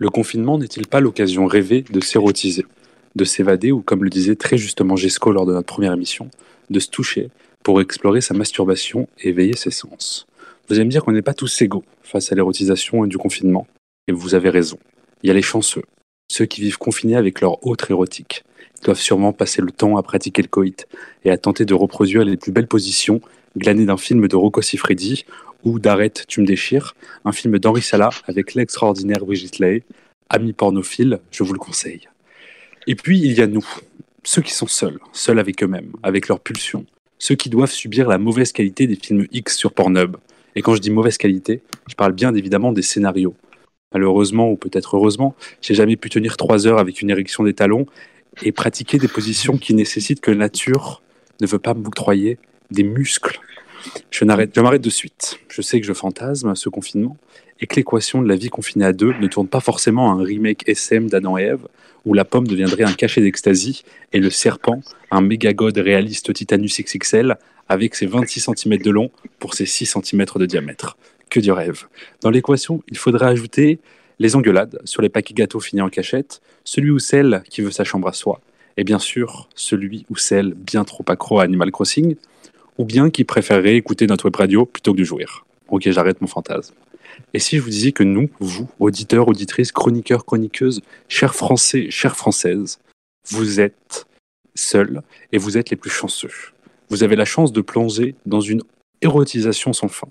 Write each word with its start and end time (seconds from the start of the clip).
Le 0.00 0.10
confinement 0.10 0.58
n'est-il 0.58 0.86
pas 0.86 1.00
l'occasion 1.00 1.46
rêvée 1.46 1.82
de 1.82 1.98
s'érotiser, 1.98 2.64
de 3.16 3.24
s'évader 3.24 3.72
ou, 3.72 3.82
comme 3.82 4.04
le 4.04 4.10
disait 4.10 4.36
très 4.36 4.56
justement 4.56 4.94
Jesco 4.94 5.32
lors 5.32 5.44
de 5.44 5.52
notre 5.52 5.66
première 5.66 5.92
émission, 5.92 6.30
de 6.70 6.78
se 6.78 6.88
toucher 6.88 7.30
pour 7.64 7.80
explorer 7.80 8.20
sa 8.20 8.32
masturbation 8.32 9.08
et 9.20 9.30
éveiller 9.30 9.56
ses 9.56 9.72
sens? 9.72 10.28
Vous 10.68 10.76
allez 10.76 10.84
me 10.84 10.90
dire 10.90 11.04
qu'on 11.04 11.10
n'est 11.10 11.20
pas 11.20 11.34
tous 11.34 11.62
égaux 11.62 11.84
face 12.02 12.30
à 12.30 12.36
l'érotisation 12.36 13.04
et 13.04 13.08
du 13.08 13.18
confinement, 13.18 13.66
et 14.06 14.12
vous 14.12 14.36
avez 14.36 14.50
raison. 14.50 14.78
Il 15.24 15.28
y 15.28 15.30
a 15.32 15.34
les 15.34 15.42
chanceux, 15.42 15.82
ceux 16.30 16.46
qui 16.46 16.60
vivent 16.60 16.78
confinés 16.78 17.16
avec 17.16 17.40
leur 17.40 17.66
autre 17.66 17.90
érotique. 17.90 18.44
Ils 18.80 18.84
doivent 18.84 19.00
sûrement 19.00 19.32
passer 19.32 19.62
le 19.62 19.72
temps 19.72 19.96
à 19.96 20.04
pratiquer 20.04 20.42
le 20.42 20.48
coït 20.48 20.86
et 21.24 21.30
à 21.30 21.38
tenter 21.38 21.64
de 21.64 21.74
reproduire 21.74 22.22
les 22.22 22.36
plus 22.36 22.52
belles 22.52 22.68
positions 22.68 23.20
glanées 23.56 23.86
d'un 23.86 23.96
film 23.96 24.28
de 24.28 24.36
Rocco 24.36 24.62
Siffredi 24.62 25.24
ou 25.64 25.78
d'Arrête, 25.78 26.24
tu 26.28 26.40
me 26.40 26.46
déchires, 26.46 26.94
un 27.24 27.32
film 27.32 27.58
d'Henri 27.58 27.82
Sala 27.82 28.10
avec 28.26 28.54
l'extraordinaire 28.54 29.24
Brigitte 29.24 29.58
Lay. 29.58 29.82
Amis 30.30 30.52
pornophiles, 30.52 31.20
je 31.30 31.42
vous 31.42 31.52
le 31.52 31.58
conseille. 31.58 32.08
Et 32.86 32.94
puis, 32.94 33.18
il 33.18 33.32
y 33.32 33.40
a 33.40 33.46
nous, 33.46 33.66
ceux 34.24 34.42
qui 34.42 34.52
sont 34.52 34.66
seuls, 34.66 34.98
seuls 35.12 35.38
avec 35.38 35.62
eux-mêmes, 35.62 35.92
avec 36.02 36.28
leurs 36.28 36.40
pulsions, 36.40 36.84
ceux 37.18 37.34
qui 37.34 37.48
doivent 37.48 37.72
subir 37.72 38.08
la 38.08 38.18
mauvaise 38.18 38.52
qualité 38.52 38.86
des 38.86 38.96
films 38.96 39.26
X 39.32 39.56
sur 39.56 39.72
Pornhub. 39.72 40.16
Et 40.54 40.62
quand 40.62 40.74
je 40.74 40.80
dis 40.80 40.90
mauvaise 40.90 41.18
qualité, 41.18 41.62
je 41.88 41.94
parle 41.94 42.12
bien 42.12 42.34
évidemment 42.34 42.72
des 42.72 42.82
scénarios. 42.82 43.34
Malheureusement, 43.92 44.50
ou 44.50 44.56
peut-être 44.56 44.96
heureusement, 44.96 45.34
j'ai 45.62 45.74
jamais 45.74 45.96
pu 45.96 46.10
tenir 46.10 46.36
trois 46.36 46.66
heures 46.66 46.78
avec 46.78 47.00
une 47.00 47.10
érection 47.10 47.42
des 47.42 47.54
talons 47.54 47.86
et 48.42 48.52
pratiquer 48.52 48.98
des 48.98 49.08
positions 49.08 49.56
qui 49.56 49.74
nécessitent 49.74 50.20
que 50.20 50.30
nature 50.30 51.02
ne 51.40 51.46
veut 51.46 51.58
pas 51.58 51.74
m'octroyer 51.74 52.38
des 52.70 52.82
muscles 52.82 53.40
je 54.10 54.24
m'arrête 54.24 54.80
de 54.80 54.90
suite. 54.90 55.38
Je 55.48 55.62
sais 55.62 55.80
que 55.80 55.86
je 55.86 55.92
fantasme 55.92 56.54
ce 56.54 56.68
confinement 56.68 57.16
et 57.60 57.66
que 57.66 57.76
l'équation 57.76 58.22
de 58.22 58.28
la 58.28 58.36
vie 58.36 58.48
confinée 58.48 58.84
à 58.84 58.92
deux 58.92 59.12
ne 59.20 59.26
tourne 59.26 59.48
pas 59.48 59.60
forcément 59.60 60.10
à 60.10 60.14
un 60.14 60.22
remake 60.22 60.68
SM 60.68 61.08
d'Adam 61.08 61.38
et 61.38 61.42
Ève 61.42 61.66
où 62.04 62.14
la 62.14 62.24
pomme 62.24 62.46
deviendrait 62.46 62.84
un 62.84 62.92
cachet 62.92 63.20
d'ecstasy 63.20 63.84
et 64.12 64.20
le 64.20 64.30
serpent 64.30 64.80
un 65.10 65.20
méga 65.20 65.52
god 65.52 65.76
réaliste 65.76 66.32
Titanus 66.32 66.80
XXL 66.80 67.36
avec 67.68 67.94
ses 67.94 68.06
26 68.06 68.50
cm 68.54 68.78
de 68.78 68.90
long 68.90 69.10
pour 69.38 69.54
ses 69.54 69.66
6 69.66 69.98
cm 70.02 70.24
de 70.36 70.46
diamètre. 70.46 70.96
Que 71.28 71.40
du 71.40 71.52
rêve. 71.52 71.84
Dans 72.22 72.30
l'équation, 72.30 72.82
il 72.88 72.96
faudrait 72.96 73.26
ajouter 73.26 73.80
les 74.18 74.34
engueulades 74.34 74.80
sur 74.84 75.02
les 75.02 75.10
paquets 75.10 75.34
gâteaux 75.34 75.60
finis 75.60 75.82
en 75.82 75.90
cachette, 75.90 76.40
celui 76.64 76.90
ou 76.90 76.98
celle 76.98 77.42
qui 77.50 77.60
veut 77.60 77.70
sa 77.70 77.84
chambre 77.84 78.08
à 78.08 78.12
soi, 78.12 78.40
et 78.78 78.84
bien 78.84 78.98
sûr 78.98 79.48
celui 79.54 80.06
ou 80.08 80.16
celle 80.16 80.54
bien 80.54 80.84
trop 80.84 81.04
accro 81.08 81.40
à 81.40 81.44
Animal 81.44 81.70
Crossing, 81.70 82.16
ou 82.78 82.84
bien 82.84 83.10
qui 83.10 83.24
préférerait 83.24 83.76
écouter 83.76 84.06
notre 84.06 84.26
web 84.26 84.36
radio 84.36 84.64
plutôt 84.64 84.92
que 84.92 84.98
de 84.98 85.04
jouir. 85.04 85.44
Ok, 85.68 85.90
j'arrête 85.90 86.20
mon 86.20 86.26
fantasme. 86.26 86.74
Et 87.34 87.40
si 87.40 87.56
je 87.56 87.62
vous 87.62 87.70
disais 87.70 87.92
que 87.92 88.04
nous, 88.04 88.30
vous, 88.38 88.68
auditeurs, 88.78 89.28
auditrices, 89.28 89.72
chroniqueurs, 89.72 90.24
chroniqueuses, 90.24 90.80
chers 91.08 91.34
Français, 91.34 91.90
chères 91.90 92.16
Françaises, 92.16 92.78
vous 93.28 93.60
êtes 93.60 94.06
seuls 94.54 95.02
et 95.32 95.38
vous 95.38 95.58
êtes 95.58 95.70
les 95.70 95.76
plus 95.76 95.90
chanceux. 95.90 96.30
Vous 96.88 97.02
avez 97.02 97.16
la 97.16 97.24
chance 97.24 97.52
de 97.52 97.60
plonger 97.60 98.14
dans 98.24 98.40
une 98.40 98.62
érotisation 99.02 99.72
sans 99.72 99.88
fin, 99.88 100.08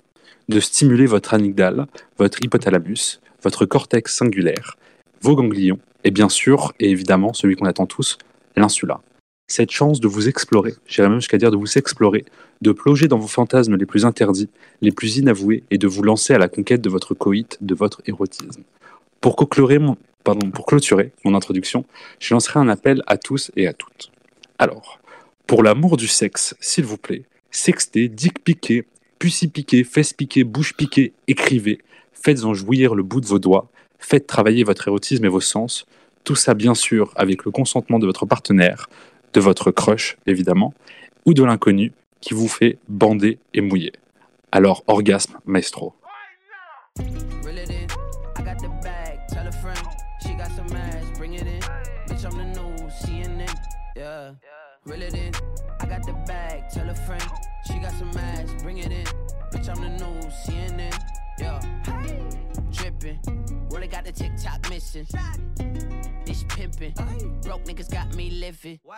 de 0.48 0.60
stimuler 0.60 1.06
votre 1.06 1.34
amygdale, 1.34 1.86
votre 2.18 2.38
hypothalamus, 2.42 3.20
votre 3.42 3.66
cortex 3.66 4.14
singulaire, 4.14 4.76
vos 5.20 5.34
ganglions, 5.34 5.80
et 6.04 6.10
bien 6.10 6.28
sûr, 6.28 6.72
et 6.78 6.90
évidemment, 6.90 7.32
celui 7.32 7.56
qu'on 7.56 7.66
attend 7.66 7.86
tous, 7.86 8.18
l'insula 8.56 9.00
cette 9.48 9.70
chance 9.70 9.98
de 9.98 10.06
vous 10.06 10.28
explorer, 10.28 10.74
j'irais 10.86 11.08
même 11.08 11.20
jusqu'à 11.20 11.38
dire 11.38 11.50
de 11.50 11.56
vous 11.56 11.78
explorer, 11.78 12.26
de 12.60 12.70
plonger 12.70 13.08
dans 13.08 13.18
vos 13.18 13.26
fantasmes 13.26 13.76
les 13.76 13.86
plus 13.86 14.04
interdits, 14.04 14.50
les 14.82 14.92
plus 14.92 15.16
inavoués, 15.16 15.64
et 15.70 15.78
de 15.78 15.88
vous 15.88 16.02
lancer 16.02 16.34
à 16.34 16.38
la 16.38 16.48
conquête 16.48 16.82
de 16.82 16.90
votre 16.90 17.14
coït, 17.14 17.56
de 17.62 17.74
votre 17.74 18.02
érotisme. 18.06 18.62
Pour, 19.22 19.36
clôturer 19.36 19.78
mon, 19.78 21.34
introduction, 21.34 21.86
je 22.20 22.34
lancerai 22.34 22.60
un 22.60 22.68
appel 22.68 23.02
à 23.06 23.16
tous 23.16 23.50
et 23.56 23.66
à 23.66 23.72
toutes. 23.72 24.12
Alors, 24.58 25.00
pour 25.46 25.62
l'amour 25.62 25.96
du 25.96 26.08
sexe, 26.08 26.54
s'il 26.60 26.84
vous 26.84 26.98
plaît, 26.98 27.24
sextez, 27.50 28.08
dick 28.08 28.44
piquez, 28.44 28.84
pussy 29.18 29.48
piquez, 29.48 29.82
fesses 29.82 30.12
piquées, 30.12 30.44
bouche 30.44 30.74
piquée, 30.76 31.14
écrivez, 31.26 31.78
faites-en 32.12 32.52
jouir 32.52 32.94
le 32.94 33.02
bout 33.02 33.22
de 33.22 33.26
vos 33.26 33.38
doigts, 33.38 33.70
faites 33.98 34.26
travailler 34.26 34.62
votre 34.62 34.86
érotisme 34.88 35.24
et 35.24 35.28
vos 35.28 35.40
sens, 35.40 35.86
tout 36.24 36.36
ça 36.36 36.52
bien 36.52 36.74
sûr 36.74 37.12
avec 37.16 37.46
le 37.46 37.50
consentement 37.50 37.98
de 37.98 38.04
votre 38.04 38.26
partenaire, 38.26 38.90
de 39.32 39.40
votre 39.40 39.70
crush, 39.70 40.16
évidemment, 40.26 40.74
ou 41.24 41.34
de 41.34 41.44
l'inconnu 41.44 41.92
qui 42.20 42.34
vous 42.34 42.48
fait 42.48 42.78
bander 42.88 43.38
et 43.54 43.60
mouiller. 43.60 43.92
Alors, 44.50 44.82
orgasme, 44.86 45.38
maestro. 45.44 45.94
TikTok 64.18 64.68
missing. 64.68 65.06
This 66.26 66.44
pimping. 66.48 66.92
Broke 67.42 67.64
niggas 67.64 67.90
got 67.90 68.14
me 68.16 68.30
living. 68.30 68.80
Wow. 68.84 68.96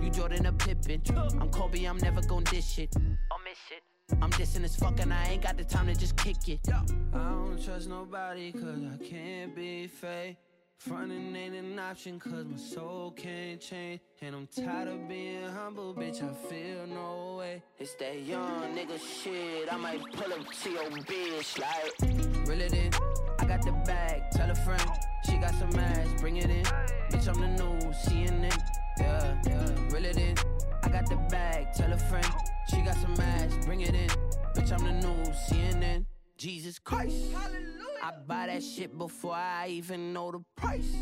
You 0.00 0.10
Jordan 0.10 0.46
a 0.46 0.52
Pippin. 0.52 1.02
I'm 1.40 1.50
Kobe, 1.50 1.84
I'm 1.84 1.98
never 1.98 2.22
gon' 2.22 2.44
dish 2.44 2.78
it. 2.78 2.94
I'll 2.96 3.38
miss 3.44 3.58
it. 3.70 3.82
I'm 4.22 4.30
dissing 4.30 4.64
as 4.64 4.76
fuck 4.76 4.98
and 5.00 5.12
I 5.12 5.26
ain't 5.32 5.42
got 5.42 5.58
the 5.58 5.64
time 5.64 5.88
to 5.88 5.94
just 5.94 6.16
kick 6.16 6.48
it. 6.48 6.60
I 6.72 7.18
don't 7.18 7.62
trust 7.62 7.88
nobody 7.88 8.52
cause 8.52 8.80
I 8.82 9.04
can't 9.04 9.54
be 9.54 9.88
fake. 9.88 10.36
Frontin' 10.78 11.34
ain't 11.34 11.54
an 11.54 11.78
option 11.78 12.20
cause 12.20 12.44
my 12.44 12.56
soul 12.56 13.10
can't 13.16 13.60
change. 13.60 14.00
And 14.20 14.36
I'm 14.36 14.46
tired 14.46 14.86
of 14.86 15.08
being 15.08 15.42
humble, 15.42 15.94
bitch, 15.94 16.22
I 16.22 16.32
feel 16.48 16.86
no 16.86 17.36
way. 17.38 17.62
It's 17.78 17.94
that 17.94 18.20
young 18.20 18.76
nigga 18.76 18.98
shit, 19.00 19.72
I 19.72 19.76
might 19.76 20.00
pull 20.12 20.32
up 20.32 20.46
to 20.62 20.70
your 20.70 20.90
bitch 20.90 21.58
like. 21.58 22.46
Reel 22.46 22.60
it 22.60 22.72
in, 22.72 22.92
I 23.38 23.44
got 23.46 23.62
the 23.62 23.72
bag, 23.84 24.30
tell 24.30 24.50
a 24.50 24.54
friend. 24.54 24.90
She 25.24 25.36
got 25.38 25.54
some 25.54 25.74
ass, 25.76 26.20
bring 26.20 26.36
it 26.36 26.50
in. 26.50 26.64
Bitch, 27.10 27.26
I'm 27.26 27.40
the 27.40 27.48
new 27.48 27.90
CNN. 27.90 28.56
Yeah, 28.98 29.42
yeah, 29.44 29.94
reel 29.94 30.04
it 30.04 30.18
in. 30.18 30.36
I 30.84 30.88
got 30.88 31.08
the 31.08 31.16
bag, 31.16 31.72
tell 31.74 31.92
a 31.92 31.98
friend. 31.98 32.32
She 32.70 32.82
got 32.82 32.94
some 32.94 33.14
ass, 33.18 33.66
bring 33.66 33.80
it 33.80 33.94
in. 33.94 34.08
Bitch, 34.54 34.70
I'm 34.72 34.84
the 34.84 34.92
new 34.92 35.32
CNN. 35.32 36.04
Jesus 36.36 36.78
Christ. 36.78 37.32
Hallelujah. 37.32 38.02
I 38.02 38.12
buy 38.26 38.46
that 38.48 38.62
shit 38.62 38.96
before 38.96 39.34
I 39.34 39.68
even 39.68 40.12
know 40.12 40.30
the 40.30 40.40
price. 40.54 40.94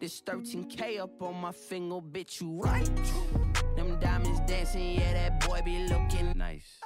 This 0.00 0.20
13K 0.22 1.00
up 1.00 1.22
on 1.22 1.40
my 1.40 1.52
finger, 1.52 1.96
bitch, 1.96 2.40
you 2.40 2.60
right. 2.60 2.90
Them 3.76 3.98
diamonds 4.00 4.40
dancing, 4.46 4.94
yeah, 4.94 5.12
that 5.12 5.46
boy 5.46 5.62
be 5.64 5.86
looking 5.88 6.32
nice. 6.36 6.78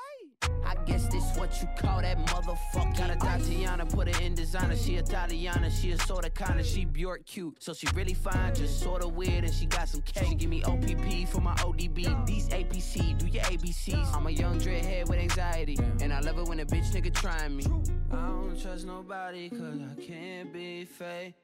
I 0.65 0.75
guess 0.87 1.07
this 1.09 1.25
what 1.37 1.61
you 1.61 1.69
call 1.79 2.03
that 2.03 2.19
motherfucker. 2.27 2.97
Got 2.97 3.11
a 3.11 3.17
Tatiana, 3.17 3.87
put 3.87 4.15
her 4.15 4.23
in 4.23 4.35
designer. 4.35 4.77
She 4.77 4.97
Italiana, 4.97 5.71
she 5.71 5.93
a 5.93 5.99
sorta 5.99 6.31
kinda, 6.31 6.63
she 6.65 6.85
Bjork 6.85 7.27
cute. 7.27 7.63
So 7.63 7.73
she 7.73 7.87
really 7.95 8.15
fine, 8.15 8.55
just 8.55 8.81
sorta 8.81 9.09
weird, 9.09 9.45
and 9.45 9.55
she 9.55 9.67
got 9.67 9.89
some 9.89 10.03
cake. 10.03 10.29
She 10.29 10.35
give 10.35 10.51
me 10.51 10.63
OPP 10.65 11.29
for 11.29 11.41
my 11.41 11.55
ODB. 11.57 12.27
These 12.27 12.49
APC, 12.49 13.19
do 13.19 13.27
your 13.27 13.45
ABCs. 13.45 14.15
I'm 14.15 14.27
a 14.27 14.31
young 14.31 14.59
dreadhead 14.59 15.09
with 15.09 15.19
anxiety, 15.19 15.79
and 16.01 16.13
I 16.13 16.21
love 16.21 16.39
it 16.39 16.47
when 16.47 16.61
a 16.61 16.67
bitch 16.67 16.91
nigga 16.93 17.15
trying 17.15 17.57
me. 17.57 17.65
I 18.13 18.27
don't 18.27 18.61
trust 18.61 18.87
nobody, 18.87 19.51
cause 19.51 19.79
I 19.81 20.01
can't 20.01 20.53
be 20.53 20.85
fake. 20.85 21.35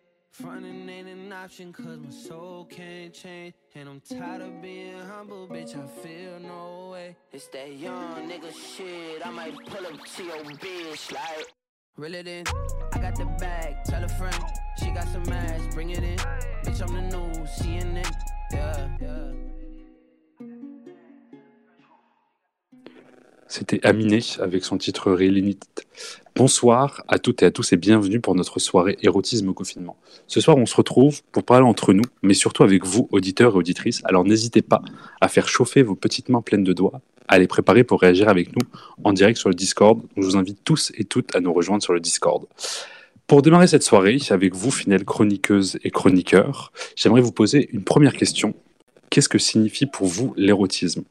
Frontin' 0.43 0.87
ain't 0.91 1.09
an 1.09 1.33
option 1.33 1.73
cause 1.73 1.99
my 1.99 2.11
soul 2.11 2.67
can't 2.67 3.15
change. 3.15 3.55
And 3.75 3.89
I'm 3.89 4.01
tired 4.01 4.43
of 4.43 4.61
being 4.61 4.99
humble, 4.99 5.49
bitch, 5.49 5.75
I 5.75 5.87
feel 6.03 6.39
no 6.41 6.91
way. 6.93 7.17
It's 7.33 7.49
that 7.49 7.73
young 7.73 8.29
nigga 8.29 8.53
shit, 8.53 9.27
I 9.27 9.31
might 9.31 9.57
pull 9.65 9.87
up 9.87 10.05
to 10.05 10.23
your 10.23 10.45
bitch 10.45 11.11
like. 11.11 11.55
Reel 11.97 12.17
it 12.17 12.29
in, 12.29 12.45
I 12.93 12.99
got 12.99 13.17
the 13.17 13.25
bag, 13.25 13.83
tell 13.87 14.05
a 14.05 14.09
friend. 14.09 14.45
She 14.79 14.91
got 14.91 15.09
some 15.09 15.27
ass, 15.33 15.75
bring 15.75 15.89
it 15.89 16.03
in. 16.03 16.19
Bitch, 16.19 16.83
I'm 16.83 16.95
the 16.95 17.17
new 17.17 17.47
CNN, 17.47 18.13
yeah, 18.53 18.89
yeah. 19.01 19.46
C'était 23.49 23.85
Aminé 23.87 24.21
avec 24.41 24.65
son 24.65 24.77
titre 24.77 25.13
Rélinite. 25.13 25.87
Bonsoir 26.35 27.05
à 27.07 27.21
toutes 27.21 27.43
et 27.43 27.47
à 27.47 27.53
tous 27.53 27.73
et 27.73 27.77
bienvenue 27.77 28.21
pour 28.21 28.35
notre 28.35 28.59
soirée 28.59 28.99
érotisme 29.03 29.49
au 29.49 29.55
confinement. 29.55 29.97
Ce 30.27 30.41
soir, 30.41 30.57
on 30.57 30.67
se 30.67 30.75
retrouve 30.75 31.23
pour 31.31 31.45
parler 31.45 31.65
entre 31.65 31.93
nous, 31.93 32.03
mais 32.23 32.35
surtout 32.35 32.65
avec 32.65 32.85
vous, 32.85 33.09
auditeurs 33.13 33.55
et 33.55 33.59
auditrices. 33.59 34.03
Alors 34.05 34.25
n'hésitez 34.25 34.63
pas 34.63 34.83
à 35.21 35.29
faire 35.29 35.49
chauffer 35.49 35.83
vos 35.83 35.95
petites 35.95 36.29
mains 36.29 36.43
pleines 36.43 36.65
de 36.65 36.73
doigts, 36.73 37.01
à 37.29 37.39
les 37.39 37.47
préparer 37.47 37.85
pour 37.85 38.01
réagir 38.01 38.29
avec 38.29 38.49
nous 38.49 38.67
en 39.05 39.13
direct 39.13 39.39
sur 39.39 39.49
le 39.49 39.55
Discord. 39.55 40.01
je 40.17 40.23
vous 40.23 40.37
invite 40.37 40.65
tous 40.65 40.91
et 40.97 41.05
toutes 41.05 41.35
à 41.37 41.41
nous 41.41 41.53
rejoindre 41.53 41.85
sur 41.85 41.93
le 41.93 42.01
Discord. 42.01 42.47
Pour 43.29 43.43
démarrer 43.43 43.69
cette 43.69 43.85
soirée 43.85 44.19
avec 44.31 44.57
vous, 44.57 44.73
finelles 44.73 45.05
chroniqueuses 45.05 45.79
et 45.85 45.91
chroniqueurs, 45.91 46.73
j'aimerais 46.97 47.21
vous 47.21 47.33
poser 47.33 47.69
une 47.73 47.85
première 47.85 48.15
question. 48.15 48.55
Qu'est-ce 49.09 49.29
que 49.29 49.39
signifie 49.39 49.87
pour 49.87 50.09
vous 50.09 50.35
l'érotisme? 50.37 51.05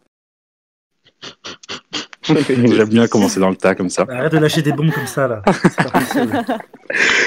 J'aime 2.47 2.89
bien 2.89 3.07
commencer 3.07 3.39
dans 3.39 3.49
le 3.49 3.55
tas 3.55 3.75
comme 3.75 3.89
ça. 3.89 4.05
Arrête 4.09 4.31
de 4.31 4.37
lâcher 4.39 4.61
des 4.61 4.71
bombes 4.71 4.91
comme 4.91 5.05
ça 5.05 5.27
là. 5.27 5.43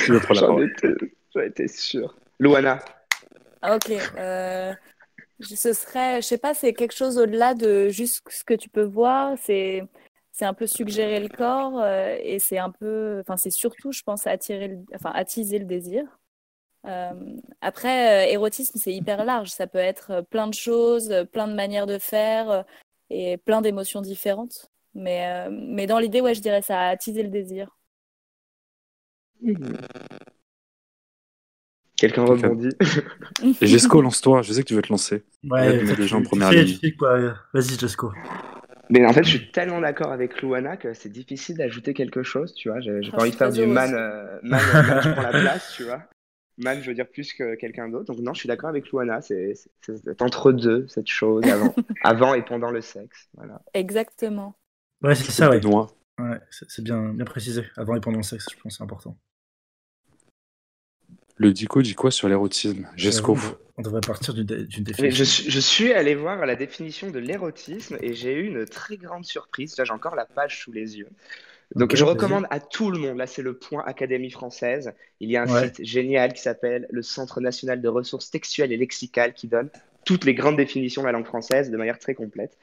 J'en 0.09 1.41
étais, 1.41 1.69
sûr. 1.69 2.17
Luana. 2.41 2.81
Ok. 3.63 3.93
Euh, 4.17 4.73
ce 5.41 5.73
serait, 5.73 6.21
je 6.21 6.27
sais 6.27 6.39
pas, 6.39 6.55
c'est 6.55 6.73
quelque 6.73 6.95
chose 6.95 7.19
au-delà 7.19 7.55
de 7.55 7.89
juste 7.89 8.23
ce 8.29 8.45
que 8.45 8.55
tu 8.55 8.69
peux 8.69 8.85
voir. 8.85 9.37
C'est 9.43 9.85
c'est 10.33 10.45
un 10.45 10.55
peu 10.55 10.67
suggérer 10.67 11.21
le 11.21 11.29
corps 11.29 11.81
euh, 11.81 12.17
et 12.21 12.39
c'est 12.39 12.59
un 12.59 12.71
peu, 12.71 13.19
enfin 13.21 13.37
c'est 13.37 13.51
surtout, 13.51 13.91
je 13.91 14.03
pense, 14.03 14.27
attirer, 14.27 14.69
le, 14.69 14.79
enfin 14.95 15.11
attiser 15.15 15.59
le 15.59 15.65
désir. 15.65 16.05
Euh, 16.87 17.13
après, 17.61 18.33
érotisme, 18.33 18.79
c'est 18.79 18.93
hyper 18.93 19.25
large. 19.25 19.51
Ça 19.51 19.67
peut 19.67 19.79
être 19.79 20.23
plein 20.31 20.47
de 20.47 20.55
choses, 20.55 21.27
plein 21.33 21.49
de 21.49 21.55
manières 21.55 21.87
de 21.87 21.99
faire 21.99 22.65
et 23.11 23.37
plein 23.37 23.61
d'émotions 23.61 24.01
différentes. 24.01 24.71
Mais, 24.95 25.49
mais 25.51 25.87
dans 25.87 25.99
l'idée, 25.99 26.21
ouais, 26.21 26.35
je 26.35 26.41
dirais 26.41 26.63
ça, 26.63 26.89
attiser 26.89 27.23
le 27.23 27.29
désir. 27.29 27.69
Quelqu'un 31.97 32.25
rebondit. 32.25 32.71
Jesco, 33.61 34.01
lance-toi. 34.01 34.43
Je 34.43 34.53
sais 34.53 34.63
que 34.63 34.69
tu 34.69 34.75
veux 34.75 34.83
te 34.83 34.91
lancer. 34.91 35.25
Ouais, 35.45 35.83
déjà 35.97 36.17
en 36.17 36.23
première 36.23 36.53
ligne. 36.53 36.79
Vas-y, 37.53 37.79
Jesco. 37.79 38.13
Mais 38.91 39.05
en 39.05 39.13
fait, 39.13 39.25
je 39.25 39.29
suis 39.31 39.51
tellement 39.51 39.81
d'accord 39.81 40.13
avec 40.13 40.41
Luana 40.41 40.77
que 40.77 40.95
c'est 40.95 41.11
difficile 41.11 41.57
d'ajouter 41.59 41.93
quelque 41.93 42.23
chose, 42.23 42.55
tu 42.55 42.71
vois. 42.71 42.81
J'ai 42.81 43.01
pas 43.11 43.21
envie 43.21 43.33
de 43.33 43.37
faire 43.37 43.53
du 43.53 43.67
man, 43.67 43.93
euh, 43.95 44.39
man, 44.43 44.61
je 44.61 45.13
prends 45.13 45.23
la 45.23 45.31
place, 45.31 45.75
tu 45.77 45.85
vois. 45.85 46.03
Man, 46.57 46.81
je 46.83 46.89
veux 46.89 46.95
dire 46.95 47.07
plus 47.09 47.35
que 47.35 47.55
quelqu'un 47.57 47.89
d'autre. 47.89 48.07
Donc 48.07 48.19
non, 48.21 48.33
je 48.33 48.41
suis 48.41 48.47
d'accord 48.49 48.71
avec 48.71 48.91
Luana. 48.91 49.21
C'est 49.21 49.55
entre 50.21 50.53
deux, 50.53 50.87
cette 50.89 51.07
chose, 51.07 51.45
avant, 51.47 51.75
avant 52.03 52.35
et 52.35 52.43
pendant 52.43 52.71
le 52.71 52.81
sexe. 52.81 53.29
Voilà. 53.35 53.61
Exactement. 53.75 54.57
Ouais, 55.03 55.15
c'est 55.15 55.31
ça, 55.31 55.49
ouais. 55.51 55.61
ouais 55.65 56.41
c'est 56.51 56.83
bien, 56.83 57.13
bien 57.15 57.25
précisé. 57.25 57.65
Avant 57.77 57.95
et 57.95 58.01
pendant 58.01 58.19
le 58.19 58.25
sexe, 58.25 58.47
je 58.51 58.61
pense 58.61 58.79
c'est 58.79 58.83
important. 58.83 59.17
Le 61.37 61.53
Dico 61.53 61.83
dit 61.83 61.95
quoi 61.95 62.11
sur 62.11 62.29
l'érotisme? 62.29 62.89
Jesco 62.97 63.39
On 63.77 63.83
devrait 63.83 64.01
partir 64.01 64.35
d'une 64.35 64.45
définition. 64.45 65.11
Je, 65.11 65.51
je, 65.51 65.61
suis 65.61 65.93
allé 65.93 66.17
voir 66.17 66.45
la 66.47 66.57
définition 66.57 67.11
de 67.13 67.19
l'érotisme 67.21 67.97
et 68.01 68.13
j'ai 68.13 68.35
eu 68.35 68.47
une 68.47 68.67
très 68.67 68.97
grande 68.97 69.25
surprise. 69.25 69.79
Là, 69.79 69.85
j'ai 69.85 69.93
encore 69.93 70.17
la 70.17 70.25
page 70.25 70.61
sous 70.61 70.73
les 70.73 70.99
yeux. 70.99 71.09
Donc, 71.77 71.95
je 71.95 72.03
recommande 72.03 72.47
à 72.51 72.59
tout 72.59 72.91
le 72.91 72.99
monde. 72.99 73.19
Là, 73.19 73.27
c'est 73.27 73.43
le 73.43 73.57
point 73.57 73.85
Académie 73.87 74.31
française. 74.31 74.93
Il 75.21 75.31
y 75.31 75.37
a 75.37 75.43
un 75.43 75.63
site 75.63 75.85
génial 75.85 76.33
qui 76.33 76.43
s'appelle 76.43 76.89
le 76.91 77.03
Centre 77.03 77.41
national 77.41 77.81
de 77.81 77.89
ressources 77.89 78.31
textuelles 78.31 78.73
et 78.73 78.77
lexicales 78.77 79.33
qui 79.33 79.47
donne 79.47 79.71
toutes 80.05 80.25
les 80.25 80.35
grandes 80.35 80.57
définitions 80.57 81.03
de 81.03 81.07
la 81.07 81.13
langue 81.13 81.27
française 81.27 81.71
de 81.71 81.77
manière 81.77 81.99
très 81.99 82.15
complète. 82.15 82.59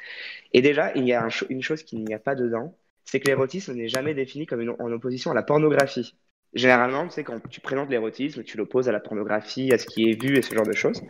Et 0.54 0.62
déjà, 0.62 0.92
il 0.96 1.06
y 1.06 1.14
a 1.14 1.28
une 1.50 1.62
chose 1.62 1.84
qu'il 1.84 2.04
n'y 2.04 2.14
a 2.14 2.20
pas 2.20 2.36
dedans, 2.36 2.78
c'est 3.04 3.20
que 3.20 3.28
l'érotisme 3.28 3.74
n'est 3.74 3.88
jamais 3.88 4.14
défini 4.14 4.46
comme 4.46 4.76
en 4.80 4.92
opposition 4.92 5.32
à 5.32 5.34
la 5.36 5.44
pornographie. 5.44 6.16
Généralement, 6.54 7.08
tu 7.08 7.24
quand 7.24 7.40
tu 7.50 7.62
présentes 7.62 7.90
l'érotisme, 7.90 8.44
tu 8.44 8.58
l'opposes 8.58 8.90
à 8.90 8.92
la 8.92 9.00
pornographie, 9.00 9.74
à 9.74 9.78
ce 9.78 9.86
qui 9.86 10.10
est 10.10 10.22
vu 10.22 10.38
et 10.38 10.42
ce 10.42 10.56
genre 10.56 10.66
de 10.66 10.74
choses. 10.74 11.02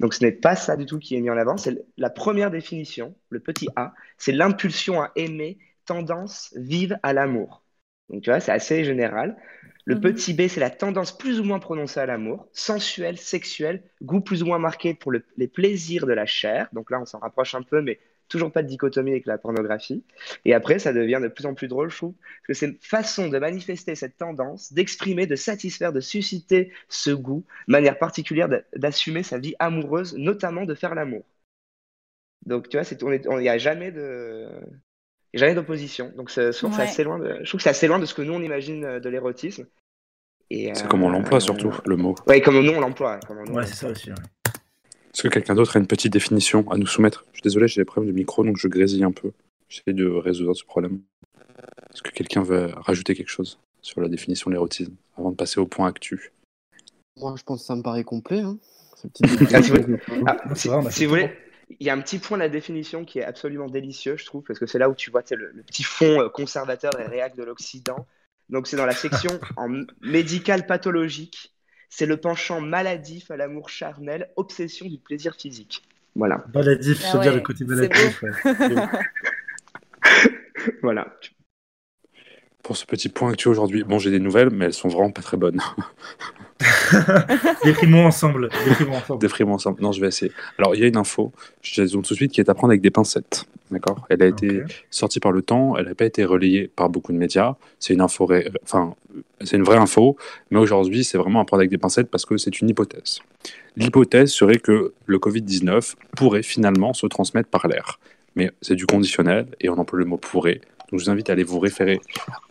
Donc 0.00 0.14
ce 0.14 0.24
n'est 0.24 0.32
pas 0.32 0.56
ça 0.56 0.76
du 0.76 0.86
tout 0.86 0.98
qui 0.98 1.16
est 1.16 1.20
mis 1.20 1.30
en 1.30 1.36
avant. 1.36 1.56
C'est 1.56 1.84
la 1.96 2.10
première 2.10 2.50
définition, 2.50 3.14
le 3.30 3.40
petit 3.40 3.68
A, 3.76 3.94
c'est 4.18 4.32
l'impulsion 4.32 5.02
à 5.02 5.12
aimer, 5.16 5.58
tendance 5.84 6.52
vive 6.56 6.98
à 7.02 7.12
l'amour. 7.12 7.62
Donc 8.08 8.22
tu 8.22 8.30
vois, 8.30 8.40
c'est 8.40 8.52
assez 8.52 8.84
général. 8.84 9.36
Le 9.86 9.94
mhm. 9.94 10.00
petit 10.00 10.34
B, 10.34 10.48
c'est 10.48 10.60
la 10.60 10.70
tendance 10.70 11.16
plus 11.16 11.40
ou 11.40 11.44
moins 11.44 11.60
prononcée 11.60 12.00
à 12.00 12.06
l'amour, 12.06 12.48
sensuel, 12.52 13.16
sexuel, 13.16 13.82
goût 14.02 14.20
plus 14.20 14.42
ou 14.42 14.46
moins 14.46 14.58
marqué 14.58 14.94
pour 14.94 15.12
les 15.12 15.48
plaisirs 15.48 16.06
de 16.06 16.12
la 16.12 16.26
chair. 16.26 16.68
Donc 16.72 16.90
là, 16.90 17.00
on 17.00 17.06
s'en 17.06 17.20
rapproche 17.20 17.54
un 17.54 17.62
peu, 17.62 17.80
mais 17.80 18.00
toujours 18.28 18.52
pas 18.52 18.62
de 18.62 18.68
dichotomie 18.68 19.12
avec 19.12 19.26
la 19.26 19.38
pornographie. 19.38 20.04
Et 20.44 20.54
après, 20.54 20.78
ça 20.78 20.92
devient 20.92 21.20
de 21.22 21.28
plus 21.28 21.46
en 21.46 21.54
plus 21.54 21.68
drôle, 21.68 21.90
je 21.90 21.96
trouve, 21.96 22.14
parce 22.14 22.46
que 22.48 22.54
c'est 22.54 22.66
une 22.66 22.78
façon 22.80 23.28
de 23.28 23.38
manifester 23.38 23.94
cette 23.94 24.16
tendance, 24.16 24.72
d'exprimer, 24.72 25.26
de 25.26 25.36
satisfaire, 25.36 25.92
de 25.92 26.00
susciter 26.00 26.72
ce 26.88 27.10
goût, 27.10 27.44
manière 27.68 27.98
particulière 27.98 28.48
d'assumer 28.74 29.22
sa 29.22 29.38
vie 29.38 29.54
amoureuse, 29.58 30.16
notamment 30.16 30.64
de 30.64 30.74
faire 30.74 30.94
l'amour. 30.94 31.24
Donc, 32.44 32.68
tu 32.68 32.78
vois, 32.78 32.86
il 32.90 33.38
n'y 33.38 33.48
a 33.48 33.58
jamais 33.58 33.90
de 33.90 34.48
jamais 35.34 35.54
d'opposition. 35.54 36.12
Donc, 36.16 36.30
c'est 36.30 36.48
assez 36.48 37.04
loin 37.04 37.18
de, 37.18 37.38
je 37.42 37.48
trouve 37.48 37.58
que 37.58 37.62
c'est 37.62 37.70
assez 37.70 37.86
loin 37.86 37.98
de 37.98 38.06
ce 38.06 38.14
que 38.14 38.22
nous 38.22 38.34
on 38.34 38.42
imagine 38.42 38.84
euh, 38.84 39.00
de 39.00 39.08
l'érotisme. 39.08 39.66
C'est 40.50 40.86
comme 40.88 41.02
on 41.02 41.10
l'emploie 41.10 41.40
surtout, 41.40 41.72
le 41.84 41.96
mot. 41.96 42.14
Oui, 42.28 42.40
comme 42.40 42.60
nous 42.60 42.72
on 42.72 42.80
l'emploie. 42.80 43.18
Ouais, 43.48 43.66
c'est 43.66 43.74
ça 43.74 43.88
aussi. 43.88 44.10
Est-ce 44.10 45.22
que 45.22 45.28
quelqu'un 45.28 45.54
d'autre 45.54 45.76
a 45.76 45.80
une 45.80 45.86
petite 45.86 46.12
définition 46.12 46.70
à 46.70 46.76
nous 46.76 46.86
soumettre? 46.86 47.24
Je 47.32 47.38
suis 47.38 47.42
désolé, 47.42 47.68
j'ai 47.68 47.80
des 47.80 47.84
problèmes 47.84 48.12
de 48.12 48.16
micro, 48.16 48.44
donc 48.44 48.58
je 48.58 48.68
grésille 48.68 49.02
un 49.02 49.12
peu. 49.12 49.32
J'essaie 49.68 49.94
de 49.94 50.06
résoudre 50.06 50.54
ce 50.54 50.64
problème. 50.64 51.00
Est-ce 51.92 52.02
que 52.02 52.10
quelqu'un 52.10 52.42
veut 52.42 52.70
rajouter 52.76 53.14
quelque 53.14 53.30
chose 53.30 53.58
sur 53.80 54.00
la 54.00 54.08
définition 54.08 54.50
de 54.50 54.54
l'érotisme 54.54 54.94
avant 55.16 55.30
de 55.30 55.36
passer 55.36 55.58
au 55.58 55.66
point 55.66 55.88
actu? 55.88 56.32
Moi, 57.16 57.34
je 57.36 57.42
pense 57.42 57.60
que 57.60 57.66
ça 57.66 57.74
me 57.74 57.82
paraît 57.82 58.04
complet. 58.04 58.40
Hein. 58.40 58.58
Ah, 60.26 60.54
si 60.54 61.04
vous 61.04 61.10
voulez, 61.10 61.30
il 61.68 61.86
y 61.86 61.90
a 61.90 61.94
un 61.94 62.00
petit 62.00 62.18
point 62.18 62.36
de 62.36 62.42
la 62.42 62.48
définition 62.48 63.04
qui 63.04 63.18
est 63.18 63.24
absolument 63.24 63.66
délicieux, 63.66 64.16
je 64.16 64.24
trouve, 64.24 64.44
parce 64.44 64.58
que 64.58 64.66
c'est 64.66 64.78
là 64.78 64.88
où 64.88 64.94
tu 64.94 65.10
vois 65.10 65.22
le, 65.30 65.50
le, 65.52 65.62
petit 65.62 65.82
fond 65.82 66.20
euh, 66.20 66.28
conservateur 66.28 66.98
et 67.00 67.06
réac 67.06 67.36
de 67.36 67.42
l'Occident. 67.42 68.06
Donc, 68.48 68.68
c'est 68.68 68.76
dans 68.76 68.86
la 68.86 68.94
section 68.94 69.40
en 69.56 69.82
médical 70.00 70.66
pathologique 70.66 71.56
c'est 71.88 72.06
le 72.06 72.16
penchant 72.16 72.60
maladif 72.60 73.30
à 73.30 73.36
l'amour 73.36 73.68
charnel, 73.68 74.28
obsession 74.36 74.86
du 74.86 74.98
plaisir 74.98 75.34
physique. 75.34 75.82
Voilà. 76.14 76.44
Maladif, 76.54 77.04
ah 77.12 77.18
dire 77.18 77.34
le 77.34 77.40
côté 77.40 77.64
maladif. 77.64 78.24
voilà. 80.82 81.14
Pour 82.62 82.76
ce 82.76 82.86
petit 82.86 83.08
point 83.08 83.30
actuel 83.30 83.52
aujourd'hui, 83.52 83.84
bon, 83.84 83.98
j'ai 83.98 84.10
des 84.10 84.18
nouvelles, 84.18 84.50
mais 84.50 84.66
elles 84.66 84.74
sont 84.74 84.88
vraiment 84.88 85.10
pas 85.10 85.22
très 85.22 85.36
bonnes. 85.36 85.60
Décris-moi 87.64 88.04
ensemble. 88.04 88.48
Décris-moi 89.20 89.54
ensemble. 89.54 89.82
Non, 89.82 89.92
je 89.92 90.00
vais 90.00 90.08
essayer. 90.08 90.32
Alors, 90.58 90.74
il 90.74 90.80
y 90.80 90.84
a 90.84 90.86
une 90.86 90.96
info, 90.96 91.32
je 91.62 91.82
la 91.82 91.88
tout 91.88 92.00
de 92.00 92.06
suite, 92.06 92.32
qui 92.32 92.40
est 92.40 92.48
à 92.48 92.54
prendre 92.54 92.70
avec 92.70 92.80
des 92.80 92.90
pincettes. 92.90 93.44
D'accord? 93.70 94.06
Elle 94.08 94.22
a 94.22 94.26
été 94.26 94.62
sortie 94.90 95.20
par 95.20 95.32
le 95.32 95.42
temps, 95.42 95.76
elle 95.76 95.86
n'a 95.86 95.94
pas 95.94 96.04
été 96.04 96.24
relayée 96.24 96.70
par 96.74 96.88
beaucoup 96.88 97.12
de 97.12 97.18
médias. 97.18 97.56
C'est 97.78 97.94
une 97.94 98.00
info, 98.00 98.30
enfin, 98.62 98.94
c'est 99.42 99.56
une 99.56 99.64
vraie 99.64 99.76
info, 99.76 100.16
mais 100.50 100.58
aujourd'hui, 100.58 101.04
c'est 101.04 101.18
vraiment 101.18 101.40
à 101.40 101.44
prendre 101.44 101.60
avec 101.60 101.70
des 101.70 101.78
pincettes 101.78 102.08
parce 102.08 102.24
que 102.24 102.36
c'est 102.36 102.60
une 102.60 102.68
hypothèse. 102.68 103.20
L'hypothèse 103.76 104.30
serait 104.30 104.58
que 104.58 104.92
le 105.04 105.18
Covid-19 105.18 105.94
pourrait 106.16 106.42
finalement 106.42 106.94
se 106.94 107.06
transmettre 107.06 107.48
par 107.48 107.66
l'air. 107.66 107.98
Mais 108.36 108.50
c'est 108.62 108.76
du 108.76 108.86
conditionnel 108.86 109.46
et 109.60 109.68
on 109.68 109.78
emploie 109.78 109.98
le 109.98 110.04
mot 110.04 110.18
pourrait. 110.18 110.60
Donc 110.90 111.00
je 111.00 111.04
vous 111.04 111.10
invite 111.10 111.28
à 111.30 111.32
aller 111.32 111.42
vous 111.42 111.58
référer 111.58 112.00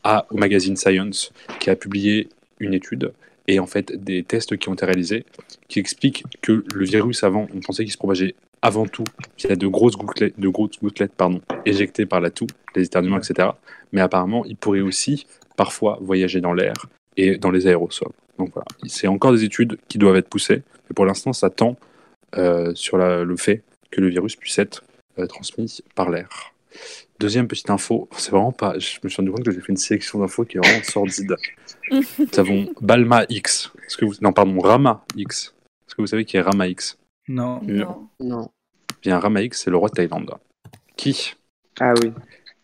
à, 0.04 0.26
au 0.32 0.38
magazine 0.38 0.76
Science 0.76 1.32
qui 1.60 1.70
a 1.70 1.76
publié 1.76 2.28
une 2.60 2.74
étude 2.74 3.14
et 3.48 3.60
en 3.60 3.66
fait 3.66 4.04
des 4.04 4.24
tests 4.24 4.58
qui 4.58 4.70
ont 4.70 4.74
été 4.74 4.86
réalisés 4.86 5.26
qui 5.68 5.80
expliquent 5.80 6.24
que 6.42 6.64
le 6.74 6.86
virus 6.86 7.24
avant, 7.24 7.48
on 7.56 7.60
pensait 7.60 7.84
qu'il 7.84 7.92
se 7.92 7.98
propageait 7.98 8.36
avant 8.62 8.86
tout 8.86 9.04
via 9.38 9.56
de 9.56 9.68
grosses 9.68 9.96
gouttelettes, 9.96 10.40
de 10.40 10.48
grosses 10.48 10.80
gouttelettes 10.82 11.14
pardon, 11.14 11.42
éjectées 11.66 12.06
par 12.06 12.22
la 12.22 12.32
toux, 12.32 12.48
les 12.76 12.84
éternuements, 12.84 13.18
etc. 13.18 13.50
Mais 13.92 14.02
apparemment, 14.02 14.46
il 14.46 14.56
pourrait 14.56 14.82
aussi 14.82 15.28
parfois 15.56 16.00
voyager 16.02 16.42
dans 16.42 16.54
l'air 16.54 16.74
et 17.18 17.38
dans 17.38 17.52
les 17.52 17.68
aérosols. 17.68 18.12
Donc 18.38 18.52
voilà, 18.54 18.66
c'est 18.86 19.08
encore 19.08 19.32
des 19.32 19.44
études 19.44 19.78
qui 19.88 19.98
doivent 19.98 20.18
être 20.18 20.30
poussées, 20.30 20.64
mais 20.90 20.94
pour 20.96 21.06
l'instant, 21.06 21.32
ça 21.32 21.50
tend 21.50 21.78
euh, 22.38 22.74
sur 22.76 22.98
le 22.98 23.36
fait 23.38 23.64
que 23.92 24.02
le 24.02 24.10
virus 24.10 24.36
puisse 24.36 24.60
être 24.60 24.84
euh, 25.20 25.28
transmis 25.28 25.82
par 25.96 26.10
l'air. 26.10 26.54
Deuxième 27.20 27.48
petite 27.48 27.70
info, 27.70 28.10
c'est 28.18 28.32
vraiment 28.32 28.52
pas. 28.52 28.78
Je 28.78 29.00
me 29.04 29.10
suis 29.10 29.18
rendu 29.18 29.32
compte 29.32 29.46
que 29.46 29.52
j'ai 29.52 29.62
fait 29.62 29.72
une 29.72 29.78
sélection 29.78 30.20
d'infos 30.20 30.44
qui 30.44 30.58
est 30.58 30.60
vraiment 30.60 30.84
sordide. 30.84 31.36
Nous 31.92 32.04
avons 32.38 32.70
Balma 32.82 33.26
X. 33.30 33.72
Est-ce 33.86 33.96
que 33.98 34.06
vous... 34.06 34.16
Non, 34.22 34.34
pardon, 34.34 34.60
Rama 34.60 35.06
X. 35.16 35.56
Est-ce 35.88 35.96
que 35.96 36.02
vous 36.02 36.08
savez 36.08 36.26
qui 36.26 36.36
est 36.36 36.42
Rama 36.42 36.68
X? 36.68 36.98
Non. 37.30 37.62
Non. 37.64 38.10
non. 38.20 38.50
Bien, 39.02 39.20
Rama 39.20 39.44
X, 39.44 39.64
c'est 39.64 39.72
le 39.72 39.78
roi 39.78 39.90
de 39.90 39.94
Thaïlande. 39.94 40.34
Qui 40.98 41.36
ah 41.80 41.94
oui. 42.02 42.12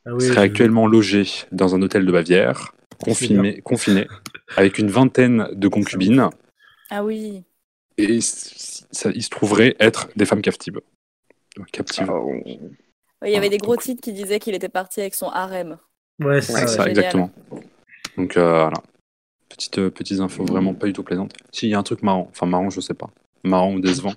Ah 0.06 0.20
serait 0.20 0.42
actuellement 0.42 0.88
logé 0.88 1.26
dans 1.52 1.76
un 1.76 1.82
hôtel 1.82 2.06
de 2.06 2.12
Bavière, 2.12 2.74
confiné, 3.00 3.62
confiné 3.62 4.08
avec 4.58 4.80
une 4.80 4.90
vingtaine 4.90 5.48
de 5.52 5.68
concubines. 5.68 6.30
Ah 6.90 7.04
oui. 7.04 7.44
Et 7.98 8.20
ça, 8.22 9.12
il 9.14 9.22
se 9.22 9.30
trouverait 9.30 9.76
être 9.80 10.10
des 10.16 10.26
femmes 10.26 10.42
captives. 10.42 10.82
Captives. 11.72 12.10
Ah, 12.10 12.20
il 13.26 13.32
y 13.32 13.36
avait 13.36 13.50
des 13.50 13.58
gros 13.58 13.76
titres 13.76 14.02
qui 14.02 14.14
disaient 14.14 14.40
qu'il 14.40 14.56
était 14.56 14.70
parti 14.70 15.02
avec 15.02 15.14
son 15.14 15.30
harem. 15.30 15.78
Ouais, 16.20 16.42
c'est 16.42 16.68
ça, 16.68 16.88
exactement. 16.88 17.32
Donc 18.18 18.38
euh, 18.38 18.62
voilà. 18.62 18.78
Petite, 19.50 19.78
euh, 19.80 19.90
petites 19.90 20.20
infos 20.20 20.46
vraiment 20.46 20.74
pas 20.74 20.88
du 20.88 20.94
tout 20.94 21.04
plaisantes. 21.04 21.34
Si, 21.52 21.68
il 21.68 21.70
y 21.72 21.74
a 21.74 21.80
un 21.80 21.84
truc 21.84 22.04
marrant. 22.04 22.28
Enfin, 22.32 22.46
marrant, 22.46 22.70
je 22.70 22.80
sais 22.80 22.94
pas. 22.94 23.10
Marrant 23.44 23.74
ou 23.74 23.80
décevant. 23.80 24.14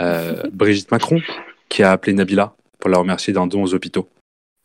Euh, 0.00 0.42
Brigitte 0.52 0.90
Macron, 0.90 1.20
qui 1.68 1.82
a 1.82 1.92
appelé 1.92 2.12
Nabila 2.12 2.54
pour 2.78 2.90
la 2.90 2.98
remercier 2.98 3.32
d'un 3.32 3.46
don 3.46 3.62
aux 3.62 3.74
hôpitaux. 3.74 4.08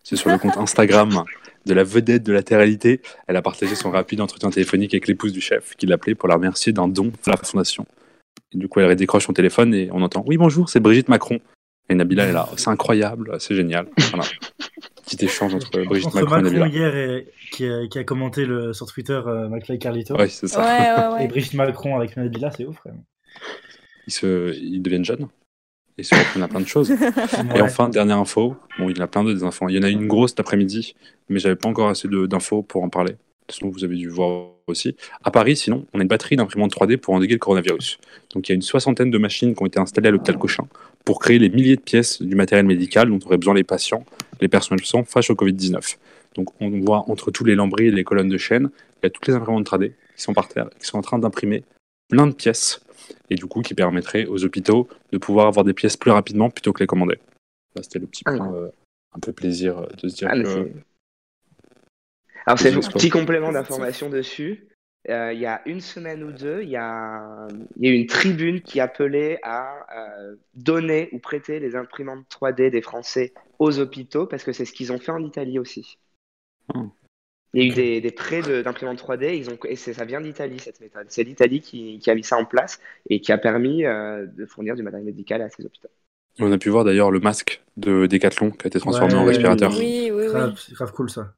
C'est 0.03 0.15
sur 0.15 0.29
le 0.29 0.37
compte 0.37 0.57
Instagram 0.57 1.23
de 1.65 1.73
la 1.73 1.83
vedette 1.83 2.23
de 2.23 2.33
la 2.33 2.43
terralité. 2.43 3.01
Elle 3.27 3.37
a 3.37 3.41
partagé 3.41 3.73
son 3.75 3.89
rapide 3.89 4.21
entretien 4.21 4.49
téléphonique 4.49 4.93
avec 4.93 5.07
l'épouse 5.07 5.31
du 5.31 5.41
chef, 5.41 5.75
qui 5.77 5.85
l'appelait 5.85 6.15
pour 6.15 6.27
la 6.27 6.35
remercier 6.35 6.73
d'un 6.73 6.87
don 6.87 7.11
à 7.25 7.31
la 7.31 7.37
fondation. 7.37 7.85
Et 8.53 8.57
du 8.57 8.67
coup, 8.67 8.81
elle 8.81 8.95
décroche 8.95 9.25
son 9.25 9.33
téléphone 9.33 9.73
et 9.73 9.89
on 9.91 10.01
entend 10.01 10.23
Oui, 10.27 10.37
bonjour, 10.37 10.69
c'est 10.69 10.79
Brigitte 10.79 11.07
Macron. 11.07 11.39
Et 11.89 11.95
Nabila 11.95 12.25
est 12.25 12.31
là, 12.33 12.47
c'est 12.57 12.69
incroyable, 12.69 13.35
c'est 13.39 13.55
génial. 13.55 13.87
Petit 15.05 15.25
échange 15.25 15.53
entre 15.53 15.81
Brigitte 15.83 16.07
entre 16.07 16.21
Macron, 16.21 16.35
Macron 16.41 16.49
et 16.49 16.57
Nabila. 16.59 16.67
hier 16.67 16.95
et, 16.95 17.27
qui, 17.51 17.65
a, 17.67 17.87
qui 17.87 17.99
a 17.99 18.03
commenté 18.05 18.45
le, 18.45 18.71
sur 18.73 18.85
Twitter 18.87 19.19
euh, 19.27 19.49
McFly 19.49 19.77
Carlito. 19.77 20.15
Ouais, 20.15 20.29
c'est 20.29 20.47
ça. 20.47 20.61
Ouais, 20.61 21.13
ouais, 21.17 21.25
Et. 21.25 21.27
Brigitte 21.27 21.55
Macron 21.55 21.97
avec 21.97 22.15
Nabila, 22.15 22.51
c'est 22.51 22.65
ouf, 22.65 22.77
frère. 22.77 22.93
Ils, 24.07 24.13
se... 24.13 24.53
ils 24.55 24.81
deviennent 24.81 25.03
jeunes. 25.05 25.27
Ils 25.97 26.05
se 26.05 26.15
reprennent 26.15 26.43
à 26.43 26.47
plein 26.47 26.61
de 26.61 26.67
choses. 26.67 26.89
Et 27.55 27.61
enfin, 27.61 27.89
dernière 27.89 28.17
info. 28.17 28.55
Bon, 28.79 28.89
il 28.89 28.97
y 28.97 29.01
en 29.01 29.03
a 29.03 29.07
plein 29.07 29.23
d'autres 29.23 29.35
des 29.37 29.43
infos. 29.43 29.69
Il 29.69 29.75
y 29.75 29.79
en 29.79 29.83
a 29.83 29.89
une 29.89 30.07
grosse 30.07 30.31
cet 30.31 30.39
après-midi, 30.39 30.95
mais 31.29 31.39
j'avais 31.39 31.55
pas 31.55 31.69
encore 31.69 31.89
assez 31.89 32.07
de- 32.07 32.25
d'infos 32.25 32.63
pour 32.63 32.81
en 32.83 32.89
parler. 32.89 33.15
Sinon, 33.49 33.71
vous 33.71 33.83
avez 33.83 33.95
dû 33.95 34.09
voir 34.09 34.51
aussi. 34.67 34.95
À 35.23 35.31
Paris, 35.31 35.55
sinon, 35.55 35.85
on 35.93 35.99
a 35.99 36.01
une 36.01 36.07
batterie 36.07 36.35
d'imprimantes 36.35 36.73
3D 36.73 36.97
pour 36.97 37.13
endiguer 37.13 37.33
le 37.33 37.39
coronavirus. 37.39 37.97
Donc, 38.33 38.47
il 38.47 38.51
y 38.51 38.53
a 38.53 38.55
une 38.55 38.61
soixantaine 38.61 39.11
de 39.11 39.17
machines 39.17 39.53
qui 39.55 39.61
ont 39.61 39.65
été 39.65 39.79
installées 39.79 40.07
à 40.07 40.11
l'hôpital 40.11 40.37
Cochin 40.37 40.67
pour 41.05 41.19
créer 41.19 41.39
les 41.39 41.49
milliers 41.49 41.75
de 41.75 41.81
pièces 41.81 42.21
du 42.21 42.35
matériel 42.35 42.65
médical 42.65 43.09
dont 43.09 43.19
auraient 43.25 43.37
besoin 43.37 43.53
les 43.53 43.63
patients, 43.63 44.05
les 44.39 44.47
personnels 44.47 44.85
soignants 44.85 45.05
face 45.05 45.29
au 45.29 45.35
Covid-19. 45.35 45.97
Donc, 46.35 46.49
on 46.61 46.69
voit 46.79 47.09
entre 47.09 47.31
tous 47.31 47.43
les 47.43 47.55
lambris 47.55 47.87
et 47.87 47.91
les 47.91 48.03
colonnes 48.03 48.29
de 48.29 48.37
chaîne, 48.37 48.69
il 49.01 49.05
y 49.05 49.07
a 49.07 49.09
toutes 49.09 49.27
les 49.27 49.33
imprimantes 49.33 49.65
3D 49.69 49.91
qui 50.15 50.23
sont 50.23 50.33
par 50.33 50.47
terre, 50.47 50.69
qui 50.79 50.87
sont 50.87 50.97
en 50.97 51.01
train 51.01 51.19
d'imprimer 51.19 51.63
plein 52.09 52.27
de 52.27 52.33
pièces 52.33 52.81
et 53.29 53.35
du 53.35 53.45
coup 53.45 53.61
qui 53.61 53.73
permettrait 53.73 54.25
aux 54.25 54.43
hôpitaux 54.45 54.87
de 55.11 55.17
pouvoir 55.17 55.47
avoir 55.47 55.65
des 55.65 55.73
pièces 55.73 55.97
plus 55.97 56.11
rapidement 56.11 56.49
plutôt 56.49 56.73
que 56.73 56.79
les 56.79 56.87
commander. 56.87 57.17
C'était 57.81 57.99
le 57.99 58.07
petit 58.07 58.23
Ah, 58.25 58.35
point, 58.35 58.53
euh, 58.53 58.69
un 59.13 59.19
peu 59.19 59.33
plaisir 59.33 59.79
euh, 59.79 59.87
de 60.01 60.07
se 60.07 60.15
dire 60.15 60.29
Ah, 60.31 60.41
que 60.41 60.69
Alors, 62.45 62.59
c'est 62.59 62.73
un 62.73 62.79
petit 62.81 63.09
complément 63.09 63.51
d'information 63.51 64.09
dessus. 64.09 64.67
Euh, 65.09 65.33
il 65.33 65.39
y 65.39 65.45
a 65.45 65.61
une 65.65 65.81
semaine 65.81 66.23
ou 66.23 66.31
deux, 66.31 66.61
il 66.61 66.69
y 66.69 66.71
y 66.73 66.77
a 66.77 67.47
eu 67.81 67.91
une 67.93 68.07
tribune 68.07 68.61
qui 68.61 68.79
appelait 68.79 69.37
à 69.43 69.85
euh, 69.97 70.35
donner 70.53 71.09
ou 71.11 71.19
prêter 71.19 71.59
les 71.59 71.75
imprimantes 71.75 72.25
3D 72.29 72.69
des 72.69 72.81
Français 72.81 73.33
aux 73.59 73.79
hôpitaux 73.79 74.27
parce 74.27 74.45
que 74.45 74.53
c'est 74.53 74.63
ce 74.63 74.71
qu'ils 74.71 74.93
ont 74.93 74.99
fait 74.99 75.11
en 75.11 75.21
Italie 75.23 75.59
aussi. 75.59 75.97
Ah. 76.73 76.83
Il 77.53 77.61
y 77.61 77.65
a 77.65 77.67
eu 77.71 77.75
des, 77.75 78.01
des 78.01 78.11
prêts 78.11 78.41
de- 78.41 78.61
d'imprimantes 78.61 78.97
3D 78.97 79.37
ils 79.37 79.49
ont, 79.49 79.57
et 79.65 79.75
ça 79.75 80.05
vient 80.05 80.21
d'Italie 80.21 80.59
cette 80.59 80.79
méthode. 80.79 81.07
C'est 81.09 81.23
l'Italie 81.23 81.59
qui, 81.59 81.99
qui 81.99 82.09
a 82.09 82.15
mis 82.15 82.23
ça 82.23 82.37
en 82.37 82.45
place 82.45 82.79
et 83.09 83.19
qui 83.19 83.31
a 83.33 83.37
permis 83.37 83.85
euh, 83.85 84.25
de 84.25 84.45
fournir 84.45 84.75
du 84.75 84.83
matériel 84.83 85.05
médical 85.05 85.41
à 85.41 85.49
ces 85.49 85.65
hôpitaux. 85.65 85.89
on 86.39 86.51
a 86.51 86.57
pu 86.57 86.69
voir 86.69 86.85
d'ailleurs 86.85 87.11
le 87.11 87.19
masque 87.19 87.61
de 87.75 88.07
Decathlon 88.07 88.51
qui 88.51 88.65
a 88.65 88.67
été 88.67 88.79
transformé 88.79 89.13
Ouais, 89.15 89.19
en 89.19 89.25
respirateur. 89.25 89.71
Oui, 89.77 90.11
oui, 90.13 90.27
oui. 90.33 90.73
Grave 90.73 90.93
cool 90.93 91.09
ça. 91.09 91.35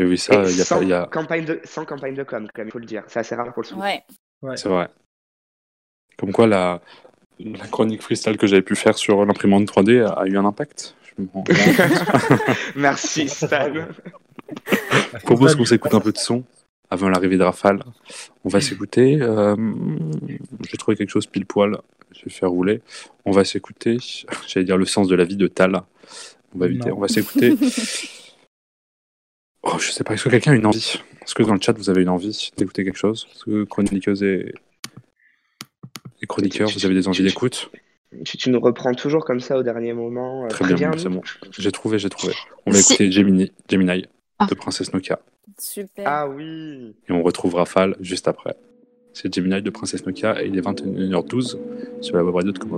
Il 0.00 0.06
y 0.06 0.08
a 0.08 0.12
eu 0.12 0.16
ça, 0.16 0.42
il 0.48 0.56
y 0.56 0.60
a 0.60 0.64
sans, 0.64 0.76
pas- 0.78 0.82
il 0.82 0.88
y 0.88 0.92
a... 0.94 1.06
campagne 1.06 1.44
de, 1.44 1.60
sans 1.64 1.84
campagne 1.84 2.14
de 2.14 2.22
com, 2.22 2.46
quand 2.54 2.58
même, 2.62 2.68
il 2.68 2.72
faut 2.72 2.78
le 2.78 2.86
dire. 2.86 3.02
C'est 3.08 3.18
assez 3.20 3.34
rare 3.34 3.52
pour 3.52 3.62
le 3.62 3.68
souligner. 3.68 3.86
Ouais. 3.86 4.02
Ouais. 4.42 4.56
C'est 4.56 4.68
vrai. 4.68 4.88
Comme 6.16 6.32
quoi 6.32 6.46
la, 6.46 6.80
la 7.38 7.66
chronique 7.66 8.02
freestyle 8.02 8.36
que 8.38 8.46
j'avais 8.46 8.62
pu 8.62 8.76
faire 8.76 8.96
sur 8.96 9.24
l'imprimante 9.26 9.66
3D 9.66 10.02
a, 10.04 10.10
a 10.12 10.26
eu 10.26 10.36
un 10.38 10.44
impact. 10.44 10.94
Je. 11.18 11.24
Merci 12.76 13.28
Stan. 13.28 13.72
Je 15.12 15.18
propose 15.24 15.54
qu'on 15.56 15.64
s'écoute 15.64 15.92
un 15.94 16.00
peu 16.00 16.12
de 16.12 16.18
son 16.18 16.44
avant 16.90 17.08
l'arrivée 17.08 17.36
de 17.36 17.42
Rafale. 17.44 17.82
On 18.44 18.48
va 18.48 18.60
s'écouter. 18.60 19.18
euh, 19.20 19.54
J'ai 20.70 20.76
trouvé 20.76 20.96
quelque 20.96 21.10
chose 21.10 21.26
pile 21.26 21.46
poil. 21.46 21.76
Je 22.12 22.24
vais 22.24 22.30
faire 22.30 22.50
rouler. 22.50 22.80
On 23.24 23.30
va 23.32 23.44
s'écouter. 23.44 23.98
J'allais 24.48 24.64
dire 24.64 24.76
le 24.76 24.84
sens 24.86 25.06
de 25.08 25.14
la 25.14 25.24
vie 25.24 25.36
de 25.36 25.46
Tal. 25.46 25.82
On 26.54 26.58
va 26.58 26.66
éviter. 26.66 26.88
Non. 26.90 26.96
On 26.96 27.00
va 27.00 27.08
s'écouter. 27.08 27.54
Oh, 29.62 29.78
je 29.78 29.90
sais 29.90 30.04
pas. 30.04 30.14
Est-ce 30.14 30.24
que 30.24 30.28
quelqu'un 30.30 30.52
a 30.52 30.54
une 30.54 30.66
envie? 30.66 31.00
Est-ce 31.22 31.34
que 31.34 31.42
dans 31.42 31.54
le 31.54 31.60
chat 31.60 31.72
vous 31.76 31.90
avez 31.90 32.02
une 32.02 32.08
envie 32.08 32.50
d'écouter 32.56 32.84
quelque 32.84 32.96
chose? 32.98 33.26
Est-ce 33.34 33.44
que 33.44 33.64
chroniqueuse 33.64 34.22
et, 34.22 34.54
et 36.22 36.26
chroniqueurs, 36.26 36.68
vous 36.70 36.84
avez 36.86 36.94
des 36.94 37.08
envies 37.08 37.22
d'écoute? 37.22 37.70
Tu, 38.24 38.36
tu 38.38 38.50
nous 38.50 38.58
reprends 38.60 38.92
toujours 38.94 39.24
comme 39.24 39.40
ça 39.40 39.56
au 39.58 39.62
dernier 39.62 39.92
moment. 39.92 40.44
euh, 40.44 40.48
Très 40.48 40.74
bien, 40.74 40.90
c'est 40.96 41.08
bon. 41.08 41.20
J'ai 41.56 41.70
trouvé, 41.70 41.98
j'ai 41.98 42.08
trouvé. 42.10 42.32
On 42.66 42.70
va 42.72 42.78
Si. 42.78 42.94
écouter 42.94 43.12
Gemini, 43.12 43.52
Gemini 43.70 44.06
Ah. 44.38 44.46
de 44.46 44.54
Princesse 44.54 44.92
Nokia. 44.92 45.20
Super. 45.58 46.04
Ah 46.08 46.26
oui. 46.28 46.96
Et 47.08 47.12
on 47.12 47.22
retrouve 47.22 47.54
Rafale 47.54 47.96
juste 48.00 48.26
après. 48.28 48.56
C'est 49.12 49.32
Gemini 49.32 49.60
de 49.62 49.70
Princesse 49.70 50.04
Nokia 50.06 50.42
et 50.42 50.46
il 50.48 50.56
est 50.58 50.62
21h12 50.62 51.58
sur 52.00 52.16
la 52.16 52.24
web 52.24 52.34
radio 52.34 52.50
de 52.52 52.58
Comme 52.58 52.72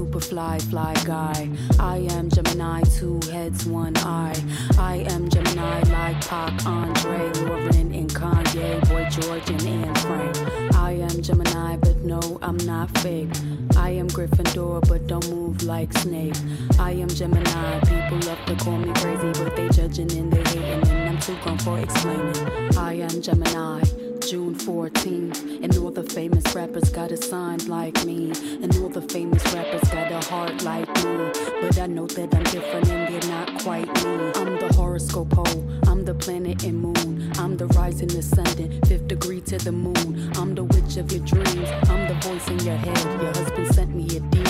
super 0.00 0.20
fly, 0.20 0.58
fly 0.70 0.94
guy. 1.04 1.50
I 1.78 1.98
am 2.16 2.30
Gemini, 2.30 2.80
two 2.96 3.20
heads, 3.30 3.66
one 3.66 3.94
eye. 3.98 4.34
I 4.78 5.04
am 5.14 5.28
Gemini, 5.28 5.80
like 5.90 6.18
Pac, 6.26 6.64
Andre, 6.64 7.30
Lauren, 7.44 7.92
and 7.94 8.08
Kanye, 8.08 8.70
Boy 8.88 9.04
George, 9.10 9.50
and 9.50 9.62
Anne 9.62 9.94
Frank. 9.96 10.74
I 10.74 10.92
am 10.92 11.20
Gemini, 11.20 11.76
but 11.76 11.96
no, 11.98 12.38
I'm 12.40 12.56
not 12.56 12.88
fake. 13.00 13.28
I 13.76 13.90
am 13.90 14.08
Gryffindor, 14.08 14.88
but 14.88 15.06
don't 15.06 15.28
move 15.28 15.62
like 15.64 15.92
Snape. 15.98 16.36
I 16.78 16.92
am 16.92 17.08
Gemini, 17.08 17.80
people 17.80 18.20
love 18.26 18.42
to 18.46 18.56
call 18.56 18.78
me 18.78 18.90
crazy, 18.94 19.32
but 19.44 19.54
they 19.54 19.68
judging 19.68 20.10
and 20.12 20.32
they 20.32 20.42
hating, 20.50 20.88
and 20.96 21.10
I'm 21.10 21.18
too 21.20 21.36
gone 21.44 21.58
for 21.58 21.78
explaining. 21.78 22.78
I 22.78 22.94
am 22.94 23.20
Gemini. 23.20 24.09
June 24.20 24.54
14th, 24.54 25.64
and 25.64 25.76
all 25.78 25.90
the 25.90 26.02
famous 26.02 26.54
rappers 26.54 26.90
got 26.90 27.10
a 27.10 27.16
sign 27.16 27.58
like 27.66 28.04
me, 28.04 28.30
and 28.62 28.76
all 28.76 28.88
the 28.88 29.02
famous 29.02 29.42
rappers 29.52 29.88
got 29.90 30.12
a 30.12 30.20
heart 30.28 30.62
like 30.62 30.88
me. 30.96 31.30
But 31.60 31.78
I 31.78 31.86
know 31.86 32.06
that 32.06 32.34
I'm 32.34 32.42
different 32.44 32.88
and 32.90 33.08
they're 33.08 33.30
not 33.30 33.62
quite 33.62 33.86
me. 34.04 34.32
I'm 34.36 34.58
the 34.58 34.72
horoscope 34.74 35.32
hole, 35.32 35.68
I'm 35.86 36.04
the 36.04 36.14
planet 36.14 36.64
and 36.64 36.78
moon, 36.80 37.32
I'm 37.36 37.56
the 37.56 37.66
rising 37.68 38.10
ascendant, 38.16 38.86
fifth 38.86 39.08
degree 39.08 39.40
to 39.42 39.58
the 39.58 39.72
moon. 39.72 40.30
I'm 40.36 40.54
the 40.54 40.64
witch 40.64 40.96
of 40.96 41.10
your 41.12 41.24
dreams, 41.24 41.68
I'm 41.88 42.06
the 42.08 42.18
voice 42.22 42.48
in 42.48 42.58
your 42.60 42.76
head. 42.76 43.22
Your 43.22 43.32
husband 43.32 43.74
sent 43.74 43.94
me 43.94 44.04
a 44.16 44.20
just 44.20 44.49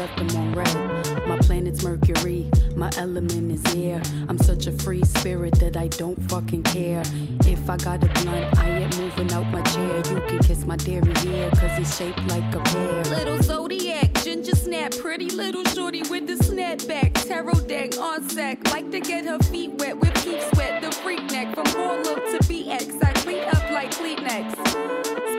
left 0.00 0.18
him 0.18 0.40
on 0.40 0.54
red. 0.54 1.28
My 1.28 1.36
planet's 1.36 1.84
Mercury, 1.84 2.50
my 2.74 2.90
element 2.96 3.52
is 3.52 3.74
air. 3.76 4.00
I'm 4.30 4.38
such 4.38 4.66
a 4.66 4.72
free 4.72 5.04
spirit 5.04 5.56
that 5.60 5.76
I 5.76 5.88
don't 5.88 6.18
fucking 6.30 6.62
care. 6.62 7.02
If 7.44 7.68
I 7.68 7.76
got 7.76 8.02
a 8.02 8.08
blunt, 8.22 8.58
I 8.58 8.70
ain't 8.80 8.98
moving 8.98 9.30
out 9.32 9.46
my 9.48 9.60
chair. 9.60 9.96
You 9.98 10.20
can 10.26 10.38
kiss 10.38 10.64
my 10.64 10.76
dairy 10.76 11.12
hair, 11.18 11.50
cause 11.50 11.78
it's 11.78 11.94
shaped 11.98 12.26
like 12.28 12.54
a 12.54 12.60
pear. 12.60 13.04
Little 13.16 13.42
zodiac, 13.42 14.14
ginger 14.24 14.56
snap, 14.56 14.92
pretty 14.92 15.28
little 15.28 15.64
shorty 15.64 16.02
with 16.08 16.26
the 16.26 16.42
snapback. 16.44 17.12
Tarot 17.28 17.60
deck 17.66 17.98
on 17.98 18.26
sack, 18.30 18.72
like 18.72 18.90
to 18.92 19.00
get 19.00 19.26
her 19.26 19.38
feet 19.50 19.72
wet 19.74 20.00
with 20.00 20.14
peep 20.24 20.40
sweat. 20.54 20.80
The 20.80 20.90
freak 20.92 21.22
neck 21.30 21.54
from 21.54 21.66
Harlem 21.66 22.20
to 22.32 22.38
BX. 22.48 23.04
I 23.04 23.12
clean 23.12 23.44
up 23.44 23.70
like 23.70 23.90
Kleenex. 23.90 25.29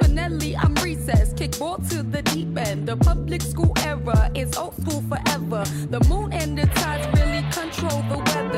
Recess. 1.01 1.33
Kickball 1.33 1.77
to 1.89 2.03
the 2.03 2.21
deep 2.21 2.55
end. 2.57 2.87
The 2.87 2.95
public 2.95 3.41
school 3.41 3.73
era 3.83 4.29
is 4.35 4.55
old 4.55 4.75
school 4.81 5.01
forever. 5.09 5.63
The 5.89 5.99
moon 6.07 6.31
and 6.31 6.57
the 6.57 6.67
tides 6.67 7.07
really 7.19 7.41
control 7.51 8.03
the 8.09 8.17
weather. 8.17 8.50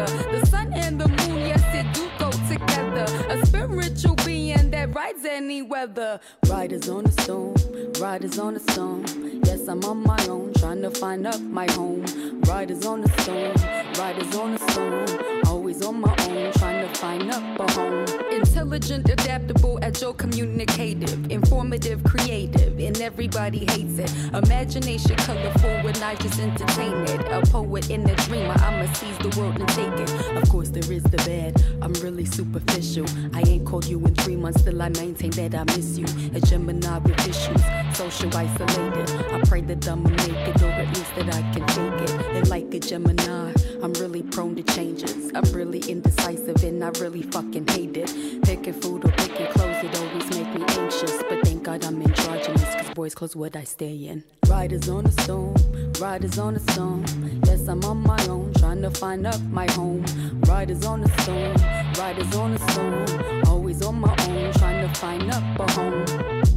That 4.83 4.93
rides 4.93 5.23
any 5.23 5.61
weather. 5.61 6.19
Riders 6.49 6.89
on 6.89 7.05
a 7.05 7.11
stone, 7.11 7.55
riders 8.01 8.37
on 8.37 8.55
a 8.57 8.59
stone. 8.59 9.05
Yes, 9.45 9.67
I'm 9.69 9.83
on 9.85 10.03
my 10.03 10.19
own, 10.27 10.53
trying 10.55 10.81
to 10.81 10.91
find 10.91 11.25
up 11.25 11.39
my 11.39 11.71
home. 11.71 12.03
Riders 12.41 12.85
on 12.85 13.03
a 13.03 13.21
stone, 13.21 13.55
riders 13.97 14.35
on 14.35 14.53
a 14.55 14.59
stone. 14.71 15.43
Always 15.45 15.85
on 15.85 16.01
my 16.01 16.15
own, 16.27 16.51
trying 16.53 16.87
to 16.87 16.99
find 16.99 17.31
up 17.31 17.59
a 17.59 17.71
home. 17.71 18.05
Intelligent, 18.31 19.09
adaptable, 19.09 19.79
agile, 19.81 20.13
communicative, 20.13 21.31
informative, 21.31 22.03
creative, 22.03 22.77
and 22.79 22.99
everybody 22.99 23.59
hates 23.59 23.99
it. 23.99 24.11
Imagination 24.33 25.15
colorful 25.17 25.75
when 25.83 25.95
I 26.03 26.15
just 26.15 26.39
entertain 26.39 26.95
it. 27.07 27.21
A 27.31 27.41
poet 27.49 27.89
and 27.89 28.09
a 28.09 28.15
dreamer, 28.25 28.55
I'ma 28.57 28.91
seize 28.93 29.17
the 29.19 29.39
world 29.39 29.59
and 29.59 29.69
take 29.69 29.93
it. 29.99 30.37
Of 30.41 30.49
course, 30.49 30.69
there 30.69 30.91
is 30.91 31.03
the 31.03 31.17
bad. 31.17 31.63
I'm 31.81 31.93
really 32.05 32.25
superficial. 32.25 33.05
I 33.33 33.41
ain't 33.41 33.65
called 33.65 33.85
you 33.85 33.99
in 34.05 34.15
three 34.15 34.35
months, 34.35 34.63
still 34.73 34.81
I 34.81 34.89
maintain 34.89 35.31
that 35.31 35.55
I 35.55 35.63
miss 35.75 35.97
you. 35.97 36.05
A 36.33 36.39
Gemini 36.39 36.97
with 36.99 37.27
issues, 37.27 37.63
social 37.95 38.35
isolated. 38.35 39.09
I 39.31 39.41
pray 39.45 39.61
that 39.61 39.87
I'ma 39.87 40.09
make 40.09 40.47
it, 40.47 40.61
or 40.61 40.71
at 40.71 40.87
least 40.87 41.15
that 41.15 41.33
I 41.33 41.41
can 41.53 41.65
take 41.67 42.09
it. 42.09 42.35
And 42.35 42.47
like 42.49 42.73
a 42.73 42.79
Gemini, 42.79 43.53
I'm 43.83 43.93
really 43.93 44.23
prone 44.23 44.55
to 44.55 44.63
changes. 44.63 45.31
I'm 45.35 45.51
really 45.53 45.79
indecisive 45.79 46.63
and 46.63 46.83
I 46.83 46.89
really 46.99 47.23
fucking 47.23 47.67
hate 47.67 47.97
it. 47.97 48.41
Picking 48.43 48.73
food 48.73 49.05
or 49.05 49.11
picking 49.11 49.47
clothes, 49.47 49.83
it 49.83 49.95
always 49.99 50.29
make 50.31 50.49
me 50.55 50.65
anxious. 50.79 51.23
But 51.29 51.43
thank 51.43 51.63
God 51.63 51.83
I'm 51.85 52.01
in 52.01 52.11
cause 52.13 52.47
boys 52.93 53.15
clothes 53.15 53.35
what 53.35 53.55
I 53.55 53.63
stay 53.63 53.95
in. 53.95 54.23
Riders 54.47 54.87
on 54.87 55.05
a 55.05 55.11
stone, 55.11 55.55
riders 55.99 56.37
on 56.37 56.55
a 56.55 56.59
stone. 56.59 57.05
Yes, 57.45 57.67
I'm 57.67 57.83
on 57.85 58.03
my 58.03 58.23
own, 58.27 58.53
trying 58.55 58.81
to 58.83 58.91
find 58.91 59.25
up 59.25 59.41
my 59.41 59.69
home. 59.71 60.05
Riders 60.47 60.85
on 60.85 61.03
a 61.03 61.21
stone, 61.21 61.55
riders 61.97 62.35
on 62.35 62.53
a 62.53 62.59
stone. 62.71 63.43
Always 63.47 63.81
on 63.83 63.99
my 63.99 64.15
own, 64.27 64.53
trying 64.53 64.87
to 64.87 64.93
find 64.99 65.31
up 65.31 65.59
a 65.59 65.71
home. 65.71 66.52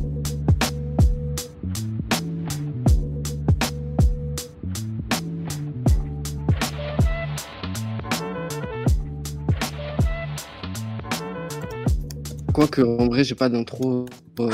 Quoique, 12.57 12.81
en 12.81 13.07
vrai, 13.09 13.23
j'ai 13.23 13.35
pas 13.35 13.51
d'intro. 13.51 14.07
euh, 14.41 14.51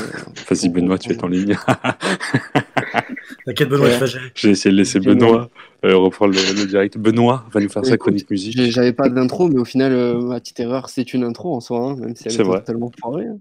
Vas-y, 0.51 0.69
Benoît, 0.71 0.99
tu 0.99 1.13
es 1.13 1.23
en 1.25 1.29
ligne. 1.29 1.57
T'inquiète, 3.47 3.69
Benoît, 3.69 3.87
Ouais. 3.87 3.95
je 3.95 4.01
vais 4.01 4.07
gérer. 4.09 4.25
J'ai 4.35 4.51
essayé 4.51 4.73
de 4.73 4.77
laisser 4.77 4.99
Benoît. 4.99 5.51
Euh, 5.85 5.97
reprendre 5.97 6.35
le, 6.35 6.41
le 6.61 6.67
direct. 6.67 6.99
Benoît 6.99 7.45
va 7.53 7.61
nous 7.61 7.69
faire 7.69 7.85
sa 7.87 7.97
chronique 7.97 8.29
musique. 8.29 8.61
J'avais 8.73 8.93
pas 8.93 9.09
d'intro, 9.09 9.49
mais 9.49 9.61
au 9.61 9.65
final, 9.65 9.93
euh, 9.93 10.21
ma 10.21 10.41
petite 10.41 10.59
erreur, 10.59 10.89
c'est 10.89 11.15
une 11.15 11.23
intro 11.23 11.55
en 11.55 11.61
soi, 11.61 11.79
hein, 11.79 11.97
même 11.97 12.17
si 12.17 12.25
elle 12.27 12.33
C'est 12.33 12.41
est 12.41 12.45
vrai. 12.45 12.59
totalement 12.59 12.91
foirée. 13.01 13.27
hein. 13.27 13.39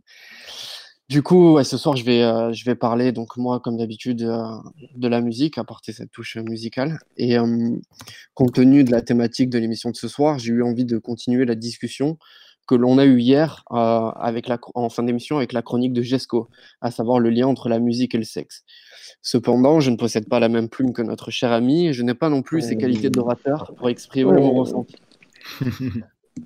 Du 1.10 1.24
coup, 1.24 1.54
ouais, 1.56 1.64
ce 1.64 1.76
soir, 1.78 1.96
je 1.98 2.06
vais, 2.06 2.22
euh, 2.22 2.54
je 2.54 2.64
vais 2.64 2.76
parler, 2.76 3.12
donc 3.12 3.36
moi, 3.38 3.60
comme 3.60 3.78
d'habitude, 3.78 4.22
euh, 4.22 4.44
de 4.96 5.08
la 5.08 5.22
musique, 5.22 5.58
apporter 5.58 5.92
cette 5.92 6.12
touche 6.12 6.38
musicale. 6.38 7.00
Et 7.18 7.38
euh, 7.38 7.70
compte 8.36 8.54
tenu 8.54 8.84
de 8.84 8.92
la 8.92 9.02
thématique 9.02 9.50
de 9.50 9.58
l'émission 9.58 9.90
de 9.90 9.96
ce 9.96 10.08
soir, 10.08 10.38
j'ai 10.38 10.52
eu 10.54 10.62
envie 10.64 10.86
de 10.86 11.00
continuer 11.00 11.46
la 11.46 11.56
discussion 11.56 12.18
que 12.72 12.76
l'on 12.76 12.98
a 13.00 13.06
eue 13.06 13.20
hier 13.20 13.66
euh, 13.72 13.76
avec 13.76 14.48
la, 14.48 14.58
en 14.76 14.88
fin 14.88 15.04
d'émission 15.04 15.36
avec 15.36 15.52
la 15.52 15.62
chronique 15.62 15.92
de 15.92 16.02
Gesco, 16.02 16.48
à 16.80 16.90
savoir 16.90 17.20
le 17.20 17.30
lien 17.30 17.46
entre 17.46 17.68
la 17.68 17.80
musique 17.80 18.16
et 18.16 18.18
le 18.18 18.24
sexe. 18.24 18.64
Cependant, 19.22 19.82
je 19.82 19.92
ne 19.92 19.98
possède 19.98 20.30
pas 20.30 20.40
la 20.40 20.48
même 20.48 20.70
plume 20.70 20.94
que 20.94 21.02
notre 21.02 21.32
cher 21.32 21.52
ami 21.52 21.88
et 21.88 21.94
je 21.94 22.02
n'ai 22.02 22.14
pas 22.14 22.30
non 22.30 22.42
plus 22.42 22.62
ses 22.62 22.78
qualités 22.78 23.10
d'orateur 23.10 23.74
pour 23.76 23.90
exprimer 23.90 24.32
mon 24.32 24.54
ressenti. 24.54 24.96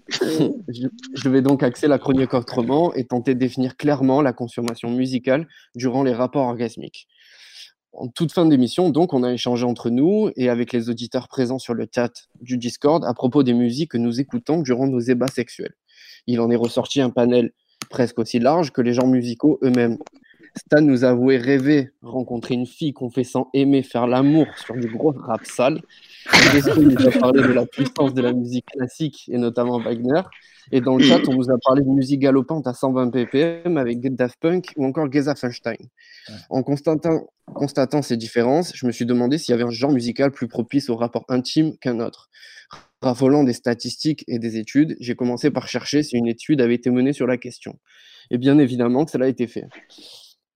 je, 0.10 0.88
je 1.14 1.30
vais 1.30 1.44
donc 1.44 1.62
axer 1.62 1.88
la 1.88 2.00
chronique 2.00 2.34
autrement 2.34 2.92
et 2.96 3.06
tenter 3.06 3.36
de 3.36 3.40
définir 3.40 3.78
clairement 3.78 4.24
la 4.24 4.34
consommation 4.34 4.90
musicale 4.90 5.48
durant 5.76 6.02
les 6.02 6.14
rapports 6.14 6.48
orgasmiques. 6.48 7.08
En 7.94 8.08
toute 8.08 8.32
fin 8.32 8.48
d'émission, 8.48 8.90
donc, 8.90 9.14
on 9.14 9.22
a 9.22 9.32
échangé 9.32 9.64
entre 9.64 9.92
nous 9.92 10.32
et 10.36 10.50
avec 10.50 10.74
les 10.74 10.90
auditeurs 10.90 11.28
présents 11.28 11.60
sur 11.60 11.76
le 11.76 11.88
chat 11.94 12.12
du 12.42 12.58
Discord 12.58 13.06
à 13.06 13.14
propos 13.14 13.44
des 13.44 13.54
musiques 13.54 13.92
que 13.92 13.98
nous 13.98 14.20
écoutons 14.20 14.62
durant 14.62 14.88
nos 14.88 15.00
ébats 15.00 15.28
sexuels. 15.28 15.76
Il 16.28 16.40
en 16.40 16.50
est 16.50 16.56
ressorti 16.56 17.02
un 17.02 17.10
panel 17.10 17.52
presque 17.90 18.20
aussi 18.20 18.40
large 18.40 18.72
que 18.72 18.82
les 18.82 18.94
genres 18.94 19.08
musicaux 19.08 19.60
eux-mêmes. 19.64 19.98
Stan 20.58 20.82
nous 20.82 21.04
a 21.04 21.10
avoué 21.10 21.38
rêver 21.38 21.92
rencontrer 22.02 22.54
une 22.54 22.66
fille 22.66 22.94
confessant 22.94 23.50
aimer 23.54 23.84
faire 23.84 24.08
l'amour 24.08 24.48
sur 24.66 24.76
du 24.76 24.88
gros 24.88 25.12
rap 25.12 25.46
sale. 25.46 25.82
Desco 26.54 26.82
nous 26.82 27.08
a 27.08 27.12
parlé 27.12 27.42
de 27.42 27.52
la 27.52 27.66
puissance 27.66 28.14
de 28.14 28.22
la 28.22 28.32
musique 28.32 28.66
classique 28.66 29.26
et 29.28 29.38
notamment 29.38 29.80
Wagner. 29.80 30.22
Et 30.72 30.82
dans 30.82 30.96
le 30.96 31.04
chat, 31.04 31.20
on 31.28 31.34
nous 31.34 31.52
a 31.52 31.58
parlé 31.64 31.84
de 31.84 31.90
musique 31.90 32.22
galopante 32.22 32.66
à 32.68 32.74
120 32.74 33.12
ppm 33.12 33.78
avec 33.78 34.00
Daft 34.16 34.40
Punk 34.40 34.72
ou 34.78 34.86
encore 34.86 35.12
Geza 35.12 35.36
Feinstein. 35.36 35.78
En 36.50 36.64
constatant, 36.64 37.28
constatant 37.54 38.02
ces 38.02 38.18
différences, 38.18 38.72
je 38.76 38.88
me 38.88 38.92
suis 38.92 39.06
demandé 39.06 39.38
s'il 39.38 39.52
y 39.52 39.56
avait 39.56 39.64
un 39.64 39.70
genre 39.70 39.92
musical 39.92 40.32
plus 40.32 40.48
propice 40.48 40.90
au 40.90 40.96
rapport 40.96 41.26
intime 41.28 41.78
qu'un 41.78 42.00
autre. 42.00 42.30
Des 43.44 43.54
statistiques 43.54 44.24
et 44.28 44.40
des 44.40 44.58
études, 44.58 44.96
j'ai 45.00 45.16
commencé 45.16 45.52
par 45.52 45.68
chercher 45.68 46.02
si 46.02 46.18
une 46.18 46.26
étude 46.26 46.60
avait 46.60 46.74
été 46.74 46.90
menée 46.90 47.14
sur 47.14 47.28
la 47.28 47.38
question. 47.38 47.78
Et 48.32 48.40
bien 48.40 48.58
évidemment 48.58 49.06
que 49.06 49.12
cela 49.12 49.26
a 49.26 49.30
été 49.30 49.46
fait. 49.46 49.66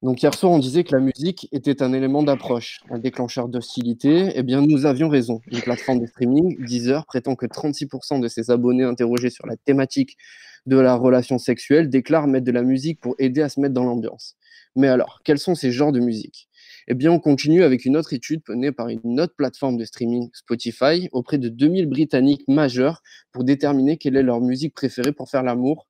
Donc 0.02 0.24
hier 0.24 0.34
soir, 0.34 0.52
on 0.52 0.58
disait 0.58 0.84
que 0.84 0.96
la 0.96 1.00
musique 1.00 1.48
était 1.52 1.84
un 1.84 1.94
élément 1.94 2.24
d'approche, 2.24 2.80
un 2.90 2.98
déclencheur 2.98 3.50
d'hostilité. 3.50 4.32
Eh 4.34 4.42
bien, 4.42 4.62
nous 4.62 4.88
avions 4.88 5.10
raison. 5.10 5.42
Une 5.52 5.62
plateforme 5.62 6.00
de 6.00 6.08
streaming, 6.08 6.58
Deezer, 6.66 7.06
prétend 7.06 7.36
que 7.36 7.46
36% 7.46 8.20
de 8.20 8.28
ses 8.28 8.50
abonnés 8.50 8.84
interrogés 8.84 9.30
sur 9.30 9.46
la 9.46 9.56
thématique 9.56 10.18
de 10.66 10.78
la 10.78 10.96
relation 10.96 11.38
sexuelle 11.38 11.88
déclarent 11.88 12.28
mettre 12.28 12.46
de 12.46 12.52
la 12.52 12.64
musique 12.64 13.00
pour 13.00 13.14
aider 13.20 13.44
à 13.44 13.50
se 13.50 13.60
mettre 13.60 13.76
dans 13.76 13.84
l'ambiance. 13.84 14.38
Mais 14.76 14.88
alors, 14.88 15.20
quels 15.24 15.38
sont 15.38 15.54
ces 15.54 15.72
genres 15.72 15.92
de 15.92 16.00
musique? 16.00 16.49
Eh 16.92 16.96
bien, 16.96 17.12
on 17.12 17.20
continue 17.20 17.64
avec 17.64 17.86
une 17.86 17.96
autre 17.96 18.14
étude 18.14 18.42
menée 18.50 18.72
par 18.72 18.90
une 18.90 19.20
autre 19.20 19.36
plateforme 19.36 19.78
de 19.78 19.86
streaming, 19.86 20.30
Spotify, 20.34 21.08
auprès 21.12 21.38
de 21.38 21.48
2000 21.48 21.86
Britanniques 21.86 22.44
majeurs 22.48 23.04
pour 23.32 23.44
déterminer 23.44 23.98
quelle 23.98 24.18
est 24.18 24.24
leur 24.24 24.42
musique 24.42 24.74
préférée 24.74 25.12
pour 25.12 25.30
faire 25.30 25.44
l'amour 25.44 25.86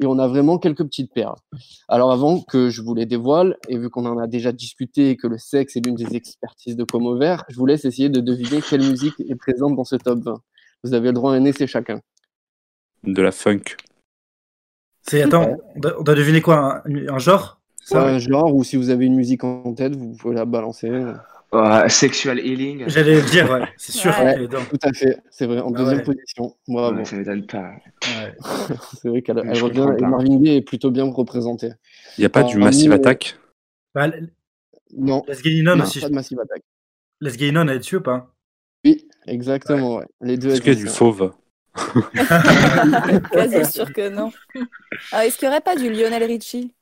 et 0.00 0.06
on 0.06 0.18
a 0.18 0.28
vraiment 0.28 0.58
quelques 0.58 0.84
petites 0.84 1.12
perles. 1.12 1.36
Alors 1.88 2.12
avant 2.12 2.40
que 2.40 2.68
je 2.68 2.82
vous 2.82 2.94
les 2.94 3.06
dévoile, 3.06 3.56
et 3.68 3.78
vu 3.78 3.90
qu'on 3.90 4.06
en 4.06 4.18
a 4.18 4.26
déjà 4.26 4.52
discuté 4.52 5.10
et 5.10 5.16
que 5.16 5.26
le 5.26 5.38
sexe 5.38 5.76
est 5.76 5.84
l'une 5.84 5.94
des 5.94 6.14
expertises 6.14 6.76
de 6.76 6.84
Como 6.84 7.16
Vert, 7.16 7.44
je 7.48 7.56
vous 7.56 7.66
laisse 7.66 7.84
essayer 7.84 8.08
de 8.08 8.20
deviner 8.20 8.60
quelle 8.60 8.82
musique 8.82 9.14
est 9.18 9.34
présente 9.36 9.74
dans 9.74 9.84
ce 9.84 9.96
top 9.96 10.20
20. 10.20 10.40
Vous 10.84 10.94
avez 10.94 11.08
le 11.08 11.14
droit 11.14 11.32
à 11.32 11.36
un 11.36 11.44
essai 11.44 11.66
chacun. 11.66 12.00
De 13.04 13.22
la 13.22 13.32
funk. 13.32 13.76
C'est, 15.02 15.22
attends, 15.22 15.56
on 15.74 15.80
doit, 15.80 16.00
on 16.00 16.02
doit 16.02 16.14
deviner 16.14 16.42
quoi 16.42 16.82
Un, 16.84 17.08
un 17.08 17.18
genre? 17.18 17.55
C'est 17.88 17.96
un 17.96 18.18
genre, 18.18 18.52
ou 18.52 18.64
si 18.64 18.76
vous 18.76 18.90
avez 18.90 19.06
une 19.06 19.14
musique 19.14 19.44
en 19.44 19.72
tête, 19.72 19.94
vous 19.94 20.14
pouvez 20.16 20.34
la 20.34 20.44
balancer. 20.44 20.90
Sexual 21.88 22.40
healing. 22.40 22.84
J'allais 22.88 23.14
le 23.20 23.30
dire, 23.30 23.48
ouais. 23.48 23.62
C'est 23.76 23.92
sûr 23.92 24.10
Ouais. 24.18 24.48
Tout 24.48 24.78
à 24.82 24.92
fait, 24.92 25.22
c'est 25.30 25.46
vrai, 25.46 25.60
en 25.60 25.72
Ah 25.72 25.78
deuxième 25.78 25.98
ouais. 25.98 26.04
position. 26.04 26.56
Bravo. 26.66 26.96
Ouais, 26.96 27.04
ça 27.04 27.14
m'étonne 27.14 27.46
pas. 27.46 27.70
Ouais. 28.02 28.34
c'est 29.00 29.08
vrai 29.08 29.22
qu'elle 29.22 29.38
revient, 29.38 29.86
et. 29.98 30.02
Marvin 30.02 30.36
Gaye 30.40 30.56
est 30.56 30.62
plutôt 30.62 30.90
bien 30.90 31.04
représenté. 31.04 31.68
Il 32.18 32.22
n'y 32.22 32.24
a 32.26 32.28
pas 32.28 32.40
Ah, 32.40 32.44
du 32.44 32.58
Massive 32.58 32.90
nous, 32.90 32.96
Attack 32.96 33.38
Bah, 33.94 34.10
Non, 34.96 35.22
Les 35.28 35.36
Gay 35.36 35.62
Non 35.62 35.76
non, 35.76 35.84
aussi. 35.84 36.00
pas 36.00 36.08
de 36.08 36.14
Massive 36.14 36.40
Attack. 36.40 36.62
Les 37.20 37.36
Gay 37.36 37.52
Non, 37.52 37.62
elle 37.62 37.76
est 37.76 37.78
dessus 37.78 37.96
ou 37.96 38.02
pas? 38.02 38.34
Oui, 38.84 39.06
exactement, 39.28 39.96
ouais. 39.98 40.06
Les 40.20 40.36
deux 40.36 40.50
Est-ce 40.50 40.60
qu'il 40.60 40.72
y 40.74 40.76
a 40.76 40.78
du 40.80 40.88
fauve 40.88 41.32
Quasi 43.32 43.64
sûr 43.72 43.92
que 43.92 44.08
non. 44.08 44.32
Alors, 45.12 45.24
est-ce 45.24 45.38
qu'il 45.38 45.46
n'y 45.48 45.52
aurait 45.52 45.60
pas 45.60 45.76
du 45.76 45.88
Lionel 45.92 46.24
Richie? 46.24 46.72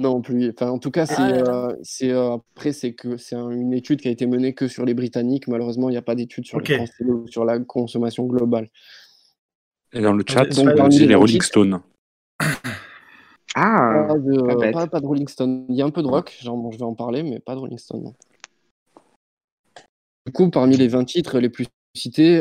Non 0.00 0.20
plus. 0.22 0.50
Enfin, 0.50 0.70
en 0.70 0.78
tout 0.78 0.90
cas, 0.90 1.06
c'est, 1.06 1.14
Ah 1.18 1.68
euh, 1.70 1.76
c'est 1.82 2.10
euh, 2.10 2.32
après 2.34 2.72
c'est 2.72 2.92
que 2.94 3.16
c'est 3.16 3.34
un- 3.36 3.50
une 3.50 3.72
étude 3.72 4.00
qui 4.00 4.08
a 4.08 4.10
été 4.10 4.26
menée 4.26 4.54
que 4.54 4.68
sur 4.68 4.84
les 4.84 4.94
Britanniques. 4.94 5.48
Malheureusement, 5.48 5.88
il 5.88 5.92
n'y 5.92 5.98
a 5.98 6.02
pas 6.02 6.14
d'étude 6.14 6.46
sur 6.46 6.60
les 6.60 6.76
Français 6.76 7.04
ou 7.04 7.26
sur 7.28 7.44
la 7.44 7.58
consommation 7.58 8.26
globale. 8.26 8.68
Et 9.92 10.00
dans 10.00 10.12
le 10.12 10.24
chat, 10.28 10.44
Donc, 10.46 10.68
on 10.68 10.76
parmi 10.76 10.90
dit 10.94 11.00
les 11.00 11.06
les 11.08 11.14
Rolling 11.14 11.40
Stones. 11.42 11.80
Ah, 13.54 14.04
Pas 14.08 14.18
de, 14.18 14.40
pas 14.46 14.56
bête. 14.56 14.72
pas, 14.74 14.86
pas 14.86 15.00
de 15.00 15.06
Rolling 15.06 15.26
Stone. 15.28 15.64
Il 15.70 15.74
y 15.76 15.82
a 15.82 15.84
un 15.86 15.90
peu 15.90 16.02
de 16.02 16.06
rock, 16.06 16.36
genre, 16.42 16.56
bon, 16.56 16.70
je 16.70 16.78
vais 16.78 16.84
en 16.84 16.94
parler, 16.94 17.22
mais 17.22 17.40
pas 17.40 17.54
de 17.54 17.60
Rolling 17.60 17.78
Stone. 17.78 18.02
non. 18.04 18.14
Du 20.26 20.32
coup, 20.32 20.50
parmi 20.50 20.76
les 20.76 20.88
20 20.88 21.04
titres 21.04 21.38
les 21.40 21.48
plus 21.48 21.66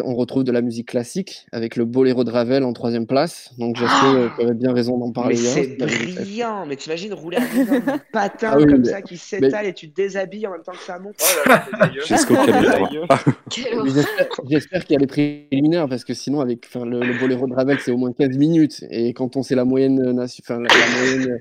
on 0.03 0.15
retrouve 0.15 0.43
de 0.43 0.51
la 0.51 0.61
musique 0.61 0.89
classique 0.89 1.45
avec 1.51 1.75
le 1.75 1.85
Boléro 1.85 2.23
de 2.23 2.31
Ravel 2.31 2.63
en 2.63 2.73
troisième 2.73 3.07
place. 3.07 3.51
Donc, 3.57 3.75
j'espère 3.77 4.01
que 4.01 4.35
tu 4.37 4.43
avais 4.45 4.53
bien 4.53 4.73
raison 4.73 4.97
d'en 4.97 5.11
parler. 5.11 5.35
c'est 5.35 5.77
classique. 5.77 6.15
brillant. 6.15 6.65
Mais 6.65 6.75
t'imagines 6.75 7.13
rouler 7.13 7.37
avec 7.37 7.87
un 7.87 7.97
patin 8.11 8.49
Ah 8.53 8.57
oui, 8.57 8.65
comme 8.65 8.81
mais- 8.81 8.89
ça 8.89 9.01
qui 9.01 9.17
s'étale 9.17 9.67
et 9.67 9.73
tu 9.73 9.89
te 9.89 9.95
déshabilles 9.95 10.47
en 10.47 10.51
même 10.51 10.63
temps 10.63 10.71
que 10.73 10.77
ça 10.79 10.99
monte. 10.99 11.15
Oh 11.19 11.49
là 11.49 11.65
là, 11.79 11.91
J'espère 14.49 14.85
qu'il 14.85 14.93
y 14.93 14.97
a 14.97 14.99
les 14.99 15.07
préliminaires 15.07 15.87
parce 15.87 16.03
que 16.03 16.13
sinon, 16.13 16.41
avec 16.41 16.65
enfin, 16.67 16.85
le, 16.85 16.99
le 16.99 17.19
boléro 17.19 17.47
de 17.47 17.53
Ravel, 17.53 17.79
c'est 17.79 17.91
au 17.91 17.97
moins 17.97 18.11
15 18.11 18.37
minutes. 18.37 18.83
Et 18.89 19.13
quand 19.13 19.35
on 19.35 19.43
sait 19.43 19.55
la 19.55 19.65
moyenne, 19.65 19.99
la, 19.99 20.13
la 20.15 20.57
moyenne 20.57 21.39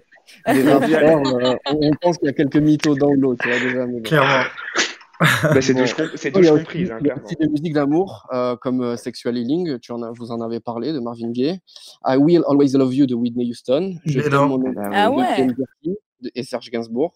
euh, 0.49 0.55
des 0.55 0.63
on, 1.67 1.79
on 1.83 1.91
pense 2.01 2.19
qu'il 2.19 2.27
y 2.27 2.31
a 2.31 2.33
quelques 2.33 2.57
mythos 2.57 2.97
dans 2.97 3.13
l'eau. 3.13 3.37
Clairement. 4.05 4.45
Bah, 5.21 5.61
c'est 5.63 5.75
com- 5.75 6.09
c'est 6.15 6.29
Il 6.29 6.31
y 6.31 6.33
douche 6.33 6.47
a 6.49 6.53
aussi, 6.53 6.63
comprise, 6.65 6.91
hein, 6.91 6.99
des 7.41 7.49
musiques 7.49 7.73
d'amour 7.73 8.27
euh, 8.33 8.57
comme 8.57 8.83
euh, 8.83 8.97
Sexual 8.97 9.37
Healing, 9.39 9.79
tu 9.79 9.93
en 9.93 10.03
as, 10.03 10.11
vous 10.13 10.31
en 10.31 10.41
avez 10.41 10.61
parlé, 10.61 10.93
de 10.93 10.99
Marvin 11.01 11.31
Gaye. 11.31 11.59
I 12.07 12.17
Will 12.17 12.43
Always 12.49 12.73
Love 12.75 12.95
You 12.95 13.07
de 13.07 13.15
Whitney 13.15 13.49
Houston. 13.51 13.95
Je 14.05 14.19
Mais 14.19 14.25
t'aime, 14.25 14.33
non. 14.35 14.47
mon 14.59 14.65
amour 14.67 14.75
Ah 14.93 15.07
Ah 15.07 15.11
de 15.11 15.15
ouais. 15.17 15.47
De- 16.23 16.31
et 16.35 16.43
Serge 16.43 16.71
Gainsbourg. 16.71 17.15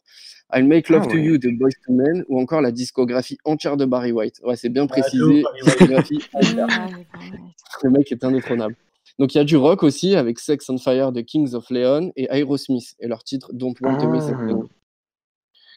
I'll 0.52 0.66
Make 0.66 0.88
Love 0.88 1.02
Ah 1.04 1.08
to 1.08 1.14
ouais. 1.16 1.22
You 1.22 1.38
de 1.38 1.50
Boyz 1.58 1.74
II 1.88 1.94
Men 1.96 2.24
ou 2.28 2.40
encore 2.40 2.60
la 2.60 2.72
discographie 2.72 3.38
entière 3.44 3.76
de 3.76 3.84
Barry 3.84 4.12
White. 4.12 4.40
Ouais, 4.44 4.56
c'est 4.56 4.68
bien 4.68 4.84
Ah, 4.84 4.88
précisé. 4.88 5.42
Mm. 5.42 5.44
Le 7.82 7.90
mec 7.90 8.10
est 8.12 8.24
indétrônable. 8.24 8.76
Donc 9.18 9.34
il 9.34 9.38
y 9.38 9.40
a 9.40 9.44
du 9.44 9.56
rock 9.56 9.82
aussi 9.82 10.14
avec 10.16 10.38
Sex 10.38 10.68
on 10.70 10.78
Fire 10.78 11.12
de 11.12 11.20
Kings 11.20 11.54
of 11.54 11.68
Leon 11.70 12.12
et 12.16 12.28
Aerosmith 12.30 12.94
et 13.00 13.06
leur 13.08 13.22
titre 13.24 13.50
Don't 13.52 13.74
Want 13.80 13.98
to 13.98 14.08
Miss 14.08 14.24
a 14.24 14.32
Ah. 14.34 14.46
Thing 14.46 14.62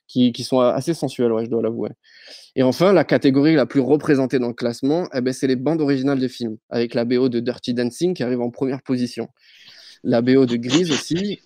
qui, 0.08 0.32
qui 0.32 0.44
sont 0.44 0.60
assez 0.60 0.94
sensuels, 0.94 1.32
ouais, 1.32 1.46
je 1.46 1.50
dois 1.50 1.62
l'avouer. 1.62 1.90
Et 2.56 2.64
enfin, 2.64 2.94
la 2.94 3.04
catégorie 3.04 3.56
la 3.56 3.66
plus 3.66 3.80
représentée 3.80 4.38
dans 4.40 4.48
le 4.50 4.54
classement, 4.54 5.08
eh 5.14 5.22
ben, 5.22 5.34
c'est 5.34 5.48
les 5.48 5.56
bandes 5.56 5.82
originales 5.82 6.20
de 6.20 6.28
films, 6.28 6.58
avec 6.70 6.94
la 6.94 7.04
BO 7.06 7.30
de 7.30 7.40
Dirty 7.40 7.74
Dancing 7.74 8.14
qui 8.14 8.24
arrive 8.24 8.42
en 8.42 8.50
première 8.52 8.82
position. 8.84 9.28
La 10.04 10.22
BO 10.22 10.46
de 10.46 10.56
Grease 10.58 10.92
aussi, 10.92 11.40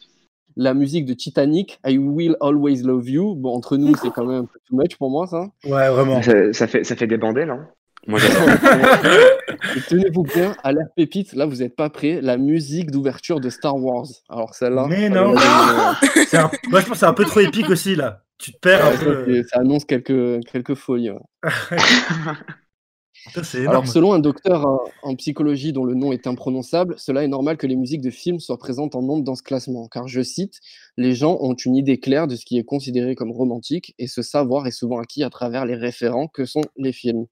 la 0.55 0.73
musique 0.73 1.05
de 1.05 1.13
Titanic, 1.13 1.79
I 1.85 1.97
Will 1.97 2.35
Always 2.41 2.81
Love 2.81 3.07
You. 3.09 3.35
Bon, 3.35 3.53
entre 3.55 3.77
nous, 3.77 3.95
c'est 3.95 4.09
quand 4.09 4.25
même 4.25 4.41
un 4.41 4.45
peu 4.45 4.59
too 4.67 4.75
much 4.75 4.95
pour 4.97 5.11
moi, 5.11 5.27
ça. 5.27 5.45
Ouais, 5.63 5.87
vraiment. 5.89 6.21
Ça, 6.23 6.51
ça 6.53 6.67
fait, 6.67 6.83
ça 6.83 6.95
fait 6.95 7.05
débander, 7.07 7.45
non 7.45 7.59
Moi, 8.07 8.19
j'adore. 8.19 8.49
Et 9.75 9.81
tenez-vous 9.87 10.23
bien, 10.23 10.55
à 10.63 10.71
l'air 10.73 10.87
pépite, 10.95 11.33
là, 11.33 11.45
vous 11.45 11.57
n'êtes 11.57 11.75
pas 11.75 11.89
prêts, 11.89 12.19
la 12.21 12.37
musique 12.37 12.89
d'ouverture 12.91 13.39
de 13.39 13.49
Star 13.49 13.75
Wars. 13.77 14.07
Alors 14.29 14.53
celle-là. 14.55 14.87
Mais 14.89 15.09
non. 15.09 15.35
euh, 15.35 15.37
un- 16.33 16.51
Moi, 16.69 16.79
je 16.81 16.85
pense 16.85 16.89
que 16.89 16.95
c'est 16.97 17.05
un 17.05 17.13
peu 17.13 17.25
trop 17.25 17.39
épique 17.41 17.69
aussi, 17.69 17.95
là. 17.95 18.23
Tu 18.37 18.53
te 18.53 18.59
perds 18.59 18.85
un 18.85 18.97
peu. 18.97 19.43
ça 19.43 19.59
annonce 19.59 19.85
quelques, 19.85 20.45
quelques 20.45 20.75
folies. 20.75 21.11
ouais. 21.11 21.19
Alors, 23.67 23.87
selon 23.87 24.13
un 24.13 24.19
docteur 24.19 24.65
en, 24.65 24.79
en 25.03 25.15
psychologie 25.15 25.73
dont 25.73 25.83
le 25.83 25.95
nom 25.95 26.11
est 26.11 26.27
imprononçable, 26.27 26.95
cela 26.97 27.23
est 27.23 27.27
normal 27.27 27.57
que 27.57 27.67
les 27.67 27.75
musiques 27.75 28.01
de 28.01 28.09
films 28.09 28.39
soient 28.39 28.57
présentes 28.57 28.95
en 28.95 29.01
nombre 29.01 29.23
dans 29.23 29.35
ce 29.35 29.43
classement, 29.43 29.87
car 29.87 30.07
je 30.07 30.21
cite, 30.21 30.59
les 30.97 31.13
gens 31.13 31.37
ont 31.41 31.53
une 31.53 31.75
idée 31.75 31.99
claire 31.99 32.27
de 32.27 32.35
ce 32.35 32.45
qui 32.45 32.57
est 32.57 32.63
considéré 32.63 33.15
comme 33.15 33.31
romantique, 33.31 33.95
et 33.99 34.07
ce 34.07 34.21
savoir 34.21 34.67
est 34.67 34.71
souvent 34.71 34.99
acquis 34.99 35.23
à 35.23 35.29
travers 35.29 35.65
les 35.65 35.75
référents 35.75 36.27
que 36.27 36.45
sont 36.45 36.61
les 36.77 36.93
films. 36.93 37.25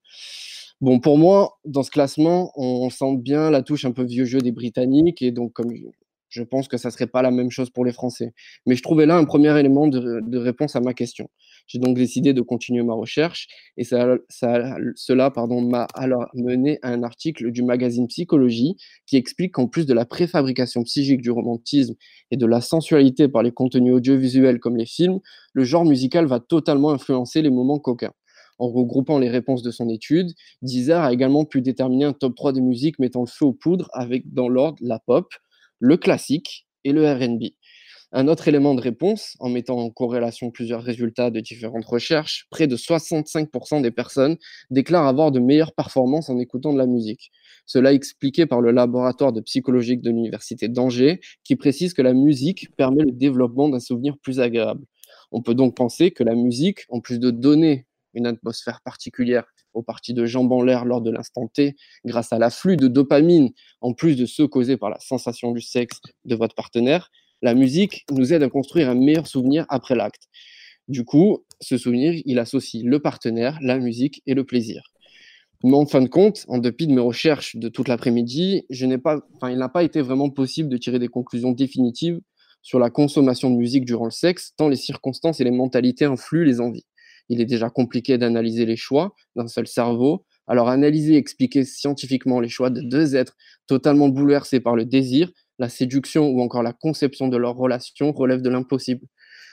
Bon, 0.80 1.00
pour 1.00 1.16
moi, 1.16 1.58
dans 1.64 1.82
ce 1.82 1.90
classement, 1.90 2.52
on 2.56 2.90
sent 2.90 3.16
bien 3.16 3.50
la 3.50 3.62
touche 3.62 3.86
un 3.86 3.92
peu 3.92 4.04
vieux 4.04 4.26
jeu 4.26 4.40
des 4.40 4.52
Britanniques, 4.52 5.22
et 5.22 5.30
donc, 5.30 5.52
comme 5.52 5.72
je- 6.36 6.42
pense 6.42 6.68
que 6.68 6.76
ça 6.76 6.88
ne 6.88 6.92
serait 6.92 7.06
pas 7.06 7.22
la 7.22 7.30
même 7.30 7.50
chose 7.50 7.70
pour 7.70 7.84
les 7.84 7.92
Français. 7.92 8.32
Mais 8.66 8.76
je 8.76 8.82
trouvais 8.82 9.06
là 9.06 9.16
un 9.16 9.24
premier 9.24 9.58
élément 9.58 9.86
de, 9.88 10.36
réponse 10.38 10.76
à 10.76 10.80
ma 10.80 10.94
question. 10.94 11.28
J'ai 11.66 11.78
donc 11.78 11.96
décidé 11.96 12.32
de 12.32 12.40
continuer 12.40 12.82
ma 12.82 12.94
recherche 12.94 13.48
et 13.76 13.84
ça, 13.84 14.16
cela 14.28 15.32
m'a 15.36 15.86
alors 15.94 16.26
mené 16.34 16.78
à 16.82 16.90
un 16.90 17.02
article 17.02 17.50
du 17.50 17.62
magazine 17.62 18.06
Psychologie 18.06 18.76
qui 19.06 19.16
explique 19.16 19.52
qu'en 19.52 19.66
plus 19.66 19.86
de 19.86 19.94
la 19.94 20.04
préfabrication 20.04 20.82
psychique 20.84 21.20
du 21.20 21.30
romantisme 21.30 21.94
et 22.30 22.36
de 22.36 22.46
la 22.46 22.60
sensualité 22.60 23.28
par 23.28 23.42
les 23.42 23.52
contenus 23.52 23.94
audiovisuels 23.94 24.60
comme 24.60 24.76
les 24.76 24.86
films, 24.86 25.18
le 25.52 25.64
genre 25.64 25.84
musical 25.84 26.26
va 26.26 26.40
totalement 26.40 26.90
influencer 26.90 27.42
les 27.42 27.50
moments 27.50 27.78
coquins. 27.78 28.12
En 28.58 28.68
regroupant 28.68 29.18
les 29.18 29.28
réponses 29.28 29.62
de 29.62 29.70
son 29.70 29.88
étude, 29.88 30.32
Deezer 30.62 31.02
a 31.02 31.12
également 31.12 31.44
pu 31.44 31.60
déterminer 31.60 32.06
un 32.06 32.12
top 32.12 32.34
3 32.34 32.52
des 32.52 32.62
musiques 32.62 32.98
mettant 32.98 33.20
le 33.20 33.26
feu 33.26 33.44
aux 33.44 33.52
poudres 33.52 33.90
avec 33.92 34.32
dans 34.32 34.48
l'ordre 34.48 34.78
la 34.80 34.98
pop, 34.98 35.28
le 35.78 35.96
classique 35.96 36.66
et 36.84 36.92
le 36.92 37.10
RB. 37.10 37.52
Un 38.12 38.28
autre 38.28 38.46
élément 38.46 38.74
de 38.74 38.80
réponse, 38.80 39.36
en 39.40 39.48
mettant 39.48 39.78
en 39.78 39.90
corrélation 39.90 40.50
plusieurs 40.50 40.82
résultats 40.82 41.30
de 41.30 41.40
différentes 41.40 41.84
recherches, 41.84 42.46
près 42.50 42.68
de 42.68 42.76
65% 42.76 43.82
des 43.82 43.90
personnes 43.90 44.36
déclarent 44.70 45.06
avoir 45.06 45.32
de 45.32 45.40
meilleures 45.40 45.74
performances 45.74 46.30
en 46.30 46.38
écoutant 46.38 46.72
de 46.72 46.78
la 46.78 46.86
musique. 46.86 47.32
Cela 47.66 47.92
est 47.92 47.96
expliqué 47.96 48.46
par 48.46 48.60
le 48.60 48.70
laboratoire 48.70 49.32
de 49.32 49.40
psychologie 49.40 49.96
de 49.96 50.08
l'Université 50.08 50.68
d'Angers, 50.68 51.20
qui 51.42 51.56
précise 51.56 51.94
que 51.94 52.02
la 52.02 52.14
musique 52.14 52.74
permet 52.76 53.02
le 53.02 53.10
développement 53.10 53.68
d'un 53.68 53.80
souvenir 53.80 54.16
plus 54.18 54.38
agréable. 54.38 54.84
On 55.32 55.42
peut 55.42 55.54
donc 55.54 55.76
penser 55.76 56.12
que 56.12 56.22
la 56.22 56.36
musique, 56.36 56.86
en 56.88 57.00
plus 57.00 57.18
de 57.18 57.30
donner 57.30 57.86
une 58.14 58.26
atmosphère 58.26 58.80
particulière 58.82 59.44
aux 59.76 59.82
parties 59.82 60.14
de 60.14 60.24
jambes 60.24 60.50
en 60.52 60.62
l'air 60.62 60.84
lors 60.84 61.02
de 61.02 61.10
l'instant 61.10 61.46
T, 61.48 61.76
grâce 62.04 62.32
à 62.32 62.38
l'afflux 62.38 62.76
de 62.76 62.88
dopamine, 62.88 63.50
en 63.80 63.92
plus 63.92 64.16
de 64.16 64.24
ceux 64.24 64.48
causés 64.48 64.76
par 64.76 64.90
la 64.90 64.98
sensation 64.98 65.52
du 65.52 65.60
sexe 65.60 66.00
de 66.24 66.34
votre 66.34 66.54
partenaire, 66.54 67.10
la 67.42 67.54
musique 67.54 68.04
nous 68.10 68.32
aide 68.32 68.42
à 68.42 68.48
construire 68.48 68.88
un 68.88 68.94
meilleur 68.94 69.26
souvenir 69.26 69.66
après 69.68 69.94
l'acte. 69.94 70.24
Du 70.88 71.04
coup, 71.04 71.44
ce 71.60 71.76
souvenir, 71.76 72.14
il 72.24 72.38
associe 72.38 72.82
le 72.84 73.00
partenaire, 73.00 73.58
la 73.60 73.78
musique 73.78 74.22
et 74.26 74.34
le 74.34 74.44
plaisir. 74.44 74.82
Mais 75.62 75.74
en 75.74 75.86
fin 75.86 76.00
de 76.00 76.08
compte, 76.08 76.44
en 76.48 76.58
dépit 76.58 76.86
de 76.86 76.92
mes 76.92 77.00
recherches 77.00 77.56
de 77.56 77.68
toute 77.68 77.88
l'après-midi, 77.88 78.64
il 78.70 78.88
n'a 78.88 79.68
pas 79.68 79.82
été 79.84 80.00
vraiment 80.00 80.30
possible 80.30 80.70
de 80.70 80.76
tirer 80.78 80.98
des 80.98 81.08
conclusions 81.08 81.52
définitives 81.52 82.20
sur 82.62 82.78
la 82.78 82.88
consommation 82.88 83.50
de 83.50 83.56
musique 83.56 83.84
durant 83.84 84.06
le 84.06 84.10
sexe, 84.10 84.52
tant 84.56 84.68
les 84.68 84.76
circonstances 84.76 85.40
et 85.40 85.44
les 85.44 85.50
mentalités 85.50 86.06
influent 86.06 86.44
les 86.44 86.60
envies 86.60 86.86
il 87.28 87.40
est 87.40 87.46
déjà 87.46 87.70
compliqué 87.70 88.18
d'analyser 88.18 88.66
les 88.66 88.76
choix 88.76 89.14
d'un 89.34 89.48
seul 89.48 89.66
cerveau. 89.66 90.24
Alors 90.46 90.68
analyser 90.68 91.14
et 91.14 91.16
expliquer 91.16 91.64
scientifiquement 91.64 92.40
les 92.40 92.48
choix 92.48 92.70
de 92.70 92.80
deux 92.80 93.16
êtres 93.16 93.36
totalement 93.66 94.08
bouleversés 94.08 94.60
par 94.60 94.76
le 94.76 94.84
désir, 94.84 95.30
la 95.58 95.68
séduction 95.68 96.28
ou 96.28 96.40
encore 96.40 96.62
la 96.62 96.72
conception 96.72 97.28
de 97.28 97.36
leur 97.36 97.56
relation 97.56 98.12
relève 98.12 98.42
de 98.42 98.50
l'impossible. 98.50 99.06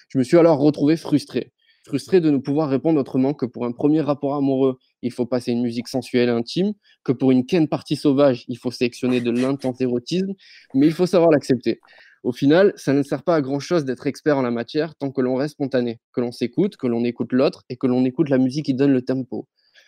Je 0.09 0.17
me 0.19 0.23
suis 0.23 0.37
alors 0.37 0.59
retrouvé 0.59 0.97
frustré. 0.97 1.51
Frustré 1.85 2.21
de 2.21 2.29
ne 2.29 2.37
pouvoir 2.37 2.69
répondre 2.69 2.99
autrement 2.99 3.33
que 3.33 3.45
pour 3.45 3.65
un 3.65 3.73
premier 3.73 4.01
rapport 4.01 4.35
amoureux, 4.35 4.77
il 5.01 5.11
faut 5.11 5.25
passer 5.25 5.51
une 5.51 5.61
musique 5.61 5.89
sensuelle 5.89 6.29
et 6.29 6.31
intime, 6.31 6.73
que 7.03 7.11
pour 7.11 7.31
une 7.31 7.45
ken 7.45 7.67
partie 7.67 7.97
sauvage, 7.97 8.45
il 8.47 8.57
faut 8.57 8.71
sélectionner 8.71 9.19
de 9.19 9.31
l'intense 9.31 9.81
érotisme, 9.81 10.33
mais 10.73 10.87
il 10.87 10.93
faut 10.93 11.07
savoir 11.07 11.31
l'accepter. 11.31 11.81
Au 12.23 12.31
final, 12.31 12.71
ça 12.77 12.93
ne 12.93 13.03
sert 13.03 13.23
pas 13.23 13.35
à 13.35 13.41
grand-chose 13.41 13.83
d'être 13.83 14.07
expert 14.07 14.37
en 14.37 14.41
la 14.41 14.51
matière 14.51 14.95
tant 14.95 15.11
que 15.11 15.19
l'on 15.19 15.35
reste 15.35 15.55
spontané, 15.55 15.99
que 16.13 16.21
l'on 16.21 16.31
s'écoute, 16.31 16.77
que 16.77 16.87
l'on 16.87 17.03
écoute 17.03 17.33
l'autre 17.33 17.63
et 17.69 17.75
que 17.75 17.85
l'on 17.85 18.05
écoute 18.05 18.29
la 18.29 18.37
musique 18.37 18.65
qui 18.65 18.73
donne 18.73 18.93
le 18.93 19.01
tempo. 19.01 19.47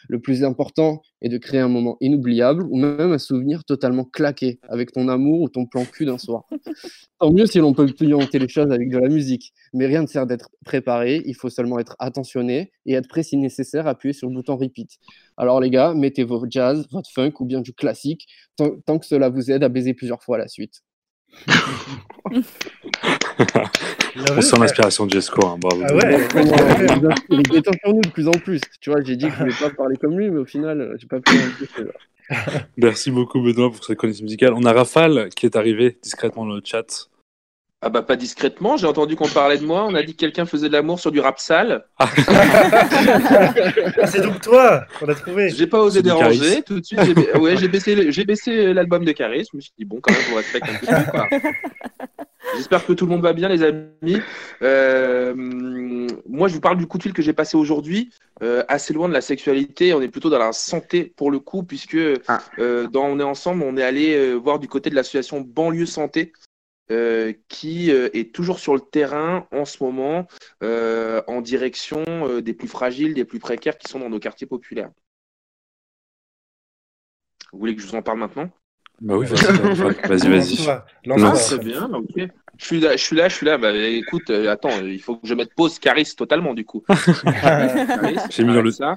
Le 0.09 0.19
plus 0.19 0.43
important 0.43 1.01
est 1.21 1.29
de 1.29 1.37
créer 1.37 1.61
un 1.61 1.69
moment 1.69 1.97
inoubliable 2.01 2.63
ou 2.69 2.77
même 2.77 3.13
un 3.13 3.17
souvenir 3.17 3.63
totalement 3.63 4.03
claqué 4.03 4.59
avec 4.69 4.91
ton 4.91 5.07
amour 5.07 5.41
ou 5.41 5.49
ton 5.49 5.65
plan 5.65 5.85
cul 5.85 6.05
d'un 6.05 6.17
soir. 6.17 6.43
Tant 7.19 7.31
mieux 7.31 7.45
si 7.45 7.59
l'on 7.59 7.73
peut 7.73 7.85
pianter 7.87 8.37
les 8.37 8.49
choses 8.49 8.71
avec 8.71 8.89
de 8.89 8.97
la 8.97 9.07
musique, 9.07 9.53
mais 9.73 9.87
rien 9.87 10.01
ne 10.01 10.07
sert 10.07 10.27
d'être 10.27 10.49
préparé, 10.65 11.23
il 11.25 11.35
faut 11.35 11.49
seulement 11.49 11.79
être 11.79 11.95
attentionné 11.99 12.71
et 12.85 12.93
être 12.93 13.07
prêt 13.07 13.23
si 13.23 13.37
nécessaire, 13.37 13.87
appuyer 13.87 14.13
sur 14.13 14.27
le 14.27 14.35
bouton 14.35 14.57
repeat. 14.57 14.91
Alors 15.37 15.61
les 15.61 15.69
gars, 15.69 15.93
mettez 15.93 16.23
vos 16.25 16.45
jazz, 16.49 16.85
votre 16.91 17.09
funk 17.09 17.33
ou 17.39 17.45
bien 17.45 17.61
du 17.61 17.73
classique, 17.73 18.27
tant 18.57 18.99
que 18.99 19.05
cela 19.05 19.29
vous 19.29 19.51
aide 19.51 19.63
à 19.63 19.69
baiser 19.69 19.93
plusieurs 19.93 20.21
fois 20.21 20.37
la 20.37 20.49
suite. 20.49 20.81
On 24.27 24.41
sent 24.41 24.57
l'inspiration 24.59 25.05
de 25.05 25.11
Jesco, 25.13 25.45
hein, 25.45 25.57
bravo. 25.59 25.83
Ah 25.87 25.93
ouais, 25.93 26.27
il 27.29 27.39
est 27.39 27.63
sur 27.63 27.93
nous 27.93 28.01
de 28.01 28.09
plus 28.09 28.27
en 28.27 28.31
plus. 28.31 28.61
Tu 28.81 28.89
vois, 28.89 29.01
j'ai 29.03 29.15
dit 29.15 29.27
que 29.27 29.33
je 29.33 29.37
voulais 29.39 29.53
pas 29.59 29.69
parler 29.69 29.97
comme 29.97 30.17
lui, 30.17 30.29
mais 30.29 30.39
au 30.39 30.45
final, 30.45 30.95
j'ai 30.99 31.07
pas 31.07 31.19
pu 31.19 31.33
en 31.35 32.33
Merci 32.77 33.11
beaucoup, 33.11 33.41
Benoît, 33.41 33.71
pour 33.71 33.83
cette 33.83 33.97
connaissance 33.97 34.23
musicale. 34.23 34.53
On 34.55 34.63
a 34.65 34.73
Rafale 34.73 35.29
qui 35.35 35.45
est 35.45 35.55
arrivé 35.55 35.97
discrètement 36.01 36.45
dans 36.45 36.55
le 36.55 36.61
chat. 36.63 37.09
Ah 37.87 37.89
bah 37.89 38.01
pas 38.01 38.15
discrètement, 38.15 38.77
j'ai 38.77 38.87
entendu 38.87 39.15
qu'on 39.15 39.27
parlait 39.27 39.59
de 39.59 39.63
moi, 39.63 39.85
on 39.87 39.93
a 39.93 40.01
dit 40.01 40.13
que 40.13 40.19
quelqu'un 40.19 40.47
faisait 40.47 40.69
de 40.69 40.73
l'amour 40.73 40.99
sur 40.99 41.11
du 41.11 41.19
rap 41.19 41.37
sale. 41.37 41.85
Ah. 41.99 42.09
c'est 44.07 44.23
donc 44.23 44.41
toi 44.41 44.87
qu'on 44.99 45.07
a 45.07 45.13
trouvé. 45.13 45.49
J'ai 45.49 45.67
pas 45.67 45.79
osé 45.79 46.01
déranger, 46.01 46.63
tout 46.63 46.79
de 46.79 46.83
suite 46.83 46.99
j'ai 47.03 47.37
ouais, 47.37 47.67
baissé, 47.67 48.25
baissé 48.25 48.73
l'album 48.73 49.05
de 49.05 49.11
Caris, 49.11 49.47
je 49.51 49.55
me 49.55 49.61
suis 49.61 49.71
dit 49.77 49.85
bon 49.85 49.99
quand 50.01 50.11
même 50.11 50.21
je 50.23 50.29
vous 50.31 50.35
respecte 50.35 50.67
un 50.67 50.73
petit 50.73 50.87
peu 50.87 51.37
J'espère 52.55 52.83
que 52.83 52.93
tout 52.93 53.05
le 53.05 53.11
monde 53.11 53.21
va 53.21 53.33
bien 53.33 53.49
les 53.49 53.61
amis. 53.61 54.19
Euh, 54.63 55.35
moi 56.27 56.47
je 56.47 56.55
vous 56.55 56.61
parle 56.61 56.77
du 56.77 56.87
coup 56.87 56.97
de 56.97 57.03
fil 57.03 57.13
que 57.13 57.21
j'ai 57.21 57.33
passé 57.33 57.55
aujourd'hui, 57.55 58.09
euh, 58.41 58.63
assez 58.67 58.95
loin 58.95 59.07
de 59.07 59.13
la 59.13 59.21
sexualité, 59.21 59.93
on 59.93 60.01
est 60.01 60.07
plutôt 60.07 60.31
dans 60.31 60.39
la 60.39 60.53
santé 60.53 61.13
pour 61.15 61.29
le 61.29 61.37
coup 61.37 61.61
puisque 61.61 61.99
ah. 62.27 62.41
euh, 62.57 62.87
dans 62.87 63.05
On 63.05 63.19
est 63.19 63.23
ensemble, 63.23 63.61
on 63.61 63.77
est 63.77 63.83
allé 63.83 64.33
voir 64.33 64.57
du 64.57 64.67
côté 64.67 64.89
de 64.89 64.95
l'association 64.95 65.41
Banlieue 65.41 65.85
Santé. 65.85 66.33
Euh, 66.91 67.33
qui 67.47 67.91
euh, 67.91 68.09
est 68.13 68.31
toujours 68.31 68.59
sur 68.59 68.75
le 68.75 68.79
terrain 68.79 69.47
en 69.51 69.65
ce 69.65 69.83
moment 69.83 70.27
euh, 70.61 71.19
en 71.25 71.41
direction 71.41 72.03
des 72.41 72.53
plus 72.53 72.67
fragiles, 72.67 73.15
des 73.15 73.25
plus 73.25 73.39
précaires 73.39 73.77
qui 73.79 73.91
sont 73.91 73.99
dans 73.99 74.09
nos 74.09 74.19
quartiers 74.19 74.45
populaires. 74.45 74.91
Vous 77.51 77.57
voulez 77.57 77.75
que 77.75 77.81
je 77.81 77.87
vous 77.87 77.95
en 77.95 78.03
parle 78.03 78.19
maintenant? 78.19 78.51
Bah 79.01 79.17
oui, 79.17 79.25
vas-y, 79.25 80.27
vas-y. 80.29 80.65
Vas 80.65 81.57
bien, 81.57 81.91
ok. 81.91 82.29
Je 82.57 82.65
suis 82.65 82.79
là, 82.79 82.95
je 82.95 83.03
suis 83.03 83.15
là, 83.15 83.29
je 83.29 83.35
suis 83.35 83.45
là. 83.47 83.57
Bah, 83.57 83.75
écoute, 83.75 84.29
attends, 84.29 84.79
il 84.81 85.01
faut 85.01 85.17
que 85.17 85.27
je 85.27 85.33
mette 85.33 85.55
pause 85.55 85.79
Caris 85.79 86.13
totalement 86.15 86.53
du 86.53 86.65
coup. 86.65 86.83
J'ai 88.29 88.43
mis 88.43 88.53
dans 88.53 88.61
le. 88.61 88.71
Ça. 88.71 88.95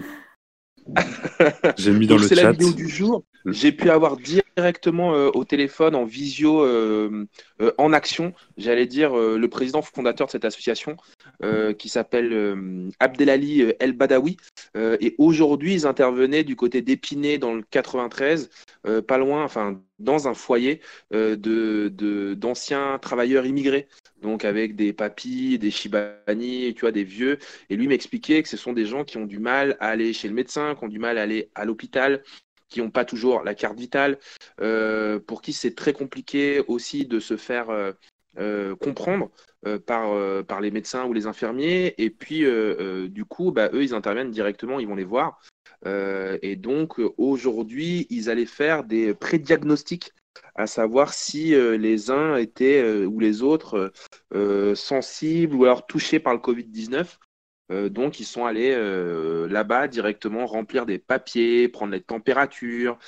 J'ai 1.76 1.92
mis 1.92 2.06
dans 2.06 2.16
le 2.16 2.22
chat. 2.22 2.28
C'est 2.28 2.34
la 2.42 2.52
vidéo 2.52 2.72
du 2.72 2.88
jour. 2.88 3.24
J'ai 3.46 3.72
pu 3.72 3.90
avoir 3.90 4.16
directement 4.16 5.14
euh, 5.14 5.30
au 5.34 5.44
téléphone, 5.44 5.94
en 5.94 6.04
visio, 6.04 6.62
euh, 6.62 7.26
euh, 7.62 7.72
en 7.78 7.92
action, 7.92 8.32
j'allais 8.56 8.86
dire, 8.86 9.14
le 9.14 9.48
président 9.48 9.82
fondateur 9.82 10.26
de 10.26 10.32
cette 10.32 10.44
association 10.44 10.96
qui 11.78 11.88
s'appelle 11.88 12.90
Abdelali 13.00 13.72
El 13.78 13.92
Badawi. 13.92 14.36
et 14.76 15.14
aujourd'hui, 15.18 15.74
ils 15.74 15.86
intervenaient 15.86 16.44
du 16.44 16.56
côté 16.56 16.82
d'Épinay 16.82 17.38
dans 17.38 17.54
le 17.54 17.62
93, 17.62 18.50
pas 19.06 19.18
loin, 19.18 19.44
enfin, 19.44 19.80
dans 19.98 20.28
un 20.28 20.34
foyer 20.34 20.80
de, 21.10 22.34
d'anciens 22.34 22.98
travailleurs 23.00 23.46
immigrés 23.46 23.88
donc 24.22 24.44
avec 24.44 24.76
des 24.76 24.92
papis, 24.92 25.58
des 25.58 25.70
shibani, 25.70 26.74
tu 26.74 26.80
vois, 26.80 26.92
des 26.92 27.04
vieux. 27.04 27.38
Et 27.70 27.76
lui 27.76 27.88
m'expliquait 27.88 28.42
que 28.42 28.48
ce 28.48 28.56
sont 28.56 28.72
des 28.72 28.86
gens 28.86 29.04
qui 29.04 29.16
ont 29.16 29.26
du 29.26 29.38
mal 29.38 29.76
à 29.80 29.88
aller 29.88 30.12
chez 30.12 30.28
le 30.28 30.34
médecin, 30.34 30.74
qui 30.74 30.84
ont 30.84 30.88
du 30.88 30.98
mal 30.98 31.18
à 31.18 31.22
aller 31.22 31.50
à 31.54 31.64
l'hôpital, 31.64 32.22
qui 32.68 32.80
n'ont 32.80 32.90
pas 32.90 33.04
toujours 33.04 33.42
la 33.44 33.54
carte 33.54 33.78
vitale, 33.78 34.18
euh, 34.60 35.18
pour 35.18 35.42
qui 35.42 35.52
c'est 35.52 35.74
très 35.74 35.92
compliqué 35.92 36.62
aussi 36.68 37.06
de 37.06 37.20
se 37.20 37.36
faire 37.36 37.70
euh, 37.70 37.92
euh, 38.38 38.76
comprendre 38.76 39.30
par, 39.86 40.44
par 40.44 40.60
les 40.60 40.70
médecins 40.70 41.04
ou 41.06 41.12
les 41.12 41.26
infirmiers. 41.26 41.94
Et 41.98 42.10
puis, 42.10 42.44
du 43.10 43.24
coup, 43.24 43.50
bah, 43.50 43.70
eux, 43.72 43.82
ils 43.82 43.94
interviennent 43.94 44.30
directement, 44.30 44.78
ils 44.78 44.86
vont 44.86 44.94
les 44.94 45.04
voir. 45.04 45.40
et 45.84 46.56
donc, 46.56 47.00
aujourd'hui, 47.16 48.06
ils 48.08 48.30
allaient 48.30 48.46
faire 48.46 48.84
des 48.84 49.14
prédiagnostics 49.14 50.12
à 50.54 50.68
savoir 50.68 51.12
si 51.12 51.50
les 51.50 52.10
uns 52.12 52.36
étaient 52.36 53.04
ou 53.04 53.18
les 53.18 53.42
autres 53.42 53.92
sensibles 54.76 55.56
ou 55.56 55.64
alors 55.64 55.86
touchés 55.86 56.20
par 56.20 56.34
le 56.34 56.38
Covid-19. 56.38 57.18
Euh, 57.70 57.88
donc, 57.88 58.20
ils 58.20 58.24
sont 58.24 58.46
allés 58.46 58.72
euh, 58.74 59.46
là-bas 59.48 59.88
directement 59.88 60.46
remplir 60.46 60.86
des 60.86 60.98
papiers, 60.98 61.68
prendre 61.68 61.92
les 61.92 62.00
températures, 62.00 62.98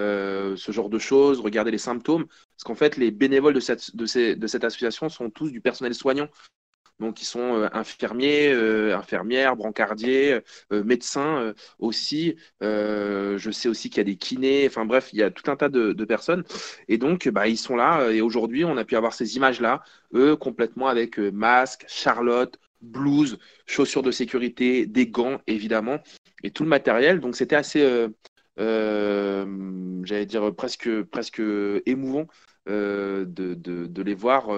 euh, 0.00 0.56
ce 0.56 0.72
genre 0.72 0.88
de 0.88 0.98
choses, 0.98 1.40
regarder 1.40 1.70
les 1.70 1.78
symptômes. 1.78 2.26
Parce 2.26 2.64
qu'en 2.64 2.74
fait, 2.74 2.96
les 2.96 3.10
bénévoles 3.10 3.54
de 3.54 3.60
cette, 3.60 4.64
association 4.64 5.08
sont 5.08 5.30
tous 5.30 5.50
du 5.50 5.60
personnel 5.60 5.94
soignant. 5.94 6.28
Donc, 7.00 7.20
ils 7.20 7.24
sont 7.24 7.68
infirmiers, 7.72 8.52
infirmières, 8.92 9.56
brancardiers, 9.56 10.38
médecins 10.70 11.52
aussi. 11.80 12.36
je 12.60 13.50
sais 13.52 13.68
aussi 13.68 13.90
qu'il 13.90 13.98
y 13.98 14.00
a 14.00 14.04
des 14.04 14.16
kinés. 14.16 14.66
Enfin 14.68 14.84
bref, 14.84 15.10
il 15.12 15.18
y 15.18 15.22
a 15.24 15.30
tout 15.32 15.50
un 15.50 15.56
tas 15.56 15.68
de, 15.68 16.04
personnes. 16.04 16.44
Et 16.86 16.96
donc, 16.96 17.28
bah, 17.28 17.48
ils 17.48 17.58
sont 17.58 17.74
là. 17.74 18.10
Et 18.12 18.20
aujourd'hui, 18.20 18.64
on 18.64 18.76
a 18.76 18.84
pu 18.84 18.94
avoir 18.94 19.12
ces 19.12 19.34
images-là, 19.36 19.82
eux, 20.14 20.36
complètement 20.36 20.86
avec 20.86 21.18
masque, 21.18 21.84
Charlotte, 21.88 22.60
blouse, 22.84 23.38
chaussures 23.66 24.02
de 24.02 24.10
sécurité, 24.10 24.86
des 24.86 25.06
gants 25.06 25.40
évidemment, 25.46 25.98
et 26.42 26.50
tout 26.50 26.62
le 26.62 26.68
matériel. 26.68 27.20
Donc 27.20 27.36
c'était 27.36 27.56
assez, 27.56 27.82
euh, 27.82 28.08
j'allais 28.56 30.26
dire 30.26 30.54
presque, 30.54 31.02
presque 31.04 31.42
émouvant 31.86 32.26
de, 32.66 33.24
de, 33.24 34.02
les 34.02 34.14
voir, 34.14 34.48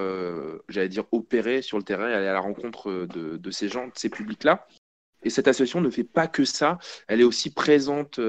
j'allais 0.68 0.88
dire, 0.88 1.04
opérer 1.12 1.62
sur 1.62 1.78
le 1.78 1.84
terrain, 1.84 2.06
aller 2.06 2.26
à 2.26 2.32
la 2.32 2.40
rencontre 2.40 3.06
de, 3.06 3.50
ces 3.50 3.68
gens, 3.68 3.86
de 3.86 3.92
ces 3.94 4.08
publics-là. 4.08 4.66
Et 5.22 5.30
cette 5.30 5.48
association 5.48 5.80
ne 5.80 5.90
fait 5.90 6.04
pas 6.04 6.28
que 6.28 6.44
ça, 6.44 6.78
elle 7.08 7.20
est 7.20 7.24
aussi 7.24 7.52
présente 7.52 8.20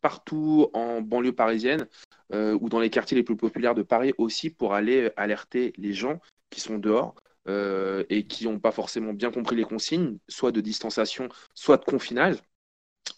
partout 0.00 0.68
en 0.74 1.00
banlieue 1.00 1.32
parisienne 1.32 1.86
ou 2.32 2.68
dans 2.68 2.80
les 2.80 2.90
quartiers 2.90 3.16
les 3.16 3.24
plus 3.24 3.36
populaires 3.36 3.74
de 3.74 3.82
Paris 3.82 4.12
aussi 4.18 4.50
pour 4.50 4.74
aller 4.74 5.10
alerter 5.16 5.72
les 5.76 5.92
gens 5.92 6.20
qui 6.50 6.60
sont 6.60 6.78
dehors 6.78 7.14
euh, 7.48 8.04
et 8.08 8.26
qui 8.26 8.44
n'ont 8.46 8.58
pas 8.58 8.72
forcément 8.72 9.12
bien 9.12 9.30
compris 9.30 9.54
les 9.54 9.64
consignes, 9.64 10.18
soit 10.28 10.50
de 10.50 10.60
distanciation, 10.60 11.28
soit 11.54 11.76
de 11.76 11.84
confinage, 11.84 12.36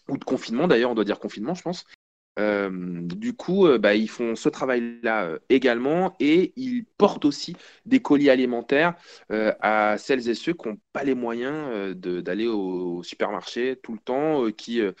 ou 0.07 0.17
de 0.17 0.23
confinement 0.23 0.67
d'ailleurs, 0.67 0.91
on 0.91 0.95
doit 0.95 1.05
dire 1.05 1.19
confinement, 1.19 1.53
je 1.53 1.61
pense. 1.61 1.85
Euh, 2.39 2.69
du 3.03 3.33
coup, 3.33 3.67
euh, 3.67 3.77
bah, 3.77 3.95
ils 3.95 4.09
font 4.09 4.35
ce 4.35 4.49
travail-là 4.49 5.25
euh, 5.25 5.39
également 5.49 6.15
et 6.19 6.53
ils 6.55 6.85
portent 6.97 7.25
aussi 7.25 7.55
des 7.85 7.99
colis 7.99 8.29
alimentaires 8.29 8.95
à 9.29 9.97
celles 9.97 10.29
et 10.29 10.35
ceux 10.35 10.53
qui 10.53 10.67
n'ont 10.67 10.77
pas 10.93 11.03
les 11.03 11.15
moyens 11.15 11.95
d'aller 11.95 12.47
au, 12.47 13.03
supermarché 13.03 13.77
tout 13.81 13.93
le 13.93 13.99
temps, 13.99 14.51
qui, 14.51 14.81
bah, 14.81 14.91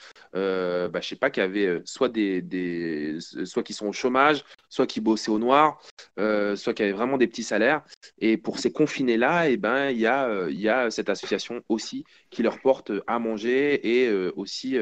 je 1.01 1.07
sais 1.07 1.15
pas, 1.15 1.29
qui 1.29 1.41
avaient 1.41 1.81
soit 1.85 2.09
des, 2.09 3.17
soit 3.19 3.63
qui 3.63 3.73
sont 3.73 3.87
au 3.87 3.93
chômage, 3.93 4.43
soit 4.69 4.87
qui 4.87 5.01
bossaient 5.01 5.31
au 5.31 5.39
noir, 5.39 5.81
soit 6.17 6.73
qui 6.73 6.83
avaient 6.83 6.91
vraiment 6.91 7.17
des 7.17 7.27
petits 7.27 7.43
salaires. 7.43 7.83
Et 8.19 8.37
pour 8.37 8.59
ces 8.59 8.71
confinés-là, 8.71 9.49
et 9.49 9.53
eh 9.53 9.57
ben, 9.57 9.89
il 9.89 9.99
y 9.99 10.07
a, 10.07 10.47
il 10.49 10.91
cette 10.91 11.09
association 11.09 11.61
aussi 11.69 12.03
qui 12.29 12.43
leur 12.43 12.59
porte 12.59 12.91
à 13.07 13.19
manger 13.19 14.03
et 14.03 14.11
aussi 14.35 14.77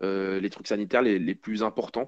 les 0.00 0.50
trucs 0.50 0.68
sanitaires 0.68 1.02
les 1.02 1.34
plus 1.34 1.62
importants 1.62 2.01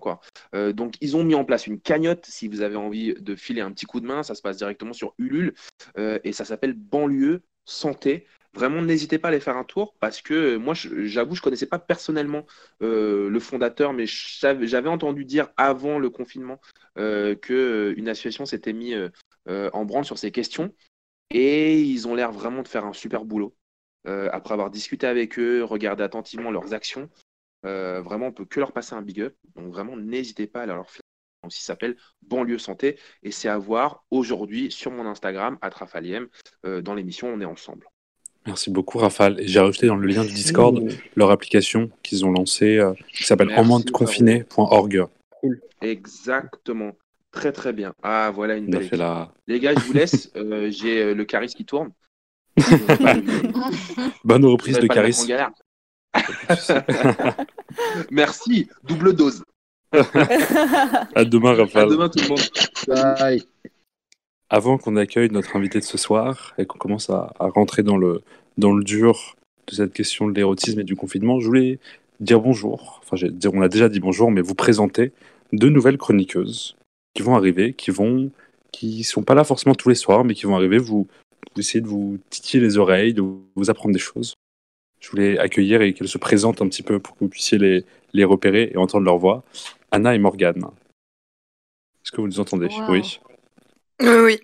Euh, 0.54 0.72
donc, 0.72 0.94
ils 1.00 1.16
ont 1.16 1.24
mis 1.24 1.34
en 1.34 1.44
place 1.44 1.66
une 1.66 1.80
cagnotte. 1.80 2.26
Si 2.26 2.48
vous 2.48 2.60
avez 2.60 2.76
envie 2.76 3.14
de 3.14 3.34
filer 3.34 3.60
un 3.60 3.72
petit 3.72 3.86
coup 3.86 4.00
de 4.00 4.06
main, 4.06 4.22
ça 4.22 4.34
se 4.34 4.42
passe 4.42 4.56
directement 4.56 4.92
sur 4.92 5.14
Ulule 5.18 5.54
euh, 5.98 6.18
et 6.24 6.32
ça 6.32 6.44
s'appelle 6.44 6.74
Banlieue 6.74 7.42
Santé. 7.64 8.26
Vraiment, 8.52 8.82
n'hésitez 8.82 9.18
pas 9.18 9.28
à 9.28 9.30
aller 9.32 9.40
faire 9.40 9.56
un 9.56 9.64
tour 9.64 9.94
parce 9.98 10.22
que 10.22 10.56
moi, 10.56 10.74
j'avoue, 10.74 11.34
je 11.34 11.40
ne 11.40 11.44
connaissais 11.44 11.66
pas 11.66 11.80
personnellement 11.80 12.46
euh, 12.82 13.28
le 13.28 13.40
fondateur, 13.40 13.92
mais 13.92 14.06
j'avais 14.06 14.88
entendu 14.88 15.24
dire 15.24 15.48
avant 15.56 15.98
le 15.98 16.08
confinement 16.08 16.60
qu'une 16.96 18.08
association 18.08 18.46
s'était 18.46 18.72
mise 18.72 19.10
en 19.48 19.84
branle 19.84 20.04
sur 20.04 20.18
ces 20.18 20.30
questions 20.30 20.72
et 21.30 21.80
ils 21.80 22.06
ont 22.06 22.14
l'air 22.14 22.30
vraiment 22.30 22.62
de 22.62 22.68
faire 22.68 22.84
un 22.84 22.92
super 22.92 23.24
boulot. 23.24 23.56
après 24.04 24.54
avoir 24.54 24.70
discuté 24.70 25.08
avec 25.08 25.36
eux, 25.40 25.64
regardé 25.64 26.04
attentivement 26.04 26.52
leurs 26.52 26.74
actions, 26.74 27.10
euh, 27.64 28.00
vraiment, 28.02 28.26
on 28.26 28.32
peut 28.32 28.44
que 28.44 28.60
leur 28.60 28.72
passer 28.72 28.94
un 28.94 29.02
big 29.02 29.20
up. 29.20 29.34
Donc 29.56 29.72
vraiment, 29.72 29.96
n'hésitez 29.96 30.46
pas 30.46 30.62
à 30.62 30.66
leur 30.66 30.90
faire. 30.90 31.00
Donc, 31.42 31.52
ça 31.52 31.60
s'appelle 31.60 31.96
Banlieue 32.22 32.58
Santé 32.58 32.98
et 33.22 33.30
c'est 33.30 33.48
à 33.48 33.58
voir 33.58 34.04
aujourd'hui 34.10 34.70
sur 34.70 34.90
mon 34.90 35.06
Instagram 35.06 35.58
à 35.60 35.70
Trafaliem. 35.70 36.28
Euh, 36.64 36.80
dans 36.80 36.94
l'émission, 36.94 37.28
on 37.28 37.40
est 37.40 37.44
ensemble. 37.44 37.86
Merci 38.46 38.70
beaucoup, 38.70 38.98
Rafale. 38.98 39.40
Et 39.40 39.46
j'ai 39.46 39.60
rajouté 39.60 39.86
dans 39.86 39.96
le 39.96 40.06
lien 40.06 40.24
du 40.24 40.32
Discord 40.32 40.82
leur 41.16 41.30
application 41.30 41.90
qu'ils 42.02 42.24
ont 42.24 42.30
lancée 42.30 42.78
euh, 42.78 42.92
qui 43.12 43.24
s'appelle 43.24 43.52
emmendeconfiné.org. 43.56 45.06
Cool. 45.40 45.60
Exactement. 45.82 46.92
Très 47.30 47.52
très 47.52 47.72
bien. 47.72 47.92
Ah 48.02 48.30
voilà 48.34 48.56
une 48.56 48.70
belle. 48.70 48.88
Les 49.46 49.60
gars, 49.60 49.74
je 49.74 49.80
vous 49.80 49.92
laisse. 49.92 50.30
j'ai 50.68 51.14
le 51.14 51.24
charisme 51.24 51.56
qui 51.56 51.64
tourne. 51.64 51.90
Bonne 54.24 54.44
reprise 54.44 54.78
de 54.78 54.86
charisme. 54.86 55.28
Merci, 58.10 58.68
double 58.84 59.14
dose. 59.14 59.42
à 59.92 61.24
demain, 61.24 61.54
Raphaël. 61.54 61.86
À 61.86 61.90
demain, 61.90 62.08
tout 62.08 62.18
le 62.20 62.28
monde. 62.28 62.40
Bye. 62.88 63.42
Avant 64.50 64.78
qu'on 64.78 64.96
accueille 64.96 65.30
notre 65.30 65.56
invité 65.56 65.78
de 65.80 65.84
ce 65.84 65.98
soir 65.98 66.54
et 66.58 66.66
qu'on 66.66 66.78
commence 66.78 67.10
à, 67.10 67.34
rentrer 67.38 67.82
dans 67.82 67.96
le, 67.96 68.22
dans 68.58 68.72
le 68.72 68.84
dur 68.84 69.36
de 69.66 69.74
cette 69.74 69.92
question 69.92 70.28
de 70.28 70.34
l'érotisme 70.34 70.80
et 70.80 70.84
du 70.84 70.96
confinement, 70.96 71.40
je 71.40 71.46
voulais 71.46 71.78
dire 72.20 72.40
bonjour. 72.40 73.00
Enfin, 73.02 73.16
dire, 73.28 73.52
on 73.54 73.62
a 73.62 73.68
déjà 73.68 73.88
dit 73.88 74.00
bonjour, 74.00 74.30
mais 74.30 74.42
vous 74.42 74.54
présenter 74.54 75.12
deux 75.52 75.70
nouvelles 75.70 75.98
chroniqueuses 75.98 76.76
qui 77.14 77.22
vont 77.22 77.36
arriver, 77.36 77.72
qui 77.72 77.90
vont, 77.90 78.30
qui 78.72 79.04
sont 79.04 79.22
pas 79.22 79.34
là 79.34 79.44
forcément 79.44 79.74
tous 79.74 79.88
les 79.88 79.94
soirs, 79.94 80.24
mais 80.24 80.34
qui 80.34 80.46
vont 80.46 80.56
arriver 80.56 80.78
vous, 80.78 81.06
vous 81.54 81.60
essayer 81.60 81.80
de 81.80 81.86
vous 81.86 82.18
titiller 82.30 82.62
les 82.62 82.76
oreilles, 82.76 83.14
de 83.14 83.22
vous 83.22 83.70
apprendre 83.70 83.92
des 83.92 84.00
choses 84.00 84.34
je 85.04 85.10
voulais 85.10 85.38
accueillir 85.38 85.82
et 85.82 85.92
qu'elles 85.92 86.08
se 86.08 86.16
présentent 86.16 86.62
un 86.62 86.68
petit 86.68 86.82
peu 86.82 86.98
pour 86.98 87.14
que 87.14 87.20
vous 87.20 87.28
puissiez 87.28 87.58
les, 87.58 87.84
les 88.14 88.24
repérer 88.24 88.70
et 88.72 88.78
entendre 88.78 89.04
leur 89.04 89.18
voix. 89.18 89.44
Anna 89.90 90.14
et 90.14 90.18
Morgane. 90.18 90.64
Est-ce 92.02 92.10
que 92.10 92.22
vous 92.22 92.26
nous 92.26 92.40
entendez? 92.40 92.68
Oui. 92.88 93.20
Oui. 94.00 94.40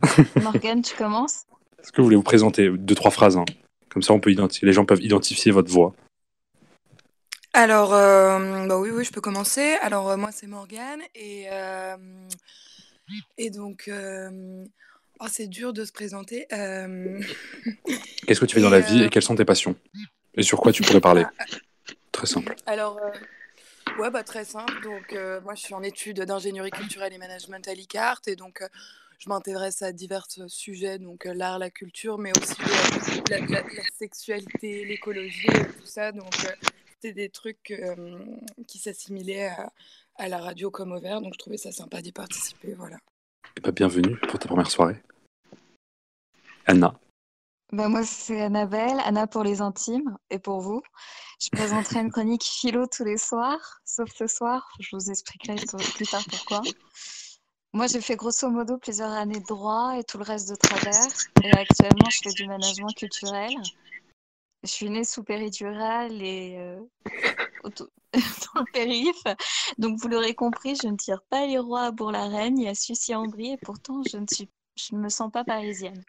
Morgane, 0.42 0.80
tu 0.80 0.96
commences? 0.96 1.44
Est-ce 1.78 1.92
que 1.92 2.00
vous 2.00 2.04
voulez 2.04 2.16
vous 2.16 2.22
présenter 2.22 2.70
deux, 2.70 2.94
trois 2.94 3.10
phrases 3.10 3.36
hein? 3.36 3.44
Comme 3.90 4.02
ça, 4.02 4.14
on 4.14 4.20
peut 4.20 4.30
identifier, 4.30 4.66
les 4.66 4.72
gens 4.72 4.86
peuvent 4.86 5.02
identifier 5.02 5.52
votre 5.52 5.70
voix. 5.70 5.94
Alors, 7.52 7.92
euh, 7.92 8.66
bah 8.66 8.78
oui, 8.78 8.90
oui, 8.90 9.04
je 9.04 9.12
peux 9.12 9.20
commencer. 9.20 9.76
Alors, 9.82 10.08
euh, 10.08 10.16
moi, 10.16 10.30
c'est 10.32 10.46
Morgane 10.46 11.00
et, 11.14 11.46
euh, 11.50 11.96
et 13.36 13.50
donc, 13.50 13.90
Oh, 15.20 15.26
c'est 15.28 15.48
dur 15.48 15.72
de 15.72 15.84
se 15.84 15.92
présenter. 15.92 16.46
Euh, 16.52 17.20
Qu'est-ce 18.26 18.40
que 18.40 18.46
tu 18.46 18.54
fais 18.54 18.60
dans 18.60 18.70
la 18.70 18.80
vie 18.80 19.02
et 19.02 19.06
euh, 19.06 19.08
quelles 19.08 19.22
sont 19.22 19.34
tes 19.34 19.44
passions? 19.44 19.74
Et 20.34 20.42
sur 20.42 20.60
quoi 20.60 20.70
tu 20.72 20.82
pourrais 20.82 21.00
parler? 21.00 21.24
Très 22.12 22.26
simple. 22.26 22.54
Alors, 22.66 22.98
euh, 22.98 24.00
ouais, 24.00 24.10
bah, 24.10 24.22
très 24.22 24.44
simple. 24.44 24.72
Donc, 24.82 25.16
moi, 25.42 25.54
je 25.54 25.60
suis 25.62 25.74
en 25.74 25.82
études 25.82 26.20
d'ingénierie 26.20 26.70
culturelle 26.70 27.12
et 27.12 27.18
management 27.18 27.66
à 27.66 27.74
l'ICART. 27.74 28.20
Et 28.28 28.36
donc, 28.36 28.62
je 29.18 29.28
m'intéresse 29.28 29.82
à 29.82 29.92
divers 29.92 30.26
sujets, 30.46 30.98
donc 30.98 31.24
l'art, 31.24 31.58
la 31.58 31.70
culture, 31.70 32.18
mais 32.18 32.30
aussi 32.38 32.54
la, 33.28 33.62
sexualité, 33.98 34.84
l'écologie, 34.84 35.48
tout 35.48 35.86
ça. 35.86 36.12
Donc, 36.12 36.32
c'était 36.94 37.14
des 37.14 37.28
trucs 37.28 37.74
qui 38.68 38.78
s'assimilaient 38.78 39.48
à, 39.48 39.72
à, 40.16 40.28
la 40.28 40.38
radio 40.38 40.70
comme 40.70 40.92
au 40.92 41.00
vert. 41.00 41.20
Donc, 41.20 41.32
je 41.34 41.38
trouvais 41.38 41.56
ça 41.56 41.72
sympa 41.72 42.02
d'y 42.02 42.12
participer. 42.12 42.74
Voilà. 42.74 42.98
Et 43.56 43.60
bah, 43.60 43.72
bienvenue 43.72 44.16
pour 44.28 44.38
ta 44.38 44.48
première 44.48 44.70
soirée. 44.70 45.02
Anna. 46.66 46.94
Bah 47.72 47.88
moi, 47.88 48.02
c'est 48.04 48.40
Annabelle, 48.40 48.98
Anna 49.04 49.26
pour 49.26 49.42
les 49.42 49.60
intimes 49.60 50.16
et 50.30 50.38
pour 50.38 50.60
vous. 50.60 50.82
Je 51.40 51.48
présenterai 51.50 52.00
une 52.00 52.10
chronique 52.12 52.44
philo 52.44 52.86
tous 52.86 53.04
les 53.04 53.18
soirs, 53.18 53.80
sauf 53.84 54.08
ce 54.16 54.26
soir. 54.26 54.68
Je 54.80 54.88
vous 54.92 55.10
expliquerai 55.10 55.56
plus 55.94 56.06
tard 56.06 56.22
pourquoi. 56.30 56.62
Moi, 57.74 57.86
j'ai 57.86 58.00
fait 58.00 58.16
grosso 58.16 58.48
modo 58.48 58.78
plusieurs 58.78 59.10
années 59.10 59.40
de 59.40 59.46
droit 59.46 59.96
et 59.98 60.04
tout 60.04 60.16
le 60.18 60.24
reste 60.24 60.48
de 60.48 60.54
travers. 60.54 61.06
Et 61.42 61.50
actuellement, 61.52 62.08
je 62.10 62.20
fais 62.22 62.32
du 62.32 62.46
management 62.46 62.94
culturel. 62.96 63.52
Je 64.64 64.68
suis 64.68 64.90
née 64.90 65.04
sous 65.04 65.22
péridurale 65.22 66.20
et 66.22 66.56
euh, 66.58 66.80
dans 67.64 68.60
le 68.60 68.72
périph. 68.72 69.22
Donc, 69.78 69.98
vous 69.98 70.08
l'aurez 70.08 70.34
compris, 70.34 70.74
je 70.82 70.88
ne 70.88 70.96
tire 70.96 71.22
pas 71.30 71.46
les 71.46 71.58
rois 71.58 71.82
à 71.82 71.90
Bourg-la-Reine, 71.92 72.58
il 72.58 72.64
y 72.64 72.68
a 72.68 72.74
Sucy-en-Brie, 72.74 73.52
et 73.52 73.56
pourtant, 73.58 74.02
je 74.10 74.16
ne, 74.16 74.26
suis, 74.30 74.48
je 74.76 74.94
ne 74.96 75.00
me 75.00 75.08
sens 75.08 75.30
pas 75.30 75.44
parisienne. 75.44 76.02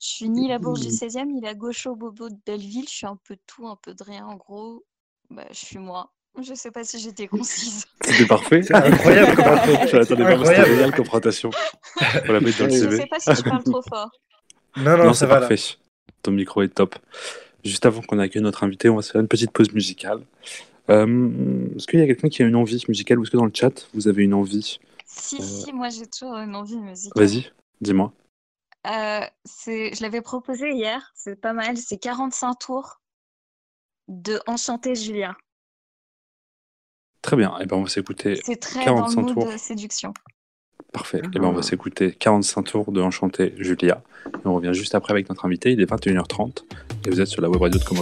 Je 0.00 0.08
suis 0.08 0.28
ni 0.28 0.48
la 0.48 0.58
Bourge 0.58 0.80
du 0.80 0.88
16e, 0.88 1.26
ni 1.26 1.40
la 1.40 1.54
gaucho 1.54 1.94
bobo 1.94 2.28
de 2.28 2.36
Belleville. 2.44 2.88
Je 2.88 2.94
suis 2.94 3.06
un 3.06 3.16
peu 3.24 3.36
de 3.36 3.40
tout, 3.46 3.68
un 3.68 3.76
peu 3.76 3.94
de 3.94 4.02
rien. 4.02 4.26
En 4.26 4.34
gros, 4.34 4.84
bah, 5.30 5.46
je 5.50 5.64
suis 5.64 5.78
moi. 5.78 6.10
Je 6.42 6.50
ne 6.50 6.56
sais 6.56 6.72
pas 6.72 6.82
si 6.82 6.98
j'étais 6.98 7.28
concise. 7.28 7.84
C'était 8.04 8.26
parfait. 8.26 8.62
C'est 8.62 8.74
incroyable 8.74 9.36
comme 9.36 9.88
Je 9.88 9.96
l'attendais 9.96 10.24
pas, 10.24 10.44
c'était 10.44 10.66
génial 10.66 10.92
comme 10.92 11.04
présentation. 11.04 11.50
la 12.00 12.40
mettre 12.40 12.58
dans 12.58 12.64
le 12.64 12.70
CV. 12.70 12.80
Je 12.80 12.86
ne 12.86 12.96
sais 12.96 13.06
pas 13.06 13.20
si 13.20 13.34
je 13.34 13.42
parle 13.42 13.62
trop 13.62 13.82
fort. 13.82 14.10
Non, 14.76 14.96
non, 14.96 15.12
c'est 15.12 15.28
parfait. 15.28 15.56
Ton 16.22 16.32
micro 16.32 16.62
est 16.62 16.74
top. 16.74 16.96
Juste 17.64 17.86
avant 17.86 18.02
qu'on 18.02 18.18
accueille 18.18 18.42
notre 18.42 18.64
invité, 18.64 18.88
on 18.88 18.96
va 18.96 19.02
se 19.02 19.12
faire 19.12 19.20
une 19.20 19.28
petite 19.28 19.52
pause 19.52 19.72
musicale. 19.72 20.20
Euh, 20.90 21.68
est-ce 21.76 21.86
qu'il 21.86 22.00
y 22.00 22.02
a 22.02 22.06
quelqu'un 22.06 22.28
qui 22.28 22.42
a 22.42 22.46
une 22.46 22.56
envie 22.56 22.82
musicale 22.88 23.18
ou 23.18 23.22
est-ce 23.22 23.30
que 23.30 23.36
dans 23.36 23.46
le 23.46 23.52
chat, 23.54 23.88
vous 23.94 24.08
avez 24.08 24.24
une 24.24 24.34
envie 24.34 24.80
Si, 25.06 25.36
euh, 25.36 25.44
si, 25.44 25.72
moi 25.72 25.88
j'ai 25.90 26.06
toujours 26.06 26.36
une 26.36 26.56
envie 26.56 26.78
musicale. 26.78 27.24
Vas-y, 27.24 27.52
dis-moi. 27.80 28.12
Euh, 28.86 29.20
je 29.44 30.02
l'avais 30.02 30.22
proposé 30.22 30.72
hier, 30.72 31.12
c'est 31.14 31.40
pas 31.40 31.52
mal, 31.52 31.76
c'est 31.76 31.98
45 31.98 32.54
tours 32.58 33.00
de 34.08 34.40
Enchanté 34.48 34.96
Julia. 34.96 35.36
Très 37.22 37.36
bien, 37.36 37.56
et 37.60 37.62
eh 37.62 37.66
ben 37.66 37.76
on 37.76 37.84
va 37.84 37.88
s'écouter. 37.88 38.40
C'est 38.44 38.56
très 38.56 38.84
45 38.84 39.14
dans 39.14 39.28
le 39.28 39.34
mood 39.34 39.52
de 39.52 39.56
séduction. 39.56 40.12
Parfait, 40.92 41.18
et 41.18 41.22
eh 41.34 41.38
ben 41.38 41.46
on 41.46 41.52
va 41.52 41.60
ah. 41.60 41.62
s'écouter 41.62 42.12
45 42.12 42.62
tours 42.64 42.92
de 42.92 43.00
Enchanté 43.00 43.54
Julia. 43.56 44.02
Et 44.26 44.46
on 44.46 44.54
revient 44.54 44.74
juste 44.74 44.94
après 44.94 45.12
avec 45.12 45.28
notre 45.28 45.46
invité, 45.46 45.72
il 45.72 45.80
est 45.80 45.90
21h30 45.90 46.64
et 47.06 47.10
vous 47.10 47.20
êtes 47.20 47.28
sur 47.28 47.40
la 47.40 47.48
web 47.48 47.62
radio 47.62 47.78
de 47.78 47.84
Comme 47.84 47.98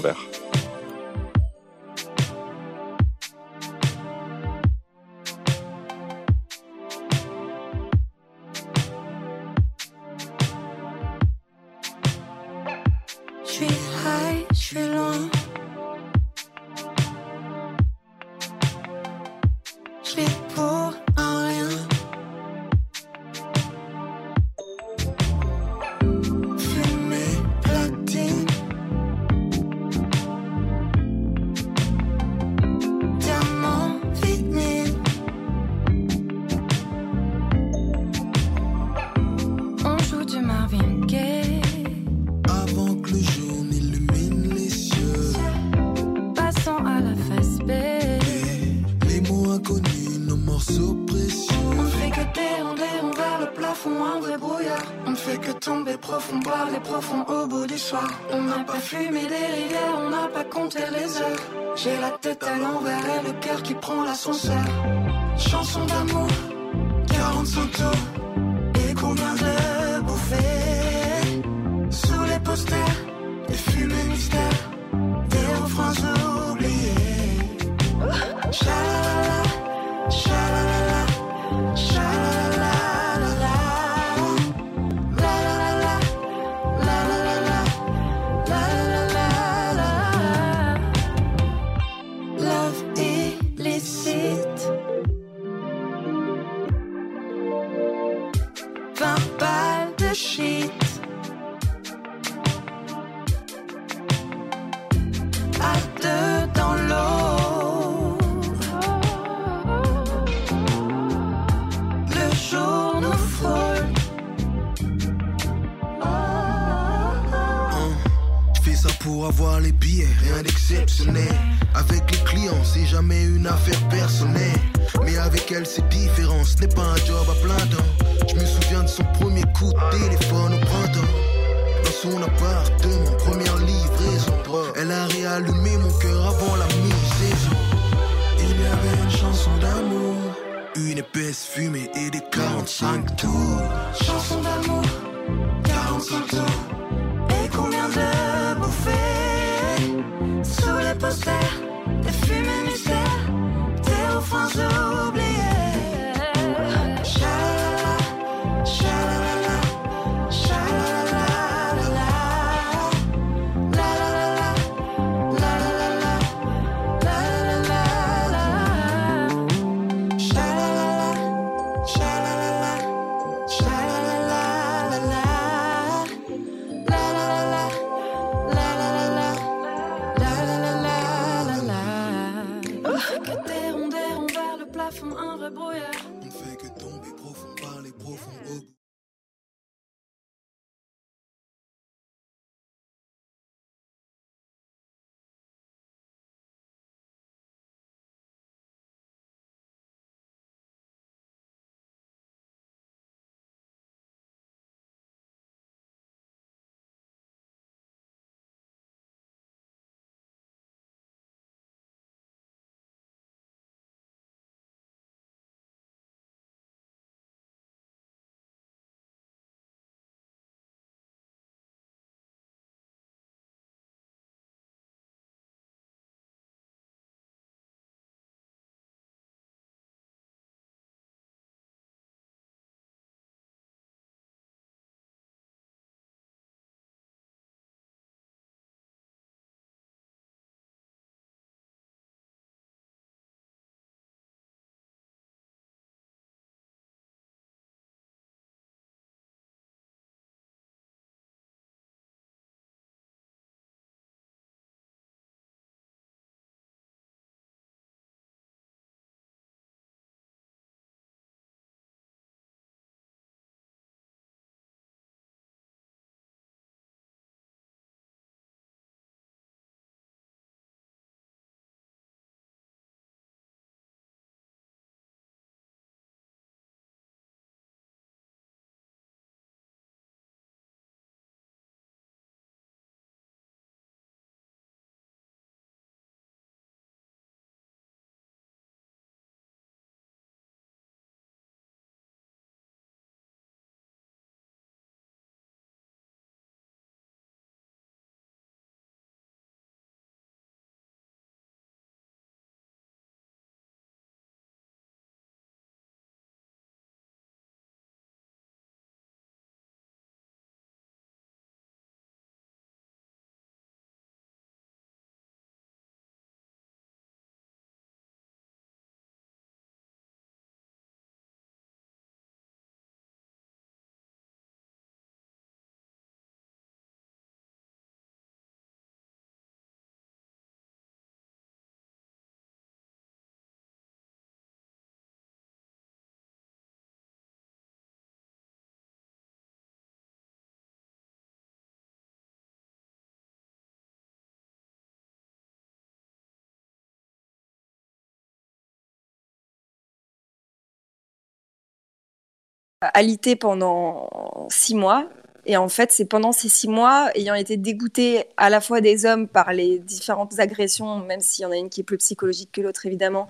alité 352.80 353.36
pendant 353.36 354.48
six 354.50 354.74
mois. 354.74 355.08
Et 355.46 355.56
en 355.56 355.68
fait, 355.68 355.90
c'est 355.92 356.04
pendant 356.04 356.32
ces 356.32 356.48
six 356.48 356.68
mois, 356.68 357.10
ayant 357.14 357.34
été 357.34 357.56
dégoûtée 357.56 358.24
à 358.36 358.50
la 358.50 358.60
fois 358.60 358.80
des 358.80 359.06
hommes 359.06 359.26
par 359.26 359.52
les 359.52 359.78
différentes 359.78 360.38
agressions, 360.38 360.98
même 360.98 361.20
s'il 361.20 361.42
y 361.44 361.46
en 361.46 361.50
a 361.50 361.56
une 361.56 361.70
qui 361.70 361.80
est 361.80 361.84
plus 361.84 361.98
psychologique 361.98 362.50
que 362.52 362.60
l'autre, 362.60 362.84
évidemment, 362.86 363.26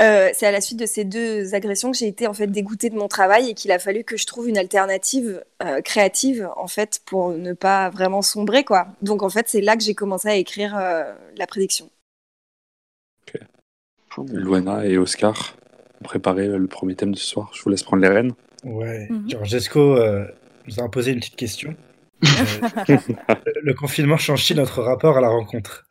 euh, 0.00 0.30
c'est 0.32 0.46
à 0.46 0.50
la 0.50 0.60
suite 0.60 0.78
de 0.78 0.86
ces 0.86 1.04
deux 1.04 1.54
agressions 1.54 1.92
que 1.92 1.96
j'ai 1.96 2.08
été 2.08 2.26
en 2.26 2.32
fait 2.32 2.46
dégoûtée 2.46 2.90
de 2.90 2.96
mon 2.96 3.08
travail 3.08 3.50
et 3.50 3.54
qu'il 3.54 3.70
a 3.70 3.78
fallu 3.78 4.04
que 4.04 4.16
je 4.16 4.26
trouve 4.26 4.48
une 4.48 4.58
alternative 4.58 5.44
euh, 5.62 5.80
créative 5.80 6.50
en 6.56 6.66
fait 6.66 7.00
pour 7.04 7.30
ne 7.30 7.52
pas 7.52 7.90
vraiment 7.90 8.22
sombrer 8.22 8.64
quoi. 8.64 8.88
Donc 9.02 9.22
en 9.22 9.28
fait 9.28 9.48
c'est 9.48 9.60
là 9.60 9.76
que 9.76 9.82
j'ai 9.82 9.94
commencé 9.94 10.28
à 10.28 10.34
écrire 10.34 10.76
euh, 10.76 11.04
la 11.36 11.46
prédiction. 11.46 11.88
Luana 14.28 14.86
et 14.86 14.98
Oscar? 14.98 15.54
Ont 16.02 16.08
préparé 16.08 16.48
le 16.48 16.66
premier 16.66 16.94
thème 16.94 17.12
de 17.12 17.18
ce 17.18 17.26
soir. 17.26 17.50
Je 17.54 17.62
vous 17.62 17.70
laisse 17.70 17.82
prendre 17.82 18.02
les 18.02 18.08
rênes. 18.08 18.32
Ouais. 18.64 19.08
Mhm. 19.08 19.44
Jesco 19.44 19.96
nous 20.66 20.80
a 20.80 20.90
posé 20.90 21.12
une 21.12 21.20
petite 21.20 21.36
question. 21.36 21.76
le 22.22 23.72
confinement 23.74 24.16
change-t-il 24.16 24.56
notre 24.56 24.82
rapport 24.82 25.16
à 25.18 25.20
la 25.20 25.28
rencontre? 25.28 25.84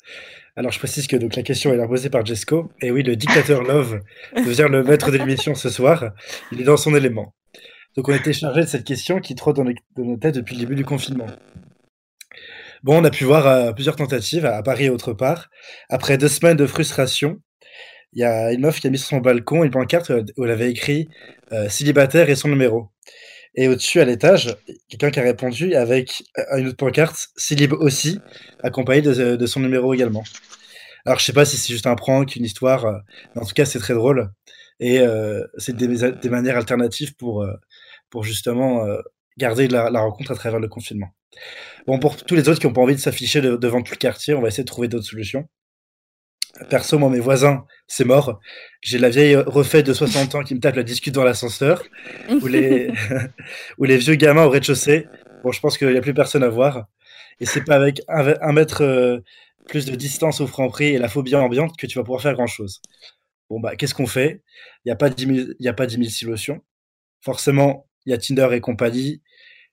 Alors, 0.56 0.72
je 0.72 0.80
précise 0.80 1.08
que 1.08 1.16
donc, 1.16 1.36
la 1.36 1.44
question 1.44 1.74
est 1.74 1.88
posée 1.88 2.10
par 2.10 2.26
Jesco. 2.26 2.72
Et 2.82 2.92
oui, 2.92 3.04
le 3.04 3.16
dictateur 3.16 3.64
Love 3.64 4.02
devient 4.36 4.68
le 4.70 4.84
maître 4.84 5.12
de 5.12 5.18
l'émission 5.18 5.56
ce 5.56 5.70
soir. 5.70 6.12
Il 6.52 6.62
est 6.62 6.66
dans 6.66 6.78
son 6.78 6.96
élément. 6.96 7.34
Donc, 7.96 8.10
on 8.10 8.14
a 8.14 8.18
été 8.18 8.34
chargé 8.34 8.62
de 8.62 8.68
cette 8.68 8.84
question 8.86 9.20
qui 9.20 9.36
trotte 9.36 9.58
dans, 9.58 9.66
nos 9.98 10.18
têtes 10.18 10.36
depuis 10.36 10.56
le 10.56 10.62
début 10.62 10.76
du 10.76 10.86
confinement. 10.86 11.28
Bon, 12.84 13.00
on 13.00 13.04
a 13.04 13.12
pu 13.12 13.26
voir 13.26 13.48
euh, 13.48 13.72
plusieurs 13.74 13.96
tentatives 13.96 14.46
à 14.46 14.62
Paris 14.64 14.86
et 14.86 14.90
autre 14.90 15.14
part. 15.14 15.50
Après 15.90 16.18
deux 16.18 16.28
semaines 16.28 16.58
de 16.58 16.66
frustration, 16.66 17.40
il 18.14 18.20
y 18.20 18.24
a 18.24 18.52
une 18.52 18.62
meuf 18.62 18.80
qui 18.80 18.88
a 18.88 18.90
mis 18.90 18.98
sur 18.98 19.08
son 19.08 19.18
balcon 19.18 19.64
une 19.64 19.72
pancarte 19.72 20.12
où 20.38 20.46
elle 20.46 20.52
avait 20.52 20.70
écrit 20.70 21.10
euh, 21.52 21.70
célibataire 21.70 22.30
et 22.30 22.36
son 22.36 22.50
numéro. 22.50 22.90
Et 23.56 23.68
au-dessus, 23.68 24.00
à 24.00 24.06
l'étage, 24.06 24.56
quelqu'un 24.88 25.12
qui 25.12 25.20
a 25.20 25.24
répondu 25.24 25.76
avec 25.76 26.24
euh, 26.38 26.58
une 26.58 26.68
autre 26.68 26.78
pancarte, 26.78 27.30
Célib 27.36 27.74
aussi, 27.74 28.20
accompagné 28.64 29.02
de, 29.02 29.46
son 29.46 29.60
numéro 29.60 29.94
également. 29.94 30.24
Alors, 31.06 31.20
je 31.20 31.26
sais 31.26 31.34
pas 31.34 31.46
si 31.46 31.58
c'est 31.58 31.74
juste 31.74 31.88
un 31.88 31.96
prank, 31.96 32.36
une 32.36 32.46
histoire, 32.46 32.86
euh, 32.86 32.98
mais 33.36 33.42
en 33.42 33.46
tout 33.46 33.54
cas, 33.54 33.66
c'est 33.66 33.80
très 33.80 33.94
drôle. 33.94 34.32
Et 34.80 35.00
euh, 35.00 35.46
c'est 35.58 35.76
des, 35.76 36.30
manières 36.30 36.58
alternatives 36.58 37.16
pour, 37.16 37.46
pour 38.10 38.24
justement 38.24 38.86
garder 39.38 39.68
la, 39.68 39.90
rencontre 39.90 40.32
à 40.32 40.36
travers 40.36 40.60
le 40.60 40.68
confinement. 40.68 41.10
Bon, 41.88 42.00
pour 42.00 42.16
tous 42.18 42.36
les 42.36 42.50
autres 42.50 42.60
qui 42.60 42.68
n'ont 42.68 42.74
pas 42.74 42.82
envie 42.82 42.96
de 42.96 43.00
s'afficher 43.00 43.42
devant 43.42 43.82
tout 43.82 43.94
le 43.94 43.98
quartier, 43.98 44.34
on 44.34 44.42
va 44.42 44.48
essayer 44.48 44.64
de 44.64 44.68
trouver 44.68 44.88
d'autres 44.88 45.06
solutions. 45.06 45.48
Perso, 46.70 47.00
moi, 47.00 47.10
mes 47.10 47.20
voisins, 47.20 47.66
c'est 47.88 48.06
mort. 48.06 48.40
J'ai 48.82 48.98
la 48.98 49.10
vieille 49.10 49.36
refaite 49.36 49.86
de 49.86 49.94
60 49.94 50.36
ans 50.36 50.44
qui 50.44 50.56
me 50.56 50.60
tape 50.60 50.76
la 50.76 50.84
discute 50.84 51.14
dans 51.14 51.24
l'ascenseur, 51.24 51.84
ou 52.30 52.48
les... 52.48 52.92
ou 53.78 53.86
les 53.86 53.98
vieux 53.98 54.16
gamins 54.16 54.46
au 54.46 54.50
rez-de-chaussée. 54.50 55.08
Bon, 55.44 55.52
je 55.52 55.60
pense 55.60 55.78
qu'il 55.78 55.90
n'y 55.90 55.98
a 55.98 56.02
plus 56.02 56.14
personne 56.14 56.44
à 56.44 56.50
voir. 56.50 56.88
Et 57.40 57.46
c'est 57.46 57.64
pas 57.64 57.76
avec 57.76 58.02
un, 58.08 58.54
mètre 58.54 58.84
euh, 58.84 59.20
plus 59.68 59.86
de 59.86 59.96
distance 59.96 60.42
au 60.42 60.48
franc 60.48 60.70
prix 60.70 60.94
et 60.94 60.98
la 61.00 61.10
phobie 61.10 61.36
ambiante 61.36 61.76
que 61.78 61.88
tu 61.88 61.98
vas 61.98 62.04
pouvoir 62.04 62.22
faire 62.22 62.34
grand-chose. 62.34 62.82
Bon, 63.50 63.60
bah, 63.60 63.76
qu'est-ce 63.76 63.96
qu'on 63.96 64.08
fait? 64.08 64.44
Il 64.86 64.90
n'y 64.90 64.92
a 64.92 64.96
pas 64.96 65.10
10 65.10 65.26
000, 65.26 65.48
y 65.60 65.68
a 65.68 65.74
pas 65.74 65.88
10 65.88 65.96
000 65.96 66.10
solutions. 66.10 66.62
Forcément, 67.22 67.88
il 68.06 68.12
y 68.12 68.14
a 68.14 68.18
Tinder 68.18 68.50
et 68.52 68.62
compagnie. 68.62 69.22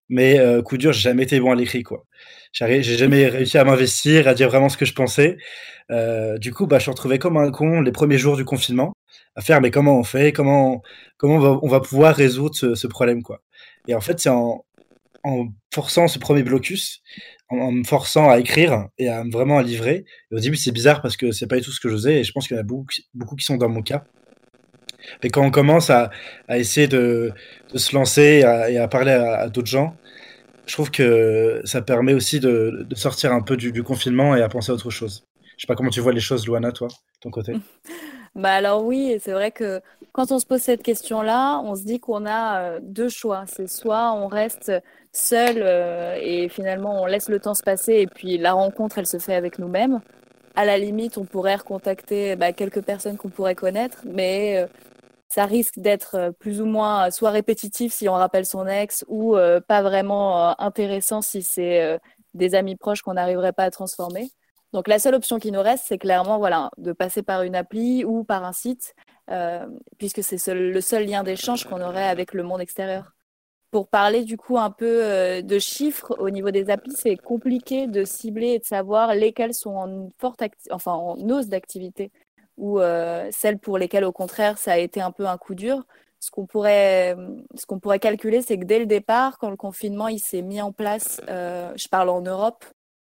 Mais 0.08 0.38
euh, 0.38 0.62
coup 0.62 0.78
dur, 0.78 0.92
j'ai 0.92 1.02
jamais 1.02 1.24
été 1.24 1.38
bon 1.40 1.52
à 1.52 1.54
l'écrit, 1.54 1.82
quoi. 1.82 2.04
J'ai 2.52 2.82
jamais 2.82 3.28
réussi 3.28 3.58
à 3.58 3.64
m'investir, 3.64 4.26
à 4.26 4.34
dire 4.34 4.48
vraiment 4.48 4.68
ce 4.68 4.76
que 4.76 4.86
je 4.86 4.94
pensais. 4.94 5.36
Euh, 5.90 6.38
du 6.38 6.52
coup, 6.52 6.66
bah, 6.66 6.78
je 6.78 6.82
suis 6.82 6.90
retrouvé 6.90 7.18
comme 7.18 7.36
un 7.36 7.50
con 7.50 7.80
les 7.80 7.92
premiers 7.92 8.18
jours 8.18 8.36
du 8.36 8.44
confinement, 8.44 8.94
à 9.36 9.42
faire 9.42 9.60
mais 9.60 9.70
comment 9.70 9.98
on 9.98 10.04
fait, 10.04 10.32
comment, 10.32 10.82
comment 11.18 11.60
on 11.62 11.68
va, 11.68 11.80
pouvoir 11.80 12.14
résoudre 12.14 12.54
ce, 12.54 12.86
problème, 12.86 13.22
quoi? 13.22 13.42
Et 13.86 13.94
en 13.94 14.00
fait, 14.00 14.18
c'est 14.20 14.30
en, 14.30 14.64
forçant 15.74 16.08
ce 16.08 16.18
premier 16.18 16.42
blocus, 16.42 17.02
en, 17.50 17.72
me 17.72 17.84
forçant 17.84 18.30
à 18.30 18.38
écrire 18.38 18.88
et 18.98 19.08
à 19.08 19.24
vraiment 19.30 19.58
à 19.58 19.62
livrer. 19.62 20.04
Au 20.32 20.40
début, 20.40 20.56
c'est 20.56 20.72
bizarre 20.72 21.02
parce 21.02 21.16
que 21.16 21.32
c'est 21.32 21.46
pas 21.46 21.56
du 21.56 21.62
tout 21.62 21.72
ce 21.72 21.80
que 21.80 21.88
je 21.88 21.94
faisais, 21.94 22.20
et 22.20 22.24
je 22.24 22.32
pense 22.32 22.48
qu'il 22.48 22.56
y 22.56 22.58
en 22.58 22.62
a 22.62 22.64
beaucoup, 22.64 22.86
beaucoup 23.14 23.36
qui 23.36 23.44
sont 23.44 23.56
dans 23.56 23.68
mon 23.68 23.82
cas. 23.82 24.04
Mais 25.22 25.30
quand 25.30 25.44
on 25.44 25.50
commence 25.50 25.90
à, 25.90 26.10
à 26.48 26.58
essayer 26.58 26.88
de, 26.88 27.32
de, 27.72 27.78
se 27.78 27.94
lancer 27.94 28.44
et 28.68 28.78
à, 28.78 28.88
parler 28.88 29.12
à, 29.12 29.48
d'autres 29.48 29.68
gens, 29.68 29.96
je 30.66 30.74
trouve 30.74 30.90
que 30.90 31.60
ça 31.64 31.82
permet 31.82 32.12
aussi 32.12 32.40
de, 32.40 32.86
de 32.88 32.94
sortir 32.94 33.32
un 33.32 33.40
peu 33.40 33.56
du, 33.56 33.82
confinement 33.82 34.36
et 34.36 34.42
à 34.42 34.48
penser 34.48 34.70
à 34.70 34.74
autre 34.74 34.90
chose. 34.90 35.24
Je 35.56 35.62
sais 35.62 35.66
pas 35.66 35.74
comment 35.74 35.90
tu 35.90 36.00
vois 36.00 36.12
les 36.12 36.20
choses, 36.20 36.46
Luana, 36.46 36.72
toi, 36.72 36.88
ton 37.20 37.30
côté. 37.30 37.54
Bah 38.34 38.52
alors 38.52 38.84
oui, 38.84 39.18
c'est 39.20 39.32
vrai 39.32 39.50
que 39.50 39.80
quand 40.12 40.30
on 40.30 40.38
se 40.38 40.46
pose 40.46 40.60
cette 40.60 40.82
question-là, 40.82 41.60
on 41.64 41.74
se 41.74 41.82
dit 41.82 41.98
qu'on 41.98 42.24
a 42.24 42.60
euh, 42.60 42.80
deux 42.80 43.08
choix. 43.08 43.44
C'est 43.46 43.68
soit 43.68 44.12
on 44.12 44.28
reste 44.28 44.70
seul 45.12 45.56
euh, 45.58 46.16
et 46.20 46.48
finalement 46.48 47.02
on 47.02 47.06
laisse 47.06 47.28
le 47.28 47.40
temps 47.40 47.54
se 47.54 47.62
passer 47.62 47.94
et 47.94 48.06
puis 48.06 48.38
la 48.38 48.52
rencontre, 48.52 48.98
elle 48.98 49.06
se 49.06 49.18
fait 49.18 49.34
avec 49.34 49.58
nous-mêmes. 49.58 50.00
À 50.54 50.64
la 50.64 50.78
limite, 50.78 51.18
on 51.18 51.24
pourrait 51.24 51.56
recontacter 51.56 52.36
bah, 52.36 52.52
quelques 52.52 52.82
personnes 52.82 53.16
qu'on 53.16 53.28
pourrait 53.28 53.54
connaître, 53.54 53.98
mais 54.04 54.58
euh, 54.58 54.66
ça 55.28 55.44
risque 55.44 55.78
d'être 55.78 56.14
euh, 56.14 56.32
plus 56.32 56.60
ou 56.60 56.66
moins 56.66 57.10
soit 57.10 57.30
répétitif 57.30 57.92
si 57.92 58.08
on 58.08 58.14
rappelle 58.14 58.46
son 58.46 58.66
ex 58.66 59.04
ou 59.08 59.36
euh, 59.36 59.60
pas 59.60 59.82
vraiment 59.82 60.50
euh, 60.50 60.52
intéressant 60.58 61.22
si 61.22 61.42
c'est 61.42 61.98
des 62.34 62.54
amis 62.54 62.76
proches 62.76 63.02
qu'on 63.02 63.14
n'arriverait 63.14 63.52
pas 63.52 63.64
à 63.64 63.70
transformer. 63.70 64.30
Donc 64.72 64.88
la 64.88 64.98
seule 64.98 65.14
option 65.14 65.38
qui 65.38 65.50
nous 65.50 65.62
reste, 65.62 65.84
c'est 65.86 65.98
clairement 65.98 66.38
voilà, 66.38 66.70
de 66.76 66.92
passer 66.92 67.22
par 67.22 67.42
une 67.42 67.56
appli 67.56 68.04
ou 68.04 68.22
par 68.22 68.44
un 68.44 68.52
site, 68.52 68.94
puisque 69.98 70.22
c'est 70.22 70.54
le 70.54 70.80
seul 70.80 71.06
lien 71.06 71.22
d'échange 71.22 71.64
qu'on 71.64 71.80
aurait 71.80 72.06
avec 72.06 72.34
le 72.34 72.42
monde 72.42 72.60
extérieur. 72.60 73.12
Pour 73.70 73.88
parler 73.88 74.24
du 74.24 74.36
coup 74.36 74.58
un 74.58 74.70
peu 74.70 75.42
de 75.42 75.58
chiffres 75.58 76.14
au 76.18 76.28
niveau 76.28 76.50
des 76.50 76.68
applis, 76.68 76.92
c'est 76.94 77.16
compliqué 77.16 77.86
de 77.86 78.04
cibler 78.04 78.48
et 78.48 78.58
de 78.58 78.64
savoir 78.64 79.14
lesquelles 79.14 79.54
sont 79.54 79.74
en 79.74 80.08
forte 80.18 80.42
enfin 80.70 80.92
en 80.92 81.16
hausse 81.30 81.48
d'activité 81.48 82.12
ou 82.58 82.80
euh, 82.80 83.28
celles 83.32 83.58
pour 83.58 83.78
lesquelles, 83.78 84.04
au 84.04 84.12
contraire, 84.12 84.58
ça 84.58 84.72
a 84.72 84.78
été 84.78 85.00
un 85.00 85.12
peu 85.12 85.26
un 85.26 85.38
coup 85.38 85.54
dur. 85.54 85.86
Ce 86.20 86.30
qu'on 86.30 86.46
pourrait, 86.46 87.16
ce 87.54 87.64
qu'on 87.64 87.78
pourrait 87.78 88.00
calculer, 88.00 88.42
c'est 88.42 88.58
que 88.58 88.64
dès 88.64 88.80
le 88.80 88.86
départ, 88.86 89.38
quand 89.38 89.50
le 89.50 89.56
confinement 89.56 90.08
il 90.08 90.18
s'est 90.18 90.42
mis 90.42 90.60
en 90.60 90.72
place, 90.72 91.20
euh, 91.28 91.72
je 91.76 91.88
parle 91.88 92.10
en 92.10 92.20
Europe, 92.20 92.64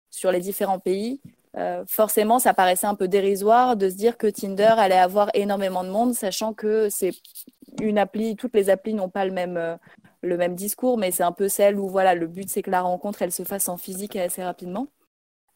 sur 0.10 0.32
les 0.32 0.39
différents 0.39 0.80
pays, 0.80 1.22
euh, 1.58 1.84
forcément, 1.88 2.39
ça 2.39 2.54
paraissait 2.54 2.88
un 2.88 2.95
peu 2.95 3.10
dérisoire 3.10 3.76
de 3.76 3.89
se 3.89 3.95
dire 3.95 4.18
que 4.18 4.28
Tinder 4.28 4.74
allait 4.78 4.97
avoir 4.97 5.30
énormément 5.34 5.84
de 5.84 5.89
monde, 5.89 6.14
sachant 6.14 6.54
que 6.54 6.88
c'est 6.89 7.12
une 7.82 7.97
appli, 7.97 8.38
toutes 8.38 8.56
les 8.56 8.70
applis 8.70 8.93
n'ont 8.93 9.10
pas 9.10 9.26
le 9.26 9.32
même, 9.32 9.78
le 10.22 10.38
même 10.38 10.56
discours, 10.56 10.97
mais 10.97 11.12
c'est 11.12 11.24
un 11.24 11.32
peu 11.34 11.49
celle 11.49 11.78
où 11.78 11.89
voilà, 11.89 12.16
le 12.16 12.28
but 12.28 12.49
c'est 12.49 12.62
que 12.62 12.72
la 12.72 12.82
rencontre 12.82 13.22
elle 13.22 13.32
se 13.32 13.43
fasse 13.43 13.68
en 13.68 13.78
physique 13.78 14.16
et 14.16 14.22
assez 14.22 14.43
rapidement. 14.43 14.88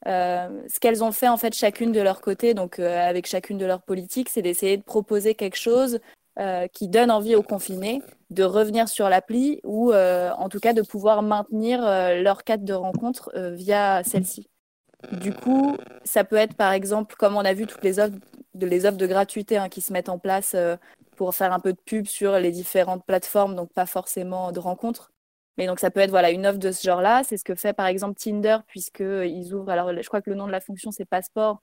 Euh, 0.07 0.61
ce 0.71 0.79
qu'elles 0.79 1.03
ont 1.03 1.11
fait 1.11 1.27
en 1.27 1.37
fait 1.37 1.53
chacune 1.55 1.91
de 1.91 2.01
leur 2.01 2.21
côté, 2.21 2.53
donc 2.53 2.79
euh, 2.79 3.07
avec 3.07 3.25
chacune 3.25 3.57
de 3.57 3.65
leurs 3.65 3.81
politiques, 3.81 4.29
c'est 4.29 4.43
d'essayer 4.43 4.77
de 4.77 4.83
proposer 4.83 5.33
quelque 5.33 5.57
chose 5.57 5.99
euh, 6.39 6.67
qui 6.67 6.87
donne 6.87 7.09
envie 7.09 7.35
aux 7.35 7.41
confinés 7.41 8.01
de 8.29 8.43
revenir 8.43 8.87
sur 8.87 9.09
l'appli 9.09 9.61
ou 9.63 9.93
en 9.93 10.49
tout 10.49 10.59
cas 10.59 10.73
de 10.73 10.81
pouvoir 10.81 11.21
maintenir 11.21 11.81
leur 11.81 12.43
cadre 12.43 12.65
de 12.65 12.73
rencontre 12.73 13.31
via 13.53 14.03
celle-ci. 14.03 14.49
Du 15.11 15.31
coup, 15.31 15.77
ça 16.03 16.23
peut 16.23 16.35
être 16.35 16.55
par 16.55 16.71
exemple, 16.71 17.15
comme 17.17 17.35
on 17.35 17.45
a 17.45 17.53
vu 17.53 17.67
toutes 17.67 17.83
les 17.83 17.99
offres 17.99 18.15
de, 18.55 18.65
les 18.65 18.85
offres 18.85 18.97
de 18.97 19.05
gratuité 19.05 19.57
hein, 19.57 19.69
qui 19.69 19.81
se 19.81 19.93
mettent 19.93 20.09
en 20.09 20.17
place 20.17 20.55
pour 21.15 21.35
faire 21.35 21.53
un 21.53 21.59
peu 21.59 21.71
de 21.71 21.79
pub 21.85 22.07
sur 22.07 22.39
les 22.39 22.51
différentes 22.51 23.05
plateformes, 23.05 23.55
donc 23.55 23.71
pas 23.71 23.85
forcément 23.85 24.51
de 24.51 24.59
rencontres. 24.59 25.11
Mais 25.57 25.67
donc 25.67 25.79
ça 25.79 25.89
peut 25.89 26.01
être 26.01 26.09
voilà 26.09 26.31
une 26.31 26.45
offre 26.45 26.59
de 26.59 26.71
ce 26.71 26.83
genre-là. 26.83 27.23
C'est 27.23 27.37
ce 27.37 27.43
que 27.43 27.55
fait 27.55 27.73
par 27.73 27.87
exemple 27.87 28.19
Tinder 28.19 28.57
puisqu'ils 28.67 29.53
ouvrent. 29.53 29.69
Alors 29.69 29.91
je 29.93 30.07
crois 30.07 30.21
que 30.21 30.29
le 30.29 30.35
nom 30.35 30.47
de 30.47 30.51
la 30.51 30.61
fonction 30.61 30.91
c'est 30.91 31.05
passeport 31.05 31.61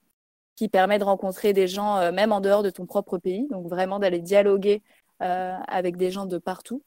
qui 0.56 0.68
permet 0.68 0.98
de 0.98 1.04
rencontrer 1.04 1.52
des 1.52 1.66
gens 1.66 1.98
euh, 1.98 2.12
même 2.12 2.32
en 2.32 2.40
dehors 2.40 2.62
de 2.62 2.70
ton 2.70 2.86
propre 2.86 3.18
pays. 3.18 3.46
Donc 3.50 3.68
vraiment 3.68 3.98
d'aller 3.98 4.20
dialoguer 4.20 4.82
euh, 5.22 5.56
avec 5.68 5.96
des 5.96 6.10
gens 6.10 6.26
de 6.26 6.38
partout. 6.38 6.82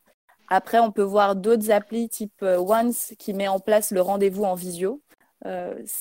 Après 0.50 0.80
on 0.80 0.92
peut 0.92 1.04
voir 1.04 1.36
d'autres 1.36 1.72
applis 1.72 2.10
type 2.10 2.42
euh, 2.44 2.58
Once 2.58 3.14
qui 3.20 3.34
met 3.34 3.48
en 3.48 3.60
place 3.60 3.92
le 3.92 4.02
rendez-vous 4.02 4.44
en 4.44 4.56
visio. 4.56 5.02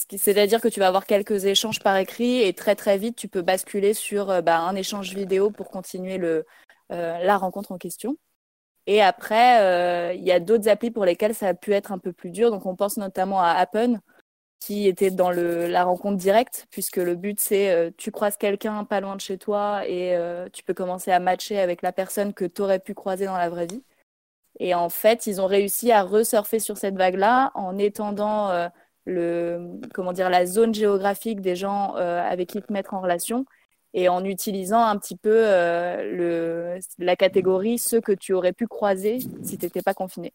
C'est-à-dire 0.08 0.58
que 0.62 0.68
tu 0.68 0.80
vas 0.80 0.88
avoir 0.88 1.04
quelques 1.04 1.44
échanges 1.44 1.78
par 1.80 1.98
écrit 1.98 2.40
et 2.40 2.54
très 2.54 2.74
très 2.74 2.96
vite 2.96 3.14
tu 3.14 3.28
peux 3.28 3.42
basculer 3.42 3.92
sur 3.92 4.42
bah, 4.42 4.60
un 4.60 4.74
échange 4.74 5.14
vidéo 5.14 5.50
pour 5.50 5.68
continuer 5.68 6.16
le, 6.16 6.46
la 6.88 7.36
rencontre 7.36 7.70
en 7.70 7.76
question. 7.76 8.16
Et 8.86 9.00
après, 9.00 9.62
euh, 9.62 10.12
il 10.14 10.24
y 10.24 10.32
a 10.32 10.40
d'autres 10.40 10.68
applis 10.68 10.90
pour 10.90 11.04
lesquelles 11.04 11.34
ça 11.34 11.48
a 11.48 11.54
pu 11.54 11.72
être 11.72 11.92
un 11.92 11.98
peu 11.98 12.12
plus 12.12 12.30
dur. 12.30 12.50
Donc, 12.50 12.66
on 12.66 12.76
pense 12.76 12.96
notamment 12.98 13.40
à 13.40 13.50
Appen, 13.52 14.00
qui 14.60 14.86
était 14.88 15.10
dans 15.10 15.30
le, 15.30 15.66
la 15.68 15.84
rencontre 15.84 16.18
directe, 16.18 16.66
puisque 16.70 16.98
le 16.98 17.14
but, 17.16 17.40
c'est 17.40 17.70
euh, 17.70 17.90
tu 17.96 18.10
croises 18.10 18.36
quelqu'un 18.36 18.84
pas 18.84 19.00
loin 19.00 19.16
de 19.16 19.20
chez 19.20 19.38
toi 19.38 19.86
et 19.86 20.16
euh, 20.16 20.48
tu 20.52 20.62
peux 20.64 20.74
commencer 20.74 21.10
à 21.12 21.20
matcher 21.20 21.58
avec 21.58 21.82
la 21.82 21.92
personne 21.92 22.34
que 22.34 22.44
tu 22.44 22.62
aurais 22.62 22.78
pu 22.78 22.94
croiser 22.94 23.26
dans 23.26 23.36
la 23.36 23.48
vraie 23.48 23.66
vie. 23.66 23.82
Et 24.60 24.74
en 24.74 24.88
fait, 24.88 25.26
ils 25.26 25.40
ont 25.40 25.46
réussi 25.46 25.92
à 25.92 26.02
resurfer 26.02 26.58
sur 26.60 26.76
cette 26.78 26.96
vague-là 26.96 27.52
en 27.54 27.76
étendant 27.78 28.52
le, 29.04 29.80
comment 29.92 30.12
dire, 30.12 30.30
la 30.30 30.46
zone 30.46 30.72
géographique 30.74 31.40
des 31.40 31.56
gens 31.56 31.94
avec 31.94 32.50
qui 32.50 32.62
te 32.62 32.72
mettre 32.72 32.94
en 32.94 33.00
relation 33.00 33.46
et 33.94 34.08
en 34.08 34.24
utilisant 34.24 34.84
un 34.84 34.98
petit 34.98 35.16
peu 35.16 35.30
le, 35.30 36.78
la 36.98 37.16
catégorie 37.16 37.78
ceux 37.78 38.00
que 38.00 38.12
tu 38.12 38.32
aurais 38.32 38.52
pu 38.52 38.66
croiser 38.66 39.20
si 39.42 39.56
tu 39.56 39.64
n'étais 39.64 39.82
pas 39.82 39.94
confiné. 39.94 40.32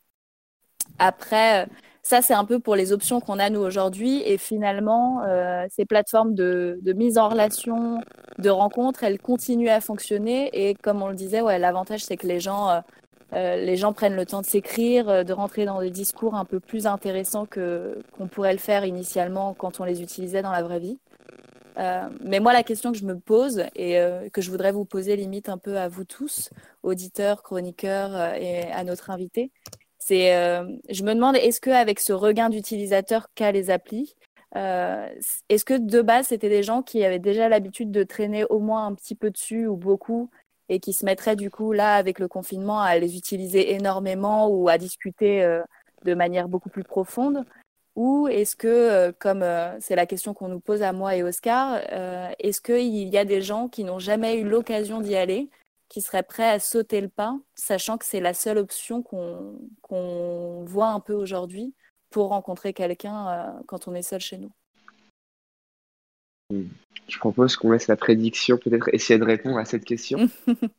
Après, 0.97 1.68
ça, 2.01 2.22
c'est 2.22 2.34
un 2.34 2.45
peu 2.45 2.60
pour 2.60 2.76
les 2.76 2.91
options 2.91 3.20
qu'on 3.20 3.39
a 3.39 3.49
nous 3.49 3.60
aujourd'hui. 3.60 4.22
Et 4.26 4.38
finalement, 4.38 5.22
euh, 5.28 5.66
ces 5.70 5.86
plateformes 5.86 6.34
de, 6.34 6.80
mise 6.95 7.18
en 7.18 7.30
relation, 7.30 8.01
de 8.38 8.49
rencontres, 8.49 9.03
elles 9.03 9.20
continuent 9.20 9.70
à 9.70 9.82
fonctionner. 9.82 10.49
Et 10.53 10.76
comme 10.76 11.01
on 11.01 11.10
le 11.10 11.16
disait, 11.16 11.41
ouais, 11.41 11.60
l'avantage, 11.60 12.03
c'est 12.03 12.18
que 12.18 12.28
les 12.28 12.39
gens, 12.39 12.70
euh, 12.70 12.80
euh, 13.34 13.55
les 13.57 13.78
gens 13.78 13.93
prennent 13.93 14.16
le 14.16 14.26
temps 14.26 14.41
de 14.41 14.45
s'écrire, 14.47 15.26
de 15.26 15.34
rentrer 15.34 15.66
dans 15.66 15.82
des 15.82 15.91
discours 15.91 16.36
un 16.36 16.45
peu 16.45 16.60
plus 16.60 16.88
intéressants 16.88 17.45
que 17.45 17.99
qu'on 18.18 18.28
pourrait 18.28 18.53
le 18.53 18.60
faire 18.60 18.86
initialement 18.86 19.53
quand 19.53 19.80
on 19.80 19.84
les 19.84 20.01
utilisait 20.01 20.41
dans 20.41 20.51
la 20.51 20.64
vraie 20.64 20.80
vie. 20.80 20.97
Mais 22.21 22.39
moi, 22.39 22.53
la 22.53 22.63
question 22.63 22.91
que 22.91 22.97
je 22.97 23.05
me 23.05 23.17
pose 23.17 23.63
et 23.75 23.99
que 24.34 24.41
je 24.41 24.51
voudrais 24.51 24.71
vous 24.71 24.86
poser 24.86 25.15
limite 25.15 25.49
un 25.49 25.57
peu 25.57 25.77
à 25.77 25.88
vous 25.88 26.03
tous, 26.03 26.49
auditeurs, 26.84 27.43
chroniqueurs 27.43 28.36
et 28.36 28.71
à 28.71 28.84
notre 28.84 29.09
invité, 29.09 29.51
c'est, 29.99 30.36
euh, 30.36 30.65
je 30.89 31.03
me 31.03 31.13
demande, 31.13 31.36
est-ce 31.36 31.61
qu'avec 31.61 31.99
ce 31.99 32.13
regain 32.13 32.49
d'utilisateurs 32.49 33.27
qu'a 33.36 33.51
les 33.51 33.69
applis, 33.69 34.15
euh, 34.55 35.07
est-ce 35.49 35.65
que 35.65 35.75
de 35.75 36.01
base, 36.01 36.27
c'était 36.27 36.49
des 36.49 36.63
gens 36.63 36.82
qui 36.82 37.03
avaient 37.03 37.19
déjà 37.19 37.49
l'habitude 37.49 37.91
de 37.91 38.03
traîner 38.03 38.45
au 38.45 38.59
moins 38.59 38.88
un 38.88 38.95
petit 38.95 39.13
peu 39.13 39.30
dessus 39.30 39.67
ou 39.67 39.75
beaucoup 39.75 40.32
et 40.69 40.80
qui 40.80 40.93
se 40.93 41.05
mettraient 41.05 41.36
du 41.36 41.51
coup 41.51 41.73
là, 41.73 41.95
avec 41.95 42.19
le 42.19 42.27
confinement, 42.27 42.80
à 42.80 42.97
les 42.97 43.17
utiliser 43.17 43.73
énormément 43.73 44.47
ou 44.47 44.69
à 44.69 44.77
discuter 44.77 45.43
euh, 45.43 45.61
de 46.05 46.13
manière 46.15 46.47
beaucoup 46.47 46.69
plus 46.69 46.84
profonde? 46.84 47.45
Ou 47.99 48.29
est-ce 48.29 48.55
que, 48.55 49.11
comme 49.19 49.43
c'est 49.81 49.95
la 49.97 50.05
question 50.05 50.33
qu'on 50.33 50.47
nous 50.47 50.61
pose 50.61 50.83
à 50.83 50.93
moi 50.93 51.17
et 51.17 51.23
Oscar, 51.23 51.81
est-ce 52.39 52.61
qu'il 52.61 53.09
y 53.09 53.17
a 53.17 53.25
des 53.25 53.41
gens 53.41 53.67
qui 53.67 53.83
n'ont 53.83 53.99
jamais 53.99 54.39
eu 54.39 54.47
l'occasion 54.47 55.01
d'y 55.01 55.17
aller 55.17 55.49
qui 55.89 56.01
seraient 56.01 56.23
prêts 56.23 56.49
à 56.49 56.59
sauter 56.59 57.01
le 57.01 57.09
pas, 57.09 57.37
sachant 57.55 57.97
que 57.97 58.05
c'est 58.05 58.21
la 58.21 58.33
seule 58.33 58.59
option 58.59 59.01
qu'on 59.01 60.63
voit 60.65 60.89
un 60.89 60.99
peu 60.99 61.13
aujourd'hui 61.13 61.73
pour 62.09 62.29
rencontrer 62.29 62.73
quelqu'un 62.73 63.27
euh, 63.27 63.59
quand 63.67 63.87
on 63.87 63.95
est 63.95 64.03
seul 64.03 64.21
chez 64.21 64.37
nous? 64.37 64.51
Je 67.07 67.19
propose 67.19 67.55
qu'on 67.57 67.71
laisse 67.71 67.87
la 67.87 67.95
prédiction 67.95 68.57
peut-être 68.57 68.89
essayer 68.93 69.19
de 69.19 69.25
répondre 69.25 69.57
à 69.57 69.65
cette 69.65 69.83
question. 69.83 70.29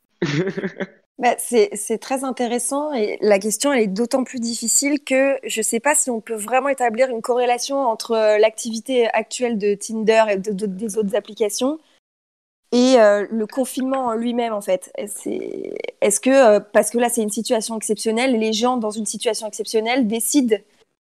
bah, 1.19 1.35
c'est 1.39 1.99
très 1.99 2.25
intéressant 2.25 2.93
et 2.93 3.19
la 3.21 3.39
question 3.39 3.73
elle 3.73 3.83
est 3.83 3.87
d'autant 3.87 4.25
plus 4.25 4.41
difficile 4.41 5.03
que 5.03 5.39
je 5.45 5.61
ne 5.61 5.65
sais 5.65 5.81
pas 5.81 5.95
si 5.95 6.11
on 6.11 6.21
peut 6.21 6.35
vraiment 6.35 6.69
établir 6.69 7.09
une 7.11 7.23
corrélation 7.23 7.79
entre 7.79 8.13
euh, 8.13 8.39
l'activité 8.39 9.09
actuelle 9.09 9.59
de 9.59 9.75
Tinder 9.75 10.25
et 10.31 10.37
des 10.37 10.99
autres 10.99 11.17
applications 11.17 11.79
et 12.73 13.01
euh, 13.01 13.27
le 13.31 13.47
confinement 13.47 14.07
en 14.07 14.15
lui-même 14.15 14.53
en 14.53 14.61
fait. 14.61 14.93
Est-ce 14.97 16.21
que 16.21 16.31
euh, 16.31 16.61
parce 16.61 16.91
que 16.91 16.99
là 16.99 17.09
c'est 17.09 17.23
une 17.23 17.31
situation 17.31 17.77
exceptionnelle, 17.77 18.39
les 18.39 18.53
gens 18.53 18.77
dans 18.77 18.91
une 18.91 19.07
situation 19.07 19.47
exceptionnelle 19.47 20.07
décident 20.07 20.57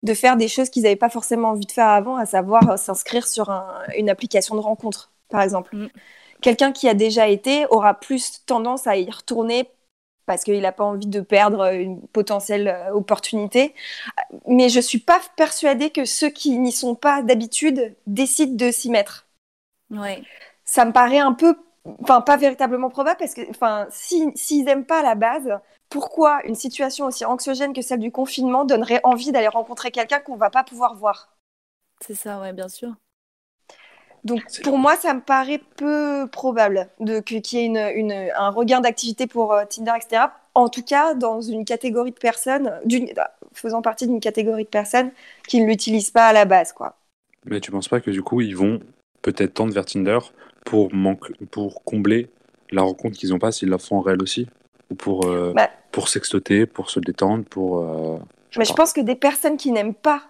de 0.03 0.13
faire 0.13 0.35
des 0.35 0.49
choses 0.49 0.69
qu'ils 0.69 0.83
n'avaient 0.83 0.95
pas 0.97 1.09
forcément 1.09 1.49
envie 1.49 1.65
de 1.65 1.71
faire 1.71 1.87
avant, 1.87 2.17
à 2.17 2.25
savoir 2.25 2.77
s'inscrire 2.77 3.25
sur 3.25 3.49
une 3.97 4.09
application 4.09 4.53
de 4.55 4.59
rencontre, 4.59 5.13
par 5.29 5.41
exemple. 5.41 5.73
Mm. 5.75 5.87
Quelqu'un 6.43 6.71
qui 6.71 6.87
a 6.87 6.93
déjà 6.93 7.27
été 7.27 7.65
aura 7.71 7.95
plus 7.95 8.45
tendance 8.45 8.85
à 8.85 8.97
y 8.97 9.09
retourner 9.09 9.71
parce 10.25 10.43
qu'il 10.43 10.61
n'a 10.61 10.71
pas 10.71 10.83
envie 10.83 11.07
de 11.07 11.19
perdre 11.19 11.73
une 11.73 11.99
potentielle 12.07 12.77
opportunité. 12.93 13.73
Mais 14.47 14.69
je 14.69 14.79
suis 14.79 14.99
pas 14.99 15.19
persuadée 15.35 15.89
que 15.89 16.05
ceux 16.05 16.29
qui 16.29 16.59
n'y 16.59 16.71
sont 16.71 16.95
pas 16.95 17.23
d'habitude 17.23 17.95
décident 18.07 18.55
de 18.55 18.71
s'y 18.71 18.89
mettre. 18.89 19.25
Ouais 19.89 20.23
ça 20.65 20.85
me 20.85 20.91
paraît 20.91 21.19
un 21.19 21.33
peu, 21.33 21.55
enfin 22.01 22.21
pas 22.21 22.37
véritablement 22.37 22.89
probable 22.89 23.17
parce 23.19 23.33
que, 23.33 23.47
enfin, 23.49 23.87
s'ils 23.91 24.31
si, 24.35 24.63
n'aiment 24.63 24.85
pas 24.85 24.99
à 24.99 25.03
la 25.03 25.15
base, 25.15 25.59
pourquoi 25.89 26.43
une 26.45 26.55
situation 26.55 27.05
aussi 27.05 27.25
anxiogène 27.25 27.73
que 27.73 27.81
celle 27.81 27.99
du 27.99 28.11
confinement 28.11 28.65
donnerait 28.65 29.01
envie 29.03 29.31
d'aller 29.31 29.47
rencontrer 29.47 29.91
quelqu'un 29.91 30.19
qu'on 30.19 30.35
va 30.37 30.49
pas 30.49 30.63
pouvoir 30.63 30.95
voir? 30.95 31.35
C'est 32.01 32.15
ça, 32.15 32.39
ouais, 32.39 32.53
bien 32.53 32.69
sûr. 32.69 32.95
Donc 34.23 34.41
pour 34.63 34.77
moi, 34.77 34.95
ça 34.95 35.13
me 35.13 35.21
paraît 35.21 35.61
peu 35.75 36.27
probable 36.31 36.87
qu'il 37.25 37.41
y 37.53 37.57
ait 37.57 37.65
une, 37.65 37.91
une, 37.95 38.29
un 38.35 38.49
regain 38.49 38.79
d'activité 38.79 39.27
pour 39.27 39.53
euh, 39.53 39.63
Tinder, 39.69 39.91
etc. 39.97 40.23
En 40.55 40.69
tout 40.69 40.83
cas, 40.83 41.13
dans 41.13 41.41
une 41.41 41.65
catégorie 41.65 42.11
de 42.11 42.19
personnes, 42.19 42.71
faisant 43.53 43.81
partie 43.81 44.07
d'une 44.07 44.19
catégorie 44.19 44.63
de 44.63 44.69
personnes 44.69 45.11
qui 45.47 45.61
ne 45.61 45.67
l'utilisent 45.67 46.11
pas 46.11 46.27
à 46.27 46.33
la 46.33 46.45
base, 46.45 46.71
quoi. 46.71 46.95
Mais 47.45 47.59
tu 47.59 47.71
penses 47.71 47.89
pas 47.89 47.99
que 47.99 48.11
du 48.11 48.21
coup, 48.21 48.39
ils 48.39 48.55
vont 48.55 48.79
peut-être 49.21 49.55
tendre 49.55 49.73
vers 49.73 49.85
Tinder 49.85 50.19
pour, 50.65 50.89
pour 51.51 51.83
combler 51.83 52.29
la 52.71 52.83
rencontre 52.83 53.17
qu'ils 53.17 53.29
n'ont 53.29 53.39
pas 53.39 53.51
s'ils 53.51 53.69
la 53.69 53.77
font 53.77 53.97
en 53.97 54.01
réel 54.01 54.21
aussi? 54.21 54.47
Ou 54.89 54.95
pour, 54.95 55.25
euh, 55.25 55.53
bah. 55.55 55.69
pour 55.91 56.07
sextoter, 56.07 56.65
pour 56.65 56.89
se 56.89 56.99
détendre, 56.99 57.43
pour... 57.45 57.79
Euh, 57.79 58.19
mais 58.57 58.65
je 58.65 58.73
pense 58.73 58.93
que 58.93 59.01
des 59.01 59.15
personnes 59.15 59.57
qui 59.57 59.71
n'aiment 59.71 59.95
pas 59.95 60.21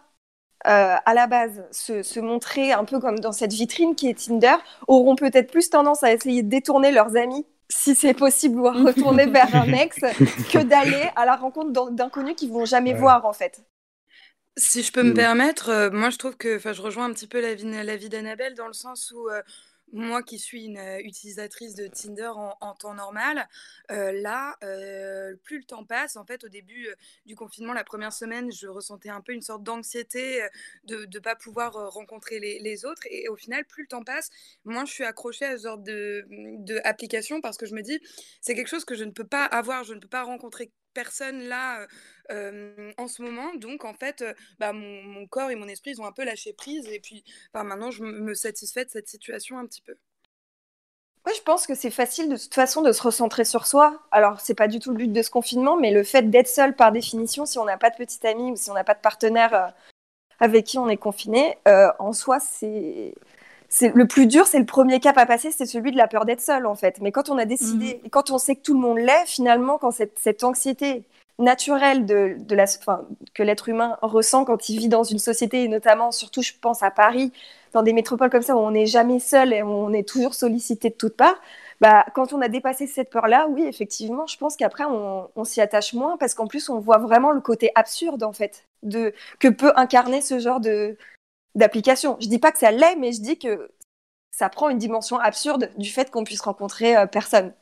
euh, 0.68 0.95
à 1.05 1.14
la 1.14 1.28
base 1.28 1.64
se, 1.72 2.03
se, 2.03 2.20
montrer 2.20 2.72
un 2.72 2.86
peu 2.86 2.99
comme 2.99 3.20
dans 3.20 3.32
cette 3.32 3.53
vitrine 3.53 3.95
qui 3.95 4.09
est 4.09 4.26
Tinder 4.26 4.55
auront 4.88 5.16
peut-être 5.16 5.51
plus 5.51 5.70
tendance 5.70 6.03
à 6.03 6.14
essayer 6.14 6.43
de 6.43 6.49
détourner 6.49 6.91
leurs 6.91 7.16
amis 7.18 7.45
si 7.70 7.95
c'est 7.95 8.14
possible 8.14 8.59
ou 8.59 8.68
à 8.68 8.72
retourner 8.86 9.26
vers 9.26 9.53
un 9.55 9.72
ex 9.74 9.97
que 10.51 10.64
d'aller 10.64 11.09
à 11.16 11.26
la 11.26 11.36
rencontre 11.36 11.91
d'inconnus 11.91 12.36
qu'ils 12.36 12.51
vont 12.51 12.66
jamais 12.66 12.93
voir 12.93 13.26
en 13.26 13.34
fait. 13.34 13.61
Si 14.55 14.84
je 14.84 14.91
peux 14.91 15.03
me 15.03 15.11
mmh. 15.11 15.16
permettre, 15.16 15.89
moi 15.91 16.11
je 16.11 16.18
trouve 16.18 16.38
que, 16.38 16.57
enfin, 16.57 16.74
je 16.74 16.82
rejoins 16.82 17.05
un 17.05 17.14
petit 17.14 17.28
peu 17.28 17.41
la 17.41 17.95
vie 17.95 18.09
d'Annabelle 18.09 18.53
dans 18.53 18.68
le 18.68 18.74
sens 18.74 19.11
où 19.16 19.28
moi 19.94 20.24
qui 20.24 20.39
suis 20.39 20.66
une 20.66 20.82
utilisatrice 21.00 21.76
de 21.76 21.88
Tinder 21.88 22.32
en, 22.36 22.76
temps 22.76 22.94
normal, 22.96 23.48
là, 23.89 24.58
plus 25.44 25.60
le 25.60 25.64
temps 25.64 25.86
passe, 25.86 26.16
en 26.16 26.26
fait, 26.26 26.44
au 26.44 26.50
début 26.50 26.88
du 27.26 27.36
confinement, 27.36 27.74
la 27.74 27.84
première 27.84 28.14
semaine, 28.14 28.52
je 28.52 28.68
ressentais 28.68 29.10
un 29.10 29.22
peu 29.22 29.34
une 29.34 29.41
sorte 29.41 29.64
d'anxiété 29.64 30.41
de 30.86 31.06
ne 31.06 31.20
pas 31.20 31.36
pouvoir 31.36 31.74
rencontrer 31.94 32.39
les, 32.39 32.86
autres. 32.86 33.04
Et, 33.10 33.30
au 33.30 33.36
final, 33.36 33.66
plus 33.66 33.84
le 33.84 33.88
temps 33.88 34.04
passe, 34.04 34.30
moins 34.66 34.86
je 34.86 34.91
suis 34.91 35.04
accrochée 35.04 35.46
à 35.46 35.58
ce 35.58 35.64
genre 35.64 35.78
de, 35.78 36.26
de 36.30 36.82
parce 37.41 37.58
que 37.58 37.66
je 37.66 37.76
me 37.76 37.82
dis, 37.82 38.00
c'est 38.41 38.56
quelque 38.56 38.68
chose 38.68 38.86
que 38.86 38.96
je 38.96 39.04
ne 39.04 39.12
peux 39.12 39.28
pas 39.28 39.46
avoir, 39.46 39.84
je 39.84 39.94
ne 39.94 40.00
peux 40.00 40.08
pas 40.08 40.24
rencontrer 40.24 40.72
personne 40.94 41.44
là 41.44 41.86
en 42.30 43.08
ce 43.08 43.22
moment. 43.22 43.54
Donc, 43.56 43.86
en 43.86 43.94
fait, 43.94 44.24
bah, 44.60 44.74
mon, 44.74 45.28
corps 45.28 45.52
et 45.52 45.56
mon 45.56 45.68
esprit, 45.68 45.91
ils 45.91 46.02
ont 46.02 46.06
un 46.06 46.12
peu 46.12 46.24
lâché 46.24 46.54
prise. 46.54 46.88
Et 46.88 47.00
puis, 47.00 47.24
maintenant, 47.54 47.91
je 47.91 48.04
me 48.04 48.34
satisfais 48.34 48.86
de 48.86 48.89
cette 48.89 49.08
situation 49.08 49.58
un 49.58 49.66
petit 49.66 49.82
peu. 49.82 49.96
Oui, 51.26 51.32
je 51.38 51.41
pense 51.41 51.68
que 51.68 51.76
c'est 51.76 51.89
facile 51.89 52.28
de 52.28 52.36
toute 52.36 52.54
façon 52.54 52.82
de 52.82 52.91
se 52.91 53.02
recentrer 53.02 53.46
sur 53.46 53.66
soi. 53.66 54.04
Alors, 54.12 54.41
c'est 54.41 54.56
pas 54.56 54.68
du 54.68 54.80
tout 54.80 54.91
le 54.91 54.98
but 54.98 55.12
de 55.12 55.22
ce 55.22 55.30
confinement, 55.30 55.78
mais 55.78 55.91
le 55.91 56.04
fait 56.04 56.30
d'être 56.30 56.50
seul 56.50 56.76
par 56.76 56.91
définition, 56.91 57.46
si 57.46 57.58
on 57.60 57.66
n'a 57.66 57.78
pas 57.78 57.89
de 57.89 57.96
petite 57.96 58.26
amie 58.26 58.52
ou 58.52 58.56
si 58.58 58.70
on 58.70 58.74
n'a 58.74 58.84
pas 58.84 58.94
de 58.94 59.00
partenaire 59.00 59.74
avec 60.39 60.66
qui 60.66 60.78
on 60.78 60.89
est 60.89 60.98
confiné, 60.98 61.58
en 61.66 62.12
soi, 62.12 62.39
c'est 62.41 63.14
le 63.82 64.05
plus 64.07 64.28
dur, 64.28 64.45
c'est 64.45 64.59
le 64.59 64.65
premier 64.65 64.99
cap 64.99 65.17
à 65.17 65.26
passer, 65.26 65.51
c'est 65.51 65.65
celui 65.65 65.91
de 65.91 65.97
la 65.97 66.07
peur 66.07 66.26
d'être 66.26 66.41
seul 66.41 66.65
en 66.65 66.76
fait. 66.76 66.99
Mais 67.01 67.11
quand 67.11 67.30
on 67.30 67.38
a 67.38 67.45
décidé, 67.45 68.01
mmh. 68.03 68.09
quand 68.09 68.30
on 68.32 68.38
sait 68.38 68.55
que 68.55 68.61
tout 68.61 68.74
le 68.74 68.80
monde 68.80 68.97
l'est, 68.99 69.26
finalement, 69.26 69.78
quand 69.78 69.91
cette, 69.91 70.19
cette 70.19 70.43
anxiété 70.43 71.03
naturelle 71.39 72.05
de, 72.05 72.36
de 72.39 72.55
la, 72.55 72.65
que 73.34 73.43
l'être 73.43 73.69
humain 73.69 73.97
ressent 74.01 74.45
quand 74.45 74.69
il 74.69 74.78
vit 74.78 74.89
dans 74.89 75.03
une 75.03 75.19
société, 75.19 75.63
et 75.63 75.67
notamment, 75.67 76.11
surtout, 76.11 76.41
je 76.41 76.51
pense 76.59 76.84
à 76.84 76.91
Paris, 76.91 77.32
dans 77.74 77.82
des 77.82 77.93
métropoles 77.93 78.30
comme 78.30 78.43
ça 78.43 78.55
où 78.55 78.59
on 78.59 78.71
n'est 78.71 78.86
jamais 78.86 79.19
seul 79.19 79.51
et 79.51 79.63
où 79.63 79.69
on 79.69 79.91
est 79.93 80.07
toujours 80.07 80.36
sollicité 80.36 80.89
de 80.89 80.95
toutes 80.95 81.17
parts, 81.17 81.39
bah, 81.82 82.05
quand 82.13 82.34
on 82.34 82.41
a 82.41 82.47
dépassé 82.49 82.86
cette 82.86 83.09
peur-là, 83.09 83.47
oui, 83.49 83.65
effectivement, 83.65 84.28
je 84.28 84.38
pense 84.38 84.55
qu'après, 84.55 84.86
on, 84.86 85.28
on 85.36 85.43
s'y 85.43 85.59
attache 85.59 85.93
moins 85.93 86.17
parce 86.17 86.36
qu'en 86.36 86.47
plus, 86.47 86.69
on 86.69 86.80
voit 86.80 86.99
vraiment 86.99 87.32
le 87.32 87.41
côté 87.41 87.71
absurde, 87.76 88.24
en 88.24 88.32
fait, 88.32 88.65
de, 88.84 89.13
que 89.39 89.47
peut 89.47 89.74
incarner 89.76 90.21
ce 90.21 90.39
genre 90.39 90.59
de, 90.59 90.97
d'application. 91.56 92.18
Je 92.20 92.28
dis 92.28 92.39
pas 92.39 92.51
que 92.51 92.60
ça 92.60 92.72
l'est, 92.72 92.95
mais 92.95 93.12
je 93.12 93.22
dis 93.22 93.38
que 93.38 93.72
ça 94.32 94.49
prend 94.49 94.70
une 94.70 94.80
dimension 94.80 95.20
absurde 95.20 95.72
du 95.78 95.89
fait 95.89 96.10
qu'on 96.10 96.24
puisse 96.24 96.41
rencontrer 96.41 96.97
euh, 96.97 97.06
personne. 97.06 97.54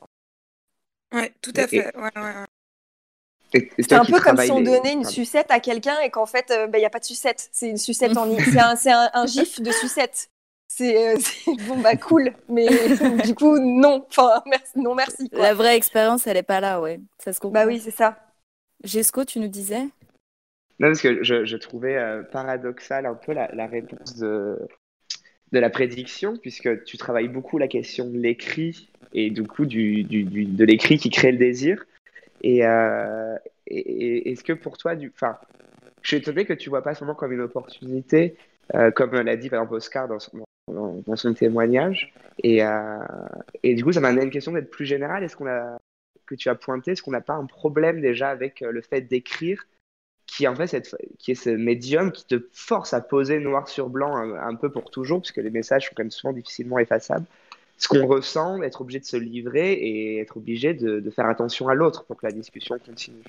Ouais, 1.12 1.32
tout 1.42 1.52
à 1.56 1.68
fait. 1.68 1.92
c'est 3.52 3.92
un 3.92 4.04
peu 4.04 4.18
comme 4.20 4.38
si 4.38 4.50
on 4.50 4.62
donnait 4.62 4.94
une 4.94 5.04
sucette 5.04 5.50
à 5.50 5.60
quelqu'un 5.60 6.00
et 6.00 6.10
qu'en 6.10 6.24
fait, 6.24 6.46
il 6.48 6.54
euh, 6.54 6.66
n'y 6.66 6.72
bah, 6.72 6.86
a 6.86 6.90
pas 6.90 7.00
de 7.00 7.04
sucette. 7.04 7.50
C'est 7.52 7.68
une 7.68 7.76
sucette 7.76 8.16
en 8.16 8.24
ligne. 8.24 8.40
C'est 8.76 8.90
un, 8.90 9.26
gif 9.26 9.60
de 9.60 9.70
sucette. 9.70 10.30
C'est 10.68 11.14
euh, 11.14 11.18
bon, 11.68 11.78
bah 11.78 11.96
cool. 11.96 12.32
Mais 12.48 12.66
du 13.24 13.34
coup, 13.34 13.58
non. 13.58 14.06
Enfin, 14.08 14.42
merci, 14.46 14.72
non, 14.76 14.94
merci. 14.94 15.28
La 15.32 15.52
vraie 15.52 15.76
expérience, 15.76 16.26
elle 16.26 16.36
n'est 16.36 16.42
pas 16.42 16.60
là, 16.60 16.80
ouais. 16.80 16.98
Ça 17.22 17.34
se 17.34 17.40
comprend. 17.40 17.60
Bah 17.60 17.66
oui, 17.66 17.78
c'est 17.84 17.90
ça. 17.90 18.16
Jesco, 18.82 19.26
tu 19.26 19.38
nous 19.38 19.48
disais 19.48 19.86
non, 20.82 20.88
parce 20.88 21.00
que 21.00 21.22
je, 21.22 21.56
trouvais 21.56 21.96
euh, 21.96 22.24
paradoxal 22.24 23.06
un 23.06 23.14
peu 23.14 23.32
la, 23.32 23.66
réponse 23.68 24.16
de, 24.16 24.58
la 25.52 25.70
prédiction, 25.70 26.36
puisque 26.36 26.82
tu 26.82 26.96
travailles 26.96 27.28
beaucoup 27.28 27.56
la 27.56 27.68
question 27.68 28.10
de 28.10 28.18
l'écrit 28.18 28.90
et 29.14 29.30
du 29.30 29.44
coup 29.44 29.64
du, 29.64 30.02
de 30.02 30.64
l'écrit 30.64 30.98
qui 30.98 31.08
crée 31.10 31.30
le 31.30 31.38
désir. 31.38 31.86
Et, 32.42 32.66
euh, 32.66 33.36
est-ce 33.68 34.42
que 34.42 34.54
pour 34.54 34.76
toi, 34.76 34.96
je 34.98 35.06
suis 36.02 36.16
étonné 36.16 36.46
que 36.46 36.52
tu 36.52 36.68
vois 36.68 36.82
pas 36.82 36.96
seulement 36.96 37.14
comme 37.14 37.30
une 37.30 37.42
opportunité, 37.42 38.36
euh, 38.74 38.90
comme 38.90 39.12
l'a 39.12 39.36
dit 39.36 39.50
par 39.50 39.60
exemple 39.60 39.76
Oscar 39.76 40.08
dans 40.08 40.18
son, 40.18 41.34
témoignage. 41.34 42.12
Et, 42.42 42.64
euh, 42.64 42.98
et 43.62 43.76
du 43.76 43.84
coup, 43.84 43.92
ça 43.92 44.00
m'a 44.00 44.08
amené 44.08 44.24
une 44.24 44.32
question 44.32 44.50
d'être 44.50 44.70
plus 44.70 44.86
générale. 44.86 45.22
Est-ce 45.22 45.36
qu'on 45.36 45.46
a, 45.46 45.78
que 46.26 46.34
tu 46.34 46.48
as 46.48 46.56
pointé, 46.56 46.90
est-ce 46.90 47.04
qu'on 47.04 47.12
n'a 47.12 47.20
pas 47.20 47.34
un 47.34 47.46
problème 47.46 48.00
déjà 48.00 48.30
avec 48.30 48.62
le 48.62 48.80
fait 48.80 49.02
d'écrire 49.02 49.64
qui 50.32 50.48
en 50.48 50.56
fait 50.56 50.66
cette, 50.66 50.96
qui 51.18 51.32
est 51.32 51.34
ce 51.34 51.50
médium 51.50 52.10
qui 52.10 52.24
te 52.24 52.48
force 52.52 52.94
à 52.94 53.02
poser 53.02 53.38
noir 53.38 53.68
sur 53.68 53.90
blanc 53.90 54.16
un, 54.16 54.34
un 54.34 54.54
peu 54.54 54.70
pour 54.70 54.90
toujours, 54.90 55.20
puisque 55.20 55.36
les 55.36 55.50
messages 55.50 55.88
sont 55.88 55.92
quand 55.94 56.04
même 56.04 56.10
souvent 56.10 56.32
difficilement 56.32 56.78
effaçables. 56.78 57.26
Ce 57.76 57.86
qu'on 57.86 58.06
ressent, 58.06 58.62
être 58.62 58.80
obligé 58.80 59.00
de 59.00 59.04
se 59.04 59.16
livrer 59.18 59.72
et 59.72 60.20
être 60.20 60.38
obligé 60.38 60.72
de, 60.72 61.00
de 61.00 61.10
faire 61.10 61.26
attention 61.26 61.68
à 61.68 61.74
l'autre 61.74 62.04
pour 62.04 62.16
que 62.16 62.24
la 62.24 62.32
discussion 62.32 62.78
continue. 62.78 63.22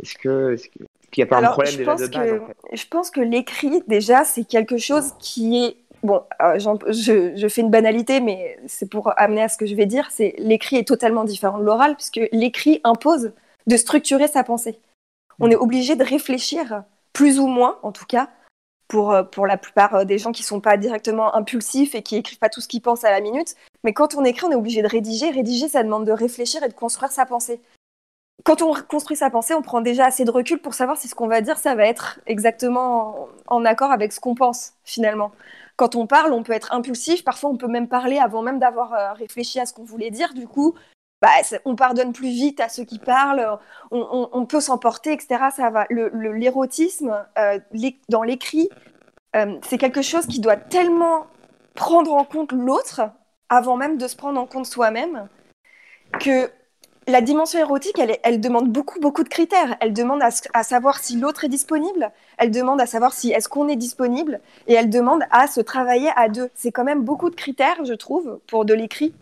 Est-ce 0.00 0.16
que, 0.16 0.52
est-ce 0.52 0.68
qu'il 0.68 0.86
n'y 1.18 1.22
a 1.24 1.26
pas 1.26 1.38
Alors, 1.38 1.50
un 1.50 1.52
problème 1.54 1.72
je 1.72 1.78
déjà 1.78 1.92
pense 1.92 2.00
de 2.02 2.06
base 2.06 2.30
que, 2.30 2.38
en 2.38 2.46
fait? 2.46 2.76
je 2.76 2.86
pense 2.86 3.10
que 3.10 3.20
l'écrit, 3.20 3.82
déjà, 3.88 4.24
c'est 4.24 4.44
quelque 4.44 4.78
chose 4.78 5.12
qui 5.18 5.64
est. 5.64 5.76
Bon, 6.04 6.22
euh, 6.40 6.58
je, 6.58 7.32
je 7.36 7.48
fais 7.48 7.60
une 7.60 7.70
banalité, 7.70 8.20
mais 8.20 8.58
c'est 8.66 8.88
pour 8.88 9.12
amener 9.18 9.42
à 9.42 9.48
ce 9.48 9.58
que 9.58 9.66
je 9.66 9.74
vais 9.74 9.86
dire. 9.86 10.08
C'est 10.10 10.34
l'écrit 10.38 10.76
est 10.76 10.86
totalement 10.86 11.24
différent 11.24 11.58
de 11.58 11.64
l'oral, 11.64 11.96
puisque 11.96 12.20
l'écrit 12.32 12.80
impose 12.84 13.32
de 13.66 13.76
structurer 13.76 14.28
sa 14.28 14.44
pensée. 14.44 14.78
On 15.40 15.50
est 15.50 15.56
obligé 15.56 15.96
de 15.96 16.04
réfléchir, 16.04 16.84
plus 17.12 17.38
ou 17.38 17.46
moins, 17.46 17.78
en 17.82 17.92
tout 17.92 18.06
cas, 18.06 18.28
pour, 18.88 19.12
euh, 19.12 19.22
pour 19.22 19.46
la 19.46 19.56
plupart 19.56 19.94
euh, 19.94 20.04
des 20.04 20.18
gens 20.18 20.32
qui 20.32 20.42
sont 20.42 20.60
pas 20.60 20.76
directement 20.76 21.34
impulsifs 21.34 21.94
et 21.94 22.02
qui 22.02 22.16
écrivent 22.16 22.38
pas 22.38 22.48
tout 22.48 22.60
ce 22.60 22.68
qu'ils 22.68 22.82
pensent 22.82 23.04
à 23.04 23.10
la 23.10 23.20
minute. 23.20 23.54
Mais 23.84 23.92
quand 23.92 24.14
on 24.14 24.24
écrit, 24.24 24.46
on 24.46 24.50
est 24.50 24.56
obligé 24.56 24.82
de 24.82 24.88
rédiger. 24.88 25.30
Rédiger, 25.30 25.68
ça 25.68 25.82
demande 25.82 26.06
de 26.06 26.12
réfléchir 26.12 26.62
et 26.62 26.68
de 26.68 26.74
construire 26.74 27.12
sa 27.12 27.26
pensée 27.26 27.60
quand 28.44 28.62
on 28.62 28.74
construit 28.88 29.16
sa 29.16 29.30
pensée, 29.30 29.54
on 29.54 29.62
prend 29.62 29.80
déjà 29.80 30.06
assez 30.06 30.24
de 30.24 30.30
recul 30.30 30.58
pour 30.60 30.74
savoir 30.74 30.96
si 30.96 31.08
ce 31.08 31.14
qu'on 31.14 31.26
va 31.26 31.40
dire, 31.40 31.58
ça 31.58 31.74
va 31.74 31.84
être 31.84 32.20
exactement 32.26 33.28
en, 33.48 33.56
en 33.58 33.64
accord 33.64 33.90
avec 33.90 34.12
ce 34.12 34.20
qu'on 34.20 34.34
pense 34.34 34.72
finalement. 34.84 35.32
Quand 35.76 35.94
on 35.94 36.06
parle, 36.06 36.32
on 36.32 36.42
peut 36.42 36.52
être 36.52 36.72
impulsif, 36.72 37.24
parfois 37.24 37.50
on 37.50 37.56
peut 37.56 37.68
même 37.68 37.88
parler 37.88 38.18
avant 38.18 38.42
même 38.42 38.58
d'avoir 38.58 38.94
euh, 38.94 39.12
réfléchi 39.12 39.60
à 39.60 39.66
ce 39.66 39.72
qu'on 39.72 39.84
voulait 39.84 40.10
dire. 40.10 40.34
Du 40.34 40.46
coup, 40.46 40.74
bah, 41.20 41.28
on 41.66 41.76
pardonne 41.76 42.12
plus 42.12 42.28
vite 42.28 42.60
à 42.60 42.68
ceux 42.68 42.84
qui 42.84 42.98
parlent, 42.98 43.58
on, 43.90 44.46
peut 44.46 44.60
s'emporter, 44.60 45.12
etc. 45.12 45.44
Ça 45.54 45.70
va. 45.70 45.86
L'érotisme 45.90 47.26
euh, 47.38 47.58
dans 48.08 48.22
l'écrit, 48.22 48.68
euh, 49.36 49.58
c'est 49.62 49.78
quelque 49.78 50.02
chose 50.02 50.26
qui 50.26 50.40
doit 50.40 50.56
tellement 50.56 51.26
prendre 51.74 52.14
en 52.14 52.24
compte 52.24 52.52
l'autre 52.52 53.02
avant 53.48 53.76
même 53.76 53.98
de 53.98 54.08
se 54.08 54.16
prendre 54.16 54.40
en 54.40 54.46
compte 54.46 54.66
soi-même 54.66 55.28
que 56.20 56.50
la 57.06 57.20
dimension 57.20 57.58
érotique, 57.58 58.00
elle, 58.22 58.40
demande 58.40 58.70
beaucoup, 58.70 59.00
beaucoup 59.00 59.24
de 59.24 59.28
critères. 59.28 59.76
Elle 59.80 59.92
demande 59.92 60.22
à, 60.22 60.28
à 60.54 60.62
savoir 60.62 60.98
si 60.98 61.16
l'autre 61.16 61.44
est 61.44 61.48
disponible, 61.48 62.12
elle 62.38 62.50
demande 62.50 62.80
à 62.80 62.86
savoir 62.86 63.12
si 63.12 63.32
est-ce 63.32 63.48
qu'on 63.48 63.68
est 63.68 63.76
disponible, 63.76 64.40
et 64.68 64.74
elle 64.74 64.90
demande 64.90 65.22
à 65.30 65.48
se 65.48 65.60
travailler 65.60 66.10
à 66.16 66.28
deux. 66.28 66.50
C'est 66.54 66.70
quand 66.72 66.84
même 66.84 67.02
beaucoup 67.02 67.30
de 67.30 67.34
critères, 67.34 67.84
je 67.84 67.94
trouve, 67.94 68.38
pour 68.46 68.64
de 68.64 68.74
l'écrit, 68.74 69.14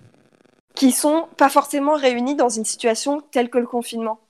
qui 0.75 0.93
sont 0.93 1.29
pas 1.37 1.49
forcément 1.49 1.95
réunis 1.95 2.35
dans 2.35 2.49
une 2.49 2.65
situation 2.65 3.21
telle 3.31 3.51
que 3.51 3.59
le 3.59 3.67
confinement. 3.67 4.21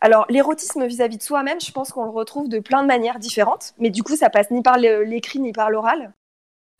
Alors, 0.00 0.26
l'érotisme 0.28 0.84
vis-à-vis 0.84 1.18
de 1.18 1.22
soi-même, 1.22 1.60
je 1.60 1.70
pense 1.70 1.92
qu'on 1.92 2.04
le 2.04 2.10
retrouve 2.10 2.48
de 2.48 2.58
plein 2.58 2.82
de 2.82 2.88
manières 2.88 3.20
différentes, 3.20 3.74
mais 3.78 3.90
du 3.90 4.02
coup, 4.02 4.16
ça 4.16 4.30
passe 4.30 4.50
ni 4.50 4.62
par 4.62 4.76
l'écrit 4.78 5.38
ni 5.38 5.52
par 5.52 5.70
l'oral. 5.70 6.12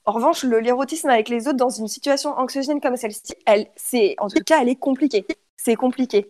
En 0.05 0.12
revanche, 0.12 0.42
l'érotisme 0.42 1.09
avec 1.09 1.28
les 1.28 1.46
autres 1.46 1.57
dans 1.57 1.70
une 1.70 1.86
situation 1.86 2.36
anxiogène 2.36 2.80
comme 2.80 2.96
celle-ci, 2.96 3.34
elle, 3.46 3.68
c'est, 3.76 4.16
en 4.18 4.28
tout 4.28 4.42
cas, 4.44 4.61
elle 4.61 4.68
est 4.68 4.76
compliquée. 4.76 5.24
C'est 5.57 5.76
compliqué. 5.76 6.28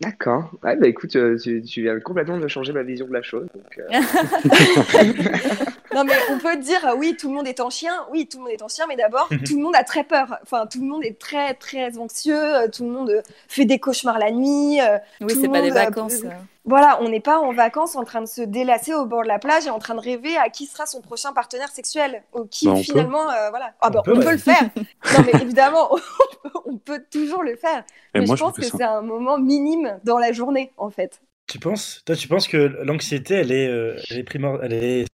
D'accord. 0.00 0.50
Ouais, 0.62 0.76
bah 0.76 0.88
écoute, 0.88 1.16
euh, 1.16 1.38
tu, 1.38 1.62
tu 1.62 1.82
viens 1.82 1.98
complètement 2.00 2.38
de 2.38 2.48
changer 2.48 2.72
ma 2.72 2.82
vision 2.82 3.06
de 3.06 3.12
la 3.14 3.22
chose. 3.22 3.46
donc, 3.54 3.78
euh, 3.78 4.00
Non, 5.94 6.04
mais 6.04 6.12
on 6.30 6.38
peut 6.38 6.56
dire, 6.58 6.94
oui, 6.98 7.16
tout 7.18 7.28
le 7.30 7.34
monde 7.34 7.48
est 7.48 7.60
en 7.60 7.70
chien. 7.70 7.92
Oui, 8.12 8.28
tout 8.28 8.36
le 8.38 8.44
monde 8.44 8.52
est 8.52 8.62
en 8.62 8.68
chien, 8.68 8.84
mais 8.88 8.96
d'abord, 8.96 9.28
tout 9.28 9.56
le 9.56 9.62
monde 9.62 9.74
a 9.76 9.84
très 9.84 10.04
peur. 10.04 10.36
Enfin, 10.42 10.66
tout 10.66 10.80
le 10.80 10.86
monde 10.86 11.02
est 11.04 11.18
très, 11.18 11.54
très 11.54 11.96
anxieux. 11.96 12.36
euh, 12.36 12.68
Tout 12.68 12.84
le 12.84 12.90
monde 12.90 13.08
euh, 13.10 13.22
fait 13.48 13.64
des 13.64 13.78
cauchemars 13.78 14.18
la 14.18 14.30
nuit. 14.30 14.78
Oui, 15.22 15.34
c'est 15.40 15.48
pas 15.48 15.62
des 15.62 15.68
monde, 15.68 15.74
vacances. 15.74 16.22
euh. 16.24 16.28
Voilà, 16.68 17.00
on 17.00 17.08
n'est 17.08 17.20
pas 17.20 17.38
en 17.38 17.52
vacances 17.52 17.94
en 17.94 18.02
train 18.04 18.20
de 18.20 18.26
se 18.26 18.42
délasser 18.42 18.92
au 18.92 19.06
bord 19.06 19.22
de 19.22 19.28
la 19.28 19.38
plage 19.38 19.66
et 19.66 19.70
en 19.70 19.78
train 19.78 19.94
de 19.94 20.00
rêver 20.00 20.36
à 20.36 20.50
qui 20.50 20.66
sera 20.66 20.84
son 20.84 21.00
prochain 21.00 21.32
partenaire 21.32 21.68
sexuel. 21.68 22.24
Ou 22.34 22.44
qui 22.44 22.66
Bah, 22.66 22.72
on 22.72 22.76
peut. 22.76 22.82
finalement, 22.82 23.30
euh, 23.30 23.50
voilà. 23.50 23.74
Ah, 23.80 23.90
bah, 23.90 24.02
On 24.06 24.10
on, 24.10 24.14
peut, 24.14 24.20
peut, 24.20 24.26
ouais. 24.26 24.32
le 24.32 24.38
faire. 24.38 24.62
non, 24.76 25.22
mais 25.24 25.40
évidemment, 25.42 25.92
on 25.92 25.96
peut, 25.98 26.50
on 26.66 26.76
peut 26.78 27.04
toujours 27.10 27.44
le 27.44 27.54
faire. 27.56 27.84
Et 28.14 28.20
mais 28.20 28.26
moi, 28.26 28.34
je 28.34 28.40
je 28.40 28.44
pense 28.44 28.56
que 28.56 28.64
c'est 28.64 28.82
un 28.82 29.00
moment 29.02 29.38
minime 29.38 30.00
dans 30.04 30.18
la 30.18 30.32
journée, 30.32 30.72
en 30.76 30.90
fait. 30.90 31.22
Tu 31.46 31.60
penses 31.60 32.02
Toi, 32.04 32.16
tu 32.16 32.26
penses 32.26 32.48
que 32.48 32.56
l'anxiété, 32.56 33.34
elle 33.34 33.52
est, 33.52 33.68
euh, 33.68 33.96
elle 34.10 34.18
est 34.18 34.22
primor- 34.24 34.58
elle 34.62 34.72
est 34.72 35.06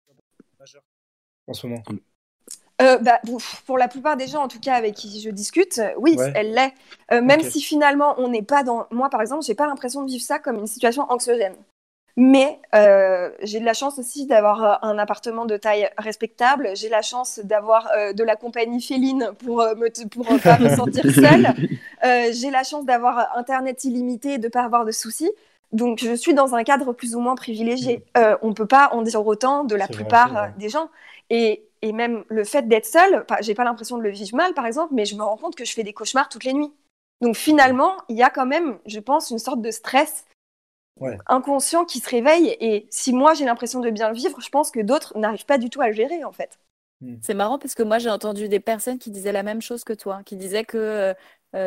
majeure 0.57 0.83
en 1.47 1.53
ce 1.53 1.67
moment? 1.67 1.83
Euh, 2.81 2.97
bah, 2.97 3.19
pour 3.65 3.77
la 3.77 3.87
plupart 3.87 4.17
des 4.17 4.27
gens, 4.27 4.41
en 4.43 4.47
tout 4.47 4.59
cas 4.59 4.73
avec 4.73 4.95
qui 4.95 5.21
je 5.21 5.29
discute, 5.29 5.79
euh, 5.79 5.89
oui, 5.97 6.15
Ouais. 6.17 6.31
elle 6.35 6.53
l'est. 6.53 6.73
Euh, 7.11 7.21
même 7.21 7.41
si 7.41 7.61
finalement 7.61 8.15
on 8.17 8.27
n'est 8.29 8.41
pas 8.41 8.63
dans. 8.63 8.87
Moi, 8.91 9.09
par 9.09 9.21
exemple, 9.21 9.43
j'ai 9.45 9.55
pas 9.55 9.67
l'impression 9.67 10.03
de 10.03 10.07
vivre 10.09 10.23
ça 10.23 10.39
comme 10.39 10.57
une 10.57 10.67
situation 10.67 11.05
anxiogène. 11.09 11.55
Mais 12.17 12.59
euh, 12.75 13.29
j'ai 13.41 13.61
de 13.61 13.65
la 13.65 13.73
chance 13.73 13.97
aussi 13.97 14.25
d'avoir 14.25 14.83
un 14.83 14.97
appartement 14.97 15.45
de 15.45 15.55
taille 15.55 15.89
respectable. 15.97 16.71
J'ai 16.75 16.89
la 16.89 17.01
chance 17.01 17.39
d'avoir 17.43 17.89
euh, 17.95 18.11
de 18.11 18.23
la 18.25 18.35
compagnie 18.35 18.81
féline 18.81 19.31
pour 19.39 19.61
euh, 19.61 19.75
me 19.75 19.89
pour 20.09 20.25
pas 20.43 20.59
me 20.59 20.75
sentir 20.75 21.03
seule. 21.15 21.53
J'ai 22.33 22.51
la 22.51 22.63
chance 22.63 22.85
d'avoir 22.85 23.29
internet 23.37 23.85
illimité 23.85 24.33
et 24.33 24.37
de 24.39 24.49
pas 24.49 24.61
avoir 24.63 24.83
de 24.83 24.91
soucis. 24.91 25.31
Donc 25.71 25.99
je 26.03 26.13
suis 26.13 26.33
dans 26.33 26.53
un 26.53 26.63
cadre 26.63 26.91
plus 26.91 27.15
ou 27.15 27.19
moins 27.21 27.35
privilégié. 27.35 28.03
Euh, 28.17 28.35
on 28.41 28.53
peut 28.53 28.65
pas 28.65 28.89
en 28.91 29.03
dire 29.03 29.25
autant 29.25 29.63
de 29.63 29.75
la 29.75 29.87
plupart 29.87 30.33
vrai. 30.33 30.53
des 30.57 30.67
gens. 30.69 30.89
Et, 31.29 31.63
et 31.81 31.93
même 31.93 32.23
le 32.29 32.43
fait 32.43 32.67
d'être 32.67 32.85
seule, 32.85 33.25
pas- 33.25 33.41
j'ai 33.41 33.53
pas 33.55 33.63
l'impression 33.63 33.97
de 33.97 34.03
le 34.03 34.09
vivre 34.11 34.35
mal, 34.35 34.53
par 34.53 34.65
exemple, 34.65 34.93
mais 34.93 35.05
je 35.05 35.15
me 35.15 35.23
rends 35.23 35.37
compte 35.37 35.55
que 35.55 35.65
je 35.65 35.73
fais 35.73 35.83
des 35.83 35.93
cauchemars 35.93 36.29
toutes 36.29 36.43
les 36.43 36.53
nuits. 36.53 36.71
Donc 37.21 37.35
finalement, 37.35 37.93
il 38.09 38.17
y 38.17 38.23
a 38.23 38.29
quand 38.29 38.45
même, 38.45 38.79
je 38.85 38.99
pense, 38.99 39.29
une 39.31 39.39
sorte 39.39 39.61
de 39.61 39.71
stress 39.71 40.25
Ouais. 40.99 41.17
inconscient 41.27 41.85
qui 41.85 41.99
se 41.99 42.09
réveille. 42.09 42.55
Et 42.59 42.87
si 42.91 43.11
moi 43.13 43.33
j'ai 43.33 43.45
l'impression 43.45 43.79
de 43.79 43.89
bien 43.89 44.09
le 44.09 44.15
vivre, 44.15 44.39
je 44.39 44.49
pense 44.49 44.69
que 44.71 44.79
d'autres 44.81 45.17
n'arrivent 45.17 45.45
pas 45.45 45.57
du 45.57 45.69
tout 45.69 45.81
à 45.81 45.87
le 45.87 45.93
gérer, 45.93 46.23
en 46.23 46.31
fait. 46.31 46.59
C'est 47.21 47.33
marrant 47.33 47.57
parce 47.59 47.75
que 47.75 47.83
moi 47.83 47.97
j'ai 47.99 48.09
entendu 48.09 48.47
des 48.47 48.59
personnes 48.59 48.99
qui 48.99 49.11
disaient 49.11 49.31
la 49.31 49.43
même 49.43 49.61
chose 49.61 49.83
que 49.83 49.93
toi, 49.93 50.21
qui 50.23 50.35
disaient 50.35 50.65
que 50.65 50.77
euh, 50.77 51.11
euh, 51.11 51.13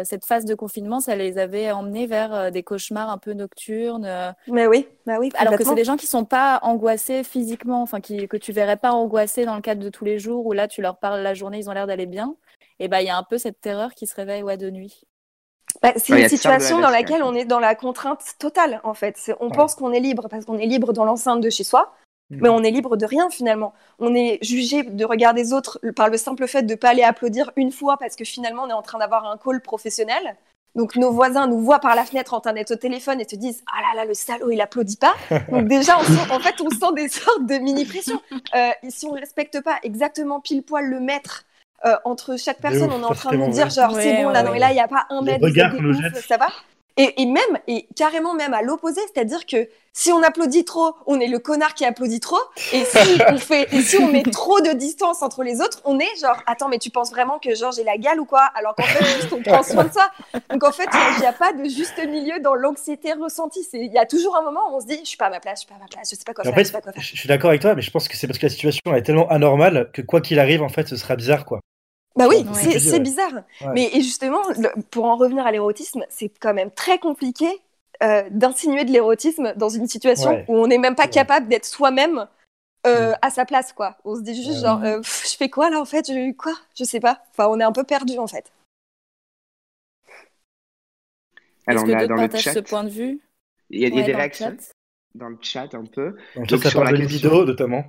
cette 0.04 0.24
phase 0.24 0.44
de 0.44 0.54
confinement, 0.54 1.00
ça 1.00 1.14
les 1.16 1.38
avait 1.38 1.70
emmenés 1.70 2.06
vers 2.06 2.34
euh, 2.34 2.50
des 2.50 2.62
cauchemars 2.62 3.10
un 3.10 3.18
peu 3.18 3.32
nocturnes. 3.32 4.04
euh, 4.06 4.32
Mais 4.48 4.66
oui, 4.66 4.88
bah 5.06 5.16
oui, 5.20 5.30
alors 5.36 5.56
que 5.56 5.64
c'est 5.64 5.74
des 5.74 5.84
gens 5.84 5.96
qui 5.96 6.06
sont 6.06 6.24
pas 6.24 6.58
angoissés 6.62 7.22
physiquement, 7.24 7.82
enfin 7.82 8.00
qui, 8.00 8.26
que 8.28 8.36
tu 8.36 8.52
verrais 8.52 8.76
pas 8.76 8.92
angoissés 8.92 9.44
dans 9.44 9.54
le 9.56 9.60
cadre 9.60 9.82
de 9.82 9.88
tous 9.90 10.04
les 10.04 10.18
jours 10.18 10.46
où 10.46 10.52
là 10.52 10.68
tu 10.68 10.80
leur 10.82 10.96
parles 10.96 11.20
la 11.22 11.34
journée, 11.34 11.58
ils 11.58 11.68
ont 11.68 11.72
l'air 11.72 11.86
d'aller 11.86 12.06
bien. 12.06 12.36
Et 12.80 12.88
bah 12.88 13.02
il 13.02 13.06
y 13.06 13.10
a 13.10 13.16
un 13.16 13.22
peu 13.22 13.38
cette 13.38 13.60
terreur 13.60 13.94
qui 13.94 14.06
se 14.06 14.14
réveille 14.14 14.42
ouais, 14.42 14.56
de 14.56 14.70
nuit. 14.70 15.02
Bah, 15.82 15.92
c'est 15.96 16.12
Ouais, 16.12 16.18
une 16.18 16.22
la 16.24 16.28
situation 16.28 16.80
dans 16.80 16.88
laquelle 16.90 17.22
on 17.22 17.34
est 17.34 17.44
dans 17.44 17.58
la 17.58 17.74
contrainte 17.74 18.22
totale, 18.38 18.80
en 18.84 18.94
fait. 18.94 19.16
C'est- 19.18 19.34
On 19.40 19.48
Ouais. 19.48 19.56
pense 19.56 19.74
qu'on 19.74 19.92
est 19.92 20.00
libre 20.00 20.28
parce 20.28 20.44
qu'on 20.44 20.56
est 20.58 20.66
libre 20.66 20.92
dans 20.92 21.04
l'enceinte 21.04 21.40
de 21.40 21.50
chez 21.50 21.64
soi, 21.64 21.92
mais 22.40 22.48
on 22.48 22.62
est 22.62 22.70
libre 22.70 22.96
de 22.96 23.06
rien 23.06 23.28
finalement. 23.30 23.72
On 23.98 24.14
est 24.14 24.38
jugé 24.42 24.82
de 24.82 25.04
regard 25.04 25.34
des 25.34 25.52
autres 25.52 25.78
par 25.96 26.08
le 26.08 26.16
simple 26.16 26.46
fait 26.46 26.62
de 26.62 26.72
ne 26.72 26.76
pas 26.76 26.90
aller 26.90 27.02
applaudir 27.02 27.50
une 27.56 27.72
fois 27.72 27.96
parce 27.98 28.16
que 28.16 28.24
finalement 28.24 28.62
on 28.64 28.68
est 28.70 28.74
en 28.74 28.82
train 28.82 28.98
d'avoir 28.98 29.24
un 29.26 29.36
call 29.36 29.60
professionnel. 29.60 30.36
Donc 30.74 30.96
nos 30.96 31.12
voisins 31.12 31.46
nous 31.46 31.60
voient 31.60 31.78
par 31.78 31.94
la 31.94 32.04
fenêtre 32.04 32.34
en 32.34 32.40
train 32.40 32.52
d'être 32.52 32.72
au 32.72 32.76
téléphone 32.76 33.20
et 33.20 33.28
se 33.28 33.36
disent 33.36 33.62
ah 33.72 33.80
là 33.80 34.02
là 34.02 34.08
le 34.08 34.14
salaud 34.14 34.50
il 34.50 34.60
applaudit 34.60 34.96
pas. 34.96 35.14
Donc 35.50 35.68
déjà 35.68 35.96
on 35.98 36.02
sent- 36.02 36.32
en 36.32 36.40
fait 36.40 36.54
on 36.60 36.68
sent 36.70 36.92
des 36.96 37.08
sortes 37.08 37.46
de 37.46 37.54
mini 37.58 37.84
pressions. 37.84 38.20
Euh, 38.56 38.70
et 38.82 38.90
si 38.90 39.06
on 39.06 39.12
respecte 39.12 39.60
pas 39.62 39.78
exactement 39.84 40.40
pile 40.40 40.62
poil 40.64 40.86
le 40.86 40.98
mètre 40.98 41.44
euh, 41.84 41.94
entre 42.04 42.36
chaque 42.38 42.58
personne, 42.60 42.88
ouf, 42.90 42.94
on 42.96 43.02
est 43.02 43.04
en 43.04 43.14
train 43.14 43.30
de 43.32 43.36
nous 43.36 43.52
dire 43.52 43.70
genre 43.70 43.92
c'est 43.92 44.16
Ouais, 44.16 44.24
bon 44.24 44.30
là 44.30 44.40
ouais, 44.42 44.48
non 44.48 44.54
et 44.54 44.58
là 44.58 44.72
il 44.72 44.76
y 44.76 44.80
a 44.80 44.88
pas 44.88 45.06
un 45.10 45.22
mètre 45.22 45.40
ça 46.26 46.36
va. 46.38 46.46
Et, 46.96 47.22
et 47.22 47.26
même, 47.26 47.58
et 47.66 47.88
carrément 47.96 48.34
même 48.34 48.54
à 48.54 48.62
l'opposé, 48.62 49.00
c'est-à-dire 49.12 49.46
que 49.46 49.68
si 49.92 50.12
on 50.12 50.22
applaudit 50.22 50.64
trop, 50.64 50.94
on 51.06 51.18
est 51.18 51.26
le 51.26 51.40
connard 51.40 51.74
qui 51.74 51.84
applaudit 51.84 52.20
trop, 52.20 52.38
et 52.72 52.84
si 52.84 53.20
on 53.28 53.38
fait, 53.38 53.66
et 53.72 53.80
si 53.82 53.96
on 53.98 54.06
met 54.08 54.22
trop 54.22 54.60
de 54.60 54.72
distance 54.72 55.22
entre 55.22 55.42
les 55.42 55.60
autres, 55.60 55.80
on 55.84 55.98
est 55.98 56.16
genre, 56.20 56.36
attends, 56.46 56.68
mais 56.68 56.78
tu 56.78 56.90
penses 56.90 57.10
vraiment 57.10 57.38
que 57.40 57.54
genre 57.56 57.72
j'ai 57.72 57.82
la 57.84 57.96
gale 57.98 58.20
ou 58.20 58.24
quoi? 58.24 58.42
Alors 58.54 58.76
qu'en 58.76 58.84
fait, 58.84 59.04
juste 59.16 59.32
on 59.32 59.42
prend 59.42 59.62
soin 59.64 59.84
de 59.84 59.92
ça. 59.92 60.08
Donc 60.52 60.62
en 60.62 60.70
fait, 60.72 60.88
il 60.94 61.20
n'y 61.20 61.26
a 61.26 61.32
pas 61.32 61.52
de 61.52 61.64
juste 61.64 61.98
milieu 62.06 62.38
dans 62.40 62.54
l'anxiété 62.54 63.12
ressentie. 63.12 63.64
C'est- 63.64 63.78
Il 63.84 63.92
y 63.92 63.98
a 63.98 64.06
toujours 64.06 64.36
un 64.36 64.42
moment 64.42 64.60
où 64.72 64.76
on 64.76 64.80
se 64.80 64.86
dit, 64.86 64.98
je 65.02 65.08
suis 65.08 65.16
pas 65.16 65.26
à 65.26 65.30
ma 65.30 65.40
place, 65.40 65.62
je 65.62 65.66
suis 65.66 65.68
pas 65.68 65.74
à 65.74 65.78
ma 65.82 65.88
place, 65.88 66.10
je 66.10 66.16
sais 66.16 66.24
pas 66.24 66.32
quoi 66.32 66.44
en 66.46 66.52
faire, 66.52 66.54
je 66.64 66.64
sais 66.66 66.72
pas 66.72 66.80
quoi 66.80 66.92
faire. 66.92 67.02
je 67.02 67.14
je 67.14 67.18
suis 67.18 67.28
d'accord 67.28 67.50
avec 67.50 67.60
toi, 67.62 67.74
mais 67.74 67.82
je 67.82 67.90
pense 67.90 68.06
que 68.08 68.16
c'est 68.16 68.26
parce 68.28 68.38
que 68.38 68.46
la 68.46 68.50
situation 68.50 68.80
elle 68.86 68.96
est 68.98 69.02
tellement 69.02 69.28
anormale 69.28 69.90
que 69.92 70.02
quoi 70.02 70.20
qu'il 70.20 70.38
arrive, 70.38 70.62
en 70.62 70.68
fait, 70.68 70.86
ce 70.88 70.96
sera 70.96 71.16
bizarre, 71.16 71.44
quoi. 71.44 71.60
Bah 72.16 72.26
oui, 72.28 72.46
Ouais. 72.46 72.78
c'est 72.78 73.00
bizarre. 73.00 73.32
Ouais. 73.60 73.66
Mais 73.74 73.90
et 73.92 74.00
justement, 74.02 74.40
le- 74.56 74.70
pour 74.90 75.04
en 75.06 75.16
revenir 75.16 75.44
à 75.46 75.50
l'érotisme, 75.52 76.04
c'est 76.08 76.28
quand 76.40 76.54
même 76.54 76.70
très 76.70 76.98
compliqué 76.98 77.46
euh, 78.02 78.24
d'insinuer 78.30 78.84
de 78.84 78.90
l'érotisme 78.92 79.52
dans 79.56 79.68
une 79.68 79.86
situation 79.86 80.30
Ouais. 80.30 80.44
où 80.48 80.56
on 80.56 80.66
n'est 80.66 80.78
même 80.78 80.96
pas 80.96 81.06
capable 81.06 81.48
d'être 81.48 81.64
soi-même 81.64 82.26
euh, 82.86 83.12
Mm. 83.12 83.18
à 83.22 83.30
sa 83.30 83.44
place, 83.46 83.72
quoi. 83.72 83.96
On 84.04 84.14
se 84.16 84.20
dit 84.20 84.34
juste 84.34 84.56
Ouais. 84.56 84.66
genre, 84.68 84.82
euh, 84.84 84.98
Pff, 84.98 85.30
je 85.32 85.36
fais 85.36 85.48
quoi 85.48 85.70
là 85.70 85.80
en 85.80 85.84
fait? 85.86 86.06
Je, 86.06 86.32
Quoi? 86.32 86.52
Je 86.78 86.84
sais 86.84 87.00
pas. 87.00 87.22
Enfin, 87.30 87.46
on 87.48 87.58
est 87.58 87.64
un 87.64 87.72
peu 87.72 87.82
perdu 87.84 88.18
en 88.18 88.26
fait. 88.26 88.52
Alors 91.66 91.84
Est-ce 91.84 91.92
que 91.92 91.96
d'autres 91.98 92.08
dans 92.08 92.14
le 92.16 92.20
partagent 92.28 92.42
chat, 92.42 92.52
ce 92.52 92.58
point 92.58 92.84
de 92.84 92.90
vue 92.90 93.20
il 93.70 93.80
y 93.80 93.86
a, 93.86 93.88
y 93.88 94.00
a 94.00 94.04
des 94.04 94.12
réactions. 94.12 94.54
Dans 95.14 95.28
le 95.28 95.36
chat 95.40 95.72
un 95.74 95.84
peu. 95.84 96.16
Donc, 96.34 96.48
Donc, 96.48 96.62
ça 96.62 96.70
sur 96.70 96.80
parle 96.82 96.94
la 96.96 97.00
question- 97.06 97.30
libido, 97.30 97.44
notamment, 97.44 97.84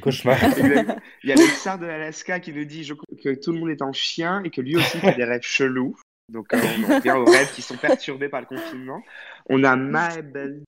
cauchemar. 0.00 0.36
Il 1.22 1.28
y 1.28 1.32
a 1.32 1.36
le 1.36 1.46
tsar 1.56 1.78
de 1.78 1.86
l'Alaska 1.86 2.40
qui 2.40 2.52
nous 2.52 2.64
dit 2.64 2.88
que 3.22 3.34
tout 3.40 3.52
le 3.52 3.60
monde 3.60 3.70
est 3.70 3.82
en 3.82 3.92
chien 3.92 4.42
et 4.44 4.50
que 4.50 4.60
lui 4.60 4.76
aussi 4.76 4.98
fait 4.98 5.14
des 5.14 5.24
rêves 5.24 5.42
chelous. 5.42 5.96
Donc 6.32 6.52
euh, 6.54 6.58
on 6.78 6.84
en 6.92 6.96
revient 6.96 7.12
aux 7.12 7.24
rêves 7.24 7.52
qui 7.54 7.62
sont 7.62 7.76
perturbés 7.76 8.28
par 8.28 8.40
le 8.40 8.46
confinement. 8.46 9.02
On 9.48 9.62
a 9.62 9.76
Maebel 9.76 10.62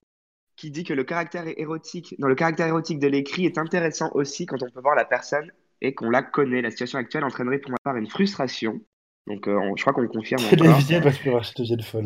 qui 0.54 0.70
dit 0.70 0.84
que 0.84 0.94
le 0.94 1.02
caractère 1.04 1.44
érotique, 1.58 2.14
dans 2.18 2.28
le 2.28 2.34
caractère 2.34 2.66
érotique 2.66 2.98
de 2.98 3.08
l'écrit 3.08 3.46
est 3.46 3.58
intéressant 3.58 4.10
aussi 4.14 4.46
quand 4.46 4.62
on 4.62 4.70
peut 4.70 4.80
voir 4.80 4.94
la 4.94 5.04
personne 5.04 5.50
et 5.82 5.92
qu'on 5.94 6.08
la 6.10 6.22
connaît. 6.22 6.62
La 6.62 6.70
situation 6.70 6.98
actuelle 6.98 7.24
entraînerait 7.24 7.58
pour 7.58 7.70
ma 7.70 7.78
part 7.82 7.96
une 7.96 8.08
frustration. 8.08 8.80
Donc 9.26 9.48
euh, 9.48 9.56
on- 9.56 9.74
je 9.76 9.82
crois 9.82 9.92
qu'on 9.92 10.02
le 10.02 10.08
confirme 10.08 10.40
encore. 10.44 10.58
Parce 11.02 11.52
que 11.52 11.64
je 11.64 11.82
folle. 11.82 12.04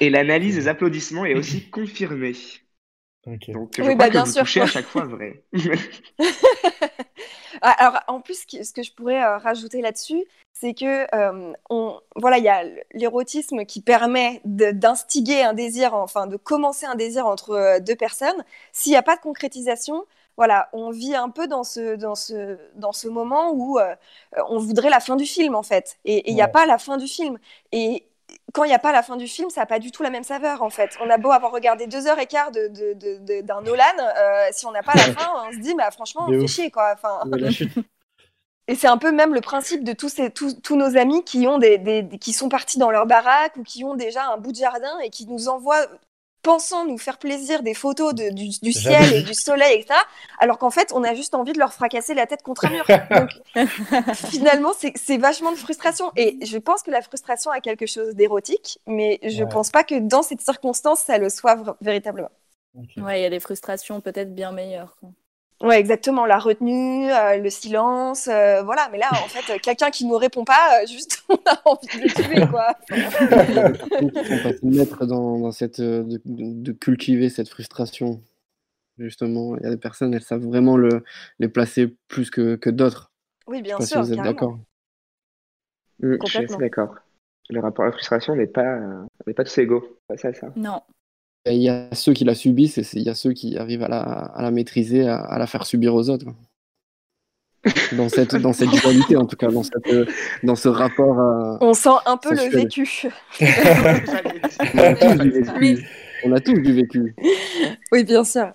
Et 0.00 0.08
l'analyse 0.08 0.54
des 0.54 0.68
applaudissements 0.68 1.24
est 1.26 1.34
aussi 1.34 1.68
confirmée. 1.70 2.32
Ok. 3.26 3.50
Donc 3.52 3.80
je 3.80 3.82
Oui, 3.82 3.94
crois 3.94 4.06
bah, 4.06 4.10
que 4.10 4.18
bien 4.18 4.24
vous 4.24 4.32
sûr. 4.32 4.46
touchez 4.46 4.60
à 4.60 4.66
chaque 4.66 4.86
fois 4.88 5.04
vrai. 5.04 5.44
Ah, 7.60 7.70
Alors, 7.78 8.00
en 8.08 8.20
plus, 8.20 8.44
ce 8.62 8.72
que 8.72 8.82
je 8.82 8.92
pourrais 8.92 9.22
euh, 9.22 9.38
rajouter 9.38 9.80
là-dessus, 9.82 10.24
c'est 10.52 10.74
que 10.74 11.06
euh, 11.14 11.52
on, 11.70 12.00
voilà, 12.16 12.38
il 12.38 12.44
y 12.44 12.48
a 12.48 12.64
l'érotisme 12.92 13.64
qui 13.64 13.80
permet 13.82 14.40
d'instiguer 14.44 15.42
un 15.42 15.52
désir, 15.54 15.94
enfin 15.94 16.26
de 16.26 16.36
commencer 16.36 16.86
un 16.86 16.94
désir 16.94 17.26
entre 17.26 17.50
euh, 17.52 17.80
deux 17.80 17.96
personnes. 17.96 18.44
S'il 18.72 18.92
n'y 18.92 18.96
a 18.96 19.02
pas 19.02 19.16
de 19.16 19.20
concrétisation, 19.20 20.04
voilà, 20.36 20.68
on 20.72 20.90
vit 20.90 21.14
un 21.14 21.28
peu 21.30 21.46
dans 21.46 21.64
ce, 21.64 21.96
dans 21.96 22.14
ce, 22.14 22.58
dans 22.74 22.92
ce 22.92 23.08
moment 23.08 23.52
où 23.52 23.78
euh, 23.78 23.94
on 24.48 24.58
voudrait 24.58 24.90
la 24.90 25.00
fin 25.00 25.16
du 25.16 25.26
film, 25.26 25.54
en 25.54 25.62
fait. 25.62 25.98
Et 26.04 26.30
il 26.30 26.34
n'y 26.34 26.42
a 26.42 26.48
pas 26.48 26.66
la 26.66 26.78
fin 26.78 26.96
du 26.96 27.06
film. 27.06 27.38
Et 27.72 28.06
quand 28.52 28.64
il 28.64 28.68
n'y 28.68 28.74
a 28.74 28.78
pas 28.78 28.92
la 28.92 29.02
fin 29.02 29.16
du 29.16 29.26
film, 29.26 29.48
ça 29.50 29.62
n'a 29.62 29.66
pas 29.66 29.78
du 29.78 29.90
tout 29.90 30.02
la 30.02 30.10
même 30.10 30.24
saveur, 30.24 30.62
en 30.62 30.70
fait. 30.70 30.90
On 31.00 31.08
a 31.10 31.18
beau 31.18 31.30
avoir 31.30 31.52
regardé 31.52 31.86
deux 31.86 32.06
heures 32.06 32.18
et 32.18 32.26
quart 32.26 32.50
de, 32.50 32.68
de- 32.68 32.92
de- 32.94 33.18
de- 33.18 33.40
d'un 33.40 33.60
Nolan, 33.62 33.82
euh, 34.00 34.46
si 34.52 34.66
on 34.66 34.70
n'a 34.72 34.82
pas 34.82 34.92
la 34.94 35.12
fin, 35.14 35.30
on 35.48 35.52
se 35.52 35.58
dit, 35.58 35.74
bah, 35.74 35.90
franchement, 35.90 36.22
on 36.26 36.30
fait 36.40 36.46
chier, 36.48 36.70
quoi. 36.70 36.92
Enfin, 36.94 37.20
et 38.68 38.74
c'est 38.74 38.86
un 38.88 38.98
peu 38.98 39.10
même 39.12 39.34
le 39.34 39.40
principe 39.40 39.84
de 39.84 39.92
tous, 39.92 40.08
ces, 40.08 40.30
tous, 40.30 40.60
tous 40.60 40.76
nos 40.76 40.96
amis 40.96 41.24
qui, 41.24 41.46
ont 41.46 41.58
des- 41.58 41.78
des- 41.78 42.18
qui 42.18 42.32
sont 42.32 42.48
partis 42.48 42.78
dans 42.78 42.90
leur 42.90 43.06
baraque 43.06 43.56
ou 43.56 43.62
qui 43.62 43.84
ont 43.84 43.94
déjà 43.94 44.24
un 44.26 44.36
bout 44.36 44.52
de 44.52 44.56
jardin 44.56 44.98
et 45.00 45.10
qui 45.10 45.26
nous 45.26 45.48
envoient, 45.48 45.86
pensant 46.42 46.84
nous 46.84 46.98
faire 46.98 47.18
plaisir, 47.18 47.62
des 47.62 47.74
photos 47.74 48.14
de- 48.14 48.30
du, 48.30 48.48
du 48.60 48.72
ciel 48.72 49.12
et 49.14 49.22
du 49.22 49.34
soleil, 49.34 49.80
etc. 49.80 49.94
Alors 50.38 50.58
qu'en 50.58 50.70
fait, 50.70 50.92
on 50.94 51.04
a 51.04 51.14
juste 51.14 51.34
envie 51.34 51.52
de 51.52 51.58
leur 51.58 51.72
fracasser 51.72 52.14
la 52.14 52.26
tête 52.26 52.42
contre 52.42 52.64
un 52.66 52.70
mur. 52.70 52.84
Donc 53.10 53.30
finalement, 54.14 54.72
c'est 54.96 55.16
vachement 55.18 55.52
de 55.52 55.56
frustration. 55.56 56.10
Et 56.16 56.38
je 56.44 56.58
pense 56.58 56.82
que 56.82 56.90
la 56.90 57.02
frustration 57.02 57.50
a 57.50 57.60
quelque 57.60 57.86
chose 57.86 58.14
d'érotique, 58.14 58.78
mais 58.86 59.18
je 59.22 59.42
Ouais. 59.44 59.48
pense 59.48 59.70
pas 59.70 59.84
que 59.84 59.98
dans 59.98 60.22
cette 60.22 60.40
circonstance, 60.40 61.00
ça 61.00 61.18
le 61.18 61.28
soit 61.28 61.76
véritablement. 61.80 62.30
Ouais, 62.96 63.20
il 63.20 63.22
y 63.22 63.26
a 63.26 63.30
des 63.30 63.40
frustrations 63.40 64.00
peut-être 64.00 64.34
bien 64.34 64.50
meilleures. 64.52 64.96
quoi. 65.00 65.10
Ouais, 65.62 65.78
exactement. 65.78 66.26
La 66.26 66.38
retenue, 66.38 67.10
euh, 67.10 67.38
le 67.38 67.50
silence, 67.50 68.28
euh, 68.28 68.62
voilà. 68.62 68.88
Mais 68.90 68.98
là, 68.98 69.08
en 69.12 69.28
fait, 69.28 69.52
euh, 69.52 69.58
quelqu'un 69.62 69.90
qui 69.90 70.04
nous 70.04 70.16
répond 70.16 70.44
pas, 70.44 70.82
euh, 70.82 70.86
juste, 70.86 71.22
on 71.28 71.34
a 71.46 71.62
envie 71.64 71.86
de 71.86 72.02
le 72.02 72.10
tuer, 72.10 72.46
quoi. 72.50 72.74
Passées 74.42 74.58
maîtres 74.62 75.06
dans, 75.06 75.38
dans 75.38 75.52
cette, 75.52 75.80
de, 75.80 76.72
cultiver 76.72 77.28
cette 77.28 77.48
frustration. 77.48 78.20
Justement, 78.98 79.56
il 79.56 79.62
y 79.62 79.66
a 79.66 79.70
des 79.70 79.76
personnes, 79.76 80.12
elles 80.14 80.22
savent 80.22 80.44
vraiment 80.44 80.76
le, 80.76 81.04
les 81.38 81.48
placer 81.48 81.96
plus 82.08 82.30
que, 82.30 82.56
que 82.56 82.68
d'autres. 82.68 83.10
Oui, 83.46 83.58
Je 83.58 83.62
bien 83.62 83.78
pas 83.78 83.84
si 83.84 83.90
sûr, 83.90 84.02
vous 84.02 84.12
êtes 84.12 84.22
d'accord. 84.22 84.58
Mm, 86.00 86.16
je 86.26 86.38
suis 86.38 86.46
d'accord. 86.58 86.94
Le 87.50 87.60
rapport 87.60 87.84
à 87.84 87.88
la 87.88 87.92
frustration 87.92 88.34
n'est 88.34 88.46
pas, 88.46 88.78
euh, 88.78 89.04
n'est 89.26 89.34
pas 89.34 89.44
tous 89.44 89.58
égaux 89.58 89.98
face 90.08 90.24
à 90.24 90.32
ça. 90.32 90.48
Non. 90.56 90.82
Il 91.46 91.60
y 91.62 91.68
a 91.68 91.88
ceux 91.92 92.12
qui 92.12 92.24
la 92.24 92.34
subissent 92.34 92.78
et 92.78 92.84
c'est- 92.84 92.98
il 93.00 93.04
y 93.04 93.10
a 93.10 93.14
ceux 93.14 93.32
qui 93.32 93.56
arrivent 93.58 93.82
à 93.82 93.88
la, 93.88 94.00
à 94.00 94.42
la 94.42 94.50
maîtriser, 94.50 95.08
à, 95.08 95.16
à 95.18 95.38
la 95.38 95.46
faire 95.46 95.66
subir 95.66 95.94
aux 95.94 96.08
autres. 96.08 96.26
Dans 97.96 98.08
cette, 98.08 98.34
dans 98.36 98.52
cette 98.52 98.70
dualité, 98.70 99.16
en 99.16 99.24
tout 99.26 99.36
cas, 99.36 99.48
dans, 99.48 99.62
cette, 99.62 99.86
euh, 99.88 100.04
dans 100.42 100.56
ce 100.56 100.68
rapport 100.68 101.18
à. 101.20 101.58
On 101.60 101.74
sent 101.74 101.90
un 102.06 102.16
peu 102.16 102.30
le 102.30 102.36
sensuel. 102.38 102.62
vécu. 102.64 103.08
On 104.74 104.78
a 104.78 104.94
tous 104.94 105.14
du 105.18 105.30
vécu. 105.30 105.86
On 106.24 106.32
a 106.32 106.40
tous 106.40 106.54
du 106.54 106.72
vécu. 106.72 107.14
Oui, 107.90 108.04
bien 108.04 108.22
sûr. 108.24 108.52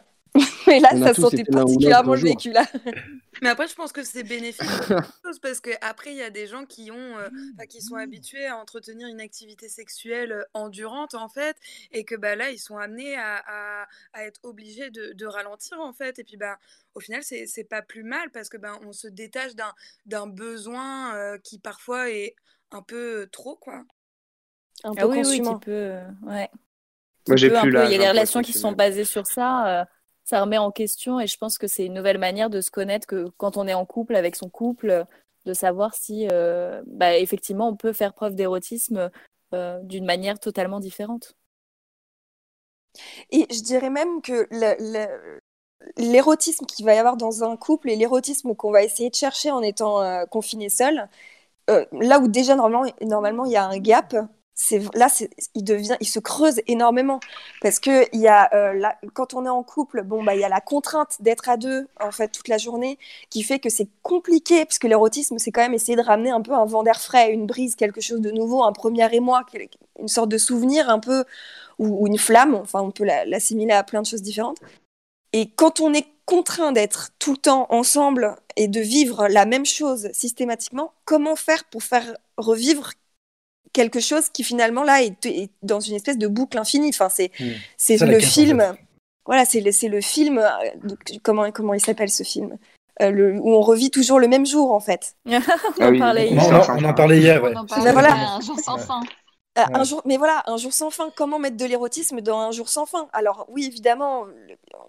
Mais 0.68 0.80
là, 0.80 0.90
On 0.94 1.04
ça 1.04 1.14
sentait 1.14 1.44
particulièrement 1.44 2.14
le 2.14 2.20
vécu, 2.22 2.52
là. 2.52 2.64
Mais 3.42 3.50
après, 3.50 3.68
je 3.68 3.76
pense 3.76 3.92
que 3.92 4.04
c'est 4.04 4.24
bénéfique 4.24 4.88
parce 5.42 5.60
que 5.60 5.72
après, 5.82 6.12
il 6.12 6.18
y 6.18 6.22
a 6.22 6.30
des 6.30 6.48
gens 6.48 6.66
qui 6.66 6.92
ont, 6.92 7.18
euh, 7.18 7.30
qui 7.70 7.82
sont 7.82 7.96
habitués 7.96 8.46
à 8.48 8.58
entretenir 8.58 9.08
une 9.08 9.22
activité 9.22 9.70
sexuelle 9.70 10.46
endurante 10.54 11.14
en 11.16 11.30
fait, 11.30 11.58
et 11.92 12.06
que 12.06 12.16
bah 12.16 12.36
là, 12.36 12.52
ils 12.52 12.60
sont 12.60 12.78
amenés 12.78 13.16
à, 13.18 13.44
à- 13.84 13.88
à 14.14 14.24
être 14.26 14.40
obligés 14.44 14.90
de, 14.92 15.14
de 15.14 15.26
ralentir 15.26 15.80
en 15.80 15.94
fait. 15.94 16.20
Et 16.20 16.24
puis 16.24 16.38
bah, 16.38 16.58
au 16.96 17.00
final, 17.00 17.24
c'est 17.24 17.46
c'est 17.48 17.64
pas 17.64 17.82
plus 17.82 18.04
mal 18.04 18.32
parce 18.32 18.50
que 18.50 18.58
ben 18.58 18.80
on 18.84 18.94
se 18.94 19.08
détache 19.08 19.56
d'un 19.56 19.74
d'un 20.06 20.28
besoin 20.28 21.16
euh, 21.16 21.38
qui 21.44 21.60
parfois 21.60 22.10
est 22.10 22.36
un 22.72 22.82
peu 22.82 23.28
trop 23.32 23.56
quoi. 23.56 23.84
Un 24.84 24.96
peu 24.96 25.02
Ah 25.04 25.08
oui, 25.08 25.24
oui, 25.24 25.42
qui 25.42 25.44
consumant. 25.44 25.56
peut. 25.56 25.72
euh, 25.72 26.10
ouais. 26.24 26.50
Moi, 27.28 27.36
Qui 27.36 27.38
j'ai 27.38 27.50
peut 27.50 27.52
plus 27.52 27.72
peu- 27.72 27.86
Il 27.86 27.92
y 27.92 27.96
a 27.96 27.98
hein, 27.98 28.00
des 28.00 28.08
pour 28.08 28.10
relations 28.10 28.42
qui 28.42 28.54
sont 28.54 28.72
basées 28.72 29.06
sur 29.06 29.26
ça. 29.28 29.88
Ça 30.28 30.42
remet 30.42 30.58
en 30.58 30.72
question 30.72 31.22
et 31.22 31.28
je 31.28 31.38
pense 31.38 31.58
que 31.58 31.68
c'est 31.68 31.86
une 31.86 31.94
nouvelle 31.94 32.18
manière 32.18 32.50
de 32.50 32.60
se 32.60 32.70
connaître 32.70 33.08
que 33.08 33.30
quand 33.38 33.56
on 33.56 33.66
est 33.66 33.74
en 33.74 33.86
couple 33.86 34.14
avec 34.14 34.36
son 34.36 34.50
couple, 34.50 35.06
de 35.46 35.54
savoir 35.54 35.96
si 35.96 36.28
euh, 36.30 36.84
bah, 36.86 37.18
effectivement 37.18 37.70
on 37.70 37.78
peut 37.78 37.94
faire 37.94 38.14
preuve 38.14 38.36
d'érotisme 38.36 39.10
euh, 39.54 39.80
d'une 39.84 40.06
manière 40.06 40.38
totalement 40.38 40.82
différente. 40.82 41.38
Et 43.32 43.48
je 43.50 43.64
dirais 43.64 43.90
même 43.90 44.22
que 44.22 44.50
l'érotisme 45.98 46.66
qu'il 46.66 46.86
va 46.86 46.94
y 46.94 46.98
avoir 46.98 47.16
dans 47.16 47.46
un 47.46 47.56
couple 47.56 47.90
et 47.90 47.96
l'érotisme 47.96 48.54
qu'on 48.54 48.72
va 48.72 48.84
essayer 48.84 49.10
de 49.10 49.16
chercher 49.16 49.52
en 49.52 49.62
étant 49.62 50.02
euh, 50.02 50.26
confiné 50.26 50.68
seul, 50.68 51.08
là 51.70 52.20
où 52.20 52.28
déjà 52.28 52.56
normalement, 52.56 52.92
normalement 53.02 53.46
il 53.46 53.52
y 53.52 53.58
a 53.58 53.66
un 53.66 53.78
gap, 53.78 54.14
là 54.96 55.08
il 55.54 56.08
se 56.08 56.20
creuse 56.20 56.62
énormément 56.68 57.20
parce 57.62 57.80
que 57.80 58.16
y 58.16 58.28
a 58.28 58.50
euh, 58.54 58.82
quand 59.14 59.34
on 59.34 59.46
est 59.46 59.50
en 59.50 59.64
couple, 59.64 60.04
bon 60.04 60.24
bah 60.24 60.36
il 60.36 60.42
y 60.42 60.44
a 60.44 60.50
la 60.50 60.62
contrainte 60.62 61.18
d'être 61.22 61.48
à 61.50 61.58
deux 61.58 61.88
en 62.00 62.12
fait 62.12 62.30
toute 62.30 62.48
la 62.48 62.58
journée 62.58 62.98
qui 63.30 63.44
fait 63.44 63.60
que 63.60 63.70
c'est 63.70 63.88
compliqué 64.02 64.66
parce 64.66 64.80
que 64.80 64.88
l'érotisme 64.88 65.38
c'est 65.38 65.52
quand 65.52 65.62
même 65.62 65.76
essayer 65.76 65.96
de 65.96 66.02
ramener 66.02 66.32
un 66.32 66.42
peu 66.42 66.54
un 66.54 66.66
vent 66.66 66.84
d'air 66.84 67.00
frais, 67.00 67.32
une 67.32 67.46
brise, 67.46 67.76
quelque 67.76 68.02
chose 68.02 68.20
de 68.20 68.32
nouveau, 68.32 68.64
un 68.64 68.74
premier 68.74 69.14
émoi, 69.14 69.46
une 70.00 70.08
sorte 70.08 70.30
de 70.30 70.38
souvenir 70.38 70.90
un 70.90 71.00
peu 71.00 71.24
ou, 71.78 72.04
ou 72.04 72.08
une 72.08 72.18
flamme, 72.18 72.56
enfin 72.56 72.82
on 72.82 72.92
peut 72.92 73.06
la- 73.06 73.26
l'assimiler 73.26 73.74
à 73.74 73.84
plein 73.84 74.02
de 74.02 74.08
choses 74.08 74.24
différentes. 74.24 74.58
Et 75.34 75.52
quand 75.52 75.82
on 75.82 75.94
est 75.94 76.08
contraint 76.26 76.72
d'être 76.72 77.10
tout 77.20 77.32
le 77.32 77.38
temps 77.38 77.68
ensemble 77.70 78.36
et 78.56 78.68
de 78.68 78.82
vivre 78.82 79.28
la 79.28 79.46
même 79.46 79.66
chose 79.66 80.10
systématiquement, 80.14 80.94
comment 81.06 81.36
faire 81.36 81.64
pour 81.66 81.84
faire 81.84 82.18
revivre 82.38 82.92
quelque 83.74 84.00
chose 84.00 84.30
qui 84.30 84.44
finalement 84.44 84.84
là 84.84 85.02
est, 85.04 85.26
est 85.26 85.50
dans 85.64 85.80
une 85.80 85.96
espèce 85.96 86.18
de 86.18 86.28
boucle 86.28 86.58
infinie 86.58 86.90
Enfin, 86.90 87.10
c'est 87.10 87.32
Mm. 87.40 87.46
c'est 87.78 87.98
le 87.98 88.18
en 88.18 88.20
film. 88.20 88.60
fait. 88.62 88.80
Voilà, 89.26 89.44
c'est 89.46 89.60
le, 89.62 89.72
c'est 89.72 89.90
le 89.90 90.00
film. 90.02 90.38
euh, 90.40 90.90
comment, 91.24 91.52
comment 91.52 91.74
il 91.74 91.82
s'appelle 91.82 92.10
ce 92.10 92.24
film 92.24 92.58
Euh, 93.02 93.12
le, 93.12 93.34
Où 93.40 93.52
on 93.54 93.62
revit 93.62 93.92
toujours 93.92 94.20
le 94.20 94.28
même 94.28 94.46
jour 94.46 94.72
en 94.72 94.80
fait. 94.80 95.16
on 95.28 95.40
Ah 95.80 95.88
en 95.88 95.92
oui, 95.92 96.00
parlait 96.00 96.30
On, 96.32 96.36
hier. 96.36 96.70
en- 96.70 96.78
on 96.80 96.84
en 96.84 96.94
parlait 96.94 97.20
hier, 97.20 97.44
ouais. 97.44 97.52
On 97.54 97.60
en 97.60 97.64
Ben 97.64 97.68
parlait 97.68 97.92
voilà. 97.92 98.14
un 98.36 98.42
jour 98.42 98.60
sans 98.60 98.78
fin. 98.78 99.02
Euh, 99.58 99.62
Ouais. 99.62 99.80
un 99.80 99.84
jour, 99.84 100.02
mais 100.06 100.18
voilà, 100.18 100.44
un 100.46 100.58
jour 100.58 100.72
sans 100.72 100.90
fin. 100.92 101.10
Comment 101.16 101.40
mettre 101.40 101.58
de 101.58 101.66
l'érotisme 101.66 102.22
dans 102.22 102.38
un 102.40 102.52
jour 102.52 102.70
sans 102.70 102.86
fin? 102.86 103.08
Alors 103.14 103.46
oui, 103.50 103.66
évidemment, 103.66 104.26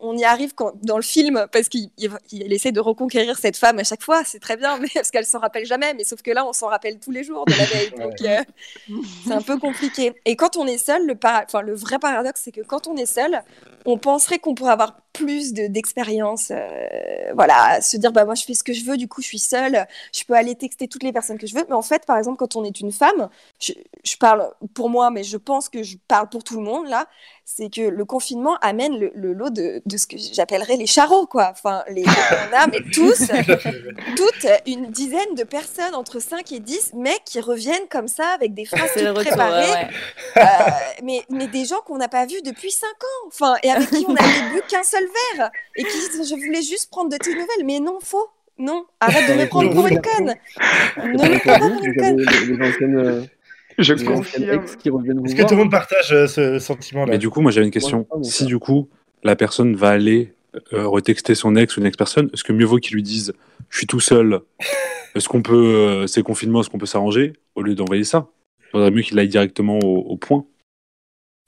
on 0.02 0.16
y 0.16 0.24
arrive 0.24 0.54
quand, 0.54 0.72
dans 0.82 0.96
le 0.96 1.02
film 1.02 1.46
parce 1.52 1.68
qu'il 1.68 1.90
il, 1.96 2.10
il 2.32 2.52
essaie 2.52 2.70
de 2.72 2.80
reconquérir 2.80 3.38
cette 3.38 3.56
femme 3.56 3.78
à 3.78 3.84
chaque 3.84 4.02
fois. 4.02 4.24
C'est 4.24 4.40
très 4.40 4.56
bien, 4.56 4.78
mais 4.80 4.88
parce 4.92 5.10
qu'elle 5.10 5.24
s'en 5.26 5.38
rappelle 5.38 5.64
jamais. 5.64 5.94
Mais 5.94 6.04
sauf 6.04 6.20
que 6.22 6.30
là, 6.30 6.44
on 6.46 6.52
s'en 6.52 6.66
rappelle 6.68 6.98
tous 6.98 7.10
les 7.10 7.24
jours 7.24 7.46
de 7.46 7.52
la 7.52 7.64
veille. 7.64 7.90
Donc 7.98 8.20
euh, 8.22 8.42
c'est 9.26 9.32
un 9.32 9.42
peu 9.42 9.58
compliqué. 9.58 10.12
Et 10.26 10.36
quand 10.36 10.56
on 10.56 10.66
est 10.66 10.78
seul, 10.78 11.06
le, 11.06 11.14
para- 11.14 11.44
enfin, 11.46 11.62
le 11.62 11.74
vrai 11.74 11.98
paradoxe, 11.98 12.42
c'est 12.44 12.52
que 12.52 12.60
quand 12.60 12.86
on 12.86 12.96
est 12.96 13.06
seul, 13.06 13.42
on 13.86 13.98
penserait 13.98 14.38
qu'on 14.38 14.54
pourrait 14.54 14.72
avoir 14.72 14.96
plus 15.12 15.52
de- 15.52 15.66
d'expérience. 15.66 16.50
euh, 16.50 17.32
voilà, 17.34 17.80
se 17.80 17.96
dire 17.96 18.12
bah 18.12 18.24
moi 18.24 18.34
je 18.34 18.44
fais 18.44 18.54
ce 18.54 18.62
que 18.62 18.72
je 18.72 18.84
veux, 18.84 18.96
du 18.96 19.08
coup 19.08 19.22
je 19.22 19.26
suis 19.26 19.38
seule, 19.38 19.86
je 20.14 20.24
peux 20.24 20.34
aller 20.34 20.54
texter 20.54 20.88
toutes 20.88 21.02
les 21.02 21.12
personnes 21.12 21.38
que 21.38 21.46
je 21.46 21.54
veux. 21.54 21.64
Mais 21.68 21.74
en 21.74 21.82
fait, 21.82 22.06
par 22.06 22.16
exemple, 22.18 22.38
quand 22.38 22.56
on 22.56 22.64
est 22.64 22.80
une 22.80 22.92
femme, 22.92 23.28
je 23.60 24.16
parle 24.18 24.50
pour 24.74 24.90
moi, 24.90 25.10
mais 25.10 25.24
je 25.24 25.36
pense 25.36 25.68
que 25.68 25.82
je 25.82 25.96
parle 26.08 26.28
pour 26.28 26.44
tout 26.44 26.56
le 26.56 26.62
monde 26.62 26.86
là, 26.88 27.08
c'est 27.50 27.70
que 27.70 27.80
le 27.80 28.04
confinement 28.04 28.58
amène 28.60 28.98
le, 28.98 29.10
le 29.14 29.32
lot 29.32 29.48
de, 29.48 29.80
de 29.86 29.96
ce 29.96 30.06
que 30.06 30.16
j'appellerais 30.18 30.76
les 30.76 30.86
charros, 30.86 31.26
quoi. 31.26 31.48
Enfin, 31.50 31.82
les, 31.88 32.04
on 32.52 32.54
a, 32.54 32.66
mais 32.66 32.80
tous, 32.92 33.22
toutes 34.16 34.46
une 34.66 34.90
dizaine 34.90 35.34
de 35.34 35.44
personnes, 35.44 35.94
entre 35.94 36.20
5 36.20 36.52
et 36.52 36.60
10 36.60 36.92
mecs 36.94 37.22
qui 37.24 37.40
reviennent 37.40 37.88
comme 37.88 38.06
ça 38.06 38.28
avec 38.34 38.52
des 38.52 38.66
phrases 38.66 38.90
toutes 38.94 39.02
retour. 39.02 39.22
préparées. 39.22 39.64
ouais, 39.64 39.88
ouais. 40.36 40.42
Euh, 40.42 40.70
mais, 41.02 41.22
mais 41.30 41.46
des 41.46 41.64
gens 41.64 41.80
qu'on 41.86 41.96
n'a 41.96 42.08
pas 42.08 42.26
vus 42.26 42.42
depuis 42.44 42.70
5 42.70 42.86
ans, 42.86 43.28
enfin, 43.28 43.54
et 43.62 43.70
avec 43.70 43.88
qui 43.88 44.04
on 44.06 44.12
n'avait 44.12 44.50
bu 44.52 44.60
qu'un 44.68 44.84
seul 44.84 45.04
verre, 45.34 45.50
et 45.76 45.84
qui 45.84 45.98
disent, 45.98 46.28
je 46.28 46.34
voulais 46.34 46.62
juste 46.62 46.90
prendre 46.90 47.10
de 47.10 47.16
tes 47.16 47.30
nouvelles, 47.30 47.64
mais 47.64 47.80
non, 47.80 47.98
faux, 48.02 48.28
non, 48.58 48.84
arrête 49.00 49.26
de 49.26 49.40
me 49.40 49.46
prendre 49.46 49.72
pour 49.72 49.86
une 49.86 50.02
conne, 50.02 50.34
ne 50.98 51.12
me 51.12 51.38
prends 51.38 51.58
pas 51.58 51.70
pour 51.70 51.82
une 51.82 51.96
conne. 51.96 53.28
Je 53.78 53.94
confirme. 53.94 54.64
Est-ce 54.64 54.76
que 55.36 55.42
tout 55.42 55.54
le 55.54 55.56
monde 55.56 55.70
partage 55.70 56.12
euh, 56.12 56.26
ce 56.26 56.58
sentiment-là 56.58 57.12
Mais 57.12 57.18
du 57.18 57.30
coup, 57.30 57.40
moi 57.40 57.50
j'avais 57.52 57.66
une 57.66 57.72
question. 57.72 58.06
Si 58.22 58.44
du 58.44 58.58
coup, 58.58 58.88
la 59.22 59.36
personne 59.36 59.76
va 59.76 59.90
aller 59.90 60.34
euh, 60.72 60.86
retexter 60.86 61.34
son 61.34 61.54
ex 61.56 61.76
ou 61.76 61.80
une 61.80 61.86
ex-personne, 61.86 62.28
est-ce 62.32 62.42
que 62.44 62.52
mieux 62.52 62.64
vaut 62.66 62.78
qu'il 62.78 62.94
lui 62.94 63.02
dise 63.02 63.32
je 63.70 63.76
suis 63.78 63.86
tout 63.86 64.00
seul, 64.00 64.40
est-ce 65.14 65.28
qu'on 65.28 65.42
peut, 65.42 65.54
euh, 65.54 66.06
c'est 66.06 66.22
confinement, 66.22 66.60
est-ce 66.62 66.70
qu'on 66.70 66.78
peut 66.78 66.86
s'arranger, 66.86 67.34
au 67.54 67.60
lieu 67.62 67.74
d'envoyer 67.74 68.04
ça? 68.04 68.28
Il 68.60 68.70
faudrait 68.70 68.90
mieux 68.90 69.02
qu'il 69.02 69.18
aille 69.18 69.28
directement 69.28 69.78
au, 69.78 69.98
au 69.98 70.16
point. 70.16 70.46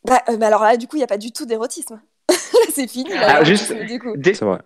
Bah, 0.07 0.21
euh, 0.29 0.37
mais 0.39 0.47
alors 0.47 0.63
là, 0.63 0.77
du 0.77 0.87
coup, 0.87 0.97
il 0.97 1.01
n'y 1.01 1.05
a 1.05 1.09
pas 1.09 1.19
du 1.19 1.33
tout 1.33 1.47
d'érotisme. 1.47 2.01
c'est 2.71 2.87
fini. 2.89 3.11
Ah, 3.15 3.39
là, 3.41 3.45
juste, 3.45 3.73
du 3.87 3.99
coup. 3.99 4.17
dé- 4.17 4.35
C'est 4.35 4.45
vrai. 4.45 4.61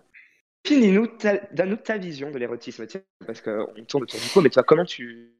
Définis-nous 0.65 1.07
ta, 1.07 1.37
donne-nous 1.53 1.75
ta 1.77 1.97
vision 1.97 2.29
de 2.31 2.37
l'érotisme, 2.37 2.85
parce 3.25 3.41
qu'on 3.41 3.65
tourne 3.87 4.03
autour 4.03 4.19
du 4.19 4.27
pot, 4.33 4.41
mais 4.41 4.49
toi, 4.49 4.63
comment 4.63 4.85
tu 4.85 5.31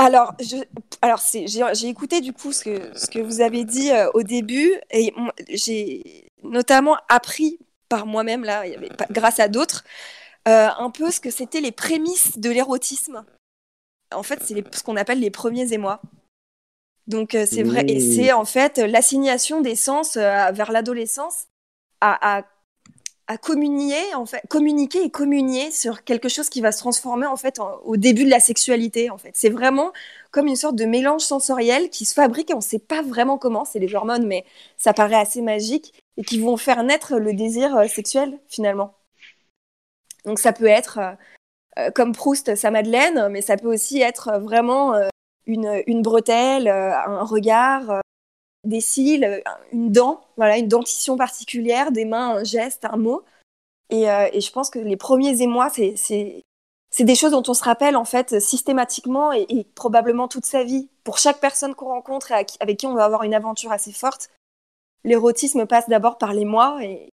Alors, 0.00 0.34
je, 0.40 0.56
alors 1.02 1.20
j'ai, 1.30 1.88
écouté 1.88 2.22
du 2.22 2.32
coup 2.32 2.52
ce 2.52 2.64
que, 2.64 2.98
ce 2.98 3.06
que 3.06 3.18
vous 3.18 3.42
avez 3.42 3.64
dit 3.64 3.90
euh, 3.90 4.10
au 4.14 4.22
début 4.22 4.72
et 4.90 5.12
j'ai 5.50 6.32
notamment 6.42 6.96
appris 7.10 7.58
par 7.90 8.06
moi-même, 8.06 8.42
là, 8.42 8.64
grâce 9.10 9.40
à 9.40 9.48
d'autres, 9.48 9.84
euh, 10.48 10.68
un 10.78 10.88
peu 10.88 11.10
ce 11.10 11.20
que 11.20 11.30
c'était 11.30 11.60
les 11.60 11.70
prémices 11.70 12.38
de 12.38 12.48
l'érotisme. 12.48 13.26
En 14.14 14.22
fait, 14.22 14.42
c'est 14.42 14.74
ce 14.74 14.82
qu'on 14.82 14.96
appelle 14.96 15.20
les 15.20 15.30
premiers 15.30 15.70
émois. 15.74 16.00
Donc, 17.06 17.34
euh, 17.34 17.44
c'est 17.44 17.62
vrai, 17.62 17.84
et 17.86 18.00
c'est 18.00 18.32
en 18.32 18.46
fait 18.46 18.78
l'assignation 18.78 19.60
des 19.60 19.76
sens 19.76 20.16
vers 20.16 20.72
l'adolescence 20.72 21.44
à, 22.00 22.38
à, 22.38 22.44
communier, 23.36 24.14
en 24.14 24.26
fait, 24.26 24.42
communiquer 24.48 25.02
et 25.04 25.10
communier 25.10 25.70
sur 25.70 26.04
quelque 26.04 26.28
chose 26.28 26.48
qui 26.48 26.60
va 26.60 26.72
se 26.72 26.78
transformer 26.78 27.26
en 27.26 27.36
fait 27.36 27.60
au 27.84 27.96
début 27.96 28.24
de 28.24 28.30
la 28.30 28.40
sexualité. 28.40 29.10
En 29.10 29.18
fait, 29.18 29.30
c'est 29.34 29.50
vraiment 29.50 29.92
comme 30.30 30.46
une 30.46 30.56
sorte 30.56 30.76
de 30.76 30.84
mélange 30.84 31.22
sensoriel 31.22 31.90
qui 31.90 32.04
se 32.04 32.14
fabrique 32.14 32.50
et 32.50 32.54
on 32.54 32.58
ne 32.58 32.62
sait 32.62 32.78
pas 32.78 33.02
vraiment 33.02 33.38
comment. 33.38 33.64
C'est 33.64 33.78
les 33.78 33.94
hormones, 33.94 34.26
mais 34.26 34.44
ça 34.76 34.92
paraît 34.92 35.16
assez 35.16 35.42
magique 35.42 35.92
et 36.16 36.24
qui 36.24 36.40
vont 36.40 36.56
faire 36.56 36.82
naître 36.82 37.18
le 37.18 37.32
désir 37.34 37.76
euh, 37.76 37.86
sexuel 37.86 38.38
finalement. 38.48 38.94
Donc 40.24 40.38
ça 40.38 40.52
peut 40.52 40.66
être 40.66 40.98
euh, 40.98 41.12
euh, 41.78 41.90
comme 41.90 42.12
Proust, 42.12 42.54
sa 42.56 42.70
Madeleine, 42.70 43.28
mais 43.30 43.42
ça 43.42 43.56
peut 43.56 43.72
aussi 43.72 44.00
être 44.00 44.38
vraiment 44.40 44.94
une, 45.46 45.82
une 45.86 46.02
bretelle, 46.02 46.68
un 46.68 47.22
regard, 47.22 48.02
des 48.64 48.80
cils, 48.80 49.24
euh, 49.24 49.40
une 49.72 49.90
dent, 49.90 50.20
voilà, 50.36 50.58
une 50.58 50.68
dentition 50.68 51.16
particulière, 51.16 51.92
des 51.92 52.04
mains, 52.04 52.36
un 52.36 52.44
geste, 52.44 52.84
un 52.84 52.96
mot. 52.96 53.22
Et, 53.90 54.10
euh, 54.10 54.28
et 54.32 54.40
je 54.40 54.52
pense 54.52 54.70
que 54.70 54.78
les 54.78 54.96
premiers 54.96 55.42
émois, 55.42 55.68
c'est, 55.70 55.94
c'est, 55.96 56.42
c'est 56.90 57.04
des 57.04 57.14
choses 57.14 57.32
dont 57.32 57.42
on 57.48 57.54
se 57.54 57.64
rappelle 57.64 57.96
en 57.96 58.04
fait 58.04 58.38
systématiquement 58.40 59.32
et, 59.32 59.46
et 59.48 59.64
probablement 59.64 60.28
toute 60.28 60.46
sa 60.46 60.62
vie. 60.64 60.88
Pour 61.04 61.18
chaque 61.18 61.40
personne 61.40 61.74
qu'on 61.74 61.88
rencontre 61.88 62.30
et 62.32 62.46
avec 62.60 62.78
qui 62.78 62.86
on 62.86 62.94
va 62.94 63.04
avoir 63.04 63.22
une 63.24 63.34
aventure 63.34 63.72
assez 63.72 63.92
forte, 63.92 64.30
l'érotisme 65.04 65.66
passe 65.66 65.88
d'abord 65.88 66.18
par 66.18 66.32
les 66.34 66.44
mois. 66.44 66.78
Et, 66.84 67.08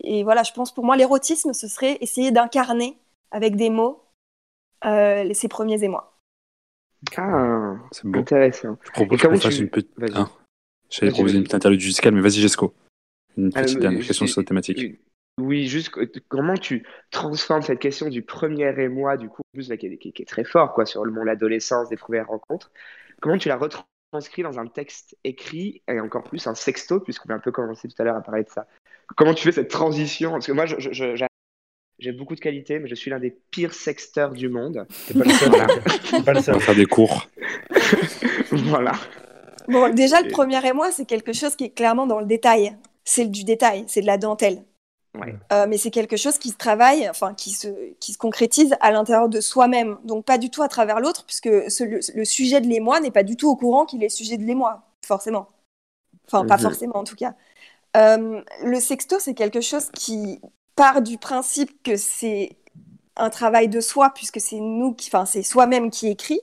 et 0.00 0.22
voilà, 0.24 0.42
je 0.44 0.52
pense 0.52 0.72
pour 0.72 0.84
moi, 0.84 0.96
l'érotisme, 0.96 1.52
ce 1.52 1.68
serait 1.68 1.98
essayer 2.00 2.30
d'incarner 2.30 2.96
avec 3.32 3.56
des 3.56 3.68
mots 3.70 4.02
euh, 4.84 5.28
ces 5.34 5.48
premiers 5.48 5.82
émois. 5.82 6.16
Ah, 7.16 7.74
C'est 7.90 8.06
beau. 8.06 8.20
intéressant. 8.20 8.76
Je 8.82 8.90
propose 8.92 9.20
qu'on 9.20 9.36
fasse 9.38 9.54
tu- 9.56 9.62
une 9.62 9.70
petite. 9.70 9.90
Hein. 10.14 10.30
J'allais 10.90 11.10
proposer 11.12 11.32
vas-y. 11.32 11.36
une 11.38 11.42
petite 11.44 11.54
interlude 11.54 11.82
musicale, 11.82 12.14
mais 12.14 12.20
vas-y, 12.20 12.40
Jesco. 12.40 12.74
Une 13.36 13.50
Ah, 13.54 13.62
petite 13.62 13.78
dernière 13.80 14.04
question 14.04 14.26
je- 14.26 14.32
sur 14.32 14.40
la 14.40 14.44
thématique. 14.46 14.96
Oui, 15.40 15.66
juste 15.66 15.90
comment 16.28 16.54
tu 16.56 16.86
transformes 17.10 17.62
cette 17.62 17.80
question 17.80 18.08
du 18.08 18.22
premier 18.22 18.72
émoi, 18.80 19.16
du 19.16 19.28
plus, 19.52 19.68
là, 19.68 19.76
qui, 19.76 19.86
est, 19.86 19.96
qui 19.96 20.08
est- 20.08 20.12
qui 20.12 20.22
est 20.22 20.26
très 20.26 20.44
fort, 20.44 20.72
quoi, 20.74 20.86
sur 20.86 21.04
le 21.04 21.10
monde 21.10 21.26
l'adolescence, 21.26 21.88
des 21.88 21.96
premières 21.96 22.28
rencontres, 22.28 22.70
comment 23.20 23.36
tu 23.36 23.48
la 23.48 23.56
retranscris 23.56 24.42
dans 24.44 24.60
un 24.60 24.66
texte 24.68 25.16
écrit 25.24 25.82
et 25.88 25.98
encore 25.98 26.22
plus 26.22 26.46
un 26.46 26.54
sexto, 26.54 27.00
puisqu'on 27.00 27.30
a 27.30 27.34
un 27.34 27.40
peu 27.40 27.50
commencé 27.50 27.88
tout 27.88 28.00
à 28.00 28.04
l'heure 28.04 28.14
à 28.16 28.20
parler 28.22 28.44
de 28.44 28.48
ça. 28.50 28.68
Comment 29.16 29.34
tu 29.34 29.42
fais 29.42 29.50
cette 29.52 29.70
transition? 29.70 30.30
Parce 30.30 30.46
que 30.46 30.52
moi, 30.52 30.66
je- 30.66 30.78
je- 30.78 30.92
je- 30.92 31.16
j'a- 31.16 31.26
j'ai 31.98 32.12
beaucoup 32.12 32.36
de 32.36 32.40
qualités, 32.40 32.78
mais 32.78 32.88
je 32.88 32.94
suis 32.94 33.10
l'un 33.10 33.18
des 33.18 33.36
pires 33.50 33.74
sexteurs 33.74 34.30
du 34.30 34.48
monde. 34.48 34.86
T'es 35.08 35.14
pas 35.14 35.24
le 35.24 35.30
seul. 35.30 35.48
Voilà. 35.48 35.66
T'es 36.10 36.22
pas 36.22 36.32
le 36.32 36.38
On 36.38 36.42
seul. 36.42 36.54
va 36.54 36.60
faire 36.60 36.76
des 36.76 36.86
cours. 36.86 37.28
voilà. 38.52 38.92
Bon, 39.68 39.92
déjà, 39.94 40.20
le 40.20 40.28
Et- 40.28 40.30
premier 40.30 40.64
émoi, 40.66 40.92
c'est 40.92 41.04
quelque 41.06 41.32
chose 41.32 41.56
qui 41.56 41.64
est 41.64 41.70
clairement 41.70 42.06
dans 42.06 42.20
le 42.20 42.26
détail. 42.26 42.76
C'est 43.04 43.26
du 43.26 43.44
détail, 43.44 43.84
c'est 43.88 44.00
de 44.00 44.06
la 44.06 44.18
dentelle. 44.18 44.62
Ouais. 45.18 45.34
Euh, 45.52 45.66
mais 45.68 45.78
c'est 45.78 45.92
quelque 45.92 46.16
chose 46.16 46.38
qui 46.38 46.50
se 46.50 46.56
travaille, 46.56 47.08
enfin 47.08 47.34
qui 47.34 47.50
se, 47.50 47.68
qui 48.00 48.12
se 48.12 48.18
concrétise 48.18 48.74
à 48.80 48.90
l'intérieur 48.90 49.28
de 49.28 49.40
soi-même. 49.40 49.96
Donc 50.04 50.24
pas 50.24 50.38
du 50.38 50.50
tout 50.50 50.62
à 50.62 50.68
travers 50.68 50.98
l'autre, 51.00 51.24
puisque 51.24 51.48
ce- 51.70 51.84
le, 51.84 52.00
le 52.14 52.24
sujet 52.24 52.60
de 52.60 52.66
l'émoi 52.66 52.98
n'est 53.00 53.12
pas 53.12 53.22
du 53.22 53.36
tout 53.36 53.48
au 53.48 53.54
courant 53.56 53.84
qu'il 53.86 54.02
est 54.02 54.08
sujet 54.08 54.36
de 54.38 54.42
l'émoi, 54.44 54.82
forcément. 55.06 55.46
Enfin, 56.26 56.44
pas 56.46 56.58
forcément 56.58 56.96
en 56.96 57.04
tout 57.04 57.16
cas. 57.16 57.34
Euh, 57.96 58.42
le 58.64 58.80
sexto, 58.80 59.18
c'est 59.20 59.34
quelque 59.34 59.60
chose 59.60 59.90
qui 59.92 60.40
part 60.74 61.00
du 61.02 61.16
principe 61.18 61.80
que 61.84 61.96
c'est 61.96 62.56
un 63.16 63.30
travail 63.30 63.68
de 63.68 63.80
soi, 63.80 64.10
puisque 64.14 64.40
c'est 64.40 64.58
nous, 64.60 64.94
qui, 64.94 65.08
enfin 65.10 65.26
c'est 65.26 65.44
soi-même 65.44 65.90
qui 65.90 66.08
écrit. 66.08 66.40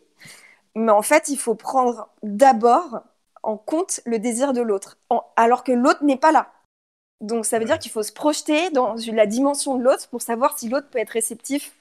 Mais 0.76 0.92
en 0.92 1.02
fait, 1.02 1.28
il 1.28 1.38
faut 1.38 1.56
prendre 1.56 2.10
d'abord 2.24 3.02
en 3.44 3.58
compte 3.58 4.02
le 4.06 4.20
désir 4.20 4.54
de 4.54 4.62
l'autre, 4.62 4.98
alors 5.36 5.64
que 5.64 5.72
l'autre 5.72 6.04
n'est 6.04 6.18
pas 6.18 6.32
là. 6.32 6.52
Donc 7.22 7.46
ça 7.46 7.60
veut 7.60 7.66
dire 7.66 7.80
qu'il 7.80 7.92
faut 7.92 8.04
se 8.04 8.12
projeter 8.12 8.72
dans 8.72 8.96
la 9.14 9.26
dimension 9.26 9.78
de 9.78 9.84
l'autre 9.84 10.10
pour 10.10 10.22
savoir 10.22 10.58
si 10.58 10.70
l'autre 10.70 10.90
peut 10.90 11.00
être 11.00 11.12
réceptif 11.12 11.76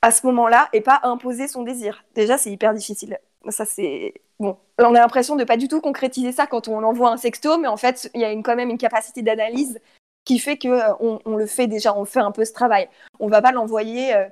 à 0.00 0.10
ce 0.10 0.26
moment-là 0.26 0.68
et 0.72 0.80
pas 0.80 1.00
imposer 1.02 1.48
son 1.48 1.62
désir. 1.62 2.04
Déjà, 2.14 2.38
c'est 2.38 2.50
hyper 2.50 2.74
difficile. 2.74 3.18
Ça, 3.48 3.64
c'est 3.64 4.14
bon. 4.38 4.56
On 4.78 4.94
a 4.94 5.00
l'impression 5.00 5.34
de 5.36 5.44
pas 5.44 5.56
du 5.56 5.66
tout 5.66 5.80
concrétiser 5.80 6.30
ça 6.30 6.46
quand 6.46 6.68
on 6.68 6.82
envoie 6.82 7.10
un 7.10 7.16
sexto, 7.16 7.58
mais 7.58 7.68
en 7.68 7.76
fait, 7.76 8.10
il 8.14 8.20
y 8.20 8.24
a 8.24 8.30
une, 8.30 8.42
quand 8.42 8.56
même 8.56 8.70
une 8.70 8.78
capacité 8.78 9.22
d'analyse 9.22 9.80
qui 10.24 10.38
fait 10.38 10.56
que 10.56 10.68
euh, 10.68 10.94
on, 11.00 11.20
on 11.24 11.36
le 11.36 11.46
fait 11.46 11.66
déjà, 11.66 11.96
on 11.96 12.04
fait 12.04 12.20
un 12.20 12.32
peu 12.32 12.44
ce 12.44 12.52
travail. 12.52 12.88
On 13.18 13.28
va 13.28 13.42
pas 13.42 13.52
l'envoyer, 13.52 14.14
euh, 14.14 14.26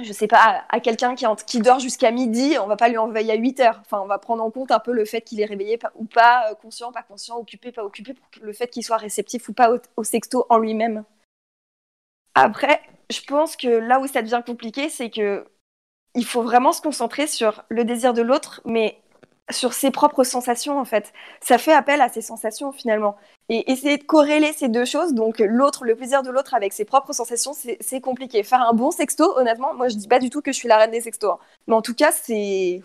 je 0.00 0.12
sais 0.12 0.26
pas, 0.26 0.64
à, 0.68 0.80
quelqu'un 0.80 1.14
qui, 1.14 1.26
qui 1.46 1.60
dort 1.60 1.78
jusqu'à 1.78 2.10
midi, 2.10 2.56
on 2.60 2.66
va 2.66 2.76
pas 2.76 2.88
lui 2.88 2.98
envoyer 2.98 3.32
à 3.32 3.36
8 3.36 3.60
heures. 3.60 3.80
Enfin, 3.82 4.00
on 4.00 4.06
va 4.06 4.18
prendre 4.18 4.42
en 4.42 4.50
compte 4.50 4.70
un 4.70 4.80
peu 4.80 4.92
le 4.92 5.04
fait 5.04 5.20
qu'il 5.20 5.40
est 5.40 5.44
réveillé 5.44 5.78
ou 5.96 6.04
pas, 6.04 6.50
euh, 6.50 6.54
conscient, 6.54 6.92
pas 6.92 7.02
conscient, 7.02 7.36
occupé, 7.36 7.72
pas 7.72 7.84
occupé, 7.84 8.14
pour 8.14 8.26
le 8.42 8.52
fait 8.52 8.68
qu'il 8.68 8.84
soit 8.84 8.96
réceptif 8.96 9.48
ou 9.48 9.52
pas 9.52 9.72
au, 9.72 9.78
au 9.96 10.04
sexto 10.04 10.46
en 10.48 10.58
lui-même. 10.58 11.04
Après, 12.34 12.80
je 13.10 13.20
pense 13.22 13.56
que 13.56 13.68
là 13.68 14.00
où 14.00 14.06
ça 14.06 14.22
devient 14.22 14.42
compliqué, 14.44 14.88
c'est 14.88 15.10
que 15.10 15.46
il 16.14 16.24
faut 16.24 16.42
vraiment 16.42 16.72
se 16.72 16.82
concentrer 16.82 17.26
sur 17.26 17.64
le 17.68 17.84
désir 17.84 18.12
de 18.14 18.22
l'autre, 18.22 18.60
mais 18.64 19.01
sur 19.52 19.72
ses 19.72 19.90
propres 19.90 20.24
sensations 20.24 20.78
en 20.78 20.84
fait. 20.84 21.12
Ça 21.40 21.58
fait 21.58 21.72
appel 21.72 22.00
à 22.00 22.08
ses 22.08 22.22
sensations 22.22 22.72
finalement. 22.72 23.16
Et 23.48 23.70
essayer 23.70 23.98
de 23.98 24.04
corréler 24.04 24.52
ces 24.52 24.68
deux 24.68 24.84
choses, 24.84 25.14
donc 25.14 25.38
l'autre, 25.40 25.84
le 25.84 25.94
plaisir 25.96 26.22
de 26.22 26.30
l'autre 26.30 26.54
avec 26.54 26.72
ses 26.72 26.84
propres 26.84 27.12
sensations, 27.12 27.52
c'est 27.54 28.00
compliqué. 28.00 28.42
Faire 28.42 28.62
un 28.62 28.72
bon 28.72 28.90
sexto, 28.90 29.36
honnêtement, 29.38 29.74
moi 29.74 29.88
je 29.88 29.96
dis 29.96 30.08
pas 30.08 30.18
du 30.18 30.30
tout 30.30 30.42
que 30.42 30.52
je 30.52 30.56
suis 30.56 30.68
la 30.68 30.78
reine 30.78 30.90
des 30.90 31.00
sextos, 31.00 31.32
hein. 31.32 31.38
mais 31.66 31.74
en 31.74 31.82
tout 31.82 31.94
cas 31.94 32.12
c'est 32.12 32.82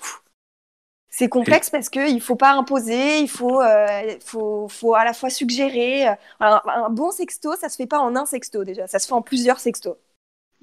c'est 1.09 1.29
complexe 1.29 1.69
parce 1.69 1.89
que 1.89 2.09
il 2.09 2.21
faut 2.21 2.35
pas 2.35 2.51
imposer, 2.51 3.19
il 3.19 3.29
faut, 3.29 3.61
euh, 3.61 4.15
faut, 4.23 4.67
faut 4.67 4.93
à 4.93 5.03
la 5.03 5.13
fois 5.13 5.29
suggérer. 5.29 6.05
Un, 6.05 6.17
un 6.39 6.89
bon 6.89 7.11
sexto, 7.11 7.55
ça 7.55 7.69
se 7.69 7.75
fait 7.75 7.87
pas 7.87 7.99
en 7.99 8.15
un 8.15 8.25
sexto 8.25 8.63
déjà, 8.63 8.87
ça 8.87 8.99
se 8.99 9.07
fait 9.07 9.13
en 9.13 9.21
plusieurs 9.21 9.59
sextos. 9.59 9.95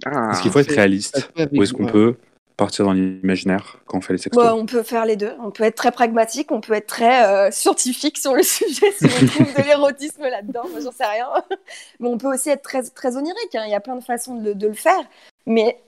Ah, 0.04 0.30
Est-ce 0.30 0.42
qu'il 0.42 0.50
faut 0.50 0.58
être 0.58 0.74
réaliste? 0.74 1.30
ou 1.52 1.62
est-ce 1.62 1.72
qu'on 1.72 1.86
peut? 1.86 2.16
Partir 2.56 2.84
dans 2.84 2.92
l'imaginaire 2.92 3.78
quand 3.86 3.98
on 3.98 4.00
fait 4.00 4.12
les 4.12 4.18
sextos 4.18 4.42
Bah, 4.42 4.54
on 4.54 4.66
peut 4.66 4.82
faire 4.82 5.04
les 5.06 5.16
deux. 5.16 5.32
On 5.40 5.50
peut 5.50 5.64
être 5.64 5.74
très 5.76 5.92
pragmatique, 5.92 6.52
on 6.52 6.60
peut 6.60 6.74
être 6.74 6.86
très 6.86 7.26
euh, 7.26 7.50
scientifique 7.50 8.18
sur 8.18 8.34
le 8.34 8.42
sujet 8.44 8.92
si 8.92 9.04
on 9.04 9.26
trouve 9.26 9.54
de 9.54 9.62
l'érotisme 9.66 10.22
là-dedans. 10.22 10.64
Moi, 10.70 10.80
j'en 10.80 10.92
sais 10.92 11.04
rien. 11.04 11.28
Mais 12.00 12.08
on 12.08 12.18
peut 12.18 12.32
aussi 12.32 12.50
être 12.50 12.62
très, 12.62 12.82
très 12.82 13.16
onirique. 13.16 13.54
hein. 13.54 13.64
Il 13.66 13.70
y 13.70 13.74
a 13.74 13.80
plein 13.80 13.96
de 13.96 14.04
façons 14.04 14.40
de, 14.40 14.52
de 14.52 14.66
le 14.66 14.74
faire. 14.74 15.00
Mais 15.46 15.82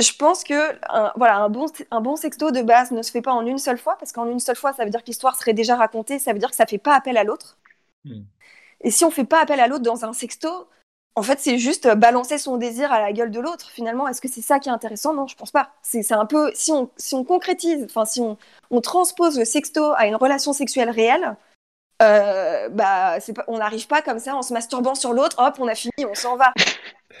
je 0.00 0.12
pense 0.12 0.44
que 0.44 0.72
un, 0.92 1.12
voilà, 1.16 1.36
un, 1.38 1.48
bon, 1.48 1.66
un 1.90 2.00
bon 2.00 2.16
sexto 2.16 2.50
de 2.50 2.62
base 2.62 2.90
ne 2.90 3.02
se 3.02 3.10
fait 3.10 3.22
pas 3.22 3.32
en 3.32 3.46
une 3.46 3.58
seule 3.58 3.78
fois, 3.78 3.96
parce 3.98 4.12
qu'en 4.12 4.28
une 4.28 4.40
seule 4.40 4.56
fois, 4.56 4.72
ça 4.72 4.84
veut 4.84 4.90
dire 4.90 5.00
que 5.02 5.06
l'histoire 5.06 5.36
serait 5.36 5.52
déjà 5.54 5.76
racontée, 5.76 6.18
ça 6.18 6.32
veut 6.32 6.38
dire 6.38 6.50
que 6.50 6.56
ça 6.56 6.66
fait 6.66 6.78
pas 6.78 6.94
appel 6.96 7.16
à 7.16 7.24
l'autre. 7.24 7.58
Hmm. 8.04 8.22
Et 8.80 8.90
si 8.90 9.04
on 9.04 9.10
fait 9.10 9.24
pas 9.24 9.40
appel 9.40 9.60
à 9.60 9.66
l'autre 9.66 9.82
dans 9.84 10.04
un 10.04 10.12
sexto, 10.12 10.68
en 11.16 11.22
fait, 11.22 11.38
c'est 11.40 11.58
juste 11.58 11.88
balancer 11.94 12.38
son 12.38 12.56
désir 12.56 12.92
à 12.92 13.00
la 13.00 13.12
gueule 13.12 13.30
de 13.30 13.38
l'autre. 13.40 13.70
Finalement, 13.70 14.08
est-ce 14.08 14.20
que 14.20 14.28
c'est 14.28 14.42
ça 14.42 14.58
qui 14.58 14.68
est 14.68 14.72
intéressant? 14.72 15.14
Non, 15.14 15.26
je 15.28 15.36
pense 15.36 15.52
pas. 15.52 15.70
C'est 15.82 16.10
un 16.12 16.26
peu 16.26 16.50
si 16.54 16.72
on 16.72 16.90
si 16.96 17.14
on 17.14 17.24
concrétise, 17.24 17.84
enfin 17.84 18.04
si 18.04 18.20
on, 18.20 18.36
on 18.70 18.80
transpose 18.80 19.38
le 19.38 19.44
sexto 19.44 19.92
à 19.96 20.06
une 20.06 20.16
relation 20.16 20.52
sexuelle 20.52 20.90
réelle, 20.90 21.36
euh, 22.02 22.68
bah 22.70 23.16
pas, 23.36 23.44
on 23.48 23.58
n'arrive 23.58 23.86
pas 23.86 24.02
comme 24.02 24.18
ça 24.18 24.34
en 24.34 24.42
se 24.42 24.52
masturbant 24.52 24.94
sur 24.96 25.12
l'autre. 25.12 25.36
Hop, 25.38 25.56
on 25.60 25.68
a 25.68 25.74
fini, 25.76 25.92
on 26.08 26.14
s'en 26.14 26.36
va. 26.36 26.52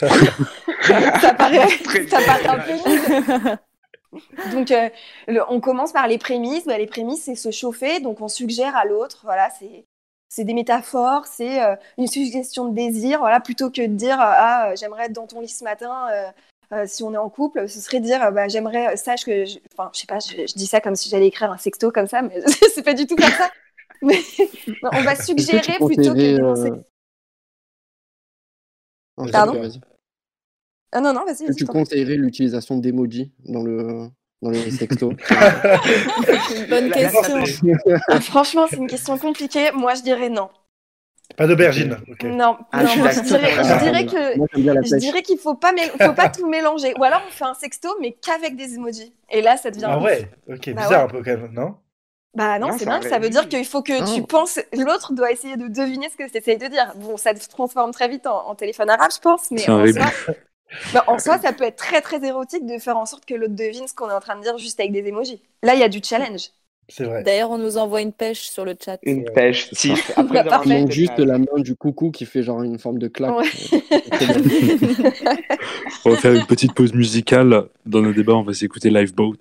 ça 1.20 1.34
paraît 1.34 1.68
ça 2.10 2.20
paraît 2.20 2.46
un 2.48 2.58
peu. 2.58 3.56
Donc, 4.52 4.70
euh, 4.70 4.88
le- 5.28 5.42
on 5.50 5.60
commence 5.60 5.92
par 5.92 6.06
les 6.08 6.18
prémices. 6.18 6.64
Bah, 6.66 6.78
les 6.78 6.86
prémices, 6.86 7.24
c'est 7.24 7.34
se 7.34 7.50
chauffer. 7.50 8.00
Donc, 8.00 8.20
on 8.20 8.28
suggère 8.28 8.76
à 8.76 8.84
l'autre. 8.84 9.20
Voilà, 9.24 9.50
c'est 9.58 9.84
c'est 10.28 10.44
des 10.44 10.54
métaphores, 10.54 11.26
c'est 11.26 11.62
euh, 11.62 11.76
une 11.98 12.06
suggestion 12.08 12.68
de 12.68 12.74
désir. 12.74 13.20
Voilà, 13.20 13.40
plutôt 13.40 13.70
que 13.70 13.82
de 13.82 13.94
dire 13.94 14.20
euh, 14.20 14.24
ah 14.26 14.70
euh, 14.72 14.76
j'aimerais 14.76 15.06
être 15.06 15.12
dans 15.12 15.26
ton 15.26 15.40
lit 15.40 15.48
ce 15.48 15.64
matin. 15.64 16.08
euh, 16.12 16.30
euh, 16.72 16.86
si 16.86 17.02
on 17.02 17.12
est 17.12 17.18
en 17.18 17.28
couple, 17.30 17.68
ce 17.68 17.78
serait 17.80 18.00
dire 18.00 18.22
euh, 18.24 18.30
bah, 18.30 18.48
j'aimerais 18.48 18.96
sache 18.96 19.24
que 19.24 19.44
je... 19.44 19.58
enfin 19.76 19.90
je 19.94 20.00
sais 20.00 20.06
pas, 20.06 20.18
je, 20.18 20.46
je 20.46 20.54
dis 20.54 20.66
ça 20.66 20.80
comme 20.80 20.96
si 20.96 21.08
j'allais 21.10 21.28
écrire 21.28 21.50
un 21.52 21.58
sexto 21.58 21.90
comme 21.92 22.06
ça, 22.06 22.22
mais 22.22 22.42
c'est 22.74 22.82
pas 22.82 22.94
du 22.94 23.06
tout 23.06 23.16
comme 23.16 23.30
ça. 23.30 23.50
Mais 24.02 24.18
on 24.92 25.02
va 25.02 25.14
que 25.16 25.24
suggérer 25.24 25.78
plutôt 25.78 26.14
que 26.14 26.14
dénoncer. 26.14 26.70
euh, 29.18 29.30
Pardon? 29.30 29.52
Ah 30.92 31.00
non, 31.00 31.12
non, 31.12 31.24
vas-y, 31.24 31.54
tu 31.54 31.66
conseillerais 31.66 32.16
l'utilisation 32.16 32.78
d'emoji 32.78 33.32
dans, 33.44 33.62
le, 33.62 34.08
dans 34.44 34.50
les 34.50 34.70
sextos 34.70 35.12
une 35.12 36.66
bonne 36.70 36.90
question. 36.90 37.42
Ah, 38.08 38.20
Franchement, 38.20 38.66
c'est 38.68 38.76
une 38.76 38.86
question 38.86 39.18
compliquée. 39.18 39.70
Moi, 39.72 39.94
je 39.94 40.02
dirais 40.02 40.28
non. 40.28 40.48
Pas 41.36 41.46
d'aubergine. 41.46 41.96
Non, 42.22 42.58
Ah, 42.70 42.82
non 42.84 42.90
je 42.90 42.98
moi, 43.00 43.08
dirais, 43.08 43.52
je 43.56 43.84
dirais 43.84 44.06
que 44.06 44.36
Moi, 44.36 44.46
je 44.54 44.96
dirais 44.96 45.22
qu'il 45.22 45.38
faut 45.38 45.54
pas 45.54 45.72
faut 46.00 46.12
pas 46.12 46.28
tout 46.28 46.46
mélanger. 46.48 46.92
Ou 46.98 47.02
alors 47.04 47.22
on 47.26 47.30
fait 47.30 47.44
un 47.44 47.54
sexto 47.54 47.88
mais 48.00 48.12
qu'avec 48.12 48.56
des 48.56 48.74
emojis. 48.74 49.12
Et 49.30 49.40
là, 49.42 49.56
ça 49.56 49.70
devient 49.70 49.86
Ah 49.88 49.98
ouais, 49.98 50.28
ok, 50.48 50.72
Bah 50.74 50.82
bizarre 50.82 50.90
ouais. 50.90 50.96
un 50.96 51.08
peu 51.08 51.22
quand 51.24 51.38
même, 51.40 51.52
non? 51.52 51.74
Bah 52.36 52.58
non, 52.58 52.68
Non, 52.68 52.72
c'est 52.78 52.84
ça 52.84 52.90
dingue. 52.98 53.08
Ça 53.08 53.18
veut 53.18 53.30
dire 53.30 53.48
qu'il 53.48 53.64
faut 53.64 53.80
que 53.82 53.96
tu 54.14 54.20
Non. 54.20 54.26
penses. 54.26 54.58
L'autre 54.74 55.12
doit 55.14 55.30
essayer 55.32 55.56
de 55.56 55.66
deviner 55.68 56.08
ce 56.10 56.16
que 56.22 56.28
tu 56.30 56.36
essayes 56.36 56.58
de 56.58 56.66
dire. 56.66 56.92
Bon, 56.96 57.16
ça 57.16 57.34
se 57.34 57.48
transforme 57.48 57.92
très 57.92 58.08
vite 58.08 58.26
en, 58.26 58.48
en 58.48 58.54
téléphone 58.54 58.90
arabe, 58.90 59.10
je 59.14 59.20
pense. 59.20 59.50
Mais 59.50 59.68
en 59.70 59.86
soi, 59.86 60.04
bah, 60.92 61.04
en 61.06 61.18
soi, 61.18 61.38
ça 61.38 61.52
peut 61.52 61.64
être 61.64 61.76
très 61.76 62.00
très 62.00 62.24
érotique 62.24 62.66
de 62.66 62.78
faire 62.78 62.96
en 62.96 63.06
sorte 63.06 63.24
que 63.24 63.34
l'autre 63.34 63.54
devine 63.54 63.86
ce 63.86 63.94
qu'on 63.94 64.10
est 64.10 64.14
en 64.14 64.20
train 64.20 64.36
de 64.36 64.42
dire 64.42 64.58
juste 64.58 64.80
avec 64.80 64.92
des 64.92 65.06
emojis. 65.06 65.42
Là, 65.62 65.74
il 65.74 65.80
y 65.80 65.84
a 65.84 65.88
du 65.88 66.00
challenge. 66.02 66.50
C'est 66.88 67.04
vrai. 67.04 67.22
D'ailleurs, 67.22 67.50
on 67.50 67.56
nous 67.56 67.78
envoie 67.78 68.02
une 68.02 68.12
pêche 68.12 68.42
sur 68.42 68.64
le 68.64 68.74
chat. 68.82 68.98
Une 69.02 69.24
pêche. 69.24 69.70
Bah, 69.84 70.12
Après 70.16 70.38
avoir 70.38 70.60
parfait. 70.62 70.68
Il 70.68 70.72
fait 70.72 70.80
manque 70.80 70.88
le 70.88 70.94
juste 70.94 71.18
la 71.18 71.38
main 71.38 71.58
du 71.58 71.74
coucou 71.76 72.10
qui 72.10 72.26
fait 72.26 72.42
genre 72.42 72.62
une 72.62 72.78
forme 72.78 72.98
de 72.98 73.08
claque. 73.08 73.34
Ouais. 73.36 73.46
On 76.04 76.10
va 76.10 76.16
faire 76.16 76.34
une 76.34 76.44
petite 76.46 76.74
pause 76.74 76.92
musicale 76.92 77.64
dans 77.86 78.02
nos 78.02 78.12
débats. 78.12 78.34
On 78.34 78.42
va 78.42 78.52
s'écouter 78.52 78.90
Lifeboat 78.90 79.36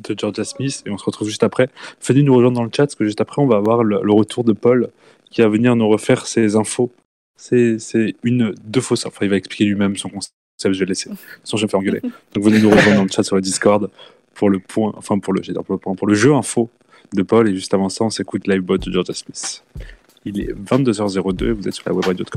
de 0.00 0.18
Georgia 0.18 0.44
Smith 0.44 0.82
et 0.86 0.90
on 0.90 0.98
se 0.98 1.04
retrouve 1.04 1.28
juste 1.28 1.44
après. 1.44 1.68
Venez 2.04 2.22
nous 2.22 2.34
rejoindre 2.34 2.56
dans 2.56 2.64
le 2.64 2.70
chat 2.74 2.86
parce 2.86 2.96
que 2.96 3.04
juste 3.04 3.20
après, 3.20 3.40
on 3.40 3.46
va 3.46 3.56
avoir 3.56 3.84
le, 3.84 4.00
le 4.02 4.12
retour 4.12 4.42
de 4.42 4.52
Paul 4.52 4.90
qui 5.30 5.40
va 5.40 5.48
venir 5.48 5.76
nous 5.76 5.88
refaire 5.88 6.26
ses 6.26 6.56
infos. 6.56 6.90
C'est 7.36 7.78
c'est 7.78 8.16
une, 8.24 8.54
deux 8.64 8.80
fausses. 8.80 9.06
Enfin, 9.06 9.24
il 9.24 9.30
va 9.30 9.36
expliquer 9.36 9.64
lui-même 9.64 9.96
son 9.96 10.08
concept. 10.08 10.34
Je 10.60 10.68
vais 10.70 10.86
laisser. 10.86 11.10
Sinon, 11.44 11.56
je 11.56 11.56
vais 11.56 11.62
me 11.66 11.68
faire 11.68 11.80
engueuler. 11.80 12.02
Donc, 12.34 12.44
venez 12.44 12.60
nous 12.60 12.70
rejoindre 12.70 12.96
dans 12.96 13.04
le 13.04 13.10
chat 13.10 13.22
sur 13.22 13.36
le 13.36 13.42
Discord 13.42 13.90
pour 14.34 14.50
le 14.50 14.58
point, 14.58 14.92
enfin, 14.96 15.18
pour 15.18 15.32
le, 15.32 15.40
dire 15.40 15.62
pour 15.62 15.74
le 15.74 15.78
point, 15.78 15.94
pour 15.94 16.08
le 16.08 16.14
jeu 16.14 16.34
info 16.34 16.68
de 17.12 17.22
Paul. 17.22 17.48
Et 17.48 17.54
juste 17.54 17.72
avant 17.74 17.88
ça, 17.88 18.04
on 18.04 18.10
s'écoute 18.10 18.46
Lifeboat 18.48 18.78
de 18.78 18.92
Georgia 18.92 19.14
Smith. 19.14 19.62
Il 20.24 20.40
est 20.40 20.52
22h02 20.52 21.44
et 21.44 21.52
vous 21.52 21.68
êtes 21.68 21.74
sur 21.74 21.88
la 21.88 21.94
web 21.94 22.04
radio 22.04 22.24
de 22.24 22.30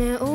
it 0.00 0.27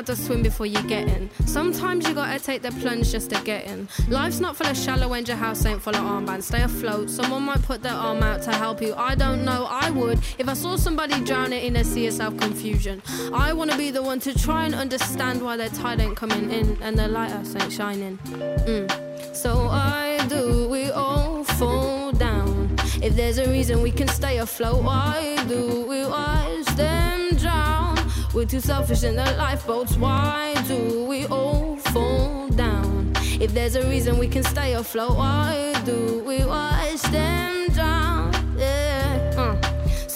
how 0.00 0.04
to 0.04 0.16
swim 0.16 0.42
before 0.42 0.64
you 0.64 0.82
get 0.84 1.06
in? 1.08 1.28
Sometimes 1.44 2.08
you 2.08 2.14
gotta 2.14 2.42
take 2.42 2.62
the 2.62 2.72
plunge 2.80 3.12
just 3.12 3.28
to 3.28 3.40
get 3.44 3.66
in. 3.66 3.86
Life's 4.08 4.40
not 4.40 4.56
full 4.56 4.66
of 4.66 4.76
shallow 4.76 5.12
and 5.12 5.28
your 5.28 5.36
house 5.36 5.66
ain't 5.66 5.82
full 5.82 5.94
of 5.94 6.00
armbands. 6.00 6.44
Stay 6.44 6.62
afloat. 6.62 7.10
Someone 7.10 7.42
might 7.42 7.60
put 7.62 7.82
their 7.82 7.92
arm 7.92 8.22
out 8.22 8.40
to 8.44 8.52
help 8.52 8.80
you. 8.80 8.94
I 8.94 9.14
don't 9.14 9.44
know, 9.44 9.66
I 9.68 9.90
would. 9.90 10.18
If 10.38 10.48
I 10.48 10.54
saw 10.54 10.76
somebody 10.76 11.20
drowning 11.20 11.62
in 11.62 11.76
a 11.76 11.84
sea 11.84 12.06
of 12.06 12.14
self 12.14 12.34
confusion, 12.38 13.02
I 13.34 13.52
wanna 13.52 13.76
be 13.76 13.90
the 13.90 14.02
one 14.02 14.20
to 14.20 14.32
try 14.38 14.64
and 14.64 14.74
understand 14.74 15.42
why 15.42 15.58
their 15.58 15.68
tide 15.68 16.00
ain't 16.00 16.16
coming 16.16 16.50
in 16.50 16.78
and 16.80 16.98
their 16.98 17.08
lighthouse 17.08 17.54
ain't 17.54 17.70
shining. 17.70 18.16
Mm. 18.70 19.36
So 19.36 19.66
why 19.66 20.26
do 20.28 20.66
we 20.70 20.90
all 20.90 21.44
fall 21.44 22.12
down? 22.12 22.74
If 23.02 23.16
there's 23.16 23.36
a 23.36 23.50
reason 23.50 23.82
we 23.82 23.92
can 23.92 24.08
stay 24.08 24.38
afloat, 24.38 24.82
why 24.82 25.44
do 25.46 25.84
we 25.86 26.06
watch 26.06 26.64
them? 26.76 27.29
We're 28.32 28.44
too 28.44 28.60
selfish 28.60 29.02
in 29.02 29.16
the 29.16 29.24
lifeboats. 29.36 29.96
Why 29.96 30.54
do 30.68 31.04
we 31.04 31.26
all 31.26 31.76
fall 31.76 32.48
down? 32.50 33.12
If 33.40 33.52
there's 33.52 33.74
a 33.74 33.84
reason 33.88 34.18
we 34.18 34.28
can 34.28 34.44
stay 34.44 34.74
afloat, 34.74 35.16
why 35.16 35.74
do 35.84 36.22
we 36.24 36.44
watch 36.44 37.02
them 37.02 37.68
drown? 37.72 38.09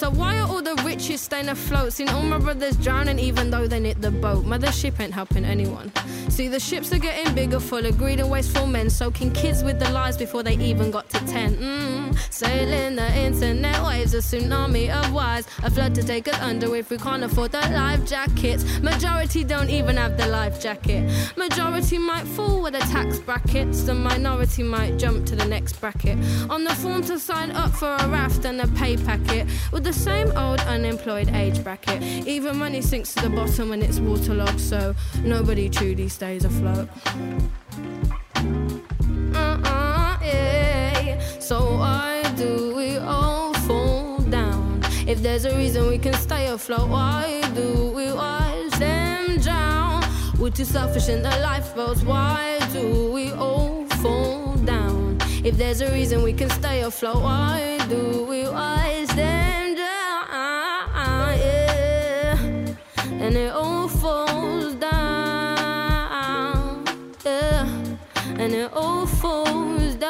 So 0.05 0.11
why 0.11 0.37
are 0.37 0.47
all 0.47 0.61
the 0.61 0.75
richest 0.83 1.23
staying 1.23 1.49
afloat? 1.49 1.91
Seen 1.93 2.09
all 2.09 2.21
my 2.21 2.37
brothers 2.37 2.77
drowning 2.77 3.17
even 3.17 3.49
though 3.49 3.65
they 3.65 3.79
knit 3.79 4.03
the 4.03 4.11
boat. 4.11 4.45
Mothership 4.45 4.99
ain't 4.99 5.15
helping 5.15 5.43
anyone. 5.43 5.91
See 6.29 6.47
the 6.47 6.59
ships 6.59 6.93
are 6.93 6.99
getting 6.99 7.33
bigger, 7.33 7.59
full 7.59 7.83
of 7.83 7.97
greed 7.97 8.19
and 8.19 8.29
wasteful 8.29 8.67
men, 8.67 8.91
soaking 8.91 9.31
kids 9.31 9.63
with 9.63 9.79
the 9.79 9.89
lies 9.89 10.15
before 10.15 10.43
they 10.43 10.57
even 10.57 10.91
got 10.91 11.09
to 11.09 11.19
ten. 11.25 11.55
Mm. 11.57 12.15
Sailing 12.31 12.95
the 12.97 13.17
internet 13.17 13.81
waves, 13.81 14.13
a 14.13 14.17
tsunami 14.17 14.89
of 14.89 15.11
wires, 15.11 15.47
a 15.63 15.71
flood 15.71 15.95
to 15.95 16.03
take 16.03 16.27
us 16.27 16.39
under 16.39 16.75
if 16.75 16.91
we 16.91 16.97
can't 16.97 17.23
afford 17.23 17.51
the 17.53 17.61
life 17.61 18.05
jackets. 18.05 18.63
Majority 18.81 19.43
don't 19.43 19.71
even 19.71 19.97
have 19.97 20.17
the 20.17 20.27
life 20.27 20.61
jacket. 20.61 21.09
Majority 21.35 21.97
might 21.97 22.27
fall 22.27 22.61
with 22.61 22.73
the 22.73 22.79
tax 22.79 23.17
brackets. 23.17 23.83
The 23.83 23.95
minority 23.95 24.61
might 24.61 24.97
jump 24.97 25.25
to 25.27 25.35
the 25.35 25.45
next 25.45 25.79
bracket. 25.81 26.19
On 26.49 26.63
the 26.63 26.75
form 26.75 27.01
to 27.03 27.17
sign 27.17 27.51
up 27.51 27.71
for 27.71 27.95
a 27.95 28.07
raft 28.07 28.45
and 28.45 28.61
a 28.61 28.67
pay 28.67 28.97
packet 28.97 29.47
with 29.71 29.83
the 29.83 29.94
same 29.95 30.31
old 30.37 30.59
unemployed 30.61 31.29
age 31.33 31.63
bracket. 31.63 32.01
Even 32.27 32.57
money 32.57 32.81
sinks 32.81 33.13
to 33.13 33.21
the 33.23 33.29
bottom 33.29 33.69
when 33.69 33.81
it's 33.81 33.99
waterlogged, 33.99 34.59
so 34.59 34.93
nobody 35.23 35.69
truly 35.69 36.09
stays 36.09 36.45
afloat. 36.45 36.89
Uh-uh, 39.33 40.17
yeah. 40.21 41.19
So 41.39 41.77
why 41.77 42.23
do 42.35 42.75
we 42.75 42.97
all 42.97 43.53
fall 43.67 44.19
down? 44.19 44.81
If 45.07 45.21
there's 45.21 45.45
a 45.45 45.55
reason 45.55 45.87
we 45.87 45.97
can 45.97 46.13
stay 46.13 46.47
afloat, 46.47 46.89
why 46.89 47.41
do 47.55 47.91
we 47.95 48.11
watch 48.11 48.71
them 48.73 49.37
drown? 49.39 50.03
We're 50.39 50.49
too 50.51 50.65
selfish 50.65 51.09
in 51.09 51.21
the 51.23 51.35
lifeboats. 51.41 52.03
Why 52.03 52.59
do 52.73 53.11
we 53.11 53.31
all 53.31 53.85
fall? 54.03 54.44
If 55.45 55.57
there's 55.57 55.81
a 55.81 55.91
reason 55.91 56.23
we 56.23 56.33
can 56.33 56.49
stay 56.49 56.81
afloat, 56.81 57.21
why 57.21 57.77
do 57.87 58.25
we 58.27 58.49
watch 58.49 59.09
them 59.09 59.75
drown? 59.75 61.37
Yeah. 61.37 62.35
And 63.21 63.37
it 63.37 63.51
all 63.51 63.87
falls 63.87 64.73
down. 64.73 66.83
Yeah. 67.23 67.69
And 68.39 68.55
it 68.55 68.73
all 68.73 69.05
falls 69.05 69.93
down 69.93 70.07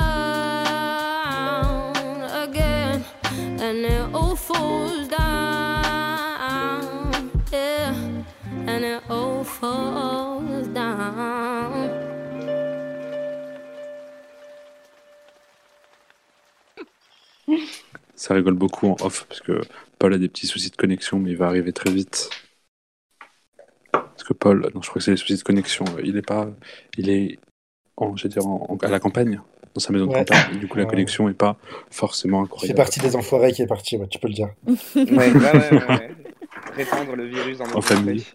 again. 2.32 3.04
And 3.34 3.86
it 3.86 4.16
all 4.16 4.38
falls 4.38 5.10
down. 5.10 6.32
Yeah. 7.52 7.94
And 8.68 8.86
it 8.86 9.04
all 9.10 9.44
falls 9.44 10.70
down. 10.70 12.15
Ça 18.16 18.34
rigole 18.34 18.54
beaucoup 18.54 18.88
en 18.88 18.96
off 19.02 19.26
parce 19.28 19.42
que 19.42 19.62
Paul 20.00 20.14
a 20.14 20.18
des 20.18 20.30
petits 20.30 20.48
soucis 20.48 20.70
de 20.72 20.76
connexion, 20.76 21.20
mais 21.20 21.32
il 21.32 21.38
va 21.38 21.48
arriver 21.48 21.74
très 21.74 21.92
vite. 21.92 22.30
Parce 23.92 24.24
que 24.24 24.34
Paul, 24.34 24.62
non, 24.74 24.82
je 24.82 24.90
crois 24.90 25.00
que 25.00 25.02
c'est 25.02 25.12
les 25.12 25.18
soucis 25.18 25.36
de 25.38 25.44
connexion. 25.44 25.86
Il 26.04 26.16
est 26.18 26.22
pas, 26.26 26.50
il 26.98 27.10
est, 27.10 27.40
en, 27.98 28.12
dire, 28.14 28.46
en- 28.48 28.78
à 28.82 28.88
la 28.90 29.00
campagne, 29.00 29.42
dans 29.74 29.80
sa 29.82 29.92
maison 29.94 30.06
de 30.08 30.14
campagne. 30.14 30.54
Et 30.54 30.58
du 30.58 30.68
coup, 30.68 30.78
la 30.78 30.84
Ouais. 30.86 30.90
connexion 30.90 31.28
est 31.30 31.34
pas 31.34 31.58
forcément 31.92 32.42
incroyable. 32.44 32.78
partie 32.78 33.00
des 33.02 33.16
enfoirés 33.16 33.52
qui 33.52 33.62
est 33.62 33.68
parti, 33.68 33.98
ouais, 33.98 34.08
tu 34.08 34.20
peux 34.20 34.28
le 34.30 34.34
dire. 34.34 34.50
Ouais, 34.96 35.04
ouais, 35.06 35.34
ouais, 35.34 35.72
ouais, 35.72 35.88
ouais. 35.88 36.16
Répandre 36.76 37.16
le 37.16 37.26
virus 37.28 37.58
dans 37.60 37.66
En 37.66 37.68
notre 37.76 37.82
famille. 37.88 38.26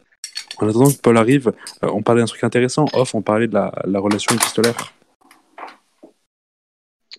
En 0.59 0.69
attendant 0.69 0.91
que 0.91 0.99
Paul 0.99 1.17
arrive, 1.17 1.53
euh, 1.83 1.89
on 1.93 2.03
parlait 2.03 2.21
d'un 2.21 2.27
truc 2.27 2.45
intéressant. 2.45 2.85
Off, 2.93 3.15
on 3.15 3.23
parlait 3.23 3.49
de 3.49 3.55
la, 3.55 3.73
la 3.87 3.99
relation 3.99 4.35
épistolaire. 4.35 4.93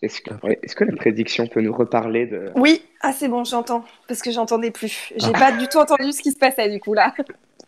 Est-ce 0.02 0.22
que, 0.22 0.32
est-ce 0.64 0.76
que 0.76 0.84
la 0.84 0.96
prédiction 0.96 1.46
peut 1.48 1.62
nous 1.62 1.74
reparler 1.74 2.26
de. 2.26 2.52
Oui, 2.56 2.82
ah 3.02 3.14
c'est 3.14 3.28
bon, 3.28 3.44
j'entends. 3.44 3.84
Parce 4.08 4.22
que 4.22 4.32
j'entendais 4.32 4.72
plus. 4.72 5.14
J'ai 5.18 5.32
Ah. 5.36 5.40
pas 5.40 5.52
du 5.52 5.68
tout 5.68 5.78
entendu 5.78 6.12
ce 6.12 6.22
qui 6.22 6.32
se 6.32 6.40
passait 6.40 6.70
du 6.70 6.80
coup 6.80 6.94
là. 6.94 7.14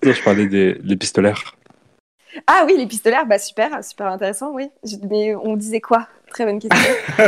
Non, 0.04 0.12
je 0.12 0.24
parlais 0.24 0.48
des 0.48 0.74
l'épistolaire. 0.84 1.56
Ah 2.48 2.64
oui, 2.66 2.74
les 2.78 2.88
pistolaires, 2.88 3.28
bah 3.28 3.38
super, 3.38 3.84
super 3.84 4.08
intéressant, 4.08 4.52
oui. 4.54 4.68
Je- 4.84 4.96
Mais 5.08 5.36
on 5.36 5.56
disait 5.56 5.82
quoi? 5.82 6.08
Très 6.32 6.46
bonne 6.46 6.60
question. 6.60 6.94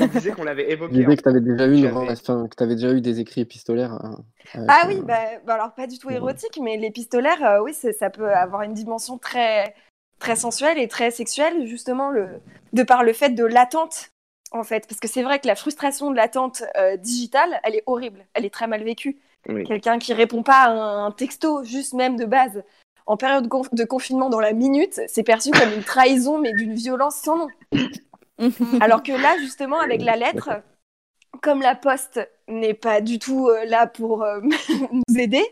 On 0.00 0.06
disait 0.06 0.32
qu'on 0.32 0.42
l'avait- 0.42 0.72
évoqué. 0.72 0.92
disais 0.94 1.16
que 1.16 1.22
tu 1.22 1.28
avais 1.28 1.40
déjà 1.40 1.66
eu 1.66 1.74
une 1.74 1.80
Tu 1.82 1.86
avais- 1.86 2.10
enfin, 2.10 2.48
que 2.50 2.56
t'avais 2.56 2.74
déjà 2.74 2.90
eu 2.92 3.00
des 3.00 3.20
écrits 3.20 3.42
épistolaires. 3.42 3.92
hein, 3.92 4.18
Ah 4.66 4.80
euh, 4.84 4.88
oui, 4.88 5.00
bah, 5.04 5.18
bah 5.46 5.54
alors 5.54 5.72
pas 5.72 5.86
du 5.86 5.98
tout 5.98 6.10
érotique, 6.10 6.58
mais 6.60 6.76
les 6.76 6.90
pistolaires, 6.90 7.44
euh, 7.44 7.62
oui, 7.62 7.74
ça 7.74 8.10
peut 8.10 8.28
avoir 8.28 8.62
une 8.62 8.74
dimension 8.74 9.18
très, 9.18 9.72
très 10.18 10.36
sensuelle 10.36 10.78
et 10.78 10.88
très 10.88 11.10
sexuelle, 11.10 11.66
justement, 11.66 12.10
le, 12.10 12.28
de 12.72 12.82
par 12.82 13.02
le 13.02 13.12
fait 13.12 13.30
de 13.30 13.44
l'attente, 13.44 14.10
en 14.50 14.64
fait. 14.64 14.86
Parce 14.88 15.00
que 15.00 15.08
c'est 15.08 15.22
vrai 15.22 15.38
que 15.38 15.46
la 15.46 15.54
frustration 15.54 16.10
de 16.10 16.16
l'attente 16.16 16.62
euh, 16.76 16.96
digitale, 16.96 17.60
elle 17.64 17.76
est 17.76 17.82
horrible, 17.86 18.24
elle 18.34 18.44
est 18.44 18.52
très 18.52 18.66
mal 18.66 18.82
vécue. 18.82 19.18
Oui. 19.48 19.64
Quelqu'un 19.64 19.98
qui 19.98 20.12
répond 20.12 20.42
pas 20.42 20.64
à 20.64 20.70
un 20.70 21.10
texto, 21.10 21.64
juste 21.64 21.94
même 21.94 22.16
de 22.16 22.24
base, 22.24 22.62
en 23.06 23.16
période 23.16 23.46
conf- 23.48 23.74
de 23.74 23.84
confinement 23.84 24.28
dans 24.28 24.40
la 24.40 24.52
minute, 24.52 25.00
c'est 25.08 25.22
perçu 25.22 25.50
comme 25.50 25.72
une 25.72 25.84
trahison, 25.84 26.38
mais 26.38 26.52
d'une 26.52 26.74
violence 26.74 27.16
sans 27.16 27.38
nom. 27.38 27.48
Alors 28.80 29.02
que 29.02 29.12
là, 29.12 29.36
justement, 29.38 29.80
avec 29.80 30.02
la 30.02 30.16
lettre, 30.16 30.50
comme 31.42 31.62
la 31.62 31.74
poste 31.74 32.20
n'est 32.48 32.74
pas 32.74 33.00
du 33.00 33.18
tout 33.18 33.48
euh, 33.48 33.64
là 33.64 33.86
pour 33.86 34.22
euh, 34.22 34.40
nous 34.92 35.18
aider, 35.18 35.44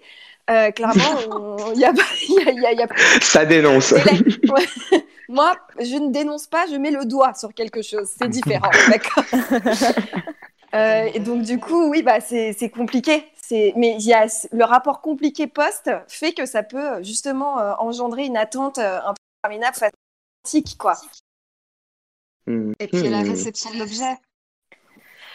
euh, 0.51 0.71
clairement, 0.71 1.73
il 1.75 1.81
y 1.81 1.85
a, 1.85 1.93
y 1.93 2.49
a- 2.49 2.53
y 2.53 2.67
a- 2.67 2.73
y 2.73 2.83
a- 2.83 3.21
Ça 3.21 3.45
dénonce. 3.45 3.93
et 3.93 4.03
là- 4.05 4.53
ouais. 4.55 4.67
Moi, 5.29 5.57
je 5.81 5.97
ne 5.97 6.11
dénonce 6.13 6.47
pas, 6.47 6.67
je 6.71 6.77
mets 6.77 6.93
le 6.93 7.05
doigt 7.05 7.35
sur 7.35 7.53
quelque 7.53 7.83
chose. 7.83 8.09
C'est 8.17 8.29
différent, 8.29 8.71
d'accord 8.89 9.25
Euh, 10.75 11.09
Et 11.15 11.21
donc, 11.21 11.43
du 11.43 11.59
coup, 11.59 11.89
oui, 11.91 12.03
bah, 12.03 12.21
c'est 12.21 12.53
c'est 12.53 12.69
compliqué. 12.71 13.25
C'est- 13.41 13.73
Mais 13.77 13.95
il 13.99 14.03
y 14.07 14.13
a 14.13 14.27
le 14.53 14.65
rapport 14.65 15.01
compliqué 15.01 15.47
poste 15.47 15.91
fait 16.09 16.33
que 16.33 16.45
ça 16.45 16.63
peut 16.63 17.03
justement 17.03 17.59
euh, 17.61 17.73
engendrer 17.79 18.25
une 18.27 18.37
attente 18.37 18.79
euh, 18.79 18.99
un 18.99 19.15
peu 19.15 19.23
interminable 19.45 19.77
fatigue, 19.77 20.77
quoi. 20.77 20.95
Et 22.79 22.87
puis 22.89 23.09
la 23.09 23.23
Hmm. 23.23 23.29
réception 23.31 23.71
de 23.73 23.79
l'objet. 23.79 24.17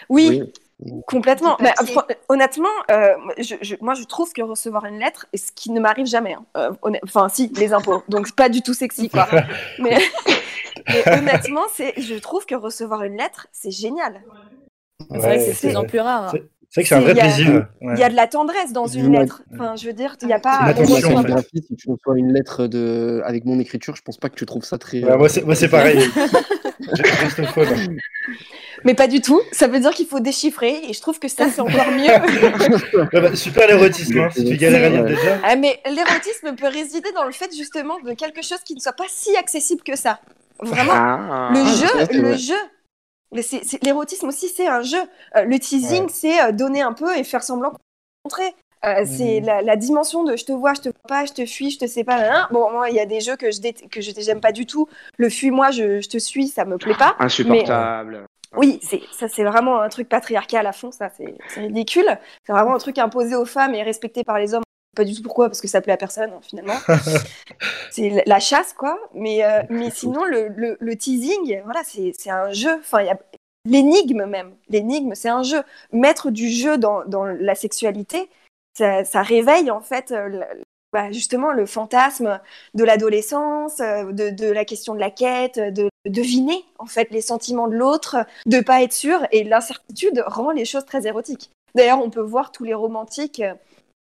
Oui, 0.09 0.43
complètement. 1.08 1.58
Mais, 1.60 1.74
honnêtement, 2.30 2.70
euh, 2.90 3.14
je- 3.38 3.56
je- 3.62 3.76
moi, 3.82 3.94
je 3.94 4.04
trouve 4.04 4.32
que 4.34 4.42
recevoir 4.42 4.86
une 4.86 5.00
lettre, 5.00 5.28
et 5.34 5.38
ce 5.38 5.52
qui 5.52 5.72
ne 5.72 5.80
m'arrive 5.80 6.06
jamais, 6.06 6.34
hein, 6.34 6.46
euh, 6.58 6.72
honn- 6.82 7.00
enfin, 7.04 7.30
si, 7.30 7.48
les 7.56 7.74
impôts, 7.74 8.04
donc 8.10 8.28
c'est 8.28 8.36
pas 8.36 8.50
du 8.50 8.62
tout 8.62 8.74
sexy, 8.74 9.10
quoi. 9.10 9.28
mais, 9.80 9.98
mais 10.88 11.04
honnêtement, 11.18 11.64
c'est, 11.74 11.94
je 12.02 12.16
trouve 12.16 12.46
que 12.46 12.56
recevoir 12.56 13.04
une 13.04 13.18
lettre, 13.18 13.48
c'est 13.52 13.72
génial. 13.72 14.24
C'est 15.10 15.18
vrai 15.18 15.38
que 15.38 15.44
c'est 15.44 15.52
de 15.54 15.58
plus 15.60 15.76
en 15.78 15.84
plus 15.86 16.00
rare. 16.00 16.24
hein. 16.30 16.32
C'est 16.74 16.80
vrai 16.80 16.84
que 16.84 16.88
c'est 16.88 16.96
un 16.96 17.00
vrai 17.02 17.12
a- 17.20 17.24
plaisir. 17.26 17.68
Il 17.82 18.00
y 18.00 18.04
a 18.04 18.08
de 18.10 18.16
la 18.16 18.28
tendresse 18.28 18.72
dans 18.72 18.88
une 18.88 19.12
lettre. 19.12 19.44
Enfin, 19.54 19.76
je 19.76 19.86
veux 19.88 19.92
dire, 19.94 20.16
il 20.22 20.28
n'y 20.28 20.34
a 20.34 20.40
pas. 20.40 20.60
une 20.62 20.70
attention, 20.70 21.18
en 21.18 21.22
fait. 21.24 21.48
si 21.68 21.76
tu 21.76 21.90
reçois 21.92 22.18
une 22.18 22.32
lettre 22.32 22.68
de... 22.68 23.22
avec 23.26 23.44
mon 23.44 23.60
écriture, 23.60 23.96
je 23.98 24.02
pense 24.02 24.16
pas 24.18 24.30
que 24.30 24.36
tu 24.36 24.46
trouves 24.46 24.64
ça 24.64 24.78
très. 24.78 25.04
Ouais, 25.04 25.18
moi, 25.18 25.28
c'est 25.28 25.44
moi, 25.44 25.54
c'est 25.54 25.68
pareil. 25.68 26.00
Mais 28.84 28.94
pas 28.96 29.08
du 29.08 29.22
tout. 29.22 29.40
Ça 29.52 29.68
veut 29.68 29.80
dire 29.80 29.92
qu'il 29.92 30.08
faut 30.08 30.20
déchiffrer, 30.20 30.82
et 30.90 30.94
je 30.94 31.02
trouve 31.02 31.20
que 31.20 31.28
ça, 31.28 31.50
c'est 31.54 31.62
encore 31.62 31.92
mieux. 31.92 32.08
Ouais, 33.14 33.22
bah, 33.22 33.36
super 33.36 33.68
l'érotisme, 33.68 34.20
hein, 34.20 34.30
si 34.34 34.46
tu 34.46 34.56
galères 34.58 34.86
à 34.86 34.90
lire 34.90 35.04
déjà. 35.06 35.40
Ah, 35.44 35.56
mais 35.56 35.80
l'érotisme 35.86 36.56
peut 36.56 36.68
résider 36.68 37.12
dans 37.14 37.26
le 37.26 37.32
fait 37.32 37.50
justement 37.56 38.00
de 38.06 38.14
quelque 38.14 38.42
chose 38.42 38.60
qui 38.66 38.76
ne 38.76 38.80
soit 38.80 38.94
pas 38.94 39.04
si 39.10 39.36
accessible 39.36 39.82
que 39.84 39.96
ça. 39.98 40.20
Vraiment. 40.62 40.92
Ah. 40.96 41.50
Le 41.54 41.60
Ah, 41.60 42.06
jeu, 42.08 42.18
le 42.22 42.28
vrai. 42.30 42.38
jeu. 42.38 42.56
Mais 43.34 43.42
L'érotisme 43.84 44.28
aussi, 44.28 44.50
c'est 44.50 44.68
un 44.68 44.82
jeu. 44.82 45.02
Euh, 45.36 45.44
le 45.44 45.58
teasing, 45.60 46.04
Ouais. 46.04 46.12
c'est 46.12 46.42
euh, 46.42 46.52
donner 46.52 46.82
un 46.82 46.94
peu 46.94 47.16
et 47.18 47.24
faire 47.24 47.44
semblant 47.44 47.72
de 47.72 47.78
montrer. 48.26 48.54
Euh, 48.84 49.06
C'est 49.06 49.40
Mhm. 49.40 49.46
la, 49.46 49.62
la 49.62 49.76
dimension 49.76 50.24
de 50.24 50.36
je 50.36 50.44
te 50.44 50.52
vois, 50.52 50.74
je 50.74 50.82
te 50.82 50.90
vois 50.90 51.08
pas, 51.08 51.26
je 51.26 51.34
te 51.34 51.46
fuis, 51.46 51.70
je 51.70 51.80
te 51.80 51.86
sais 51.88 52.04
pas. 52.04 52.48
Bon, 52.52 52.72
moi, 52.72 52.90
il 52.90 52.96
y 52.96 53.00
a 53.00 53.06
des 53.06 53.22
jeux 53.22 53.36
que 53.36 53.52
je 53.52 53.60
que 53.90 54.02
je 54.02 54.12
j'aime 54.18 54.42
pas 54.42 54.52
du 54.52 54.66
tout. 54.66 54.88
Le 55.18 55.30
fuis-moi, 55.30 55.70
je, 55.72 56.02
je 56.02 56.10
te 56.10 56.18
suis, 56.18 56.48
ça 56.48 56.66
me 56.66 56.78
plaît 56.78 56.96
pas. 56.96 57.16
Insupportable. 57.20 58.26
Oui, 58.58 58.80
c'est 58.82 59.02
ça, 59.14 59.30
c'est 59.30 59.44
vraiment 59.46 59.80
un 59.80 59.88
truc 59.88 60.10
patriarcal 60.10 60.66
à 60.68 60.74
fond. 60.74 60.92
Ça, 60.92 61.10
c'est 61.16 61.36
ridicule. 61.62 62.18
C'est 62.46 62.52
vraiment 62.52 62.74
un 62.76 62.80
truc 62.80 62.98
imposé 62.98 63.36
aux 63.36 63.46
femmes 63.46 63.76
et 63.76 63.84
respecté 63.84 64.24
par 64.26 64.40
les 64.40 64.54
hommes. 64.54 64.64
Pas 64.96 65.06
du 65.06 65.16
tout 65.16 65.24
pourquoi, 65.24 65.48
parce 65.48 65.62
que 65.62 65.68
ça 65.70 65.82
plaît 65.82 65.94
à 65.94 65.98
personne 65.98 66.32
hein, 66.32 66.39
finalement. 66.42 66.76
c'est 67.92 68.24
la- 68.26 68.39
chasse, 68.39 68.74
quoi. 68.74 69.00
Mais, 69.14 69.44
euh, 69.44 69.62
mais 69.70 69.89
sinon, 69.89 70.26
le, 70.26 70.50
le, 70.50 70.78
le 70.80 70.96
teasing, 70.98 71.62
voilà, 71.64 71.82
c'est 71.86 72.30
un 72.30 72.52
jeu. 72.52 72.74
Enfin, 72.80 73.02
il 73.02 73.08
y 73.08 73.10
a 73.10 73.18
l'énigme 73.66 74.26
même. 74.26 74.54
L'énigme, 74.70 75.14
c'est 75.16 75.30
un 75.30 75.44
jeu. 75.44 75.62
Mettre 75.94 76.32
du 76.32 76.50
jeu 76.50 76.78
dans, 76.78 77.06
dans 77.06 77.24
la 77.26 77.56
sexualité, 77.56 78.30
ça, 78.78 79.06
ça 79.06 79.22
réveille 79.22 79.72
en 79.72 79.82
fait 79.82 80.12
euh, 80.12 80.28
le- 80.28 80.42
bah, 80.94 81.10
justement 81.12 81.52
le 81.52 81.66
fantasme 81.66 82.42
de 82.74 82.84
l'adolescence, 82.84 83.80
euh, 83.80 84.12
de, 84.12 84.30
de 84.30 84.48
la 84.52 84.66
question 84.66 84.94
de 84.94 85.00
la 85.00 85.12
quête, 85.12 85.58
de 85.58 85.89
deviner 86.06 86.66
en 86.80 86.86
fait 86.86 87.10
les 87.12 87.22
sentiments 87.22 87.68
de 87.70 87.76
l'autre, 87.76 88.18
de 88.46 88.60
pas 88.60 88.82
être 88.82 88.94
sûr. 88.94 89.26
Et 89.32 89.44
l'incertitude 89.46 90.22
rend 90.28 90.52
les 90.52 90.66
choses 90.66 90.86
très 90.86 91.08
érotiques. 91.08 91.50
D'ailleurs, 91.76 92.02
on 92.04 92.10
peut 92.10 92.20
voir 92.22 92.52
tous 92.52 92.66
les 92.66 92.74
romantiques 92.74 93.42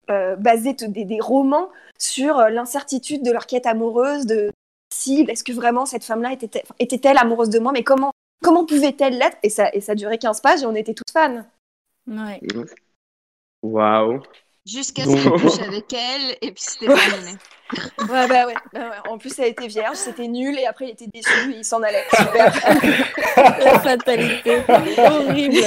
euh, 0.09 0.35
baser 0.35 0.73
des, 0.73 1.05
des 1.05 1.19
romans 1.19 1.69
sur 1.97 2.37
euh, 2.39 2.49
l'incertitude 2.49 3.23
de 3.23 3.31
leur 3.31 3.45
quête 3.45 3.65
amoureuse, 3.65 4.25
de 4.25 4.51
si 4.93 5.25
est-ce 5.29 5.43
que 5.43 5.51
vraiment 5.51 5.85
cette 5.85 6.03
femme-là 6.03 6.31
était- 6.33 6.63
était-elle 6.79 7.17
amoureuse 7.17 7.49
de 7.49 7.59
moi, 7.59 7.71
mais 7.71 7.83
comment 7.83 8.11
comment 8.43 8.65
pouvait-elle 8.65 9.17
l'être? 9.17 9.37
Et 9.43 9.49
ça 9.49 9.69
et 9.73 9.81
ça 9.81 9.95
durait 9.95 10.17
15 10.17 10.41
pages 10.41 10.63
et 10.63 10.65
on 10.65 10.75
était 10.75 10.93
toutes 10.93 11.11
fans. 11.11 11.45
Ouais. 12.07 12.41
Waouh. 13.61 14.21
Jusqu'à 14.65 15.03
ce 15.03 15.09
qu'il 15.15 15.31
couche 15.31 15.59
avec 15.67 15.91
elle, 15.93 16.37
et 16.41 16.51
puis 16.51 16.63
c'était 16.63 16.87
terminé. 16.87 17.31
Ouais, 17.99 18.27
bah 18.27 18.47
ouais, 18.47 18.55
bah 18.73 18.79
ouais. 18.89 19.09
En 19.11 19.19
plus, 19.19 19.37
elle 19.37 19.49
était 19.49 19.67
vierge, 19.67 19.95
c'était 19.95 20.27
nul 20.27 20.57
et 20.57 20.65
après 20.65 20.85
il 20.85 20.89
était 20.89 21.05
déçu 21.05 21.51
et 21.53 21.57
il 21.57 21.63
s'en 21.63 21.83
allait. 21.83 22.03
Super. 22.17 22.51
La 23.63 23.79
fatalité. 23.79 24.63
Horrible. 24.97 25.57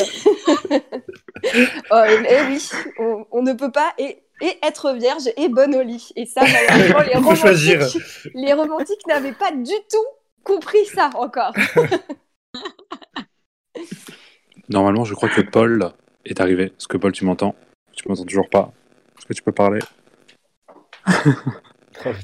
Oh, 1.92 2.02
eh 2.28 2.46
oui, 2.48 2.70
on, 2.98 3.24
on 3.30 3.42
ne 3.42 3.52
peut 3.52 3.70
pas 3.70 3.92
et, 3.98 4.20
et 4.42 4.58
être 4.62 4.92
vierge 4.94 5.22
et 5.38 5.48
bonne 5.48 5.74
au 5.74 5.82
lit. 5.82 6.10
Et 6.16 6.26
ça, 6.26 6.42
malheureusement, 6.42 7.30
les 7.30 7.36
choisir. 7.36 7.78
romantiques, 7.78 8.28
les 8.34 8.52
romantiques 8.52 9.06
n'avaient 9.06 9.32
pas 9.32 9.52
du 9.52 9.72
tout 9.90 10.06
compris 10.44 10.84
ça 10.86 11.08
encore. 11.14 11.54
Normalement, 14.68 15.04
je 15.04 15.14
crois 15.14 15.28
que 15.28 15.40
Paul 15.40 15.90
est 16.24 16.40
arrivé. 16.40 16.64
Est-ce 16.64 16.88
que 16.88 16.96
Paul, 16.96 17.12
tu 17.12 17.24
m'entends? 17.24 17.54
Tu 17.92 18.08
m'entends 18.08 18.24
toujours 18.24 18.48
pas? 18.48 18.72
Est-ce 19.18 19.26
que 19.26 19.32
tu 19.34 19.42
peux 19.42 19.52
parler? 19.52 19.80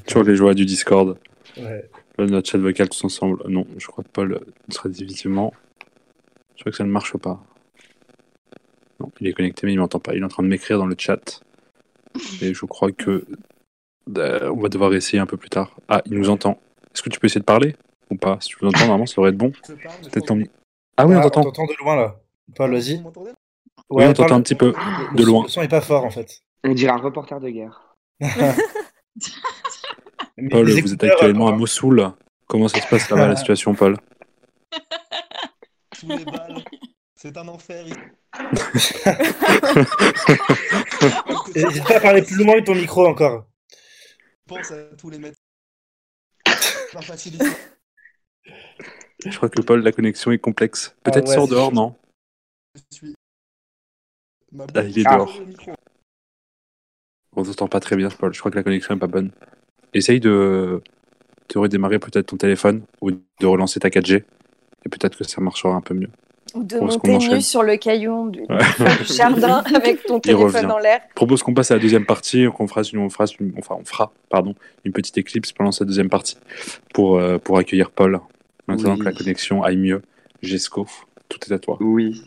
Toujours 0.06 0.22
les 0.24 0.34
joies 0.36 0.54
du 0.54 0.64
Discord. 0.64 1.18
Ouais. 1.56 1.88
Le- 2.16 2.26
Notre 2.26 2.48
chat 2.50 2.58
vocal 2.58 2.88
tous 2.88 3.04
ensemble. 3.04 3.42
Non, 3.48 3.66
je 3.76 3.86
crois 3.86 4.02
que 4.02 4.08
Paul 4.08 4.40
sera 4.70 4.88
définitivement. 4.88 5.52
Je 6.56 6.62
crois 6.62 6.72
que 6.72 6.76
ça 6.78 6.84
ne 6.84 6.90
marche 6.90 7.16
pas. 7.16 7.40
Non, 8.98 9.10
il 9.20 9.26
est 9.28 9.32
connecté, 9.32 9.66
mais 9.66 9.72
il 9.74 9.78
m'entend 9.78 10.00
pas. 10.00 10.14
Il 10.14 10.22
est 10.22 10.24
en 10.24 10.28
train 10.28 10.42
de 10.42 10.48
m'écrire 10.48 10.78
dans 10.78 10.86
le 10.86 10.96
chat. 10.98 11.40
Et 12.40 12.54
je 12.54 12.64
crois 12.66 12.92
que. 12.92 13.24
euh, 14.16 14.50
on 14.50 14.60
va 14.60 14.68
devoir 14.68 14.92
essayer 14.94 15.18
un 15.18 15.26
peu 15.26 15.36
plus 15.36 15.50
tard. 15.50 15.76
Ah, 15.88 16.02
il 16.06 16.14
nous 16.14 16.28
entend. 16.30 16.58
Est-ce 16.94 17.02
que 17.02 17.10
tu 17.10 17.18
peux 17.20 17.26
essayer 17.26 17.40
de 17.40 17.44
parler 17.44 17.76
Ou 18.10 18.16
pas? 18.16 18.38
Si 18.40 18.48
tu 18.50 18.56
nous 18.62 18.68
entends, 18.68 18.80
normalement, 18.80 19.06
ça 19.06 19.14
devrait 19.16 19.30
être 19.30 19.36
bon. 19.36 19.52
Peut-être 19.66 20.32
Ah 20.96 21.06
oui, 21.06 21.14
on 21.14 21.18
Ah, 21.18 21.22
t'entend. 21.24 21.42
t'entend 21.44 21.66
de 21.66 21.74
loin 21.80 21.96
là. 21.96 22.16
Paul, 22.54 22.72
vas-y. 22.72 23.02
Oui, 23.90 24.04
on 24.06 24.12
t'entend 24.12 24.36
un 24.36 24.42
petit 24.42 24.54
peu 24.54 24.74
de 25.14 25.24
loin. 25.24 25.44
Le 25.44 25.48
son 25.48 25.62
est 25.62 25.68
pas 25.68 25.80
fort 25.80 26.04
en 26.04 26.10
fait. 26.10 26.42
On 26.64 26.72
dirait 26.72 26.92
un 26.92 26.96
reporter 26.98 27.40
de 27.40 27.48
guerre. 27.50 27.94
Paul, 30.50 30.70
vous 30.70 30.92
êtes 30.94 31.04
actuellement 31.04 31.48
à 31.48 31.52
Mossoul. 31.52 32.12
Comment 32.46 32.68
ça 32.68 32.80
se 32.80 32.86
passe 32.88 33.08
là-bas 33.10 33.28
la 33.28 33.36
situation, 33.36 33.74
Paul? 33.74 33.96
Sous 35.94 36.08
les 36.08 36.24
balles. 36.24 36.62
C'est 37.20 37.36
un 37.36 37.48
enfer. 37.48 37.84
N'hésite 41.56 41.84
pas 41.84 41.96
à 41.96 42.00
parler 42.00 42.22
plus 42.22 42.36
loin 42.36 42.60
de 42.60 42.64
ton 42.64 42.76
micro 42.76 43.08
encore. 43.08 43.44
Pense 44.46 44.70
à 44.70 44.84
tous 44.96 45.10
les 45.10 45.18
facilité. 47.02 47.44
Je 49.26 49.36
crois 49.36 49.48
que 49.48 49.60
Paul, 49.62 49.82
la 49.82 49.90
connexion 49.90 50.30
est 50.30 50.38
complexe. 50.38 50.94
Peut-être 51.02 51.24
Ah 51.26 51.30
ouais, 51.30 51.34
sort 51.34 51.48
dehors, 51.48 51.72
non 51.72 51.96
Je 52.76 52.82
suis. 52.96 53.14
Ma 54.52 54.66
Ah, 54.76 54.82
il 54.84 55.00
est 55.00 55.02
dehors. 55.02 55.36
On 57.34 57.42
t'entend 57.42 57.66
pas 57.66 57.80
très 57.80 57.96
bien, 57.96 58.10
Paul. 58.10 58.32
Je 58.32 58.38
crois 58.38 58.52
que 58.52 58.56
la 58.56 58.62
connexion 58.62 58.94
est 58.94 58.98
pas 58.98 59.08
bonne. 59.08 59.32
Essaye 59.92 60.20
de, 60.20 60.80
de 61.48 61.58
redémarrer 61.58 61.98
peut-être 61.98 62.26
ton 62.26 62.36
téléphone 62.36 62.84
ou 63.00 63.10
de 63.10 63.46
relancer 63.46 63.80
ta 63.80 63.88
4G. 63.88 64.22
Et 64.86 64.88
peut-être 64.88 65.18
que 65.18 65.24
ça 65.24 65.40
marchera 65.40 65.74
un 65.74 65.80
peu 65.80 65.94
mieux. 65.94 66.10
Ou 66.54 66.62
de 66.64 66.78
monter 66.78 67.18
nu 67.18 67.40
sur 67.42 67.62
le 67.62 67.76
caillou 67.76 68.30
du, 68.30 68.40
Ouais. 68.40 68.58
du 68.98 69.04
jardin 69.12 69.62
avec 69.74 70.02
ton 70.04 70.18
téléphone 70.18 70.66
dans 70.66 70.78
l'air. 70.78 71.00
Je 71.10 71.14
propose 71.14 71.42
qu'on 71.42 71.52
passe 71.54 71.70
à 71.70 71.74
la 71.74 71.80
deuxième 71.80 72.06
partie, 72.06 72.46
qu'on 72.54 72.66
fera, 72.66 72.82
une- 72.92 72.98
on 73.00 73.08
une- 73.40 73.54
enfin, 73.58 73.76
on 73.78 73.84
fera 73.84 74.12
pardon, 74.30 74.54
une 74.84 74.92
petite 74.92 75.18
éclipse 75.18 75.52
pendant 75.52 75.72
cette 75.72 75.86
deuxième 75.88 76.08
partie 76.08 76.36
pour, 76.94 77.18
euh, 77.18 77.38
pour 77.38 77.58
accueillir 77.58 77.90
Paul. 77.90 78.20
Maintenant 78.66 78.94
Oui. 78.94 78.98
que 79.00 79.04
la 79.04 79.12
connexion 79.12 79.62
aille 79.62 79.76
mieux, 79.76 80.02
Jesco, 80.42 80.86
tout 81.28 81.38
est 81.48 81.52
à 81.52 81.58
toi. 81.58 81.76
Oui. 81.80 82.22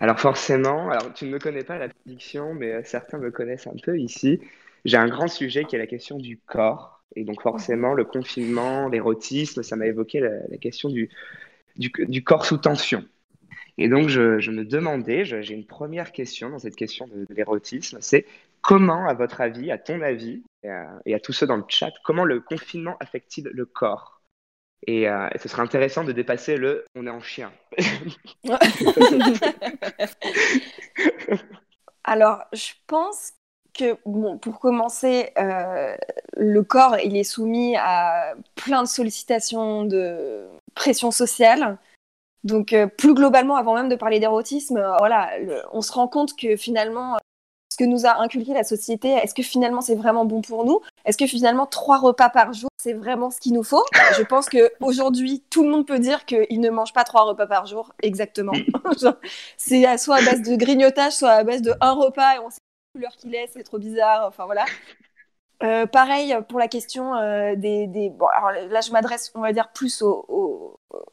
Alors 0.00 0.20
forcément, 0.20 0.90
alors 0.90 1.12
tu 1.14 1.24
ne 1.24 1.30
me 1.30 1.38
connais 1.40 1.64
pas 1.64 1.74
à 1.74 1.78
la 1.78 1.88
prédiction, 1.88 2.54
mais 2.54 2.72
euh, 2.72 2.80
certains 2.84 3.18
me 3.18 3.30
connaissent 3.32 3.66
un 3.66 3.74
peu 3.82 3.98
ici. 3.98 4.40
J'ai 4.84 4.96
un 4.96 5.08
grand 5.08 5.26
sujet 5.28 5.64
qui 5.64 5.74
est 5.74 5.78
la 5.80 5.86
question 5.88 6.18
du 6.18 6.38
corps. 6.46 7.02
Et 7.16 7.24
donc 7.24 7.42
forcément, 7.42 7.94
le 7.94 8.04
confinement, 8.04 8.88
l'érotisme, 8.88 9.62
ça 9.64 9.74
m'a 9.74 9.86
évoqué 9.86 10.20
la, 10.20 10.28
la 10.48 10.56
question 10.58 10.88
du, 10.88 11.08
du, 11.76 11.90
du 12.06 12.22
corps 12.22 12.44
sous 12.44 12.58
tension. 12.58 13.04
Et 13.78 13.88
donc 13.88 14.08
je, 14.08 14.50
me 14.50 14.64
demandais, 14.64 15.24
j'ai 15.24 15.54
une 15.54 15.64
première 15.64 16.10
question 16.12 16.50
dans 16.50 16.58
cette 16.58 16.74
question 16.74 17.06
de, 17.06 17.24
l'érotisme, 17.30 17.98
c'est 18.00 18.26
comment, 18.60 19.06
à 19.08 19.14
votre 19.14 19.40
avis, 19.40 19.70
à 19.70 19.78
ton 19.78 20.02
avis, 20.02 20.42
et 20.64 21.14
à, 21.14 21.20
tous 21.20 21.32
ceux 21.32 21.46
dans 21.46 21.56
le 21.56 21.64
chat, 21.68 21.92
comment 22.04 22.24
le 22.24 22.40
confinement 22.40 22.96
affecte-t-il 22.98 23.48
le 23.52 23.64
corps? 23.64 24.20
Et, 24.86 25.08
euh, 25.08 25.28
et 25.32 25.38
ce 25.38 25.48
serait 25.48 25.62
intéressant 25.62 26.04
de 26.04 26.12
dépasser 26.12 26.56
le 26.56 26.84
on 26.94 27.06
est 27.06 27.10
en 27.10 27.20
chien. 27.20 27.52
Alors, 32.04 32.44
je 32.52 32.72
pense 32.86 33.32
que, 33.76 33.94
pour 34.38 34.60
commencer, 34.60 35.30
euh, 35.38 35.96
le 36.36 36.62
corps, 36.62 36.96
il 37.04 37.16
est 37.16 37.24
soumis 37.24 37.76
à 37.76 38.34
plein 38.54 38.82
de 38.82 38.88
sollicitations 38.88 39.84
de 39.84 40.48
pression 40.74 41.10
sociale. 41.10 41.78
Donc, 42.44 42.72
euh, 42.72 42.86
plus 42.86 43.14
globalement, 43.14 43.56
avant 43.56 43.74
même 43.74 43.88
de 43.88 43.96
parler 43.96 44.20
d'érotisme, 44.20 44.76
euh, 44.78 44.96
voilà, 44.98 45.38
le- 45.38 45.62
on 45.72 45.82
se 45.82 45.92
rend 45.92 46.08
compte 46.08 46.36
que 46.36 46.56
finalement, 46.56 47.14
euh, 47.14 47.18
ce 47.72 47.76
que 47.76 47.84
nous 47.84 48.06
a 48.06 48.20
inculqué 48.20 48.54
la 48.54 48.64
société, 48.64 49.08
est-ce 49.10 49.34
que 49.34 49.42
finalement 49.42 49.80
c'est 49.80 49.94
vraiment 49.94 50.24
bon 50.24 50.40
pour 50.40 50.64
nous? 50.64 50.80
Est-ce 51.04 51.18
que 51.18 51.26
finalement 51.26 51.66
trois 51.66 51.98
repas 51.98 52.30
par 52.30 52.52
jour, 52.52 52.70
c'est 52.82 52.94
vraiment 52.94 53.30
ce 53.30 53.38
qu'il 53.40 53.52
nous 53.52 53.62
faut? 53.62 53.84
Je 54.16 54.22
pense 54.22 54.48
que 54.48 54.72
aujourd'hui, 54.80 55.42
tout 55.50 55.62
le 55.64 55.70
monde 55.70 55.86
peut 55.86 55.98
dire 55.98 56.24
qu'il 56.24 56.60
ne 56.60 56.70
mange 56.70 56.92
pas 56.92 57.04
trois 57.04 57.22
repas 57.24 57.46
par 57.46 57.66
jour, 57.66 57.92
exactement. 58.02 58.52
Genre, 59.00 59.14
c'est 59.56 59.98
soit 59.98 60.16
à 60.16 60.22
base 60.24 60.42
de 60.42 60.56
grignotage, 60.56 61.12
soit 61.12 61.30
à 61.30 61.44
base 61.44 61.62
de 61.62 61.72
un 61.80 61.92
repas 61.92 62.36
et 62.36 62.38
on 62.38 62.50
sait 62.50 62.58
plus 62.94 63.02
l'heure 63.02 63.16
qu'il 63.16 63.34
est, 63.34 63.48
c'est 63.52 63.62
trop 63.64 63.78
bizarre. 63.78 64.26
Enfin 64.26 64.46
voilà. 64.46 64.64
Euh, 65.64 65.86
pareil 65.86 66.36
pour 66.48 66.60
la 66.60 66.68
question 66.68 67.14
euh, 67.16 67.56
des, 67.56 67.88
des- 67.88 68.10
Bon, 68.10 68.26
alors 68.26 68.52
là, 68.68 68.80
je 68.80 68.92
m'adresse, 68.92 69.32
on 69.34 69.40
va 69.40 69.52
dire, 69.52 69.70
plus 69.72 70.02
aux, 70.02 70.24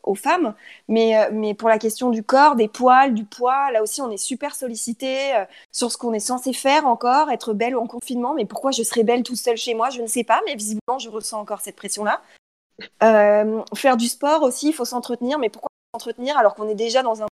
aux- 0.04 0.16
femmes, 0.16 0.54
mais, 0.88 1.18
euh, 1.18 1.30
mais 1.34 1.54
pour 1.56 1.68
la 1.68 1.80
question 1.80 2.10
du 2.12 2.22
corps, 2.24 2.56
des 2.56 2.68
poils, 2.68 3.14
du 3.16 3.26
poids, 3.26 3.72
là 3.72 3.82
aussi, 3.82 4.02
on 4.02 4.12
est 4.12 4.18
super 4.18 4.56
sollicité 4.56 5.34
sur 5.72 5.92
ce 5.92 5.98
qu'on 5.98 6.14
est 6.14 6.20
censé 6.20 6.54
faire 6.54 6.86
encore, 6.86 7.32
être 7.32 7.54
belle 7.54 7.76
en 7.76 7.88
confinement. 7.88 8.34
Mais 8.36 8.46
pourquoi 8.46 8.70
je 8.72 8.84
serais 8.84 9.04
belle 9.04 9.24
toute 9.24 9.36
seule 9.38 9.58
chez 9.58 9.74
moi 9.74 9.90
Je 9.90 10.02
ne 10.02 10.08
sais 10.08 10.24
pas, 10.24 10.40
mais 10.46 10.56
visiblement, 10.56 11.00
je 11.00 11.10
ressens 11.10 11.40
encore 11.40 11.62
cette 11.62 11.76
pression-là. 11.76 12.22
Faire 13.76 13.98
du 13.98 14.08
sport 14.08 14.44
aussi, 14.44 14.70
il 14.70 14.74
faut 14.74 14.86
s'entretenir, 14.86 15.40
mais 15.40 15.50
pourquoi 15.50 15.70
s'entretenir 15.94 16.38
alors 16.38 16.56
qu'on 16.56 16.70
est 16.70 16.76
déjà 16.76 17.04
dans 17.04 17.24
un 17.24 17.28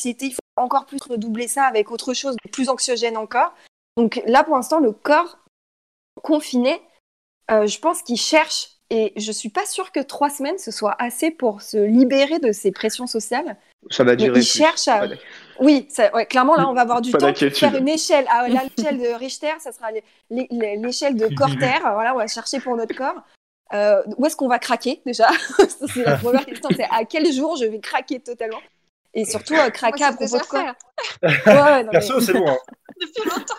société 0.00 0.26
Il 0.26 0.32
faut 0.32 0.40
encore 0.56 0.86
plus 0.86 0.98
redoubler 1.08 1.48
ça 1.48 1.64
avec 1.64 1.90
autre 1.90 2.12
chose 2.12 2.36
plus 2.52 2.68
anxiogène 2.68 3.16
encore. 3.16 3.52
Donc 3.96 4.20
là, 4.26 4.44
pour 4.44 4.56
l'instant, 4.56 4.80
le 4.80 4.92
corps 4.92 5.38
confiné, 6.22 6.80
euh, 7.50 7.66
je 7.66 7.78
pense 7.78 8.02
qu'il 8.02 8.16
cherche, 8.18 8.68
et 8.90 9.12
je 9.16 9.32
suis 9.32 9.48
pas 9.48 9.66
sûre 9.66 9.90
que 9.92 10.00
trois 10.00 10.30
semaines 10.30 10.58
ce 10.58 10.70
soit 10.70 10.94
assez 11.00 11.30
pour 11.30 11.60
se 11.62 11.76
libérer 11.76 12.38
de 12.38 12.52
ces 12.52 12.70
pressions 12.72 13.06
sociales. 13.06 13.56
Ça 13.90 14.02
va 14.04 14.12
Mais 14.12 14.16
durer. 14.16 14.40
il 14.40 14.42
plus. 14.42 14.58
cherche 14.58 14.88
à. 14.88 15.06
Oui, 15.60 15.86
ça- 15.90 16.12
ouais, 16.14 16.26
clairement, 16.26 16.56
là, 16.56 16.68
on 16.68 16.72
va 16.74 16.80
avoir 16.82 17.00
du 17.00 17.12
Pas 17.12 17.18
temps 17.18 17.32
pour 17.32 17.38
faire 17.52 17.74
une 17.76 17.88
échelle. 17.88 18.26
Ah, 18.28 18.48
là, 18.48 18.62
l'échelle 18.76 18.98
de 18.98 19.08
Richter, 19.14 19.52
ça 19.60 19.70
sera 19.72 19.92
l'é- 19.92 20.02
l'é- 20.30 20.48
l'é- 20.50 20.76
l'échelle 20.76 21.16
de 21.16 21.28
Corter. 21.34 21.80
Voilà, 21.82 22.14
on 22.14 22.18
va 22.18 22.26
chercher 22.26 22.58
pour 22.60 22.76
notre 22.76 22.94
corps. 22.96 23.20
Euh, 23.74 24.02
où 24.16 24.26
est-ce 24.26 24.36
qu'on 24.36 24.48
va 24.48 24.58
craquer 24.58 25.02
déjà? 25.06 25.28
C'est 25.94 26.04
la 26.04 26.16
première 26.18 26.44
question. 26.46 26.68
C'est 26.76 26.84
à 26.90 27.04
quel 27.04 27.32
jour 27.32 27.56
je 27.56 27.64
vais 27.64 27.80
craquer 27.80 28.20
totalement? 28.20 28.60
Et 29.14 29.24
surtout, 29.24 29.54
euh, 29.54 29.70
craquer 29.70 30.00
Moi, 30.04 30.08
à 30.08 30.12
c'est 30.12 30.28
propos 30.28 30.38
de 30.44 30.48
quoi? 30.48 30.74
fait. 31.22 31.50
Ouais, 31.50 31.54
ouais, 31.62 31.82
non, 31.84 31.90
Perso, 31.90 32.14
mais- 32.18 32.24
c'est 32.24 32.32
bon. 32.34 32.48
hein. 32.48 32.58
Depuis 33.00 33.28
longtemps. 33.28 33.54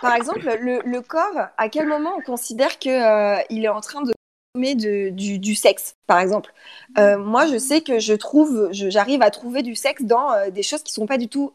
Par 0.00 0.14
exemple, 0.14 0.46
le, 0.60 0.80
le 0.84 1.00
corps, 1.00 1.48
à 1.56 1.68
quel 1.68 1.86
moment 1.86 2.12
on 2.18 2.22
considère 2.22 2.78
que 2.78 2.88
euh, 2.88 3.42
est 3.50 3.68
en 3.68 3.80
train 3.80 4.02
de 4.02 4.12
de- 4.56 5.10
du, 5.10 5.38
du 5.38 5.54
sexe, 5.54 5.94
par 6.06 6.18
exemple? 6.18 6.52
Euh, 6.98 7.18
Moi, 7.18 7.46
je 7.46 7.56
sais 7.56 7.82
que 7.82 8.00
je 8.00 8.14
trouve, 8.14 8.68
j'arrive 8.72 9.22
à 9.22 9.30
trouver 9.30 9.62
du 9.62 9.76
sexe 9.76 10.02
dans 10.02 10.32
euh, 10.32 10.50
des 10.50 10.62
choses 10.64 10.82
qui 10.82 10.92
sont 10.92 11.06
pas 11.06 11.18
du 11.18 11.28
tout 11.28 11.52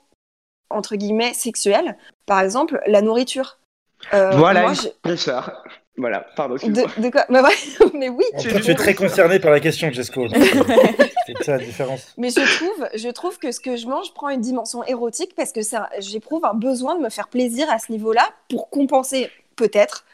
entre 0.70 0.96
guillemets 0.96 1.34
sexuelles. 1.34 1.98
Par 2.26 2.40
exemple, 2.40 2.82
la 2.88 3.02
nourriture. 3.02 3.60
Euh, 4.14 4.32
Voilà 4.38 4.62
moi, 4.62 4.74
je-. 4.74 4.88
Voilà, 5.98 6.26
pardon. 6.36 6.56
de, 6.56 7.02
de 7.02 7.10
quoi 7.10 7.26
mais, 7.30 7.40
ouais, 7.42 7.50
mais 7.94 8.10
oui. 8.10 8.26
En 8.34 8.42
toi, 8.42 8.60
tu 8.60 8.72
es 8.72 8.76
très 8.76 8.94
concerné 8.94 9.40
par 9.40 9.52
la 9.52 9.60
question, 9.60 9.92
Jesco. 9.92 10.28
C'est 11.26 11.44
ça 11.44 11.54
la 11.58 11.64
différence. 11.64 12.14
Mais 12.18 12.30
je 12.30 12.58
trouve, 12.58 12.88
je 12.94 13.10
trouve 13.10 13.40
que 13.40 13.52
ce 13.52 13.60
que 13.60 13.76
je 13.78 13.88
mange 13.88 14.14
prend 14.14 14.30
une 14.30 14.42
dimension 14.42 14.84
érotique 14.84 15.34
parce 15.36 15.52
que 15.52 15.62
j'éprouve 16.00 16.46
un 16.46 16.54
besoin 16.54 16.96
de 16.96 17.02
me 17.02 17.10
faire 17.10 17.30
plaisir 17.30 17.70
à 17.72 17.80
ce 17.80 17.92
niveau-là 17.92 18.28
pour 18.50 18.70
compenser 18.70 19.30
peut-être 19.56 20.06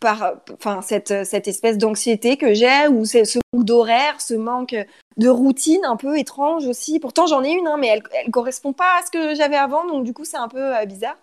par 0.00 0.34
enfin, 0.52 0.82
cette, 0.82 1.24
cette 1.24 1.48
espèce 1.48 1.78
d'anxiété 1.78 2.36
que 2.36 2.54
j'ai 2.54 2.88
ou 2.88 3.04
ce 3.04 3.38
manque 3.52 3.64
d'horaire, 3.64 4.20
ce 4.20 4.34
manque 4.34 4.76
de 5.16 5.28
routine 5.28 5.84
un 5.84 5.96
peu 5.96 6.18
étrange 6.18 6.66
aussi. 6.66 7.00
Pourtant 7.00 7.26
j'en 7.26 7.42
ai 7.42 7.52
une, 7.52 7.66
hein, 7.66 7.76
mais 7.78 7.88
elle, 7.88 8.02
elle 8.12 8.30
correspond 8.30 8.72
pas 8.72 8.98
à 9.00 9.04
ce 9.04 9.10
que 9.10 9.34
j'avais 9.34 9.56
avant, 9.56 9.86
donc 9.86 10.04
du 10.04 10.12
coup 10.12 10.24
c'est 10.24 10.36
un 10.36 10.48
peu 10.48 10.76
euh, 10.76 10.84
bizarre. 10.86 11.16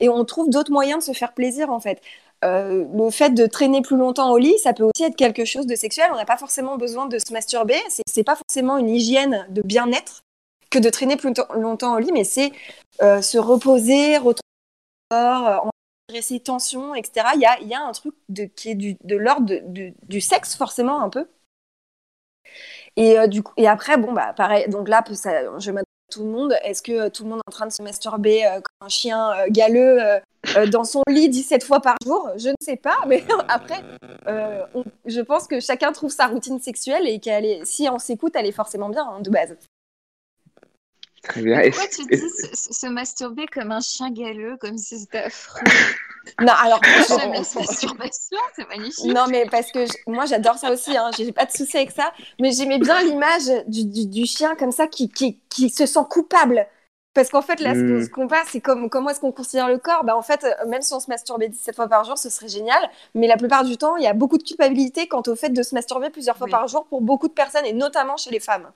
Et 0.00 0.08
on 0.08 0.24
trouve 0.24 0.50
d'autres 0.50 0.72
moyens 0.72 1.06
de 1.06 1.12
se 1.12 1.16
faire 1.16 1.32
plaisir 1.32 1.70
en 1.70 1.80
fait. 1.80 2.00
Euh, 2.44 2.84
le 2.92 3.10
fait 3.10 3.30
de 3.30 3.46
traîner 3.46 3.80
plus 3.80 3.96
longtemps 3.96 4.30
au 4.30 4.38
lit, 4.38 4.58
ça 4.58 4.72
peut 4.72 4.84
aussi 4.84 5.04
être 5.04 5.16
quelque 5.16 5.44
chose 5.44 5.66
de 5.66 5.74
sexuel. 5.74 6.10
On 6.12 6.16
n'a 6.16 6.26
pas 6.26 6.36
forcément 6.36 6.76
besoin 6.76 7.06
de 7.06 7.18
se 7.18 7.32
masturber. 7.32 7.78
C'est, 8.06 8.24
pas 8.24 8.36
forcément 8.36 8.78
une 8.78 8.90
hygiène 8.90 9.46
de 9.50 9.62
bien-être 9.62 10.22
que 10.70 10.78
de 10.78 10.90
traîner 10.90 11.16
plus 11.16 11.32
longtemps 11.54 11.94
au 11.94 11.98
lit, 11.98 12.12
mais 12.12 12.24
c'est 12.24 12.52
euh, 13.02 13.22
se 13.22 13.38
reposer, 13.38 14.18
retrouver 14.18 14.40
corps, 15.10 15.70
euh, 16.12 16.20
ses 16.20 16.40
tensions, 16.40 16.94
etc. 16.94 17.28
Il 17.34 17.40
y 17.40 17.74
a, 17.74 17.80
un 17.80 17.92
truc 17.92 18.14
qui 18.56 18.70
est 18.70 18.74
du, 18.74 18.96
de 19.04 19.16
l'ordre 19.16 19.52
du- 19.64 20.20
sexe, 20.20 20.56
forcément, 20.56 21.00
un 21.00 21.08
peu. 21.08 21.28
Et, 22.96 23.16
après, 23.66 23.96
bon, 23.98 24.12
bah, 24.12 24.32
pareil, 24.34 24.68
donc 24.68 24.88
là, 24.88 25.04
ça, 25.14 25.58
je 25.58 25.70
Est-ce 26.64 26.82
que 26.82 26.92
euh, 26.92 27.10
tout 27.10 27.24
le 27.24 27.30
monde 27.30 27.40
est 27.46 27.50
en 27.50 27.52
train 27.52 27.66
de 27.66 27.72
se 27.72 27.82
masturber 27.82 28.44
euh, 28.44 28.54
comme 28.54 28.86
un 28.86 28.88
chien 28.88 29.30
euh, 29.30 29.46
galeux 29.50 29.98
dans 30.70 30.84
son 30.84 31.02
lit 31.08 31.28
17 31.28 31.64
fois 31.64 31.80
par 31.80 31.96
jour? 32.04 32.30
Je 32.36 32.48
ne 32.48 32.54
sais 32.60 32.76
pas, 32.76 32.98
mais 33.06 33.24
après, 33.48 33.82
je 34.26 35.20
pense 35.20 35.46
que 35.46 35.60
chacun 35.60 35.92
trouve 35.92 36.10
sa 36.10 36.26
routine 36.26 36.60
sexuelle 36.60 37.06
et 37.06 37.18
qu'elle 37.18 37.44
est, 37.44 37.64
si 37.64 37.88
on 37.88 37.98
s'écoute, 37.98 38.32
elle 38.36 38.46
est 38.46 38.52
forcément 38.52 38.88
bien, 38.88 39.06
hein, 39.06 39.20
de 39.20 39.30
base. 39.30 39.56
Très 41.28 41.42
bien. 41.42 41.60
Et- 41.60 41.70
Pourquoi 41.70 41.88
tu 41.88 42.04
dis 42.06 42.18
se, 42.54 42.72
se 42.72 42.86
masturber 42.86 43.46
comme 43.46 43.72
un 43.72 43.80
chien 43.80 44.10
galeux, 44.10 44.56
comme 44.60 44.78
si 44.78 44.98
c'était 44.98 45.24
affreux? 45.24 45.60
Non, 46.40 46.52
alors, 46.60 46.80
J'aime 47.08 47.18
la 47.32 47.38
on- 47.38 47.60
masturbation, 47.60 48.36
c'est 48.56 48.68
magnifique. 48.68 49.04
Non, 49.14 49.26
mais 49.30 49.46
parce 49.48 49.70
que 49.70 49.86
je- 49.86 49.92
moi 50.08 50.26
j'adore 50.26 50.58
ça 50.58 50.72
aussi, 50.72 50.96
hein, 50.96 51.10
j'ai 51.16 51.30
pas 51.30 51.44
de 51.44 51.52
souci 51.52 51.76
avec 51.76 51.92
ça, 51.92 52.12
mais 52.40 52.50
j'aimais 52.50 52.80
bien 52.80 53.00
l'image 53.04 53.44
du, 53.68 53.84
du- 53.84 54.06
du 54.08 54.26
chien 54.26 54.56
comme 54.56 54.72
ça 54.72 54.88
qui, 54.88 55.08
qui, 55.08 55.38
qui 55.48 55.70
se 55.70 55.86
sent 55.86 56.00
coupable. 56.10 56.66
Parce 57.14 57.28
qu'en 57.30 57.42
fait, 57.42 57.60
là, 57.60 57.74
ce 57.74 57.78
qu'on- 57.80 58.00
Mm. 58.00 58.04
ce 58.04 58.10
qu'on 58.10 58.26
passe, 58.26 58.48
c'est 58.50 58.60
comme, 58.60 58.90
comment 58.90 59.10
est-ce 59.10 59.20
qu'on 59.20 59.30
considère 59.30 59.68
le 59.68 59.78
corps? 59.78 60.02
Bah, 60.02 60.16
En 60.16 60.22
fait, 60.22 60.42
euh, 60.42 60.66
même 60.66 60.82
si 60.82 60.92
on 60.94 61.00
se 61.00 61.08
masturbait 61.08 61.48
17 61.48 61.76
fois 61.76 61.86
par 61.88 62.02
jour, 62.02 62.18
ce 62.18 62.28
serait 62.28 62.48
génial, 62.48 62.90
mais 63.14 63.28
la 63.28 63.36
plupart 63.36 63.64
du 63.64 63.76
temps, 63.78 63.96
il 63.96 64.02
y 64.02 64.08
a 64.08 64.12
beaucoup 64.12 64.36
de 64.36 64.42
culpabilité 64.42 65.06
quant 65.06 65.22
au 65.28 65.36
fait 65.36 65.50
de 65.50 65.62
se 65.62 65.76
masturber 65.76 66.10
plusieurs 66.10 66.36
fois 66.36 66.46
Oui. 66.46 66.50
par 66.50 66.66
jour 66.66 66.86
pour 66.86 67.02
beaucoup 67.02 67.28
de 67.28 67.34
personnes, 67.34 67.64
et 67.66 67.72
notamment 67.72 68.16
chez 68.16 68.30
les 68.30 68.40
femmes. 68.40 68.68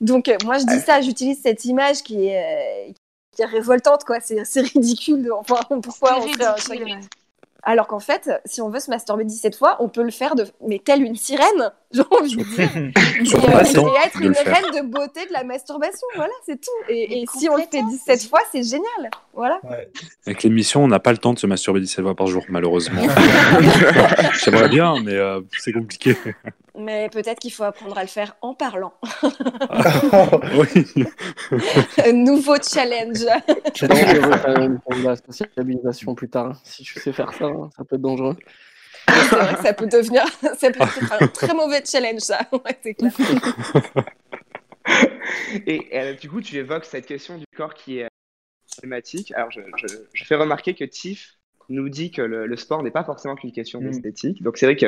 Donc, 0.00 0.28
euh, 0.28 0.36
moi, 0.44 0.58
je 0.58 0.64
dis 0.64 0.80
ça, 0.80 1.00
j'utilise 1.00 1.40
cette 1.42 1.64
image 1.64 2.02
qui 2.02 2.26
est, 2.26 2.88
euh, 2.88 2.92
qui 3.32 3.42
est 3.42 3.46
révoltante, 3.46 4.04
quoi. 4.04 4.18
C'est 4.20 4.44
c'est 4.44 4.60
ridicule. 4.60 5.22
de- 5.24 5.30
Enfin, 5.32 5.60
pourquoi 5.82 6.18
on 6.18 6.28
serait 6.28 6.76
un 6.76 6.84
ouais. 6.84 7.00
alors 7.64 7.88
qu'en 7.88 7.98
fait, 7.98 8.30
si 8.44 8.62
on 8.62 8.70
veut 8.70 8.78
se 8.78 8.90
masturber 8.90 9.24
17 9.24 9.56
fois, 9.56 9.76
on 9.80 9.88
peut 9.88 10.04
le 10.04 10.12
faire 10.12 10.36
de... 10.36 10.46
mais 10.66 10.80
telle 10.82 11.02
une 11.02 11.16
sirène, 11.16 11.72
j'ai 11.90 12.02
envie 12.10 12.36
de 12.36 12.42
dire. 12.44 12.76
Et, 12.76 13.34
euh, 13.34 14.04
être 14.04 14.22
une 14.22 14.32
reine 14.32 14.70
de 14.72 14.86
beauté 14.86 15.26
de 15.26 15.32
la 15.32 15.42
masturbation, 15.42 16.06
voilà, 16.14 16.32
c'est 16.46 16.60
tout. 16.60 16.70
Et, 16.88 17.24
si 17.36 17.48
on 17.48 17.56
le 17.56 17.62
fait 17.62 17.80
complètement. 17.80 17.90
17 17.90 18.28
fois, 18.28 18.40
c'est 18.52 18.62
génial, 18.62 19.10
voilà. 19.34 19.58
Ouais. 19.64 19.90
Avec 20.26 20.44
l'émission, 20.44 20.84
on 20.84 20.88
n'a 20.88 21.00
pas 21.00 21.10
le 21.10 21.18
temps 21.18 21.32
de 21.32 21.38
se 21.40 21.46
masturber 21.48 21.80
17 21.80 22.04
fois 22.04 22.14
par 22.14 22.28
jour, 22.28 22.44
malheureusement. 22.48 23.02
J'aimerais 24.44 24.68
bien, 24.68 24.94
mais 25.02 25.14
euh, 25.14 25.40
c'est 25.58 25.72
compliqué. 25.72 26.16
Mais 26.78 27.08
peut-être 27.10 27.38
qu'il 27.40 27.52
faut 27.52 27.64
apprendre 27.64 27.98
à 27.98 28.02
le 28.02 28.08
faire 28.08 28.36
en 28.40 28.54
parlant. 28.54 28.92
oui. 30.54 30.84
Nouveau 32.14 32.56
challenge. 32.62 33.26
C'est 33.74 33.88
dangereux 33.88 34.30
quand 34.44 34.58
même 34.58 34.80
pour 34.80 34.94
la 34.94 35.16
sociabilisation 35.16 36.14
plus 36.14 36.28
tard. 36.28 36.60
Si 36.64 36.82
tu 36.84 36.98
sais 37.00 37.12
faire 37.12 37.32
ça, 37.34 37.46
hein, 37.46 37.68
ça 37.76 37.84
peut 37.84 37.96
être 37.96 38.02
dangereux. 38.02 38.36
c'est 39.08 39.36
vrai 39.36 39.54
que 39.56 39.62
ça 39.62 39.72
peut 39.72 39.86
devenir, 39.86 40.22
ça 40.58 40.70
peut 40.70 40.82
être 40.82 41.22
un 41.22 41.26
très 41.28 41.54
mauvais 41.54 41.82
challenge, 41.84 42.20
ça. 42.20 42.40
Ouais, 42.52 42.78
c'est 42.82 42.94
clair. 42.94 43.12
Et 45.66 45.88
euh, 45.92 46.14
du 46.14 46.30
coup, 46.30 46.40
tu 46.40 46.56
évoques 46.56 46.84
cette 46.84 47.06
question 47.06 47.36
du 47.36 47.44
corps 47.56 47.74
qui 47.74 47.98
est 47.98 48.04
euh, 48.04 48.08
problématique. 48.72 49.32
Alors, 49.32 49.50
je, 49.50 49.60
je- 49.76 49.96
je 50.12 50.24
fais 50.24 50.34
remarquer 50.36 50.74
que 50.74 50.84
Tiff 50.84 51.34
nous 51.68 51.88
dit 51.90 52.10
que 52.10 52.22
le, 52.22 52.46
le 52.46 52.56
sport 52.56 52.82
n'est 52.82 52.90
pas 52.90 53.04
forcément 53.04 53.34
qu'une 53.34 53.52
question 53.52 53.80
Mm. 53.80 53.84
d'esthétique. 53.90 54.42
Donc, 54.42 54.56
c'est 54.56 54.66
vrai 54.66 54.76
que 54.76 54.86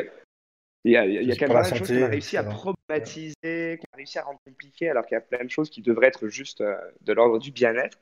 il 0.84 0.92
y 0.92 0.96
a, 0.96 1.04
y 1.06 1.30
a- 1.30 1.36
quand 1.36 1.48
même 1.48 1.62
plein 1.62 1.70
de 1.70 1.76
choses 1.76 1.88
qu'on 1.88 2.02
a 2.02 2.06
réussi 2.08 2.36
à 2.36 2.40
etc. 2.42 2.54
problématiser, 2.56 3.78
qu'on 3.78 3.92
a 3.92 3.96
réussi 3.96 4.18
à 4.18 4.22
rendre 4.22 4.40
compliquées, 4.46 4.88
alors 4.88 5.04
qu'il 5.06 5.14
y 5.14 5.18
a 5.18 5.20
plein 5.20 5.44
de 5.44 5.50
choses 5.50 5.70
qui 5.70 5.82
devraient 5.82 6.06
être 6.08 6.28
juste 6.28 6.60
euh, 6.62 6.76
de 7.02 7.12
l'ordre 7.12 7.38
du 7.38 7.52
bien-être. 7.52 7.98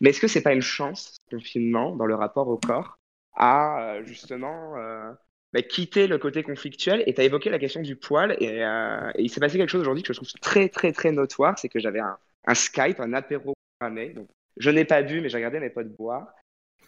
Mais 0.00 0.10
est-ce 0.10 0.20
que 0.20 0.28
c'est 0.28 0.42
pas 0.42 0.54
une 0.54 0.62
chance, 0.62 1.18
ce 1.30 1.36
confinement, 1.36 1.94
dans 1.94 2.06
le 2.06 2.14
rapport 2.14 2.48
au 2.48 2.56
corps, 2.56 2.98
à 3.34 3.94
euh, 3.96 4.04
justement 4.04 4.76
euh, 4.76 5.12
bah, 5.52 5.62
quitter 5.62 6.06
le 6.06 6.18
côté 6.18 6.42
conflictuel? 6.42 7.02
Et 7.06 7.14
tu 7.14 7.20
as 7.20 7.24
évoqué 7.24 7.50
la 7.50 7.58
question 7.58 7.82
du 7.82 7.96
poil, 7.96 8.36
et, 8.40 8.64
euh, 8.64 9.10
et 9.16 9.22
il 9.22 9.28
s'est 9.28 9.40
passé 9.40 9.58
quelque 9.58 9.70
chose 9.70 9.82
aujourd'hui 9.82 10.02
que 10.02 10.12
je 10.12 10.18
trouve 10.18 10.32
très, 10.40 10.68
très, 10.68 10.92
très 10.92 11.12
notoire, 11.12 11.58
c'est 11.58 11.68
que 11.68 11.80
j'avais 11.80 12.00
un, 12.00 12.16
un 12.46 12.54
Skype, 12.54 12.98
un 13.00 13.12
apéro 13.12 13.52
programmé. 13.78 14.10
Donc, 14.10 14.28
je 14.56 14.70
n'ai 14.70 14.84
pas 14.84 15.02
bu, 15.02 15.20
mais 15.20 15.28
j'ai 15.28 15.36
regardé 15.36 15.60
mes 15.60 15.70
potes 15.70 15.94
boire. 15.96 16.34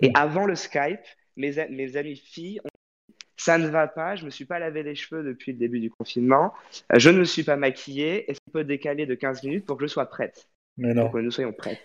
Et 0.01 0.11
avant 0.15 0.47
le 0.47 0.55
Skype, 0.55 1.01
mes, 1.37 1.53
mes 1.71 1.97
amies 1.97 2.17
filles 2.17 2.61
ont 2.65 2.69
ça 3.45 3.59
ne 3.59 3.69
va 3.69 3.87
pas, 3.89 4.17
je 4.17 4.25
me 4.25 4.31
suis 4.31 4.45
pas 4.45 4.59
lavé 4.59 4.83
les 4.83 4.95
cheveux 4.95 5.23
depuis 5.23 5.53
le 5.53 5.59
début 5.59 5.81
du 5.81 5.91
confinement, 5.91 6.53
euh, 6.93 6.99
je 6.99 7.11
ne 7.11 7.19
me 7.19 7.25
suis 7.25 7.43
pas 7.45 7.57
maquillée, 7.57 8.31
est-ce 8.31 8.41
qu'on 8.47 8.53
peut 8.53 8.65
décaler 8.65 9.07
de 9.07 9.15
15 9.15 9.43
minutes 9.43 9.67
pour 9.67 9.77
que 9.77 9.85
je 9.87 9.89
sois 9.93 10.07
prête. 10.07 10.49
Mais 10.77 10.93
non. 10.93 11.03
Pour 11.05 11.13
que 11.13 11.19
nous 11.19 11.31
soyons 11.31 11.53
prêts. 11.53 11.79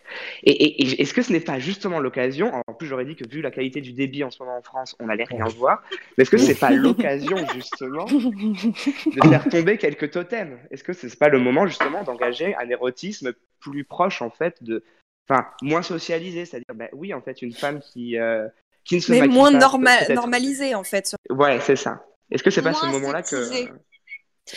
Et, 0.43 0.51
et- 0.51 0.81
et 0.81 1.01
est-ce 1.01 1.13
que 1.13 1.21
ce 1.21 1.31
n'est 1.31 1.39
pas 1.41 1.59
justement 1.59 1.99
l'occasion, 1.99 2.51
en 2.67 2.73
plus 2.73 2.87
j'aurais 2.87 3.05
dit 3.05 3.15
que 3.15 3.27
vu 3.29 3.41
la 3.41 3.51
qualité 3.51 3.81
du 3.81 3.93
débit 3.93 4.23
en 4.23 4.31
ce 4.31 4.41
moment 4.41 4.57
en 4.57 4.63
France, 4.63 4.95
on 4.99 5.05
n'allait 5.05 5.25
rien 5.25 5.45
voir, 5.45 5.83
mais 6.17 6.23
est-ce 6.23 6.31
que 6.31 6.37
ce 6.37 6.47
n'est 6.47 6.55
pas 6.55 6.71
l'occasion 6.71 7.37
justement 7.53 8.05
de 8.05 9.21
faire 9.29 9.47
tomber 9.47 9.77
quelques 9.77 10.11
totems? 10.11 10.57
Est-ce 10.71 10.83
que 10.83 10.93
ce 10.93 11.05
n'est 11.07 11.15
pas 11.15 11.29
le 11.29 11.39
moment 11.39 11.67
justement 11.67 12.03
d'engager 12.03 12.55
un 12.55 12.69
érotisme 12.69 13.33
plus 13.59 13.83
proche 13.83 14.21
en 14.21 14.29
fait 14.29 14.63
de, 14.63 14.83
enfin 15.29 15.47
moins 15.61 15.81
socialisé, 15.81 16.45
c'est-à-dire 16.45 16.73
ben 16.75 16.89
oui 16.93 17.13
en 17.13 17.21
fait 17.21 17.41
une 17.41 17.53
femme 17.53 17.79
qui 17.81 18.17
euh, 18.17 18.47
qui 18.89 18.95
ne 18.95 19.01
se 19.01 19.11
Mais 19.11 19.27
moins 19.27 19.51
pas 19.51 19.59
norma- 19.59 20.07
normalisé, 20.09 20.75
en 20.75 20.83
fait. 20.83 21.15
Ouais, 21.29 21.59
c'est 21.65 21.75
ça. 21.75 22.03
Est-ce 22.31 22.43
que 22.43 22.49
c'est 22.49 22.61
pas 22.61 22.73
ce 22.73 22.85
moment-là 22.87 23.21
que. 23.21 23.49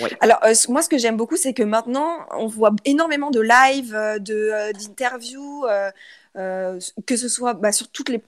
Ouais. 0.01 0.11
Alors, 0.21 0.39
euh, 0.45 0.55
moi, 0.71 0.81
ce 0.81 0.89
que 0.89 0.97
j'aime 0.97 1.19
beaucoup, 1.19 1.37
c'est 1.37 1.53
que 1.53 1.63
maintenant, 1.63 2.21
on 2.31 2.47
voit 2.47 2.71
énormément 2.87 3.31
de 3.31 3.41
live, 3.41 3.95
euh, 3.95 4.19
de, 4.19 4.35
euh, 4.35 4.73
d'interviews, 4.73 5.67
euh, 5.67 5.91
euh, 6.39 6.81
que 7.07 7.17
ce 7.19 7.29
soit 7.29 7.53
bah, 7.53 7.73
sur 7.73 7.89
toutes 7.89 8.09
les, 8.09 8.23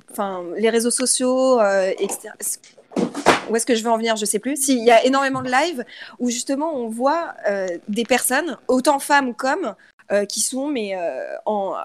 les 0.59 0.69
réseaux 0.71 0.91
sociaux, 0.91 1.59
euh, 1.61 1.91
etc. 1.99 2.29
Où 3.49 3.57
est-ce 3.57 3.65
que 3.65 3.75
je 3.75 3.83
veux 3.83 3.91
en 3.91 3.97
venir? 3.97 4.15
Je 4.17 4.27
sais 4.27 4.39
plus. 4.39 4.57
Si, 4.57 4.77
il 4.77 4.85
y 4.85 4.91
a 4.91 5.05
énormément 5.05 5.41
de 5.41 5.51
live 5.51 5.85
où 6.19 6.29
justement 6.29 6.75
on 6.75 6.89
voit 6.89 7.35
euh, 7.49 7.67
des 7.89 8.05
personnes, 8.05 8.59
autant 8.69 8.99
femmes 8.99 9.35
comme, 9.35 9.75
euh, 10.13 10.27
qui 10.27 10.41
sont 10.41 10.69
mais 10.69 10.95
euh, 10.97 11.35
en 11.47 11.77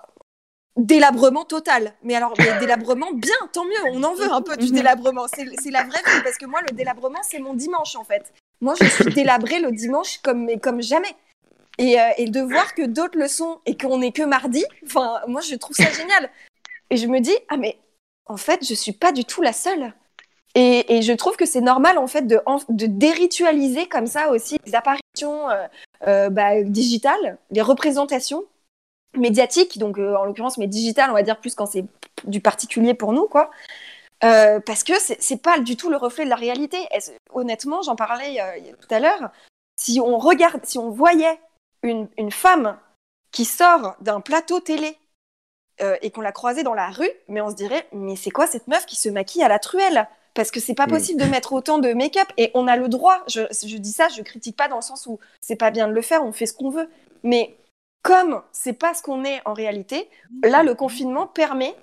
délabrement 0.85 1.45
total. 1.45 1.93
Mais 2.03 2.15
alors, 2.15 2.33
mais 2.37 2.59
délabrement, 2.59 3.11
bien, 3.13 3.35
tant 3.53 3.65
mieux, 3.65 3.91
on 3.91 4.03
en 4.03 4.13
veut 4.13 4.31
un 4.31 4.41
peu 4.41 4.57
du 4.57 4.71
délabrement. 4.71 5.25
C'est 5.27 5.71
la 5.71 5.83
vraie 5.83 5.99
vie, 5.99 6.23
parce 6.23 6.37
que 6.37 6.45
moi, 6.45 6.61
le 6.69 6.75
délabrement, 6.75 7.19
c'est 7.23 7.39
mon 7.39 7.53
dimanche, 7.53 7.95
en 7.95 8.03
fait. 8.03 8.33
Moi, 8.61 8.73
je 8.81 8.87
suis 8.87 9.13
délabrée 9.13 9.59
le 9.59 9.71
dimanche 9.71 10.19
comme, 10.19 10.45
mais 10.45 10.59
comme 10.59 10.81
jamais. 10.81 11.15
Et, 11.77 11.99
euh, 11.99 12.09
et 12.17 12.25
de 12.25 12.41
voir 12.41 12.75
que 12.75 12.81
d'autres 12.81 13.17
le 13.17 13.27
sont 13.27 13.59
et 13.65 13.77
qu'on 13.77 13.99
n'est 13.99 14.11
que 14.11 14.23
mardi, 14.23 14.65
enfin, 14.85 15.21
moi, 15.27 15.41
je 15.41 15.55
trouve 15.55 15.75
ça 15.75 15.89
génial. 15.91 16.29
Et 16.89 16.97
je 16.97 17.07
me 17.07 17.19
dis, 17.19 17.35
ah, 17.47 17.57
mais 17.57 17.77
en 18.25 18.37
fait, 18.37 18.65
je 18.67 18.73
suis 18.73 18.91
pas 18.91 19.11
du 19.11 19.23
tout 19.23 19.41
la 19.41 19.53
seule. 19.53 19.93
Et, 20.55 20.97
et 20.97 21.01
je 21.01 21.13
trouve 21.13 21.37
que 21.37 21.45
c'est 21.45 21.61
normal, 21.61 21.97
en 21.97 22.07
fait, 22.07 22.27
de 22.27 22.85
déritualiser 22.85 23.87
comme 23.87 24.07
ça 24.07 24.29
aussi 24.29 24.57
les 24.65 24.75
apparitions 24.75 25.49
euh, 25.49 25.67
euh, 26.07 26.29
bah, 26.29 26.61
digitales, 26.63 27.37
les 27.51 27.61
représentations 27.61 28.43
médiatiques, 29.15 29.77
donc 29.77 29.97
euh, 29.97 30.15
en 30.15 30.25
l'occurrence, 30.25 30.57
mais 30.57 30.67
digitales, 30.67 31.09
on 31.09 31.13
va 31.13 31.23
dire 31.23 31.39
plus 31.39 31.55
quand 31.55 31.65
c'est 31.65 31.85
du 32.25 32.41
particulier 32.41 32.93
pour 32.93 33.13
nous, 33.13 33.27
quoi. 33.27 33.51
Euh, 34.23 34.59
parce 34.59 34.83
que 34.83 34.93
c'est 34.97 35.41
pas 35.41 35.59
du 35.59 35.77
tout 35.77 35.89
le 35.89 35.97
reflet 35.97 36.25
de 36.25 36.29
la 36.29 36.35
réalité. 36.35 36.77
Honnêtement, 37.31 37.81
j'en 37.81 37.95
parlais 37.95 38.39
euh, 38.41 38.73
tout 38.81 38.93
à 38.93 38.99
l'heure. 38.99 39.29
Si 39.79 39.99
on 40.01 40.17
regarde, 40.17 40.59
si 40.65 40.77
on 40.77 40.89
voyait 40.89 41.39
une, 41.83 42.09
une 42.17 42.31
femme 42.31 42.77
qui 43.31 43.45
sort 43.45 43.95
d'un 44.01 44.19
plateau 44.19 44.59
télé 44.59 44.97
et 46.01 46.11
qu'on 46.11 46.19
la 46.19 46.33
croisait 46.33 46.63
dans 46.63 46.73
la 46.73 46.89
rue, 46.89 47.09
mais 47.29 47.39
on 47.39 47.49
se 47.49 47.55
dirait, 47.55 47.87
mais 47.93 48.17
c'est 48.17 48.31
quoi 48.31 48.47
cette 48.47 48.67
meuf 48.67 48.85
qui 48.85 48.97
se 48.97 49.07
maquille 49.07 49.43
à 49.43 49.47
la 49.47 49.59
truelle? 49.59 50.09
Parce 50.33 50.51
que 50.51 50.59
c'est 50.59 50.73
pas 50.73 50.87
Mm. 50.87 50.89
possible 50.89 51.21
de 51.21 51.25
mettre 51.27 51.53
autant 51.53 51.79
de 51.79 51.93
make-up 51.93 52.27
et 52.35 52.51
on 52.53 52.67
a 52.67 52.75
le 52.75 52.89
droit. 52.89 53.23
Je, 53.27 53.41
je 53.51 53.77
dis 53.77 53.93
ça, 53.93 54.09
je 54.09 54.21
critique 54.21 54.57
pas 54.57 54.67
dans 54.67 54.75
le 54.75 54.81
sens 54.81 55.05
où 55.05 55.19
c'est 55.39 55.55
pas 55.55 55.71
bien 55.71 55.87
de 55.87 55.93
le 55.93 56.01
faire, 56.01 56.25
on 56.25 56.33
fait 56.33 56.47
ce 56.47 56.53
qu'on 56.53 56.69
veut. 56.69 56.89
Mais 57.23 57.55
comme 58.01 58.41
c'est 58.51 58.73
pas 58.73 58.93
ce 58.93 59.01
qu'on 59.03 59.23
est 59.25 59.41
en 59.45 59.53
réalité, 59.53 60.09
là 60.43 60.63
le 60.63 60.73
confinement 60.75 61.27
permet 61.27 61.75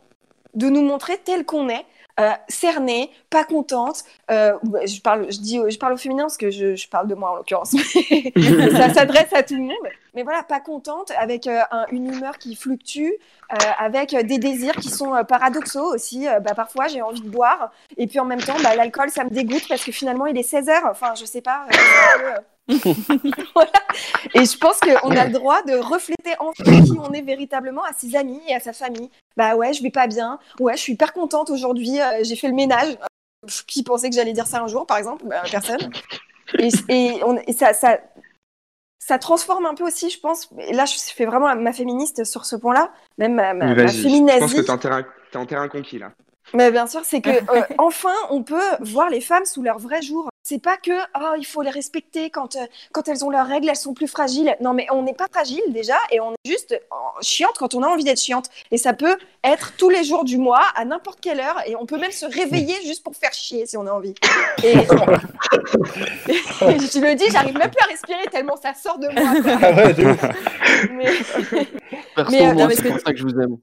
de 0.55 0.69
nous 0.69 0.83
montrer 0.83 1.19
tel 1.19 1.45
qu'on 1.45 1.69
est, 1.69 1.85
euh, 2.19 2.31
cernée, 2.49 3.11
pas 3.29 3.45
contente. 3.45 4.05
euh, 4.31 4.55
je, 4.87 5.03
parle, 5.03 5.31
je, 5.31 5.39
dis, 5.39 5.61
je 5.69 5.79
parle 5.79 5.93
au 5.93 5.97
féminin 5.99 6.23
parce 6.23 6.39
que 6.39 6.51
je, 6.51 6.89
parle 6.89 7.09
de 7.09 7.15
moi 7.15 7.33
en 7.33 7.35
l'occurrence. 7.37 7.73
ça 8.73 8.95
s'adresse 8.95 9.31
à 9.35 9.43
tout 9.43 9.55
le 9.55 9.61
monde. 9.65 9.77
Mais 10.15 10.23
voilà, 10.23 10.43
pas 10.43 10.61
contente, 10.61 11.13
avec 11.19 11.47
euh, 11.47 11.61
un- 11.71 11.85
une 11.91 12.11
humeur 12.11 12.39
qui 12.39 12.57
fluctue, 12.57 13.11
euh, 13.53 13.57
avec 13.79 14.17
des 14.17 14.39
désirs 14.39 14.77
qui 14.77 14.89
sont 14.89 15.13
paradoxaux 15.29 15.93
aussi. 15.95 16.25
Bah, 16.43 16.55
parfois, 16.55 16.89
j'ai 16.89 17.03
envie 17.03 17.21
de 17.21 17.29
boire. 17.29 17.71
Et 17.99 18.07
puis 18.07 18.19
en 18.19 18.25
même 18.25 18.41
temps, 18.41 18.57
bah, 18.63 18.75
l'alcool, 18.75 19.11
ça 19.11 19.25
me 19.25 19.29
dégoûte 19.31 19.69
parce 19.69 19.85
que 19.85 19.93
finalement, 19.93 20.25
il 20.25 20.39
est 20.39 20.43
16 20.43 20.71
heures. 20.71 20.87
Enfin, 20.91 21.13
je 21.17 21.27
sais 21.27 21.43
pas. 21.43 21.67
voilà. 23.55 23.71
Et 24.35 24.45
je 24.45 24.59
pense 24.59 24.81
qu'on 24.81 25.11
a 25.17 25.25
le 25.27 25.33
droit 25.33 25.63
de 25.63 25.75
refléter 25.75 26.35
enfin 26.39 26.65
qui 26.85 26.99
on 26.99 27.13
est 27.13 27.23
véritablement 27.23 27.85
à 27.85 27.93
ses 27.97 28.17
amis 28.17 28.41
et 28.49 28.55
à 28.55 28.61
sa 28.61 28.73
famille. 28.73 29.11
Bah 29.37 29.55
ouais, 29.57 29.73
je 29.73 29.83
vais 29.83 29.91
pas 29.91 30.07
bien. 30.07 30.39
Ouais, 30.59 30.77
je 30.77 30.81
suis 30.83 30.95
hyper 30.95 31.13
contente 31.13 31.51
aujourd'hui. 31.51 32.01
euh, 32.01 32.23
j'ai 32.23 32.37
fait 32.37 32.49
le 32.49 32.55
ménage. 32.55 32.97
Qui 33.69 33.85
pensait 33.85 34.11
que 34.11 34.17
j'allais 34.17 34.33
dire 34.33 34.47
ça 34.49 34.61
un 34.61 34.67
jour, 34.67 34.87
par 34.87 34.97
exemple? 34.97 35.25
Bah, 35.27 35.43
Personne. 35.49 35.93
Et, 36.59 36.69
et 36.89 37.23
on- 37.25 37.37
et 37.47 37.53
ça, 37.53 37.73
ça, 37.75 37.99
ça 38.99 39.19
transforme 39.19 39.67
un 39.67 39.75
peu 39.75 39.85
aussi, 39.85 40.11
je 40.11 40.19
pense. 40.19 40.49
Et 40.59 40.73
là, 40.73 40.85
je 40.85 40.95
fais 40.99 41.27
vraiment 41.27 41.55
ma 41.55 41.73
féministe 41.73 42.25
sur 42.25 42.45
ce 42.45 42.57
point-là, 42.57 42.91
même 43.19 43.35
ma, 43.35 43.55
ma, 43.55 43.67
je 43.87 44.39
pense 44.41 44.53
que 44.55 44.61
t'es 44.63 44.71
en 44.71 44.79
terrain, 44.79 45.05
t'es 45.31 45.39
en 45.39 45.47
terrain 45.47 45.69
conquis 45.69 45.99
là. 45.99 46.13
Mais 46.55 46.71
bien 46.73 46.87
sûr, 46.89 47.05
c'est 47.05 47.21
que 47.21 47.31
euh, 47.31 47.63
enfin, 47.79 48.15
on 48.31 48.43
peut 48.43 48.61
voir 48.81 49.11
les 49.11 49.21
femmes 49.21 49.45
sous 49.45 49.63
leur 49.63 49.79
vrai 49.79 50.03
jour. 50.03 50.29
C'est 50.49 50.61
pas 50.63 50.77
que 50.77 50.93
oh, 51.19 51.35
il 51.37 51.45
faut 51.45 51.63
les 51.63 51.71
respecter 51.71 52.31
quand 52.31 52.55
euh, 52.55 52.61
quand 52.93 53.09
elles 53.09 53.25
ont 53.25 53.31
leurs 53.31 53.49
règles, 53.49 53.69
elles 53.69 53.75
sont 53.75 53.95
plus 53.95 54.07
fragiles. 54.07 54.55
Non, 54.61 54.75
mais 54.75 54.87
on 54.93 55.03
n'est 55.03 55.13
pas 55.13 55.27
fragile 55.29 55.61
déjà 55.71 55.97
et 56.13 56.21
on 56.21 56.31
est 56.35 56.49
juste 56.49 56.81
chiante 57.21 57.57
quand 57.59 57.75
on 57.75 57.83
a 57.83 57.89
envie 57.89 58.05
d'être 58.05 58.21
chiante. 58.21 58.47
Et 58.71 58.79
ça 58.79 58.93
peut 58.93 59.17
être 59.43 59.73
tous 59.77 59.91
les 59.91 60.05
jours 60.05 60.23
du 60.25 60.39
mois, 60.39 60.63
à 60.77 60.85
n'importe 60.85 61.21
quelle 61.21 61.41
heure, 61.41 61.61
et 61.67 61.75
on 61.75 61.85
peut 61.85 61.99
même 61.99 62.13
se 62.13 62.27
réveiller 62.27 62.77
juste 62.85 63.03
pour 63.03 63.17
faire 63.17 63.33
chier 63.33 63.67
si 63.67 63.77
on 63.77 63.89
a 63.89 63.91
envie. 63.91 64.15
Et, 64.63 64.69
et 64.73 64.77
je 66.79 67.01
le 67.01 67.15
dis, 67.17 67.25
j'arrive 67.33 67.57
même 67.59 67.71
plus 67.71 67.85
à 67.85 67.89
respirer 67.91 68.27
tellement 68.31 68.57
ça 68.57 68.73
sort 68.75 68.99
de 68.99 69.09
moi. 69.09 69.59
Ah 69.63 69.73
ouais. 69.73 69.95
Mais- 70.93 71.07
Perso, 72.15 72.31
Mais, 72.31 72.47
euh, 72.49 72.53
moi, 72.55 72.69
c'est 72.71 72.77
c'est- 72.83 72.89
pour 72.91 73.01
ça 73.01 73.13
que 73.13 73.17
je 73.19 73.25
vous 73.25 73.41
aime. 73.41 73.57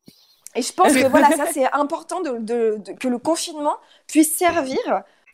Et 0.55 0.61
je 0.61 0.72
pense 0.73 0.93
que 0.93 1.07
voilà, 1.07 1.31
ça 1.35 1.45
c'est 1.53 1.65
important 1.72 2.22
de, 2.22 2.38
de- 2.39 2.77
de- 2.85 2.91
que 2.93 3.07
le 3.07 3.18
confinement 3.18 3.76
puisse 4.07 4.35
servir 4.38 4.77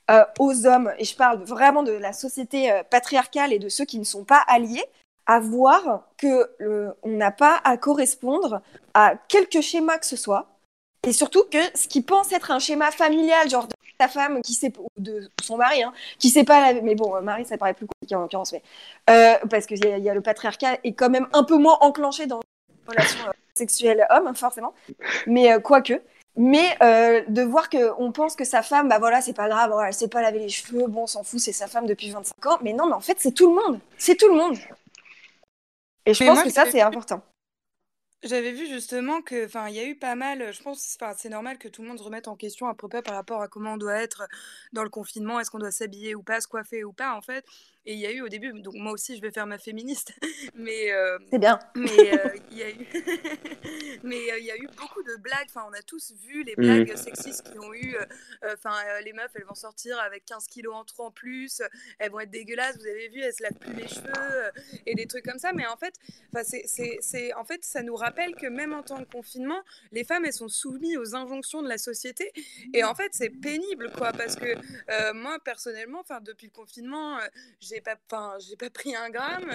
euh, 0.10 0.24
aux 0.40 0.66
hommes, 0.66 0.92
et 0.98 1.06
je 1.06 1.16
parle 1.16 1.44
vraiment 1.44 1.84
de 1.84 1.92
la 1.92 2.14
société 2.14 2.72
euh, 2.72 2.84
patriarcale 2.84 3.54
et 3.54 3.60
de 3.60 3.70
ceux 3.70 3.86
qui 3.86 4.00
ne 4.00 4.04
sont 4.04 4.24
pas 4.24 4.44
alliés, 4.48 4.86
à 5.26 5.40
voir 5.40 6.08
que 6.18 6.50
on 7.04 7.10
n'a 7.10 7.32
pas 7.32 7.62
à 7.64 7.78
correspondre 7.78 8.62
à 8.96 9.16
quelque 9.28 9.62
schéma 9.62 10.00
que 10.00 10.08
ce 10.08 10.16
soit, 10.16 10.48
et 11.08 11.14
surtout 11.14 11.44
que 11.52 11.60
ce 11.76 11.88
qui 11.88 12.02
pense 12.02 12.32
être 12.32 12.50
un 12.52 12.60
schéma 12.60 12.90
familial, 12.92 13.48
genre 13.50 13.68
de 13.68 13.74
ta 14.00 14.08
femme 14.08 14.42
qui 14.42 14.54
sait, 14.54 14.74
de 14.98 15.30
son 15.44 15.58
mari, 15.58 15.84
hein, 15.84 15.94
qui 16.18 16.30
sait 16.30 16.44
pas, 16.46 16.74
la- 16.74 16.82
mais 16.82 16.96
bon, 16.96 17.16
euh, 17.16 17.22
mari 17.22 17.46
ça 17.46 17.58
paraît 17.58 17.76
plus 17.76 17.86
compliqué 17.86 18.16
en 18.16 18.22
l'occurrence, 18.22 18.54
mais 18.54 19.40
parce 19.50 19.68
qu'il 19.68 19.86
y, 19.86 20.02
y 20.02 20.10
a 20.10 20.14
le 20.14 20.22
patriarcat 20.22 20.80
est 20.84 20.94
quand 20.94 21.10
même 21.10 21.28
un 21.34 21.44
peu 21.44 21.58
moins 21.58 21.78
enclenché 21.82 22.26
dans 22.26 22.40
les 22.40 22.76
relations 22.88 23.20
sexuelles 23.54 24.08
hommes, 24.10 24.34
forcément 24.36 24.74
mais 25.28 25.62
quoique. 25.62 26.02
Mais 26.42 26.78
euh, 26.82 27.22
de 27.28 27.42
voir 27.42 27.70
que 27.70 27.92
on 28.02 28.14
pense 28.14 28.34
que 28.34 28.46
sa 28.46 28.62
femme, 28.62 28.88
bah 28.88 28.98
voilà, 28.98 29.22
c'est 29.22 29.34
pas 29.34 29.50
grave, 29.50 29.72
voilà, 29.72 29.90
elle 29.90 29.94
sait 29.94 30.08
pas 30.08 30.22
laver 30.22 30.40
les 30.40 30.48
cheveux, 30.48 30.88
bon, 30.88 31.04
on 31.04 31.08
s'en 31.08 31.22
fout, 31.22 31.42
c'est 31.42 31.52
sa 31.52 31.68
femme 31.68 31.86
depuis 31.86 32.12
25 32.12 32.46
ans. 32.46 32.58
Mais 32.62 32.72
non, 32.72 32.88
mais 32.88 32.94
en 32.94 33.02
fait, 33.02 33.18
c'est 33.20 33.34
tout 33.34 33.54
le 33.54 33.62
monde. 33.62 33.82
C'est 33.98 34.16
tout 34.16 34.30
le 34.30 34.36
monde. 34.36 34.58
Et 36.06 36.14
je 36.14 36.24
Mais 36.24 36.30
pense 36.30 36.38
moi, 36.38 36.44
que 36.46 36.50
ça, 36.50 36.64
c'est 36.72 36.80
important. 36.80 37.22
J'avais 38.24 38.54
vu 38.54 38.68
justement 38.68 39.22
que, 39.22 39.46
enfin, 39.46 39.68
il 39.68 39.76
y 39.76 39.80
a 39.80 39.86
eu 39.86 39.96
pas 39.96 40.16
mal. 40.16 40.54
Je 40.54 40.62
pense, 40.62 40.98
enfin, 40.98 41.14
c'est 41.18 41.28
normal 41.28 41.58
que 41.58 41.68
tout 41.68 41.82
le 41.82 41.90
monde 41.90 41.98
se 41.98 42.04
remette 42.04 42.30
en 42.30 42.38
question 42.38 42.68
à 42.68 42.74
près 42.74 43.02
par 43.02 43.16
rapport 43.16 43.42
à 43.42 43.50
comment 43.50 43.74
on 43.74 43.78
doit 43.78 43.96
être 43.96 44.26
dans 44.72 44.84
le 44.84 44.90
confinement. 44.90 45.42
Est-ce 45.42 45.52
qu'on 45.52 45.60
doit 45.60 45.72
s'habiller 45.72 46.16
ou 46.16 46.24
pas, 46.24 46.40
se 46.40 46.48
coiffer 46.48 46.86
ou 46.86 46.94
pas, 46.94 47.16
en 47.16 47.22
fait. 47.22 47.46
Et 47.92 47.94
il 47.94 48.00
y 48.00 48.06
a 48.06 48.12
eu 48.12 48.22
au 48.22 48.30
début, 48.30 48.52
donc 48.62 48.76
moi 48.76 48.92
aussi, 48.92 49.16
je 49.18 49.22
vais 49.24 49.32
faire 49.32 49.48
ma 49.48 49.58
féministe, 49.58 50.14
mais 50.54 50.92
euh, 50.92 51.18
C'est 51.32 51.40
bien. 51.40 51.58
mais 51.74 51.90
euh, 52.14 52.30
il 52.52 52.58
y 52.60 52.62
a 52.62 52.70
eu, 52.70 52.86
mais 54.04 54.32
euh, 54.32 54.38
il 54.38 54.46
y 54.46 54.52
a 54.52 54.58
eu 54.58 54.68
beaucoup 54.78 55.02
de 55.02 55.16
blagues. 55.16 55.48
Enfin, 55.48 55.66
on 55.68 55.74
a 55.74 55.82
tous 55.82 56.14
vu 56.24 56.44
les 56.44 56.54
Mhm. 56.56 56.84
blagues 56.84 56.96
sexistes 56.96 57.52
qui 57.52 57.58
ont 57.58 57.74
eu. 57.74 57.96
Enfin, 58.54 58.76
euh, 58.90 59.02
les 59.02 59.12
meufs, 59.14 59.32
elles 59.34 59.46
vont 59.46 59.56
sortir 59.56 60.00
avec 60.00 60.24
15 60.26 60.46
kilos 60.46 60.76
en 60.76 60.86
trop 60.86 61.06
en 61.06 61.12
plus. 61.12 61.64
Elles 61.98 62.12
vont 62.12 62.20
être 62.20 62.30
dégueulasses. 62.30 62.78
Vous 62.78 62.86
avez 62.86 63.10
vu, 63.10 63.22
elles 63.22 63.34
se 63.34 63.42
lavent 63.42 63.54
plus 63.60 63.74
les 63.74 63.88
cheveux 63.88 64.12
euh, 64.16 64.52
et 64.86 64.94
des 64.94 65.08
trucs 65.08 65.26
comme 65.26 65.40
ça. 65.40 65.52
Mais 65.54 65.66
en 65.66 65.78
fait, 65.78 65.96
enfin, 66.32 66.44
c'est, 66.44 66.64
c'est, 66.68 67.00
c'est, 67.02 67.34
en 67.34 67.44
fait, 67.44 67.66
ça 67.66 67.82
nous 67.82 67.96
rappelle 67.96 68.36
que 68.36 68.46
même 68.46 68.72
en 68.74 68.84
temps 68.84 69.00
de 69.00 69.06
confinement, 69.06 69.62
les 69.92 70.04
femmes, 70.04 70.26
elles 70.26 70.34
sont 70.34 70.48
soumises 70.48 70.98
aux 70.98 71.16
injonctions 71.16 71.64
de 71.64 71.68
la 71.70 71.80
société. 71.80 72.32
Et 72.76 72.84
en 72.84 72.94
fait, 72.94 73.10
c'est 73.14 73.30
pénible, 73.32 73.92
quoi, 73.98 74.12
parce 74.12 74.36
que 74.36 74.46
euh, 74.92 75.14
moi, 75.16 75.40
personnellement, 75.44 76.02
enfin, 76.02 76.22
depuis 76.22 76.46
le 76.46 76.52
confinement, 76.54 77.18
euh, 77.18 77.22
j'ai 77.86 77.94
pas, 78.10 78.38
j'ai 78.40 78.56
pas 78.58 78.70
pris 78.70 78.94
un 78.96 79.10
gramme. 79.10 79.50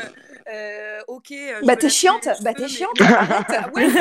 Euh, 0.49 1.01
ok. 1.09 1.31
euh, 1.33 1.59
je 1.61 1.67
Bah, 1.67 1.77
t'es 1.77 1.89
chiante, 1.91 2.27
bah, 2.43 2.55
t'es 2.55 2.63
mais- 2.63 2.69
chiante, 2.69 2.99
ouais. 3.75 3.89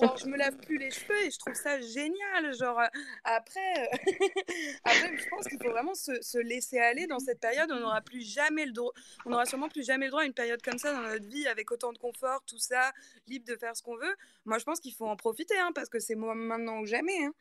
Genre, 0.00 0.16
je 0.18 0.26
me 0.26 0.36
lave 0.36 0.56
plus 0.56 0.78
les 0.78 0.90
cheveux 0.90 1.22
et 1.24 1.30
je 1.30 1.38
trouve 1.38 1.54
ça 1.54 1.80
génial. 1.80 2.54
Genre, 2.58 2.78
euh, 2.80 2.86
après, 3.24 3.60
euh, 3.78 3.96
après, 4.84 5.16
je 5.16 5.28
pense 5.28 5.46
qu'il 5.48 5.58
faut 5.62 5.70
vraiment 5.70 5.94
se, 5.94 6.20
se 6.20 6.38
laisser 6.38 6.78
aller 6.78 7.06
dans 7.06 7.18
cette 7.20 7.40
période. 7.40 7.70
On 7.72 7.80
n'aura 7.80 8.00
plus 8.00 8.22
jamais 8.22 8.66
le 8.66 8.72
droit, 8.72 8.92
on 9.26 9.30
n'aura 9.30 9.46
sûrement 9.46 9.68
plus 9.68 9.84
jamais 9.84 10.06
le 10.06 10.10
droit 10.10 10.22
à 10.22 10.26
une 10.26 10.34
période 10.34 10.60
comme 10.62 10.78
ça 10.78 10.92
dans 10.92 11.02
notre 11.02 11.26
vie 11.28 11.46
avec 11.46 11.70
autant 11.70 11.92
de 11.92 11.98
confort, 11.98 12.42
tout 12.46 12.58
ça, 12.58 12.92
libre 13.28 13.46
de 13.46 13.56
faire 13.56 13.76
ce 13.76 13.82
qu'on 13.82 13.96
veut. 13.96 14.14
Moi, 14.44 14.58
je 14.58 14.64
pense 14.64 14.80
qu'il 14.80 14.94
faut 14.94 15.06
en 15.06 15.16
profiter, 15.16 15.58
hein, 15.58 15.70
parce 15.74 15.88
que 15.88 15.98
c'est 15.98 16.14
maintenant 16.16 16.80
ou 16.80 16.86
jamais. 16.86 17.24
hein. 17.24 17.32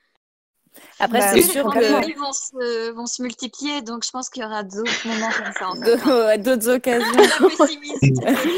Après, 1.00 1.20
Bah 1.20 1.28
c'est 1.34 1.42
sûr 1.42 1.68
les 1.70 1.80
que 1.80 1.94
contenus 1.94 2.18
vont 2.18 2.32
se, 2.32 2.92
vont 2.92 3.06
se 3.06 3.22
multiplier, 3.22 3.82
donc 3.82 4.06
je 4.06 4.12
pense 4.12 4.30
qu'il 4.30 4.44
y 4.44 4.46
aura 4.46 4.64
d'autres 4.64 4.92
moments 5.08 5.30
comme 5.30 5.54
ça. 5.54 5.70
En 5.70 5.76
fait, 5.76 5.82
D'autres- 5.82 6.10
hein. 6.10 6.38
d'autres 6.38 6.70
occasions. 6.70 7.08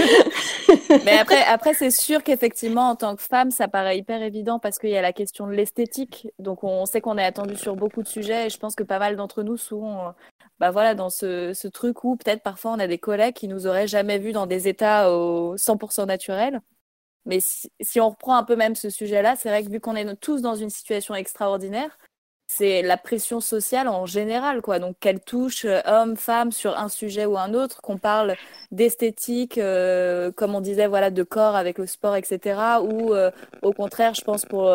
Mais 1.05 1.17
après, 1.17 1.41
après 1.43 1.73
c'est 1.73 1.91
sûr 1.91 2.23
qu'effectivement, 2.23 2.89
en 2.89 2.95
tant 2.95 3.15
que 3.15 3.21
femme, 3.21 3.51
ça 3.51 3.67
paraît 3.67 3.97
hyper 3.97 4.21
évident 4.21 4.59
parce 4.59 4.79
qu'il 4.79 4.89
y 4.89 4.97
a 4.97 5.01
la 5.01 5.13
question 5.13 5.47
de 5.47 5.53
l'esthétique. 5.53 6.27
Donc, 6.39 6.63
on 6.63 6.85
sait 6.85 7.01
qu'on 7.01 7.17
est 7.17 7.25
attendu 7.25 7.55
sur 7.55 7.75
beaucoup 7.75 8.03
de 8.03 8.07
sujets 8.07 8.47
et 8.47 8.49
je 8.49 8.57
pense 8.57 8.75
que 8.75 8.83
pas 8.83 8.99
mal 8.99 9.15
d'entre 9.15 9.43
nous 9.43 9.57
sont 9.57 9.97
euh, 9.97 10.11
bah 10.59 10.71
voilà, 10.71 10.95
dans 10.95 11.09
ce, 11.09 11.53
ce 11.53 11.67
truc 11.67 12.03
où 12.03 12.15
peut-être 12.15 12.43
parfois 12.43 12.71
on 12.71 12.79
a 12.79 12.87
des 12.87 12.99
collègues 12.99 13.35
qui 13.35 13.47
nous 13.47 13.67
auraient 13.67 13.87
jamais 13.87 14.19
vus 14.19 14.31
dans 14.33 14.45
des 14.45 14.67
états 14.67 15.11
au 15.11 15.55
100% 15.57 16.05
naturels. 16.05 16.61
Mais 17.25 17.39
si, 17.39 17.71
si 17.79 18.01
on 18.01 18.09
reprend 18.09 18.35
un 18.35 18.43
peu 18.43 18.55
même 18.57 18.75
ce 18.75 18.89
sujet-là, 18.89 19.35
c'est 19.37 19.47
vrai 19.49 19.63
que 19.63 19.69
vu 19.69 19.79
qu'on 19.79 19.95
est 19.95 20.15
tous 20.19 20.41
dans 20.41 20.55
une 20.55 20.69
situation 20.69 21.15
extraordinaire, 21.15 21.97
c'est 22.55 22.81
la 22.83 22.97
pression 22.97 23.39
sociale 23.39 23.87
en 23.87 24.05
général, 24.05 24.61
quoi. 24.61 24.79
Donc, 24.79 24.95
qu'elle 24.99 25.19
touche 25.19 25.65
euh, 25.65 25.81
homme, 25.85 26.15
femme 26.15 26.51
sur 26.51 26.77
un 26.77 26.89
sujet 26.89 27.25
ou 27.25 27.37
un 27.37 27.53
autre, 27.53 27.81
qu'on 27.81 27.97
parle 27.97 28.35
d'esthétique, 28.71 29.57
euh, 29.57 30.31
comme 30.31 30.53
on 30.53 30.61
disait, 30.61 30.87
voilà, 30.87 31.09
de 31.09 31.23
corps 31.23 31.55
avec 31.55 31.77
le 31.77 31.87
sport, 31.87 32.15
etc. 32.15 32.59
Ou 32.81 33.13
euh, 33.13 33.31
au 33.63 33.73
contraire, 33.73 34.13
je 34.13 34.21
pense 34.21 34.45
pour, 34.45 34.71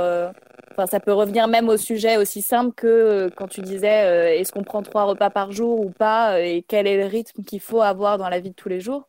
ça 0.87 1.01
peut 1.01 1.13
revenir 1.13 1.49
même 1.49 1.69
au 1.69 1.77
sujet 1.77 2.17
aussi 2.17 2.43
simple 2.43 2.73
que 2.75 3.31
quand 3.37 3.49
tu 3.49 3.61
disais, 3.63 4.39
est-ce 4.39 4.53
qu'on 4.53 4.65
prend 4.65 4.83
trois 4.83 5.05
repas 5.05 5.31
par 5.31 5.53
jour 5.53 5.81
ou 5.81 5.91
pas, 5.91 6.41
et 6.41 6.65
quel 6.67 6.87
est 6.87 6.97
le 6.97 7.07
rythme 7.07 7.43
qu'il 7.45 7.61
faut 7.61 7.83
avoir 7.83 8.19
dans 8.19 8.29
la 8.29 8.41
vie 8.41 8.51
de 8.51 8.55
tous 8.55 8.69
les 8.69 8.81
jours? 8.81 9.09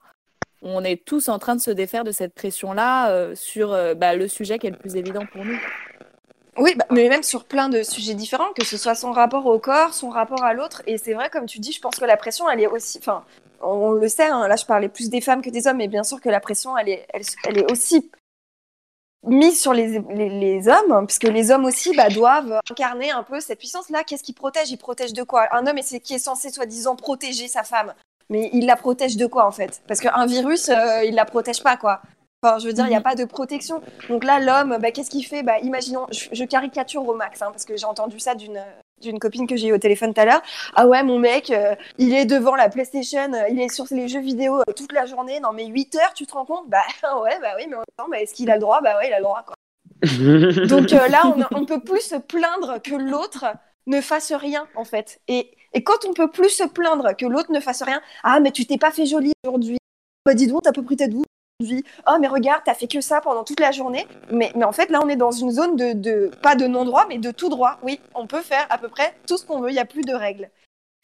On 0.62 0.84
est 0.84 1.04
tous 1.06 1.30
en 1.30 1.40
train 1.40 1.56
de 1.56 1.62
se 1.62 1.72
défaire 1.72 2.04
de 2.04 2.12
cette 2.12 2.34
pression-là 2.34 3.34
sur 3.36 3.70
bah, 3.96 4.16
le 4.16 4.28
sujet 4.28 4.60
qui 4.60 4.68
est 4.68 4.72
le 4.72 4.78
plus 4.78 4.96
évident 4.96 5.26
pour 5.32 5.46
nous. 5.46 5.60
Oui, 6.60 6.76
bah, 6.76 6.86
mais 6.92 7.08
même 7.10 7.24
sur 7.24 7.46
plein 7.46 7.70
de 7.70 7.84
sujets 7.84 8.14
différents, 8.14 8.52
que 8.54 8.66
ce 8.66 8.78
soit 8.78 8.96
son 8.96 9.12
rapport 9.12 9.46
au 9.46 9.60
corps, 9.60 9.94
son 9.94 10.10
rapport 10.10 10.44
à 10.44 10.54
l'autre. 10.54 10.82
Et 10.88 10.98
c'est 10.98 11.14
vrai, 11.14 11.30
comme 11.30 11.46
tu 11.46 11.60
dis, 11.60 11.72
je 11.72 11.82
pense 11.82 11.96
que 11.96 12.06
la 12.06 12.18
pression, 12.18 12.50
elle 12.50 12.62
est 12.62 12.68
aussi. 12.68 12.98
Enfin, 13.00 13.24
on 13.62 13.92
le 13.92 14.08
sait, 14.08 14.28
hein, 14.28 14.48
là 14.48 14.56
je 14.56 14.66
parlais 14.66 14.90
plus 14.90 15.10
des 15.10 15.22
femmes 15.22 15.42
que 15.42 15.50
des 15.50 15.68
hommes, 15.68 15.78
mais 15.78 15.88
bien 15.88 16.04
sûr 16.04 16.22
que 16.22 16.30
la 16.30 16.40
pression, 16.40 16.78
elle 16.78 16.90
est, 16.90 17.08
elle, 17.44 17.58
est 17.58 17.72
aussi 17.72 18.10
mise 19.28 19.60
sur 19.60 19.74
les, 19.74 20.00
les, 20.00 20.68
hommes, 20.70 20.92
hein, 20.92 21.06
puisque 21.06 21.24
les 21.26 21.52
hommes 21.52 21.66
aussi 21.66 21.96
bah, 21.96 22.10
doivent 22.10 22.60
incarner 22.72 23.12
un 23.12 23.24
peu 23.24 23.40
cette 23.40 23.60
puissance-là. 23.60 24.04
Qu'est-ce 24.04 24.24
qu'ils 24.24 24.36
protègent 24.36 24.72
Ils 24.72 24.78
protègent 24.78 25.14
de 25.14 25.24
quoi? 25.24 25.48
Un 25.54 25.68
homme 25.68 25.78
est- 25.78 26.00
qui 26.00 26.14
est 26.14 26.20
censé 26.20 26.50
soi-disant 26.50 26.96
protéger 26.96 27.48
sa 27.48 27.64
femme. 27.64 27.94
Mais 28.30 28.50
il 28.54 28.66
la 28.66 28.76
protège 28.76 29.18
de 29.18 29.26
quoi 29.26 29.46
en 29.46 29.52
fait? 29.52 29.82
Parce 29.88 30.00
qu'un 30.00 30.26
virus, 30.26 30.70
euh, 30.70 31.04
il 31.04 31.16
la 31.16 31.26
protège 31.26 31.64
pas 31.64 31.78
quoi. 31.78 32.02
Enfin, 32.42 32.58
je 32.60 32.68
veux 32.68 32.74
dire, 32.74 32.86
il 32.86 32.90
n'y 32.90 32.96
a 32.96 33.02
pas 33.02 33.16
de 33.16 33.26
protection. 33.26 33.82
Donc 34.08 34.24
là, 34.24 34.40
l'homme, 34.40 34.78
bah, 34.82 34.92
qu'est-ce 34.92 35.10
qu'il 35.10 35.26
fait? 35.26 35.44
Bah, 35.44 35.60
Imaginons, 35.60 36.06
je, 36.12 36.30
je 36.32 36.44
caricature 36.46 37.06
au 37.08 37.14
max, 37.14 37.42
hein, 37.42 37.50
parce 37.52 37.66
que 37.66 37.76
j'ai 37.76 37.86
entendu 37.86 38.20
ça 38.20 38.36
d'une 38.36 38.64
d'une 39.02 39.18
copine 39.18 39.48
que 39.48 39.56
j'ai 39.56 39.68
eu 39.70 39.74
au 39.74 39.78
téléphone 39.78 40.14
tout 40.14 40.20
à 40.20 40.26
l'heure. 40.26 40.42
Ah 40.76 40.86
ouais, 40.86 41.04
mon 41.04 41.20
mec, 41.20 41.52
euh, 41.52 41.74
il 41.98 42.14
est 42.14 42.26
devant 42.26 42.56
la 42.56 42.68
PlayStation, 42.68 43.34
euh, 43.34 43.48
il 43.50 43.60
est 43.60 43.70
sur 43.70 43.86
les 43.92 44.10
jeux 44.10 44.20
vidéo 44.20 44.60
euh, 44.60 44.74
toute 44.76 44.92
la 44.92 45.06
journée. 45.06 45.40
Non, 45.40 45.54
mais 45.54 45.68
8 45.68 45.96
heures, 45.96 46.14
tu 46.14 46.26
te 46.26 46.34
rends 46.34 46.46
compte? 46.46 46.70
Bah 46.70 46.82
ouais, 47.24 47.40
bah 47.42 47.54
oui, 47.58 47.66
mais 47.70 47.76
en 47.76 47.80
même 47.80 47.86
temps, 47.98 48.10
bah, 48.10 48.20
est-ce 48.20 48.34
qu'il 48.34 48.50
a 48.52 48.56
le 48.56 48.62
droit? 48.62 48.82
Bah 48.82 48.98
ouais, 48.98 49.08
il 49.08 49.14
a 49.14 49.20
le 49.20 49.24
droit, 49.24 49.46
quoi. 49.46 49.56
Donc 50.68 50.94
euh, 50.94 51.08
là, 51.08 51.34
on 51.54 51.62
ne 51.62 51.66
peut 51.66 51.82
plus 51.82 52.02
se 52.02 52.16
plaindre 52.16 52.82
que 52.82 52.96
l'autre 52.96 53.46
ne 53.88 54.02
fasse 54.02 54.34
rien, 54.34 54.68
en 54.76 54.84
fait. 54.84 55.22
Et, 55.28 55.52
et 55.74 55.84
quand 55.84 56.06
on 56.08 56.14
peut 56.14 56.30
plus 56.30 56.50
se 56.50 56.64
plaindre 56.64 57.16
que 57.16 57.26
l'autre 57.26 57.52
ne 57.52 57.60
fasse 57.60 57.84
rien, 57.84 58.02
ah, 58.24 58.40
mais 58.42 58.52
tu 58.52 58.66
t'es 58.66 58.78
pas 58.78 58.92
fait 58.92 59.06
joli 59.06 59.32
aujourd'hui. 59.46 59.78
Bah 60.26 60.34
dis 60.34 60.48
donc, 60.48 60.62
t'as 60.64 60.74
peu 60.74 60.84
pris 60.84 60.98
tête 60.98 61.14
vous 61.14 61.24
aujourd'hui. 61.60 61.84
Oh, 62.08 62.18
mais 62.20 62.28
regarde, 62.28 62.62
t'as 62.66 62.74
fait 62.74 62.88
que 62.88 63.02
ça 63.02 63.22
pendant 63.22 63.44
toute 63.44 63.60
la 63.60 63.72
journée. 63.72 64.08
Mais, 64.32 64.52
mais 64.56 64.64
en 64.66 64.72
fait, 64.72 64.90
là, 64.90 65.00
on 65.04 65.10
est 65.10 65.16
dans 65.16 65.32
une 65.32 65.52
zone 65.52 65.76
de, 65.76 65.94
de 65.94 66.32
pas 66.42 66.56
de 66.56 66.68
non-droit, 66.68 67.06
mais 67.10 67.18
de 67.18 67.32
tout 67.32 67.50
droit. 67.50 67.78
Oui, 67.84 68.00
on 68.16 68.28
peut 68.28 68.42
faire 68.42 68.66
à 68.70 68.78
peu 68.78 68.88
près 68.90 69.14
tout 69.28 69.38
ce 69.38 69.46
qu'on 69.46 69.60
veut, 69.60 69.70
il 69.70 69.74
n'y 69.74 69.80
a 69.80 69.86
plus 69.86 70.02
de 70.02 70.14
règles. 70.14 70.50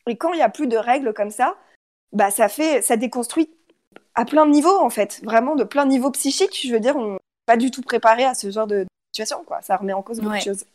Et 0.07 0.15
quand 0.18 0.34
il 0.34 0.38
n'y 0.38 0.44
a 0.44 0.49
plus 0.49 0.68
de 0.68 0.77
règles 0.77 1.14
comme 1.14 1.32
ça, 1.32 1.56
bah 2.14 2.32
ça 2.32 2.48
fait, 2.48 2.82
ça 2.82 2.95
déconstruit 2.98 3.49
à 4.14 4.26
plein 4.26 4.45
de 4.45 4.52
niveaux, 4.52 4.80
en 4.80 4.90
fait. 4.90 5.19
Vraiment, 5.23 5.56
de 5.56 5.64
plein 5.64 5.86
de 5.86 5.91
niveaux 5.91 6.11
psychiques. 6.11 6.60
Je 6.65 6.72
veux 6.72 6.80
dire, 6.80 6.95
on 6.95 7.14
n'est 7.14 7.19
pas 7.45 7.57
du 7.57 7.72
tout 7.72 7.82
préparé 7.82 8.23
à 8.23 8.34
ce 8.34 8.49
genre 8.52 8.68
de 8.68 8.86
situation, 9.14 9.44
quoi. 9.45 9.61
Ça 9.61 9.76
remet 9.77 9.94
en 9.94 10.02
cause 10.02 10.19
beaucoup 10.19 10.32
Ouais. 10.32 10.40
de 10.40 10.44
choses. 10.44 10.65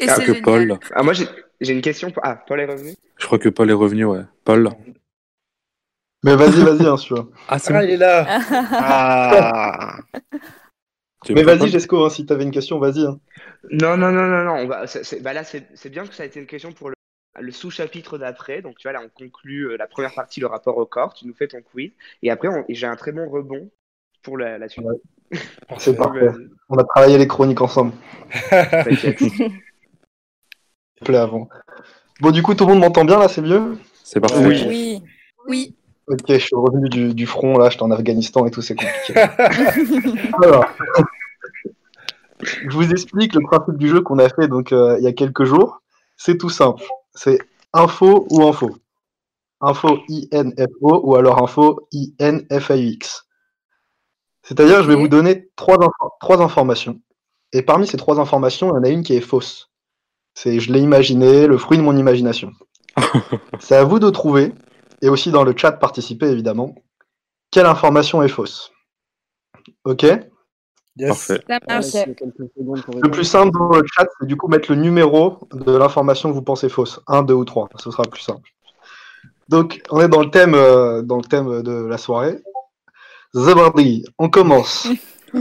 Et 0.00 0.08
Ah, 0.08 0.14
c'est 0.14 0.20
que 0.22 0.34
génial. 0.34 0.42
Paul. 0.42 0.78
Ah, 0.94 1.02
moi, 1.02 1.12
j'ai 1.12 1.26
j'ai 1.60 1.72
une 1.72 1.80
question. 1.80 2.10
pour- 2.10 2.22
Ah, 2.24 2.36
Paul 2.36 2.60
est 2.60 2.66
revenu? 2.66 2.94
Je 3.16 3.26
crois 3.26 3.38
que 3.38 3.48
Paul 3.48 3.68
est 3.70 3.74
revenu, 3.74 4.04
ouais. 4.04 4.20
Paul. 4.44 4.70
Mais 6.24 6.34
vas-y, 6.34 6.62
vas-y, 6.62 6.86
hein, 6.86 6.96
veux. 7.14 7.30
Ah, 7.48 7.58
c'est 7.58 7.72
Ah, 7.74 7.84
il 7.84 7.90
est 7.90 7.96
là. 7.96 8.26
Ah. 8.72 9.98
Mais 11.30 11.42
vas-y, 11.42 11.68
Jesco, 11.68 12.04
hein, 12.04 12.10
si 12.10 12.26
t'avais 12.26 12.44
une 12.44 12.50
question, 12.50 12.78
vas-y. 12.78 13.04
hein. 13.04 13.18
Non, 13.70 13.96
non, 13.96 14.10
non, 14.12 14.26
non, 14.26 14.44
non. 14.44 14.52
On 14.54 14.66
va, 14.66 14.84
bah 15.20 15.32
là, 15.32 15.44
c'est 15.44 15.66
c'est 15.74 15.90
bien 15.90 16.06
que 16.06 16.14
ça 16.14 16.22
a 16.22 16.26
été 16.26 16.40
une 16.40 16.46
question 16.46 16.72
pour 16.72 16.90
le, 16.90 16.94
le 17.40 17.52
sous-chapitre 17.52 18.18
d'après. 18.18 18.62
Donc, 18.62 18.78
tu 18.78 18.88
vois, 18.88 18.92
là, 18.92 19.00
on 19.04 19.08
conclut 19.08 19.64
euh, 19.70 19.76
la 19.76 19.86
première 19.86 20.14
partie, 20.14 20.40
le 20.40 20.46
rapport 20.46 20.76
au 20.78 20.86
corps. 20.86 21.14
Tu 21.14 21.26
nous 21.26 21.34
fais 21.34 21.48
ton 21.48 21.60
quiz. 21.60 21.90
Et 22.22 22.30
après, 22.30 22.48
on- 22.48 22.64
et 22.68 22.74
j'ai 22.74 22.86
un 22.86 22.96
très 22.96 23.12
bon 23.12 23.28
rebond 23.28 23.70
pour 24.22 24.38
la, 24.38 24.58
la 24.58 24.68
suite. 24.68 24.86
C'est 25.78 25.96
parfait. 25.96 26.30
On 26.68 26.78
a 26.78 26.84
travaillé 26.84 27.18
les 27.18 27.26
chroniques 27.28 27.60
ensemble. 27.60 27.92
t'inquiète. 28.50 29.20
Plaît 31.04 31.18
avant. 31.18 31.48
Bon, 32.20 32.30
du 32.30 32.42
coup, 32.42 32.54
tout 32.54 32.64
le 32.64 32.72
monde 32.72 32.80
m'entend 32.82 33.04
bien 33.04 33.18
là, 33.18 33.28
c'est 33.28 33.42
mieux? 33.42 33.78
C'est 34.02 34.20
parfait. 34.20 34.44
Oui. 34.44 34.64
Oui. 34.66 35.02
Oui. 35.46 35.76
Ok, 36.08 36.24
je 36.28 36.38
suis 36.38 36.56
revenu 36.56 36.88
du, 36.88 37.14
du 37.14 37.26
front, 37.26 37.58
là, 37.58 37.68
j'étais 37.68 37.82
en 37.82 37.90
Afghanistan 37.90 38.46
et 38.46 38.50
tout, 38.50 38.62
c'est 38.62 38.74
compliqué. 38.74 39.14
Alors, 40.42 40.64
je 42.40 42.70
vous 42.70 42.90
explique 42.90 43.34
le 43.34 43.42
principe 43.42 43.76
du 43.76 43.88
jeu 43.88 44.00
qu'on 44.00 44.18
a 44.18 44.28
fait 44.28 44.48
donc 44.48 44.72
euh, 44.72 44.96
il 44.98 45.04
y 45.04 45.06
a 45.06 45.12
quelques 45.12 45.44
jours. 45.44 45.82
C'est 46.16 46.38
tout 46.38 46.48
simple. 46.50 46.82
C'est 47.14 47.38
info 47.72 48.26
ou 48.30 48.42
info. 48.46 48.76
Info 49.60 49.98
I-N-F-O 50.08 51.00
ou 51.04 51.16
alors 51.16 51.42
info 51.42 51.88
I-N-F-A-U-X. 51.92 53.26
C'est-à-dire, 54.42 54.82
je 54.82 54.88
vais 54.88 54.94
vous 54.94 55.08
donner 55.08 55.50
trois, 55.56 55.76
trois 56.20 56.40
informations. 56.40 57.00
Et 57.52 57.62
parmi 57.62 57.86
ces 57.86 57.96
trois 57.96 58.20
informations, 58.20 58.70
il 58.70 58.76
y 58.76 58.78
en 58.78 58.84
a 58.84 58.88
une 58.88 59.02
qui 59.02 59.14
est 59.14 59.20
fausse. 59.20 59.70
C'est 60.34 60.60
je 60.60 60.72
l'ai 60.72 60.80
imaginé, 60.80 61.46
le 61.46 61.58
fruit 61.58 61.76
de 61.76 61.82
mon 61.82 61.96
imagination. 61.96 62.52
C'est 63.58 63.76
à 63.76 63.84
vous 63.84 63.98
de 63.98 64.10
trouver, 64.10 64.52
et 65.02 65.08
aussi 65.08 65.30
dans 65.30 65.44
le 65.44 65.54
chat 65.56 65.72
participer 65.72 66.26
évidemment, 66.26 66.74
quelle 67.50 67.66
information 67.66 68.22
est 68.22 68.28
fausse? 68.28 68.72
Ok 69.84 70.06
Yes. 70.98 71.32
Parfait. 71.68 72.16
Le 73.02 73.08
plus 73.08 73.24
simple 73.24 73.56
dans 73.56 73.68
le 73.68 73.84
chat, 73.86 74.06
c'est 74.18 74.26
du 74.26 74.36
coup 74.36 74.48
mettre 74.48 74.72
le 74.72 74.80
numéro 74.80 75.38
de 75.52 75.76
l'information 75.76 76.28
que 76.28 76.34
vous 76.34 76.42
pensez 76.42 76.68
fausse. 76.68 77.00
1, 77.06 77.22
2 77.22 77.34
ou 77.34 77.44
3. 77.44 77.68
Ce 77.76 77.92
sera 77.92 78.02
plus 78.02 78.22
simple. 78.22 78.50
Donc, 79.48 79.80
on 79.90 80.00
est 80.00 80.08
dans 80.08 80.20
le 80.20 80.30
thème, 80.30 80.54
euh, 80.54 81.02
dans 81.02 81.16
le 81.18 81.22
thème 81.22 81.62
de 81.62 81.86
la 81.86 81.98
soirée. 81.98 82.42
Zabardi, 83.34 84.04
on 84.18 84.28
commence. 84.28 84.88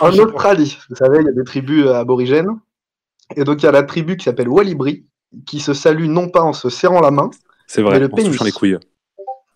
En 0.00 0.10
Australie, 0.10 0.76
vous 0.90 0.96
savez, 0.96 1.18
il 1.20 1.26
y 1.26 1.28
a 1.28 1.32
des 1.32 1.44
tribus 1.44 1.86
euh, 1.86 1.94
aborigènes. 1.94 2.58
Et 3.36 3.44
donc, 3.44 3.62
il 3.62 3.66
y 3.66 3.68
a 3.68 3.72
la 3.72 3.84
tribu 3.84 4.16
qui 4.16 4.24
s'appelle 4.24 4.48
Walibri, 4.48 5.06
qui 5.46 5.60
se 5.60 5.74
salue 5.74 6.06
non 6.06 6.28
pas 6.28 6.42
en 6.42 6.52
se 6.52 6.68
serrant 6.68 7.00
la 7.00 7.12
main, 7.12 7.30
C'est 7.66 7.82
vrai, 7.82 7.98
le 7.98 8.06
en 8.06 8.10
se 8.10 8.14
pénis. 8.14 8.30
touchant 8.32 8.44
les 8.44 8.52
couilles. 8.52 8.78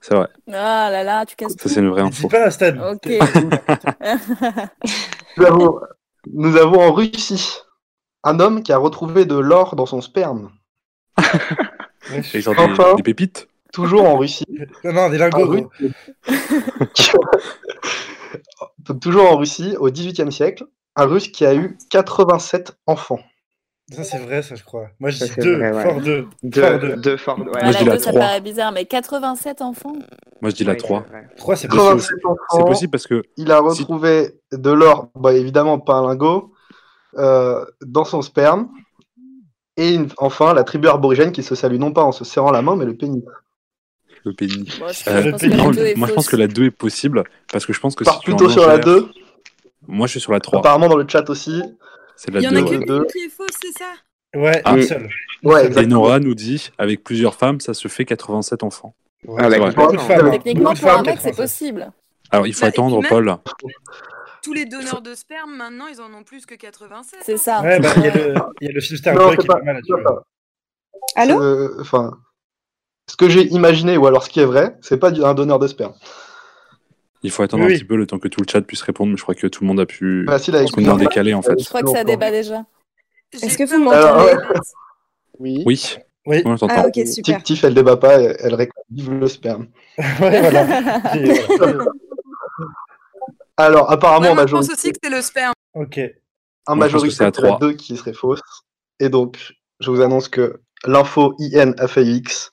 C'est 0.01 0.15
vrai. 0.15 0.29
Ah 0.49 0.89
là 0.91 1.05
là, 1.05 1.27
tu 1.27 1.37
casses 1.37 1.55
Ça, 1.61 1.69
c'est 1.69 1.81
une 1.81 1.91
vraie 1.91 2.03
Dis 2.03 2.09
info. 2.09 2.29
pas, 2.29 2.51
Stan. 2.51 2.93
Ok. 2.93 3.07
Nous 5.37 5.47
avons, 5.47 5.81
nous 6.33 6.57
avons 6.57 6.81
en 6.81 6.93
Russie 6.93 7.59
un 8.25 8.41
homme 8.41 8.63
qui 8.63 8.73
a 8.73 8.79
retrouvé 8.79 9.25
de 9.25 9.37
l'or 9.37 9.77
dans 9.77 9.87
son 9.87 10.01
sperme. 10.01 10.51
Wesh. 12.11 12.35
Et 12.35 12.41
genre 12.41 12.55
Enfin. 12.59 12.91
des, 12.91 12.97
des 12.97 13.03
pépites. 13.03 13.49
Toujours 13.73 14.09
en 14.09 14.17
Russie. 14.17 14.45
Non, 14.85 14.93
non, 14.93 15.11
des 15.11 15.19
lingots. 15.19 15.57
Donc, 15.57 15.73
toujours 19.01 19.31
en 19.31 19.37
Russie, 19.37 19.77
au 19.79 19.91
XVIIIe 19.91 20.33
siècle, 20.33 20.65
un 20.97 21.05
Russe 21.05 21.29
qui 21.29 21.47
a 21.47 21.55
eu 21.55 21.79
87 21.91 22.73
enfants. 22.87 23.21
Ça, 23.93 24.05
c'est 24.05 24.19
vrai, 24.19 24.41
ça, 24.43 24.55
je 24.55 24.63
crois. 24.63 24.89
Moi, 25.01 25.11
je 25.11 25.19
dis 25.25 25.31
c'est 25.35 25.41
deux. 25.41 25.57
vrai, 25.57 25.73
ouais. 25.73 25.83
Fort 25.83 26.01
deux. 26.01 26.23
Fort 26.23 26.29
Deux, 26.43 26.79
deux. 26.79 26.97
deux 26.97 27.17
forts. 27.17 27.39
Ouais, 27.39 27.45
Moi, 27.45 27.53
je 27.57 27.61
Voilà, 27.61 27.79
dis 27.79 27.85
la 27.85 27.93
deux, 27.95 27.99
ça 27.99 28.11
3. 28.11 28.21
paraît 28.21 28.41
bizarre, 28.41 28.73
mais 28.73 28.85
87 28.85 29.63
enfants 29.63 29.95
Moi, 30.41 30.51
je 30.51 30.55
dis 30.55 30.65
la 30.65 30.73
Ouais, 30.73 30.77
3. 30.79 31.05
c'est 31.57 31.69
possible. 31.69 31.73
87 31.73 32.17
C'est 32.53 32.65
possible 32.65 32.91
parce 32.93 33.07
que 33.07 33.23
Il 33.37 33.51
a 33.51 33.57
Si- 33.73 33.81
retrouvé 33.83 34.35
de 34.53 34.71
l'or, 34.71 35.09
bah, 35.17 35.33
évidemment 35.35 35.79
pas 35.81 35.95
un 35.95 36.09
lingot, 36.09 36.53
euh, 37.19 37.65
dans 37.85 38.05
son 38.05 38.23
sperme. 38.23 38.69
Et 39.77 39.95
une- 39.95 40.09
enfin, 40.19 40.53
la 40.55 40.63
tribu 40.63 40.89
aborigène 40.89 41.33
qui 41.33 41.43
se 41.43 41.55
salue 41.55 41.77
non 41.79 41.93
pas 41.93 42.03
en 42.03 42.13
se 42.13 42.25
serrant 42.25 42.51
la 42.53 42.63
main, 42.63 42.77
mais 42.77 42.85
le 42.85 42.95
pénis. 42.97 43.23
le 44.25 44.35
pénis. 44.35 44.69
Je, 44.69 44.83
Euh, 45.11 45.31
pense 45.31 45.41
2 45.41 45.95
moi, 45.97 46.07
je 46.09 46.13
pense 46.13 46.29
que 46.29 46.37
la 46.37 46.47
2 46.47 46.65
est 46.67 46.71
possible 46.71 47.25
parce 47.51 47.65
que 47.65 47.73
je 47.73 47.81
pense 47.81 47.95
que 47.97 48.05
Part 48.05 48.19
si 48.19 48.25
plutôt 48.25 48.51
sur 48.51 48.67
la 48.67 48.75
ingères- 48.75 48.85
2. 48.85 49.09
Moi, 49.89 50.07
je 50.07 50.11
suis 50.11 50.21
sur 50.21 50.33
la 50.33 50.41
3. 50.41 50.59
Apparemment, 50.59 50.89
dans 50.89 50.99
le 50.99 51.09
chat 51.09 51.29
aussi. 51.31 51.63
C'est 52.23 52.31
la 52.33 52.41
Il 52.41 52.45
y 52.45 52.49
en 52.49 52.51
2. 52.53 52.59
a 52.59 52.63
qu'une 52.69 52.85
Deux. 52.85 53.05
qui 53.07 53.19
est 53.21 53.31
fausse, 53.31 53.49
c'est 53.63 53.79
ça? 53.79 53.93
Ouais, 54.39 54.61
Ah. 54.67 54.77
une 54.77 54.83
seule. 54.83 55.09
Ouais, 55.43 55.73
Et. 55.83 55.87
Nora 55.87 56.21
nous 56.21 56.35
dit 56.35 56.71
avec 56.77 57.03
plusieurs 57.03 57.35
femmes, 57.35 57.61
ça 57.61 57.73
se 57.73 57.89
fait 57.89 58.05
87 58.05 58.63
enfants. 58.63 58.95
Ouais, 59.27 59.43
Ah, 59.43 59.71
femmes. 59.71 60.27
hein. 60.27 60.31
Techniquement, 60.31 60.75
pour 60.75 60.91
un 60.91 61.03
mec, 61.03 61.19
c'est 61.21 61.31
87. 61.31 61.37
possible. 61.37 61.91
Alors, 62.31 62.47
il 62.47 62.53
faut 62.53 62.61
Bah, 62.61 62.67
attendre, 62.67 63.01
même- 63.01 63.09
Paul. 63.09 63.37
tous 64.43 64.53
les 64.53 64.67
donneurs 64.67 65.01
de 65.01 65.15
sperme, 65.15 65.57
maintenant, 65.57 65.87
ils 65.87 65.99
en 66.03 66.13
ont 66.13 66.23
plus 66.23 66.45
que 66.45 66.55
87. 66.57 67.21
C'est 67.23 67.39
ça. 67.39 67.63
Ouais, 67.63 67.81
bah, 67.81 67.89
il 67.97 68.03
y 68.05 68.09
a 68.09 68.15
le, 68.15 68.35
il 68.61 68.67
y 68.67 68.71
a 68.71 68.73
le 68.75 68.81
film 68.83 68.99
Star 68.99 69.15
qui 69.37 69.43
est 69.43 69.47
pas- 69.47 69.63
mal 69.63 69.77
là-dessus. 69.77 69.93
ça. 70.05 70.23
Allô? 71.17 71.43
Euh, 71.43 71.77
Enfin, 71.81 72.13
ce 73.09 73.17
que 73.17 73.31
j'ai 73.31 73.47
imaginé, 73.47 73.97
ou 73.97 74.07
alors 74.07 74.25
ce 74.25 74.29
qui 74.31 74.41
est 74.41 74.45
vrai, 74.45 74.77
c'est 74.83 74.99
pas 74.99 75.09
un 75.09 75.35
donneur 75.35 75.59
de 75.59 75.67
sperme. 75.67 75.95
Il 77.23 77.31
faut 77.31 77.43
attendre 77.43 77.65
Oui, 77.67 77.75
un 77.75 77.77
petit 77.77 77.85
peu 77.85 77.97
le 77.97 78.07
temps 78.07 78.19
que 78.19 78.29
tout 78.29 78.41
le 78.41 78.47
chat 78.51 78.61
puisse 78.63 78.83
répondre, 78.83 79.11
mais 79.11 79.17
je 79.17 79.23
crois 79.23 79.35
que 79.35 79.47
tout 79.47 79.63
le 79.63 79.69
monde 79.69 79.81
a 79.81 79.87
pu. 79.87 80.25
Facile 80.27 80.57
à 80.57 80.61
Parce 80.61 80.71
qu'on 80.73 80.85
est 80.85 80.89
en 80.89 80.97
décalé 80.97 81.35
en 81.35 81.43
fait. 81.43 81.59
Je 81.59 81.69
crois 81.69 81.83
que 81.83 81.91
ça 81.91 82.05
débat 82.05 82.31
déjà. 82.31 82.65
Est-ce 83.33 83.59
que 83.59 83.65
vous 83.65 83.83
m'entendez. 83.83 84.37
Oui. 85.39 85.63
Oui. 85.67 85.97
Oui. 86.27 86.43
on. 86.45 86.57
Ah, 86.69 86.87
ok, 86.87 87.07
super. 87.07 87.37
Tif, 87.39 87.43
Tif, 87.45 87.65
elle 87.65 87.75
débat 87.75 87.97
pas, 87.97 88.21
elle, 88.21 88.69
vive 88.91 89.13
le 89.13 89.29
sperme. 89.29 89.69
Ouais, 89.99 90.41
voilà. 90.41 90.65
Voilà. 91.59 91.85
Alors, 93.57 93.91
apparemment, 93.91 94.23
Ouais, 94.23 94.31
en 94.31 94.35
moi, 94.35 94.47
je 94.47 94.53
pense 94.53 94.69
majorité, 94.69 94.89
aussi 94.89 94.93
que 94.93 94.99
c'est 95.03 95.11
le 95.11 95.23
sperme. 95.23 95.53
Ok. 95.75 95.97
Moi, 95.97 96.09
que 96.67 96.75
majorité, 96.79 97.15
c'est 97.15 97.25
à 97.25 97.31
c'est 97.35 97.43
la 97.43 97.49
trois. 97.49 97.59
2 97.59 97.73
qui 97.75 97.97
serait 97.97 98.15
fausse. 98.15 98.41
Et 99.01 99.09
donc, 99.11 99.55
je 99.81 99.91
vous 99.91 100.01
annonce 100.01 100.29
que 100.29 100.61
l'info 100.87 101.35
IN 101.39 101.75
a 101.79 101.87
fait 101.89 102.05
X. 102.05 102.53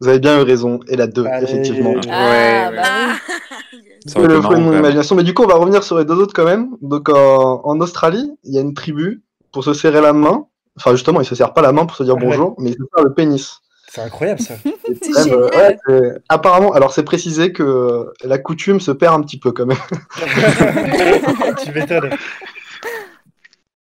Vous 0.00 0.08
avez 0.08 0.18
bien 0.18 0.38
eu 0.40 0.42
raison, 0.42 0.80
et 0.88 0.96
la 0.96 1.06
2, 1.06 1.26
Allez. 1.26 1.44
effectivement. 1.44 1.94
Ah, 2.08 2.30
ouais. 2.30 2.76
bah 2.76 2.82
oui. 3.08 3.56
C'est 4.06 4.18
le 4.26 4.40
fruit 4.40 4.56
de 4.56 4.62
mon 4.62 4.76
imagination. 4.76 5.14
Mais 5.16 5.22
du 5.24 5.34
coup, 5.34 5.42
on 5.44 5.48
va 5.48 5.54
revenir 5.56 5.82
sur 5.82 5.98
les 5.98 6.04
deux 6.04 6.14
autres 6.14 6.34
quand 6.34 6.44
même. 6.44 6.76
Donc, 6.82 7.08
en, 7.08 7.60
en 7.64 7.80
Australie, 7.80 8.32
il 8.44 8.54
y 8.54 8.58
a 8.58 8.60
une 8.60 8.74
tribu 8.74 9.22
pour 9.52 9.64
se 9.64 9.72
serrer 9.74 10.00
la 10.00 10.12
main. 10.12 10.46
Enfin, 10.76 10.92
justement, 10.92 11.20
ils 11.20 11.26
se 11.26 11.34
serrent 11.34 11.54
pas 11.54 11.62
la 11.62 11.72
main 11.72 11.86
pour 11.86 11.96
se 11.96 12.02
dire 12.04 12.16
bonjour, 12.16 12.54
mais 12.58 12.70
ils 12.70 12.74
se 12.74 12.82
serrent 12.94 13.04
le 13.04 13.12
pénis. 13.14 13.60
C'est 13.90 14.02
incroyable 14.02 14.40
ça. 14.40 14.54
C'est 15.02 15.12
Quand 15.12 15.24
même, 15.24 15.34
euh, 15.34 15.48
génial. 15.50 15.68
ouais, 15.70 15.78
c'est- 15.86 16.22
apparemment, 16.28 16.72
alors 16.74 16.92
c'est 16.92 17.02
précisé 17.04 17.52
que 17.54 18.12
la 18.22 18.36
coutume 18.38 18.80
se 18.80 18.90
perd 18.90 19.14
un 19.14 19.22
petit 19.22 19.38
peu 19.38 19.50
quand 19.52 19.64
même. 19.64 19.78
tu 21.64 21.72
m'étonnes. 21.72 22.10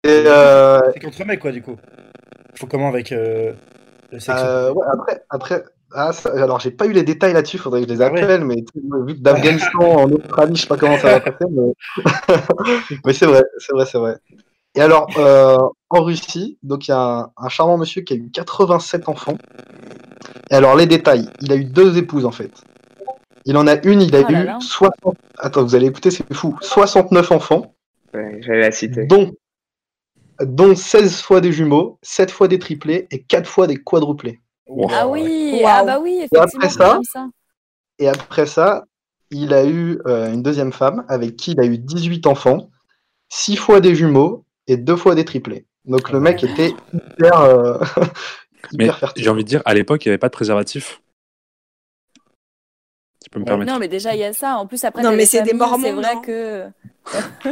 Et 0.04 0.24
euh, 0.28 0.80
C'est 0.94 1.00
contre 1.04 1.26
mec 1.26 1.40
quoi 1.40 1.52
du 1.52 1.62
coup. 1.62 1.76
Faut 2.56 2.68
comment 2.68 2.88
avec 2.88 3.12
euh, 3.12 3.54
le 4.12 4.20
sexe? 4.20 4.40
Euh, 4.44 4.72
ouais, 4.74 4.86
après, 4.94 5.24
après, 5.30 5.64
ah, 5.94 6.14
ça- 6.14 6.32
alors 6.32 6.60
j'ai 6.60 6.72
pas 6.72 6.86
eu 6.86 6.92
les 6.92 7.04
détails 7.04 7.34
là-dessus, 7.34 7.58
faudrait 7.58 7.82
que 7.84 7.88
je 7.90 7.94
les 7.94 8.02
Ah 8.02 8.12
ouais. 8.12 8.22
appelle, 8.24 8.46
mais 8.46 8.64
vu 9.08 9.16
que 9.16 9.20
d'Afghanistan 9.22 9.80
en 9.80 10.12
Australie, 10.12 10.56
je 10.56 10.62
sais 10.62 10.68
pas 10.68 10.78
comment 10.78 10.98
ça 10.98 11.12
va 11.12 11.20
passer, 11.22 11.46
mais, 11.52 11.74
mais 13.06 13.14
c'est 13.14 13.26
vrai, 13.26 13.42
c'est 13.58 13.74
vrai, 13.74 13.86
c'est 13.86 13.98
vrai. 13.98 14.18
Et 14.76 14.82
alors, 14.82 15.08
euh, 15.18 15.58
en 15.90 16.04
Russie, 16.04 16.58
donc 16.64 16.88
il 16.88 16.92
y 16.92 16.94
a 16.94 17.00
un, 17.02 17.32
un 17.38 17.50
charmant 17.50 17.78
monsieur 17.78 18.02
qui 18.04 18.14
a 18.14 18.16
eu 18.18 18.30
87 18.32 19.10
enfants. 19.10 19.38
Et 20.52 20.56
alors 20.56 20.76
les 20.76 20.86
détails, 20.86 21.28
il 21.42 21.52
a 21.52 21.56
eu 21.56 21.66
deux 21.66 21.98
épouses 21.98 22.26
en 22.26 22.32
fait. 22.32 22.52
Il 23.46 23.58
en 23.58 23.66
a 23.68 23.76
une, 23.86 24.02
il 24.02 24.16
a 24.16 24.20
Oh 24.28 24.32
là 24.32 24.42
eu 24.42 24.46
là. 24.46 24.58
60. 24.62 25.16
Attends, 25.40 25.64
vous 25.64 25.74
allez 25.76 25.88
écouter, 25.88 26.12
c'est 26.12 26.32
fou. 26.34 26.56
69 26.62 27.32
enfants, 27.32 27.74
Ouais, 28.14 28.40
J'allais 28.42 28.62
la 28.62 28.72
citer. 28.72 29.06
dont, 29.06 29.32
dont 30.42 30.76
16 30.76 31.22
fois 31.22 31.42
des 31.42 31.52
jumeaux, 31.52 32.00
7 32.02 32.32
fois 32.32 32.48
des 32.48 32.60
triplés 32.60 33.08
et 33.12 33.22
4 33.24 33.48
fois 33.48 33.66
des 33.68 33.78
quadruplés. 33.78 34.40
Ah 34.92 35.08
oui, 35.08 35.62
ah 35.66 35.84
bah 35.84 36.00
oui, 36.00 36.22
après 36.32 36.46
effectivement, 36.46 36.68
ça- 36.70 36.70
c'est 36.70 36.78
comme 36.96 37.04
ça. 37.04 37.28
Et 38.00 38.08
après 38.08 38.46
ça, 38.46 38.86
il 39.32 39.54
a 39.54 39.66
eu 39.66 40.00
euh, 40.06 40.32
une 40.34 40.42
deuxième 40.44 40.72
femme 40.72 41.06
avec 41.08 41.36
qui 41.36 41.52
il 41.52 41.60
a 41.60 41.66
eu 41.66 41.78
18 41.78 42.28
enfants, 42.28 42.70
6 43.30 43.56
fois 43.58 43.80
des 43.82 43.96
jumeaux 43.96 44.46
et 44.68 44.78
2 44.78 44.96
fois 44.96 45.16
des 45.16 45.26
triplés. 45.26 45.66
Donc 45.86 46.12
le 46.12 46.20
mec 46.20 46.44
était 46.44 46.74
hyper, 46.94 47.42
euh, 47.42 47.78
Mais 48.78 48.86
hyper 48.86 49.00
fertile. 49.00 49.24
j'ai 49.24 49.30
envie 49.30 49.44
de 49.44 49.50
dire, 49.50 49.62
à 49.66 49.74
l'époque, 49.74 50.06
il 50.06 50.10
n'y 50.10 50.12
avait 50.12 50.18
pas 50.20 50.28
de 50.28 50.34
préservatif. 50.34 51.02
Tu 53.24 53.30
peux 53.30 53.40
me 53.40 53.44
Ouais. 53.44 53.48
permettre. 53.50 53.72
Non, 53.74 53.80
mais 53.80 53.88
déjà, 53.90 54.14
il 54.14 54.20
y 54.20 54.24
a 54.24 54.32
ça. 54.34 54.56
En 54.58 54.66
plus, 54.66 54.84
après, 54.86 55.02
Non, 55.04 55.12
mais 55.12 55.18
les 55.18 55.26
c'est 55.26 55.42
des 55.42 55.54
Mormons, 55.54 55.84
C'est 55.84 55.92
vrai 55.92 56.16
non 56.16 56.22
que. 56.22 56.66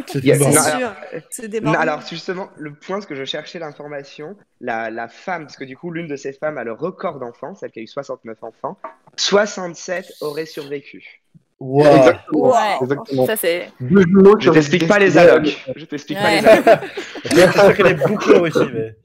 C'est 0.07 0.22
sûr. 0.52 0.94
C'est 1.30 1.48
des 1.48 1.61
mormons. 1.61 1.80
alors 1.80 2.02
justement, 2.07 2.48
le 2.57 2.73
point, 2.73 3.02
ce 3.02 3.07
que 3.07 3.15
je 3.15 3.26
cherchais 3.26 3.60
l'information, 3.60 4.38
la, 4.61 4.89
la 4.91 5.07
femme, 5.07 5.44
parce 5.45 5.57
que 5.57 5.64
du 5.65 5.76
coup, 5.76 5.91
l'une 5.91 6.07
de 6.07 6.15
ces 6.15 6.31
femmes 6.31 6.57
a 6.57 6.64
le 6.64 6.72
record 6.73 7.19
d'enfants, 7.19 7.56
celle 7.56 7.72
qui 7.72 7.80
a 7.80 7.81
eu 7.81 7.88
69 7.88 8.38
enfants, 8.44 8.77
67 9.18 10.06
auraient 10.22 10.45
survécu. 10.45 11.22
Wow. 11.60 11.85
Exactement. 11.88 12.49
Ouais, 12.52 12.77
exactement. 12.81 13.26
ça 13.26 13.35
c'est. 13.35 13.72
Je 13.81 14.49
t'explique 14.52 14.88
pas 14.88 14.99
les 14.99 15.18
allocs. 15.18 15.57
Je 15.76 15.85
t'explique 15.85 16.19
pas 16.19 16.26
Ouais. 16.26 16.41
les 16.41 16.48
allocs. 16.48 16.80
C'est 17.26 17.52
sûr 17.52 17.76
qu'elle 17.76 17.88
est 17.88 18.07
beaucoup 18.07 18.31
en 18.34 18.41
Russie, 18.41 18.60
mais. 18.73 18.95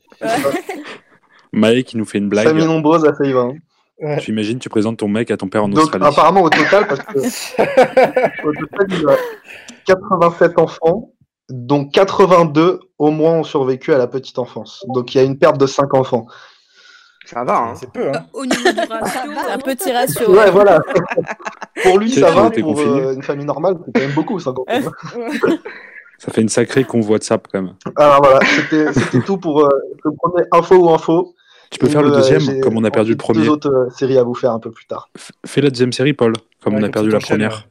Maë 1.52 1.82
qui 1.82 1.96
nous 1.96 2.04
fait 2.04 2.18
une 2.18 2.28
blague. 2.28 2.46
Famille 2.46 2.66
nombreuse, 2.66 3.02
ça 3.16 3.24
y 3.24 3.32
va. 3.32 3.40
hein. 3.40 3.54
Ouais. 4.02 4.18
Tu 4.18 4.32
imagines, 4.32 4.58
tu 4.58 4.68
présentes 4.68 4.98
ton 4.98 5.06
mec 5.08 5.30
à 5.30 5.36
ton 5.36 5.48
père 5.48 5.62
en 5.64 5.68
Donc 5.68 5.78
Australie. 5.78 6.04
apparemment 6.04 6.42
au 6.42 6.50
total, 6.50 6.88
parce 6.88 7.00
que 7.00 7.18
au 8.46 8.52
total, 8.52 8.86
il 8.90 9.08
a 9.08 9.16
87 9.86 10.58
enfants, 10.58 11.12
dont 11.48 11.84
82 11.88 12.80
au 12.98 13.10
moins 13.12 13.34
ont 13.34 13.44
survécu 13.44 13.94
à 13.94 13.98
la 13.98 14.08
petite 14.08 14.40
enfance. 14.40 14.84
Donc 14.88 15.14
il 15.14 15.18
y 15.18 15.20
a 15.20 15.24
une 15.24 15.38
perte 15.38 15.56
de 15.56 15.66
5 15.66 15.94
enfants. 15.94 16.26
Ça 17.26 17.44
va, 17.44 17.58
hein. 17.58 17.74
C'est 17.76 17.92
peu, 17.92 18.08
hein. 18.08 18.26
Au 18.32 18.44
niveau 18.44 18.72
du 18.72 18.80
ratio, 18.90 19.20
C'est 19.46 19.52
un 19.52 19.58
petit 19.58 19.92
ratio. 19.92 20.30
Ouais, 20.34 20.50
voilà. 20.50 20.80
pour 21.84 21.98
lui, 21.98 22.10
ça 22.10 22.26
a 22.26 22.30
va. 22.32 22.50
Pour 22.50 22.80
euh, 22.80 23.14
une 23.14 23.22
famille 23.22 23.46
normale, 23.46 23.76
c'est 23.86 23.92
quand 23.92 24.00
même 24.00 24.14
beaucoup, 24.14 24.40
5 24.40 24.50
enfants. 24.58 24.90
Ça 26.18 26.32
fait 26.32 26.42
une 26.42 26.48
sacrée 26.48 26.84
convoi 26.84 27.18
de 27.18 27.24
sap 27.24 27.46
quand 27.52 27.62
même. 27.62 27.74
Alors 27.96 28.20
voilà, 28.22 28.40
c'était 28.46 28.92
c'était 28.92 29.20
tout 29.20 29.38
pour 29.38 29.64
euh, 29.64 29.68
le 30.04 30.10
premier 30.16 30.44
info 30.52 30.76
ou 30.76 30.90
info. 30.90 31.34
Tu 31.72 31.78
peux 31.78 31.88
faire 31.88 32.02
le 32.02 32.10
deuxième, 32.10 32.60
comme 32.60 32.76
on 32.76 32.84
a 32.84 32.90
perdu 32.90 33.12
le 33.12 33.16
premier. 33.16 33.40
Deux 33.44 33.48
autres 33.48 33.70
euh, 33.70 33.88
séries 33.90 34.18
à 34.18 34.22
vous 34.22 34.34
faire 34.34 34.52
un 34.52 34.58
peu 34.60 34.70
plus 34.70 34.84
tard. 34.86 35.08
F- 35.18 35.30
Fais 35.46 35.62
la 35.62 35.70
deuxième 35.70 35.92
série, 35.92 36.12
Paul, 36.12 36.34
comme 36.62 36.74
Ouais, 36.74 36.80
on 36.80 36.84
a 36.84 36.90
perdu 36.90 37.08
la 37.10 37.18
première. 37.18 37.66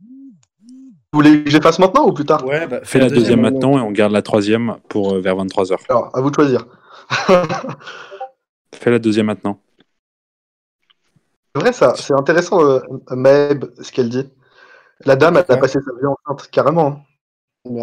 Vous 0.00 1.18
voulez 1.18 1.42
que 1.42 1.50
je 1.50 1.56
les 1.56 1.62
fasse 1.62 1.78
maintenant 1.80 2.06
ou 2.06 2.12
plus 2.12 2.24
tard? 2.24 2.46
Ouais, 2.46 2.66
bah, 2.68 2.80
Fais 2.84 3.00
la 3.00 3.10
deuxième 3.10 3.40
maintenant 3.40 3.76
et 3.78 3.80
on 3.82 3.90
garde 3.90 4.12
la 4.12 4.22
troisième 4.22 4.76
pour 4.88 5.12
euh, 5.14 5.20
vers 5.20 5.34
23h. 5.36 5.76
Alors, 5.88 6.16
à 6.16 6.20
vous 6.20 6.30
de 6.30 6.34
choisir. 6.36 6.66
Fais 8.74 8.90
la 8.90 8.98
deuxième 9.00 9.26
maintenant. 9.26 9.58
C'est 11.54 11.60
vrai 11.60 11.72
ça, 11.72 11.94
c'est 11.96 12.14
intéressant, 12.14 12.64
euh, 12.64 12.80
Maëb, 13.10 13.66
ce 13.82 13.92
qu'elle 13.92 14.08
dit. 14.08 14.30
La 15.04 15.16
dame, 15.16 15.36
elle 15.36 15.54
a 15.54 15.56
passé 15.58 15.78
sa 15.84 15.92
vie 16.00 16.06
enceinte, 16.06 16.48
carrément. 16.50 16.86
hein. 16.86 17.00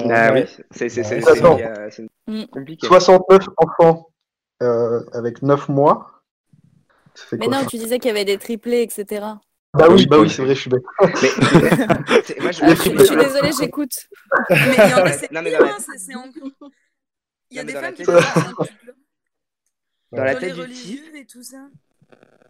Ah 0.10 0.34
ouais. 0.34 0.48
oui, 0.58 0.64
c'est 0.72 0.98
euh, 1.00 2.08
Mm. 2.28 2.46
compliqué. 2.46 2.86
69 2.88 3.40
enfants 3.58 4.09
euh, 4.62 5.02
avec 5.14 5.42
9 5.42 5.70
mois. 5.70 6.22
Ça 7.16 7.26
fait 7.26 7.38
Mais 7.38 7.48
quoi, 7.48 7.58
non, 7.62 7.66
tu 7.66 7.78
disais 7.78 8.00
qu'il 8.00 8.08
y 8.10 8.12
avait 8.12 8.26
des 8.26 8.38
triplés, 8.38 8.82
etc. 8.82 9.06
Bah 9.74 9.86
Ah 9.88 9.90
oui, 9.90 10.06
bah 10.08 10.18
oui, 10.20 10.30
c'est 10.30 10.42
vrai, 10.44 10.56
je 10.56 10.62
suis 10.62 10.70
bête. 10.70 10.82
Mais, 11.02 11.08
moi, 12.42 12.52
je, 12.52 12.62
Ah, 12.64 12.76
suis- 12.76 12.76
triplés. 12.76 13.00
je 13.00 13.04
suis 13.06 13.16
désolée, 13.16 13.52
j'écoute. 13.60 14.08
Mais 14.50 14.58
il 14.58 14.74
y 14.90 14.94
en 14.94 14.98
a, 14.98 15.04
Ouais, 15.04 15.14
c'est 15.14 15.32
non, 15.32 15.42
mais 15.44 15.52
dans 15.52 15.60
la- 15.66 15.78
c'est- 15.98 16.16
en- 16.16 16.26
Il 17.52 17.58
y 17.58 17.60
a 17.60 17.64
Non, 17.64 17.68
des 17.68 17.74
dans 17.74 17.82
la 17.82 17.88
femmes 17.88 17.96
qui 17.96 18.04
dans 20.12 20.24
la 20.24 20.34
les 20.34 20.40
tête 20.40 20.56
du 20.56 20.68
type, 20.74 21.16
et 21.16 21.26
tout 21.26 21.44
ça. 21.44 21.58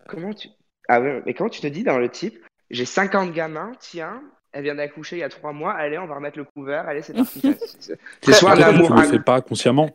comment 0.07 0.34
tu. 0.34 0.48
Ah 0.88 1.02
ouais, 1.02 1.22
mais 1.26 1.34
comment 1.34 1.49
tu 1.49 1.60
te 1.61 1.68
dis 1.68 1.84
dans 1.84 1.98
le 1.98 2.10
type, 2.10 2.41
j'ai 2.69 2.86
50 2.86 3.34
gamins, 3.34 3.72
tiens, 3.80 4.22
elle 4.53 4.64
vient 4.64 4.76
d'accoucher 4.76 5.18
il 5.18 5.19
y 5.19 5.23
a 5.23 5.30
3 5.30 5.52
mois, 5.53 5.73
allez, 5.73 5.98
on 5.98 6.07
va 6.07 6.15
remettre 6.15 6.38
le 6.38 6.45
couvert, 6.45 6.88
allez, 6.88 7.02
c'est 7.02 7.14
parti. 7.14 7.41
C'est- 8.22 8.34
soit 8.34 8.52
un 8.52 8.61
amour. 8.61 8.88
tu 8.88 8.94
ne 8.94 9.02
le 9.02 9.07
fais 9.07 9.19
pas 9.19 9.41
consciemment. 9.41 9.90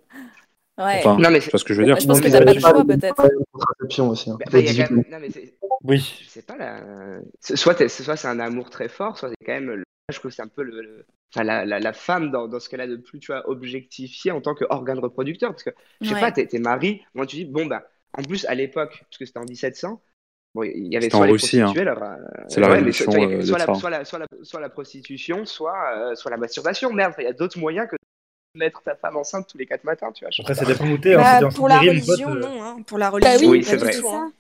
Ouais. 0.77 0.99
Enfin, 0.99 1.17
Non, 1.19 1.31
mais 1.31 1.39
vois 1.39 1.59
ce 1.59 1.65
que 1.65 1.73
je 1.75 1.79
veux 1.81 1.85
dire. 1.87 1.99
Je 2.01 2.07
pense 2.07 2.21
que 2.21 2.29
t'as 2.29 2.45
pas 2.45 2.53
le 2.53 2.61
choix, 2.61 2.85
peut-être. 2.85 3.31
aussi. 4.01 4.31
hein. 4.31 4.37
Bah, 4.41 4.59
Il 4.59 4.65
y 4.65 4.69
a 4.69 4.73
il 4.73 4.77
y 4.77 4.83
a 4.83 4.87
18 4.87 4.89
quand 4.89 4.95
même- 4.97 5.05
Non, 5.11 5.19
mais 5.21 5.31
c'est. 5.31 5.55
Oui. 5.85 6.19
Je 6.25 6.29
sais 6.29 6.43
pas, 6.43 6.57
là. 6.57 6.81
c'est- 7.41 7.57
Soit, 7.57 7.77
c'est 8.17 8.29
un 8.29 8.41
amour 8.41 8.71
très 8.71 8.89
fort, 8.89 9.17
soit 9.19 9.29
c'est 9.29 9.47
quand 9.47 9.53
même. 9.53 9.67
le- 9.71 9.85
Je 10.13 10.19
trouve 10.19 10.31
que 10.31 10.35
c'est 10.37 10.43
un 10.43 10.49
peu 10.49 10.63
le. 10.63 10.83
le- 10.83 11.07
Enfin, 11.35 11.45
la, 11.45 11.65
la, 11.65 11.81
la 11.81 11.93
femme 11.93 12.31
dans, 12.31 12.47
dans 12.47 12.61
ce 12.61 12.69
qu'elle 12.69 12.81
a 12.81 12.87
de 12.87 12.95
plus, 12.97 13.19
tu 13.19 13.33
vois, 13.33 13.49
objectifié 13.49 14.31
en 14.31 14.41
tant 14.41 14.55
qu'organe 14.55 15.01
reproducteur. 15.01 15.51
Parce 15.51 15.65
que, 15.65 15.71
je 16.01 16.09
sais 16.09 16.15
Ouais. 16.15 16.21
pas, 16.21 16.31
t'es 16.31 16.47
t'es 16.47 16.59
mari, 16.61 17.03
moi 17.15 17.27
tu 17.27 17.37
dis, 17.37 17.45
bon, 17.45 17.67
bah, 17.67 17.89
en 18.17 18.23
plus, 18.23 18.45
à 18.47 18.55
l'époque, 18.55 18.99
parce 19.09 19.19
que 19.19 19.25
c'était 19.27 19.41
en 19.41 19.45
1700, 19.45 20.01
bon, 20.55 20.63
il 20.63 20.93
y 20.93 20.97
avait 20.97 21.11
soit 21.11 21.19
en 21.21 21.25
les 21.25 21.33
Russie, 21.33 21.61
hein. 21.61 21.65
prostituées, 21.65 21.89
alors, 21.91 22.03
euh, 22.05 22.17
C'est 22.49 22.61
la 22.61 22.69
ouais, 22.69 22.75
révolution, 22.75 23.11
soit, 23.11 23.25
euh, 23.27 23.43
soit, 23.43 23.59
la, 23.59 23.67
ça. 23.67 23.75
soit, 23.75 23.91
la, 23.91 24.05
soit, 24.05 24.19
la, 24.21 24.27
soit 24.43 24.61
la 24.61 24.69
prostitution, 24.69 25.45
soit, 25.45 25.75
euh, 25.97 26.15
soit 26.15 26.31
la 26.31 26.37
masturbation. 26.37 26.93
Merde, 26.93 27.15
il 27.19 27.25
y 27.25 27.27
a 27.27 27.33
d'autres 27.33 27.59
moyens 27.59 27.89
que 27.91 27.97
mettre 28.55 28.83
ta 28.83 28.95
femme 28.95 29.17
enceinte 29.17 29.49
tous 29.51 29.59
les 29.59 29.67
4 29.67 29.85
matins, 29.85 30.11
tu 30.13 30.25
vois. 30.25 30.31
Après, 30.39 30.55
pas. 30.55 30.61
ça 30.61 30.65
dépend 30.65 30.87
où 30.89 30.99
t'es. 30.99 31.15
hein. 31.15 31.41
Bah, 31.41 31.49
pour 31.55 31.69
la 31.69 31.81
religion, 31.81 32.31
euh, 32.31 32.41
non. 32.41 32.63
Hein. 32.63 32.77
Pour 32.87 32.99
la 32.99 33.11
Bah 33.11 33.17
religion, 33.17 33.51
oui, 33.51 33.65
c'est 33.65 33.77
vrai. 33.77 33.99
tout, 33.99 34.09
hein. 34.09 34.33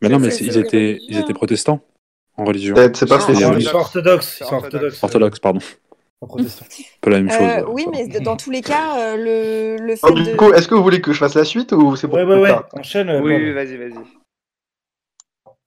Mais 0.00 0.08
non, 0.08 0.18
mais 0.18 0.34
ils 0.36 0.58
étaient, 0.58 0.98
ils 1.08 1.18
étaient 1.18 1.32
protestants 1.32 1.80
en 2.36 2.44
religion. 2.44 2.74
C'est 2.94 3.08
pas 3.08 3.18
des 3.26 3.32
Ils 3.34 3.62
sont 3.62 3.76
orthodoxes. 3.76 4.38
Ils 4.40 4.46
sont 4.46 4.54
Orthodoxes. 4.56 5.02
orthodoxes. 5.02 5.02
Orthodoxe, 5.04 5.38
pardon. 5.38 5.60
Peu 7.00 7.10
la 7.10 7.20
même 7.20 7.30
chose. 7.30 7.40
Euh, 7.40 7.60
euh, 7.62 7.64
oui, 7.68 7.86
mais 7.90 8.06
dans 8.20 8.36
tous 8.36 8.50
les 8.50 8.60
cas, 8.60 8.96
euh, 8.96 9.16
le, 9.16 9.84
le 9.84 9.96
fait 9.96 10.06
Alors, 10.06 10.16
du 10.16 10.24
de. 10.30 10.36
coup, 10.36 10.52
est-ce 10.52 10.68
que 10.68 10.74
vous 10.76 10.82
voulez 10.82 11.00
que 11.00 11.12
je 11.12 11.18
fasse 11.18 11.34
la 11.34 11.44
suite 11.44 11.72
ou 11.72 11.96
c'est 11.96 12.06
pour 12.06 12.16
Ouais, 12.16 12.22
ouais, 12.24 12.40
ouais. 12.40 12.54
Enchaîne. 12.74 13.08
euh, 13.08 13.20
Oui, 13.20 13.34
oui, 13.34 13.52
vas-y, 13.52 13.76
vas-y. 13.76 13.94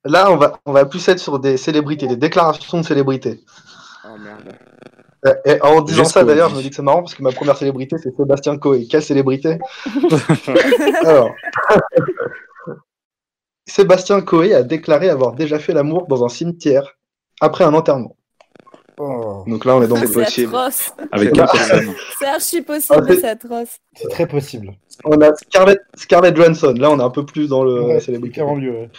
Là, 0.05 0.31
on 0.31 0.38
va, 0.38 0.59
on 0.65 0.72
va 0.72 0.85
plus 0.85 1.05
être 1.09 1.19
sur 1.19 1.39
des 1.39 1.57
célébrités, 1.57 2.07
des 2.07 2.15
déclarations 2.15 2.80
de 2.80 2.85
célébrités. 2.85 3.41
Oh 4.05 4.17
merde. 4.17 4.55
Et 5.45 5.60
en 5.61 5.81
disant 5.81 6.03
ça, 6.06 6.23
d'ailleurs, 6.23 6.49
je 6.52 6.56
me 6.56 6.61
dis 6.61 6.69
que 6.69 6.76
c'est 6.76 6.81
marrant 6.84 7.02
parce 7.02 7.15
que 7.15 7.23
ma 7.23 7.31
première 7.31 7.57
célébrité, 7.57 7.95
c'est 7.97 8.15
Sébastien 8.15 8.57
Coe. 8.57 8.85
Quelle 8.89 9.02
célébrité 9.02 9.57
Alors, 11.03 11.31
Sébastien 13.68 14.22
Coe 14.22 14.53
a 14.53 14.64
déclaré 14.64 15.10
avoir 15.10 15.34
déjà 15.34 15.57
fait 15.60 15.73
l'amour 15.73 16.07
dans 16.07 16.23
un 16.23 16.30
cimetière 16.30 16.97
après 17.41 17.64
un 17.64 17.73
enterrement. 17.73 18.15
Oh. 18.97 19.43
Donc 19.47 19.65
là, 19.65 19.76
on 19.76 19.81
est 19.84 19.88
dans 19.88 19.95
C'est 19.97 20.06
le 20.07 20.14
possible. 20.14 20.56
atroce. 20.56 20.93
Avec 21.11 21.30
C'est 21.30 21.35
quelle 21.35 21.45
personne 21.52 21.93
C'est 22.19 22.26
archi 22.27 22.61
possible, 22.61 23.06
Ah, 23.10 23.14
c'est- 23.14 23.27
atroce. 23.27 23.77
C'est 23.97 24.07
très 24.10 24.27
possible. 24.27 24.73
On 25.03 25.19
a 25.22 25.35
Scarlett, 25.35 25.80
Scarlett 25.95 26.35
Johansson, 26.35 26.73
là 26.77 26.89
on 26.91 26.99
est 26.99 27.03
un 27.03 27.10
peu 27.10 27.26
plus 27.26 27.49
dans 27.49 27.64
le 27.64 27.81
Ouais, 27.81 27.99
célébrité, 27.99 28.41
mieux. 28.41 28.72
ouais. 28.72 28.89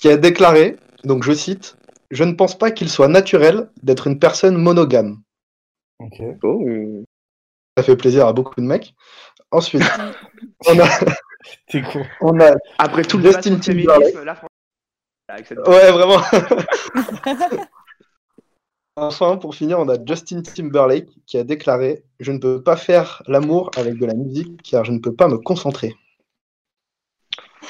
qui 0.00 0.08
a 0.08 0.16
déclaré, 0.16 0.76
donc 1.04 1.22
je 1.22 1.32
cite, 1.32 1.76
Je 2.12 2.24
ne 2.24 2.32
pense 2.34 2.56
pas 2.56 2.70
qu'il 2.70 2.90
soit 2.90 3.08
naturel 3.08 3.70
d'être 3.82 4.06
une 4.06 4.18
personne 4.18 4.56
monogame. 4.56 5.22
Ok. 5.98 6.20
Oh. 6.42 7.04
Ça 7.76 7.82
fait 7.82 7.96
plaisir 7.96 8.26
à 8.26 8.34
beaucoup 8.34 8.60
de 8.60 8.66
mecs. 8.66 8.94
Ensuite, 9.50 9.82
on 10.68 10.78
a, 10.78 10.86
T'es 11.68 11.80
con. 11.82 12.04
on 12.20 12.38
a 12.38 12.52
Après 12.78 13.02
tout 13.02 13.16
le 13.18 13.24
Justin 13.32 13.58
Timberlake. 13.58 14.14
avec 15.28 15.46
cette- 15.46 15.66
Ouais, 15.66 15.90
vraiment. 15.90 16.20
enfin, 18.96 19.38
pour 19.38 19.54
finir, 19.54 19.78
on 19.78 19.88
a 19.88 19.96
Justin 20.04 20.42
Timberlake 20.42 21.08
qui 21.26 21.38
a 21.38 21.44
déclaré 21.44 22.04
Je 22.20 22.30
ne 22.32 22.38
peux 22.38 22.62
pas 22.62 22.76
faire 22.76 23.22
l'amour 23.26 23.70
avec 23.76 23.98
de 23.98 24.04
la 24.04 24.14
musique 24.14 24.62
car 24.62 24.84
je 24.84 24.92
ne 24.92 24.98
peux 24.98 25.14
pas 25.14 25.28
me 25.28 25.38
concentrer. 25.38 25.94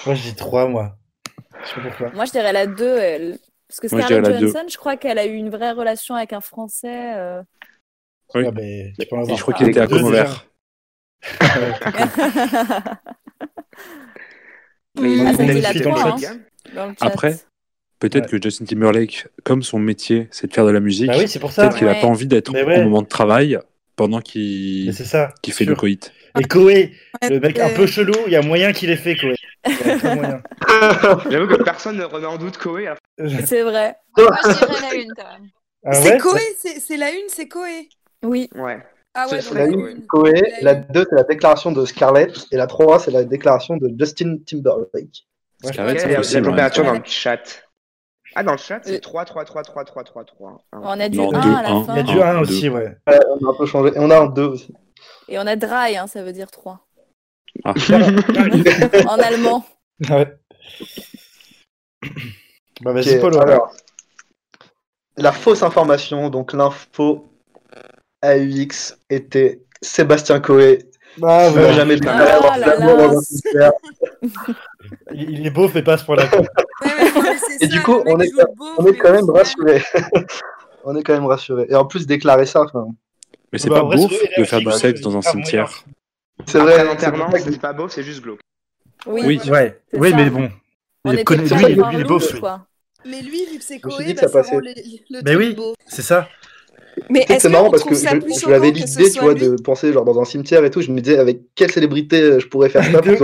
Moi, 0.05 0.16
je 0.16 0.23
dis 0.31 0.35
3, 0.35 0.66
moi. 0.66 0.97
Je 1.62 1.69
sais 1.69 1.74
pas 1.77 1.89
pourquoi. 1.90 2.10
Moi, 2.10 2.24
je 2.24 2.32
dirais 2.32 2.52
la 2.52 2.66
2. 2.66 2.98
elle- 2.98 3.39
Parce 3.73 3.81
que 3.81 3.89
je 3.89 4.03
Scarlett. 4.03 4.39
Johansson, 4.40 4.66
je 4.70 4.77
crois 4.77 4.97
qu'elle 4.99 5.19
a 5.19 5.24
eu 5.24 5.32
une 5.35 5.49
vraie 5.49 5.73
relation 5.73 6.15
avec 6.15 6.35
un 6.35 6.43
Français. 6.43 7.15
euh. 7.16 7.43
Oui. 8.35 8.43
Ouais, 8.44 8.51
mais 8.53 8.93
tu 8.99 9.07
peux 9.07 9.16
en 9.16 9.20
Et 9.20 9.23
avoir 9.23 9.36
je 9.39 9.43
crois 9.43 9.55
qu'il 9.55 9.69
était 9.69 9.81
à 9.81 9.85
Ah, 9.85 9.86
chat. 17.01 17.07
Après, 17.07 17.36
peut-être 17.99 18.28
que 18.28 18.40
Justin 18.43 18.66
Timberlake, 18.66 19.28
comme 19.44 19.62
son 19.62 19.78
métier, 19.78 20.28
c'est 20.31 20.49
de 20.49 20.53
faire 20.53 20.66
de 20.66 20.70
la 20.70 20.81
musique, 20.81 21.09
Bah 21.09 21.15
oui, 21.19 21.24
peut-être 21.27 21.77
qu'il 21.77 21.89
a 21.89 21.93
Ouais. 21.93 22.01
pas 22.01 22.07
envie 22.07 22.27
d'être 22.27 22.53
ouais. 22.53 22.81
au 22.81 22.85
moment 22.85 23.03
de 23.03 23.09
travail 23.09 23.59
pendant 23.97 24.20
qu'il 24.20 24.93
fait 24.93 25.05
sûr. 25.05 25.28
le 25.66 25.74
coït. 25.74 26.12
Et 26.39 26.44
Koé, 26.44 26.93
le 27.23 27.40
mec 27.40 27.59
un 27.59 27.66
Ouais. 27.69 27.74
peu 27.74 27.86
chelou, 27.86 28.15
il 28.27 28.32
y 28.32 28.36
a 28.36 28.43
moyen 28.43 28.73
qu'il 28.73 28.90
ait 28.90 28.97
fait 28.97 29.16
Koé. 29.16 29.35
J'avoue 31.30 31.47
que 31.48 31.62
personne 31.62 31.97
ne 31.97 32.05
remet 32.05 32.26
en 32.26 32.36
doute 32.39 32.59
Koé. 32.59 32.89
hein. 32.89 32.94
C'est 33.47 33.62
vrai. 33.62 33.97
Moi, 34.16 34.28
je 34.44 34.48
dirais 34.66 34.80
la 34.90 34.94
une 34.94 35.12
quand 35.16 35.24
même. 35.32 35.48
Ah 35.84 35.93
c'est 35.94 36.12
ouais 36.12 36.18
Koé, 36.18 36.40
c'est 36.80 36.97
la 36.97 37.10
une, 37.10 37.28
c'est 37.28 37.48
Koé. 37.48 37.89
Oui. 38.24 38.48
Ouais. 38.55 38.82
Ah 39.14 39.26
ouais, 39.28 39.40
La 39.52 39.60
la 39.60 39.66
une, 39.66 39.80
une. 39.89 40.06
Koé, 40.06 40.32
La 40.62 40.72
la 40.72 40.74
2, 40.74 41.06
c'est 41.10 41.16
la 41.16 41.24
déclaration 41.24 41.70
de 41.72 41.84
Scarlett, 41.84 42.47
et 42.51 42.56
la 42.56 42.66
3, 42.66 42.98
c'est 43.01 43.10
la 43.10 43.24
déclaration 43.24 43.76
de 43.76 43.93
Justin 43.98 44.39
Timberlake. 44.47 45.26
Scarlett, 45.64 46.01
c'est 46.01 46.10
est 46.10 46.40
la 46.40 46.48
température 46.48 46.84
dans 46.84 46.93
le 46.94 47.01
chat 47.05 47.40
Ah, 48.34 48.43
dans 48.43 48.52
le 48.52 48.59
chat, 48.59 48.80
c'est 48.84 48.97
Euh. 48.97 49.01
3, 49.01 49.24
3, 49.24 49.44
3, 49.44 49.62
3, 49.64 49.84
3, 49.84 50.05
3, 50.05 50.24
3. 50.24 50.64
On 50.72 51.01
a 51.01 51.09
du 51.09 51.18
Non, 51.18 51.32
1 51.34 51.40
deux, 51.40 51.55
à 51.55 51.62
la 51.62 51.68
un. 51.70 51.84
fin. 51.84 51.93
Il 51.94 51.97
y 51.97 52.01
a 52.01 52.02
du 52.14 52.20
Un, 52.22 52.26
1 52.26 52.34
deux. 52.34 52.40
aussi, 52.40 52.68
ouais. 52.68 52.97
Ouais, 53.06 53.18
on 53.28 53.47
a 53.47 53.51
un 53.51 53.55
peu 53.55 53.66
changé. 53.66 53.93
Et 53.94 53.98
on 53.98 54.10
a 54.10 54.18
un 54.18 54.26
2 54.26 54.44
aussi. 54.44 54.72
Et 55.28 55.39
on 55.39 55.47
a 55.47 55.56
dry, 55.56 55.97
hein, 55.97 56.06
ça 56.06 56.22
veut 56.22 56.32
dire 56.32 56.51
3. 56.51 56.80
Ah. 57.65 57.74
En 59.09 59.19
allemand. 59.19 59.65
Ouais. 60.11 60.37
Bah, 62.81 62.93
alors, 63.41 63.73
la 65.16 65.33
fausse 65.33 65.62
information, 65.62 66.31
donc 66.31 66.53
l'info 66.53 67.29
AUX 68.24 68.97
était 69.11 69.62
Sébastien 69.81 70.41
Coé. 70.41 70.87
Ah, 71.23 71.51
ne 71.51 71.57
ouais. 71.57 71.73
jamais 71.74 71.97
de 71.97 72.09
Ah 72.09 72.24
là 72.24 72.57
là. 72.59 73.09
concert. 73.09 73.73
Il 75.15 75.47
est 75.47 75.51
beau, 75.51 75.69
mais 75.74 75.83
pas 75.83 75.95
à 75.95 75.99
ce 75.99 76.05
point-là. 76.07 76.24
Ouais, 76.24 76.41
mais 76.85 77.11
non, 77.12 77.23
mais 77.23 77.37
c'est 77.39 77.65
Et 77.65 77.66
ça, 77.69 77.73
du 77.73 77.83
coup, 77.83 78.03
on 78.07 78.19
est, 78.19 78.31
on 78.79 78.87
est 78.87 78.97
quand 78.97 79.12
même 79.12 79.29
rassurés. 79.31 79.83
on 80.85 80.97
est 80.97 81.03
quand 81.03 81.12
même 81.12 81.27
rassurés. 81.27 81.66
Et 81.69 81.74
en 81.74 81.85
plus, 81.85 82.07
déclarer 82.07 82.47
ça, 82.47 82.62
enfin, 82.62 82.87
Mais 83.53 83.59
c'est 83.59 83.69
Bah, 83.69 83.83
pas 83.83 83.97
c'est- 83.97 84.41
de 84.41 84.45
faire 84.45 84.61
du 84.61 84.73
sexe 84.73 85.01
dans 85.03 85.16
un 85.16 85.23
cimetière. 85.23 85.85
C'est 86.47 86.59
vrai. 86.59 86.85
l'enterrement, 86.85 87.31
c'est 87.39 87.60
pas 87.60 87.73
beau, 87.73 87.89
c'est 87.89 88.02
juste 88.02 88.23
glauque. 88.23 88.40
Oui. 89.06 89.23
Oui. 89.24 89.40
Ouais, 89.51 89.81
oui, 89.94 90.10
ça. 90.10 90.16
mais 90.16 90.31
bon. 90.31 90.51
On 91.05 91.12
Il 91.12 91.24
connaît- 91.24 91.43
lui, 91.43 91.77
il 91.94 92.01
est- 92.01 92.05
beau. 92.05 92.20
Mais 93.05 93.20
lui, 93.20 93.44
vu 93.51 93.59
que 93.59 93.64
c'est 93.64 93.81
Koé, 93.81 94.14
bah, 94.14 94.20
ça 94.20 94.28
ça 94.28 94.39
passait. 94.39 94.52
rend 94.52 94.60
le, 94.60 94.73
le 95.10 95.20
Mais 95.24 95.35
oui, 95.35 95.55
beau. 95.55 95.74
c'est 95.89 96.02
ça. 96.02 96.28
Mais 97.10 97.27
c'est 97.39 97.48
marrant 97.48 97.70
parce 97.70 97.85
que 97.85 97.94
je, 97.94 98.48
l'avais 98.48 98.70
l'idée, 98.70 99.10
tu 99.10 99.19
vois, 99.19 99.35
de 99.35 99.56
penser 99.62 99.93
genre 99.93 100.05
dans 100.05 100.20
un 100.20 100.24
cimetière 100.24 100.62
et 100.64 100.70
tout. 100.70 100.82
Je 100.82 100.90
me 100.93 101.01
disais 101.01 101.19
avec 101.19 101.40
quelle 101.55 101.73
célébrité 101.73 102.20
euh, 102.20 102.39
je 102.39 102.47
pourrais 102.47 102.69
faire 102.69 102.85
ça 102.85 103.01
pour. 103.01 103.16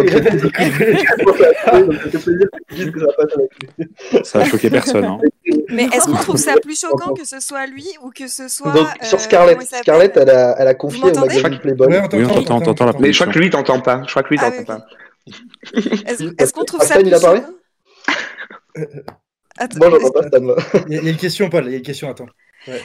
Ça 4.24 4.40
a 4.40 4.44
choqué 4.44 4.70
personne. 4.70 5.04
Hein. 5.04 5.18
Mais 5.68 5.84
est-ce 5.84 6.06
qu'on 6.06 6.16
trouve 6.16 6.36
ça 6.36 6.54
plus 6.62 6.78
choquant 6.78 7.14
que 7.14 7.24
ce 7.24 7.40
soit 7.40 7.66
lui 7.66 7.86
ou 8.02 8.10
que 8.10 8.28
ce 8.28 8.48
soit. 8.48 8.72
Donc 8.72 8.86
euh, 8.86 9.04
sur 9.04 9.20
Scarlett, 9.20 9.60
s'appelle? 9.62 9.80
Scarlett, 9.80 10.16
elle 10.16 10.30
a, 10.30 10.56
elle 10.58 10.68
a 10.68 10.74
confié 10.74 11.04
au 11.04 11.18
magazine 11.18 11.58
Playboy. 11.60 11.86
Ouais, 11.88 12.00
Oui, 12.12 12.24
on 12.24 12.28
t'entend, 12.28 12.42
t'entend, 12.42 12.56
on 12.56 12.60
t'entend 12.60 12.84
la 12.86 12.92
Mais 13.00 13.12
je 13.12 13.20
crois 13.20 13.32
que 13.32 13.38
lui, 13.38 13.46
il 13.46 13.50
t'entend 13.50 13.80
pas. 13.80 14.02
Je 14.04 14.10
crois 14.10 14.22
que 14.22 14.28
lui, 14.28 14.36
il 14.36 14.44
Ah, 14.44 14.50
oui, 14.56 14.64
pas. 14.64 14.86
Est-ce 16.06 16.24
est-ce 16.38 16.52
qu'on 16.52 16.64
trouve 16.64 16.82
ça 16.82 16.94
plus 16.94 17.06
il 17.06 17.14
a 17.14 17.20
parlé 17.20 17.40
choquant 17.40 17.52
Attends, 19.58 19.78
Moi, 19.78 19.90
j'entends 19.90 20.10
pas 20.10 20.28
Stan. 20.28 20.84
Il 20.88 20.94
y, 20.94 21.06
a 21.06 21.10
une 21.10 21.16
question, 21.16 21.50
Paul. 21.50 21.64
Il 21.66 21.72
y 21.72 21.74
a 21.74 21.78
une 21.78 21.82
question, 21.82 22.10
attends. 22.10 22.28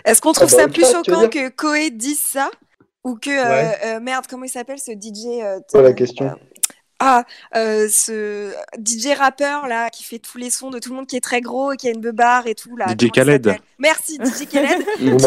Est-ce 0.06 0.22
qu'on 0.22 0.34
trouve 0.34 0.48
Ah, 0.52 0.56
ça 0.58 0.68
bah, 0.68 0.74
plus 0.74 0.84
ça, 0.84 0.98
veux 0.98 1.04
choquant 1.04 1.30
que 1.30 1.50
Koé 1.50 1.92
dise 1.92 2.20
ça 2.20 2.50
ou 3.04 3.16
que 3.16 3.30
euh, 3.30 3.44
Ouais. 3.44 3.78
euh, 3.86 4.00
merde 4.00 4.26
comment 4.30 4.46
il 4.46 4.50
s'appelle 4.50 4.80
ce 4.80 4.92
DJ 4.92 5.42
euh, 5.44 5.60
C'est 5.68 5.82
la 5.82 5.90
euh, 5.90 5.94
question? 5.94 6.36
Ah 7.06 7.26
euh, 7.56 7.90
ce 7.90 8.54
DJ 8.84 9.08
rappeur 9.18 9.68
là 9.68 9.90
qui 9.90 10.04
fait 10.04 10.20
tous 10.20 10.38
les 10.38 10.50
sons 10.50 10.70
de 10.70 10.80
tout 10.80 10.90
le 10.92 10.96
monde 10.96 11.08
qui 11.08 11.18
est 11.18 11.22
très 11.22 11.42
gros 11.42 11.74
et 11.74 11.78
qui 11.78 11.88
a 11.88 11.92
une 11.92 12.00
beubare 12.02 12.48
et 12.48 12.56
tout 12.56 12.78
là. 12.78 12.88
DJ 12.98 13.10
Khaled. 13.12 13.56
Merci 13.80 14.16
DJ 14.24 14.48
Khaled 14.52 14.86
qui 14.98 15.10
annonce 15.10 15.24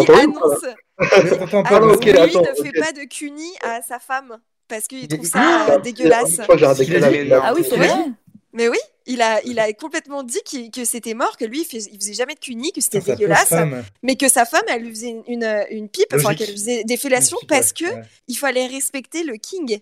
t'entends 1.38 1.62
pas, 1.62 1.68
Ah, 1.70 1.76
annonce 1.76 1.96
ok, 1.96 2.04
que 2.04 2.10
lui 2.10 2.18
attends, 2.18 2.40
ne 2.40 2.46
fait 2.64 2.68
ok. 2.78 2.84
pas 2.84 2.92
de 2.92 3.04
cuni 3.04 3.50
à 3.62 3.82
sa 3.82 3.98
femme 3.98 4.38
parce 4.68 4.86
qu'il 4.86 5.00
Il- 5.00 5.08
trouve 5.08 5.24
il- 5.24 5.28
ça 5.28 5.38
Ah, 5.42 5.66
euh, 5.72 5.78
dégueulasse. 5.80 6.40
Ah 6.40 6.46
oui, 7.54 7.64
c'est 7.68 7.76
Il 7.76 7.82
a 7.82 7.86
vrai. 7.88 8.04
Mais 8.52 8.68
oui, 8.70 8.78
il 9.04 9.20
a, 9.20 9.42
il 9.44 9.58
a 9.58 9.70
complètement 9.74 10.22
dit 10.22 10.40
qu'il- 10.46 10.70
que 10.70 10.86
c'était 10.86 11.12
mort, 11.12 11.36
que 11.36 11.44
lui, 11.44 11.60
il, 11.60 11.64
fais- 11.66 11.86
il 11.92 11.98
faisait 12.00 12.14
jamais 12.14 12.34
de 12.34 12.40
cuni, 12.40 12.72
que 12.72 12.80
c'était 12.80 13.00
dégueulasse, 13.00 13.52
mais 14.02 14.16
que 14.16 14.28
sa 14.30 14.46
femme, 14.46 14.62
elle 14.68 14.82
lui 14.82 14.90
faisait 14.90 15.10
une, 15.10 15.22
une, 15.26 15.64
une 15.70 15.88
pipe, 15.90 16.06
enfin 16.14 16.34
qu'elle 16.34 16.52
faisait 16.52 16.82
des 16.84 16.96
fellations 16.96 17.36
Logique, 17.36 17.48
parce 17.50 17.72
ouais, 17.80 17.86
que 17.90 17.94
ouais. 17.96 18.02
il 18.28 18.34
fallait 18.36 18.66
respecter 18.66 19.24
le 19.24 19.34
king. 19.36 19.78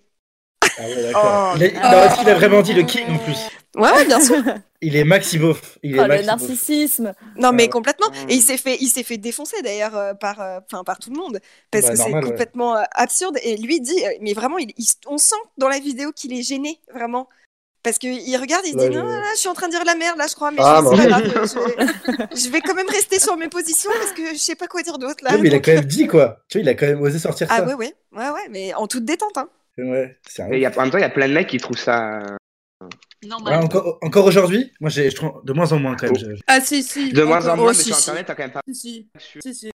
Ah 0.78 0.82
ouais, 0.82 1.02
d'accord. 1.02 1.52
Oh. 1.54 1.56
Il 1.56 1.64
a- 1.76 1.90
non, 1.92 2.02
Est-ce 2.02 2.18
qu'il 2.18 2.28
a 2.30 2.34
vraiment 2.34 2.62
dit 2.62 2.72
le 2.74 2.82
king 2.82 3.04
en 3.08 3.18
plus 3.18 3.38
Ouais, 3.76 3.90
ouais, 3.90 4.04
bien 4.04 4.20
sûr. 4.20 4.36
Il 4.80 4.96
est 4.96 5.04
maxi 5.04 5.38
beauf. 5.38 5.78
Il 5.82 5.96
est 5.96 6.00
Oh, 6.00 6.06
le 6.06 6.22
narcissisme. 6.22 7.12
Non, 7.36 7.52
mais 7.52 7.68
complètement. 7.68 8.06
Mm. 8.10 8.30
Et 8.30 8.34
il 8.34 8.42
s'est 8.42 8.58
fait, 8.58 8.76
il 8.80 8.88
s'est 8.88 9.02
fait 9.02 9.16
défoncer 9.16 9.60
d'ailleurs 9.62 9.96
euh, 9.96 10.14
par, 10.14 10.40
euh, 10.40 10.60
par 10.84 10.98
tout 10.98 11.10
le 11.10 11.16
monde 11.16 11.40
parce 11.70 11.84
Bah, 11.86 11.90
que 11.92 11.96
c'est 11.96 12.10
complètement 12.12 12.76
euh, 12.76 12.82
absurde. 12.92 13.38
Et 13.42 13.56
lui 13.56 13.80
dit, 13.80 14.00
mais 14.20 14.32
vraiment, 14.34 14.58
il, 14.58 14.72
il- 14.76 14.86
on 15.06 15.16
sent 15.18 15.34
dans 15.58 15.68
la 15.68 15.78
vidéo 15.80 16.12
qu'il 16.12 16.32
est 16.38 16.42
gêné, 16.42 16.80
vraiment. 16.94 17.28
Parce 17.82 17.98
qu'il 17.98 18.36
regarde, 18.38 18.62
il 18.66 18.72
se 18.72 18.76
Ouais, 18.78 18.88
dit, 18.90 18.94
je- 18.94 18.98
non, 19.00 19.06
là, 19.06 19.22
je 19.34 19.38
suis 19.40 19.48
en 19.48 19.54
train 19.54 19.66
de 19.68 19.72
dire 19.72 19.84
la 19.84 19.94
merde, 19.94 20.18
là, 20.18 20.26
je 20.28 20.34
crois, 20.34 20.50
mais 20.50 20.58
Ah, 20.60 20.80
je, 20.82 20.88
c'est 20.90 20.96
non. 20.96 21.02
pas 21.02 21.20
grave, 21.20 21.48
je, 22.32 22.36
je 22.44 22.48
vais 22.50 22.60
quand 22.60 22.74
même 22.74 22.88
rester 22.88 23.18
sur 23.18 23.36
mes 23.36 23.48
positions 23.48 23.90
parce 23.98 24.12
que 24.12 24.32
je 24.34 24.38
sais 24.38 24.54
pas 24.54 24.66
quoi 24.68 24.82
dire 24.82 24.98
d'autre, 24.98 25.22
là. 25.24 25.32
Ouais, 25.32 25.38
mais 25.38 25.48
il 25.48 25.54
a 25.54 25.58
quand 25.60 25.72
même 25.72 25.84
dit 25.84 26.06
quoi. 26.06 26.38
Tu 26.48 26.58
vois, 26.58 26.62
il 26.62 26.68
a 26.68 26.74
quand 26.74 26.86
même 26.86 27.00
osé 27.02 27.18
sortir 27.18 27.46
Ah 27.50 27.58
ça. 27.58 27.64
ouais, 27.66 27.74
ouais, 27.74 27.94
ouais, 28.12 28.30
ouais, 28.30 28.48
mais 28.50 28.72
en 28.74 28.86
toute 28.86 29.04
détente, 29.04 29.36
hein. 29.36 29.48
Ouais, 29.78 30.18
Et 30.50 30.54
il 30.56 30.60
y 30.60 30.66
a, 30.66 30.70
en 30.78 30.82
même 30.82 30.90
temps, 30.90 30.98
il 30.98 31.02
y 31.02 31.04
a 31.04 31.10
plein 31.10 31.28
de 31.28 31.32
mecs 31.34 31.48
qui 31.48 31.58
trouvent 31.58 31.76
ça. 31.78 32.18
euh, 32.20 32.36
Normal. 33.26 33.54
Ouais, 33.58 33.64
encore 33.64 33.98
encore 34.02 34.26
aujourd'hui 34.26 34.70
Moi, 34.80 34.90
j'ai- 34.90 35.08
je 35.10 35.16
trouve 35.16 35.42
de 35.44 35.52
moins 35.54 35.72
en 35.72 35.78
moins 35.78 35.96
quand 35.96 36.06
même. 36.06 36.16
je- 36.16 36.40
Ah 36.46 36.60
si, 36.60 36.82
si. 36.82 37.12
De 37.12 37.22
moins 37.22 37.46
en 37.48 37.56
moins, 37.56 37.66
oh, 37.66 37.68
mais 37.68 37.74
si, 37.74 37.84
sur 37.84 37.96
si. 37.96 38.02
internet, 38.10 38.26
t'as 38.26 38.34
quand 38.34 38.42
même 38.42 38.52
pas. 38.52 38.60
Si, 38.70 39.08
si. 39.18 39.38
Si, 39.42 39.54
si. 39.54 39.70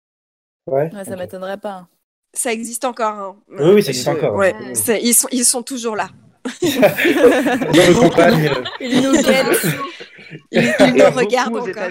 Ouais. 0.66 0.90
Ouais, 0.94 1.04
ça 1.04 1.16
m'étonnerait 1.16 1.56
pas. 1.58 1.88
Ça 2.34 2.52
existe 2.52 2.84
encore. 2.84 3.14
hein. 3.14 3.36
Oui, 3.48 3.74
oui, 3.76 3.82
ça 3.82 3.88
existe 3.90 4.08
encore. 4.08 4.34
Ouais, 4.34 4.54
Ouais. 4.54 4.74
c'est- 4.74 5.00
ils, 5.02 5.14
sont, 5.14 5.28
ils 5.32 5.44
sont 5.46 5.62
toujours 5.62 5.96
là. 5.96 6.10
Dans 6.62 7.92
nos 7.92 8.00
campagnes. 8.08 8.48
euh, 8.48 8.64
Il 8.80 9.02
nous 9.02 9.12
guette. 9.22 9.46
Ils, 10.50 10.74
ils 10.80 10.94
me 10.94 11.08
regardent 11.08 11.52
beaucoup 11.54 11.66
aux 11.66 11.70
encore. 11.70 11.90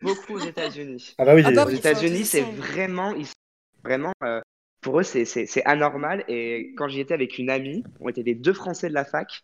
Beaucoup 0.00 0.34
aux 0.36 0.38
États-Unis. 0.46 1.14
Ah 1.18 1.24
bah 1.26 1.34
oui, 1.34 1.42
Ah 1.44 1.50
bah 1.50 1.66
Aux. 1.66 1.68
États-Unis, 1.68 2.24
c'est 2.24 2.40
vraiment, 2.40 3.12
ils 3.14 3.26
sont 3.26 3.32
vraiment, 3.84 4.12
euh, 4.24 4.40
pour 4.84 5.00
eux, 5.00 5.02
c'est 5.02 5.64
anormal. 5.64 6.24
Et 6.28 6.74
quand 6.76 6.88
j'y 6.88 7.00
étais 7.00 7.14
avec 7.14 7.38
une 7.38 7.50
amie, 7.50 7.82
on 8.00 8.08
était 8.08 8.22
les 8.22 8.34
deux 8.34 8.52
Français 8.52 8.88
de 8.88 8.94
la 8.94 9.04
fac, 9.04 9.42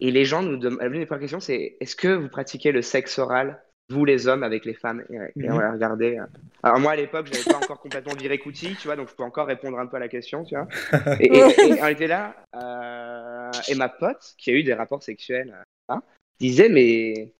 et 0.00 0.10
les 0.10 0.24
gens 0.26 0.42
nous 0.42 0.58
demandent, 0.58 0.82
l'une 0.90 1.00
des 1.00 1.06
premières 1.06 1.22
questions, 1.22 1.40
c'est 1.40 1.76
est-ce 1.80 1.96
que 1.96 2.08
vous 2.08 2.28
pratiquez 2.28 2.72
le 2.72 2.82
sexe 2.82 3.18
oral, 3.18 3.62
vous 3.88 4.04
les 4.04 4.28
hommes, 4.28 4.42
avec 4.42 4.64
les 4.66 4.74
femmes? 4.74 5.02
Et, 5.08 5.14
et 5.44 5.50
on 5.50 5.54
Mhm. 5.54 5.60
a 5.60 5.72
regardé. 5.72 6.18
euh. 6.18 6.26
Alors 6.62 6.80
moi, 6.80 6.92
à 6.92 6.96
l'époque, 6.96 7.26
j'avais 7.26 7.44
pas 7.44 7.56
encore 7.56 7.80
complètement 7.80 8.14
viré 8.14 8.38
Couty, 8.38 8.74
tu 8.76 8.88
vois, 8.88 8.96
donc 8.96 9.08
je 9.08 9.14
peux 9.14 9.22
encore 9.22 9.46
répondre 9.46 9.78
un 9.78 9.86
peu 9.86 9.96
à 9.96 10.00
la 10.00 10.08
question, 10.08 10.44
tu 10.44 10.54
vois. 10.56 10.66
Et, 11.20 11.26
et- 11.26 11.68
et 11.68 11.82
on 11.82 11.86
était 11.86 12.08
là, 12.08 12.34
euh, 12.56 13.60
et 13.68 13.74
ma 13.74 13.88
pote, 13.88 14.34
qui 14.36 14.50
a 14.50 14.54
eu 14.54 14.64
des 14.64 14.74
rapports 14.74 15.02
sexuels, 15.02 15.54
euh, 15.56 15.94
hein, 15.94 16.02
disait, 16.40 16.68
mais 16.68 17.32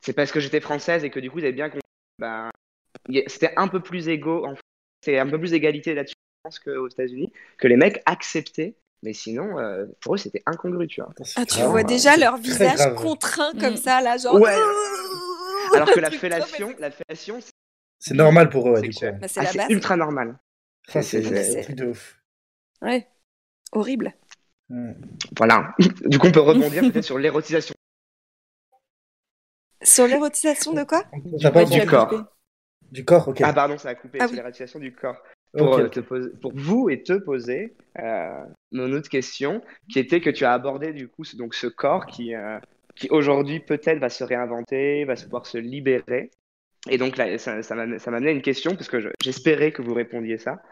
c'est 0.00 0.14
parce 0.14 0.30
que 0.32 0.40
j'étais 0.40 0.60
française 0.60 1.04
et 1.04 1.10
que 1.10 1.20
du 1.20 1.30
coup, 1.30 1.38
vous 1.38 1.44
avez 1.44 1.52
bien 1.52 1.68
compris. 1.68 1.80
Ben, 2.18 2.48
c'était 3.26 3.52
un 3.56 3.68
peu 3.68 3.80
plus 3.80 4.08
égaux, 4.08 4.46
en 4.46 4.54
c'est 5.04 5.18
un 5.18 5.28
peu 5.28 5.38
plus 5.38 5.50
d'égalité 5.50 5.94
là-dessus 5.94 6.14
France 6.42 6.58
qu'aux 6.58 6.88
États-Unis, 6.88 7.32
que 7.58 7.68
les 7.68 7.76
mecs 7.76 8.02
acceptaient. 8.06 8.74
Mais 9.02 9.14
sinon, 9.14 9.58
euh, 9.58 9.86
pour 10.00 10.14
eux, 10.14 10.18
c'était 10.18 10.42
incongru, 10.44 10.86
tu 10.86 11.00
vois. 11.00 11.10
Ah, 11.36 11.46
tu 11.46 11.58
grave. 11.58 11.70
vois 11.70 11.82
déjà 11.84 12.16
leur 12.18 12.36
visage 12.36 12.94
contraint 12.96 13.52
comme 13.58 13.74
Mm. 13.74 13.76
ça, 13.78 14.00
là, 14.02 14.18
genre. 14.18 14.34
Ouais. 14.38 14.54
Alors 15.74 15.90
que 15.90 16.00
la 16.00 16.10
fellation, 16.10 16.74
la 16.78 16.90
fellation, 16.90 17.38
c'est 17.98 18.14
normal 18.14 18.50
pour 18.50 18.68
eux, 18.68 18.72
ouais, 18.72 18.80
du 18.82 18.90
coup. 18.90 19.06
Bah, 19.20 19.28
c'est 19.28 19.40
Ah, 19.58 19.66
ultra 19.70 19.96
normal. 19.96 20.38
Ça, 20.88 21.00
C'est- 21.02 21.58
un 21.58 21.62
truc 21.62 21.76
de 21.76 21.86
ouf. 21.86 22.18
Ouais. 22.82 23.06
Horrible. 23.72 24.12
Voilà. 25.36 25.74
Du 26.06 26.18
coup, 26.18 26.26
on 26.26 26.32
peut 26.32 26.40
rebondir 26.40 26.82
peut-être 26.92 27.04
sur 27.04 27.18
l'érotisation 27.18 27.74
Sur 29.82 30.06
l'érotisation 30.06 30.72
de 30.74 30.84
quoi? 30.84 31.04
Du 31.24 31.46
entendu 31.46 31.86
corps. 31.86 32.24
Du 32.92 33.04
corps, 33.04 33.28
ok. 33.28 33.40
Ah 33.42 33.52
pardon, 33.54 33.78
ça 33.78 33.90
a 33.90 33.94
coupé 33.94 34.18
Ah 34.20 34.24
sur 34.24 34.32
oui. 34.32 34.36
l'érotisation 34.36 34.78
du 34.78 34.92
corps. 34.94 35.22
Pour, 35.56 35.74
euh, 35.74 35.86
ok. 35.86 35.90
te 35.92 36.00
poser- 36.00 36.30
pour 36.40 36.52
vous 36.54 36.90
et 36.90 37.02
te 37.02 37.14
poser 37.14 37.74
euh, 37.98 38.44
mon 38.70 38.92
autre 38.92 39.08
question, 39.08 39.62
qui 39.90 39.98
était 39.98 40.20
que 40.20 40.30
tu 40.30 40.44
as 40.44 40.52
abordé 40.52 40.92
du 40.92 41.08
coup 41.08 41.24
ce- 41.24 41.36
donc 41.36 41.54
ce 41.54 41.66
corps 41.66 42.06
qui, 42.06 42.34
euh, 42.34 42.58
qui 42.94 43.08
aujourd'hui 43.10 43.58
peut-être 43.58 43.98
va 43.98 44.10
se 44.10 44.22
réinventer, 44.22 45.04
va 45.04 45.14
pouvoir 45.16 45.46
se 45.46 45.58
libérer. 45.58 46.30
Et 46.88 46.98
donc 46.98 47.16
là, 47.16 47.36
ça, 47.38 47.62
ça 47.62 47.74
m'a- 47.74 47.98
ça 47.98 48.10
m'amenait 48.10 48.30
à 48.30 48.32
une 48.32 48.42
question 48.42 48.74
parce 48.76 48.88
que 48.88 49.00
je- 49.00 49.08
j'espérais 49.22 49.72
que 49.72 49.82
vous 49.82 49.92
répondiez 49.92 50.38
ça. 50.38 50.62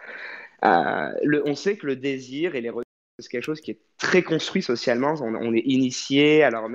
Euh, 0.65 1.11
le- 1.23 1.43
on 1.47 1.55
sait 1.55 1.77
que 1.77 1.87
le 1.87 1.97
désir 1.97 2.55
et 2.55 2.61
l'érotisme 2.61 2.85
c'est 3.21 3.29
quelque 3.29 3.45
chose 3.45 3.61
qui 3.61 3.73
est 3.73 3.81
très 3.99 4.23
construit 4.23 4.63
socialement. 4.63 5.15
On, 5.21 5.35
on 5.35 5.53
est 5.53 5.65
initié, 5.67 6.45
alors 6.45 6.69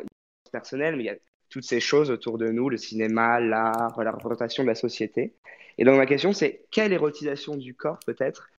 personnel, 0.52 0.98
mais 0.98 1.04
il 1.04 1.06
y 1.08 1.10
a 1.10 1.16
toutes 1.50 1.64
ces 1.64 1.80
choses 1.80 2.12
autour 2.12 2.38
de 2.38 2.50
nous, 2.50 2.68
le 2.70 2.78
cinéma, 2.78 3.40
l'art, 3.40 4.02
la 4.04 4.12
représentation 4.12 4.64
de 4.64 4.68
la 4.68 4.76
société. 4.76 5.34
Et 5.78 5.86
donc 5.86 5.98
ma 5.98 6.06
question, 6.06 6.34
c'est 6.34 6.66
quelle 6.72 6.94
érotisation 6.94 7.56
du 7.56 7.74
corps 7.76 8.00
peut-être 8.06 8.50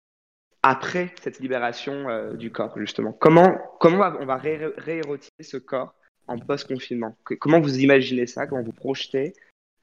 après 0.63 1.13
cette 1.23 1.41
libération 1.41 2.09
euh, 2.09 2.35
du 2.35 2.51
corps, 2.51 2.77
justement? 2.79 3.13
Comment, 3.13 3.57
comment 3.81 3.97
on 3.97 4.01
va- 4.01 4.17
on 4.21 4.27
va 4.27 4.37
ré- 4.37 4.73
réérotiser 4.79 5.43
ce 5.43 5.57
corps 5.59 5.95
en 6.27 6.39
post-confinement? 6.39 7.17
Comment 7.39 7.61
vous 7.61 7.79
imaginez 7.81 8.27
ça? 8.27 8.47
Comment 8.47 8.63
vous 8.63 8.73
projetez 8.73 9.35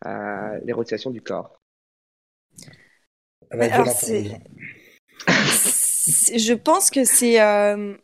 euh, 0.05 0.59
l'érotisation 0.65 1.11
du 1.11 1.21
corps? 1.21 1.57
Alors, 3.51 3.87
hein. 3.87 4.39
C'est- 5.49 6.39
Je 6.39 6.53
pense 6.53 6.89
que 6.89 7.03
c'est. 7.03 7.39
euh, 7.41 7.95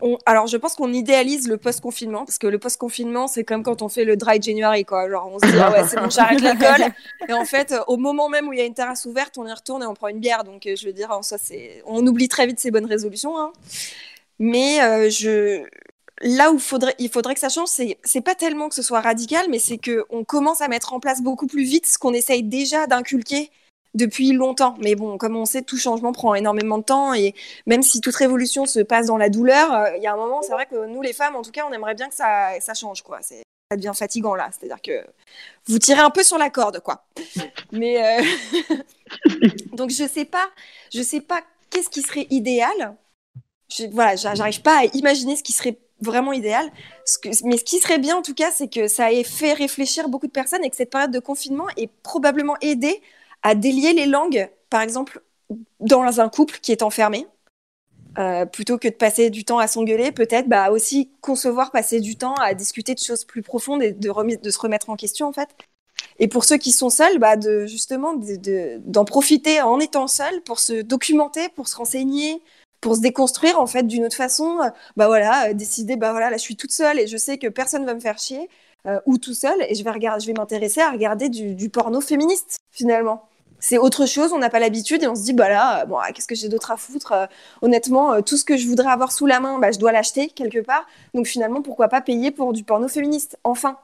on- 0.00 0.18
Alors, 0.26 0.46
je 0.46 0.56
pense 0.56 0.74
qu'on 0.74 0.92
idéalise 0.92 1.48
le 1.48 1.56
post-confinement 1.56 2.24
parce 2.24 2.38
que 2.38 2.46
le 2.46 2.58
post-confinement, 2.58 3.26
c'est 3.28 3.44
comme 3.44 3.62
quand 3.62 3.82
on 3.82 3.88
fait 3.88 4.04
le 4.04 4.16
dry 4.16 4.40
January, 4.42 4.84
quoi. 4.84 5.08
Genre, 5.10 5.30
on 5.32 5.38
se 5.38 5.46
dit, 5.46 5.58
ah 5.58 5.70
ouais, 5.72 5.86
c'est 5.88 5.98
bon, 5.98 6.10
j'arrête 6.10 6.40
l'alcool. 6.42 6.92
Et 7.28 7.32
en 7.32 7.44
fait, 7.44 7.72
euh, 7.72 7.80
au 7.88 7.96
moment 7.96 8.28
même 8.28 8.48
où 8.48 8.52
il 8.52 8.58
y 8.58 8.62
a 8.62 8.64
une 8.66 8.74
terrasse 8.74 9.04
ouverte, 9.06 9.38
on 9.38 9.46
y 9.46 9.52
retourne 9.52 9.82
et 9.82 9.86
on 9.86 9.94
prend 9.94 10.08
une 10.08 10.20
bière. 10.20 10.44
Donc, 10.44 10.66
euh, 10.66 10.74
je 10.76 10.86
veux 10.86 10.92
dire, 10.92 11.10
en 11.10 11.22
soi, 11.22 11.38
c'est. 11.38 11.82
On 11.86 12.06
oublie 12.06 12.28
très 12.28 12.46
vite 12.46 12.58
ses 12.60 12.70
bonnes 12.70 12.86
résolutions. 12.86 13.38
hein. 13.38 13.52
Mais 14.38 14.80
euh, 14.82 15.10
je. 15.10 15.62
Là 16.22 16.52
où 16.52 16.58
faudrait, 16.60 16.94
il 17.00 17.10
faudrait 17.10 17.34
que 17.34 17.40
ça 17.40 17.48
change, 17.48 17.68
c'est 17.68 17.98
c'est 18.04 18.20
pas 18.20 18.36
tellement 18.36 18.68
que 18.68 18.74
ce 18.76 18.82
soit 18.82 19.00
radical, 19.00 19.46
mais 19.50 19.58
c'est 19.58 19.78
que 19.78 20.04
on 20.10 20.22
commence 20.22 20.60
à 20.60 20.68
mettre 20.68 20.92
en 20.94 21.00
place 21.00 21.20
beaucoup 21.22 21.48
plus 21.48 21.64
vite 21.64 21.86
ce 21.86 21.98
qu'on 21.98 22.14
essaye 22.14 22.44
déjà 22.44 22.86
d'inculquer 22.86 23.50
depuis 23.94 24.32
longtemps. 24.32 24.74
Mais 24.80 24.94
bon, 24.94 25.18
comme 25.18 25.36
on 25.36 25.44
sait, 25.44 25.62
tout 25.62 25.76
changement 25.78 26.12
prend 26.12 26.34
énormément 26.34 26.78
de 26.78 26.84
temps 26.84 27.14
et 27.14 27.34
même 27.66 27.82
si 27.82 28.00
toute 28.00 28.16
révolution 28.16 28.66
se 28.66 28.80
passe 28.80 29.06
dans 29.06 29.16
la 29.16 29.28
douleur, 29.28 29.72
euh, 29.72 29.96
il 29.96 30.02
y 30.02 30.06
a 30.06 30.12
un 30.12 30.16
moment, 30.16 30.42
c'est 30.42 30.52
vrai 30.52 30.66
que 30.66 30.86
nous, 30.86 31.02
les 31.02 31.12
femmes, 31.12 31.36
en 31.36 31.42
tout 31.42 31.50
cas, 31.52 31.64
on 31.68 31.72
aimerait 31.72 31.94
bien 31.94 32.08
que 32.08 32.14
ça, 32.14 32.50
ça 32.60 32.74
change, 32.74 33.02
quoi. 33.02 33.18
C'est, 33.22 33.42
ça 33.70 33.76
devient 33.76 33.92
fatigant 33.94 34.34
là. 34.34 34.50
C'est-à-dire 34.50 34.82
que 34.82 35.04
vous 35.66 35.78
tirez 35.78 36.00
un 36.00 36.10
peu 36.10 36.22
sur 36.22 36.38
la 36.38 36.50
corde, 36.50 36.80
quoi. 36.80 37.04
Mais 37.72 38.20
euh, 38.20 38.22
donc 39.72 39.90
je 39.90 40.06
sais 40.06 40.24
pas, 40.24 40.48
je 40.92 41.02
sais 41.02 41.20
pas 41.20 41.40
qu'est-ce 41.70 41.88
qui 41.90 42.02
serait 42.02 42.26
idéal. 42.30 42.96
Je, 43.74 43.84
voilà, 43.86 44.16
j'a- 44.16 44.34
j'arrive 44.34 44.62
pas 44.62 44.80
à 44.80 44.84
imaginer 44.94 45.36
ce 45.36 45.42
qui 45.42 45.52
serait 45.52 45.78
vraiment 46.00 46.32
idéal. 46.32 46.70
Mais 47.44 47.56
ce 47.56 47.64
qui 47.64 47.78
serait 47.78 47.98
bien 47.98 48.16
en 48.16 48.22
tout 48.22 48.34
cas, 48.34 48.50
c'est 48.50 48.68
que 48.68 48.88
ça 48.88 49.12
ait 49.12 49.24
fait 49.24 49.54
réfléchir 49.54 50.08
beaucoup 50.08 50.26
de 50.26 50.32
personnes 50.32 50.64
et 50.64 50.70
que 50.70 50.76
cette 50.76 50.90
période 50.90 51.10
de 51.10 51.18
confinement 51.18 51.66
ait 51.76 51.88
probablement 52.02 52.56
aidé 52.60 53.00
à 53.44 53.54
délier 53.54 53.92
les 53.92 54.06
langues, 54.06 54.50
par 54.70 54.80
exemple, 54.80 55.22
dans 55.78 56.20
un 56.20 56.28
couple 56.28 56.58
qui 56.60 56.72
est 56.72 56.82
enfermé. 56.82 57.28
Euh, 58.16 58.46
plutôt 58.46 58.78
que 58.78 58.86
de 58.86 58.94
passer 58.94 59.28
du 59.28 59.44
temps 59.44 59.58
à 59.58 59.66
s'engueuler, 59.66 60.12
peut-être 60.12 60.48
bah, 60.48 60.70
aussi 60.70 61.10
concevoir 61.20 61.72
passer 61.72 62.00
du 62.00 62.14
temps 62.14 62.34
à 62.34 62.54
discuter 62.54 62.94
de 62.94 63.00
choses 63.00 63.24
plus 63.24 63.42
profondes 63.42 63.82
et 63.82 63.90
de, 63.92 64.50
se 64.50 64.58
remettre 64.58 64.88
en 64.88 64.94
question 64.94 65.26
en 65.26 65.32
fait. 65.32 65.48
Et 66.20 66.28
pour 66.28 66.44
ceux 66.44 66.56
qui 66.56 66.70
sont 66.70 66.90
seuls, 66.90 67.18
bah, 67.18 67.36
de 67.36 67.66
justement 67.66 68.14
de- 68.14 68.36
de- 68.36 68.80
d'en 68.84 69.04
profiter 69.04 69.60
en 69.62 69.80
étant 69.80 70.06
seuls 70.06 70.42
pour 70.42 70.60
se 70.60 70.80
documenter, 70.82 71.48
pour 71.56 71.66
se 71.66 71.76
renseigner, 71.76 72.40
pour 72.80 72.94
se 72.94 73.00
déconstruire 73.00 73.58
en 73.58 73.66
fait 73.66 73.82
d'une 73.84 74.04
autre 74.04 74.16
façon. 74.16 74.60
Bah 74.96 75.08
voilà, 75.08 75.48
euh, 75.50 75.52
décider 75.54 75.96
bah 75.96 76.12
voilà, 76.12 76.30
là 76.30 76.36
je 76.36 76.42
suis 76.42 76.56
toute 76.56 76.70
seule 76.72 77.00
et 77.00 77.08
je 77.08 77.16
sais 77.16 77.36
que 77.36 77.48
personne 77.48 77.84
va 77.84 77.94
me 77.94 78.00
faire 78.00 78.18
chier 78.18 78.48
euh, 78.86 79.00
ou 79.06 79.18
tout 79.18 79.34
seul 79.34 79.60
et 79.68 79.74
je 79.74 79.82
vais 79.82 79.90
vais 79.90 80.32
m'intéresser 80.34 80.82
à 80.82 80.92
regarder 80.92 81.28
du 81.28 81.68
porno 81.68 82.00
féministe 82.00 82.58
finalement. 82.70 83.28
C'est 83.66 83.78
autre 83.78 84.04
chose, 84.04 84.34
on 84.34 84.38
n'a 84.38 84.50
pas 84.50 84.58
l'habitude 84.58 85.02
et 85.02 85.08
on 85.08 85.14
se 85.14 85.22
dit 85.22 85.32
bah 85.32 85.48
là, 85.48 85.80
euh, 85.82 85.84
bon, 85.86 85.96
ah, 85.96 86.12
qu'est-ce 86.12 86.28
que 86.28 86.34
j'ai 86.34 86.50
d'autre 86.50 86.70
à 86.70 86.76
foutre 86.76 87.12
Euh, 87.12 87.26
Honnêtement, 87.62 88.12
euh, 88.12 88.20
tout 88.20 88.36
ce 88.36 88.44
que 88.44 88.58
je 88.58 88.66
voudrais 88.68 88.90
avoir 88.90 89.10
sous 89.10 89.24
la 89.24 89.40
main, 89.40 89.58
bah, 89.58 89.72
je 89.72 89.78
dois 89.78 89.90
l'acheter 89.90 90.28
quelque 90.28 90.58
part. 90.58 90.86
Donc 91.14 91.26
finalement, 91.26 91.62
pourquoi 91.62 91.88
pas 91.88 92.02
payer 92.02 92.30
pour 92.30 92.52
du 92.52 92.62
porno 92.62 92.88
féministe 92.88 93.38
Enfin, 93.42 93.78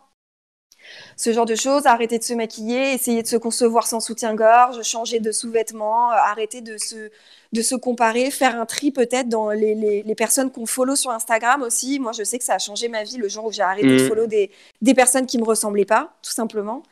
ce 1.17 1.33
genre 1.33 1.47
de 1.47 1.55
choses, 1.55 1.87
arrêter 1.87 2.19
de 2.19 2.25
se 2.25 2.35
maquiller, 2.35 2.93
essayer 2.93 3.23
de 3.23 3.27
se 3.29 3.37
concevoir 3.37 3.87
sans 3.87 4.01
soutien-gorge, 4.01 4.83
changer 4.83 5.19
de 5.21 5.33
sous-vêtements, 5.33 6.11
arrêter 6.11 6.61
de 6.61 6.77
se, 6.77 7.11
de 7.53 7.63
se 7.63 7.75
comparer, 7.75 8.31
faire 8.31 8.61
un 8.61 8.67
tri 8.67 8.91
peut-être 8.91 9.29
dans 9.31 9.49
les, 9.51 9.75
les, 9.75 10.03
les 10.03 10.15
personnes 10.15 10.51
qu'on 10.51 10.67
follow 10.67 10.95
sur 10.97 11.11
Instagram 11.11 11.63
aussi. 11.63 11.99
Moi, 12.01 12.13
je 12.13 12.23
sais 12.23 12.39
que 12.39 12.45
ça 12.45 12.55
a 12.55 12.59
changé 12.59 12.89
ma 12.89 13.03
vie 13.05 13.17
le 13.17 13.29
jour 13.29 13.47
où 13.47 13.53
j'ai 13.53 13.63
arrêté 13.63 13.87
de 13.89 14.05
Mm. 14.05 14.09
follow 14.09 14.27
des, 14.27 14.51
des 14.83 14.95
personnes 14.95 15.27
qui 15.27 15.39
me 15.39 15.45
ressemblaient 15.45 15.87
pas, 15.87 16.13
tout 16.23 16.33
simplement. 16.33 16.83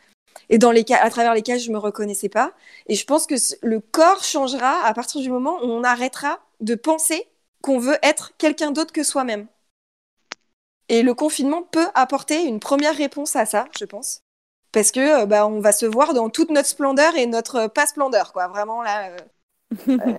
Et 0.51 0.59
dans 0.59 0.71
les 0.71 0.85
cas, 0.85 0.99
à 0.99 1.11
travers 1.11 1.35
lesquels 1.35 1.61
je 1.61 1.71
me 1.71 1.79
reconnaissais 1.79 2.29
pas. 2.29 2.53
Et 2.87 2.95
je 2.95 3.05
pense 3.05 3.27
que 3.27 3.35
le 3.63 3.81
corps 3.81 4.25
changera 4.25 4.85
à 4.85 4.95
partir 4.95 5.21
du 5.21 5.31
moment 5.31 5.59
où 5.63 5.67
on 5.67 5.85
arrêtera 5.85 6.41
de 6.61 6.75
penser 6.75 7.29
qu'on 7.63 7.79
veut 7.79 7.99
être 8.03 8.33
quelqu'un 8.39 8.71
d'autre 8.71 8.93
que 8.93 9.03
soi-même. 9.03 9.47
Et 10.89 11.03
le 11.03 11.15
confinement 11.15 11.63
peut 11.63 11.89
apporter 11.95 12.45
une 12.45 12.61
première 12.61 12.97
réponse 12.97 13.37
à 13.37 13.45
ça, 13.47 13.67
je 13.79 13.85
pense. 13.85 14.23
Parce 14.73 14.93
que 14.93 15.23
euh, 15.23 15.27
bah, 15.27 15.47
on 15.47 15.61
va 15.61 15.73
se 15.73 15.87
voir 15.87 16.15
dans 16.15 16.31
toute 16.31 16.51
notre 16.51 16.69
splendeur 16.69 17.17
et 17.17 17.27
notre 17.27 17.57
euh, 17.57 17.69
pas 17.69 17.87
splendeur, 17.87 18.33
quoi. 18.33 18.49
Vraiment 18.49 18.83
là, 18.83 19.11
euh, 19.11 19.17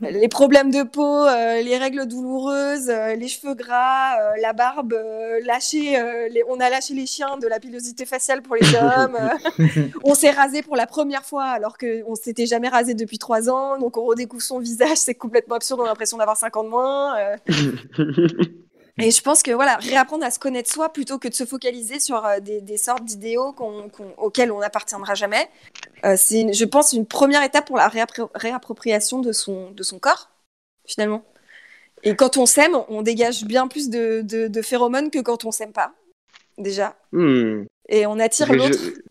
les 0.01 0.27
problèmes 0.27 0.69
de 0.71 0.83
peau, 0.83 1.25
euh, 1.25 1.61
les 1.61 1.77
règles 1.77 2.05
douloureuses, 2.07 2.89
euh, 2.89 3.15
les 3.15 3.27
cheveux 3.27 3.55
gras, 3.55 4.15
euh, 4.19 4.31
la 4.41 4.53
barbe, 4.53 4.93
euh, 4.93 5.39
lâcher, 5.43 5.99
euh, 5.99 6.27
les- 6.29 6.43
on 6.47 6.59
a 6.59 6.69
lâché 6.69 6.93
les 6.93 7.05
chiens 7.05 7.37
de 7.37 7.47
la 7.47 7.59
pilosité 7.59 8.05
faciale 8.05 8.41
pour 8.41 8.55
les 8.55 8.61
hommes. 8.75 9.15
euh, 9.19 9.87
on 10.03 10.13
s'est 10.13 10.29
rasé 10.31 10.61
pour 10.61 10.75
la 10.75 10.85
première 10.85 11.23
fois 11.25 11.45
alors 11.45 11.77
qu'on 11.77 12.15
s'était 12.15 12.45
jamais 12.45 12.69
rasé 12.69 12.93
depuis 12.93 13.17
trois 13.17 13.49
ans, 13.49 13.77
donc 13.79 13.97
on 13.97 14.05
redécouvre 14.05 14.43
son 14.43 14.59
visage, 14.59 14.97
c'est 14.97 15.15
complètement 15.15 15.55
absurde, 15.55 15.79
on 15.81 15.85
a 15.85 15.87
l'impression 15.87 16.17
d'avoir 16.17 16.37
5 16.37 16.55
ans 16.55 16.63
de 16.63 16.69
moins. 16.69 17.15
Et 18.99 19.11
je 19.11 19.21
pense 19.21 19.43
que 19.43 19.51
voilà, 19.51 19.77
réapprendre 19.77 20.25
à 20.25 20.31
se 20.31 20.39
connaître 20.39 20.71
soi 20.71 20.91
plutôt 20.91 21.19
que 21.19 21.27
de 21.27 21.33
se 21.33 21.45
focaliser 21.45 21.99
sur 21.99 22.25
euh, 22.25 22.39
des, 22.39 22.61
des 22.61 22.77
sortes 22.77 23.05
d'idéaux 23.05 23.53
qu'on- 23.53 23.89
qu'on- 23.89 24.13
auxquels 24.17 24.51
on 24.51 24.59
n'appartiendra 24.59 25.15
jamais, 25.15 25.49
euh, 26.05 26.15
c'est, 26.17 26.41
une- 26.41 26.53
je 26.53 26.65
pense, 26.65 26.93
une 26.93 27.05
première 27.05 27.43
étape 27.43 27.65
pour 27.67 27.77
la 27.77 27.87
réappro- 27.87 28.29
réappropriation 28.35 29.19
de 29.19 29.31
son, 29.31 29.71
de 29.71 29.83
son 29.83 29.99
corps, 29.99 30.29
finalement. 30.85 31.23
Et 32.03 32.15
quand 32.15 32.37
on 32.37 32.45
s'aime, 32.45 32.77
on 32.87 33.01
dégage 33.01 33.43
bien 33.43 33.67
plus 33.67 33.89
de, 33.89 34.21
de, 34.21 34.47
de 34.47 34.61
phéromones 34.61 35.11
que 35.11 35.19
quand 35.19 35.45
on 35.45 35.51
s'aime 35.51 35.73
pas, 35.73 35.93
déjà. 36.57 36.97
Hmm. 37.11 37.63
Et 37.89 38.05
on 38.05 38.19
attire 38.19 38.47
que 38.47 38.53
l'autre 38.53 38.77
je- 38.79 39.01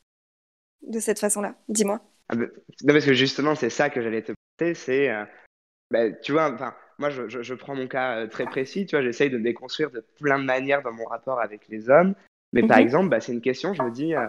de 0.91 1.01
cette 1.01 1.19
façon-là. 1.19 1.55
Dis-moi. 1.69 2.01
Ah 2.31 2.35
non, 2.37 2.47
parce 2.87 3.05
que 3.05 3.15
justement, 3.15 3.55
c'est 3.55 3.71
ça 3.71 3.91
que 3.91 4.03
j'allais 4.03 4.23
te 4.23 4.33
poser, 4.59 4.75
c'est, 4.75 5.09
euh, 5.11 5.25
ben, 5.91 6.15
tu 6.23 6.33
vois, 6.33 6.53
enfin, 6.53 6.75
moi, 6.99 7.11
je, 7.11 7.29
je- 7.29 7.43
je 7.43 7.55
prends 7.55 7.75
mon 7.75 7.87
cas 7.89 8.21
euh, 8.21 8.27
très 8.27 8.47
précis, 8.47 8.87
tu 8.87 8.97
vois, 8.97 9.03
j'essaye 9.05 9.31
de 9.31 9.39
me 9.39 9.45
déconstruire 9.45 9.91
de 9.91 10.05
plein 10.21 10.39
de 10.39 10.45
manières 10.45 10.83
dans 10.83 10.93
mon 10.93 11.05
rapport 11.05 11.41
avec 11.41 11.69
les 11.69 11.91
hommes, 11.91 12.15
mais 12.53 12.63
par 12.63 12.79
Mhm. 12.79 12.83
exemple, 12.85 13.09
bah, 13.09 13.21
c'est 13.21 13.33
une 13.33 13.41
question, 13.41 13.75
je 13.75 13.83
me 13.83 13.91
dis, 13.91 14.15
euh, 14.15 14.27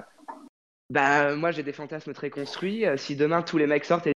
bah, 0.89 1.35
moi, 1.35 1.51
j'ai 1.51 1.63
des 1.63 1.73
fantasmes 1.73 2.13
très 2.13 2.29
construits, 2.29 2.85
euh, 2.85 2.97
si 2.97 3.15
demain 3.15 3.41
tous 3.43 3.57
les 3.57 3.67
mecs 3.67 3.85
sortent 3.85 4.07
et 4.07 4.13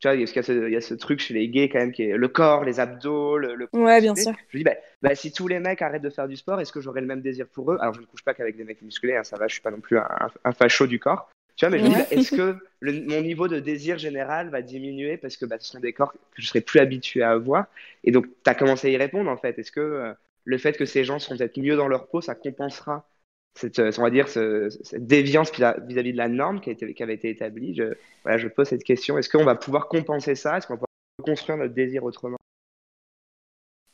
tu 0.00 0.08
vois, 0.08 0.16
parce 0.18 0.32
qu'il 0.32 0.36
y 0.36 0.40
a 0.40 0.42
ce, 0.44 0.66
il 0.68 0.72
y 0.72 0.76
a 0.76 0.80
ce 0.82 0.94
truc 0.94 1.20
chez 1.20 1.34
les 1.34 1.48
gays 1.48 1.68
quand 1.70 1.78
même 1.78 1.92
qui 1.92 2.02
est 2.04 2.16
le 2.16 2.28
corps, 2.28 2.64
les 2.64 2.80
abdos, 2.80 3.38
le, 3.38 3.54
le 3.54 3.68
Ouais, 3.72 4.00
bien 4.00 4.14
sûr. 4.14 4.32
Je 4.50 4.58
me 4.58 4.60
dis, 4.60 4.64
bah, 4.64 4.74
bah, 5.02 5.14
si 5.14 5.32
tous 5.32 5.48
les 5.48 5.60
mecs 5.60 5.82
arrêtent 5.82 6.02
de 6.02 6.10
faire 6.10 6.28
du 6.28 6.36
sport, 6.36 6.60
est-ce 6.60 6.72
que 6.72 6.80
j'aurai 6.80 7.00
le 7.00 7.06
même 7.06 7.22
désir 7.22 7.48
pour 7.48 7.72
eux? 7.72 7.78
Alors, 7.80 7.94
je 7.94 8.00
ne 8.00 8.06
couche 8.06 8.24
pas 8.24 8.34
qu'avec 8.34 8.56
des 8.56 8.64
mecs 8.64 8.82
musclés, 8.82 9.16
hein, 9.16 9.24
ça 9.24 9.36
va, 9.38 9.48
je 9.48 9.54
suis 9.54 9.62
pas 9.62 9.70
non 9.70 9.80
plus 9.80 9.98
un, 9.98 10.06
un, 10.20 10.28
un 10.44 10.52
facho 10.52 10.86
du 10.86 11.00
corps. 11.00 11.30
Tu 11.56 11.64
vois, 11.64 11.70
mais 11.70 11.78
je 11.78 11.84
me 11.84 11.88
dis, 11.88 11.96
bah, 11.96 12.06
est-ce 12.10 12.32
que 12.32 12.56
le- 12.80 13.06
mon 13.06 13.22
niveau 13.22 13.48
de 13.48 13.58
désir 13.60 13.98
général 13.98 14.50
va 14.50 14.60
diminuer 14.62 15.16
parce 15.16 15.36
que 15.38 15.46
bah, 15.46 15.56
ce 15.58 15.70
sont 15.72 15.80
des 15.80 15.92
corps 15.94 16.12
que 16.12 16.18
je 16.36 16.46
serai 16.46 16.60
plus 16.60 16.80
habitué 16.80 17.22
à 17.22 17.30
avoir? 17.30 17.66
Et 18.04 18.10
donc, 18.12 18.26
tu 18.44 18.50
as 18.50 18.54
commencé 18.54 18.88
à 18.88 18.90
y 18.90 18.96
répondre 18.96 19.30
en 19.30 19.36
fait. 19.38 19.58
Est-ce 19.58 19.72
que 19.72 19.80
euh, 19.80 20.12
le 20.44 20.58
fait 20.58 20.76
que 20.76 20.84
ces 20.84 21.04
gens 21.04 21.18
seront 21.18 21.36
peut-être 21.38 21.56
mieux 21.58 21.76
dans 21.76 21.88
leur 21.88 22.08
peau, 22.08 22.20
ça 22.20 22.34
compensera 22.34 23.08
cette, 23.54 23.78
euh, 23.78 23.90
on 23.98 24.02
va 24.02 24.10
dire, 24.10 24.28
ce- 24.28 24.68
cette 24.82 25.06
déviance 25.06 25.50
vis- 25.52 25.64
vis-à-vis 25.86 26.12
de 26.12 26.18
la 26.18 26.28
norme 26.28 26.60
qui, 26.60 26.68
a 26.70 26.72
été, 26.74 26.92
qui 26.92 27.02
avait 27.02 27.14
été 27.14 27.30
établie? 27.30 27.74
Je, 27.74 27.94
voilà, 28.22 28.36
je 28.38 28.48
pose 28.48 28.68
cette 28.68 28.84
question. 28.84 29.16
Est-ce 29.18 29.30
qu'on 29.30 29.44
va 29.44 29.54
pouvoir 29.54 29.88
compenser 29.88 30.34
ça? 30.34 30.58
Est-ce 30.58 30.66
qu'on 30.66 30.74
va 30.74 30.80
pouvoir 30.80 31.36
construire 31.36 31.56
notre 31.58 31.74
désir 31.74 32.04
autrement? 32.04 32.36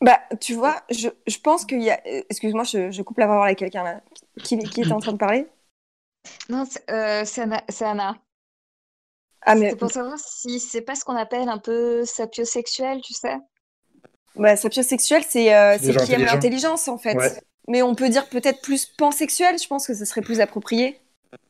Bah, 0.01 0.21
tu 0.41 0.55
vois, 0.55 0.83
je, 0.91 1.09
je 1.29 1.39
pense 1.39 1.65
qu'il 1.65 1.83
y 1.83 1.91
a. 1.91 2.01
euh, 2.07 2.23
Excuse-moi, 2.29 2.65
je, 2.65 2.91
je 2.91 3.03
coupe 3.03 3.19
la 3.19 3.27
parole 3.27 3.47
avec 3.47 3.59
quelqu'un 3.59 3.85
là. 3.85 4.01
Qui, 4.43 4.69
qui 4.69 4.81
était 4.81 4.93
en 4.93 5.01
train 5.01 5.13
de 5.13 5.19
parler 5.19 5.47
Non, 6.49 6.65
c'est 6.69 6.89
euh, 6.91 7.25
c'est 7.25 7.43
Anna. 7.43 7.63
c'est 7.69 7.85
Anna. 7.85 8.17
Ah, 9.43 9.55
mais 9.57 9.71
C'est 9.71 9.77
pour 9.77 9.91
savoir 9.91 10.19
si 10.19 10.61
c'est 10.61 10.83
pas 10.83 10.95
ce 10.95 11.05
qu'on 11.05 11.17
appelle 11.17 11.49
un 11.49 11.59
peu 11.59 12.05
sapiosexuel, 12.05 13.01
tu 13.01 13.13
sais. 13.13 13.37
bah, 14.37 14.57
sapiosexuel, 14.57 15.25
c'est 15.29 15.53
euh, 15.55 15.79
qui 15.79 16.13
aime 16.13 16.25
l'intelligence, 16.25 16.87
en 16.89 16.97
fait. 16.99 17.17
Ouais. 17.17 17.33
Mais 17.69 17.83
on 17.83 17.95
peut 17.95 18.09
dire 18.09 18.29
peut-être 18.29 18.61
plus 18.63 18.87
pansexuel, 18.87 19.59
je 19.59 19.67
pense 19.67 19.87
que 19.87 19.95
ce 19.95 20.05
serait 20.05 20.21
plus 20.23 20.41
approprié. 20.41 21.01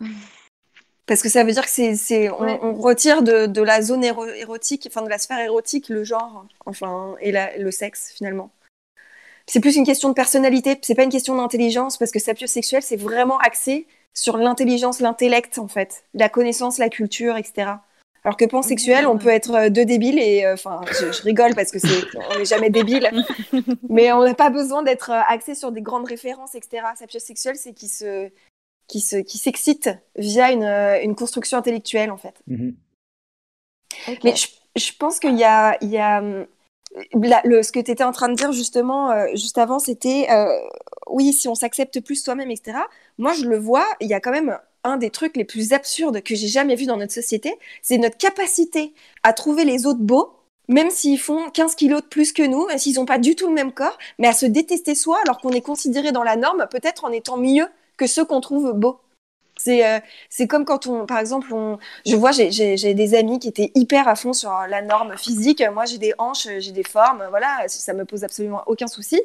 Parce 1.07 1.20
que 1.20 1.28
ça 1.28 1.43
veut 1.44 1.53
dire 1.53 1.65
que 1.65 1.70
c'est, 1.70 1.97
c'est, 1.97 2.31
on, 2.31 2.40
Ouais. 2.40 2.59
on 2.62 2.74
retire 2.74 3.23
de, 3.23 3.47
de 3.47 3.61
la 3.61 3.82
zone 3.82 4.05
éro- 4.05 4.24
érotique, 4.27 4.86
enfin 4.89 5.03
de 5.03 5.09
la 5.09 5.19
sphère 5.19 5.40
érotique, 5.40 5.89
le 5.89 6.05
genre, 6.05 6.47
enfin, 6.65 7.16
et 7.20 7.32
la- 7.32 7.57
le 7.59 7.70
sexe, 7.70 8.12
finalement. 8.15 8.51
C'est 9.47 9.61
plus 9.61 9.74
une 9.77 9.85
question 9.85 10.09
de 10.09 10.15
personnalité, 10.15 10.78
c'est 10.82 10.94
pas 10.94 11.03
une 11.03 11.11
question 11.11 11.35
d'intelligence, 11.36 11.99
parce 11.99 12.12
que 12.12 12.20
sapiosexuel, 12.20 12.82
c'est 12.82 12.97
vraiment 12.97 13.36
axé 13.39 13.86
sur 14.14 14.36
l'intelligence, 14.36 15.01
l'intellect, 15.01 15.59
en 15.59 15.68
fait, 15.68 16.05
la 16.14 16.28
connaissance, 16.28 16.78
la 16.78 16.89
culture, 16.89 17.36
etc. 17.36 17.72
Alors 18.24 18.36
que 18.36 18.44
pansexuel, 18.44 19.06
on 19.06 19.18
peut 19.18 19.30
être 19.30 19.55
euh, 19.55 19.68
deux 19.68 19.84
débiles 19.84 20.18
et, 20.18 20.44
euh, 20.44 20.55
enfin, 20.55 20.80
je, 20.93 21.10
je 21.10 21.22
rigole 21.22 21.55
parce 21.56 21.72
que 21.72 21.80
c'est, 21.80 21.89
on 22.30 22.39
n'est 22.39 22.44
jamais 22.44 22.70
débile, 22.70 23.10
mais 23.89 24.12
on 24.12 24.22
n'a 24.24 24.34
pas 24.34 24.51
besoin 24.51 24.82
d'être 24.84 25.10
euh, 25.10 25.20
axé 25.28 25.55
sur 25.56 25.72
des 25.72 25.82
grandes 25.82 26.06
références, 26.06 26.55
etc. 26.55 26.84
Sapiosexuel, 26.97 27.56
c'est 27.56 27.72
qui 27.72 27.89
se, 27.89 28.30
qui 28.86 29.01
se, 29.01 29.16
qui 29.16 29.39
s'excite 29.39 29.90
via 30.16 30.52
une, 30.52 30.62
une 30.62 31.16
construction 31.16 31.59
intellectuelle, 31.59 32.12
en 32.12 32.16
fait. 32.16 32.34
Mhm. 32.47 32.76
Mais 34.22 34.36
je, 34.36 34.48
je 34.76 34.93
pense 34.98 35.18
qu'il 35.18 35.36
y 35.36 35.44
a, 35.44 35.76
il 35.82 35.90
y 35.90 35.98
a 35.98 36.22
la- 37.14 37.43
le, 37.44 37.62
ce 37.62 37.72
que 37.72 37.80
tu 37.80 37.90
étais 37.90 38.05
en 38.05 38.12
train 38.12 38.28
de 38.28 38.34
dire 38.34 38.52
justement 38.52 39.10
euh, 39.10 39.26
juste 39.34 39.59
avant, 39.59 39.78
c'était 39.78 40.28
euh, 40.30 40.47
oui, 41.09 41.32
si 41.32 41.48
on 41.48 41.55
s'accepte 41.55 42.01
plus 42.01 42.22
soi-même, 42.22 42.51
etc. 42.51 42.78
Moi, 43.18 43.32
je 43.34 43.44
le 43.44 43.59
vois, 43.59 43.86
il 44.01 44.09
y 44.09 44.14
a 44.14 44.20
quand 44.20 44.30
même 44.30 44.59
un 44.84 44.97
des 44.97 45.10
trucs 45.10 45.36
les 45.36 45.44
plus 45.44 45.72
absurdes 45.72 46.22
que 46.22 46.34
j'ai 46.34 46.48
jamais 46.48 46.74
vu 46.74 46.86
dans 46.86 46.97
notre 46.97 47.12
société, 47.12 47.55
c'est 47.82 47.98
notre 47.98 48.16
capacité 48.16 48.93
à 49.22 49.32
trouver 49.32 49.64
les 49.64 49.86
autres 49.86 50.01
beaux, 50.01 50.32
même 50.68 50.90
s'ils 50.90 51.18
font 51.18 51.51
15 51.51 51.74
kilos 51.74 52.02
de 52.02 52.06
plus 52.06 52.32
que 52.32 52.43
nous, 52.43 52.66
même 52.66 52.78
s'ils 52.78 52.97
n'ont 52.97 53.05
pas 53.05 53.18
du 53.18 53.36
tout 53.36 53.48
le 53.48 53.55
même 53.55 53.72
corps, 53.72 53.98
mais 54.18 54.28
à 54.28 54.32
se 54.32 54.47
détester 54.47 54.94
soi 54.94 55.18
alors 55.24 55.40
qu'on 55.40 55.51
est 55.51 55.60
considéré 55.60 56.12
dans 56.12 56.22
la 56.22 56.36
norme 56.36 56.66
peut-être 56.70 57.05
en 57.05 57.12
étant 57.12 57.36
mieux 57.36 57.66
que 57.97 58.06
ceux 58.06 58.24
qu'on 58.24 58.40
trouve 58.40 58.72
beaux. 58.72 59.01
C'est 59.56 59.86
euh, 59.86 60.01
comme 60.48 60.64
quand 60.64 60.86
on, 60.86 61.06
par 61.06 61.18
exemple, 61.18 61.52
on, 61.55 61.78
je 62.05 62.16
vois, 62.16 62.32
j'ai 62.32 62.94
des 62.94 63.14
amis 63.14 63.39
qui 63.39 63.48
étaient 63.48 63.70
hyper 63.74 64.09
à 64.09 64.16
fond 64.16 64.32
sur 64.32 64.51
la 64.68 64.82
norme 64.82 65.16
physique. 65.16 65.62
Moi, 65.72 65.84
j'ai 65.84 65.98
des 65.98 66.14
hanches, 66.18 66.48
j'ai 66.59 66.72
des 66.72 66.82
formes, 66.82 67.24
voilà, 67.30 67.64
ça 67.68 67.93
me 67.93 68.05
pose 68.05 68.24
absolument 68.24 68.62
aucun 68.66 68.89
souci. 68.89 69.20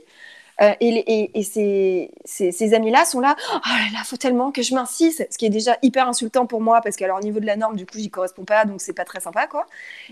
Euh, 0.61 0.73
et 0.79 0.89
et, 0.89 1.39
et 1.39 1.43
ces, 1.43 2.11
ces, 2.25 2.51
ces 2.51 2.73
amis-là 2.73 3.05
sont 3.05 3.19
là, 3.19 3.35
oh 3.53 3.59
là 3.65 3.97
là, 3.99 4.03
faut 4.05 4.17
tellement 4.17 4.51
que 4.51 4.61
je 4.63 4.73
m'insiste, 4.73 5.27
ce 5.31 5.38
qui 5.38 5.45
est 5.45 5.49
déjà 5.49 5.77
hyper 5.84 6.07
insultant 6.07 6.47
pour 6.47 6.61
moi 6.61 6.81
parce 6.81 6.95
qu'à 6.95 7.07
leur 7.07 7.19
niveau 7.19 7.39
de 7.39 7.45
la 7.45 7.55
norme, 7.57 7.75
du 7.75 7.85
coup, 7.85 7.97
j'y 7.99 8.09
correspond 8.09 8.45
pas, 8.45 8.65
donc 8.65 8.81
c'est 8.81 8.93
pas 8.93 9.05
très 9.05 9.19
sympa, 9.19 9.47
quoi. 9.47 9.67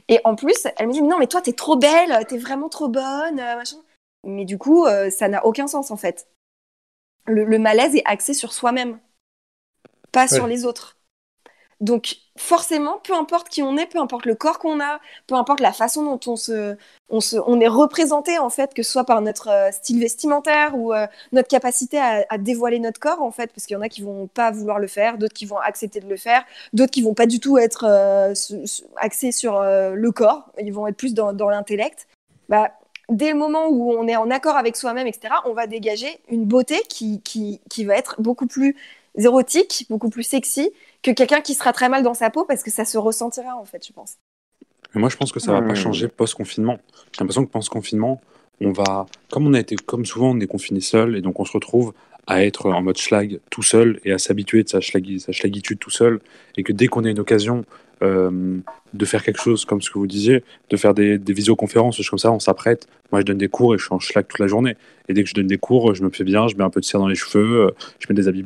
Et 0.09 0.19
en 0.23 0.35
plus, 0.35 0.67
elle 0.77 0.87
me 0.87 0.93
dit, 0.93 1.01
non, 1.01 1.17
mais 1.19 1.27
toi, 1.27 1.41
t'es 1.41 1.53
trop 1.53 1.77
belle, 1.77 2.25
t'es 2.27 2.37
vraiment 2.37 2.69
trop 2.69 2.87
bonne, 2.89 3.39
euh, 3.39 3.55
machin. 3.57 3.77
Mais 4.23 4.45
du 4.45 4.57
coup, 4.57 4.85
euh, 4.85 5.09
ça 5.09 5.27
n'a 5.29 5.45
aucun 5.45 5.67
sens, 5.67 5.91
en 5.91 5.97
fait. 5.97 6.27
Le, 7.27 7.43
le 7.45 7.59
malaise 7.59 7.95
est 7.95 8.03
axé 8.05 8.33
sur 8.33 8.51
soi-même, 8.53 8.99
pas 10.11 10.27
sur 10.27 10.47
les 10.47 10.65
autres. 10.65 10.94
Donc, 11.81 12.15
forcément, 12.37 12.99
peu 13.03 13.13
importe 13.13 13.49
qui 13.49 13.61
on 13.61 13.75
est, 13.75 13.85
peu 13.85 13.99
importe 13.99 14.25
le 14.25 14.35
corps 14.35 14.59
qu'on 14.59 14.79
a, 14.79 14.99
peu 15.27 15.35
importe 15.35 15.59
la 15.59 15.73
façon 15.73 16.03
dont 16.03 16.19
on 16.31 16.37
se, 16.37 16.77
on 17.09 17.19
se, 17.19 17.35
on 17.35 17.59
est 17.59 17.67
représenté 17.67 18.37
en 18.37 18.49
fait, 18.49 18.73
que 18.73 18.81
ce 18.81 18.91
soit 18.91 19.03
par 19.03 19.21
notre 19.21 19.49
euh, 19.49 19.71
style 19.71 19.99
vestimentaire 19.99 20.77
ou 20.77 20.93
euh, 20.93 21.05
notre 21.33 21.49
capacité 21.49 21.99
à, 21.99 22.37
dévoiler 22.37 22.79
notre 22.79 22.99
corps 22.99 23.21
en 23.21 23.31
fait, 23.31 23.51
parce 23.53 23.65
qu'il 23.65 23.73
y 23.73 23.77
en 23.77 23.81
a 23.81 23.89
qui 23.89 24.01
vont 24.01 24.27
pas 24.27 24.51
vouloir 24.51 24.79
le 24.79 24.87
faire, 24.87 25.17
d'autres 25.17 25.33
qui 25.33 25.45
vont 25.45 25.57
accepter 25.57 25.99
de 25.99 26.07
le 26.07 26.15
faire, 26.17 26.43
d'autres 26.71 26.91
qui 26.91 27.01
vont 27.01 27.13
pas 27.13 27.25
du 27.25 27.41
tout 27.41 27.57
être 27.57 27.85
euh, 27.87 28.33
axés 28.97 29.33
sur 29.33 29.61
le 29.61 30.11
corps, 30.11 30.49
ils 30.61 30.73
vont 30.73 30.87
être 30.87 30.97
plus 30.97 31.13
dans, 31.13 31.49
l'intellect. 31.49 32.07
Bah, 32.47 32.71
dès 33.09 33.31
le 33.31 33.37
moment 33.37 33.67
où 33.67 33.91
on 33.91 34.07
est 34.07 34.15
en 34.15 34.29
accord 34.31 34.55
avec 34.55 34.77
soi-même, 34.77 35.07
etc., 35.07 35.33
on 35.45 35.53
va 35.53 35.67
dégager 35.67 36.19
une 36.29 36.45
beauté 36.45 36.81
qui, 36.87 37.21
qui 37.21 37.85
va 37.85 37.95
être 37.95 38.21
beaucoup 38.21 38.47
plus 38.47 38.75
érotique, 39.17 39.85
beaucoup 39.89 40.09
plus 40.09 40.23
sexy 40.23 40.71
que 41.05 41.11
quelqu'un 41.11 41.41
qui 41.41 41.53
sera 41.53 41.71
très 41.71 41.87
mal 41.87 42.01
dans 42.01 42.15
sa 42.15 42.31
peau 42.31 42.45
parce 42.45 42.63
que 42.63 42.71
ça 42.71 42.83
se 42.83 42.97
ressentira 42.97 43.55
en 43.55 43.65
fait, 43.65 43.85
je 43.85 43.93
pense. 43.93 44.15
Mais 44.93 45.01
moi, 45.01 45.09
je 45.09 45.17
pense 45.17 45.31
que 45.31 45.39
ça 45.39 45.51
va 45.51 45.61
pas 45.61 45.75
changer 45.75 46.07
post-confinement. 46.07 46.79
J'ai 47.11 47.19
l'impression 47.19 47.45
que 47.45 47.51
post-confinement, 47.51 48.21
on 48.59 48.71
va, 48.71 49.05
comme 49.29 49.45
on 49.45 49.53
a 49.53 49.59
été, 49.59 49.75
comme 49.75 50.05
souvent, 50.05 50.31
on 50.31 50.39
est 50.39 50.47
confiné 50.47 50.81
seul 50.81 51.15
et 51.15 51.21
donc 51.21 51.39
on 51.39 51.45
se 51.45 51.51
retrouve 51.51 51.93
à 52.27 52.43
être 52.43 52.67
en 52.67 52.81
mode 52.81 52.97
schlag 52.97 53.39
tout 53.49 53.63
seul 53.63 53.99
et 54.03 54.11
à 54.11 54.17
s'habituer 54.17 54.63
de 54.63 54.69
sa, 54.69 54.81
schlag, 54.81 55.17
sa 55.19 55.31
schlagitude 55.31 55.79
tout 55.79 55.91
seul 55.91 56.19
et 56.57 56.63
que 56.63 56.73
dès 56.73 56.87
qu'on 56.87 57.03
a 57.05 57.09
une 57.09 57.19
occasion 57.19 57.65
euh, 58.03 58.57
de 58.93 59.05
faire 59.05 59.23
quelque 59.23 59.41
chose 59.41 59.65
comme 59.65 59.81
ce 59.81 59.89
que 59.89 59.99
vous 59.99 60.07
disiez, 60.07 60.41
de 60.69 60.77
faire 60.77 60.93
des, 60.93 61.17
des 61.17 61.33
visioconférences, 61.33 61.97
choses 61.97 62.09
comme 62.09 62.19
ça, 62.19 62.31
on 62.31 62.39
s'apprête. 62.39 62.87
Moi, 63.11 63.19
je 63.19 63.25
donne 63.25 63.37
des 63.37 63.49
cours 63.49 63.75
et 63.75 63.77
je 63.77 63.83
suis 63.83 63.93
en 63.93 63.99
schlag 63.99 64.25
toute 64.25 64.39
la 64.39 64.47
journée. 64.47 64.77
Et 65.09 65.13
dès 65.13 65.23
que 65.23 65.29
je 65.29 65.33
donne 65.33 65.47
des 65.47 65.57
cours, 65.57 65.93
je 65.93 66.01
me 66.01 66.09
fais 66.09 66.23
bien, 66.23 66.47
je 66.47 66.55
mets 66.55 66.63
un 66.63 66.69
peu 66.69 66.79
de 66.79 66.85
cire 66.85 67.01
dans 67.01 67.09
les 67.09 67.15
cheveux, 67.15 67.65
euh, 67.65 67.71
je 67.99 68.07
mets 68.09 68.15
des 68.15 68.29
habits, 68.29 68.43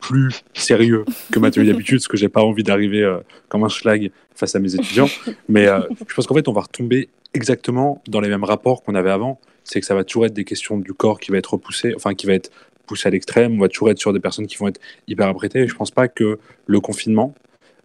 plus 0.00 0.42
sérieux 0.52 1.06
que 1.32 1.38
ma 1.38 1.50
tenue 1.50 1.66
d'habitude, 1.66 1.98
parce 1.98 2.08
que 2.08 2.18
j'ai 2.18 2.28
pas 2.28 2.42
envie 2.42 2.62
d'arriver 2.62 3.02
euh, 3.02 3.18
comme 3.48 3.64
un 3.64 3.70
schlag 3.70 4.10
face 4.34 4.54
à 4.54 4.58
mes 4.58 4.74
étudiants. 4.74 5.08
Mais 5.48 5.66
je 6.06 6.14
pense 6.14 6.26
qu'en 6.26 6.34
fait, 6.34 6.46
on 6.46 6.52
va 6.52 6.60
retomber 6.60 7.08
exactement 7.32 8.02
dans 8.06 8.20
les 8.20 8.28
mêmes 8.28 8.44
rapports 8.44 8.82
qu'on 8.82 8.94
avait 8.94 9.10
avant. 9.10 9.40
C'est 9.64 9.80
que 9.80 9.86
ça 9.86 9.94
va 9.94 10.04
toujours 10.04 10.26
être 10.26 10.34
des 10.34 10.44
questions 10.44 10.78
du 10.78 10.92
corps 10.92 11.18
qui 11.18 11.30
va 11.32 11.38
être 11.38 11.54
repoussé, 11.54 11.94
enfin 11.96 12.14
qui 12.14 12.26
va 12.26 12.34
être 12.34 12.50
poussé 12.86 13.08
à 13.08 13.10
l'extrême. 13.10 13.54
On 13.54 13.60
va 13.60 13.68
toujours 13.68 13.90
être 13.90 13.98
sur 13.98 14.12
des 14.12 14.20
personnes 14.20 14.46
qui 14.46 14.56
vont 14.56 14.68
être 14.68 14.80
hyper 15.06 15.28
apprêtées. 15.28 15.60
Et 15.60 15.68
je 15.68 15.74
pense 15.74 15.90
pas 15.90 16.08
que 16.08 16.38
le 16.66 16.80
confinement 16.80 17.34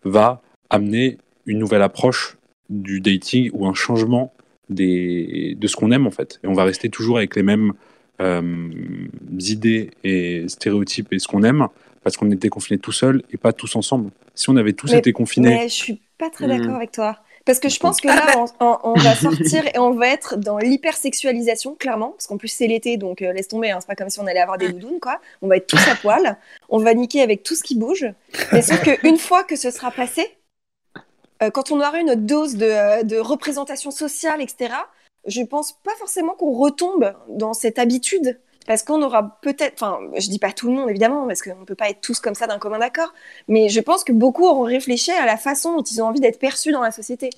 va 0.03 0.41
amener 0.69 1.17
une 1.45 1.59
nouvelle 1.59 1.81
approche 1.81 2.37
du 2.69 3.01
dating 3.01 3.49
ou 3.53 3.67
un 3.67 3.73
changement 3.73 4.33
des, 4.69 5.55
de 5.59 5.67
ce 5.67 5.75
qu'on 5.75 5.91
aime 5.91 6.07
en 6.07 6.11
fait. 6.11 6.39
Et 6.43 6.47
on 6.47 6.53
va 6.53 6.63
rester 6.63 6.89
toujours 6.89 7.17
avec 7.17 7.35
les 7.35 7.43
mêmes 7.43 7.73
euh, 8.21 8.69
idées 9.39 9.91
et 10.03 10.47
stéréotypes 10.47 11.11
et 11.11 11.19
ce 11.19 11.27
qu'on 11.27 11.43
aime 11.43 11.67
parce 12.03 12.17
qu'on 12.17 12.31
était 12.31 12.49
confinés 12.49 12.79
tout 12.79 12.91
seul 12.91 13.23
et 13.31 13.37
pas 13.37 13.53
tous 13.53 13.75
ensemble. 13.75 14.11
Si 14.33 14.49
on 14.49 14.55
avait 14.55 14.73
tous 14.73 14.91
mais, 14.91 14.99
été 14.99 15.11
confinés, 15.11 15.49
Mais 15.49 15.69
je 15.69 15.73
suis 15.73 16.01
pas 16.17 16.29
très 16.29 16.47
d'accord 16.47 16.71
Hmm. 16.71 16.75
avec 16.75 16.91
toi. 16.91 17.17
Parce 17.45 17.59
que 17.59 17.69
je 17.69 17.79
pense 17.79 17.99
que 18.01 18.07
là, 18.07 18.25
on, 18.37 18.65
on- 18.65 18.77
on 18.83 18.93
va 18.93 19.15
sortir 19.15 19.65
et 19.73 19.79
on 19.79 19.91
va 19.91 20.07
être 20.09 20.35
dans 20.37 20.57
l'hypersexualisation, 20.57 21.75
clairement. 21.75 22.09
Parce 22.11 22.27
qu'en 22.27 22.37
plus, 22.37 22.49
c'est 22.49 22.67
l'été, 22.67 22.97
donc 22.97 23.21
euh, 23.21 23.33
laisse 23.33 23.47
tomber. 23.47 23.71
Hein, 23.71 23.77
c'est 23.81 23.87
pas 23.87 23.95
comme 23.95 24.09
si 24.09 24.19
on 24.19 24.27
allait 24.27 24.39
avoir 24.39 24.57
des 24.57 24.69
doudounes, 24.71 24.99
quoi. 24.99 25.19
On 25.41 25.47
va 25.47 25.57
être 25.57 25.67
tous 25.67 25.87
à 25.89 25.95
poil. 25.95 26.37
On 26.69 26.77
va 26.79 26.93
niquer 26.93 27.21
avec 27.21 27.43
tout 27.43 27.55
ce 27.55 27.63
qui 27.63 27.75
bouge. 27.77 28.05
Mais 28.51 28.61
sauf 28.61 28.81
qu'une 28.83 29.17
fois 29.17 29.43
que 29.43 29.55
ce 29.55 29.71
sera 29.71 29.91
passé, 29.91 30.37
euh, 31.41 31.49
quand 31.49 31.71
on 31.71 31.79
aura 31.79 31.99
eu 31.99 32.03
notre 32.03 32.21
dose 32.21 32.55
de, 32.55 32.65
euh, 32.65 33.03
de 33.03 33.17
représentation 33.17 33.89
sociale, 33.91 34.41
etc., 34.41 34.73
je 35.25 35.41
pense 35.41 35.73
pas 35.83 35.93
forcément 35.99 36.33
qu'on 36.33 36.51
retombe 36.51 37.13
dans 37.29 37.53
cette 37.53 37.79
habitude. 37.79 38.39
Parce 38.67 38.83
qu'on 38.83 39.01
aura 39.01 39.39
peut-être, 39.41 39.73
enfin, 39.81 39.99
je 40.17 40.29
dis 40.29 40.39
pas 40.39 40.51
tout 40.51 40.67
le 40.67 40.73
monde 40.75 40.89
évidemment, 40.89 41.27
parce 41.27 41.41
qu'on 41.41 41.65
peut 41.65 41.75
pas 41.75 41.89
être 41.89 42.01
tous 42.01 42.19
comme 42.19 42.35
ça 42.35 42.47
d'un 42.47 42.59
commun 42.59 42.81
accord, 42.81 43.13
mais 43.47 43.69
je 43.69 43.79
pense 43.79 44.03
que 44.03 44.11
beaucoup 44.11 44.45
auront 44.45 44.63
réfléchi 44.63 45.11
à 45.11 45.25
la 45.25 45.37
façon 45.37 45.75
dont 45.75 45.83
ils 45.83 46.01
ont 46.01 46.07
envie 46.07 46.19
d'être 46.19 46.39
perçus 46.39 46.71
dans 46.71 46.81
la 46.81 46.91
société. 46.91 47.29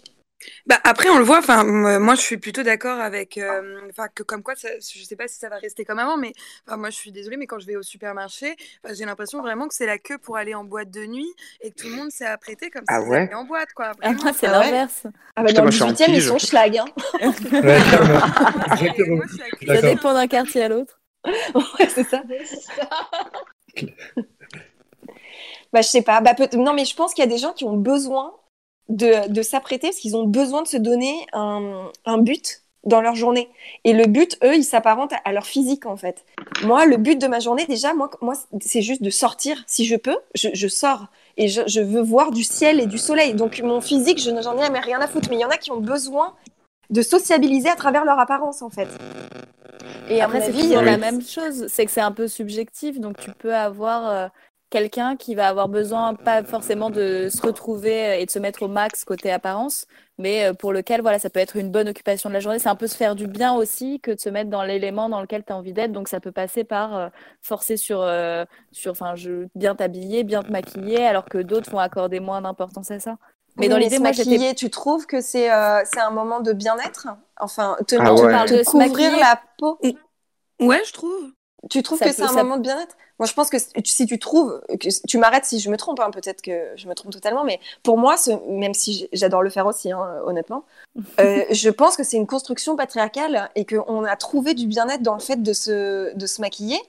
Bah 0.66 0.80
après 0.84 1.10
on 1.10 1.18
le 1.18 1.24
voit, 1.24 1.40
enfin 1.40 1.64
moi 2.00 2.16
je 2.16 2.22
suis 2.22 2.38
plutôt 2.38 2.64
d'accord 2.64 3.00
avec, 3.00 3.38
euh, 3.38 3.80
enfin 3.90 4.08
que 4.14 4.24
comme 4.24 4.44
quoi, 4.44 4.56
ça, 4.56 4.70
je 4.80 5.04
sais 5.04 5.16
pas 5.16 5.28
si 5.28 5.38
ça 5.38 5.50
va 5.50 5.58
rester 5.58 5.86
comme 5.86 6.00
avant, 6.00 6.18
mais 6.18 6.34
moi 6.68 6.90
je 6.90 6.96
suis 6.96 7.12
désolée, 7.12 7.38
mais 7.38 7.48
quand 7.48 7.60
je 7.60 7.68
vais 7.68 7.76
au 7.76 7.84
supermarché, 7.84 8.56
j'ai 8.92 9.06
l'impression 9.06 9.42
vraiment 9.42 9.68
que 9.68 9.76
c'est 9.76 9.86
la 9.86 9.98
queue 9.98 10.18
pour 10.18 10.38
aller 10.38 10.54
en 10.54 10.64
boîte 10.64 10.92
de 10.92 11.06
nuit 11.06 11.32
et 11.62 11.72
que 11.72 11.82
tout 11.82 11.88
le 11.88 11.96
monde 11.96 12.12
s'est 12.12 12.26
apprêté 12.26 12.70
comme 12.70 12.84
Ah 12.88 13.02
si 13.02 13.08
ouais 13.10 13.34
en 13.34 13.46
boîte 13.46 13.74
quoi. 13.74 13.92
Ah, 14.02 14.10
Vraiment. 14.10 14.24
moi, 14.24 14.32
c'est 14.38 14.48
Ah 14.48 14.60
l'inverse. 14.60 15.04
Ah 15.36 15.44
bah 15.44 15.48
Putain, 15.48 15.62
dans 15.62 15.66
le 15.66 15.72
je 15.72 15.76
suis 15.76 15.84
en 15.84 15.92
18 15.92 16.12
e 16.12 16.16
ils 16.16 16.22
sont 16.22 16.40
schlag, 16.40 16.78
hein. 16.78 16.86
Ouais, 17.54 19.08
moi, 19.08 19.26
Ça 19.68 19.82
dépend 19.82 20.14
d'un 20.14 20.28
quartier 20.28 20.64
à 20.64 20.70
l'autre. 20.70 21.00
ouais, 21.56 21.90
c'est 21.90 22.04
ça. 22.04 22.24
Bah 25.72 25.82
je 25.82 25.88
sais 25.88 26.02
pas, 26.02 26.22
bah 26.22 26.34
peut- 26.34 26.50
non 26.58 26.74
mais 26.74 26.86
je 26.86 26.96
pense 26.96 27.14
qu'il 27.14 27.24
y 27.24 27.28
a 27.28 27.30
des 27.30 27.38
gens 27.38 27.54
qui 27.54 27.66
ont 27.66 27.78
besoin 27.78 28.34
de, 28.90 29.28
de 29.30 29.42
s'apprêter 29.42 29.88
parce 29.88 29.98
qu'ils 29.98 30.16
ont 30.16 30.26
besoin 30.26 30.62
de 30.62 30.68
se 30.68 30.78
donner 30.78 31.26
un, 31.34 31.90
un 32.06 32.18
but 32.18 32.62
dans 32.84 33.00
leur 33.02 33.16
journée. 33.16 33.50
Et 33.86 33.94
le 33.94 34.08
but, 34.08 34.38
eux, 34.44 34.56
ils 34.56 34.66
s'apparentent 34.66 35.14
à, 35.14 35.22
à 35.24 35.32
leur 35.32 35.46
physique 35.46 35.86
en 35.86 35.96
fait. 35.96 36.26
Moi, 36.64 36.86
le 36.86 36.98
but 36.98 37.20
de 37.20 37.28
ma 37.28 37.40
journée, 37.40 37.66
déjà, 37.66 37.94
moi, 37.94 38.10
moi 38.22 38.34
c'est 38.62 38.82
juste 38.82 39.02
de 39.02 39.10
sortir. 39.10 39.64
Si 39.68 39.86
je 39.86 39.96
peux, 39.96 40.18
je, 40.36 40.50
je 40.54 40.68
sors. 40.68 41.08
Et 41.38 41.48
je, 41.48 41.62
je 41.66 41.80
veux 41.82 42.02
voir 42.02 42.32
du 42.32 42.44
ciel 42.44 42.80
et 42.80 42.86
du 42.86 42.98
soleil. 42.98 43.34
Donc 43.34 43.60
mon 43.62 43.80
physique, 43.82 44.22
je 44.22 44.30
n'en 44.32 44.58
ai 44.58 44.80
rien 44.80 45.00
à 45.02 45.08
foutre. 45.08 45.30
Mais 45.30 45.38
il 45.38 45.42
y 45.42 45.46
en 45.46 45.50
a 45.50 45.58
qui 45.58 45.72
ont 45.72 45.80
besoin 45.80 46.36
de 46.90 47.02
sociabiliser 47.02 47.70
à 47.70 47.76
travers 47.76 48.06
leur 48.06 48.20
apparence 48.20 48.62
en 48.62 48.70
fait. 48.70 48.90
Et 50.10 50.22
à 50.22 50.26
Après, 50.26 50.40
mon 50.40 50.46
c'est 50.46 50.52
avis, 50.52 50.62
toujours 50.64 50.80
euh, 50.80 50.86
la 50.86 50.98
même 50.98 51.22
chose. 51.22 51.68
C'est 51.68 51.86
que 51.86 51.92
c'est 51.92 52.02
un 52.02 52.12
peu 52.12 52.28
subjectif. 52.28 53.00
Donc, 53.00 53.18
tu 53.18 53.32
peux 53.32 53.54
avoir 53.54 54.10
euh, 54.10 54.28
quelqu'un 54.74 55.16
qui 55.16 55.36
va 55.36 55.50
avoir 55.50 55.70
besoin, 55.70 56.16
pas 56.16 56.44
forcément 56.44 56.90
de 56.90 57.30
se 57.30 57.40
retrouver 57.44 58.20
et 58.20 58.26
de 58.26 58.32
se 58.32 58.40
mettre 58.40 58.64
au 58.64 58.68
max 58.68 59.06
côté 59.06 59.32
apparence, 59.32 59.86
mais 60.18 60.46
euh, 60.46 60.54
pour 60.56 60.74
lequel, 60.74 61.02
voilà, 61.02 61.20
ça 61.20 61.30
peut 61.30 61.40
être 61.40 61.58
une 61.58 61.70
bonne 61.70 61.88
occupation 61.90 62.28
de 62.28 62.34
la 62.34 62.40
journée. 62.40 62.58
C'est 62.58 62.70
un 62.70 62.76
peu 62.76 62.88
se 62.88 62.98
faire 62.98 63.16
du 63.16 63.28
bien 63.28 63.54
aussi 63.54 64.00
que 64.00 64.10
de 64.10 64.20
se 64.20 64.30
mettre 64.30 64.50
dans 64.50 64.64
l'élément 64.64 65.10
dans 65.10 65.22
lequel 65.22 65.44
tu 65.46 65.54
as 65.54 65.58
envie 65.58 65.74
d'être. 65.74 65.92
Donc, 65.92 66.08
ça 66.08 66.20
peut 66.20 66.32
passer 66.32 66.64
par 66.64 66.96
euh, 66.98 67.10
forcer 67.44 67.78
sur, 67.78 68.02
euh, 68.02 68.46
sur 68.72 68.96
je, 69.16 69.46
bien 69.54 69.76
t'habiller, 69.76 70.24
bien 70.24 70.42
te 70.42 70.52
maquiller, 70.52 71.06
alors 71.06 71.26
que 71.26 71.38
d'autres 71.38 71.70
vont 71.70 71.78
accorder 71.78 72.20
moins 72.20 72.42
d'importance 72.42 72.90
à 72.90 73.00
ça. 73.00 73.18
Mais 73.58 73.70
dans 73.70 73.78
l'idée, 73.78 74.00
moi, 74.00 74.12
j'étais. 74.12 74.54
Tu 74.56 74.70
trouves 74.70 75.06
que 75.06 75.22
c'est 75.22 75.52
euh, 75.52 75.82
c'est 75.86 76.00
un 76.00 76.12
moment 76.12 76.40
de 76.40 76.54
bien-être? 76.54 77.08
Enfin, 77.40 77.78
te, 77.88 77.96
Ah 77.96 78.14
tu 78.14 78.24
ouais. 78.24 78.32
parles 78.32 78.50
de 78.50 78.64
couvrir 78.64 79.12
maquiller. 79.12 79.22
la 79.22 79.42
peau? 79.58 79.80
Ouais, 80.60 80.82
je 80.86 80.94
trouve. 80.94 81.32
Tu 81.70 81.82
trouves 81.82 82.00
Ça 82.00 82.06
que 82.06 82.12
c'est 82.12 82.24
un 82.24 82.28
ça- 82.28 82.44
moment 82.44 82.58
de 82.58 82.62
bien-être? 82.62 82.96
Moi, 83.20 83.28
je 83.28 83.34
pense 83.34 83.50
que 83.50 83.58
si- 83.86 84.06
tu 84.06 84.20
trouves, 84.20 84.62
que 84.80 85.08
tu 85.08 85.18
m'arrêtes 85.18 85.46
si 85.46 85.60
je 85.60 85.70
me 85.70 85.78
trompe, 85.78 86.00
hein, 86.02 86.12
peut-être 86.12 86.42
que 86.42 86.72
je 86.76 86.88
me 86.88 86.94
trompe 86.96 87.14
totalement, 87.14 87.44
mais 87.46 87.60
pour 87.84 87.98
moi, 87.98 88.18
ce- 88.18 88.32
même 88.50 88.74
si 88.74 89.08
j'adore 89.14 89.44
le 89.44 89.50
faire 89.50 89.66
aussi, 89.66 89.92
hein, 89.92 90.20
honnêtement, 90.26 90.66
euh, 91.20 91.46
je 91.52 91.70
pense 91.70 91.96
que 91.96 92.04
c'est 92.04 92.18
une 92.18 92.28
construction 92.28 92.76
patriarcale 92.76 93.50
et 93.56 93.66
qu'on 93.66 94.04
a 94.04 94.16
trouvé 94.18 94.56
du 94.56 94.68
bien-être 94.68 95.04
dans 95.04 95.14
le 95.14 95.22
fait 95.22 95.42
de 95.42 95.54
se, 95.54 96.14
de 96.16 96.26
se 96.28 96.42
maquiller 96.42 96.80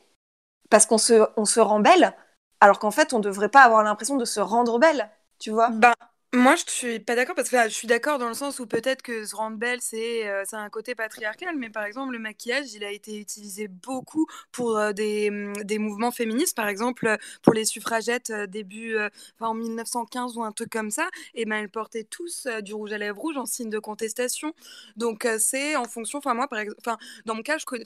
parce 0.70 0.86
qu'on 0.86 0.98
se, 0.98 1.24
on 1.36 1.44
se 1.44 1.60
rend 1.60 1.80
belle, 1.80 2.14
alors 2.60 2.78
qu'en 2.78 2.90
fait, 2.90 3.12
on 3.12 3.20
devrait 3.20 3.48
pas 3.50 3.62
avoir 3.62 3.82
l'impression 3.84 4.16
de 4.16 4.24
se 4.24 4.40
rendre 4.40 4.78
belle, 4.78 5.08
tu 5.38 5.50
vois? 5.50 5.70
Ben, 5.70 5.92
moi, 6.34 6.56
je 6.56 6.64
suis 6.70 6.98
pas 7.00 7.14
d'accord 7.14 7.34
parce 7.34 7.48
que 7.48 7.56
je 7.64 7.68
suis 7.68 7.86
d'accord 7.86 8.18
dans 8.18 8.28
le 8.28 8.34
sens 8.34 8.58
où 8.58 8.66
peut-être 8.66 9.02
que 9.02 9.24
se 9.24 9.36
rendre 9.36 9.56
belle, 9.56 9.80
c'est 9.80 10.28
euh, 10.28 10.42
un 10.52 10.68
côté 10.68 10.94
patriarcal, 10.94 11.56
mais 11.56 11.70
par 11.70 11.84
exemple, 11.84 12.12
le 12.12 12.18
maquillage, 12.18 12.72
il 12.74 12.84
a 12.84 12.90
été 12.90 13.18
utilisé 13.18 13.68
beaucoup 13.68 14.26
pour 14.52 14.76
euh, 14.76 14.92
des, 14.92 15.28
hum, 15.30 15.52
des 15.62 15.78
mouvements 15.78 16.10
féministes, 16.10 16.56
par 16.56 16.68
exemple, 16.68 17.06
euh, 17.06 17.16
pour 17.42 17.52
les 17.54 17.64
suffragettes 17.64 18.30
euh, 18.30 18.46
début, 18.46 18.96
en 19.40 19.54
1915 19.54 20.36
ou 20.36 20.42
un 20.42 20.52
truc 20.52 20.70
comme 20.70 20.90
ça, 20.90 21.08
et 21.34 21.44
ben 21.44 21.56
elles 21.56 21.68
portaient 21.70 22.04
tous 22.04 22.46
du 22.62 22.74
rouge 22.74 22.92
à 22.92 22.98
lèvres 22.98 23.20
rouge 23.20 23.36
en 23.36 23.46
signe 23.46 23.70
de 23.70 23.78
contestation. 23.78 24.52
Donc, 24.96 25.26
c'est 25.38 25.76
en 25.76 25.84
fonction, 25.84 26.18
enfin, 26.18 26.34
moi, 26.34 26.48
par 26.48 26.58
exemple, 26.58 26.80
dans 27.24 27.34
mon 27.34 27.42
cas, 27.42 27.58
je 27.58 27.64
connais, 27.64 27.84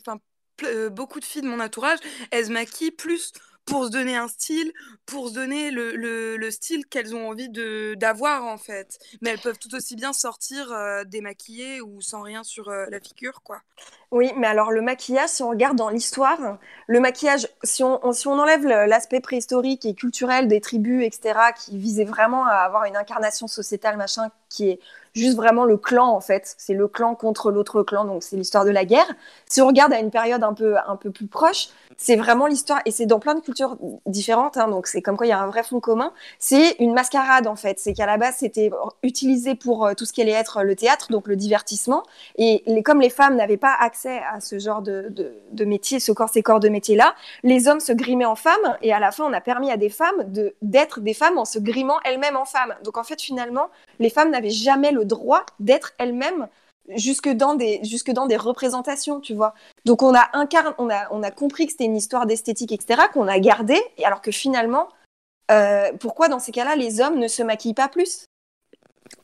beaucoup 0.90 1.20
de 1.20 1.24
filles 1.24 1.42
de 1.42 1.48
mon 1.48 1.60
entourage, 1.60 1.98
elles 2.30 2.46
se 2.46 2.50
maquillent 2.52 2.90
plus 2.90 3.32
pour 3.68 3.84
se 3.86 3.90
donner 3.90 4.16
un 4.16 4.28
style, 4.28 4.72
pour 5.06 5.28
se 5.28 5.34
donner 5.34 5.70
le, 5.70 5.94
le, 5.96 6.36
le 6.36 6.50
style 6.50 6.86
qu'elles 6.86 7.14
ont 7.14 7.28
envie 7.28 7.48
d'avoir 7.96 8.44
en 8.44 8.58
fait. 8.58 8.98
Mais 9.22 9.30
elles 9.30 9.40
peuvent 9.40 9.58
tout 9.58 9.74
aussi 9.74 9.96
bien 9.96 10.12
sortir 10.12 10.72
euh, 10.72 11.04
démaquillées 11.04 11.80
ou 11.80 12.00
sans 12.00 12.22
rien 12.22 12.44
sur 12.44 12.68
euh, 12.68 12.86
la 12.90 13.00
figure, 13.00 13.42
quoi. 13.42 13.62
Oui, 14.10 14.32
mais 14.36 14.46
alors 14.46 14.70
le 14.72 14.80
maquillage, 14.80 15.28
si 15.28 15.42
on 15.42 15.50
regarde 15.50 15.76
dans 15.76 15.90
l'histoire, 15.90 16.38
le 16.86 17.00
maquillage, 17.00 17.46
si 17.62 17.84
on, 17.84 18.04
on- 18.06 18.12
si 18.12 18.26
on 18.26 18.38
enlève 18.38 18.64
l'aspect 18.66 19.20
préhistorique 19.20 19.84
et 19.84 19.94
culturel 19.94 20.48
des 20.48 20.60
tribus, 20.62 21.04
etc., 21.04 21.52
qui 21.52 21.76
visaient 21.76 22.04
vraiment 22.04 22.46
à 22.46 22.52
avoir 22.52 22.84
une 22.84 22.96
incarnation 22.96 23.48
sociétale, 23.48 23.98
machin, 23.98 24.30
qui 24.48 24.70
est 24.70 24.80
juste 25.18 25.36
vraiment 25.36 25.64
le 25.64 25.76
clan, 25.76 26.08
en 26.08 26.20
fait, 26.20 26.54
c'est 26.56 26.74
le 26.74 26.88
clan 26.88 27.14
contre 27.14 27.50
l'autre 27.50 27.82
clan, 27.82 28.04
donc 28.04 28.22
c'est 28.22 28.36
l'histoire 28.36 28.64
de 28.64 28.70
la 28.70 28.84
guerre. 28.84 29.06
Si 29.46 29.60
on 29.60 29.66
regarde 29.66 29.92
à 29.92 29.98
une 30.00 30.10
période 30.10 30.42
un 30.42 30.54
peu, 30.54 30.76
un 30.78 30.96
peu 30.96 31.10
plus 31.10 31.26
proche, 31.26 31.68
c'est 31.96 32.16
vraiment 32.16 32.46
l'histoire, 32.46 32.80
et 32.86 32.90
c'est 32.90 33.06
dans 33.06 33.18
plein 33.18 33.34
de 33.34 33.40
cultures 33.40 33.76
différentes, 34.06 34.56
hein, 34.56 34.68
donc 34.68 34.86
c'est 34.86 35.02
comme 35.02 35.16
quoi 35.16 35.26
il 35.26 35.30
y 35.30 35.32
a 35.32 35.40
un 35.40 35.48
vrai 35.48 35.62
fond 35.62 35.80
commun, 35.80 36.12
c'est 36.38 36.76
une 36.78 36.92
mascarade, 36.94 37.46
en 37.46 37.56
fait. 37.56 37.78
C'est 37.78 37.92
qu'à 37.92 38.06
la 38.06 38.16
base, 38.16 38.36
c'était 38.38 38.70
utilisé 39.02 39.54
pour 39.54 39.84
euh, 39.86 39.94
tout 39.94 40.04
ce 40.04 40.12
qui 40.12 40.22
allait 40.22 40.30
être 40.32 40.62
le 40.62 40.76
théâtre, 40.76 41.08
donc 41.10 41.26
le 41.26 41.36
divertissement, 41.36 42.02
et 42.36 42.62
les- 42.66 42.82
comme 42.82 43.00
les 43.00 43.10
femmes 43.10 43.36
n'avaient 43.36 43.56
pas 43.56 43.74
accès 43.78 44.20
à 44.32 44.40
ce 44.40 44.58
genre 44.58 44.82
de, 44.82 45.12
de, 45.50 45.64
métier, 45.64 46.00
ce 46.00 46.12
corps, 46.12 46.28
ces 46.28 46.42
corps 46.42 46.60
de 46.60 46.68
métier-là, 46.68 47.14
les 47.42 47.68
hommes 47.68 47.80
se 47.80 47.92
grimaient 47.92 48.24
en 48.24 48.36
femmes 48.36 48.76
et 48.82 48.92
à 48.92 49.00
la 49.00 49.10
fin, 49.10 49.24
on 49.24 49.32
a 49.32 49.40
permis 49.40 49.70
à 49.70 49.76
des 49.76 49.90
femmes 49.90 50.24
d'être 50.62 51.00
des 51.00 51.14
femmes 51.14 51.38
en 51.38 51.44
se 51.44 51.58
grimant 51.58 51.98
elles-mêmes 52.04 52.36
en 52.36 52.44
femmes. 52.44 52.74
Donc 52.84 52.96
en 52.96 53.04
fait, 53.04 53.20
finalement, 53.20 53.68
les 53.98 54.10
femmes 54.10 54.30
n'avaient 54.30 54.50
jamais 54.50 54.92
le 54.92 55.04
droit 55.08 55.44
d'être 55.58 55.92
elles-mêmes 55.98 56.48
jusque 56.96 57.28
dans 57.28 57.54
des 57.54 57.80
jusque 57.84 58.10
dans 58.12 58.26
des 58.26 58.36
représentations, 58.36 59.20
tu 59.20 59.34
vois. 59.34 59.54
Donc 59.84 60.02
on 60.02 60.14
a 60.14 60.28
incarné, 60.32 60.70
on 60.78 60.88
a 60.88 61.08
on 61.10 61.22
a 61.22 61.30
compris 61.30 61.66
que 61.66 61.72
c'était 61.72 61.84
une 61.84 61.96
histoire 61.96 62.26
d'esthétique, 62.26 62.72
etc. 62.72 63.08
qu'on 63.12 63.28
a 63.28 63.38
gardé, 63.40 63.78
et 63.98 64.04
alors 64.04 64.22
que 64.22 64.30
finalement, 64.30 64.88
euh, 65.50 65.92
pourquoi 66.00 66.28
dans 66.28 66.38
ces 66.38 66.52
cas-là, 66.52 66.76
les 66.76 67.00
hommes 67.00 67.18
ne 67.18 67.28
se 67.28 67.42
maquillent 67.42 67.74
pas 67.74 67.88
plus? 67.88 68.24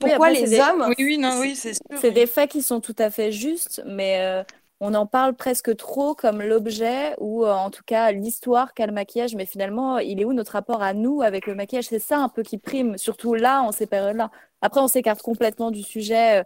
Oui, 0.02 0.10
Pourquoi 0.10 0.28
après, 0.28 0.40
les 0.40 0.50
des- 0.50 0.60
hommes 0.60 0.86
Oui, 0.88 0.94
oui, 0.98 1.18
non, 1.18 1.38
oui, 1.38 1.56
c'est 1.56 1.74
sûr. 1.74 1.98
C'est 2.00 2.10
des 2.10 2.26
faits 2.26 2.50
qui 2.50 2.62
sont 2.62 2.80
tout 2.80 2.96
à 2.98 3.10
fait 3.10 3.32
justes, 3.32 3.82
mais 3.86 4.20
euh, 4.20 4.42
on 4.86 4.92
en 4.92 5.06
parle 5.06 5.34
presque 5.34 5.74
trop 5.76 6.14
comme 6.14 6.42
l'objet 6.42 7.14
ou 7.18 7.46
euh, 7.46 7.52
en 7.52 7.70
tout 7.70 7.82
cas 7.86 8.12
l'histoire 8.12 8.74
qu'a 8.74 8.86
le 8.86 8.92
maquillage. 8.92 9.34
Mais 9.34 9.46
finalement, 9.46 9.98
il 9.98 10.20
est 10.20 10.26
où 10.26 10.34
notre 10.34 10.52
rapport 10.52 10.82
à 10.82 10.92
nous 10.92 11.22
avec 11.22 11.46
le 11.46 11.54
maquillage? 11.54 11.86
C'est 11.86 11.98
ça 11.98 12.18
un 12.18 12.28
peu 12.28 12.42
qui 12.42 12.58
prime, 12.58 12.98
surtout 12.98 13.34
là, 13.34 13.62
en 13.62 13.72
ces 13.72 13.86
périodes-là. 13.86 14.30
Après, 14.60 14.80
on 14.82 14.88
s'écarte 14.88 15.22
complètement 15.22 15.70
du 15.70 15.82
sujet 15.82 16.40
euh, 16.40 16.44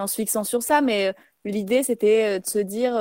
en 0.00 0.06
se 0.06 0.14
fixant 0.14 0.44
sur 0.44 0.62
ça, 0.62 0.80
mais 0.80 1.08
euh, 1.08 1.12
l'idée, 1.44 1.82
c'était 1.82 2.38
de 2.38 2.46
se 2.46 2.60
dire, 2.60 2.96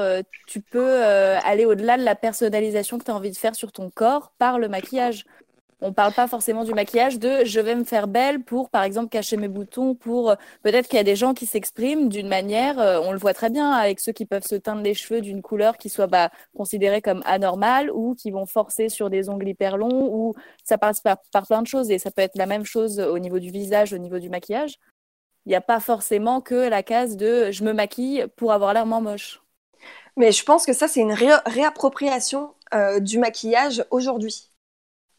tu 0.48 0.62
peux 0.62 1.04
aller 1.04 1.66
au-delà 1.66 1.96
de 1.98 2.04
la 2.04 2.16
personnalisation 2.16 2.98
que 2.98 3.04
tu 3.04 3.12
as 3.12 3.16
envie 3.16 3.30
de 3.30 3.38
faire 3.38 3.54
sur 3.54 3.72
ton 3.72 3.92
corps 3.92 4.34
par 4.40 4.58
le 4.58 4.68
maquillage. 4.68 5.26
On 5.84 5.94
parle 5.94 6.14
pas 6.14 6.28
forcément 6.28 6.64
du 6.64 6.76
maquillage 6.76 7.18
de 7.18 7.44
je 7.44 7.60
vais 7.60 7.74
me 7.74 7.84
faire 7.84 8.08
belle 8.08 8.44
pour, 8.44 8.70
par 8.70 8.84
exemple, 8.84 9.10
cacher 9.10 9.36
mes 9.36 9.48
boutons, 9.48 9.96
pour 9.96 10.30
euh, 10.30 10.36
peut-être 10.62 10.88
qu'il 10.88 10.98
y 10.98 11.00
a 11.00 11.04
des 11.04 11.16
gens 11.16 11.34
qui 11.34 11.48
s'expriment 11.48 12.08
d'une 12.08 12.28
manière, 12.28 12.80
euh, 12.80 13.00
on 13.04 13.12
le 13.12 13.18
voit 13.18 13.34
très 13.34 13.50
bien 13.50 13.72
avec 13.72 14.00
ceux 14.00 14.12
qui 14.12 14.28
peuvent 14.28 14.46
se 14.46 14.54
teindre 14.54 14.84
les 14.84 14.94
cheveux 14.94 15.22
d'une 15.22 15.42
couleur 15.42 15.78
qui 15.78 15.90
soit 15.90 16.06
bah, 16.06 16.30
considérée 16.56 17.02
comme 17.02 17.24
anormale 17.26 17.90
ou 17.92 18.14
qui 18.14 18.30
vont 18.30 18.46
forcer 18.46 18.90
sur 18.90 19.10
des 19.10 19.28
ongles 19.28 19.50
hyper 19.50 19.76
longs 19.76 20.08
ou 20.14 20.36
ça 20.64 20.78
passe 20.78 21.02
par, 21.02 21.18
plein 21.48 21.64
de 21.64 21.68
choses 21.68 21.90
et 21.90 21.98
ça 21.98 22.12
peut 22.12 22.22
être 22.22 22.38
la 22.38 22.46
même 22.46 22.66
chose 22.66 23.00
au 23.00 23.18
niveau 23.18 23.40
du 23.40 23.50
visage, 23.50 23.92
au 23.92 23.98
niveau 23.98 24.20
du 24.20 24.30
maquillage. 24.30 24.76
Il 25.48 25.50
n'y 25.50 25.56
a 25.56 25.62
pas 25.62 25.80
forcément 25.80 26.42
que 26.42 26.70
la 26.70 26.84
case 26.84 27.18
de 27.18 27.50
je 27.52 27.64
me 27.64 27.74
maquille 27.74 28.28
pour 28.36 28.52
avoir 28.54 28.74
l'air 28.76 28.86
moins 28.86 29.02
moche. 29.02 29.42
Mais 30.18 30.32
je 30.32 30.44
pense 30.44 30.66
que 30.66 30.74
ça, 30.74 30.88
c'est 30.88 31.02
une 31.02 31.14
ré- 31.14 31.42
réappropriation 31.46 32.54
euh, 32.76 33.00
du 33.00 33.18
maquillage 33.18 33.84
aujourd'hui. 33.90 34.51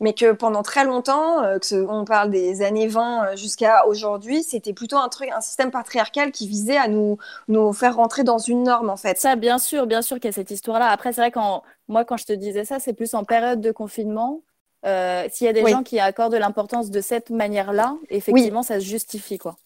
Mais 0.03 0.13
que 0.15 0.33
pendant 0.33 0.63
très 0.63 0.85
longtemps, 0.85 1.43
euh, 1.45 1.59
que 1.59 1.65
ce- 1.67 1.77
on 1.89 2.05
parle 2.05 2.31
des 2.31 2.61
années 2.63 2.89
20 2.89 3.25
euh, 3.25 3.37
jusqu'à 3.37 3.87
aujourd'hui, 3.87 4.43
c'était 4.43 4.73
plutôt 4.73 4.97
un 4.99 5.09
truc, 5.09 5.31
un 5.35 5.41
système 5.41 5.71
patriarcal 5.71 6.33
qui 6.33 6.47
visait 6.49 6.77
à 6.77 6.89
nous, 6.89 7.19
nous 7.49 7.73
faire 7.73 7.95
rentrer 7.97 8.25
dans 8.25 8.39
une 8.39 8.65
norme, 8.65 8.91
en 8.91 8.97
fait. 8.97 9.19
Ça, 9.19 9.37
bien 9.37 9.59
sûr, 9.59 9.87
bien 9.87 10.03
sûr 10.03 10.17
qu'il 10.17 10.27
y 10.27 10.29
a 10.29 10.33
cette 10.33 10.51
histoire-là. 10.51 10.89
Après, 10.89 11.13
c'est 11.13 11.21
vrai 11.21 11.31
quand 11.31 11.63
moi, 11.89 12.05
quand 12.05 12.17
je 12.17 12.25
te 12.27 12.33
disais 12.33 12.65
ça, 12.65 12.81
c'est 12.81 12.93
plus 12.95 13.15
en 13.15 13.23
période 13.25 13.61
de 13.61 13.71
confinement. 13.71 14.41
Euh, 14.85 15.25
S'il 15.31 15.47
y 15.47 15.51
a 15.51 15.53
des 15.53 15.63
Oui. 15.63 15.71
gens 15.71 15.85
qui 15.85 16.01
accordent 16.01 16.33
de 16.33 16.39
l'importance 16.39 16.91
de 16.91 17.01
cette 17.01 17.31
manière-là, 17.31 17.95
effectivement, 18.11 18.65
ça 18.65 18.81
se 18.81 18.85
justifie, 18.85 19.39
quoi. 19.39 19.57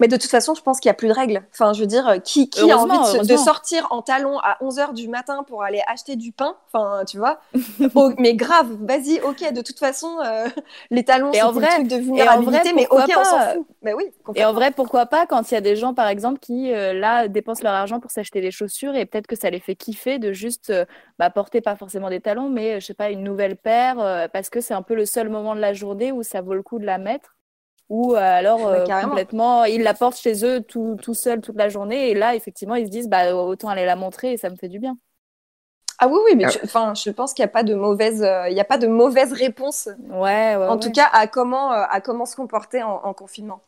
Mais 0.00 0.08
de 0.08 0.16
toute 0.16 0.30
façon, 0.30 0.54
je 0.54 0.62
pense 0.62 0.80
qu'il 0.80 0.88
n'y 0.88 0.92
a 0.92 0.94
plus 0.94 1.08
de 1.08 1.12
règles. 1.12 1.42
Enfin, 1.52 1.72
je 1.72 1.80
veux 1.80 1.86
dire, 1.86 2.08
euh, 2.08 2.18
qui, 2.18 2.48
qui 2.50 2.70
a 2.70 2.78
envie 2.78 3.26
de, 3.26 3.36
sortir 3.36 3.86
en 3.90 4.02
talons 4.02 4.38
à 4.38 4.58
11h 4.62 4.94
du 4.94 5.08
matin 5.08 5.44
pour 5.46 5.62
aller 5.62 5.82
acheter 5.86 6.16
du 6.16 6.32
pain? 6.32 6.56
Enfin, 6.72 7.04
tu 7.06 7.18
vois? 7.18 7.40
Oh, 7.94 8.12
mais 8.18 8.34
grave, 8.34 8.68
vas-y, 8.80 9.20
ok, 9.20 9.52
de 9.52 9.62
toute 9.62 9.78
façon, 9.78 10.18
euh, 10.24 10.48
les 10.90 11.04
talons, 11.04 11.32
c'est 11.32 11.40
un 11.40 11.52
truc 11.52 11.88
de 11.88 11.96
vulnérabilité, 11.96 12.58
vrai, 12.58 12.72
mais 12.74 12.86
pourquoi 12.86 13.04
ok, 13.04 13.14
on 13.18 13.24
s'en 13.24 13.36
pas 13.38 13.54
fout. 13.54 13.66
Mais 13.82 13.94
oui, 13.94 14.04
Et 14.34 14.44
en 14.44 14.52
vrai, 14.52 14.70
pourquoi 14.70 15.06
pas 15.06 15.26
quand 15.26 15.50
il 15.50 15.54
y 15.54 15.56
a 15.56 15.60
des 15.60 15.76
gens, 15.76 15.94
par 15.94 16.08
exemple, 16.08 16.38
qui 16.38 16.72
euh, 16.72 16.92
là 16.92 17.28
dépensent 17.28 17.62
leur 17.62 17.72
argent 17.72 18.00
pour 18.00 18.10
s'acheter 18.10 18.40
des 18.40 18.50
chaussures 18.50 18.94
et 18.94 19.06
peut-être 19.06 19.26
que 19.26 19.36
ça 19.36 19.50
les 19.50 19.60
fait 19.60 19.74
kiffer 19.74 20.18
de 20.18 20.32
juste 20.32 20.70
euh, 20.70 20.84
bah, 21.18 21.30
porter 21.30 21.60
pas 21.60 21.76
forcément 21.76 22.10
des 22.10 22.20
talons, 22.20 22.48
mais 22.48 22.74
euh, 22.74 22.80
je 22.80 22.86
sais 22.86 22.94
pas 22.94 23.10
une 23.10 23.22
nouvelle 23.22 23.56
paire 23.56 24.00
euh, 24.00 24.28
parce 24.28 24.48
que 24.50 24.60
c'est 24.60 24.74
un 24.74 24.82
peu 24.82 24.94
le 24.94 25.04
seul 25.04 25.28
moment 25.28 25.54
de 25.54 25.60
la 25.60 25.74
journée 25.74 26.12
où 26.12 26.22
ça 26.22 26.40
vaut 26.40 26.54
le 26.54 26.62
coup 26.62 26.78
de 26.78 26.86
la 26.86 26.98
mettre. 26.98 27.36
Ou 27.90 28.14
euh, 28.14 28.18
alors 28.18 28.60
Bah, 28.60 28.72
euh, 28.80 28.86
carrément. 28.86 29.10
complètement, 29.10 29.64
ils 29.64 29.82
la 29.82 29.92
portent 29.94 30.16
chez 30.18 30.44
eux 30.44 30.62
tout, 30.62 30.96
tout 31.02 31.12
seuls 31.14 31.40
toute 31.42 31.56
la 31.56 31.68
journée 31.68 32.10
et 32.10 32.14
là 32.14 32.34
effectivement 32.34 32.76
ils 32.76 32.86
se 32.86 32.90
disent 32.90 33.08
bah 33.08 33.34
autant 33.34 33.68
aller 33.68 33.84
la 33.84 33.96
montrer 33.96 34.32
et 34.32 34.36
ça 34.38 34.48
me 34.48 34.56
fait 34.56 34.68
du 34.68 34.78
bien. 34.78 34.96
Ah 36.02 36.08
oui, 36.08 36.18
oui, 36.24 36.34
mais 36.34 36.44
Ah. 36.46 36.60
enfin, 36.64 36.94
je 36.94 37.10
pense 37.10 37.34
qu'il 37.34 37.42
n'y 37.42 37.50
a 37.50 37.52
pas 37.52 37.62
de 37.62 37.74
mauvaise, 37.74 38.22
euh, 38.22 38.48
il 38.48 38.56
y 38.56 38.60
a 38.60 38.64
pas 38.64 38.78
de 38.78 38.86
mauvaise 38.86 39.34
réponse. 39.34 39.86
Ouais, 40.08 40.16
ouais. 40.18 40.54
en 40.56 40.74
ouais. 40.76 40.80
tout 40.80 40.90
cas, 40.92 41.06
à 41.12 41.26
comment, 41.26 41.74
euh, 41.74 41.82
à 41.90 42.00
comment 42.00 42.24
se 42.24 42.36
comporter 42.36 42.82
en, 42.82 42.94
en 43.04 43.12
confinement. 43.12 43.60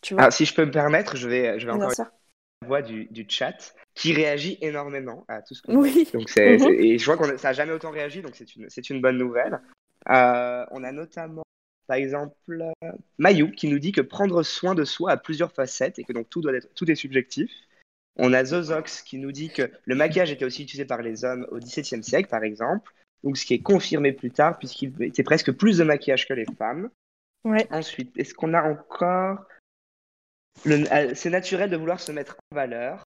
Tu 0.00 0.14
vois. 0.14 0.24
Ah, 0.24 0.30
si 0.30 0.44
je 0.44 0.54
peux 0.54 0.64
me 0.64 0.70
permettre, 0.70 1.16
je 1.16 1.28
vais, 1.28 1.58
je 1.58 1.66
vais 1.66 1.72
encore 1.72 1.90
la 1.98 2.68
voix 2.68 2.82
du, 2.82 3.06
du 3.06 3.26
chat 3.28 3.74
qui 3.94 4.12
réagit 4.12 4.56
énormément 4.60 5.24
à 5.26 5.42
tout 5.42 5.54
ce 5.54 5.62
qu'on 5.62 5.74
Oui. 5.74 6.08
Donc 6.14 6.28
c'est, 6.28 6.52
Mhm. 6.52 6.58
c'est- 6.60 6.74
et 6.74 6.96
je 6.98 7.04
vois 7.06 7.16
que 7.16 7.36
ça 7.38 7.48
n'a 7.48 7.52
jamais 7.54 7.72
autant 7.72 7.90
réagi, 7.90 8.22
donc 8.22 8.36
c'est 8.36 8.54
une, 8.54 8.66
c'est 8.70 8.88
une 8.88 9.00
bonne 9.00 9.18
nouvelle. 9.18 9.60
Euh, 10.10 10.64
on 10.70 10.84
a 10.84 10.92
notamment, 10.92 11.42
par 11.90 11.96
exemple, 11.96 12.36
Mayou 13.18 13.50
qui 13.50 13.66
nous 13.66 13.80
dit 13.80 13.90
que 13.90 14.00
prendre 14.00 14.44
soin 14.44 14.76
de 14.76 14.84
soi 14.84 15.10
a 15.10 15.16
plusieurs 15.16 15.50
facettes 15.50 15.98
et 15.98 16.04
que 16.04 16.12
donc 16.12 16.30
tout, 16.30 16.40
doit 16.40 16.54
être, 16.54 16.72
tout 16.74 16.88
est 16.88 16.94
subjectif. 16.94 17.50
On 18.16 18.32
a 18.32 18.44
Zozox 18.44 19.02
qui 19.02 19.18
nous 19.18 19.32
dit 19.32 19.48
que 19.48 19.68
le 19.86 19.96
maquillage 19.96 20.30
était 20.30 20.44
aussi 20.44 20.62
utilisé 20.62 20.84
par 20.84 21.02
les 21.02 21.24
hommes 21.24 21.48
au 21.50 21.58
XVIIe 21.58 22.04
siècle, 22.04 22.28
par 22.28 22.44
exemple, 22.44 22.94
donc 23.24 23.36
ce 23.36 23.44
qui 23.44 23.54
est 23.54 23.62
confirmé 23.62 24.12
plus 24.12 24.30
tard 24.30 24.56
puisqu'il 24.56 24.94
était 25.02 25.24
presque 25.24 25.50
plus 25.50 25.78
de 25.78 25.82
maquillage 25.82 26.28
que 26.28 26.32
les 26.32 26.46
femmes. 26.56 26.90
Ouais. 27.42 27.66
Ensuite, 27.72 28.16
est-ce 28.16 28.34
qu'on 28.34 28.54
a 28.54 28.62
encore 28.62 29.44
le- 30.64 30.86
euh, 30.92 31.12
C'est 31.16 31.30
naturel 31.30 31.70
de 31.70 31.76
vouloir 31.76 31.98
se 31.98 32.12
mettre 32.12 32.36
en 32.52 32.54
valeur. 32.54 33.02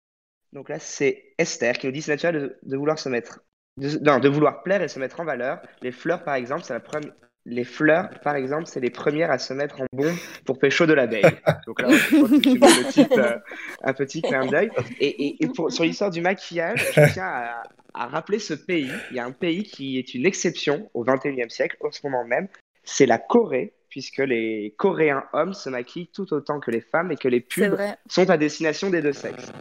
Donc 0.53 0.69
là, 0.69 0.77
c'est 0.77 1.33
Esther 1.39 1.79
qui 1.79 1.87
nous 1.87 1.91
dit 1.91 2.03
c'est 2.03 2.11
naturel 2.11 2.35
de, 2.35 2.59
de 2.61 2.77
vouloir 2.77 2.99
se 2.99 3.09
mettre, 3.09 3.39
de, 3.77 3.97
non, 4.03 4.19
de 4.19 4.29
vouloir 4.29 4.61
plaire 4.61 4.83
et 4.83 4.89
se 4.89 4.99
mettre 4.99 5.21
en 5.21 5.25
valeur. 5.25 5.59
Les 5.81 5.91
fleurs, 5.91 6.23
par 6.23 6.35
exemple, 6.35 6.63
c'est 6.63 6.73
la 6.73 6.79
première. 6.79 7.13
Les 7.47 7.63
fleurs, 7.63 8.09
par 8.23 8.35
exemple, 8.35 8.65
c'est 8.65 8.79
les 8.79 8.89
premières 8.89 9.29
à 9.29 9.37
se 9.37 9.53
mettre 9.53 9.79
en 9.81 9.85
bombe 9.93 10.15
pour 10.45 10.57
pécho 10.57 10.85
de 10.87 10.93
l'abeille. 10.93 11.23
Donc 11.67 11.79
là, 11.81 11.89
je 11.89 12.15
pense 12.17 12.29
que 12.31 12.41
c'est 12.43 12.49
une 12.49 12.59
petite, 13.07 13.17
euh, 13.19 13.37
un 13.83 13.93
petit 13.93 14.21
clin 14.23 14.45
d'œil. 14.47 14.71
Et, 14.99 15.07
et- 15.27 15.43
et 15.43 15.47
pour- 15.49 15.71
sur 15.71 15.83
l'histoire 15.83 16.09
du 16.09 16.21
maquillage, 16.21 16.83
je 16.93 17.13
tiens 17.13 17.25
à, 17.27 17.63
à 17.93 18.07
rappeler 18.07 18.39
ce 18.39 18.55
pays. 18.55 18.89
Il 19.11 19.17
y 19.17 19.19
a 19.19 19.25
un 19.25 19.31
pays 19.31 19.61
qui 19.63 19.99
est 19.99 20.15
une 20.15 20.25
exception 20.25 20.89
au 20.95 21.03
XXIe 21.03 21.49
siècle, 21.49 21.77
en 21.81 21.91
ce 21.91 21.99
moment 22.03 22.25
même. 22.25 22.47
c'est 22.83 23.05
la 23.07 23.17
Corée, 23.19 23.73
puisque 23.89 24.19
les 24.19 24.73
Coréens 24.77 25.23
hommes 25.33 25.53
se 25.53 25.69
maquillent 25.69 26.09
tout 26.13 26.31
autant 26.33 26.59
que 26.59 26.69
les 26.71 26.81
femmes 26.81 27.11
et 27.11 27.15
que 27.15 27.27
les 27.27 27.41
pubs 27.41 27.77
sont 28.09 28.29
à 28.29 28.37
destination 28.37 28.89
des 28.89 29.01
deux 29.01 29.13
sexes. 29.13 29.51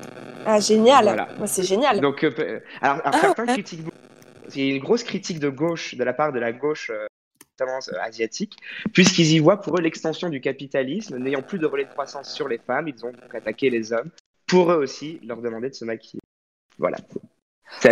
Ah, 0.47 0.59
génial. 0.61 1.05
Voilà. 1.05 1.28
C'est 1.47 1.62
génial. 1.62 2.01
Donc, 2.01 2.23
euh, 2.24 2.31
alors, 2.81 2.97
alors, 2.97 3.02
Ah, 3.05 3.12
certains 3.20 3.44
ouais. 3.47 3.52
critiquent 3.55 3.85
beaucoup. 3.85 3.97
Il 4.55 4.62
y 4.65 4.73
a 4.73 4.74
une 4.77 4.82
grosse 4.82 5.05
critique 5.05 5.39
de 5.39 5.48
gauche, 5.48 5.94
de 5.94 6.05
la 6.05 6.12
part 6.12 6.32
de 6.32 6.39
la 6.39 6.52
gauche, 6.52 6.90
euh, 6.90 7.06
notamment 7.59 7.78
euh, 7.93 8.01
asiatique, 8.02 8.56
puisqu'ils 8.93 9.32
y 9.32 9.39
voient 9.39 9.60
pour 9.60 9.78
eux 9.78 9.81
l'extension 9.81 10.28
du 10.28 10.40
capitalisme. 10.40 11.16
N'ayant 11.18 11.43
plus 11.43 11.59
de 11.59 11.66
relais 11.66 11.85
de 11.85 11.90
croissance 11.90 12.32
sur 12.32 12.48
les 12.48 12.59
femmes, 12.59 12.89
ils 12.89 13.05
ont 13.05 13.12
donc 13.12 13.35
attaqué 13.35 13.70
les 13.70 13.93
hommes 13.93 14.10
pour 14.47 14.72
eux 14.72 14.76
aussi 14.76 15.20
leur 15.24 15.39
demander 15.40 15.70
de 15.70 15.74
se 15.74 15.85
maquiller. 15.85 16.20
Voilà. 16.78 16.98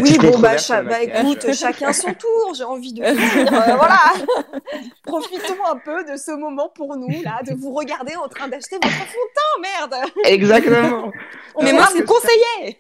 Oui, 0.01 0.17
bon, 0.19 0.39
bah, 0.39 0.59
cha- 0.59 0.83
bah, 0.83 1.03
écoute, 1.03 1.53
chacun 1.55 1.93
son 1.93 2.13
tour, 2.15 2.53
j'ai 2.55 2.65
envie 2.65 2.93
de 2.93 3.03
dire. 3.03 3.07
euh, 3.07 3.77
voilà. 3.77 4.13
Profitons 5.03 5.65
un 5.67 5.77
peu 5.79 6.05
de 6.05 6.17
ce 6.17 6.33
moment 6.33 6.69
pour 6.69 6.97
nous, 6.97 7.23
là, 7.23 7.43
de 7.43 7.55
vous 7.55 7.73
regarder 7.73 8.15
en 8.17 8.29
train 8.29 8.49
d'acheter 8.49 8.77
votre 8.77 8.89
fond 8.89 9.03
de 9.03 9.35
teint, 9.35 9.79
merde. 9.81 10.11
Exactement. 10.25 11.13
On 11.55 11.63
Mais 11.63 11.71
est 11.71 11.73
moi, 11.73 11.89
vous 11.95 12.05
conseiller. 12.05 12.77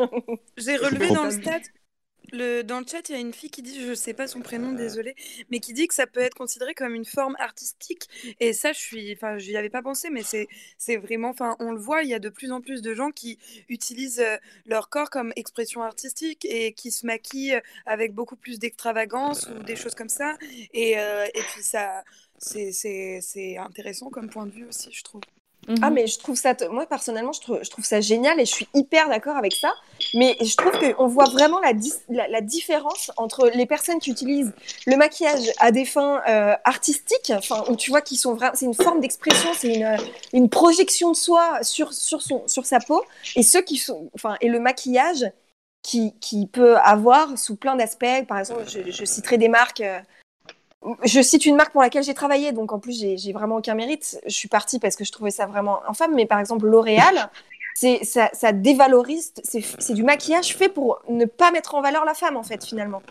J'ai 0.57 0.77
relevé 0.77 1.11
dans 1.11 1.25
le 1.25 1.31
stade. 1.31 1.63
Dans 2.33 2.81
le 2.81 2.87
chat, 2.87 3.09
il 3.11 3.13
y 3.13 3.15
a 3.15 3.21
une 3.21 3.35
fille 3.35 3.51
qui 3.51 3.61
dit, 3.61 3.85
je 3.87 3.93
sais 3.93 4.15
pas 4.15 4.27
son 4.27 4.41
prénom, 4.41 4.73
désolé, 4.73 5.15
mais 5.51 5.61
qui 5.61 5.75
dit 5.75 5.87
que 5.87 5.95
ça 5.95 6.07
peut 6.07 6.21
être 6.21 6.35
considéré 6.35 6.75
comme 6.75 6.95
une 6.95 7.05
forme 7.05 7.37
artistique. 7.39 8.09
Et 8.41 8.55
ça, 8.55 8.73
je 8.73 9.39
j'y 9.39 9.57
avais 9.57 9.69
pas 9.69 9.83
pensé, 9.83 10.09
mais 10.09 10.23
c'est, 10.23 10.97
vraiment, 10.97 11.29
enfin, 11.29 11.57
on 11.59 11.73
le 11.73 11.79
voit, 11.79 12.03
il 12.03 12.09
y 12.09 12.15
a 12.15 12.19
de 12.19 12.31
plus 12.31 12.51
en 12.51 12.63
plus 12.63 12.81
de 12.81 12.95
gens 12.95 13.11
qui 13.11 13.39
utilisent 13.69 14.21
euh, 14.21 14.37
leur 14.65 14.89
corps 14.89 15.11
comme 15.11 15.33
expression 15.37 15.83
artistique 15.83 16.47
et 16.47 16.73
qui 16.73 16.91
se 16.91 17.05
maquillent 17.05 17.61
avec 17.85 18.15
beaucoup 18.15 18.37
plus 18.37 18.59
d'extravagance 18.59 19.49
ou 19.49 19.63
des 19.63 19.77
choses 19.77 19.95
comme 19.95 20.09
ça. 20.09 20.37
Et, 20.73 20.99
euh, 20.99 21.27
et 21.35 21.41
puis 21.41 21.63
ça, 21.63 22.03
c'est 22.39 23.59
intéressant 23.59 24.09
comme 24.09 24.31
point 24.31 24.47
de 24.47 24.53
vue 24.53 24.67
aussi, 24.67 24.91
je 24.91 25.03
trouve. 25.03 25.23
Ah 25.81 25.91
mais 25.91 26.09
je 26.09 26.19
trouve 26.19 26.37
ça, 26.37 26.55
moi 26.71 26.87
personnellement, 26.87 27.33
je 27.33 27.41
trouve, 27.41 27.61
je 27.63 27.71
trouve 27.71 27.85
ça 27.85 28.01
génial 28.01 28.41
et 28.41 28.45
je 28.45 28.51
suis 28.53 28.69
hyper 28.75 29.09
d'accord 29.09 29.37
avec 29.37 29.55
ça. 29.55 29.73
Mais 30.15 30.37
je 30.41 30.57
trouve 30.57 30.73
qu'on 30.73 31.07
voit 31.07 31.27
vraiment 31.27 31.61
la, 31.61 31.73
la, 32.09 32.27
la 32.27 32.41
différence 32.41 33.13
entre 33.17 33.49
les 33.55 33.65
personnes 33.67 34.01
qui 34.01 34.11
utilisent 34.11 34.53
le 34.87 34.97
maquillage 34.97 35.53
à 35.61 35.71
des 35.71 35.85
fins 35.85 36.21
euh, 36.29 36.55
artistiques, 36.65 37.33
enfin 37.37 37.63
où 37.69 37.77
tu 37.77 37.91
vois 37.91 38.01
qu'ils 38.01 38.19
sont 38.19 38.35
vraiment, 38.35 38.55
c'est 38.57 38.67
une 38.67 38.75
forme 38.75 39.01
d'expression, 39.01 39.51
c'est 39.57 39.73
une, 39.75 39.97
une 40.33 40.49
projection 40.51 41.13
de 41.13 41.17
soi 41.17 41.63
sur 41.63 41.93
sur 41.93 42.23
son 42.23 42.43
sur 42.49 42.67
sa 42.67 42.81
peau, 42.81 43.03
et 43.37 43.45
ceux 43.45 43.63
qui 43.63 43.77
sont, 43.77 44.11
enfin 44.15 44.37
et 44.41 44.49
le 44.49 44.59
maquillage 44.59 45.31
qui 45.85 46.15
qui 46.21 46.47
peut 46.49 46.77
avoir 46.79 47.39
sous 47.39 47.55
plein 47.57 47.77
d'aspects. 47.77 48.27
Par 48.27 48.41
exemple, 48.41 48.65
je, 48.69 48.91
je 48.91 49.05
citerai 49.05 49.39
des 49.39 49.49
marques. 49.49 49.81
euh, 49.81 50.01
je 51.05 51.21
cite 51.23 51.47
une 51.47 51.57
marque 51.57 51.73
pour 51.73 51.83
laquelle 51.83 52.03
j'ai 52.03 52.15
travaillé, 52.15 52.53
donc 52.53 52.73
en 52.73 52.79
plus 52.79 52.99
j'ai 52.99 53.33
vraiment 53.33 53.57
aucun 53.57 53.75
mérite. 53.75 54.21
Je 54.27 54.35
suis 54.35 54.49
partie 54.49 54.79
parce 54.79 54.97
que 54.97 55.05
je 55.05 55.13
trouvais 55.13 55.31
ça 55.31 55.47
vraiment 55.47 55.81
infâme, 55.89 56.15
mais 56.15 56.27
par 56.27 56.39
exemple 56.39 56.67
L'Oréal, 56.67 57.31
ça, 57.75 58.31
ça 58.33 58.53
dévalorise, 58.53 59.33
c'est 59.45 59.95
du 59.95 60.03
maquillage 60.03 60.57
fait 60.57 60.69
pour 60.69 61.01
ne 61.09 61.25
pas 61.25 61.51
mettre 61.51 61.75
en 61.75 61.83
valeur 61.83 62.05
la 62.05 62.15
femme 62.15 62.37
en 62.37 62.43
fait 62.43 62.65
finalement. 62.65 63.03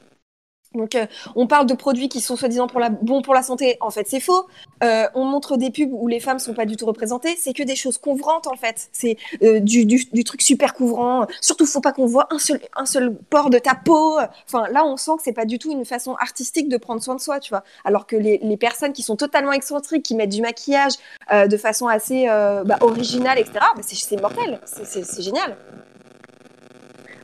Donc 0.74 0.96
euh, 0.96 1.06
on 1.36 1.48
parle 1.48 1.66
de 1.66 1.74
produits 1.74 2.08
qui 2.08 2.22
sont 2.22 2.38
soi-disant 2.38 2.68
bons 3.02 3.22
pour 3.22 3.34
la 3.34 3.44
santé, 3.44 3.78
en 3.82 3.90
fait 3.90 4.08
c'est 4.08 4.22
faux. 4.22 4.48
Euh, 4.84 5.06
on 5.16 5.26
montre 5.26 5.58
des 5.58 5.70
pubs 5.70 5.92
où 5.92 6.08
les 6.08 6.22
femmes 6.22 6.40
sont 6.40 6.54
pas 6.54 6.66
du 6.66 6.78
tout 6.78 6.86
représentées, 6.86 7.36
c'est 7.38 7.54
que 7.54 7.64
des 7.64 7.76
choses 7.76 7.98
couvrantes 7.98 8.48
en 8.48 8.56
fait. 8.56 8.88
C'est 8.94 9.18
euh, 9.44 9.60
du, 9.60 10.24
truc 10.24 10.42
super 10.42 10.74
couvrant. 10.74 11.28
Surtout 11.42 11.66
faut 11.66 11.82
pas 11.82 11.92
qu'on 11.92 12.06
voit 12.06 12.30
un 12.32 12.86
seul, 12.86 13.16
port 13.30 13.50
de 13.50 13.60
ta 13.60 13.76
peau. 13.76 14.18
Enfin 14.48 14.66
là 14.72 14.86
on 14.86 14.96
sent 14.96 15.12
que 15.18 15.24
c'est 15.24 15.34
pas 15.34 15.46
du 15.46 15.60
tout 15.60 15.72
une 15.72 15.84
façon 15.84 16.16
artistique 16.16 16.70
de 16.70 16.78
prendre 16.78 17.04
soin 17.04 17.16
de 17.16 17.22
soi, 17.22 17.42
tu 17.42 17.50
vois. 17.50 17.64
Alors 17.84 18.08
que 18.08 18.16
les, 18.16 18.40
personnes 18.58 18.94
qui 18.94 19.02
sont 19.02 19.16
totalement 19.16 19.54
excentriques, 19.54 20.04
qui 20.04 20.14
mettent 20.14 20.30
du 20.30 20.42
maquillage 20.42 20.94
de 21.32 21.58
façon 21.58 21.88
assez 21.88 22.28
bah, 22.28 22.78
originale, 22.82 23.40
etc. 23.40 23.60
bah, 23.76 23.82
c'est 23.82 24.22
mortel, 24.22 24.60
c'est- 24.66 25.22
génial. 25.22 25.58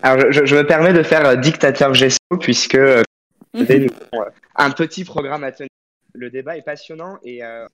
Alors, 0.01 0.31
je, 0.31 0.45
je- 0.45 0.55
me 0.55 0.65
permets 0.65 0.93
de 0.93 1.03
faire 1.03 1.37
dictateur 1.37 1.93
gesto 1.93 2.37
puisque 2.39 2.77
nous 3.79 3.87
euh, 4.13 4.29
un 4.55 4.71
petit 4.71 5.03
programme 5.03 5.43
à 5.43 5.51
tenir. 5.51 5.69
Le 6.13 6.29
débat 6.29 6.57
est 6.57 6.63
passionnant 6.63 7.19
et 7.23 7.43
euh, 7.43 7.67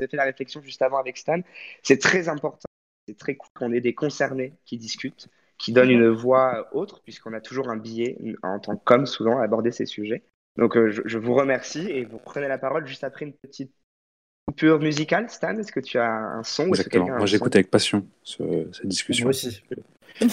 j'ai 0.00 0.08
fait 0.08 0.16
la 0.16 0.24
réflexion 0.24 0.60
juste 0.62 0.82
avant 0.82 0.98
avec 0.98 1.16
Stan. 1.16 1.40
C'est 1.82 1.98
très 2.00 2.28
important, 2.28 2.66
c'est 3.08 3.16
très 3.16 3.34
cool 3.36 3.48
qu'on 3.54 3.72
ait 3.72 3.80
des 3.80 3.94
concernés 3.94 4.52
qui 4.64 4.76
discutent, 4.76 5.28
qui 5.58 5.72
donnent 5.72 5.90
une 5.90 6.08
voix 6.08 6.58
euh, 6.58 6.78
autre, 6.78 7.00
puisqu'on 7.02 7.32
a 7.32 7.40
toujours 7.40 7.68
un 7.70 7.76
billet 7.76 8.18
en 8.42 8.58
tant 8.58 8.76
qu'homme 8.76 9.06
souvent 9.06 9.38
à 9.38 9.44
aborder 9.44 9.70
ces 9.72 9.86
sujets. 9.86 10.22
Donc, 10.58 10.76
euh, 10.76 10.90
je, 10.90 11.02
je 11.04 11.18
vous 11.18 11.34
remercie 11.34 11.86
et 11.90 12.04
vous 12.04 12.18
prenez 12.18 12.48
la 12.48 12.58
parole 12.58 12.86
juste 12.86 13.04
après 13.04 13.24
une 13.26 13.34
petite 13.34 13.72
coupure 14.46 14.78
musicale. 14.78 15.28
Stan, 15.30 15.56
est-ce 15.58 15.72
que 15.72 15.80
tu 15.80 15.98
as 15.98 16.10
un 16.10 16.42
son 16.42 16.68
ou 16.68 16.74
est-ce 16.74 16.82
que 16.82 16.88
Exactement. 16.88 17.16
Moi, 17.18 17.26
j'écoute 17.26 17.54
avec 17.54 17.70
passion 17.70 18.06
ce- 18.22 18.68
cette 18.72 18.88
discussion. 18.88 19.24
Moi 19.26 19.30
aussi. 19.30 19.62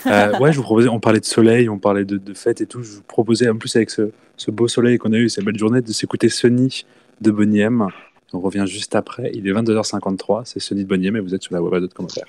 Euh, 0.08 0.38
ouais, 0.40 0.52
je 0.52 0.58
vous 0.58 0.64
proposais, 0.64 0.88
on 0.88 1.00
parlait 1.00 1.20
de 1.20 1.26
soleil, 1.26 1.70
on 1.70 1.78
parlait 1.78 2.06
de, 2.06 2.18
de 2.18 2.34
fête 2.34 2.62
et 2.62 2.66
tout. 2.66 2.84
Je 2.84 2.92
vous 2.92 3.02
proposais, 3.04 3.50
en 3.50 3.58
plus, 3.58 3.76
avec 3.76 3.90
ce, 3.90 4.12
beau 4.50 4.68
soleil 4.68 4.98
qu'on 4.98 5.14
a 5.14 5.18
eu, 5.18 5.30
cette 5.30 5.44
belle 5.44 5.58
journée, 5.58 5.82
de 5.82 5.92
s'écouter 5.92 6.30
Sunny 6.30 6.86
de 7.22 7.32
Bonnie 7.32 7.60
M. 7.60 7.88
On 8.34 8.40
revient 8.40 8.66
juste 8.66 8.96
après. 8.96 9.32
Il 9.34 9.48
est 9.48 9.52
22h53. 9.52 10.44
C'est 10.46 10.60
Sunny 10.60 10.84
de 10.84 10.90
Bonnie 10.90 11.08
M 11.08 11.18
et 11.18 11.20
vous 11.20 11.36
êtes 11.36 11.44
sur 11.44 11.54
la 11.54 11.62
web 11.62 11.74
à 11.74 11.80
d'autres 11.80 11.96
commentaires. 11.96 12.26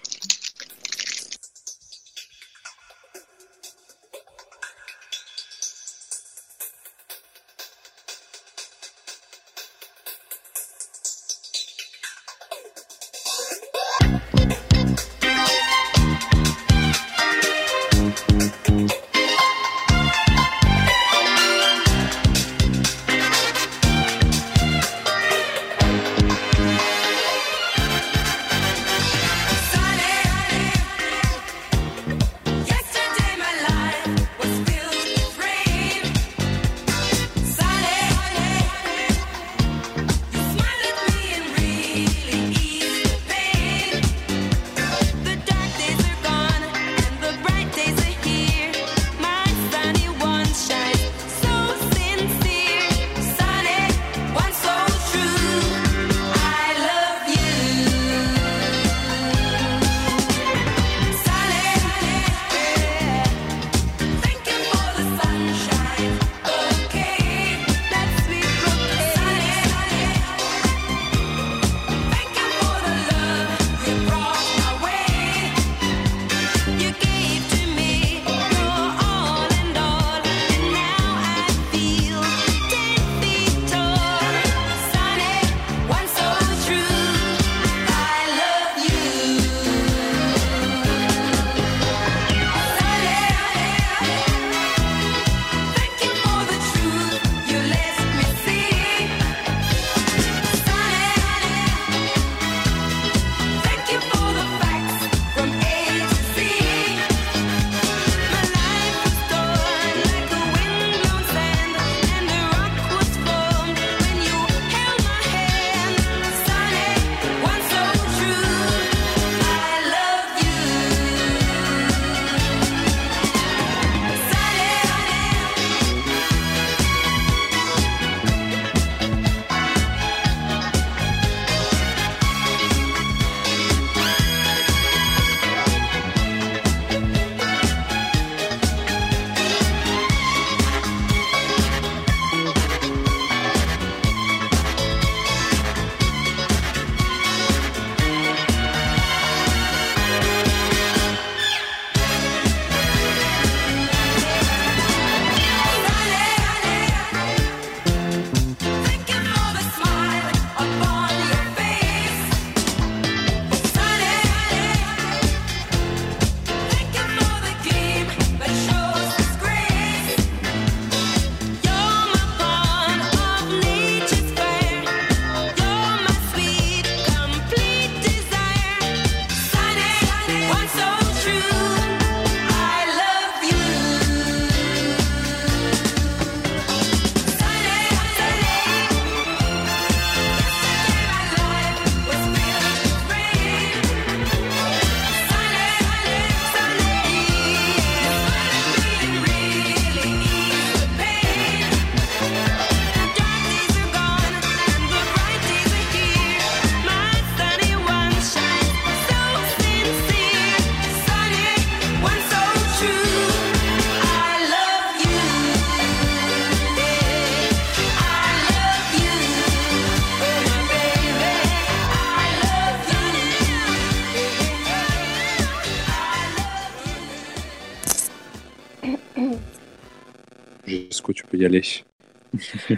Y 231.44 231.46
aller. 231.46 231.62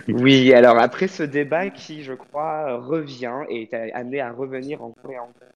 Oui, 0.08 0.52
alors 0.52 0.78
après 0.78 1.08
ce 1.08 1.22
débat 1.22 1.70
qui, 1.70 2.02
je 2.02 2.12
crois, 2.12 2.76
revient 2.76 3.32
et 3.48 3.62
est 3.72 3.92
amené 3.92 4.20
à 4.20 4.30
revenir 4.32 4.82
encore 4.82 5.10
et 5.10 5.18
encore, 5.18 5.48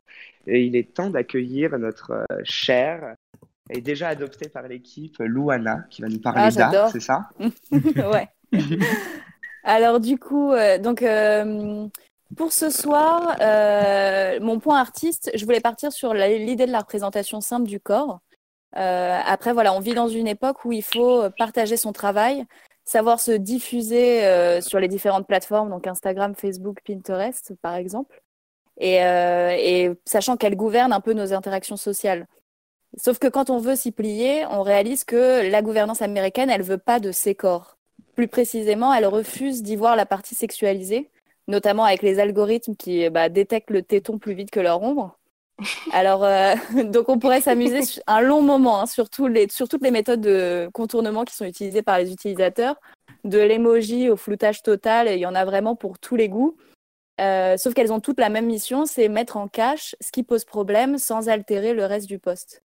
et 0.47 0.63
il 0.65 0.75
est 0.77 0.95
temps 0.95 1.11
d'accueillir 1.11 1.79
notre 1.79 2.13
euh, 2.13 2.25
chère 2.45 3.15
et 3.69 3.81
déjà 3.81 4.09
adoptée 4.09 4.49
par 4.49 4.67
l'équipe 4.67 5.17
Louana 5.21 5.85
qui 5.91 6.03
va 6.03 6.09
nous 6.09 6.21
Ah, 6.25 6.33
parler 6.33 6.51
d'art, 6.55 6.73
j'adore. 6.73 6.89
c'est 6.91 7.01
ça? 7.01 7.29
Ouais. 8.13 8.29
Alors 9.65 10.01
du 10.01 10.19
coup, 10.19 10.53
euh, 10.53 10.79
donc 10.79 11.03
euh, 11.03 11.87
pour 12.37 12.53
ce 12.53 12.71
soir, 12.71 13.37
euh, 13.41 14.41
mon 14.41 14.59
point 14.61 14.81
artiste, 14.81 15.31
je 15.35 15.45
voulais 15.45 15.61
partir 15.61 15.93
sur 15.93 16.15
l'idée 16.15 16.67
de 16.67 16.73
la 16.73 16.81
représentation 16.81 17.41
simple 17.41 17.69
du 17.69 17.81
corps. 17.81 18.21
Euh, 18.77 19.19
après, 19.27 19.53
voilà, 19.53 19.75
on 19.75 19.81
vit 19.81 19.95
dans 19.95 20.09
une 20.09 20.29
époque 20.29 20.65
où 20.65 20.73
il 20.73 20.83
faut 20.85 21.29
partager 21.37 21.77
son 21.77 21.93
travail, 21.93 22.45
savoir 22.85 23.21
se 23.21 23.33
diffuser 23.33 24.25
euh, 24.25 24.61
sur 24.61 24.81
les 24.81 24.89
différentes 24.89 25.27
plateformes, 25.27 25.71
donc 25.71 25.87
Instagram, 25.87 26.35
Facebook, 26.35 26.79
Pinterest, 26.85 27.53
par 27.63 27.75
exemple, 27.77 28.23
et, 28.79 29.05
euh, 29.05 29.55
et 29.57 29.91
sachant 30.05 30.37
qu'elles 30.37 30.57
gouvernent 30.57 30.93
un 30.93 31.01
peu 31.01 31.13
nos 31.13 31.33
interactions 31.33 31.77
sociales. 31.77 32.27
Sauf 32.97 33.19
que 33.19 33.29
quand 33.29 33.51
on 33.51 33.59
veut 33.59 33.77
s'y 33.77 33.93
plier, 33.93 34.45
on 34.47 34.63
réalise 34.63 35.05
que 35.05 35.49
la 35.49 35.63
gouvernance 35.63 36.03
américaine, 36.03 36.51
elle 36.51 36.63
veut 36.63 36.79
pas 36.79 36.99
de 36.99 37.13
ces 37.13 37.35
corps. 37.35 37.79
Plus 38.17 38.27
précisément, 38.27 38.93
elle 38.93 39.07
refuse 39.07 39.63
d'y 39.63 39.77
voir 39.77 39.95
la 39.95 40.07
partie 40.07 40.35
sexualisée, 40.35 41.11
notamment 41.47 41.85
avec 41.85 42.03
les 42.03 42.19
algorithmes 42.19 42.75
qui 42.75 43.09
bah, 43.11 43.29
détectent 43.29 43.71
le 43.71 43.83
téton 43.83 44.19
plus 44.19 44.35
vite 44.35 44.51
que 44.51 44.61
leur 44.61 44.83
ombre. 44.83 45.20
Alors, 45.93 46.25
euh, 46.25 46.55
donc 46.85 47.09
on 47.09 47.19
pourrait 47.19 47.41
s'amuser 47.41 47.81
un 48.07 48.21
long 48.21 48.43
moment 48.43 48.81
hein, 48.81 48.87
sur, 48.87 49.09
toutes 49.11 49.33
les 49.33 49.91
méthodes 49.91 50.21
de 50.21 50.69
contournement 50.73 51.25
qui 51.25 51.35
sont 51.35 51.45
utilisées 51.45 51.83
par 51.83 51.99
les 51.99 52.13
utilisateurs, 52.13 52.77
de 53.25 53.39
l'emoji 53.39 54.09
au 54.09 54.17
floutage 54.17 54.63
total, 54.63 55.09
il 55.09 55.19
y 55.19 55.27
en 55.27 55.35
a 55.35 55.45
vraiment 55.45 55.77
pour 55.77 55.99
tous 55.99 56.17
les 56.17 56.29
goûts. 56.29 56.57
Euh, 57.21 57.57
sauf 57.59 57.75
qu'elles 57.75 57.93
ont 57.93 58.01
toutes 58.01 58.19
la 58.19 58.31
même 58.31 58.47
mission, 58.47 58.87
c'est 58.87 59.09
mettre 59.09 59.37
en 59.37 59.47
cache 59.47 59.95
ce 60.01 60.11
qui 60.11 60.23
pose 60.23 60.45
problème 60.45 60.97
sans 60.97 61.29
altérer 61.29 61.75
le 61.75 61.85
reste 61.85 62.07
du 62.07 62.19
post. 62.19 62.63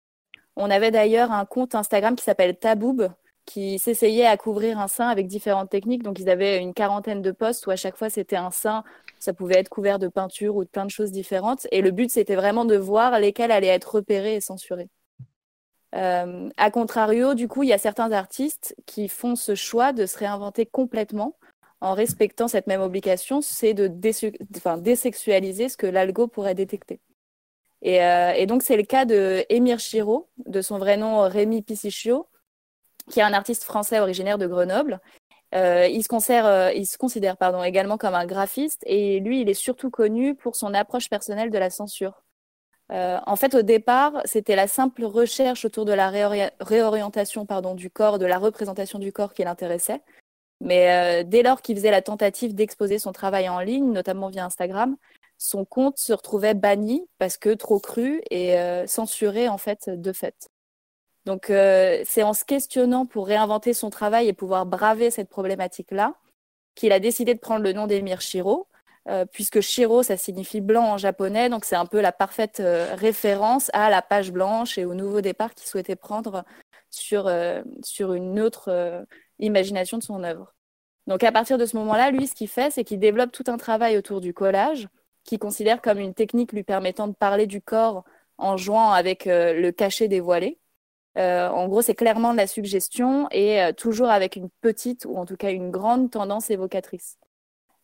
On 0.57 0.69
avait 0.69 0.91
d'ailleurs 0.91 1.31
un 1.31 1.45
compte 1.45 1.73
Instagram 1.73 2.15
qui 2.15 2.23
s'appelle 2.25 2.57
Taboob, 2.57 3.09
qui 3.45 3.79
s'essayait 3.79 4.25
à 4.25 4.35
couvrir 4.35 4.77
un 4.79 4.89
sein 4.89 5.07
avec 5.07 5.27
différentes 5.27 5.69
techniques. 5.69 6.03
Donc, 6.03 6.19
ils 6.19 6.29
avaient 6.29 6.57
une 6.57 6.73
quarantaine 6.73 7.21
de 7.21 7.31
posts 7.31 7.65
où 7.67 7.71
à 7.71 7.77
chaque 7.77 7.95
fois 7.95 8.09
c'était 8.09 8.35
un 8.35 8.51
sein. 8.51 8.83
Ça 9.21 9.33
pouvait 9.33 9.59
être 9.59 9.69
couvert 9.69 9.99
de 9.99 10.07
peinture 10.07 10.55
ou 10.55 10.63
de 10.63 10.69
plein 10.69 10.85
de 10.85 10.91
choses 10.91 11.11
différentes. 11.11 11.67
Et 11.71 11.81
le 11.81 11.91
but, 11.91 12.09
c'était 12.09 12.35
vraiment 12.35 12.65
de 12.65 12.75
voir 12.75 13.19
lesquelles 13.19 13.51
allaient 13.51 13.67
être 13.67 13.95
repérées 13.95 14.35
et 14.35 14.41
censurées. 14.41 14.89
Euh, 15.93 16.49
a 16.57 16.71
contrario, 16.71 17.35
du 17.35 17.47
coup, 17.47 17.63
il 17.63 17.69
y 17.69 17.73
a 17.73 17.77
certains 17.77 18.11
artistes 18.11 18.75
qui 18.85 19.07
font 19.07 19.35
ce 19.35 19.55
choix 19.55 19.93
de 19.93 20.05
se 20.05 20.17
réinventer 20.17 20.65
complètement 20.65 21.37
en 21.81 21.93
respectant 21.93 22.47
cette 22.47 22.67
même 22.67 22.81
obligation, 22.81 23.41
c'est 23.41 23.73
de 23.73 23.91
enfin, 24.55 24.77
désexualiser 24.77 25.69
ce 25.69 25.77
que 25.77 25.87
l'algo 25.87 26.27
pourrait 26.27 26.55
détecter. 26.55 26.99
Et, 27.81 28.03
euh, 28.03 28.45
donc, 28.45 28.63
c'est 28.63 28.77
le 28.77 28.83
cas 28.83 29.05
de 29.05 29.45
Émir 29.49 29.79
Chiro, 29.79 30.29
de 30.45 30.61
son 30.61 30.77
vrai 30.77 30.97
nom 30.97 31.21
Rémi 31.21 31.61
Pissichio, 31.61 32.27
qui 33.09 33.19
est 33.19 33.23
un 33.23 33.33
artiste 33.33 33.63
français 33.63 33.99
originaire 33.99 34.37
de 34.37 34.47
Grenoble. 34.47 34.99
Euh, 35.53 35.87
il 35.87 36.01
se, 36.01 36.07
considère, 36.07 36.45
euh, 36.45 36.71
il 36.71 36.85
se 36.85 36.97
considère 36.97 37.35
également 37.65 37.97
comme 37.97 38.15
un 38.15 38.25
graphiste 38.25 38.83
et 38.85 39.19
lui, 39.19 39.41
il 39.41 39.49
est 39.49 39.53
surtout 39.53 39.89
connu 39.89 40.33
pour 40.35 40.55
son 40.55 40.73
approche 40.73 41.09
personnelle 41.09 41.51
de 41.51 41.57
la 41.57 41.69
censure. 41.69 42.23
Euh, 42.91 43.19
en 43.25 43.35
fait, 43.35 43.53
au 43.55 43.61
départ, 43.61 44.21
c'était 44.25 44.55
la 44.55 44.67
simple 44.67 45.03
recherche 45.03 45.65
autour 45.65 45.85
de 45.85 45.93
la 45.93 46.09
réori- 46.09 46.51
réorientation 46.59 47.45
du 47.75 47.89
corps, 47.89 48.17
de 48.19 48.25
la 48.25 48.37
représentation 48.37 48.99
du 48.99 49.11
corps 49.11 49.33
qui 49.33 49.43
l'intéressait. 49.43 50.01
Mais 50.61 51.23
dès 51.23 51.41
lors 51.41 51.61
qu'il 51.63 51.75
faisait 51.75 51.89
la 51.89 52.03
tentative 52.03 52.53
d'exposer 52.53 52.99
son 52.99 53.11
travail 53.11 53.49
en 53.49 53.61
ligne, 53.61 53.91
notamment 53.91 54.29
via 54.29 54.45
Instagram, 54.45 54.95
son 55.39 55.65
compte 55.65 55.97
se 55.97 56.13
retrouvait 56.13 56.53
banni 56.53 57.07
parce 57.17 57.37
que 57.37 57.49
trop 57.55 57.79
cru 57.79 58.21
et 58.29 58.55
censuré 58.85 59.49
en 59.49 59.57
fait 59.57 59.89
de 59.89 60.13
fait. 60.13 60.49
Donc 61.25 61.49
euh, 61.49 62.01
c'est 62.05 62.23
en 62.23 62.33
se 62.33 62.45
questionnant 62.45 63.05
pour 63.05 63.27
réinventer 63.27 63.73
son 63.73 63.89
travail 63.89 64.27
et 64.27 64.33
pouvoir 64.33 64.65
braver 64.65 65.11
cette 65.11 65.29
problématique-là 65.29 66.15
qu'il 66.75 66.91
a 66.91 66.99
décidé 66.99 67.33
de 67.33 67.39
prendre 67.39 67.63
le 67.63 67.73
nom 67.73 67.87
d'Emir 67.87 68.21
Shiro, 68.21 68.67
euh, 69.07 69.25
puisque 69.25 69.61
Shiro 69.61 70.03
ça 70.03 70.17
signifie 70.17 70.61
blanc 70.61 70.93
en 70.93 70.97
japonais, 70.97 71.49
donc 71.49 71.65
c'est 71.65 71.75
un 71.75 71.85
peu 71.85 72.01
la 72.01 72.11
parfaite 72.11 72.59
euh, 72.59 72.93
référence 72.95 73.69
à 73.73 73.89
la 73.89 74.01
page 74.01 74.31
blanche 74.31 74.77
et 74.77 74.85
au 74.85 74.93
nouveau 74.93 75.21
départ 75.21 75.53
qu'il 75.53 75.67
souhaitait 75.67 75.95
prendre 75.95 76.43
sur, 76.89 77.27
euh, 77.27 77.61
sur 77.83 78.13
une 78.13 78.39
autre 78.39 78.69
euh, 78.69 79.03
imagination 79.39 79.97
de 79.97 80.03
son 80.03 80.23
œuvre. 80.23 80.53
Donc 81.07 81.23
à 81.23 81.31
partir 81.31 81.57
de 81.57 81.65
ce 81.65 81.75
moment-là, 81.77 82.11
lui, 82.11 82.27
ce 82.27 82.35
qu'il 82.35 82.47
fait, 82.47 82.71
c'est 82.71 82.83
qu'il 82.83 82.99
développe 82.99 83.31
tout 83.31 83.45
un 83.47 83.57
travail 83.57 83.97
autour 83.97 84.21
du 84.21 84.33
collage, 84.33 84.87
qu'il 85.23 85.39
considère 85.39 85.81
comme 85.81 85.99
une 85.99 86.13
technique 86.13 86.53
lui 86.53 86.63
permettant 86.63 87.07
de 87.07 87.13
parler 87.13 87.47
du 87.47 87.61
corps 87.61 88.03
en 88.37 88.55
jouant 88.57 88.91
avec 88.91 89.25
le 89.25 89.69
cachet 89.71 90.07
dévoilé. 90.07 90.60
Euh, 91.17 91.49
en 91.49 91.67
gros, 91.67 91.81
c'est 91.81 91.95
clairement 91.95 92.31
de 92.31 92.37
la 92.37 92.47
suggestion 92.47 93.27
et 93.31 93.61
euh, 93.61 93.73
toujours 93.73 94.09
avec 94.09 94.35
une 94.35 94.49
petite 94.61 95.05
ou 95.05 95.17
en 95.17 95.25
tout 95.25 95.35
cas 95.35 95.51
une 95.51 95.69
grande 95.71 96.09
tendance 96.11 96.49
évocatrice. 96.49 97.17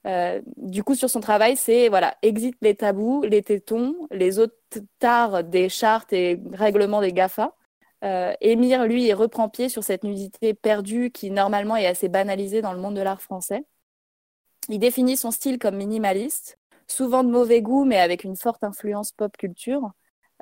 Euh, 0.06 0.42
du 0.58 0.84
coup, 0.84 0.96
sur 0.96 1.10
son 1.10 1.20
travail, 1.20 1.58
c'est 1.58 1.90
voilà, 1.90 2.16
exit 2.22 2.56
les 2.62 2.76
tabous, 2.76 3.24
les 3.24 3.44
tétons, 3.44 4.08
les 4.12 4.40
autres 4.40 4.56
tares 5.00 5.44
des 5.44 5.70
chartes 5.70 6.14
et 6.14 6.42
règlements 6.54 7.02
des 7.02 7.14
GAFA. 7.14 7.54
Émir, 8.42 8.86
lui, 8.86 9.12
reprend 9.14 9.50
pied 9.50 9.70
sur 9.70 9.84
cette 9.84 10.04
nudité 10.04 10.54
perdue 10.54 11.12
qui 11.12 11.32
normalement 11.32 11.76
est 11.76 11.88
assez 11.88 12.10
banalisée 12.10 12.62
dans 12.62 12.74
le 12.74 12.80
monde 12.80 12.96
de 12.96 13.02
l'art 13.02 13.22
français. 13.22 13.66
Il 14.70 14.80
définit 14.80 15.18
son 15.18 15.32
style 15.32 15.60
comme 15.60 15.78
minimaliste, 15.78 16.60
souvent 16.88 17.24
de 17.24 17.32
mauvais 17.32 17.62
goût, 17.62 17.86
mais 17.86 18.00
avec 18.00 18.24
une 18.24 18.36
forte 18.36 18.64
influence 18.64 19.12
pop 19.12 19.36
culture. 19.36 19.92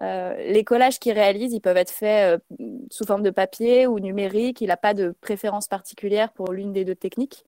Euh, 0.02 0.36
les 0.52 0.64
collages 0.64 1.00
qu'il 1.00 1.14
réalise, 1.14 1.54
ils 1.54 1.62
peuvent 1.62 1.78
être 1.78 1.92
faits 1.92 2.40
euh, 2.60 2.66
sous 2.92 3.06
forme 3.06 3.24
de 3.24 3.30
papier 3.30 3.88
ou 3.88 4.00
numérique. 4.00 4.62
Il 4.62 4.68
n'a 4.68 4.78
pas 4.78 4.94
de 4.94 5.16
préférence 5.22 5.68
particulière 5.68 6.34
pour 6.34 6.52
l'une 6.52 6.74
des 6.74 6.86
deux 6.86 6.96
techniques. 6.96 7.46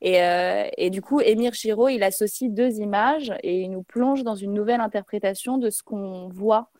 Et, 0.00 0.22
euh, 0.22 0.68
du 0.90 1.02
coup, 1.02 1.20
Émir 1.20 1.52
Giraud, 1.52 1.88
il 1.88 2.02
associe 2.02 2.50
deux 2.50 2.78
images 2.78 3.32
et 3.42 3.62
il 3.62 3.70
nous 3.70 3.82
plonge 3.82 4.22
dans 4.22 4.34
une 4.34 4.54
nouvelle 4.54 4.80
interprétation 4.80 5.58
de 5.58 5.70
ce 5.70 5.82
qu'on 5.82 6.28
voit. 6.28 6.70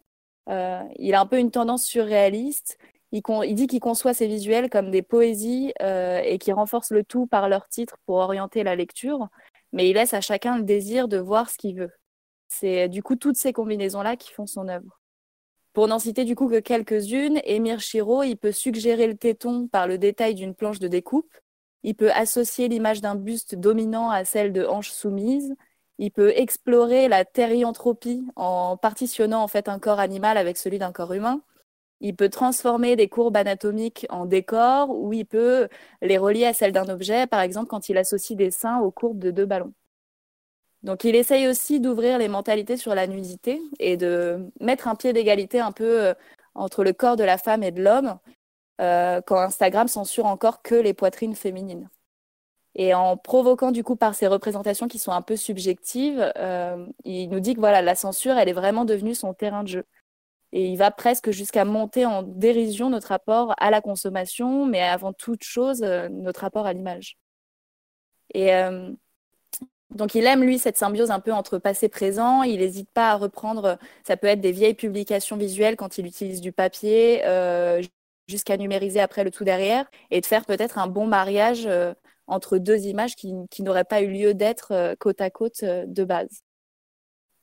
Il 0.99 1.15
a 1.15 1.21
un 1.21 1.27
peu 1.27 1.39
une 1.39 1.53
tendance 1.53 1.85
surréaliste. 1.85 2.79
Il, 3.13 3.23
dit 3.55 3.67
qu'il 3.67 3.81
conçoit 3.81 4.15
ses 4.15 4.27
visuels 4.27 4.69
comme 4.71 4.91
des 4.91 5.03
poésies 5.03 5.73
et 5.81 6.39
qu'il 6.39 6.55
renforce 6.55 6.91
le 6.91 7.05
tout 7.05 7.27
par 7.27 7.49
leur 7.49 7.69
titre 7.69 7.99
pour 8.07 8.17
orienter 8.17 8.65
la 8.65 8.75
lecture, 8.75 9.29
mais 9.73 9.89
il 9.89 9.95
laisse 9.95 10.15
à 10.15 10.21
chacun 10.21 10.57
le 10.59 10.65
désir 10.65 11.07
de 11.07 11.19
voir 11.19 11.51
ce 11.51 11.57
qu'il 11.57 11.77
veut. 11.77 11.93
C'est 12.49 12.89
du 12.89 13.03
coup 13.03 13.17
toutes 13.17 13.37
ces 13.37 13.53
combinaisons-là 13.53 14.17
qui 14.17 14.33
font 14.33 14.47
son 14.47 14.67
œuvre. 14.69 15.00
Pour 15.73 15.87
n'en 15.87 16.01
citer 16.01 16.25
du 16.25 16.35
coup 16.35 16.49
que 16.49 16.59
quelques-unes, 16.59 17.41
Émir 17.45 17.81
Chiro, 17.81 18.23
il 18.25 18.37
peut 18.37 18.53
suggérer 18.53 19.07
le 19.07 19.17
téton 19.17 19.69
par 19.69 19.87
le 19.87 19.99
détail 19.99 20.35
d'une 20.35 20.55
planche 20.55 20.81
de 20.81 20.89
découpe. 20.89 21.33
Il 21.85 21.95
peut 21.95 22.11
associer 22.13 22.69
l'image 22.69 23.01
d'un 23.01 23.15
buste 23.15 23.55
dominant 23.55 24.11
à 24.11 24.25
celle 24.25 24.53
de 24.53 24.65
hanches 24.65 24.91
soumises. 24.91 25.55
Il 25.99 26.11
peut 26.11 26.33
explorer 26.37 27.09
la 27.09 27.25
thérianthropie 27.25 28.27
en 28.37 28.77
partitionnant 28.77 29.43
en 29.43 29.49
fait 29.49 29.69
un 29.69 29.79
corps 29.79 30.01
animal 30.01 30.37
avec 30.37 30.57
celui 30.57 30.79
d'un 30.79 30.93
corps 30.93 31.13
humain. 31.13 31.43
Il 32.01 32.17
peut 32.17 32.31
transformer 32.31 32.97
des 32.97 33.09
courbes 33.09 33.37
anatomiques 33.37 34.07
en 34.11 34.27
décors 34.27 34.91
ou 34.91 35.13
il 35.13 35.27
peut 35.27 35.69
les 36.03 36.19
relier 36.19 36.47
à 36.47 36.55
celles 36.55 36.73
d'un 36.73 36.89
objet, 36.89 37.27
par 37.27 37.41
exemple 37.43 37.69
quand 37.69 37.89
il 37.91 37.99
associe 37.99 38.37
des 38.37 38.51
seins 38.51 38.81
aux 38.81 38.91
courbes 38.91 39.19
de 39.19 39.31
deux 39.31 39.47
ballons. 39.47 39.75
Donc 40.83 41.05
il 41.05 41.15
essaye 41.15 41.47
aussi 41.47 41.81
d'ouvrir 41.81 42.19
les 42.19 42.29
mentalités 42.29 42.77
sur 42.77 42.95
la 42.95 43.07
nudité 43.07 43.61
et 43.79 43.97
de 43.97 44.51
mettre 44.61 44.89
un 44.89 44.95
pied 44.95 45.13
d'égalité 45.13 45.61
un 45.61 45.73
peu 45.73 46.07
euh, 46.07 46.15
entre 46.55 46.85
le 46.85 46.93
corps 46.93 47.17
de 47.17 47.25
la 47.25 47.39
femme 47.39 47.63
et 47.63 47.71
de 47.71 47.83
l'homme, 47.83 48.19
euh, 48.81 49.21
quand 49.21 49.39
Instagram 49.39 49.89
censure 49.89 50.27
encore 50.27 50.63
que 50.63 50.75
les 50.75 50.95
poitrines 50.95 51.35
féminines. 51.35 51.89
Et 52.75 52.95
en 52.95 53.17
provoquant 53.17 53.73
du 53.73 53.85
coup 53.85 53.97
par 53.97 54.15
ces 54.15 54.27
représentations 54.27 54.89
qui 54.89 54.99
sont 54.99 55.13
un 55.13 55.23
peu 55.23 55.37
subjectives, 55.37 56.33
euh, 56.39 56.87
il 57.05 57.29
nous 57.31 57.41
dit 57.41 57.55
que 57.55 57.61
voilà, 57.61 57.83
la 57.83 57.95
censure, 57.95 58.39
elle 58.39 58.49
est 58.49 58.55
vraiment 58.55 58.85
devenue 58.85 59.15
son 59.15 59.35
terrain 59.35 59.65
de 59.65 59.69
jeu. 59.69 59.85
Et 60.53 60.67
il 60.69 60.77
va 60.77 60.91
presque 60.91 61.31
jusqu'à 61.31 61.65
monter 61.65 62.07
en 62.07 62.23
dérision 62.23 62.91
notre 62.91 63.09
rapport 63.09 63.55
à 63.59 63.71
la 63.71 63.81
consommation, 63.81 64.67
mais 64.67 64.83
avant 64.83 65.13
toute 65.13 65.45
chose, 65.45 65.83
notre 65.83 66.41
rapport 66.41 66.67
à 66.67 66.73
l'image. 66.73 67.19
Et 68.35 68.51
donc 69.91 70.15
il 70.15 70.25
aime, 70.27 70.43
lui, 70.45 70.59
cette 70.59 70.79
symbiose 70.79 71.11
un 71.11 71.21
peu 71.21 71.33
entre 71.33 71.59
passé 71.59 71.87
et 71.87 71.89
présent. 71.89 72.43
Il 72.43 72.61
n'hésite 72.61 72.91
pas 72.91 73.11
à 73.11 73.17
reprendre, 73.17 73.79
ça 74.07 74.17
peut 74.17 74.29
être 74.29 74.41
des 74.41 74.53
vieilles 74.53 74.75
publications 74.75 75.37
visuelles 75.37 75.77
quand 75.77 75.99
il 75.99 76.07
utilise 76.07 76.41
du 76.41 76.53
papier, 76.53 77.23
euh, 77.27 77.83
jusqu'à 78.29 78.57
numériser 78.57 79.01
après 79.01 79.25
le 79.25 79.31
tout 79.31 79.45
derrière, 79.45 79.91
et 80.11 80.21
de 80.21 80.27
faire 80.27 80.47
peut-être 80.47 80.79
un 80.79 80.87
bon 80.87 81.07
mariage 81.07 81.67
euh, 81.67 81.93
entre 82.27 82.59
deux 82.59 82.87
images 82.87 83.17
qui, 83.17 83.35
n'auraient 83.59 83.85
pas 83.85 84.01
eu 84.03 84.09
lieu 84.09 84.35
d'être 84.35 84.73
euh, 84.73 84.95
côte 84.99 85.21
à 85.21 85.31
côte 85.31 85.63
euh, 85.65 85.85
de 85.87 86.05
base. 86.05 86.45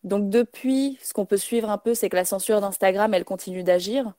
Donc 0.04 0.30
depuis, 0.30 0.98
ce 1.04 1.14
qu'on 1.14 1.26
peut 1.26 1.38
suivre 1.38 1.70
un 1.70 1.78
peu, 1.78 1.94
c'est 1.94 2.10
que 2.10 2.16
la 2.16 2.26
censure 2.26 2.62
d'Instagram, 2.62 3.14
elle 3.14 3.26
continue 3.26 3.64
d'agir. 3.64 4.14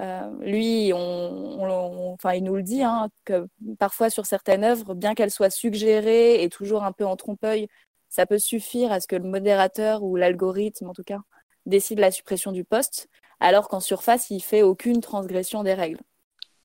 Euh, 0.00 0.30
lui, 0.40 0.92
on, 0.94 2.16
il 2.34 2.44
nous 2.44 2.56
le 2.56 2.62
dit, 2.62 2.82
hein, 2.82 3.08
que 3.24 3.46
parfois 3.78 4.10
sur 4.10 4.26
certaines 4.26 4.64
œuvres, 4.64 4.94
bien 4.94 5.14
qu'elles 5.14 5.30
soient 5.30 5.50
suggérées 5.50 6.42
et 6.42 6.48
toujours 6.48 6.84
un 6.84 6.92
peu 6.92 7.04
en 7.04 7.16
trompe-l'œil, 7.16 7.68
ça 8.08 8.26
peut 8.26 8.38
suffire 8.38 8.92
à 8.92 9.00
ce 9.00 9.06
que 9.06 9.16
le 9.16 9.24
modérateur 9.24 10.02
ou 10.02 10.16
l'algorithme, 10.16 10.88
en 10.88 10.94
tout 10.94 11.04
cas, 11.04 11.20
décide 11.66 11.98
la 11.98 12.10
suppression 12.10 12.52
du 12.52 12.64
post, 12.64 13.08
alors 13.40 13.68
qu'en 13.68 13.80
surface, 13.80 14.30
il 14.30 14.40
fait 14.40 14.62
aucune 14.62 15.00
transgression 15.00 15.62
des 15.62 15.74
règles. 15.74 16.00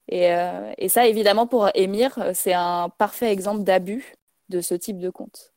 Et, 0.09 0.33
euh, 0.33 0.71
et 0.77 0.89
ça, 0.89 1.07
évidemment, 1.07 1.47
pour 1.47 1.65
euh, 1.65 2.31
c'est 2.33 2.53
un 2.53 2.89
parfait 2.97 3.31
exemple 3.31 3.63
d'abus 3.63 4.15
de 4.49 4.61
ce 4.61 4.73
type 4.73 4.99
de 4.99 5.09
compte. 5.09 5.53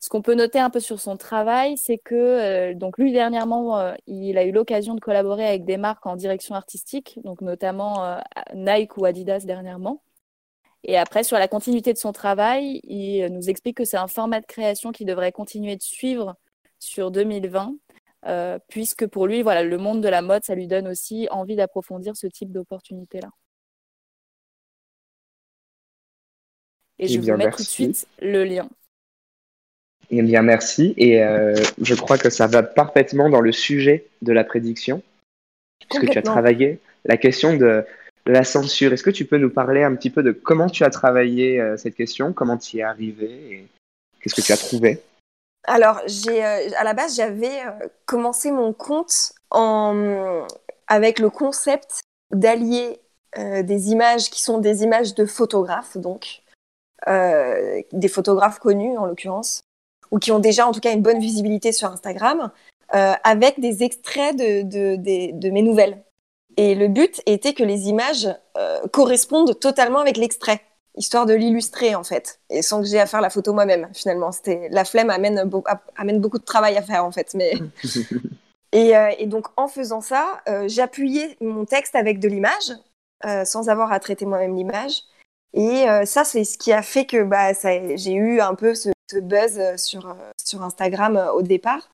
Ce 0.00 0.08
qu'on 0.08 0.22
peut 0.22 0.34
noter 0.34 0.58
un 0.58 0.70
peu 0.70 0.80
sur 0.80 1.00
son 1.00 1.16
travail, 1.16 1.76
c'est 1.78 1.98
que 1.98 2.14
euh, 2.14 2.74
donc 2.74 2.98
lui 2.98 3.12
dernièrement, 3.12 3.78
euh, 3.78 3.94
il 4.06 4.38
a 4.38 4.44
eu 4.44 4.52
l'occasion 4.52 4.94
de 4.94 5.00
collaborer 5.00 5.46
avec 5.46 5.64
des 5.64 5.78
marques 5.78 6.06
en 6.06 6.16
direction 6.16 6.54
artistique, 6.54 7.18
donc 7.24 7.40
notamment 7.40 8.04
euh, 8.04 8.18
Nike 8.54 8.96
ou 8.98 9.04
Adidas 9.06 9.40
dernièrement. 9.40 10.02
Et 10.84 10.96
après, 10.96 11.24
sur 11.24 11.38
la 11.38 11.48
continuité 11.48 11.92
de 11.92 11.98
son 11.98 12.12
travail, 12.12 12.80
il 12.84 13.26
nous 13.26 13.50
explique 13.50 13.76
que 13.78 13.84
c'est 13.84 13.96
un 13.96 14.06
format 14.06 14.40
de 14.40 14.46
création 14.46 14.92
qui 14.92 15.04
devrait 15.04 15.32
continuer 15.32 15.76
de 15.76 15.82
suivre 15.82 16.36
sur 16.78 17.10
2020, 17.10 17.74
euh, 18.26 18.58
puisque 18.68 19.06
pour 19.06 19.26
lui, 19.26 19.42
voilà, 19.42 19.64
le 19.64 19.78
monde 19.78 20.00
de 20.00 20.08
la 20.08 20.22
mode, 20.22 20.44
ça 20.44 20.54
lui 20.54 20.68
donne 20.68 20.86
aussi 20.88 21.26
envie 21.30 21.56
d'approfondir 21.56 22.16
ce 22.16 22.26
type 22.28 22.52
d'opportunité-là. 22.52 23.30
Et 26.98 27.08
je 27.08 27.14
Eh 27.14 27.16
vais 27.18 27.22
bien, 27.22 27.34
vous 27.34 27.38
mettre 27.38 27.56
tout 27.56 27.62
de 27.62 27.68
suite 27.68 28.06
le 28.20 28.44
lien. 28.44 28.68
Eh 30.10 30.22
bien, 30.22 30.42
merci. 30.42 30.94
Et 30.96 31.22
euh, 31.22 31.54
je 31.80 31.94
crois 31.94 32.18
que 32.18 32.30
ça 32.30 32.46
va 32.46 32.62
parfaitement 32.62 33.28
dans 33.28 33.40
le 33.40 33.52
sujet 33.52 34.06
de 34.22 34.32
la 34.32 34.44
prédiction, 34.44 35.02
puisque 35.88 36.10
tu 36.10 36.18
as 36.18 36.22
travaillé 36.22 36.78
la 37.04 37.16
question 37.16 37.56
de 37.56 37.84
la 38.26 38.44
censure. 38.44 38.92
Est-ce 38.92 39.02
que 39.02 39.10
tu 39.10 39.24
peux 39.24 39.38
nous 39.38 39.50
parler 39.50 39.82
un 39.82 39.94
petit 39.94 40.10
peu 40.10 40.22
de 40.22 40.32
comment 40.32 40.68
tu 40.68 40.84
as 40.84 40.90
travaillé 40.90 41.60
euh, 41.60 41.76
cette 41.76 41.94
question, 41.94 42.32
comment 42.32 42.56
tu 42.56 42.76
y 42.76 42.80
es 42.80 42.82
arrivé 42.82 43.26
et 43.26 43.66
qu'est-ce 44.20 44.34
que 44.34 44.40
tu 44.40 44.52
as 44.52 44.56
trouvé? 44.56 45.02
Alors, 45.64 46.00
j'ai, 46.06 46.44
euh, 46.44 46.68
à 46.76 46.84
la 46.84 46.94
base, 46.94 47.16
j'avais 47.16 47.58
commencé 48.04 48.52
mon 48.52 48.72
compte 48.72 49.32
en, 49.50 50.46
avec 50.86 51.18
le 51.18 51.30
concept 51.30 52.02
d'allier 52.32 53.00
des 53.36 53.90
images 53.90 54.30
qui 54.30 54.40
sont 54.42 54.58
des 54.58 54.82
images 54.82 55.14
de 55.14 55.26
photographes, 55.26 55.98
donc 55.98 56.40
des 57.06 58.08
photographes 58.08 58.58
connus 58.60 58.96
en 58.96 59.04
l'occurrence, 59.04 59.62
ou 60.10 60.18
qui 60.18 60.32
ont 60.32 60.38
déjà 60.38 60.66
en 60.66 60.72
tout 60.72 60.80
cas 60.80 60.92
une 60.92 61.02
bonne 61.02 61.20
visibilité 61.20 61.72
sur 61.72 61.90
Instagram, 61.90 62.50
euh, 62.94 63.12
avec 63.24 63.60
des 63.60 63.82
extraits 63.82 64.36
de, 64.36 64.62
de, 64.62 64.96
des- 64.96 65.32
de 65.32 65.50
mes 65.50 65.62
nouvelles. 65.62 66.02
Et 66.56 66.74
le 66.74 66.88
but 66.88 67.20
était 67.26 67.52
que 67.52 67.62
les 67.64 67.88
images 67.88 68.28
euh, 68.56 68.80
correspondent 68.92 69.58
totalement 69.58 69.98
avec 69.98 70.16
l'extrait, 70.16 70.60
histoire 70.96 71.26
de 71.26 71.34
l'illustrer 71.34 71.94
en 71.94 72.04
fait, 72.04 72.40
et 72.48 72.62
sans 72.62 72.80
que 72.80 72.86
j'ai 72.86 72.98
à 73.00 73.06
faire 73.06 73.20
la 73.20 73.28
photo 73.30 73.52
moi-même 73.52 73.88
finalement. 73.92 74.32
C'était 74.32 74.68
la 74.70 74.84
flemme 74.84 75.10
amène, 75.10 75.50
amène 75.96 76.20
beaucoup 76.20 76.38
de 76.38 76.44
travail 76.44 76.76
à 76.78 76.82
faire 76.82 77.04
en 77.04 77.10
fait, 77.10 77.34
mais 77.34 77.52
et, 78.72 78.96
euh, 78.96 79.10
et 79.18 79.26
donc 79.26 79.46
en 79.56 79.68
faisant 79.68 80.00
ça, 80.00 80.40
j'appuyais 80.66 81.36
mon 81.40 81.64
texte 81.66 81.94
avec 81.94 82.20
de 82.20 82.28
l'image, 82.28 82.72
sans 83.44 83.68
avoir 83.68 83.92
à 83.92 84.00
traiter 84.00 84.24
moi-même 84.26 84.54
l'image. 84.56 85.02
Et 85.52 85.86
ça, 86.04 86.24
c'est 86.24 86.44
ce 86.44 86.56
qui 86.58 86.72
a 86.72 86.82
fait 86.82 87.06
que 87.06 87.22
bah, 87.22 87.52
j'ai 87.96 88.12
eu 88.12 88.40
un 88.40 88.54
peu 88.54 88.74
ce, 88.74 88.90
ce 89.10 89.18
buzz 89.18 89.58
euh, 89.58 89.76
sur, 89.76 90.08
euh, 90.08 90.14
sur 90.42 90.62
Instagram 90.62 91.16
euh, 91.16 91.32
au 91.32 91.42
départ. 91.42 91.90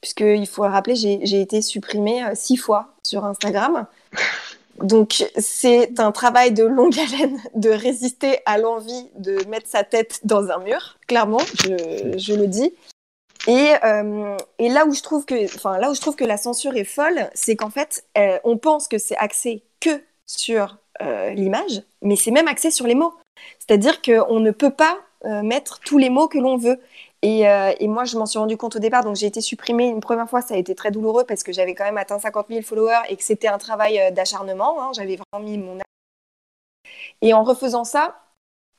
Puisqu'il 0.00 0.46
faut 0.46 0.64
le 0.64 0.70
rappeler, 0.70 0.96
j'ai 0.96 1.40
été 1.40 1.62
supprimée 1.62 2.22
six 2.34 2.58
fois 2.58 2.94
sur 3.02 3.24
Instagram. 3.24 3.86
Donc 4.82 5.24
c'est 5.38 5.98
un 5.98 6.12
travail 6.12 6.52
de 6.52 6.62
longue 6.62 6.98
haleine 6.98 7.38
de 7.54 7.70
résister 7.70 8.40
à 8.44 8.58
l'envie 8.58 9.08
de 9.16 9.42
mettre 9.48 9.66
sa 9.66 9.82
tête 9.82 10.20
dans 10.24 10.50
un 10.50 10.58
mur, 10.58 10.98
clairement, 11.06 11.40
je, 11.54 12.18
je 12.18 12.34
le 12.34 12.48
dis. 12.48 12.74
Et, 13.46 13.72
euh, 13.84 14.36
et 14.58 14.68
là 14.68 14.86
où 14.86 14.94
je 14.94 15.02
trouve 15.02 15.24
que, 15.24 15.44
enfin 15.54 15.78
là 15.78 15.90
où 15.90 15.94
je 15.94 16.00
trouve 16.00 16.16
que 16.16 16.24
la 16.24 16.36
censure 16.36 16.76
est 16.76 16.84
folle, 16.84 17.28
c'est 17.34 17.56
qu'en 17.56 17.70
fait, 17.70 18.04
euh, 18.16 18.38
on 18.44 18.56
pense 18.56 18.88
que 18.88 18.98
c'est 18.98 19.16
axé 19.16 19.62
que 19.80 20.02
sur 20.26 20.78
euh, 21.02 21.30
l'image, 21.30 21.82
mais 22.00 22.16
c'est 22.16 22.30
même 22.30 22.48
axé 22.48 22.70
sur 22.70 22.86
les 22.86 22.94
mots. 22.94 23.14
C'est-à-dire 23.58 24.00
qu'on 24.00 24.40
ne 24.40 24.50
peut 24.50 24.70
pas 24.70 24.98
mettre 25.42 25.80
tous 25.80 25.98
les 25.98 26.10
mots 26.10 26.28
que 26.28 26.38
l'on 26.38 26.56
veut. 26.56 26.80
Et, 27.22 27.48
euh, 27.48 27.72
et 27.80 27.88
moi, 27.88 28.04
je 28.04 28.18
m'en 28.18 28.26
suis 28.26 28.38
rendu 28.38 28.56
compte 28.58 28.76
au 28.76 28.78
départ, 28.78 29.02
donc 29.02 29.16
j'ai 29.16 29.26
été 29.26 29.40
supprimée 29.40 29.86
une 29.86 30.00
première 30.00 30.28
fois, 30.28 30.42
ça 30.42 30.54
a 30.54 30.58
été 30.58 30.74
très 30.74 30.90
douloureux 30.90 31.24
parce 31.24 31.42
que 31.42 31.52
j'avais 31.52 31.74
quand 31.74 31.84
même 31.84 31.96
atteint 31.96 32.18
50 32.18 32.48
000 32.50 32.62
followers 32.62 33.00
et 33.08 33.16
que 33.16 33.24
c'était 33.24 33.48
un 33.48 33.56
travail 33.58 33.98
euh, 33.98 34.10
d'acharnement. 34.10 34.82
hein. 34.82 34.90
j'avais 34.94 35.16
vraiment 35.16 35.48
mis 35.48 35.56
mon. 35.58 35.78
Et 37.22 37.32
en 37.32 37.44
refaisant 37.44 37.84
ça, 37.84 38.20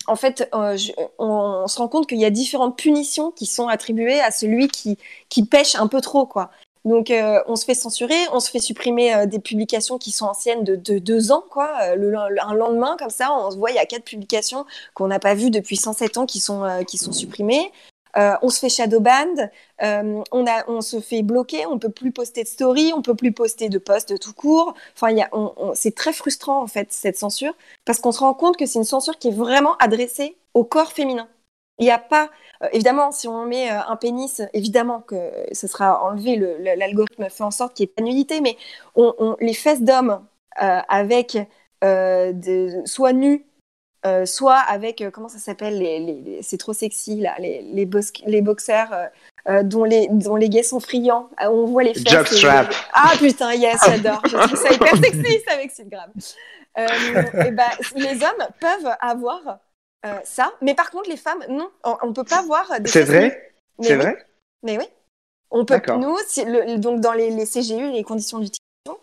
en 0.08 0.16
fait, 0.16 0.50
euh, 0.54 0.78
on, 1.20 1.26
on 1.64 1.68
se 1.68 1.80
rend 1.80 1.88
compte 1.88 2.08
qu'il 2.08 2.20
y 2.20 2.26
a 2.26 2.30
différentes 2.30 2.78
punitions 2.78 3.32
qui 3.32 3.46
sont 3.48 3.68
attribuées 3.68 4.22
à 4.22 4.32
celui 4.32 4.68
qui, 4.68 4.98
qui 5.30 5.46
pêche 5.46 5.76
un 5.76 5.88
peu 5.88 6.02
trop, 6.02 6.26
quoi. 6.28 6.52
Donc, 6.86 7.10
euh, 7.10 7.42
on 7.48 7.56
se 7.56 7.66
fait 7.66 7.74
censurer, 7.74 8.16
on 8.32 8.40
se 8.40 8.52
fait 8.52 8.60
supprimer 8.60 9.14
euh, 9.16 9.26
des 9.26 9.40
publications 9.40 9.98
qui 9.98 10.12
sont 10.12 10.26
anciennes 10.28 10.64
de, 10.64 10.76
de 10.76 11.00
deux 11.00 11.32
ans, 11.32 11.44
quoi. 11.50 11.72
Euh, 11.82 11.96
le, 11.96 12.12
le- 12.12 12.42
un 12.44 12.54
lendemain, 12.54 12.96
comme 13.00 13.10
ça, 13.10 13.34
on 13.34 13.50
se 13.52 13.58
voit, 13.58 13.72
il 13.72 13.76
y 13.76 13.80
a 13.80 13.86
quatre 13.88 14.04
publications 14.06 14.66
qu'on 14.94 15.08
n'a 15.08 15.20
pas 15.20 15.34
vues 15.34 15.50
depuis 15.50 15.78
107 15.78 16.18
ans 16.18 16.26
qui 16.28 16.40
sont, 16.40 16.64
euh, 16.64 16.84
qui 16.84 16.98
sont 17.00 17.12
supprimées. 17.12 17.72
Euh, 18.18 18.36
on 18.42 18.50
se 18.50 18.60
fait 18.60 18.70
shadowban, 18.70 19.50
euh, 19.84 20.24
on, 20.32 20.48
a, 20.48 20.64
on 20.70 20.80
se 20.82 21.02
fait 21.02 21.22
bloquer, 21.22 21.66
on 21.66 21.80
peut 21.80 21.90
plus 21.90 22.12
poster 22.14 22.44
de 22.44 22.48
story, 22.48 22.94
on 22.96 23.02
peut 23.02 23.16
plus 23.16 23.34
poster 23.34 23.68
de 23.68 23.78
posts 23.78 24.18
tout 24.20 24.32
court. 24.34 24.74
Enfin, 24.96 25.12
y 25.12 25.22
a, 25.22 25.28
on, 25.34 25.52
on- 25.58 25.74
c'est 25.76 25.94
très 25.96 26.14
frustrant 26.14 26.62
en 26.64 26.68
fait 26.68 26.94
cette 26.94 27.18
censure 27.18 27.54
parce 27.84 28.00
qu'on 28.00 28.14
se 28.14 28.20
rend 28.20 28.34
compte 28.34 28.56
que 28.58 28.66
c'est 28.66 28.80
une 28.80 28.86
censure 28.86 29.18
qui 29.20 29.28
est 29.30 29.32
vraiment 29.36 29.76
adressée 29.80 30.38
au 30.54 30.64
corps 30.64 30.94
féminin. 30.94 31.28
Il 31.80 31.84
n'y 31.86 31.92
a 31.92 31.98
pas, 32.00 32.30
euh, 32.64 32.68
évidemment, 32.72 33.12
si 33.12 33.28
on 33.28 33.46
met 33.46 33.70
euh, 33.70 33.80
un 33.88 33.96
pénis, 33.98 34.42
évidemment 34.54 35.02
que 35.02 35.16
ce 35.52 35.68
sera 35.68 36.02
enlevé. 36.04 36.36
le- 36.38 36.58
le- 36.58 36.76
L'algorithme 36.78 37.30
fait 37.30 37.44
en 37.44 37.52
sorte 37.52 37.74
qu'il 37.76 37.86
n'y 37.86 37.92
ait 37.92 37.94
pas 37.96 38.02
de 38.02 38.08
nudité, 38.08 38.40
mais 38.42 38.56
on, 38.96 39.14
on- 39.20 39.36
les 39.42 39.54
fesses 39.54 39.82
d'hommes 39.82 40.26
euh, 40.62 40.80
avec 40.88 41.38
de, 41.84 42.82
soit 42.86 43.14
nus 43.14 43.46
euh, 44.06 44.26
soit 44.26 44.58
avec, 44.58 45.04
comment 45.12 45.28
ça 45.30 45.40
s'appelle, 45.40 45.80
les, 45.80 46.00
les- 46.00 46.22
les- 46.22 46.42
c'est 46.44 46.58
trop 46.58 46.74
sexy, 46.74 47.20
là, 47.22 47.34
les, 47.40 47.62
les, 47.64 47.90
les 48.28 48.42
boxeurs 48.42 48.90
dont, 49.64 49.84
les, 49.84 50.08
dont 50.10 50.36
les 50.36 50.48
gays 50.50 50.64
sont 50.64 50.80
friands. 50.80 51.30
On 51.42 51.66
voit 51.66 51.84
les 51.84 51.94
fesses. 51.94 52.04
et- 52.06 52.10
Jockstrap. 52.10 52.68
Ah 52.94 53.12
putain, 53.18 53.54
yes, 53.54 53.80
j'adore. 53.86 54.22
Je 54.30 54.38
trouve 54.38 54.56
ça 54.60 54.72
hyper 54.74 54.96
sexy, 54.98 55.42
ça 55.48 55.58
m'excite 55.58 55.90
grave. 55.90 56.10
Euh, 56.78 57.44
et 57.46 57.52
ben, 57.52 57.64
les 57.96 58.14
hommes 58.24 58.48
peuvent 58.60 58.94
avoir 59.00 59.60
euh, 60.06 60.20
ça, 60.24 60.54
mais 60.62 60.76
par 60.76 60.92
contre, 60.92 61.10
les 61.10 61.18
femmes, 61.18 61.44
non. 61.50 61.70
On 61.84 62.08
ne 62.08 62.14
peut 62.14 62.24
pas 62.24 62.42
voir 62.44 62.80
des 62.80 62.90
C'est 62.90 63.04
vrai? 63.04 63.54
C'est 63.82 63.96
oui. 63.96 64.02
vrai? 64.02 64.26
Mais 64.64 64.78
oui. 64.78 64.86
On 65.52 65.66
peut, 65.66 65.80
nous, 65.98 66.18
si- 66.28 66.44
le- 66.46 66.78
donc 66.78 67.00
dans 67.02 67.14
les, 67.14 67.30
les 67.30 67.46
CGU, 67.46 67.92
les 67.92 68.04
conditions 68.04 68.40
d'utilisation, 68.40 69.00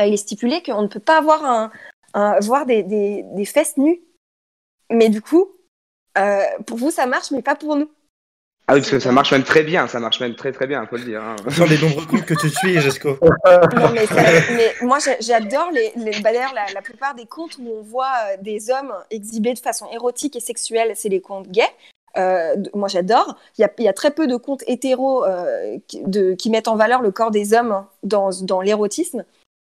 euh, 0.00 0.04
il 0.06 0.14
est 0.14 0.18
stipulé 0.18 0.62
qu'on 0.62 0.82
ne 0.82 0.86
peut 0.88 1.00
pas 1.00 1.18
avoir 1.18 1.44
un, 1.44 1.70
un- 2.14 2.40
voir 2.40 2.66
des, 2.66 2.82
des, 2.82 3.22
des 3.24 3.44
fesses 3.44 3.76
nues. 3.76 4.00
Mais 4.90 5.08
du 5.08 5.20
coup, 5.20 5.48
euh, 6.18 6.44
pour 6.66 6.78
vous, 6.78 6.90
ça 6.90 7.06
marche, 7.06 7.30
mais 7.30 7.42
pas 7.42 7.56
pour 7.56 7.76
nous. 7.76 7.90
Ah 8.68 8.74
oui, 8.74 8.80
parce 8.80 8.90
que 8.90 8.98
ça 8.98 9.12
marche 9.12 9.30
même 9.30 9.44
très 9.44 9.62
bien, 9.62 9.86
ça 9.86 10.00
marche 10.00 10.18
même 10.18 10.34
très 10.34 10.50
très 10.50 10.66
bien, 10.66 10.84
faut 10.86 10.96
le 10.96 11.04
dire. 11.04 11.22
hein. 11.22 11.36
Sans 11.50 11.66
les 11.66 11.78
nombreux 11.78 12.04
comptes 12.04 12.24
que 12.24 12.34
tu 12.34 12.48
suis, 12.50 12.80
Jesco. 12.80 13.16
Non, 13.22 13.90
mais, 13.94 14.06
ça- 14.06 14.22
mais 14.56 14.74
moi, 14.82 14.98
j'a- 14.98 15.20
j'adore 15.20 15.70
les, 15.70 15.92
les 15.96 16.10
bah, 16.20 16.32
d'ailleurs, 16.32 16.52
la, 16.52 16.64
la 16.74 16.82
plupart 16.82 17.14
des 17.14 17.26
comptes 17.26 17.58
où 17.60 17.70
on 17.78 17.82
voit 17.82 18.10
euh, 18.32 18.36
des 18.42 18.70
hommes 18.70 18.92
exhibés 19.12 19.54
de 19.54 19.60
façon 19.60 19.86
érotique 19.92 20.34
et 20.34 20.40
sexuelle, 20.40 20.92
c'est 20.96 21.08
les 21.08 21.20
comptes 21.20 21.48
gays. 21.48 21.62
Euh, 22.16 22.56
moi, 22.74 22.88
j'adore. 22.88 23.36
Il 23.56 23.60
y 23.60 23.64
a, 23.64 23.70
il 23.78 23.84
y 23.84 23.88
a 23.88 23.92
très 23.92 24.10
peu 24.10 24.26
de 24.26 24.34
comptes 24.36 24.64
hétéros 24.66 25.24
euh, 25.24 25.76
qui, 25.86 26.00
de- 26.04 26.32
qui 26.34 26.50
mettent 26.50 26.66
en 26.66 26.74
valeur 26.76 27.02
le 27.02 27.12
corps 27.12 27.30
des 27.30 27.54
hommes 27.54 27.84
dans, 28.02 28.30
dans 28.42 28.60
l'érotisme. 28.62 29.24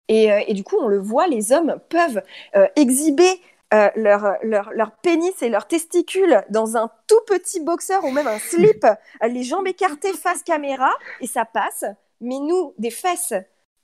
Et, 0.07 0.29
et 0.47 0.53
du 0.53 0.63
coup, 0.63 0.77
on 0.79 0.87
le 0.87 0.99
voit, 0.99 1.27
les 1.27 1.51
hommes 1.51 1.77
peuvent 1.89 2.21
euh, 2.55 2.67
exhiber 2.77 3.41
euh, 3.73 3.89
leur, 3.95 4.37
leur, 4.43 4.91
pénis 5.01 5.41
et 5.41 5.49
leurs 5.49 5.67
testicules 5.67 6.43
dans 6.49 6.77
un 6.77 6.89
tout 7.07 7.19
petit 7.27 7.59
boxeur 7.59 8.03
ou 8.05 8.11
même 8.11 8.27
un 8.27 8.39
slip, 8.39 8.85
euh, 8.85 9.27
les 9.27 9.43
jambes 9.43 9.67
écartées 9.67 10.13
face 10.13 10.43
caméra, 10.43 10.91
et 11.21 11.27
ça 11.27 11.45
passe. 11.45 11.85
Mais 12.21 12.39
nous, 12.39 12.73
des 12.77 12.91
fesses 12.91 13.33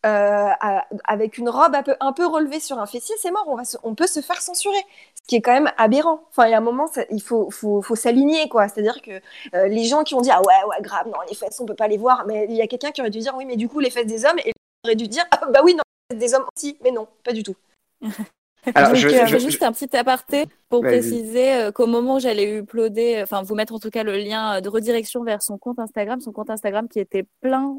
euh, 0.04 0.50
avec 1.04 1.38
une 1.38 1.48
robe 1.48 1.76
un 1.76 1.84
peu, 1.84 1.96
un 2.00 2.12
peu 2.12 2.26
relevée 2.26 2.60
sur 2.60 2.80
un 2.80 2.88
fessier, 2.88 3.14
c'est 3.20 3.30
mort, 3.30 3.46
on, 3.48 3.56
va 3.56 3.64
on 3.84 3.94
peut 3.94 4.08
se 4.08 4.20
faire 4.20 4.42
censurer. 4.42 4.84
Ce 5.16 5.22
qui 5.28 5.36
est 5.36 5.42
quand 5.42 5.54
même 5.54 5.72
aberrant. 5.78 6.24
Enfin, 6.30 6.48
il 6.48 6.52
y 6.52 6.54
a 6.56 6.58
un 6.58 6.62
moment, 6.62 6.90
il 7.12 7.22
faut, 7.22 7.52
faut, 7.52 7.84
faut 7.84 7.96
s'aligner, 7.96 8.50
quoi. 8.50 8.68
C'est-à-dire 8.68 9.02
que 9.04 9.22
euh, 9.56 9.68
les 9.68 9.84
gens 9.84 10.04
qui 10.04 10.16
ont 10.16 10.22
dit 10.22 10.32
Ah 10.32 10.42
ouais, 10.42 10.70
ouais, 10.70 10.82
grave, 10.82 11.08
non, 11.08 11.20
les 11.30 11.36
fesses, 11.36 11.60
on 11.60 11.66
peut 11.68 11.76
pas 11.76 11.88
les 11.88 11.98
voir. 11.98 12.26
Mais 12.26 12.48
il 12.50 12.56
y 12.56 12.62
a 12.62 12.68
quelqu'un 12.68 12.92
qui 12.92 13.02
aurait 13.02 13.12
dû 13.12 13.20
dire 13.20 13.36
Oui, 13.36 13.46
mais 13.46 13.58
du 13.58 13.70
coup, 13.70 13.80
les 13.80 13.92
fesses 13.92 14.08
des 14.08 14.26
hommes, 14.26 14.40
et 14.44 14.54
aurait 14.86 14.96
dû 14.96 15.08
dire 15.08 15.26
Ah 15.32 15.42
bah 15.50 15.62
oui, 15.64 15.76
non, 15.76 15.84
les 16.10 16.16
fesses 16.16 16.30
des 16.30 16.36
hommes 16.36 16.46
aussi. 16.56 16.78
Mais 16.84 16.92
non, 16.92 17.08
pas 17.24 17.34
du 17.34 17.44
tout. 17.44 17.56
Alors, 18.76 18.90
Donc, 18.90 18.98
je- 18.98 19.08
euh, 19.08 19.26
je- 19.26 19.38
juste 19.38 19.64
un 19.64 19.72
petit 19.72 19.96
aparté 19.96 20.46
pour 20.70 20.82
préciser 20.82 21.54
euh, 21.54 21.72
qu'au 21.72 21.88
moment 21.88 22.16
où 22.16 22.20
j'allais 22.20 22.58
uploader, 22.60 23.16
euh, 23.18 23.24
enfin 23.24 23.42
vous 23.44 23.56
mettre 23.56 23.74
en 23.74 23.80
tout 23.80 23.90
cas 23.90 24.04
le 24.04 24.16
lien 24.18 24.62
de 24.62 24.70
redirection 24.70 25.24
vers 25.24 25.42
son 25.42 25.58
compte 25.58 25.80
Instagram, 25.80 26.20
son 26.22 26.32
compte 26.32 26.50
Instagram 26.50 26.88
qui 26.88 27.00
était 27.00 27.26
plein 27.42 27.78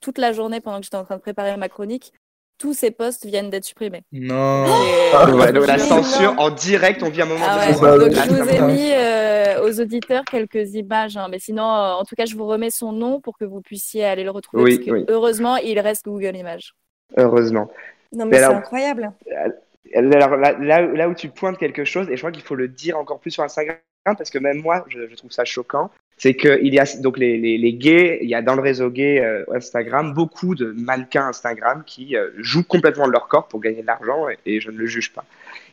toute 0.00 0.18
la 0.18 0.32
journée 0.32 0.60
pendant 0.60 0.78
que 0.78 0.84
j'étais 0.84 0.96
en 0.96 1.04
train 1.04 1.16
de 1.16 1.20
préparer 1.20 1.56
ma 1.56 1.68
chronique, 1.68 2.12
tous 2.58 2.72
ces 2.72 2.92
posts 2.92 3.26
viennent 3.26 3.50
d'être 3.50 3.64
supprimés. 3.64 4.02
Non. 4.12 4.64
Ah, 5.12 5.28
ouais, 5.34 5.52
donc 5.52 5.66
la 5.66 5.78
censure 5.78 6.34
en 6.38 6.50
direct, 6.50 7.02
on 7.02 7.10
vit 7.10 7.22
un 7.22 7.26
moment 7.26 7.44
Ah 7.46 7.66
de 7.66 7.74
ouais, 7.74 7.98
donc 7.98 8.12
je 8.12 8.30
vous 8.30 8.48
ai 8.48 8.60
mis 8.60 8.90
euh, 8.92 9.68
aux 9.68 9.80
auditeurs 9.80 10.22
quelques 10.24 10.74
images, 10.74 11.16
hein, 11.16 11.26
mais 11.28 11.40
sinon, 11.40 11.64
euh, 11.64 11.92
en 11.94 12.04
tout 12.04 12.14
cas, 12.14 12.26
je 12.26 12.36
vous 12.36 12.46
remets 12.46 12.70
son 12.70 12.92
nom 12.92 13.20
pour 13.20 13.36
que 13.36 13.44
vous 13.44 13.60
puissiez 13.60 14.04
aller 14.04 14.22
le 14.22 14.30
retrouver. 14.30 14.62
Oui, 14.62 14.76
parce 14.76 14.86
que, 14.86 14.92
oui. 14.92 15.04
Heureusement, 15.08 15.56
il 15.56 15.80
reste 15.80 16.04
Google 16.04 16.36
Images. 16.36 16.74
Heureusement. 17.16 17.68
Non, 18.12 18.26
mais, 18.26 18.30
Mais 18.32 18.38
c'est 18.38 18.44
incroyable. 18.44 19.12
Alors 19.94 20.36
là, 20.36 20.56
là, 20.58 20.82
là 20.82 21.08
où 21.08 21.14
tu 21.14 21.28
pointes 21.28 21.58
quelque 21.58 21.84
chose, 21.84 22.08
et 22.08 22.16
je 22.16 22.20
crois 22.20 22.32
qu'il 22.32 22.42
faut 22.42 22.54
le 22.54 22.68
dire 22.68 22.96
encore 22.98 23.20
plus 23.20 23.30
sur 23.30 23.42
Instagram, 23.42 23.78
parce 24.04 24.30
que 24.30 24.38
même 24.38 24.60
moi, 24.60 24.84
je, 24.88 25.08
je 25.08 25.14
trouve 25.14 25.30
ça 25.30 25.44
choquant, 25.44 25.90
c'est 26.16 26.34
qu'il 26.34 26.72
y 26.72 26.78
a 26.78 26.84
donc 27.00 27.18
les, 27.18 27.38
les, 27.38 27.58
les 27.58 27.72
gays, 27.74 28.18
il 28.22 28.28
y 28.28 28.34
a 28.34 28.42
dans 28.42 28.54
le 28.54 28.62
réseau 28.62 28.88
gay 28.88 29.20
euh, 29.20 29.44
Instagram 29.52 30.14
beaucoup 30.14 30.54
de 30.54 30.72
mannequins 30.76 31.26
Instagram 31.26 31.82
qui 31.84 32.16
euh, 32.16 32.30
jouent 32.38 32.64
complètement 32.64 33.06
de 33.06 33.12
leur 33.12 33.28
corps 33.28 33.48
pour 33.48 33.60
gagner 33.60 33.82
de 33.82 33.86
l'argent, 33.86 34.28
et, 34.28 34.38
et 34.46 34.60
je 34.60 34.70
ne 34.70 34.78
le 34.78 34.86
juge 34.86 35.12
pas. 35.12 35.24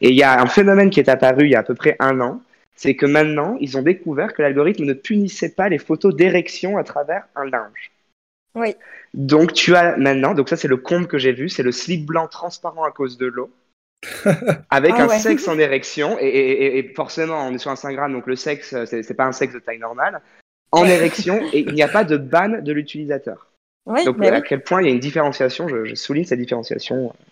Et 0.02 0.10
il 0.10 0.16
y 0.16 0.24
a 0.24 0.42
un 0.42 0.48
phénomène 0.48 0.90
qui 0.90 1.00
est 1.00 1.10
apparu 1.10 1.46
il 1.46 1.52
y 1.52 1.56
a 1.56 1.60
à 1.60 1.64
peu 1.64 1.76
près 1.76 1.96
un 2.00 2.20
an, 2.22 2.42
c'est 2.76 2.96
que 2.96 3.06
maintenant, 3.06 3.58
ils 3.60 3.78
ont 3.78 3.84
découvert 3.84 4.34
que 4.34 4.42
l'algorithme 4.42 4.86
ne 4.86 4.94
punissait 4.94 5.54
pas 5.54 5.70
les 5.70 5.78
photos 5.78 6.16
d'érection 6.16 6.78
à 6.78 6.84
travers 6.84 7.26
un 7.36 7.46
linge. 7.46 7.92
Oui. 8.56 8.76
Donc 9.14 9.54
tu 9.54 9.76
as 9.76 9.98
maintenant, 9.98 10.34
donc 10.34 10.50
ça 10.50 10.58
c'est 10.58 10.68
le 10.68 10.78
comble 10.78 11.08
que 11.08 11.18
j'ai 11.18 11.32
vu, 11.32 11.48
c'est 11.48 11.64
le 11.64 11.72
slip 11.72 12.06
blanc 12.06 12.28
transparent 12.28 12.84
à 12.84 12.92
cause 12.92 13.18
de 13.18 13.28
l'eau, 13.28 13.52
avec 14.70 14.94
Ah 14.98 15.04
un 15.04 15.08
ouais. 15.08 15.20
sexe 15.20 15.48
en 15.48 15.58
érection, 15.68 16.18
et, 16.20 16.26
et- 16.26 16.66
et- 16.66 16.78
et 16.80 16.94
forcément 16.94 17.48
on 17.48 17.54
est 17.54 17.58
sur 17.60 17.72
Instagram, 17.72 18.12
donc 18.12 18.28
le 18.28 18.36
sexe 18.36 18.74
euh, 18.74 18.86
c'est 18.86 19.14
pas 19.14 19.26
un 19.26 19.32
sexe 19.32 19.54
de 19.54 19.60
taille 19.60 19.80
normale, 19.80 20.22
en 20.72 20.86
érection, 20.86 21.40
et 21.54 21.60
il 21.60 21.74
n'y 21.74 21.84
a 21.84 21.88
pas 21.88 22.04
de 22.04 22.18
ban 22.18 22.62
de 22.62 22.72
l'utilisateur. 22.74 23.52
Oui, 23.86 24.06
donc 24.06 24.24
à 24.24 24.32
oui. 24.36 24.44
quel 24.48 24.64
point 24.64 24.82
il 24.82 24.88
y 24.88 24.90
a 24.90 24.94
une 24.94 25.00
différenciation, 25.00 25.68
je, 25.68 25.86
je 25.86 25.96
souligne 25.96 26.24
cette 26.26 26.40
différenciation 26.40 27.08
euh, 27.08 27.31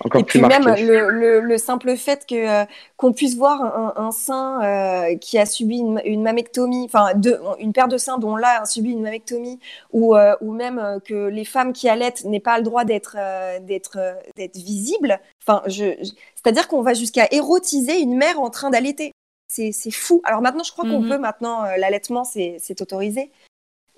encore 0.00 0.20
Et 0.20 0.24
plus 0.24 0.40
puis 0.40 0.48
même 0.48 0.64
le, 0.66 1.10
le, 1.10 1.40
le 1.40 1.58
simple 1.58 1.96
fait 1.96 2.26
que 2.26 2.34
euh, 2.34 2.64
qu'on 2.96 3.12
puisse 3.12 3.36
voir 3.36 3.62
un, 3.62 3.94
un 3.96 4.10
sein 4.12 4.62
euh, 4.62 5.16
qui 5.16 5.38
a 5.38 5.46
subi 5.46 5.78
une, 5.78 6.00
une 6.04 6.22
mammectomie, 6.22 6.84
enfin 6.84 7.12
une 7.58 7.72
paire 7.72 7.88
de 7.88 7.96
seins 7.98 8.18
dont 8.18 8.36
l'un 8.36 8.62
a 8.62 8.64
subi 8.66 8.92
une 8.92 9.02
mammectomie, 9.02 9.58
ou, 9.92 10.14
euh, 10.14 10.34
ou 10.40 10.52
même 10.52 11.00
que 11.04 11.28
les 11.28 11.44
femmes 11.44 11.72
qui 11.72 11.88
allaitent 11.88 12.24
n'aient 12.24 12.40
pas 12.40 12.58
le 12.58 12.64
droit 12.64 12.84
d'être 12.84 13.16
euh, 13.18 13.58
d'être 13.60 13.96
euh, 13.98 14.14
d'être 14.36 14.56
visibles. 14.56 15.18
Enfin, 15.46 15.62
je, 15.66 15.94
je- 16.02 16.10
c'est-à-dire 16.34 16.68
qu'on 16.68 16.82
va 16.82 16.94
jusqu'à 16.94 17.26
érotiser 17.30 17.98
une 18.00 18.16
mère 18.16 18.40
en 18.40 18.50
train 18.50 18.70
d'allaiter. 18.70 19.12
C'est 19.48 19.72
c'est 19.72 19.90
fou. 19.92 20.20
Alors 20.24 20.42
maintenant, 20.42 20.64
je 20.64 20.72
crois 20.72 20.84
qu'on 20.84 21.00
Mhm. 21.00 21.08
peut 21.08 21.18
maintenant 21.18 21.64
euh, 21.64 21.76
l'allaitement, 21.78 22.24
c'est 22.24 22.56
c'est 22.60 22.80
autorisé. 22.82 23.30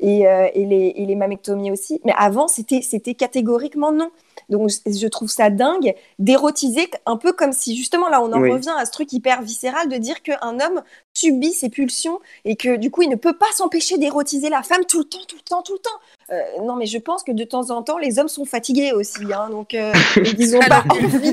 Et, 0.00 0.28
euh, 0.28 0.46
et, 0.54 0.64
les, 0.64 0.92
et 0.94 1.06
les 1.06 1.16
mammectomies 1.16 1.72
aussi. 1.72 2.00
Mais 2.04 2.12
avant, 2.16 2.46
c'était 2.46 2.82
c'était 2.82 3.14
catégoriquement 3.14 3.90
non. 3.90 4.12
Donc, 4.48 4.70
je, 4.86 5.06
trouve 5.08 5.28
ça 5.30 5.50
dingue 5.50 5.94
d'érotiser 6.18 6.90
un 7.06 7.16
peu 7.16 7.32
comme 7.32 7.52
si, 7.52 7.76
justement, 7.76 8.08
là, 8.08 8.22
on 8.22 8.32
en 8.32 8.40
Oui. 8.40 8.50
revient 8.50 8.74
à 8.76 8.84
ce 8.86 8.90
truc 8.90 9.12
hyper 9.12 9.42
viscéral 9.42 9.88
de 9.88 9.96
dire 9.96 10.22
qu'un 10.22 10.60
homme 10.60 10.82
subit 11.14 11.52
ses 11.52 11.68
pulsions 11.68 12.20
et 12.44 12.56
que, 12.56 12.76
du 12.76 12.90
coup, 12.90 13.02
il 13.02 13.08
ne 13.08 13.16
peut 13.16 13.36
pas 13.36 13.50
s'empêcher 13.54 13.98
d'érotiser 13.98 14.48
la 14.48 14.62
femme 14.62 14.84
tout 14.86 14.98
le 14.98 15.04
temps, 15.04 15.24
tout 15.26 15.36
le 15.36 15.42
temps, 15.42 15.62
tout 15.62 15.72
le 15.72 15.78
temps. 15.78 15.90
Euh, 16.30 16.42
non, 16.62 16.76
mais 16.76 16.86
je 16.86 16.98
pense 16.98 17.22
que 17.24 17.32
de 17.32 17.44
temps 17.44 17.70
en 17.70 17.82
temps, 17.82 17.98
les 17.98 18.18
hommes 18.18 18.28
sont 18.28 18.44
fatigués 18.44 18.92
aussi. 18.92 19.32
Hein, 19.32 19.48
donc, 19.50 19.74
euh, 19.74 19.92
ils 20.38 20.52
n'ont 20.52 20.60
pas 20.60 20.84
envie 20.90 21.32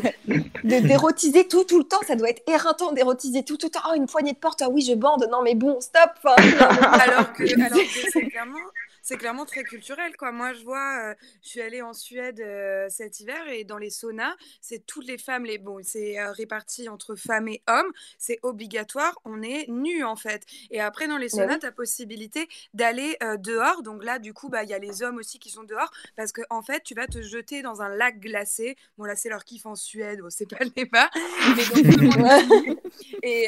de- 0.63 0.79
d'érotiser 0.87 1.47
tout, 1.47 1.63
tout 1.65 1.77
le 1.77 1.83
temps. 1.83 1.99
Ça 2.07 2.15
doit 2.15 2.29
être 2.29 2.41
éreintant 2.47 2.91
d'érotiser 2.93 3.43
tout, 3.43 3.57
tout 3.57 3.67
le 3.67 3.71
temps. 3.71 3.81
Oh, 3.91 3.95
une 3.95 4.05
poignée 4.07 4.31
de 4.33 4.37
porte, 4.37 4.61
ah 4.61 4.69
oui, 4.69 4.81
je 4.81 4.93
bande. 4.95 5.27
Non, 5.31 5.41
mais 5.43 5.53
bon, 5.55 5.79
stop. 5.81 6.11
Alors 6.25 7.33
que, 7.33 7.43
alors 7.61 7.79
que 7.79 8.09
c'est 8.11 8.21
clairement, 8.29 8.57
c'est 9.05 9.17
clairement 9.17 9.45
très 9.45 9.63
culturel, 9.63 10.17
quoi. 10.17 10.31
Moi, 10.31 10.53
je 10.53 10.63
vois, 10.63 11.11
euh, 11.11 11.13
je 11.43 11.49
suis 11.49 11.61
allée 11.61 11.83
en 11.83 11.93
Suède 11.93 12.39
euh, 12.39 12.87
cet 12.89 13.19
hiver 13.19 13.47
et 13.49 13.63
dans 13.63 13.77
les 13.77 13.91
saunas, 13.91 14.33
c'est 14.61 14.83
toutes 14.83 15.05
les 15.05 15.19
femmes, 15.19 15.45
les 15.45 15.59
bon, 15.59 15.77
c'est 15.83 16.19
euh, 16.19 16.31
réparti 16.31 16.89
entre 16.89 17.15
femmes 17.15 17.47
et 17.47 17.61
hommes, 17.67 17.91
c'est 18.17 18.39
obligatoire, 18.41 19.15
on 19.23 19.43
est 19.43 19.67
nus 19.69 20.03
en 20.03 20.15
fait. 20.15 20.41
Et 20.71 20.81
après, 20.81 21.07
dans 21.07 21.17
les 21.17 21.25
Mais 21.25 21.29
saunas, 21.29 21.53
oui. 21.53 21.59
tu 21.59 21.65
as 21.67 21.71
possibilité 21.71 22.47
d'aller 22.73 23.15
dehors. 23.37 23.83
Donc 23.83 24.03
là, 24.03 24.17
du 24.17 24.33
coup, 24.33 24.49
bah, 24.49 24.63
il 24.63 24.71
y 24.71 24.73
a 24.73 24.79
les 24.79 25.03
hommes 25.03 25.17
aussi 25.17 25.37
qui 25.37 25.51
sont 25.51 25.63
dehors 25.63 25.91
parce 26.15 26.31
que 26.31 26.41
en 26.49 26.63
fait, 26.63 26.81
tu 26.81 26.95
vas 26.95 27.05
te 27.05 27.21
jeter 27.21 27.61
dans 27.61 27.83
un 27.83 27.89
lac 27.89 28.19
glacé. 28.19 28.75
Bon, 28.97 29.03
là, 29.03 29.15
c'est 29.15 29.29
leur 29.29 29.45
kiff 29.45 29.67
en 29.67 29.75
Suède, 29.75 30.21
bon, 30.21 30.31
c'est 30.31 30.49
pas 30.49 30.63
le 30.63 30.71
débat. 30.71 31.11
Et 33.21 33.47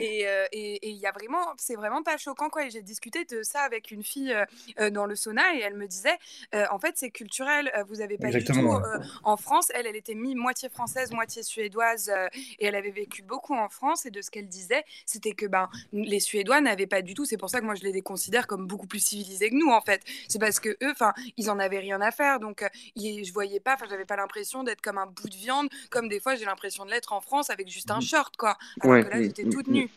et 0.00 0.90
il 0.90 0.96
y 0.96 1.06
a 1.06 1.12
vraiment, 1.12 1.54
c'est 1.58 1.76
vraiment 1.76 2.02
pas 2.02 2.16
choquant 2.16 2.48
quoi. 2.50 2.68
J'ai 2.68 2.82
discuté 2.82 3.24
de 3.24 3.42
ça 3.42 3.60
avec 3.60 3.92
une 3.92 4.02
fille 4.02 4.34
euh, 4.80 4.90
dans 4.90 5.06
le 5.06 5.14
sauna 5.16 5.42
et 5.54 5.60
elle 5.60 5.74
me 5.74 5.86
disait, 5.86 6.16
euh, 6.54 6.64
en 6.70 6.78
fait, 6.78 6.92
c'est 6.96 7.10
culturel. 7.10 7.70
euh, 7.76 7.84
vous 7.88 8.00
avez 8.00 8.18
pas 8.18 8.28
Exactement, 8.28 8.78
du 8.78 8.82
tout 8.84 9.00
en 9.24 9.36
France. 9.36 9.68
Elle, 9.74 9.86
elle 9.86 9.96
était 9.96 10.14
mi 10.14 10.34
moitié 10.34 10.68
française, 10.68 11.10
moitié 11.12 11.42
suédoise 11.42 12.10
et 12.58 12.66
elle 12.66 12.74
avait 12.74 12.90
vécu 12.90 13.22
beaucoup 13.22 13.54
en 13.54 13.68
France. 13.68 14.06
Et 14.06 14.10
de 14.10 14.20
ce 14.22 14.30
qu'elle 14.30 14.48
disait, 14.48 14.84
c'était 15.06 15.32
que 15.32 15.46
ben 15.46 15.68
les 15.92 16.20
Suédois 16.20 16.60
n'avaient 16.60 16.86
pas 16.86 17.02
du 17.02 17.14
tout. 17.14 17.24
C'est 17.24 17.36
pour 17.36 17.50
ça 17.50 17.60
que 17.60 17.64
moi 17.64 17.74
je 17.74 17.82
les 17.82 18.02
considère 18.02 18.46
comme 18.46 18.66
beaucoup 18.66 18.86
plus 18.86 19.00
civilisés 19.04 19.50
que 19.50 19.54
nous 19.56 19.70
en 19.72 19.80
fait. 19.80 20.02
C'est 20.28 20.38
parce 20.38 20.60
que 20.60 20.70
eux, 20.82 20.90
enfin, 20.92 21.12
ils 21.36 21.50
en 21.50 21.58
avaient 21.58 21.78
rien 21.78 22.00
à 22.00 22.10
faire. 22.10 22.40
Donc 22.40 22.64
ils- 22.96 23.24
je 23.24 23.32
voyais 23.32 23.60
pas, 23.60 23.74
enfin, 23.74 23.86
j'avais 23.88 24.04
pas 24.04 24.16
l'impression 24.16 24.62
d'être 24.64 24.80
comme 24.80 24.98
un 24.98 25.06
bout 25.06 25.28
de 25.28 25.36
viande, 25.36 25.68
comme 25.90 26.08
des 26.08 26.20
fois 26.20 26.34
j'ai 26.36 26.44
l'impression 26.44 26.84
de 26.84 26.90
l'être 26.90 27.12
en 27.12 27.20
France 27.20 27.50
avec 27.50 27.68
juste 27.68 27.90
un 27.90 28.00
short 28.00 28.36
quoi. 28.36 28.56
Alors 28.80 28.92
Ouais, 28.92 29.02
que 29.02 29.08
là 29.08 29.20
mm, 29.20 29.22
j'étais 29.22 29.44
mm, 29.44 29.50
toute 29.50 29.68
nue. 29.68 29.90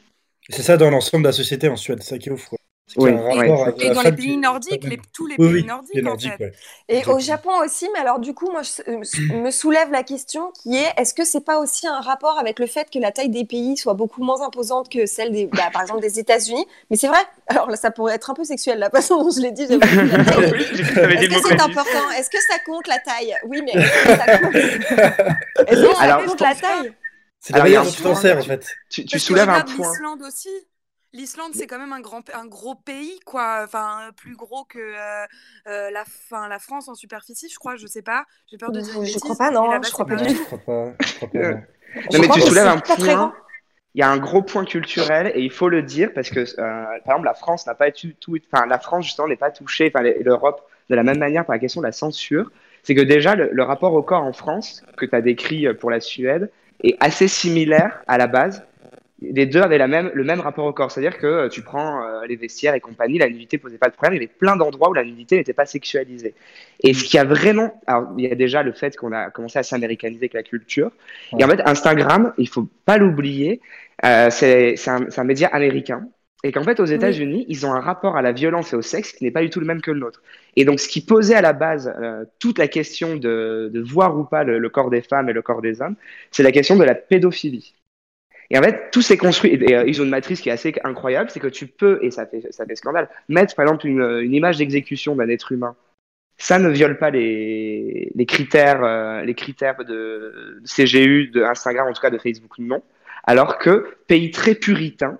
C'est 0.50 0.64
ça 0.64 0.78
dans 0.78 0.90
l'ensemble 0.90 1.24
de 1.24 1.30
la 1.30 1.34
société 1.34 1.70
en 1.70 1.78
Suède, 1.78 2.04
ça 2.04 2.18
qui 2.18 2.30
est 2.30 2.32
ouf. 2.34 2.50
quoi. 2.50 2.58
Oui, 2.96 3.12
oui. 3.12 3.52
avec 3.52 3.84
Et 3.84 3.90
dans 3.90 4.02
les 4.02 4.14
pays 4.14 4.38
nordiques, 4.38 4.84
les- 4.86 5.00
tous 5.14 5.28
les 5.28 5.36
Oui, 5.38 5.48
pays 5.48 5.54
oui, 5.62 5.66
nordiques, 5.66 5.94
les 5.96 6.02
en 6.02 6.06
nordiques, 6.06 6.32
fait. 6.38 6.44
ouais. 6.46 6.54
Et 6.88 7.06
au. 7.06 7.20
Japon 7.20 7.50
aussi, 7.64 7.86
mais 7.94 8.00
alors 8.00 8.20
du 8.20 8.34
coup, 8.34 8.50
moi, 8.50 8.62
je- 8.64 8.82
euh, 8.90 9.02
me 9.44 9.52
soulève 9.52 9.92
la 9.92 10.04
question 10.04 10.52
qui 10.62 10.78
est 10.78 10.88
est-ce 10.96 11.14
que 11.14 11.26
c'est 11.26 11.42
pas 11.44 11.60
aussi 11.60 11.86
un 11.86 12.00
rapport 12.00 12.40
avec 12.40 12.60
le 12.60 12.66
fait 12.66 12.90
que 12.90 12.98
la 12.98 13.12
taille 13.12 13.28
des 13.30 13.44
pays 13.44 13.76
soit 13.76 13.94
beaucoup 13.94 14.24
moins 14.24 14.42
imposante 14.42 14.90
que 14.90 15.06
celle 15.06 15.34
des, 15.34 15.48
bah, 15.48 15.70
par 15.74 15.82
exemple, 15.82 16.00
des 16.00 16.18
États-Unis? 16.18 16.66
Mais 16.90 16.96
c'est 16.96 17.10
vrai. 17.10 17.20
Alors 17.48 17.70
là, 17.70 17.76
ça 17.76 17.92
pourrait 17.92 18.16
être 18.16 18.30
un 18.30 18.34
peu 18.34 18.46
sexuel 18.46 18.80
la 18.80 18.90
façon 18.90 19.22
dont 19.22 19.32
je 19.32 19.42
l'ai 19.42 19.52
dit. 19.52 19.64
Est-ce 19.70 21.28
que 21.30 21.48
c'est 21.48 21.62
important? 21.62 22.10
Est-ce 22.18 22.30
que 22.30 22.42
ça 22.42 22.58
compte 22.66 22.88
la 22.88 23.00
taille? 23.00 23.36
Oui, 23.48 23.62
mais 23.66 23.74
est-ce 23.74 24.04
que 24.04 24.16
ça 24.16 24.38
compte, 24.38 24.56
Est-ce 25.68 25.82
que 25.82 25.96
ça 25.96 26.18
compte 26.26 26.42
la 26.42 26.56
taille? 26.56 26.94
C'est 27.40 27.54
la 27.54 27.58
Alors, 27.62 27.68
il 27.68 27.72
y 27.74 27.76
a 27.76 27.80
manière 27.80 27.82
un 27.82 27.84
dont 27.86 27.92
tu 27.92 28.02
t'en 28.02 28.12
point- 28.14 28.22
sers 28.22 28.38
en 28.38 28.42
fait. 28.44 28.76
Tu, 28.90 29.20
soulèves 29.20 29.50
un 29.50 29.62
point. 29.62 29.92
l'Islande 29.92 30.22
aussi. 30.24 30.50
L'Islande, 31.14 31.54
c'est 31.54 31.68
quand 31.68 31.80
même 31.80 31.94
un, 31.94 32.02
grand, 32.02 32.30
un 32.34 32.46
gros 32.46 32.76
pays, 32.76 33.20
quoi. 33.26 33.62
Enfin, 33.64 34.12
plus 34.18 34.36
gros 34.36 34.66
que 34.66 34.78
euh, 34.80 35.26
euh, 35.68 35.90
la, 35.92 36.04
fin, 36.06 36.48
la 36.48 36.60
France 36.60 36.88
en 36.90 36.96
superficie, 36.96 37.50
je 37.50 37.58
crois. 37.58 37.76
Je 37.76 37.88
sais 37.88 38.02
pas. 38.02 38.26
J'ai 38.48 38.58
peur 38.58 38.72
de 38.72 38.82
dire 38.82 38.96
une 38.96 39.06
Je 39.06 39.14
bêtise. 39.14 39.22
crois 39.22 39.36
pas, 39.38 39.52
non, 39.52 39.82
je 39.82 39.92
crois 39.92 40.06
pas 40.06 40.18
Je 40.18 40.44
crois 40.44 40.60
pas. 40.60 40.94
Je 41.04 41.16
crois 41.16 41.30
pas. 41.30 41.40
Euh, 41.40 41.54
non. 41.54 41.62
Je 42.12 42.18
mais 42.18 42.28
crois 42.28 42.36
tu 42.36 42.42
soulèves 42.42 42.68
un 42.68 42.80
point. 42.80 43.34
Il 43.96 44.00
y 44.00 44.04
a 44.04 44.10
un 44.12 44.18
gros 44.18 44.44
point 44.44 44.66
culturel 44.66 45.32
et 45.34 45.42
il 45.42 45.50
faut 45.52 45.70
le 45.70 45.82
dire 45.82 46.12
parce 46.14 46.30
que, 46.30 46.42
euh, 46.42 46.46
par 47.06 47.16
exemple, 47.16 47.26
la 47.26 47.34
France 47.34 47.66
n'a 47.66 47.74
pas 47.74 47.88
été 47.88 48.16
tout, 48.20 48.38
enfin, 48.54 48.66
la 48.68 48.78
France 48.80 49.06
justement 49.06 49.28
n'est 49.28 49.36
pas 49.38 49.50
touchée, 49.50 49.92
enfin, 49.94 50.04
l'Europe 50.04 50.62
de 50.90 50.96
la 50.96 51.04
même 51.04 51.18
manière 51.18 51.46
par 51.46 51.56
la 51.56 51.60
question 51.60 51.82
de 51.82 51.86
la 51.88 51.92
censure. 51.92 52.52
C'est 52.84 52.94
que 52.96 53.02
déjà 53.02 53.36
le, 53.36 53.50
le 53.52 53.64
rapport 53.64 53.94
au 53.94 54.04
corps 54.04 54.24
en 54.24 54.34
France 54.34 54.84
que 54.98 55.06
tu 55.06 55.16
as 55.16 55.22
décrit 55.22 55.66
euh, 55.68 55.74
pour 55.74 55.90
la 55.90 56.00
Suède 56.00 56.52
est 56.84 56.96
assez 57.00 57.28
similaire 57.28 58.04
à 58.08 58.18
la 58.20 58.28
base. 58.28 58.64
Les 59.20 59.48
deux 59.48 59.62
avaient 59.62 59.80
la 59.80 59.88
même, 59.88 60.12
le 60.14 60.24
même 60.24 60.42
rapport 60.42 60.66
au 60.66 60.74
corps, 60.74 60.92
c'est-à-dire 60.92 61.18
que 61.18 61.26
euh, 61.26 61.50
tu 61.50 61.64
prends 61.64 62.04
euh, 62.04 62.26
les 62.28 62.36
vestiaires 62.36 62.76
et 62.76 62.80
compagnie, 62.80 63.18
la 63.18 63.28
nudité 63.28 63.58
posait 63.58 63.80
pas 63.80 63.90
de 63.90 63.94
problème. 63.94 64.14
Il 64.14 64.22
y 64.22 64.26
avait 64.26 64.34
plein 64.34 64.56
d'endroits 64.56 64.90
où 64.90 64.94
la 64.94 65.04
nudité 65.04 65.38
n'était 65.38 65.54
pas 65.54 65.66
sexualisée. 65.66 66.36
Et 66.82 66.94
ce 66.94 67.04
qui 67.04 67.18
a 67.18 67.24
vraiment, 67.24 67.82
alors 67.88 68.14
il 68.18 68.26
y 68.26 68.32
a 68.32 68.36
déjà 68.36 68.62
le 68.62 68.74
fait 68.74 68.96
qu'on 68.96 69.12
a 69.12 69.32
commencé 69.32 69.58
à 69.58 69.64
s'américaniser 69.64 70.22
avec 70.22 70.34
la 70.34 70.44
culture. 70.44 70.92
Et 71.38 71.44
en 71.44 71.48
fait, 71.48 71.62
Instagram, 71.66 72.34
il 72.38 72.48
faut 72.48 72.68
pas 72.86 72.98
l'oublier, 72.98 73.60
euh, 74.06 74.30
c'est 74.30 74.76
un, 74.88 75.24
média 75.24 75.48
américain. 75.48 76.08
Et 76.44 76.52
qu'en 76.52 76.64
fait, 76.64 76.80
aux 76.80 76.86
États-Unis, 76.86 77.46
ils 77.50 77.66
ont 77.66 77.74
un 77.74 77.80
rapport 77.80 78.16
à 78.16 78.22
la 78.22 78.32
violence 78.32 78.72
et 78.72 78.76
au 78.76 78.84
sexe 78.84 79.12
qui 79.12 79.24
n'est 79.24 79.32
pas 79.32 79.42
du 79.42 79.50
tout 79.50 79.60
le 79.60 79.66
même 79.66 79.82
que 79.82 79.90
le 79.90 80.00
nôtre. 80.00 80.22
Et 80.56 80.66
donc, 80.66 80.80
ce 80.80 80.88
qui 80.88 81.04
posait 81.04 81.34
à 81.34 81.42
la 81.42 81.54
base 81.54 81.92
euh, 82.00 82.26
toute 82.40 82.60
la 82.60 82.68
question 82.68 83.16
de, 83.16 83.72
de 83.74 83.82
voir 83.82 84.16
ou 84.18 84.24
pas 84.24 84.44
le, 84.44 84.60
le, 84.60 84.70
corps 84.70 84.92
des 84.92 85.02
femmes 85.02 85.30
et 85.30 85.34
le 85.34 85.42
corps 85.42 85.64
des 85.64 85.82
hommes, 85.82 85.96
c'est 86.30 86.44
la 86.44 86.52
question 86.52 86.76
de 86.76 86.84
la 86.84 86.94
pédophilie. 86.94 87.74
Et 88.50 88.58
en 88.58 88.62
fait, 88.62 88.92
tout 88.92 89.02
s'est 89.02 89.18
construit. 89.18 89.54
Et, 89.54 89.76
euh, 89.76 89.84
ils 89.86 90.02
ont 90.02 90.06
une 90.06 90.10
matrice 90.10 90.42
qui 90.42 90.50
est 90.50 90.54
assez 90.54 90.74
incroyable, 90.84 91.30
c'est 91.30 91.40
que 91.40 91.48
tu 91.48 91.68
peux, 91.68 92.00
et 92.02 92.12
ça 92.12 92.26
fait, 92.26 92.46
ça 92.52 92.66
fait 92.66 92.76
scandale, 92.76 93.10
mettre 93.28 93.56
par 93.56 93.66
exemple 93.66 93.88
une, 93.88 94.22
une 94.22 94.34
image 94.34 94.58
d'exécution 94.58 95.16
d'un 95.16 95.30
être 95.30 95.52
humain. 95.52 95.76
Ça 96.38 96.60
ne 96.60 96.70
viole 96.70 96.98
pas 96.98 97.10
les, 97.10 98.12
les 98.14 98.26
critères, 98.26 98.84
euh, 98.84 99.22
les 99.24 99.34
critères 99.34 99.84
de, 99.84 100.62
CGU, 100.66 101.30
de 101.30 101.44
Instagram, 101.44 101.88
en 101.88 101.94
tout 101.94 102.02
cas 102.02 102.12
de 102.12 102.20
Facebook, 102.20 102.52
non. 102.60 102.84
Alors 103.24 103.58
que 103.58 103.98
pays 104.08 104.32
très 104.32 104.54
puritain, 104.54 105.20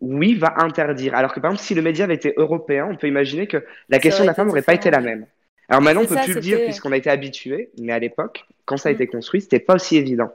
oui, 0.00 0.34
va 0.34 0.54
interdire. 0.58 1.14
Alors 1.14 1.34
que 1.34 1.40
par 1.40 1.50
exemple, 1.50 1.66
si 1.66 1.74
le 1.74 1.82
média 1.82 2.04
avait 2.04 2.14
été 2.14 2.32
européen, 2.36 2.88
on 2.90 2.96
peut 2.96 3.08
imaginer 3.08 3.46
que 3.46 3.64
la 3.88 3.98
question 3.98 4.24
de 4.24 4.28
la 4.28 4.34
femme 4.34 4.46
n'aurait 4.46 4.62
pas 4.62 4.74
été 4.74 4.90
la 4.90 5.00
même. 5.00 5.26
Alors 5.68 5.82
maintenant, 5.82 6.02
on 6.02 6.06
peut 6.06 6.14
ça, 6.14 6.24
plus 6.24 6.34
le 6.34 6.40
dire 6.40 6.60
puisqu'on 6.64 6.92
a 6.92 6.96
été 6.96 7.10
habitué, 7.10 7.70
mais 7.80 7.92
à 7.92 7.98
l'époque, 7.98 8.46
quand 8.64 8.76
ça 8.76 8.88
a 8.88 8.92
Mm. 8.92 8.94
été 8.96 9.06
construit, 9.06 9.40
c'était 9.40 9.60
pas 9.60 9.74
aussi 9.74 9.96
évident. 9.96 10.32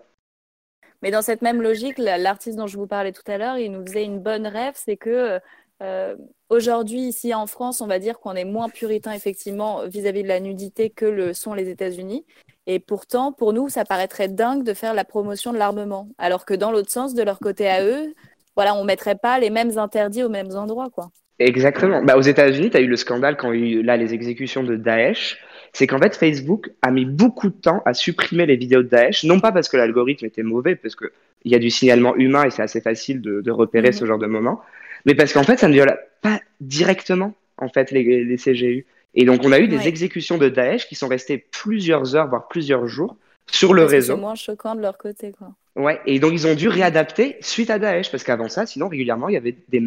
Mais 1.01 1.11
dans 1.11 1.21
cette 1.21 1.41
même 1.41 1.61
logique, 1.61 1.97
la- 1.97 2.17
l'artiste 2.17 2.57
dont 2.57 2.67
je 2.67 2.77
vous 2.77 2.87
parlais 2.87 3.11
tout 3.11 3.23
à 3.27 3.37
l'heure, 3.37 3.57
il 3.57 3.71
nous 3.71 3.85
faisait 3.85 4.03
une 4.03 4.19
bonne 4.19 4.47
rêve, 4.47 4.73
c'est 4.75 4.97
que 4.97 5.39
euh, 5.83 6.15
aujourd'hui, 6.49 7.01
ici 7.01 7.33
en 7.33 7.45
France, 7.45 7.81
on 7.81 7.87
va 7.87 7.99
dire 7.99 8.19
qu'on 8.19 8.33
est 8.33 8.45
moins 8.45 8.69
puritain 8.69 9.11
effectivement 9.11 9.85
vis-à-vis 9.87 10.23
de 10.23 10.27
la 10.27 10.39
nudité 10.39 10.89
que 10.89 11.05
le 11.05 11.33
sont 11.33 11.53
les 11.53 11.69
États-Unis. 11.69 12.25
Et 12.65 12.79
pourtant, 12.79 13.31
pour 13.31 13.53
nous, 13.53 13.69
ça 13.69 13.85
paraîtrait 13.85 14.27
dingue 14.27 14.63
de 14.63 14.73
faire 14.73 14.93
la 14.93 15.05
promotion 15.05 15.53
de 15.53 15.57
l'armement, 15.57 16.09
alors 16.17 16.45
que 16.45 16.53
dans 16.53 16.71
l'autre 16.71 16.91
sens, 16.91 17.13
de 17.13 17.23
leur 17.23 17.39
côté 17.39 17.67
à 17.67 17.85
eux, 17.85 18.13
voilà, 18.55 18.75
on 18.75 18.83
mettrait 18.83 19.15
pas 19.15 19.39
les 19.39 19.51
mêmes 19.51 19.77
interdits 19.77 20.23
aux 20.23 20.29
mêmes 20.29 20.51
endroits, 20.55 20.89
quoi. 20.89 21.09
Exactement. 21.39 22.01
Bah, 22.03 22.17
aux 22.17 22.21
États-Unis, 22.21 22.71
tu 22.71 22.77
as 22.77 22.81
eu 22.81 22.87
le 22.87 22.97
scandale 22.97 23.37
quand 23.37 23.51
il 23.51 23.59
y 23.59 23.89
a 23.89 23.95
eu 23.95 23.99
les 23.99 24.13
exécutions 24.13 24.63
de 24.63 24.75
Daesh. 24.75 25.39
C'est 25.77 25.85
qu'en 25.85 25.99
fait, 25.99 26.15
Facebook 26.15 26.71
a 26.81 26.89
mis 26.89 27.05
beaucoup 27.05 27.49
de 27.49 27.53
temps 27.55 27.83
à 27.85 27.93
supprimer 27.93 28.47
les 28.47 28.55
vidéos 28.55 28.81
de 28.81 28.87
Daesh, 28.87 29.23
non 29.25 29.39
pas 29.39 29.51
parce 29.51 29.69
que 29.69 29.77
l'algorithme 29.77 30.25
était 30.25 30.41
mauvais, 30.41 30.75
parce 30.75 30.95
qu'il 30.95 31.11
y 31.45 31.53
a 31.53 31.59
du 31.59 31.69
signalement 31.69 32.15
humain 32.15 32.45
et 32.45 32.49
c'est 32.49 32.63
assez 32.63 32.81
facile 32.81 33.21
de, 33.21 33.41
de 33.41 33.51
repérer 33.51 33.89
Mhm. 33.89 33.93
ce 33.93 34.05
genre 34.05 34.17
de 34.17 34.25
moment, 34.25 34.59
mais 35.05 35.13
parce 35.13 35.33
qu'en 35.33 35.43
fait, 35.43 35.57
ça 35.59 35.67
ne 35.67 35.73
viole 35.73 35.95
pas 36.23 36.41
directement 36.61 37.35
en 37.59 37.69
fait 37.69 37.91
les, 37.91 38.23
les 38.23 38.37
CGU. 38.37 38.87
Et 39.13 39.25
donc, 39.25 39.41
on 39.45 39.51
a 39.51 39.59
eu 39.59 39.67
des 39.67 39.77
Ouais. 39.77 39.87
exécutions 39.87 40.39
de 40.39 40.49
Daesh 40.49 40.87
qui 40.87 40.95
sont 40.95 41.07
restées 41.07 41.37
plusieurs 41.37 42.15
heures, 42.15 42.27
voire 42.27 42.47
plusieurs 42.47 42.87
jours 42.87 43.15
sur 43.51 43.75
le 43.75 43.83
Parce 43.83 43.91
réseau. 43.91 44.15
C'est 44.15 44.19
moins 44.21 44.33
choquant 44.33 44.73
de 44.73 44.81
leur 44.81 44.97
côté, 44.97 45.31
quoi. 45.31 45.49
Ouais, 45.75 46.01
et 46.07 46.17
donc 46.17 46.33
ils 46.33 46.47
ont 46.47 46.55
dû 46.55 46.69
réadapter 46.69 47.35
suite 47.41 47.69
à 47.69 47.77
Daesh, 47.77 48.09
parce 48.09 48.23
qu'avant 48.23 48.49
ça, 48.49 48.65
sinon 48.65 48.87
régulièrement, 48.87 49.29
il 49.29 49.33
y 49.35 49.37
avait 49.37 49.55
des, 49.69 49.83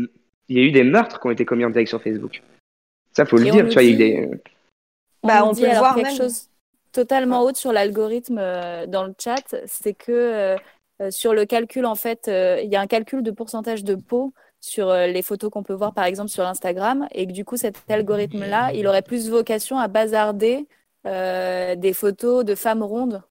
il 0.48 0.56
y 0.56 0.60
a 0.60 0.62
eu 0.62 0.70
des 0.70 0.84
meurtres 0.84 1.18
qui 1.18 1.26
ont 1.26 1.32
été 1.32 1.44
commis 1.44 1.64
en 1.64 1.70
direct 1.70 1.88
sur 1.88 2.00
Facebook. 2.00 2.42
Ça, 3.12 3.24
faut 3.26 3.38
le 3.38 3.48
Et 3.48 3.50
dire, 3.50 3.66
tu 3.66 3.74
vois, 3.74 3.82
il 3.82 3.88
y 3.98 4.02
a 4.04 4.06
eu 4.06 4.10
dit- 4.10 4.20
des... 4.28 4.28
Bah, 5.22 5.40
nous 5.42 5.50
on 5.50 5.54
dit 5.54 5.62
peut 5.62 5.70
alors 5.70 5.82
voir 5.82 5.94
quelque 5.94 6.06
même. 6.06 6.16
chose 6.16 6.48
totalement 6.92 7.42
autre 7.42 7.58
sur 7.58 7.72
l'algorithme 7.72 8.38
euh, 8.38 8.86
dans 8.86 9.04
le 9.04 9.14
chat, 9.18 9.54
c'est 9.66 9.94
que 9.94 10.12
euh, 10.12 10.56
euh, 11.02 11.10
sur 11.10 11.34
le 11.34 11.44
calcul, 11.46 11.86
en 11.86 11.94
fait, 11.94 12.28
euh, 12.28 12.60
il 12.62 12.70
y 12.70 12.76
a 12.76 12.80
un 12.80 12.86
calcul 12.86 13.22
de 13.22 13.30
pourcentage 13.30 13.84
de 13.84 13.94
peau 13.94 14.34
sur 14.60 14.88
euh, 14.90 15.06
les 15.06 15.22
photos 15.22 15.50
qu'on 15.50 15.62
peut 15.62 15.72
voir, 15.74 15.94
par 15.94 16.04
exemple, 16.04 16.30
sur 16.30 16.44
Instagram, 16.46 17.06
et 17.12 17.26
que 17.26 17.32
du 17.32 17.44
coup, 17.44 17.56
cet 17.56 17.76
algorithme-là, 17.90 18.72
il 18.74 18.86
aurait 18.86 19.02
plus 19.02 19.30
vocation 19.30 19.78
à 19.78 19.88
bazarder 19.88 20.66
euh, 21.06 21.76
des 21.76 21.92
photos 21.92 22.44
de 22.44 22.54
femmes 22.54 22.82
rondes, 22.82 23.22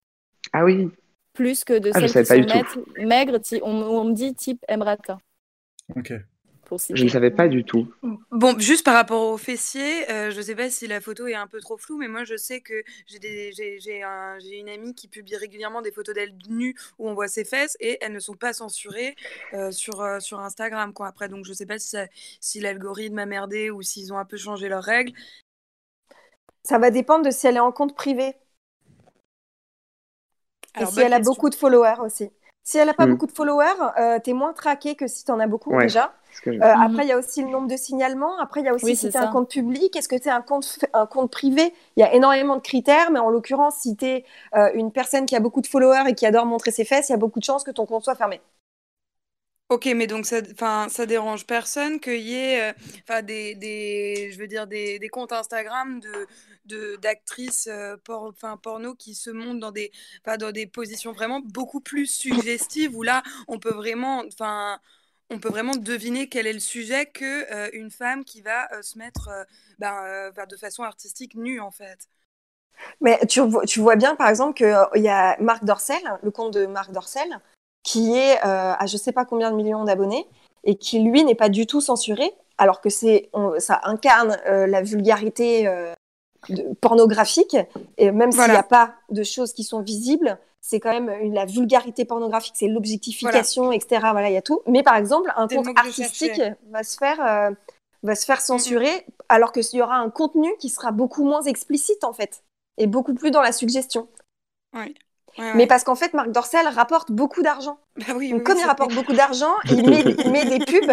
Ah 0.53 0.64
oui, 0.64 0.90
plus 1.34 1.64
que 1.64 1.78
de 1.80 1.91
Ah, 1.94 1.99
celles 2.07 2.45
qui 2.45 2.64
tout. 2.66 2.86
maigres, 2.98 3.40
on, 3.64 3.72
on 3.72 4.03
me 4.06 4.14
dit 4.14 4.34
type 4.36 4.64
Emrata, 4.68 5.18
Ok. 5.95 6.28
Pour 6.70 6.80
je 6.91 7.04
ne 7.04 7.10
savais 7.10 7.32
pas 7.32 7.48
du 7.48 7.64
tout. 7.64 7.88
Bon, 8.32 8.58
juste 8.60 8.86
par 8.86 8.94
rapport 8.94 9.30
aux 9.30 9.38
fessiers, 9.38 10.10
euh, 10.10 10.32
je 10.32 10.40
sais 10.40 10.56
pas 10.56 10.70
si 10.70 10.88
la 10.88 11.02
photo 11.02 11.28
est 11.28 11.34
un 11.34 11.48
peu 11.48 11.60
trop 11.60 11.78
floue, 11.78 11.98
mais 11.98 12.08
moi 12.08 12.24
je 12.24 12.38
sais 12.38 12.62
que 12.62 12.84
j'ai 13.08 14.04
un- 14.04 14.40
une 14.40 14.70
amie 14.70 14.96
qui 14.96 15.08
publie 15.08 15.36
régulièrement 15.36 15.82
des 15.82 15.91
photos 15.91 16.16
d'elle 16.16 16.34
nue 16.48 16.76
où 16.98 17.10
on 17.10 17.14
voit 17.14 17.28
ses 17.28 17.44
fesses 17.44 17.76
et 17.82 17.98
elles 18.02 18.14
ne 18.14 18.20
sont 18.20 18.36
pas 18.36 18.54
censurées 18.54 19.16
euh, 19.54 19.72
sur, 19.72 20.02
euh, 20.02 20.20
sur 20.20 20.40
Instagram. 20.40 20.94
Quoi. 20.94 21.08
Après, 21.08 21.28
donc 21.28 21.46
je 21.46 21.52
sais 21.54 21.66
pas 21.66 21.80
si, 21.80 21.90
ça- 21.90 22.08
si 22.40 22.60
l'algorithme 22.62 23.20
a 23.20 23.26
merdé 23.26 23.70
ou 23.72 23.82
s'ils 23.82 24.14
ont 24.14 24.18
un 24.18 24.26
peu 24.26 24.38
changé 24.38 24.70
leurs 24.70 24.84
règles. 24.84 25.12
Ça 26.64 26.78
va 26.78 26.90
dépendre 26.91 27.26
de 27.26 27.32
si 27.32 27.48
elle 27.48 27.58
est 27.58 27.60
en 27.60 27.72
compte 27.74 27.96
privé 27.96 28.34
et 30.80 30.86
si 30.86 31.02
elle 31.02 31.14
a 31.14 31.20
beaucoup 31.20 31.50
de 31.50 31.56
followers 31.56 32.00
aussi. 32.00 32.30
Si 32.70 32.78
elle 32.78 32.86
n'a 32.86 32.94
pas 32.94 33.08
Hmm. 33.08 33.14
beaucoup 33.14 33.26
de 33.26 33.32
followers, 33.32 33.66
euh, 34.00 34.20
t'es 34.24 34.34
moins 34.34 34.54
traqué 34.54 34.94
que 34.94 35.08
si 35.08 35.26
t'en 35.26 35.40
as 35.40 35.48
beaucoup 35.48 35.72
Ouais. 35.72 35.86
déjà. 35.86 36.14
Euh. 36.46 36.60
Après, 36.62 37.04
il 37.04 37.08
y 37.08 37.12
a 37.12 37.18
aussi 37.18 37.41
le 37.41 37.50
nombre 37.50 37.68
de 37.68 37.76
signalements. 37.76 38.38
Après, 38.38 38.62
il 38.62 38.66
y 38.66 38.70
a 38.70 38.76
aussi 38.76 38.86
Oui, 38.86 38.96
si 38.96 39.08
c'est 39.08 39.12
tu 39.14 39.18
un 39.18 39.22
ça. 39.22 39.28
compte 39.28 39.50
public. 39.50 39.96
Est-ce 39.96 40.08
que 40.08 40.16
tu 40.16 40.30
un 40.30 40.41
compte, 40.44 40.78
un 40.94 41.08
compte 41.08 41.32
privé? 41.32 41.74
Il 41.98 42.02
y 42.02 42.04
a 42.04 42.14
énormément 42.14 42.56
de 42.58 42.62
critères, 42.62 43.10
mais 43.10 43.18
en 43.18 43.32
l'occurrence, 43.32 43.78
si 43.78 43.96
tu 43.98 44.06
es 44.06 44.24
une 44.76 44.91
personne 44.91 45.26
qui 45.26 45.36
a 45.36 45.40
beaucoup 45.40 45.62
de 45.62 45.68
followers 45.68 46.08
et 46.10 46.14
qui 46.14 46.28
adore 46.28 46.46
montrer 46.46 46.70
ses 46.70 46.86
fesses, 46.86 47.10
il 47.10 47.14
y 47.14 47.16
a 47.16 47.18
beaucoup 47.18 47.40
de 47.40 47.44
chances 47.46 47.64
que 47.64 47.72
ton 47.72 47.88
compte 47.88 48.04
soit 48.04 48.14
fermé. 48.14 48.40
Ok, 49.70 49.86
mais 49.96 50.08
donc 50.08 50.26
ça, 50.26 50.41
enfin, 50.52 50.88
ça 50.90 51.06
dérange 51.06 51.46
personne 51.46 52.00
qu'il 52.00 52.22
y 52.22 52.34
ait, 52.34 52.72
euh, 52.72 52.74
enfin, 53.08 53.22
des, 53.22 53.54
des, 53.54 54.32
je 54.34 54.40
veux 54.40 54.48
dire, 54.48 54.66
des, 54.66 54.98
des 54.98 55.10
comptes 55.10 55.32
Instagram 55.32 56.00
de, 56.66 56.96
d'actrices 56.98 57.68
euh, 57.68 57.96
por- 58.04 58.34
porno 58.64 58.96
qui 58.96 59.14
se 59.14 59.30
montrent 59.30 59.60
dans 59.60 59.72
des, 59.72 59.91
dans 60.40 60.52
des 60.52 60.66
positions 60.66 61.12
vraiment 61.12 61.40
beaucoup 61.40 61.82
plus 61.82 62.08
suggestives 62.08 62.96
où 62.96 63.04
là, 63.04 63.22
on 63.48 63.60
peut 63.60 63.74
vraiment, 63.74 64.24
enfin, 64.28 64.80
on 65.30 65.38
peut 65.40 65.50
vraiment 65.50 65.76
deviner 65.76 66.28
quel 66.30 66.48
est 66.48 66.54
le 66.54 66.60
sujet 66.60 67.06
que 67.06 67.54
euh, 67.54 67.70
une 67.74 67.91
femme 67.91 68.26
qui 68.26 68.41
va 68.41 68.72
euh, 68.74 68.82
se 68.82 68.98
mettre, 68.98 69.30
ben, 69.78 70.32
de 70.50 70.58
façon 70.58 70.82
artistique 70.82 71.36
nue 71.36 71.60
en 71.60 71.72
fait. 71.72 72.10
Mais 73.02 73.20
tu, 73.28 73.41
tu 73.68 73.80
vois 73.80 73.96
bien, 73.96 74.16
par 74.16 74.30
exemple, 74.30 74.54
qu'il 74.56 75.02
y 75.04 75.08
a 75.10 75.38
Marc 75.40 75.64
Dorcel, 75.64 76.02
le 76.24 76.32
compte 76.32 76.54
de 76.54 76.66
Marc 76.66 76.91
Dorcel, 76.91 77.40
qui 77.84 78.15
est 78.15 78.38
euh, 78.45 78.73
à 78.77 78.85
je 78.85 78.97
sais 78.97 79.11
pas 79.11 79.26
combien 79.26 79.51
de 79.51 79.56
millions 79.56 79.84
d'abonnés 79.84 80.27
et 80.64 80.76
qui, 80.76 80.99
lui, 80.99 81.23
n'est 81.23 81.35
pas 81.35 81.49
du 81.49 81.65
tout 81.65 81.81
censuré, 81.81 82.34
alors 82.57 82.81
que 82.81 82.89
c'est, 82.89 83.30
ça 83.60 83.80
incarne 83.84 84.38
euh, 84.45 84.68
la 84.68 84.81
vulgarité 84.81 85.68
euh, 85.68 85.93
de- 86.49 86.73
pornographique. 86.81 87.56
Et 87.97 88.11
même 88.11 88.31
s'il 88.31 88.41
n'y 88.41 88.57
a 88.60 88.64
pas 88.64 88.93
de 89.10 89.23
choses 89.23 89.53
qui 89.53 89.64
sont 89.64 89.81
visibles, 89.81 90.38
c'est 90.61 90.81
quand 90.81 90.91
même 90.91 91.10
une- 91.22 91.34
la 91.34 91.45
vulgarité 91.45 92.03
pornographique, 92.03 92.56
c'est 92.57 92.68
l'objectification, 92.68 93.72
etc. 93.72 94.11
Voilà, 94.11 94.30
il 94.30 94.34
y 94.34 94.38
a 94.38 94.41
tout. 94.41 94.61
Mais 94.68 94.84
par 94.84 94.95
exemple, 94.97 95.31
un 95.38 95.47
le 95.47 95.56
compte 95.56 95.65
artistique 95.77 96.41
va 96.69 96.84
se 96.84 96.97
faire, 96.97 97.26
euh, 97.26 97.51
va 98.03 98.15
se 98.15 98.26
faire 98.26 98.41
censurer, 98.41 99.06
alors 99.30 99.53
qu'il 99.53 99.64
y 99.73 99.81
aura 99.81 99.95
un 99.95 100.10
contenu 100.10 100.49
qui 100.60 100.68
sera 100.69 100.91
beaucoup 100.91 101.23
moins 101.23 101.41
explicite 101.43 102.03
en 102.03 102.11
fait, 102.14 102.43
et 102.77 102.88
beaucoup 102.88 103.14
plus 103.14 103.31
dans 103.31 103.41
la 103.41 103.53
suggestion. 103.53 104.10
Oui. 104.73 104.93
Ouais, 105.40 105.53
Mais 105.53 105.60
ouais. 105.61 105.68
parce 105.68 105.84
qu'en 105.84 105.95
fait, 105.95 106.14
Marc 106.14 106.32
Dorcel 106.32 106.68
rapporte 106.68 107.11
beaucoup 107.11 107.41
d'argent. 107.41 107.78
Bah 107.98 108.14
oui, 108.16 108.30
Donc, 108.30 108.40
oui, 108.40 108.44
comme 108.44 108.56
oui, 108.57 108.61
il 108.64 108.68
rapporte 108.68 108.94
beaucoup 108.94 109.14
d'argent, 109.14 109.53
il 109.72 109.90
met, 109.90 110.02
il 110.02 110.32
met 110.32 110.45
des 110.45 110.60
pubs. 110.60 110.91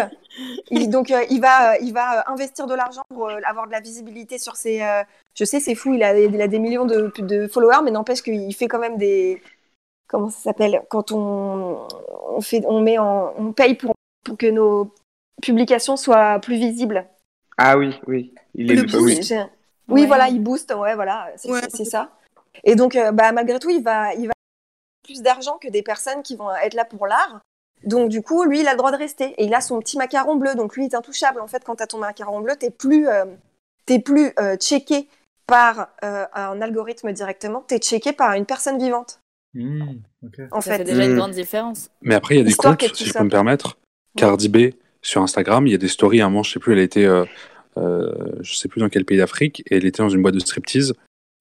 Il, 0.71 0.89
donc, 0.89 1.11
euh, 1.11 1.23
il 1.29 1.41
va, 1.41 1.73
euh, 1.73 1.77
il 1.81 1.93
va 1.93 2.19
euh, 2.19 2.23
investir 2.27 2.65
de 2.65 2.73
l'argent 2.73 3.03
pour 3.13 3.27
euh, 3.29 3.39
avoir 3.45 3.67
de 3.67 3.71
la 3.71 3.81
visibilité 3.81 4.37
sur 4.39 4.55
ses. 4.55 4.81
euh, 4.81 5.03
je 5.35 5.43
sais, 5.43 5.59
c'est 5.59 5.75
fou, 5.75 5.93
il 5.93 6.01
a, 6.03 6.17
il 6.17 6.41
a 6.41 6.47
des 6.47 6.59
millions 6.59 6.85
de, 6.85 7.11
de 7.19 7.47
followers, 7.47 7.81
mais 7.83 7.91
n'empêche 7.91 8.21
qu'il 8.21 8.53
fait 8.55 8.67
quand 8.67 8.79
même 8.79 8.97
des. 8.97 9.41
Comment 10.07 10.29
ça 10.29 10.39
s'appelle 10.39 10.81
Quand 10.89 11.11
on, 11.11 11.85
on, 12.29 12.41
fait, 12.41 12.63
on, 12.65 12.79
met 12.79 12.97
en, 12.97 13.33
on 13.37 13.51
paye 13.51 13.75
pour, 13.75 13.93
pour 14.23 14.37
que 14.37 14.47
nos 14.47 14.93
publications 15.41 15.97
soient 15.97 16.39
plus 16.39 16.55
visibles. 16.55 17.05
Ah 17.57 17.77
oui, 17.77 17.99
oui. 18.07 18.33
Il 18.55 18.71
est 18.71 18.75
Le 18.75 18.81
oui. 19.01 19.15
boost, 19.17 19.33
Oui, 19.89 20.01
Ouais. 20.01 20.07
voilà, 20.07 20.29
il 20.29 20.41
booste, 20.41 20.73
ouais, 20.73 20.95
voilà, 20.95 21.27
c'est 21.35 21.51
Ouais. 21.51 21.61
ça. 21.85 22.11
Et 22.63 22.75
donc, 22.75 22.95
euh, 22.95 23.11
bah, 23.11 23.31
malgré 23.33 23.59
tout, 23.59 23.69
il 23.69 23.83
va, 23.83 24.13
il 24.15 24.27
va 24.27 24.33
plus 25.07 25.21
d'argent 25.23 25.57
que 25.57 25.69
des 25.69 25.81
personnes 25.81 26.21
qui 26.21 26.35
vont 26.35 26.53
être 26.63 26.75
là 26.75 26.85
pour 26.85 27.07
l'art. 27.07 27.39
Donc, 27.83 28.09
du 28.09 28.21
coup, 28.21 28.43
lui, 28.43 28.59
il 28.59 28.67
a 28.67 28.71
le 28.71 28.77
droit 28.77 28.91
de 28.91 28.97
rester. 28.97 29.33
Et 29.37 29.45
il 29.45 29.53
a 29.53 29.61
son 29.61 29.79
petit 29.79 29.97
macaron 29.97 30.35
bleu. 30.35 30.53
Donc, 30.55 30.75
lui, 30.75 30.85
il 30.85 30.91
est 30.91 30.95
intouchable. 30.95 31.39
En 31.39 31.47
fait, 31.47 31.63
quand 31.63 31.77
tu 31.77 31.83
as 31.83 31.87
ton 31.87 31.97
macaron 31.97 32.41
bleu, 32.41 32.53
tu 32.59 32.69
plus, 32.69 33.07
euh, 33.07 33.25
t'es 33.85 33.99
plus 33.99 34.33
euh, 34.39 34.55
checké 34.57 35.07
par 35.47 35.89
euh, 36.03 36.25
un 36.33 36.61
algorithme 36.61 37.11
directement. 37.13 37.63
Tu 37.67 37.75
es 37.75 37.79
checké 37.79 38.13
par 38.13 38.33
une 38.33 38.45
personne 38.45 38.77
vivante, 38.77 39.19
Hmm, 39.53 39.81
en 40.51 40.61
Ça 40.61 40.71
fait. 40.71 40.77
fait 40.79 40.83
déjà 40.83 41.05
une 41.05 41.15
grande 41.15 41.31
différence. 41.31 41.89
Mais 42.01 42.15
après, 42.15 42.35
il 42.35 42.37
y 42.39 42.41
a 42.41 42.43
des 42.43 42.51
Histoire 42.51 42.77
comptes, 42.77 42.95
si 42.95 43.05
je 43.05 43.13
peux 43.13 43.23
me 43.23 43.29
permettre. 43.29 43.77
Cardi 44.15 44.49
B 44.49 44.57
sur 45.01 45.21
Instagram, 45.21 45.65
il 45.67 45.71
y 45.71 45.75
a 45.75 45.79
des 45.79 45.87
stories. 45.87 46.21
À 46.21 46.25
un 46.25 46.29
moment, 46.29 46.43
je 46.43 46.51
sais 46.51 46.59
plus, 46.59 46.73
elle 46.73 46.79
était, 46.79 47.05
euh, 47.05 47.25
euh, 47.77 48.11
je 48.41 48.55
sais 48.55 48.67
plus 48.67 48.81
dans 48.81 48.89
quel 48.89 49.05
pays 49.05 49.17
d'Afrique, 49.17 49.63
et 49.69 49.77
elle 49.77 49.85
était 49.85 50.03
dans 50.03 50.09
une 50.09 50.21
boîte 50.21 50.35
de 50.35 50.39
striptease. 50.39 50.93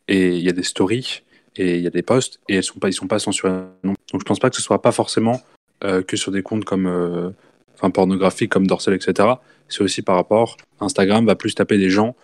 Et 0.08 0.36
il 0.36 0.42
y 0.42 0.48
a 0.48 0.52
des 0.52 0.62
stories 0.62 1.24
et 1.58 1.76
il 1.76 1.82
y 1.82 1.86
a 1.86 1.90
des 1.90 2.02
posts 2.02 2.40
et 2.48 2.56
elles 2.56 2.62
sont 2.64 2.78
pas, 2.78 2.88
ils 2.88 2.92
sont 2.92 3.06
pas 3.08 3.18
censurés. 3.18 3.50
Non. 3.84 3.94
Donc 4.12 4.20
je 4.20 4.24
pense 4.24 4.38
pas 4.38 4.50
que 4.50 4.56
ce 4.56 4.62
soit 4.62 4.80
pas 4.82 4.92
forcément 4.92 5.40
euh, 5.84 6.02
que 6.02 6.16
sur 6.16 6.32
des 6.32 6.42
comptes 6.42 6.64
comme, 6.64 6.86
euh, 6.86 7.30
enfin 7.74 7.90
pornographiques 7.90 8.50
comme 8.50 8.66
Dorsel, 8.66 8.94
etc. 8.94 9.28
C'est 9.68 9.82
aussi 9.82 10.02
par 10.02 10.16
rapport. 10.16 10.56
Instagram 10.80 11.26
va 11.26 11.34
plus 11.36 11.54
taper 11.54 11.78
des 11.78 11.90
gens 11.90 12.14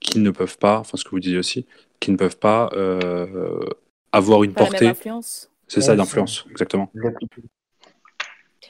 qui 0.00 0.18
ne 0.18 0.30
peuvent 0.30 0.58
pas, 0.58 0.78
enfin 0.78 0.96
ce 0.96 1.04
que 1.04 1.10
vous 1.10 1.20
disiez 1.20 1.38
aussi, 1.38 1.66
qui 2.00 2.10
ne 2.10 2.16
peuvent 2.16 2.38
pas 2.38 2.70
euh, 2.74 3.60
avoir 4.12 4.42
une 4.44 4.52
Pas 4.54 4.64
portée. 4.66 4.86
influence. 4.86 5.50
C'est 5.68 5.82
ça 5.82 5.92
Ouais, 5.92 5.98
d'influence, 5.98 6.46
exactement. 6.50 6.90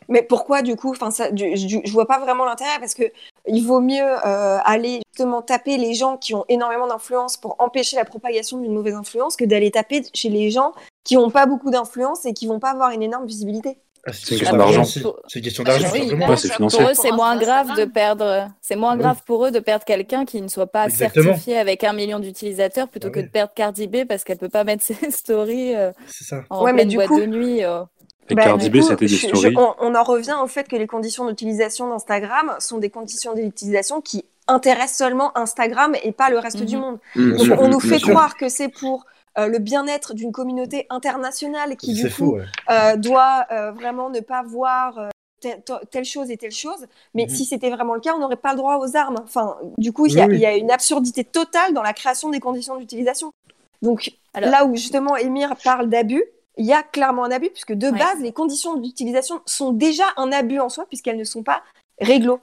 Mais 0.09 0.23
pourquoi 0.23 0.63
du 0.63 0.77
coup 0.77 0.91
enfin, 0.91 1.11
ça, 1.11 1.31
du- 1.31 1.55
du- 1.55 1.81
Je 1.85 1.93
vois 1.93 2.07
pas 2.07 2.19
vraiment 2.19 2.45
l'intérêt 2.45 2.79
parce 2.81 2.95
que 2.95 3.05
il 3.47 3.63
vaut 3.67 3.81
mieux 3.81 4.03
euh, 4.03 4.59
aller 4.65 5.01
justement 5.13 5.43
taper 5.43 5.77
les 5.77 5.95
gens 5.95 6.17
qui 6.17 6.35
ont 6.35 6.45
énormément 6.49 6.87
d'influence 6.87 7.37
pour 7.37 7.57
empêcher 7.59 7.97
la 7.97 8.05
propagation 8.05 8.59
d'une 8.59 8.73
mauvaise 8.73 8.95
influence 8.95 9.37
que 9.37 9.45
d'aller 9.45 9.71
taper 9.71 10.03
chez 10.15 10.29
les 10.29 10.51
gens 10.51 10.73
qui 11.05 11.17
n'ont 11.17 11.31
pas 11.31 11.47
beaucoup 11.47 11.71
d'influence 11.71 12.25
et 12.27 12.33
qui 12.33 12.47
vont 12.47 12.59
pas 12.61 12.71
avoir 12.71 12.91
une 12.91 13.03
énorme 13.03 13.27
visibilité. 13.27 13.79
Ah, 14.07 14.13
C'est 14.15 14.33
une 14.33 14.39
question 14.39 14.57
d'argent. 14.57 14.81
aussi. 14.83 15.03
C'est 15.29 15.39
une 15.41 15.45
question 15.45 15.63
d'argent, 15.63 15.89
Oui, 15.93 16.09
c'est. 16.39 16.57
Pour 16.57 16.69
eux, 16.81 16.95
c'est 16.95 17.13
moins 17.13 17.37
grave 17.37 17.77
de 17.77 17.85
perdre. 17.85 18.49
C'est 18.63 18.77
moins 18.77 18.95
Oui. 18.95 19.01
grave 19.01 19.21
pour 19.27 19.45
eux 19.45 19.51
de 19.51 19.59
perdre 19.61 19.85
quelqu'un 19.85 20.25
qui 20.25 20.41
ne 20.41 20.49
soit 20.49 20.69
pas 20.69 20.87
Exactement. 20.87 21.25
certifié 21.27 21.59
avec 21.59 21.85
un 21.85 21.93
million 21.93 22.19
d'utilisateurs 22.19 22.89
plutôt 22.89 23.09
Ah 23.09 23.11
que 23.11 23.19
oui. 23.21 23.27
de 23.27 23.31
perdre 23.31 23.53
Cardi 23.55 23.89
B 23.89 24.07
parce 24.09 24.25
qu'elle 24.25 24.39
peut 24.39 24.49
pas 24.49 24.65
mettre 24.65 24.83
ses 24.83 24.95
stories 25.11 25.75
euh, 25.77 25.93
C'est 26.07 26.25
ça. 26.25 26.45
en 26.49 26.65
Ouais, 26.65 26.73
mais 26.73 26.87
du 26.87 26.97
boîte 26.97 27.09
coup- 27.09 27.21
de 27.21 27.27
nuit. 27.27 27.63
euh. 27.63 27.83
Et 28.31 28.35
Bah, 28.35 28.45
Cardi 28.45 28.65
c'était 28.83 28.97
des 29.07 29.09
je- 29.09 29.57
on, 29.59 29.75
on 29.81 29.95
en 29.95 30.03
revient 30.03 30.37
au 30.43 30.47
fait 30.47 30.69
que 30.69 30.77
les 30.77 30.87
conditions 30.87 31.27
d'utilisation 31.27 31.89
d'Instagram 31.89 32.55
sont 32.59 32.79
des 32.79 32.91
conditions 32.91 33.35
d'utilisation 33.35 34.01
qui 34.01 34.25
intéressent 34.49 34.99
seulement 34.99 35.37
Instagram 35.37 35.95
et 36.03 36.13
pas 36.13 36.31
le 36.31 36.39
reste 36.39 36.63
du 36.63 36.77
Mhm. 36.77 36.83
monde. 36.83 36.99
Bien 37.17 37.29
Donc 37.37 37.41
sûr, 37.41 37.57
on 37.61 37.69
nous 37.69 37.81
fait 37.81 37.99
sûr. 37.99 38.11
croire 38.11 38.37
que 38.37 38.49
c'est 38.49 38.69
pour 38.69 39.05
euh, 39.39 39.47
le 39.47 39.59
bien-être 39.61 40.13
d'une 40.13 40.33
communauté 40.33 40.87
internationale 40.91 41.77
qui 41.77 41.95
du 41.95 42.11
coup 42.11 42.37
ouais. 42.37 42.45
euh, 42.69 42.97
doit 42.97 43.47
euh, 43.53 43.71
vraiment 43.71 44.11
ne 44.11 44.19
pas 44.19 44.43
voir 44.43 44.99
euh, 44.99 45.09
telle, 45.41 45.63
telle 45.93 46.05
chose 46.05 46.31
et 46.33 46.37
telle 46.37 46.51
chose. 46.51 46.87
Mais 47.15 47.25
Mhm. 47.25 47.29
si 47.31 47.45
c'était 47.45 47.71
vraiment 47.71 47.95
le 47.95 48.01
cas, 48.01 48.13
on 48.17 48.19
n'aurait 48.19 48.35
pas 48.37 48.51
le 48.51 48.57
droit 48.59 48.79
aux 48.79 48.97
armes. 48.97 49.19
Enfin, 49.23 49.57
du 49.79 49.93
coup, 49.93 50.07
il 50.07 50.15
y, 50.15 50.21
a- 50.21 50.25
Oui, 50.27 50.31
oui. 50.33 50.37
il 50.39 50.41
y 50.43 50.47
a 50.47 50.57
une 50.57 50.71
absurdité 50.73 51.23
totale 51.25 51.73
dans 51.75 51.83
la 51.83 51.93
création 51.93 52.29
des 52.29 52.41
conditions 52.41 52.77
d'utilisation. 52.77 53.31
Donc 53.83 54.13
Alors- 54.35 54.51
là 54.51 54.65
où 54.67 54.75
justement 54.75 55.17
Émir 55.17 55.55
parle 55.63 55.89
d'abus, 55.89 56.25
il 56.61 56.67
y 56.67 56.75
a 56.75 56.83
clairement 56.83 57.25
un 57.25 57.31
abus 57.31 57.49
puisque 57.49 57.73
de 57.73 57.87
Ouais. 57.89 57.99
base, 57.99 58.21
les 58.21 58.33
conditions 58.33 58.77
d'utilisation 58.77 59.41
sont 59.47 59.73
déjà 59.73 60.05
un 60.19 60.31
abus 60.31 60.61
en 60.61 60.69
soi 60.69 60.85
puisqu'elles 60.87 61.17
ne 61.17 61.25
sont 61.25 61.43
pas 61.43 61.63
réglo. 61.99 62.39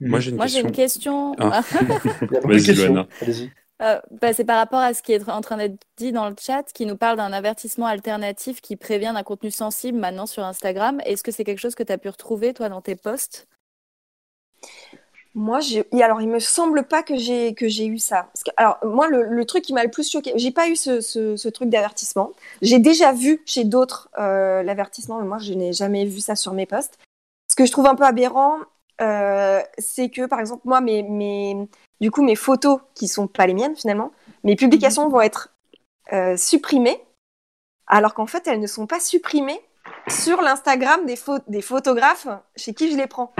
Moi, 0.00 0.18
j'ai 0.18 0.32
une 0.32 0.72
question. 0.72 1.32
une 1.38 1.38
question. 1.38 1.38
Ah. 1.38 1.62
Il 1.72 2.32
y 2.32 2.36
a 2.36 2.40
beaucoup 2.40 2.50
de 2.50 3.24
Vas-y. 3.24 3.52
Euh, 3.80 4.00
bah, 4.20 4.32
c'est 4.32 4.44
par 4.44 4.58
rapport 4.58 4.80
à 4.80 4.94
ce 4.94 5.02
qui 5.02 5.12
est 5.12 5.28
en 5.28 5.40
train 5.40 5.56
d'être 5.56 5.76
dit 5.96 6.10
dans 6.10 6.28
le 6.28 6.34
chat, 6.40 6.64
qui 6.72 6.86
nous 6.86 6.96
parle 6.96 7.16
d'un 7.16 7.32
avertissement 7.32 7.86
alternatif 7.86 8.60
qui 8.60 8.74
prévient 8.74 9.12
d'un 9.14 9.22
contenu 9.22 9.52
sensible 9.52 9.98
maintenant 9.98 10.26
sur 10.26 10.44
Instagram. 10.44 11.00
Est-ce 11.04 11.22
que 11.22 11.30
c'est 11.30 11.44
quelque 11.44 11.60
chose 11.60 11.76
que 11.76 11.84
tu 11.84 11.92
as 11.92 11.98
pu 11.98 12.08
retrouver, 12.08 12.54
toi, 12.54 12.68
dans 12.68 12.80
tes 12.80 12.96
posts? 12.96 13.46
Moi, 15.34 15.60
j'ai. 15.60 15.86
Alors, 16.02 16.20
il 16.20 16.28
me 16.28 16.38
semble 16.38 16.84
pas 16.84 17.02
que 17.02 17.16
j'ai 17.16 17.54
que 17.54 17.66
j'ai 17.66 17.86
eu 17.86 17.98
ça. 17.98 18.30
Alors, 18.58 18.78
moi, 18.84 19.08
le, 19.08 19.44
truc 19.46 19.64
qui 19.64 19.72
m'a 19.72 19.82
le 19.82 19.90
plus 19.90 20.10
choqué, 20.10 20.32
j'ai 20.36 20.50
pas 20.50 20.68
eu 20.68 20.76
ce, 20.76 21.00
ce, 21.00 21.48
truc 21.48 21.70
d'avertissement. 21.70 22.32
J'ai 22.60 22.78
déjà 22.78 23.12
vu 23.12 23.42
chez 23.46 23.64
d'autres 23.64 24.10
euh, 24.18 24.62
l'avertissement, 24.62 25.18
mais 25.20 25.26
moi, 25.26 25.38
je 25.38 25.54
n'ai 25.54 25.72
jamais 25.72 26.04
vu 26.04 26.20
ça 26.20 26.36
sur 26.36 26.52
mes 26.52 26.66
posts. 26.66 26.98
Ce 27.48 27.56
que 27.56 27.64
je 27.64 27.72
trouve 27.72 27.86
un 27.86 27.94
peu 27.94 28.04
aberrant, 28.04 28.58
euh, 29.00 29.62
c'est 29.78 30.10
que, 30.10 30.26
par 30.26 30.38
exemple, 30.38 30.62
moi, 30.64 30.82
mes, 30.82 31.02
mes, 31.02 31.56
du 32.00 32.10
coup, 32.10 32.22
mes 32.22 32.36
photos 32.36 32.80
qui 32.94 33.08
sont 33.08 33.26
pas 33.26 33.46
les 33.46 33.54
miennes 33.54 33.76
finalement, 33.76 34.12
mes 34.44 34.56
publications 34.56 35.08
vont 35.08 35.22
être 35.22 35.54
euh, 36.12 36.36
supprimées, 36.36 37.02
alors 37.86 38.12
qu'en 38.12 38.26
fait, 38.26 38.46
elles 38.46 38.60
ne 38.60 38.66
sont 38.66 38.86
pas 38.86 39.00
supprimées 39.00 39.60
sur 40.08 40.42
l'Instagram 40.42 41.06
des, 41.06 41.18
des 41.48 41.62
photographes 41.62 42.28
chez 42.54 42.74
qui 42.74 42.90
je 42.90 42.96
les 42.98 43.06
prends. 43.06 43.32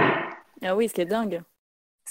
Ah 0.63 0.75
oui, 0.75 0.89
ce 0.89 0.93
qui 0.93 1.01
est 1.01 1.05
dingue. 1.05 1.43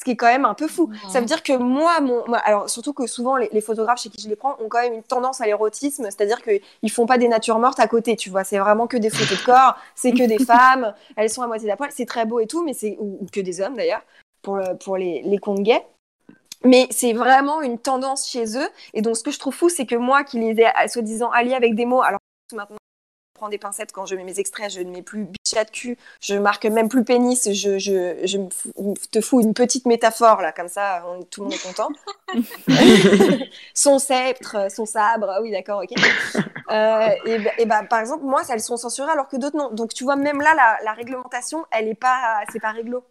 Ce 0.02 0.04
qui 0.04 0.10
est 0.10 0.16
quand 0.16 0.26
même 0.26 0.44
un 0.44 0.54
peu 0.54 0.66
fou. 0.66 0.90
Ça 1.12 1.20
veut 1.20 1.26
dire 1.26 1.44
que 1.44 1.52
moi, 1.56 2.00
mon, 2.00 2.26
moi- 2.26 2.38
alors 2.38 2.68
surtout 2.68 2.92
que 2.92 3.06
souvent 3.06 3.36
les, 3.36 3.48
les 3.52 3.60
photographes 3.60 4.00
chez 4.02 4.08
qui 4.10 4.20
je 4.20 4.28
les 4.28 4.34
prends 4.34 4.56
ont 4.60 4.68
quand 4.68 4.80
même 4.80 4.94
une 4.94 5.04
tendance 5.04 5.40
à 5.40 5.46
l'érotisme, 5.46 6.02
c'est-à-dire 6.06 6.42
qu'ils 6.42 6.90
font 6.90 7.06
pas 7.06 7.18
des 7.18 7.28
natures 7.28 7.60
mortes 7.60 7.78
à 7.78 7.86
côté, 7.86 8.16
tu 8.16 8.28
vois. 8.28 8.42
C'est 8.42 8.58
vraiment 8.58 8.88
que 8.88 8.96
des 8.96 9.10
photos 9.10 9.38
de 9.38 9.44
corps, 9.44 9.76
c'est 9.94 10.10
que 10.10 10.26
des 10.26 10.38
femmes, 10.44 10.92
elles 11.14 11.30
sont 11.30 11.42
à 11.42 11.46
moitié 11.46 11.72
poil, 11.76 11.90
c'est 11.92 12.04
très 12.04 12.24
beau 12.26 12.40
et 12.40 12.48
tout, 12.48 12.64
mais 12.64 12.72
c'est 12.74 12.96
ou, 12.98 13.18
ou 13.20 13.26
que 13.32 13.38
des 13.40 13.60
hommes 13.60 13.76
d'ailleurs 13.76 14.02
pour 14.42 14.56
le- 14.56 14.76
pour 14.76 14.96
les, 14.96 15.22
les 15.22 15.38
comptes 15.38 15.60
gays. 15.60 15.86
Mais 16.64 16.88
c'est 16.90 17.12
vraiment 17.12 17.60
une 17.62 17.78
tendance 17.78 18.28
chez 18.28 18.58
eux. 18.58 18.68
Et 18.94 19.02
donc, 19.02 19.16
ce 19.16 19.22
que 19.22 19.30
je 19.30 19.38
trouve 19.38 19.54
fou, 19.54 19.68
c'est 19.68 19.86
que 19.86 19.94
moi, 19.94 20.24
qui 20.24 20.40
les 20.40 20.60
ai 20.62 20.88
soi-disant 20.88 21.30
alliés 21.30 21.54
avec 21.54 21.76
des 21.76 21.86
mots, 21.86 22.02
alors 22.02 22.18
maintenant, 22.52 22.76
prends 23.42 23.48
des 23.48 23.58
pincettes 23.58 23.90
quand 23.90 24.06
je 24.06 24.14
mets 24.14 24.22
mes 24.22 24.38
extraits, 24.38 24.70
je 24.70 24.80
ne 24.82 24.90
mets 24.92 25.02
plus 25.02 25.24
bichat 25.24 25.64
de 25.64 25.70
cul, 25.70 25.98
je 26.20 26.36
marque 26.36 26.64
même 26.64 26.88
plus 26.88 27.02
pénis, 27.02 27.52
je, 27.52 28.38
te 29.10 29.20
fous 29.20 29.40
une 29.40 29.52
petite 29.52 29.84
métaphore, 29.84 30.40
là, 30.40 30.52
comme 30.52 30.68
ça, 30.68 31.02
on- 31.08 31.24
tout 31.24 31.40
le 31.40 31.46
monde 31.46 31.54
est 31.54 31.66
content. 31.66 31.88
son 33.74 33.98
sceptre, 33.98 34.70
son 34.70 34.86
sabre, 34.86 35.26
ah 35.28 35.42
oui, 35.42 35.50
d'accord, 35.50 35.82
ok. 35.82 35.98
Euh, 36.70 37.08
et, 37.26 37.38
bah- 37.40 37.50
et 37.58 37.66
bah, 37.66 37.82
par 37.82 37.98
exemple, 37.98 38.22
moi, 38.22 38.42
elles 38.48 38.60
sont 38.60 38.76
censurées 38.76 39.10
alors 39.10 39.26
que 39.26 39.36
d'autres 39.36 39.56
non. 39.56 39.70
Donc, 39.72 39.92
tu 39.92 40.04
vois, 40.04 40.14
même 40.14 40.40
là, 40.40 40.54
la, 40.54 40.78
la 40.84 40.92
réglementation, 40.92 41.64
elle 41.72 41.88
est 41.88 41.94
pas, 41.96 42.44
c'est 42.52 42.60
pas 42.60 42.70
réglo. 42.70 43.04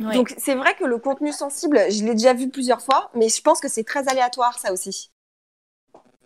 Ouais. 0.00 0.14
Donc 0.14 0.32
c'est 0.38 0.54
vrai 0.54 0.74
que 0.74 0.84
le 0.84 0.96
contenu 0.96 1.32
sensible, 1.32 1.78
je 1.90 2.02
l'ai 2.04 2.14
déjà 2.14 2.32
vu 2.32 2.48
plusieurs 2.48 2.80
fois, 2.80 3.10
mais 3.14 3.28
je 3.28 3.42
pense 3.42 3.60
que 3.60 3.68
c'est 3.68 3.84
très 3.84 4.08
aléatoire 4.08 4.58
ça 4.58 4.72
aussi. 4.72 5.10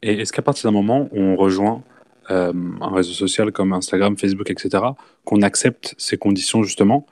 Et 0.02 0.20
est-ce 0.20 0.32
qu'à 0.32 0.42
partir 0.42 0.70
d'un 0.70 0.76
moment 0.76 1.08
où 1.10 1.18
on 1.18 1.34
rejoint 1.34 1.82
euh, 2.30 2.52
un 2.80 2.94
réseau 2.94 3.12
social 3.12 3.52
comme 3.52 3.72
Instagram, 3.72 4.16
Facebook, 4.16 4.50
etc., 4.50 4.84
qu'on 5.24 5.42
accepte 5.42 5.94
ces 5.98 6.16
conditions 6.16 6.62
justement, 6.62 7.06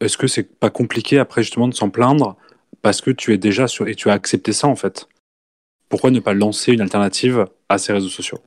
est-ce 0.00 0.16
que 0.16 0.26
c'est 0.26 0.58
pas 0.58 0.70
compliqué 0.70 1.18
après 1.18 1.42
justement 1.42 1.68
de 1.68 1.74
s'en 1.74 1.90
plaindre 1.90 2.36
parce 2.80 3.00
que 3.00 3.10
tu 3.10 3.32
es 3.32 3.38
déjà 3.38 3.68
sur 3.68 3.88
et 3.88 3.94
tu 3.94 4.10
as 4.10 4.14
accepté 4.14 4.52
ça 4.52 4.68
en 4.68 4.76
fait? 4.76 5.08
Pourquoi 5.88 6.10
ne 6.10 6.20
pas 6.20 6.34
lancer 6.34 6.72
une 6.72 6.80
alternative 6.80 7.46
à 7.68 7.78
ces 7.78 7.92
réseaux 7.92 8.08
sociaux? 8.08 8.38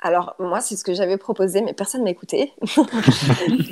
Alors 0.00 0.36
moi 0.38 0.60
c'est 0.60 0.76
ce 0.76 0.84
que 0.84 0.94
j'avais 0.94 1.16
proposé, 1.16 1.60
mais 1.60 1.72
personne 1.72 2.04
m'a 2.04 2.10
écouté. 2.10 2.52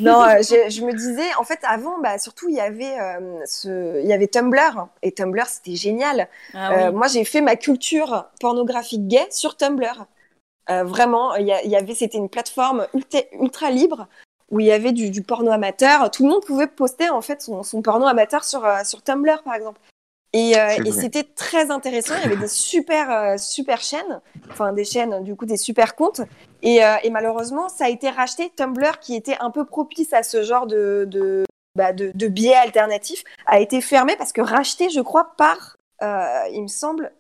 non, 0.01 0.23
euh, 0.23 0.39
je, 0.43 0.71
je 0.71 0.85
me 0.85 0.93
disais 0.93 1.35
en 1.39 1.45
fait 1.45 1.61
avant, 1.63 2.01
bah, 2.01 2.19
surtout 2.19 2.49
il 2.49 2.57
y 2.57 2.61
avait 2.61 2.99
euh, 3.01 3.39
ce, 3.47 4.01
il 4.03 4.09
y 4.09 4.13
avait 4.13 4.27
Tumblr 4.27 4.89
et 5.03 5.13
Tumblr 5.13 5.47
c'était 5.47 5.77
génial. 5.77 6.29
Ah 6.53 6.73
Euh, 6.73 6.93
moi 6.93 7.07
j'ai 7.07 7.25
fait 7.25 7.43
ma 7.43 7.55
culture 7.55 8.27
pornographique 8.41 9.07
gay 9.07 9.27
sur 9.31 9.57
Tumblr. 9.57 10.07
Euh, 10.71 10.85
vraiment, 10.85 11.35
il 11.37 11.47
y, 11.47 11.69
y 11.69 11.77
avait, 11.77 11.95
c'était 11.95 12.19
une 12.19 12.29
plateforme 12.29 12.87
ultra, 12.95 13.21
ultra 13.33 13.71
libre 13.71 14.09
où 14.51 14.61
il 14.61 14.67
y 14.67 14.73
avait 14.73 14.93
du, 14.93 15.11
du 15.11 15.23
porno 15.23 15.51
amateur. 15.51 16.11
Tout 16.11 16.25
le 16.25 16.31
monde 16.31 16.45
pouvait 16.45 16.67
poster 16.67 17.09
en 17.11 17.21
fait 17.21 17.43
son, 17.43 17.63
son 17.63 17.83
porno 17.83 18.07
amateur 18.07 18.45
sur, 18.45 18.65
euh, 18.65 18.85
sur 18.85 19.03
Tumblr 19.03 19.43
par 19.43 19.55
exemple. 19.55 19.81
Et, 20.33 20.59
euh, 20.59 20.69
et 20.85 20.93
c'était 20.93 21.25
très 21.25 21.71
intéressant. 21.71 22.15
Il 22.17 22.23
y 22.23 22.27
avait 22.27 22.37
des 22.37 22.49
super, 22.49 23.11
euh, 23.11 23.39
super 23.39 23.81
chaînes, 23.81 24.21
enfin 24.51 24.73
des 24.73 24.85
chaînes, 24.85 25.23
du 25.25 25.35
coup 25.35 25.47
des 25.47 25.57
super 25.57 25.95
comptes. 25.95 26.21
Et, 26.63 26.85
euh, 26.85 26.97
et 27.03 27.11
malheureusement, 27.11 27.69
ça 27.69 27.87
a 27.87 27.89
été 27.89 28.11
racheté. 28.11 28.51
Tumblr, 28.55 28.99
qui 29.01 29.15
était 29.15 29.37
un 29.41 29.51
peu 29.51 29.65
propice 29.65 30.13
à 30.13 30.23
ce 30.23 30.43
genre 30.43 30.67
de, 30.67 31.07
de, 31.09 31.45
bah, 31.75 31.93
de, 31.93 32.11
de 32.15 32.27
biais 32.27 32.55
alternatifs, 32.55 33.25
a 33.47 33.61
été 33.61 33.81
fermé 33.81 34.15
parce 34.17 34.33
que 34.33 34.43
racheté, 34.43 34.91
je 34.91 35.01
crois, 35.01 35.33
par, 35.39 35.77
euh, 36.03 36.43
il 36.53 36.63
me 36.63 36.69
semble, 36.69 37.13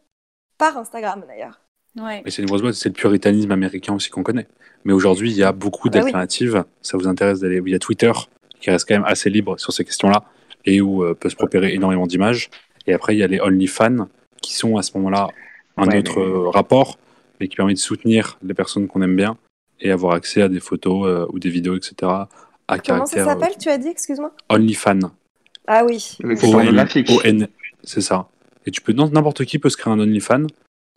par 0.58 0.76
Instagram 0.76 1.25
d'ailleurs. 1.26 1.60
Ouais. 1.97 2.23
Et 2.26 2.31
c'est 2.31 2.42
le 2.42 2.91
puritanisme 2.92 3.50
américain 3.52 3.94
aussi 3.94 4.10
qu'on 4.10 4.23
connaît. 4.23 4.47
Mais 4.84 4.92
aujourd'hui, 4.92 5.31
il 5.31 5.36
y 5.36 5.42
a 5.42 5.52
beaucoup 5.52 5.89
Ah 5.89 5.91
bah 5.91 5.99
oui. 5.99 6.02
d'alternatives. 6.05 6.65
Ça 6.83 6.97
vous 6.97 7.08
intéresse 7.08 7.41
d'aller 7.41 7.60
Il 7.65 7.73
y 7.73 7.75
a 7.75 7.78
Twitter 7.78 8.12
qui 8.60 8.70
reste 8.70 8.86
quand 8.89 8.94
même 8.94 9.05
assez 9.07 9.31
libre 9.31 9.58
sur 9.58 9.73
ces 9.73 9.84
questions-là 9.84 10.25
et 10.65 10.81
où 10.81 11.02
euh, 11.05 11.15
peut 11.15 11.28
se 11.31 11.36
propérer 11.36 11.73
énormément 11.75 12.07
d'images. 12.07 12.50
Et 12.86 12.92
après, 12.92 13.15
il 13.15 13.18
y 13.18 13.23
a 13.23 13.26
les 13.26 13.41
OnlyFans 13.41 14.08
qui 14.42 14.55
sont 14.55 14.76
à 14.76 14.83
ce 14.83 14.92
moment-là 14.97 15.28
un 15.76 15.86
Ouais, 15.89 15.99
autre 15.99 16.18
mais- 16.20 16.25
euh, 16.26 16.49
rapport, 16.50 16.99
mais 17.41 17.49
qui 17.49 17.57
permet 17.57 17.75
de 17.75 17.78
soutenir 17.78 18.39
les 18.42 18.55
personnes 18.55 18.86
qu'on 18.86 19.02
aime 19.02 19.16
bien 19.16 19.36
et 19.81 19.91
avoir 19.91 20.15
accès 20.15 20.42
à 20.42 20.49
des 20.49 20.60
photos 20.60 21.07
euh, 21.07 21.26
ou 21.33 21.39
des 21.39 21.50
vidéos, 21.50 21.76
etc. 21.76 21.94
à 22.68 22.78
Comment 22.78 23.07
ça 23.07 23.20
euh, 23.20 23.25
s'appelle, 23.25 23.52
tu 23.60 23.68
as 23.68 23.78
dit, 23.78 23.89
excuse-moi? 23.89 24.33
OnlyFans. 24.49 25.10
Ah 25.66 25.84
oui. 25.84 26.16
O-N- 26.25 27.49
c'est 27.83 28.00
ça. 28.00 28.28
Et 28.66 28.70
tu 28.70 28.81
peux, 28.81 28.92
n'importe 28.92 29.44
qui 29.44 29.58
peut 29.58 29.68
se 29.70 29.76
créer 29.76 29.92
un 29.92 29.99
OnlyFans. 30.00 30.47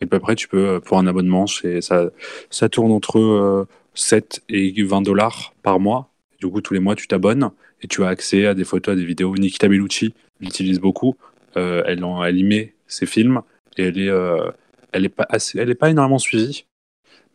Et 0.00 0.06
puis 0.06 0.16
après, 0.16 0.34
tu 0.34 0.48
peux, 0.48 0.66
euh, 0.68 0.80
pour 0.80 0.98
un 0.98 1.06
abonnement, 1.06 1.46
ça, 1.46 2.10
ça 2.50 2.68
tourne 2.68 2.92
entre 2.92 3.18
euh, 3.18 3.66
7 3.94 4.42
et 4.48 4.82
20 4.82 5.02
dollars 5.02 5.54
par 5.62 5.78
mois. 5.78 6.10
Du 6.40 6.48
coup, 6.48 6.60
tous 6.60 6.72
les 6.74 6.80
mois, 6.80 6.94
tu 6.96 7.06
t'abonnes 7.06 7.50
et 7.82 7.86
tu 7.86 8.02
as 8.04 8.08
accès 8.08 8.46
à 8.46 8.54
des 8.54 8.64
photos, 8.64 8.94
à 8.94 8.96
des 8.96 9.04
vidéos. 9.04 9.34
Nikita 9.36 9.68
Bellucci 9.68 10.14
l'utilise 10.40 10.80
beaucoup. 10.80 11.16
Euh, 11.56 11.82
elle, 11.86 12.38
y 12.38 12.44
met 12.44 12.74
ses 12.86 13.06
films 13.06 13.42
et 13.76 13.84
elle 13.84 13.98
est, 13.98 14.08
euh, 14.08 14.50
elle 14.92 15.04
est 15.04 15.08
pas 15.10 15.26
elle 15.54 15.68
est 15.70 15.74
pas 15.74 15.90
énormément 15.90 16.18
suivie. 16.18 16.64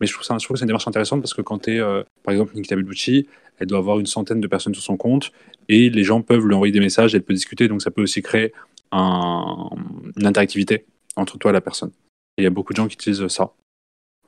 Mais 0.00 0.06
je 0.06 0.12
trouve, 0.12 0.24
ça, 0.24 0.36
je 0.38 0.44
trouve 0.44 0.54
que 0.54 0.58
c'est 0.58 0.64
une 0.64 0.68
démarche 0.68 0.88
intéressante 0.88 1.20
parce 1.20 1.34
que 1.34 1.42
quand 1.42 1.58
tu 1.60 1.76
es, 1.76 1.80
par 2.22 2.32
exemple, 2.32 2.54
Nikita 2.54 2.76
Bellucci, 2.76 3.28
elle 3.58 3.66
doit 3.66 3.78
avoir 3.78 3.98
une 3.98 4.06
centaine 4.06 4.40
de 4.40 4.46
personnes 4.46 4.74
sur 4.74 4.82
son 4.82 4.96
compte 4.96 5.32
et 5.68 5.88
les 5.88 6.02
gens 6.04 6.20
peuvent 6.20 6.44
lui 6.46 6.54
envoyer 6.54 6.72
des 6.72 6.80
messages, 6.80 7.14
elle 7.14 7.22
peut 7.22 7.32
discuter, 7.32 7.68
donc 7.68 7.80
ça 7.80 7.90
peut 7.90 8.02
aussi 8.02 8.20
créer 8.22 8.52
un- 8.92 9.70
une 10.16 10.26
interactivité 10.26 10.84
entre 11.16 11.38
toi 11.38 11.50
et 11.50 11.54
la 11.54 11.60
personne. 11.62 11.92
Il 12.38 12.44
y 12.44 12.46
a 12.46 12.50
beaucoup 12.50 12.72
de 12.72 12.76
gens 12.76 12.86
qui 12.86 12.94
utilisent 12.94 13.26
ça. 13.28 13.52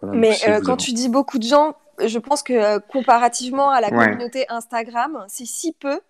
Voilà, 0.00 0.16
Mais 0.16 0.32
si 0.34 0.48
euh, 0.48 0.60
quand 0.60 0.74
avez- 0.74 0.82
tu 0.82 0.92
dis 0.92 1.08
beaucoup 1.08 1.38
de 1.38 1.44
gens, 1.44 1.74
je 2.04 2.18
pense 2.18 2.42
que 2.42 2.52
euh, 2.52 2.78
comparativement 2.78 3.70
à 3.70 3.80
la 3.80 3.88
Ouais. 3.90 4.06
communauté 4.06 4.46
Instagram, 4.48 5.24
c'est 5.28 5.44
si 5.46 5.72
peu 5.72 6.00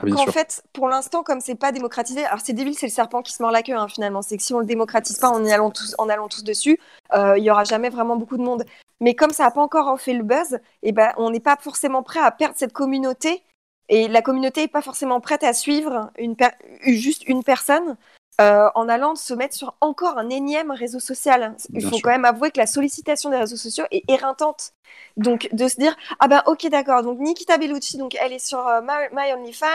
Ah, 0.00 0.04
qu'en 0.06 0.18
sûr. 0.24 0.32
fait, 0.32 0.62
pour 0.72 0.88
l'instant, 0.88 1.24
comme 1.24 1.40
c'est 1.40 1.56
pas 1.56 1.72
démocratisé, 1.72 2.24
alors 2.24 2.40
c'est 2.40 2.52
débile, 2.52 2.74
c'est 2.76 2.86
le 2.86 2.92
serpent 2.92 3.20
qui 3.22 3.32
se 3.32 3.42
mord 3.42 3.50
la 3.50 3.62
queue 3.64 3.74
hein, 3.76 3.88
finalement. 3.88 4.22
C'est 4.22 4.36
que 4.36 4.42
si 4.44 4.54
on 4.54 4.60
le 4.60 4.66
démocratise 4.66 5.18
pas 5.18 5.28
en 5.30 5.44
y 5.44 5.50
allant 5.50 5.70
tous, 5.70 5.96
en 5.98 6.08
allant 6.08 6.28
tous 6.28 6.44
dessus, 6.44 6.78
euh, 7.14 7.36
il 7.36 7.42
y 7.42 7.50
aura 7.50 7.64
jamais 7.64 7.88
vraiment 7.88 8.14
beaucoup 8.16 8.36
de 8.36 8.42
monde. 8.44 8.64
Mais 9.00 9.14
comme 9.16 9.30
ça 9.30 9.44
n'a 9.44 9.50
pas 9.50 9.60
encore 9.62 10.00
fait 10.00 10.12
le 10.12 10.22
buzz, 10.22 10.60
et 10.84 10.92
ben 10.92 11.12
on 11.16 11.30
n'est 11.30 11.40
pas 11.40 11.56
forcément 11.60 12.04
prêt 12.04 12.20
à 12.20 12.30
perdre 12.30 12.54
cette 12.56 12.72
communauté 12.72 13.42
Et 13.90 14.06
la 14.06 14.20
communauté 14.20 14.60
n'est 14.60 14.68
pas 14.68 14.82
forcément 14.82 15.18
prête 15.20 15.42
à 15.42 15.54
suivre 15.54 16.10
une 16.18 16.36
per- 16.36 16.50
juste 16.84 17.26
une 17.26 17.42
personne 17.42 17.96
euh, 18.40 18.68
en 18.74 18.88
allant 18.88 19.16
se 19.16 19.34
mettre 19.34 19.54
sur 19.54 19.74
encore 19.80 20.16
un 20.16 20.30
énième 20.30 20.70
réseau 20.70 21.00
social. 21.00 21.56
Il 21.70 21.78
Bien 21.78 21.88
faut 21.88 21.96
sûr. 21.96 22.04
quand 22.04 22.10
même 22.10 22.24
avouer 22.24 22.50
que 22.52 22.58
la 22.58 22.66
sollicitation 22.66 23.30
des 23.30 23.36
réseaux 23.36 23.56
sociaux 23.56 23.84
est 23.90 24.04
éreintante. 24.08 24.72
Donc 25.16 25.48
de 25.52 25.66
se 25.68 25.76
dire 25.76 25.96
ah 26.20 26.28
ben 26.28 26.42
ok 26.46 26.68
d'accord. 26.68 27.02
Donc 27.02 27.18
Nikita 27.18 27.58
Bellucci 27.58 27.98
donc 27.98 28.16
elle 28.20 28.32
est 28.32 28.38
sur 28.38 28.66
euh, 28.66 28.80
My, 28.80 29.08
My 29.12 29.32
OnlyFans. 29.32 29.66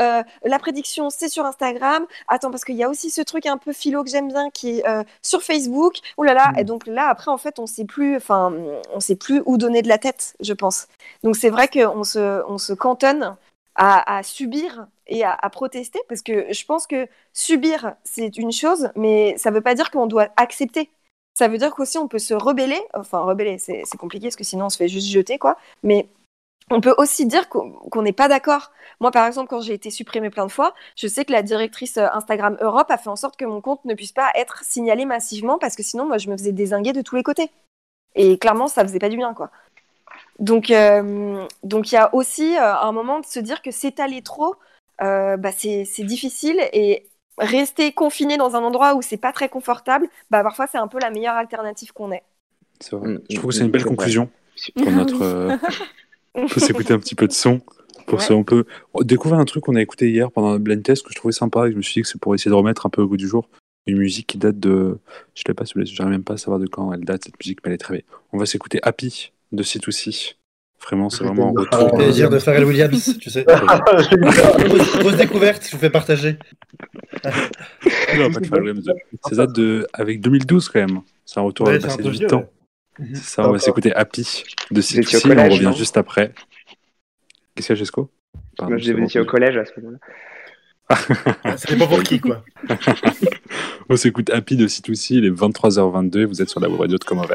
Euh, 0.00 0.22
la 0.44 0.58
prédiction 0.58 1.08
c'est 1.10 1.28
sur 1.28 1.46
Instagram. 1.46 2.06
Attends 2.28 2.50
parce 2.50 2.64
qu'il 2.64 2.76
y 2.76 2.84
a 2.84 2.88
aussi 2.90 3.10
ce 3.10 3.22
truc 3.22 3.46
un 3.46 3.56
peu 3.56 3.72
philo 3.72 4.04
que 4.04 4.10
j'aime 4.10 4.28
bien 4.28 4.50
qui 4.50 4.80
est 4.80 4.84
sur 5.22 5.42
Facebook. 5.42 5.94
Oh 6.18 6.22
là 6.22 6.34
là. 6.34 6.52
Et 6.58 6.64
donc 6.64 6.86
là 6.86 7.08
après 7.08 7.30
en 7.30 7.38
fait 7.38 7.58
on 7.58 7.66
sait 7.66 7.84
plus 7.86 8.16
enfin 8.16 8.52
on 8.92 9.00
sait 9.00 9.16
plus 9.16 9.42
où 9.46 9.56
donner 9.56 9.82
de 9.82 9.88
la 9.88 9.98
tête 9.98 10.34
je 10.40 10.52
pense. 10.52 10.86
Donc 11.24 11.36
c'est 11.36 11.50
vrai 11.50 11.68
qu'on 11.68 12.04
se 12.04 12.42
on 12.48 12.58
se 12.58 12.72
cantonne 12.74 13.36
à, 13.76 14.18
à 14.18 14.22
subir 14.22 14.86
et 15.10 15.24
à, 15.24 15.36
protester 15.50 16.00
parce 16.08 16.22
que 16.22 16.52
je 16.52 16.64
pense 16.64 16.86
que 16.86 17.06
subir 17.32 17.94
c'est 18.04 18.38
une 18.38 18.52
chose 18.52 18.90
mais 18.96 19.36
ça 19.36 19.50
veut 19.50 19.60
pas 19.60 19.74
dire 19.74 19.90
qu'on 19.90 20.06
doit 20.06 20.28
accepter 20.36 20.90
ça 21.34 21.48
veut 21.48 21.58
dire 21.58 21.74
qu'aussi 21.74 21.98
on 21.98 22.08
peut 22.08 22.18
se 22.18 22.34
rebeller, 22.34 22.80
enfin 22.94 23.20
rebeller 23.20 23.58
c'est 23.58 23.96
compliqué 23.98 24.26
parce 24.26 24.36
que 24.36 24.44
sinon 24.44 24.66
on 24.66 24.68
se 24.68 24.76
fait 24.76 24.88
juste 24.88 25.08
jeter 25.08 25.38
quoi, 25.38 25.56
mais 25.82 26.08
on 26.70 26.80
peut 26.80 26.94
aussi 26.98 27.26
dire 27.26 27.48
qu'on 27.48 28.02
n'est 28.02 28.12
pas 28.12 28.28
d'accord. 28.28 28.70
Moi 29.00 29.10
par 29.10 29.26
exemple 29.26 29.48
quand 29.48 29.60
j'ai 29.60 29.74
été 29.74 29.90
supprimée 29.90 30.30
plein 30.30 30.46
de 30.46 30.52
fois, 30.52 30.74
je 30.96 31.08
sais 31.08 31.24
que 31.24 31.32
la 31.32 31.42
directrice 31.42 31.96
euh, 31.96 32.06
Instagram 32.12 32.56
Europe 32.60 32.90
a 32.90 32.98
fait 32.98 33.08
en 33.08 33.16
sorte 33.16 33.36
que 33.36 33.44
mon 33.44 33.60
compte 33.60 33.84
ne 33.86 33.94
puisse 33.94 34.12
pas 34.12 34.30
être 34.34 34.62
signalé 34.64 35.06
massivement 35.06 35.58
parce 35.58 35.76
que 35.76 35.82
sinon 35.82 36.06
moi 36.06 36.18
je 36.18 36.28
me 36.28 36.36
faisais 36.36 36.52
désinguer 36.52 36.92
de 36.92 37.00
tous 37.00 37.16
les 37.16 37.22
côtés. 37.22 37.50
Et 38.14 38.38
clairement 38.38 38.68
ça 38.68 38.82
faisait 38.82 38.98
pas 38.98 39.08
du 39.08 39.16
bien 39.16 39.34
quoi. 39.34 39.50
Donc 40.38 40.70
euh, 40.70 41.46
il 41.62 41.92
y 41.92 41.96
a 41.96 42.14
aussi 42.14 42.56
euh, 42.56 42.74
un 42.76 42.92
moment 42.92 43.20
de 43.20 43.26
se 43.26 43.40
dire 43.40 43.62
que 43.62 43.70
s'étaler 43.70 44.22
trop, 44.22 44.56
euh, 45.02 45.36
bah, 45.36 45.50
c'est 45.52 45.84
difficile 46.04 46.60
et 46.72 47.06
rester 47.38 47.92
confiné 47.92 48.36
dans 48.36 48.54
un 48.56 48.62
endroit 48.62 48.94
où 48.94 49.02
c'est 49.02 49.16
pas 49.16 49.32
très 49.32 49.48
confortable, 49.48 50.08
bah 50.30 50.42
parfois 50.42 50.66
c'est 50.66 50.78
un 50.78 50.88
peu 50.88 50.98
la 51.00 51.10
meilleure 51.10 51.36
alternative 51.36 51.92
qu'on 51.92 52.12
ait. 52.12 52.22
C'est 52.80 52.96
vrai. 52.96 53.18
Je 53.30 53.36
trouve 53.36 53.50
que 53.50 53.56
c'est 53.56 53.64
une 53.64 53.70
belle 53.70 53.84
conclusion 53.84 54.28
pour 54.76 54.90
notre. 54.92 55.22
euh, 55.22 55.56
On 56.34 56.46
peut 56.46 56.60
s'écouter 56.60 56.92
un 56.92 56.98
petit 56.98 57.14
peu 57.14 57.26
de 57.26 57.32
son. 57.32 57.60
Pour 58.06 58.22
ça, 58.22 58.34
on 58.34 58.44
peut 58.44 58.64
découvrir 59.02 59.40
un 59.40 59.44
truc 59.44 59.64
qu'on 59.64 59.76
a 59.76 59.80
écouté 59.82 60.10
hier 60.10 60.30
pendant 60.32 60.52
le 60.52 60.58
blind 60.58 60.82
test 60.82 61.04
que 61.04 61.10
je 61.12 61.16
trouvais 61.16 61.32
sympa 61.32 61.68
et 61.68 61.72
je 61.72 61.76
me 61.76 61.82
suis 61.82 61.94
dit 61.94 62.02
que 62.02 62.08
c'est 62.08 62.20
pour 62.20 62.34
essayer 62.34 62.50
de 62.50 62.56
remettre 62.56 62.86
un 62.86 62.90
peu 62.90 63.02
au 63.02 63.06
goût 63.06 63.16
du 63.16 63.28
jour. 63.28 63.48
Une 63.86 63.98
musique 63.98 64.26
qui 64.26 64.38
date 64.38 64.58
de. 64.58 64.98
Je 65.34 65.42
ne 65.42 65.48
l'ai 65.48 65.54
pas 65.54 65.64
sous 65.64 65.78
les 65.78 65.88
yeux, 65.88 65.94
j'arrive 65.94 66.12
même 66.12 66.24
pas 66.24 66.34
à 66.34 66.36
savoir 66.36 66.58
de 66.58 66.66
quand 66.66 66.92
elle 66.92 67.04
date 67.04 67.24
cette 67.24 67.38
musique, 67.38 67.60
mais 67.64 67.70
elle 67.70 67.74
est 67.74 67.78
très 67.78 67.94
belle. 67.94 68.04
On 68.32 68.38
va 68.38 68.46
s'écouter 68.46 68.80
Happy 68.82 69.32
de 69.52 69.62
C2C. 69.62 70.34
Vraiment, 70.82 71.10
c'est 71.10 71.24
vraiment 71.24 71.48
un 71.56 71.60
retour. 71.60 71.88
Le 71.92 71.96
plaisir 72.04 72.30
de 72.30 72.38
Pharrell 72.38 72.64
Williams, 72.64 73.18
tu 73.20 73.30
sais. 73.30 73.44
grosse, 73.44 74.98
grosse 74.98 75.16
découverte, 75.16 75.66
je 75.66 75.72
vous 75.72 75.78
fais 75.78 75.90
partager. 75.90 76.36
Non, 78.16 78.30
pas 78.32 78.40
de 78.40 78.46
Pharrell 78.46 78.64
Williams. 78.64 78.88
Ça 79.28 79.36
date 79.36 79.52
de. 79.54 79.86
avec 79.92 80.20
2012 80.20 80.68
quand 80.68 80.80
même. 80.80 81.00
C'est 81.24 81.38
un 81.38 81.42
retour 81.42 81.66
Ouais, 81.68 81.74
à 81.76 81.80
c'est 81.80 81.86
un 81.86 81.88
passer 81.90 82.02
peu 82.02 82.10
8 82.10 82.18
vieux, 82.18 82.34
ans. 82.34 82.38
ouais. 82.98 83.06
C'est 83.14 83.24
ça, 83.24 83.48
on 83.48 83.52
va 83.52 83.58
s'écouter 83.58 83.94
Happy 83.94 84.22
de 84.70 84.80
C2C. 84.80 85.38
On 85.38 85.48
revient 85.50 85.72
juste 85.76 85.96
après. 85.96 86.32
Qu'est-ce 87.54 87.68
qu'il 87.68 87.76
y 87.76 87.78
a, 87.78 87.80
Jesco? 87.80 88.10
Pardon, 88.56 88.70
Moi, 88.72 88.78
je 88.78 88.86
c'est 88.86 88.94
bon. 88.94 89.04
étiez 89.04 89.20
au 89.20 89.24
collège 89.26 89.56
à 89.56 89.64
ce 89.64 89.72
moment-là. 89.80 91.56
Ça 91.56 91.68
dépend 91.72 91.86
pour 91.86 92.02
qui, 92.02 92.20
quoi. 92.20 92.42
On 93.88 93.96
s'écoute 93.96 94.28
Happy 94.30 94.56
de 94.56 94.66
C2C, 94.66 95.14
il 95.14 95.24
est 95.26 95.30
23h22 95.30 96.18
et 96.20 96.24
vous 96.24 96.42
êtes 96.42 96.48
sur 96.48 96.60
la 96.60 96.68
web 96.68 96.80
radio 96.80 96.98
de 96.98 97.04
Comme 97.04 97.20
un 97.20 97.26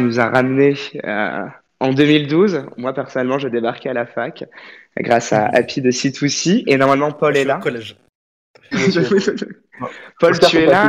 tu 0.00 0.06
nous 0.06 0.18
as 0.18 0.30
ramené 0.30 0.74
euh, 1.04 1.46
en 1.78 1.92
2012. 1.92 2.64
Moi, 2.78 2.94
personnellement, 2.94 3.38
je 3.38 3.48
débarquais 3.48 3.90
à 3.90 3.92
la 3.92 4.06
fac 4.06 4.44
grâce 4.98 5.32
à 5.32 5.46
Happy 5.46 5.82
de 5.82 5.90
C2C. 5.90 6.64
Et 6.66 6.76
normalement, 6.76 7.12
Paul 7.12 7.36
est 7.36 7.44
là. 7.44 7.60
collège. 7.62 7.96
Paul, 10.20 10.38
tu 10.38 10.56
es 10.56 10.66
là 10.66 10.88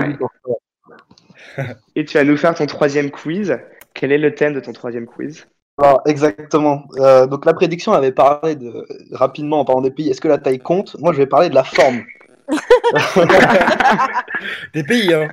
et 1.95 2.05
tu 2.05 2.17
vas 2.17 2.23
nous 2.23 2.37
faire 2.37 2.55
ton 2.55 2.65
troisième 2.65 3.11
quiz. 3.11 3.57
Quel 3.93 4.13
est 4.13 4.17
le 4.17 4.33
thème 4.33 4.53
de 4.53 4.61
ton 4.61 4.71
troisième 4.71 5.05
quiz? 5.05 5.45
Alors, 5.77 6.01
exactement. 6.05 6.85
Euh, 6.97 7.27
donc 7.27 7.45
la 7.45 7.53
prédiction 7.53 7.91
avait 7.91 8.13
parlé 8.13 8.55
de 8.55 8.85
rapidement 9.11 9.59
en 9.59 9.65
parlant 9.65 9.81
des 9.81 9.91
pays. 9.91 10.09
Est-ce 10.09 10.21
que 10.21 10.29
la 10.29 10.37
taille 10.37 10.59
compte? 10.59 10.95
Moi, 10.99 11.11
je 11.11 11.17
vais 11.17 11.25
parler 11.25 11.49
de 11.49 11.55
la 11.55 11.63
forme. 11.63 12.03
Des 14.73 14.83
pays, 14.83 15.13
hein. 15.13 15.27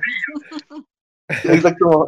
Exactement. 1.45 2.07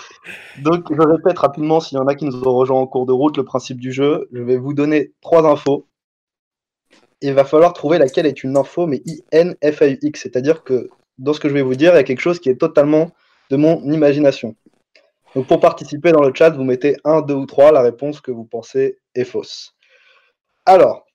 Donc, 0.62 0.84
je 0.90 1.02
répète 1.02 1.38
rapidement, 1.38 1.80
s'il 1.80 1.98
y 1.98 2.00
en 2.00 2.06
a 2.06 2.14
qui 2.14 2.24
nous 2.24 2.42
ont 2.46 2.54
rejoint 2.54 2.80
en 2.80 2.86
cours 2.86 3.06
de 3.06 3.12
route, 3.12 3.36
le 3.36 3.44
principe 3.44 3.80
du 3.80 3.92
jeu. 3.92 4.28
Je 4.32 4.42
vais 4.42 4.56
vous 4.56 4.72
donner 4.72 5.12
trois 5.20 5.44
infos. 5.44 5.86
Il 7.20 7.34
va 7.34 7.44
falloir 7.44 7.72
trouver 7.72 7.98
laquelle 7.98 8.26
est 8.26 8.42
une 8.44 8.56
info, 8.56 8.86
mais 8.86 9.02
I-N-F-A-U-X. 9.04 10.20
C'est-à-dire 10.20 10.64
que 10.64 10.90
dans 11.18 11.32
ce 11.32 11.40
que 11.40 11.48
je 11.48 11.54
vais 11.54 11.62
vous 11.62 11.74
dire, 11.74 11.92
il 11.92 11.96
y 11.96 11.98
a 11.98 12.04
quelque 12.04 12.20
chose 12.20 12.40
qui 12.40 12.48
est 12.48 12.60
totalement 12.60 13.10
de 13.50 13.56
mon 13.56 13.82
imagination. 13.90 14.56
Donc, 15.34 15.46
pour 15.46 15.60
participer 15.60 16.12
dans 16.12 16.22
le 16.22 16.32
chat, 16.34 16.50
vous 16.50 16.64
mettez 16.64 16.96
1, 17.04 17.22
2 17.22 17.34
ou 17.34 17.46
3, 17.46 17.72
la 17.72 17.82
réponse 17.82 18.20
que 18.20 18.30
vous 18.30 18.44
pensez 18.44 18.98
est 19.14 19.24
fausse. 19.24 19.74
Alors, 20.66 21.06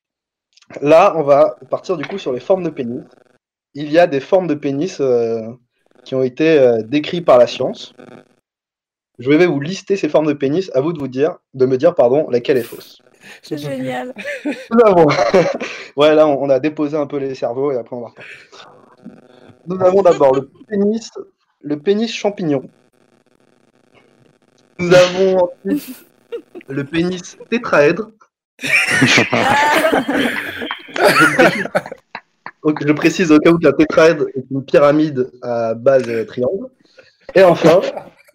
là, 0.81 1.13
on 1.15 1.23
va 1.23 1.55
partir 1.69 1.97
du 1.97 2.05
coup 2.05 2.17
sur 2.17 2.33
les 2.33 2.39
formes 2.39 2.63
de 2.63 2.69
pénis. 2.69 3.03
Il 3.73 3.91
y 3.91 3.99
a 3.99 4.07
des 4.07 4.19
formes 4.19 4.47
de 4.47 4.55
pénis 4.55 4.99
euh, 4.99 5.47
qui 6.07 6.15
ont 6.15 6.23
été 6.23 6.57
euh, 6.57 6.81
décrites 6.83 7.25
par 7.25 7.37
la 7.37 7.47
science. 7.47 7.93
Je 9.19 9.29
vais 9.29 9.45
vous 9.45 9.59
lister 9.59 9.97
ces 9.97 10.07
formes 10.07 10.27
de 10.27 10.31
pénis. 10.31 10.71
À 10.73 10.79
vous 10.79 10.93
de 10.93 10.99
vous 10.99 11.09
dire, 11.09 11.35
de 11.53 11.65
me 11.65 11.77
dire 11.77 11.95
pardon, 11.95 12.29
laquelle 12.29 12.55
est 12.55 12.63
fausse. 12.63 13.01
C'est 13.41 13.57
génial. 13.57 14.13
Nous 14.45 14.79
avons... 14.85 15.05
ouais, 15.97 16.15
là, 16.15 16.25
on 16.25 16.41
on 16.41 16.49
a 16.49 16.61
déposé 16.61 16.95
un 16.95 17.07
peu 17.07 17.17
les 17.17 17.35
cerveaux 17.35 17.73
et 17.73 17.75
après 17.75 17.93
on 17.93 17.99
va 17.99 18.07
repartir. 18.07 18.71
Nous 19.65 19.83
avons 19.83 20.01
d'abord 20.01 20.33
le 20.33 20.49
pénis, 20.69 21.11
le 21.59 21.77
pénis 21.77 22.13
champignon. 22.13 22.63
Nous 24.79 24.93
avons 24.93 25.49
ensuite 25.65 26.05
le 26.69 26.85
pénis 26.85 27.37
tétraèdre. 27.49 28.11
je, 32.69 32.73
précise... 32.73 32.87
donc, 32.87 32.87
je 32.87 32.93
précise 32.93 33.31
au 33.31 33.39
cas 33.39 33.51
où 33.51 33.57
la 33.61 33.73
tétraèdre 33.73 34.25
est 34.35 34.43
une 34.51 34.63
pyramide 34.63 35.31
à 35.41 35.73
base 35.73 36.03
triangle. 36.27 36.67
Et 37.35 37.43
enfin, 37.43 37.81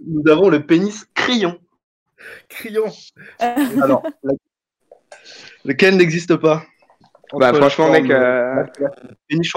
nous 0.07 0.23
avons 0.31 0.49
le 0.49 0.65
pénis 0.65 1.07
crayon. 1.15 1.59
Crayon. 2.49 2.85
Alors, 3.39 4.03
la- 4.23 4.35
lequel 5.65 5.97
n'existe 5.97 6.37
pas? 6.37 6.65
Bah, 7.35 7.55
franchement, 7.55 7.91
mec, 7.91 8.11
euh, 8.11 8.65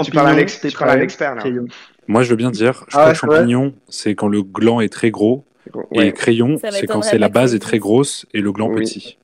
tu 0.04 0.12
parles 0.12 0.28
à 0.28 0.32
un 0.32 0.36
champignon, 0.36 0.38
ex- 0.38 0.62
tu 0.62 0.72
parles 0.72 0.90
à 0.92 0.94
un 0.94 0.96
tétraèdre, 0.96 1.02
expert, 1.04 1.36
là. 1.36 1.42
crayon. 1.42 1.66
Moi, 2.08 2.24
je 2.24 2.30
veux 2.30 2.36
bien 2.38 2.52
dire, 2.52 2.86
je 2.88 2.98
Ah 2.98 3.02
crois 3.02 3.12
que 3.12 3.18
champignon, 3.18 3.74
c'est 3.90 4.16
quand 4.16 4.28
le 4.30 4.44
gland 4.44 4.80
est 4.80 4.92
très 4.92 5.12
gros. 5.12 5.46
Ouais. 5.92 6.08
Et 6.08 6.14
crayon, 6.14 6.58
c'est 6.72 6.86
quand 6.88 7.02
c'est 7.02 7.18
la 7.18 7.28
base 7.30 7.54
est 7.56 7.60
très 7.60 7.80
grosse 7.80 8.26
et 8.34 8.40
le 8.40 8.52
gland 8.52 8.70
Oui. 8.70 8.84
petit. 8.84 9.18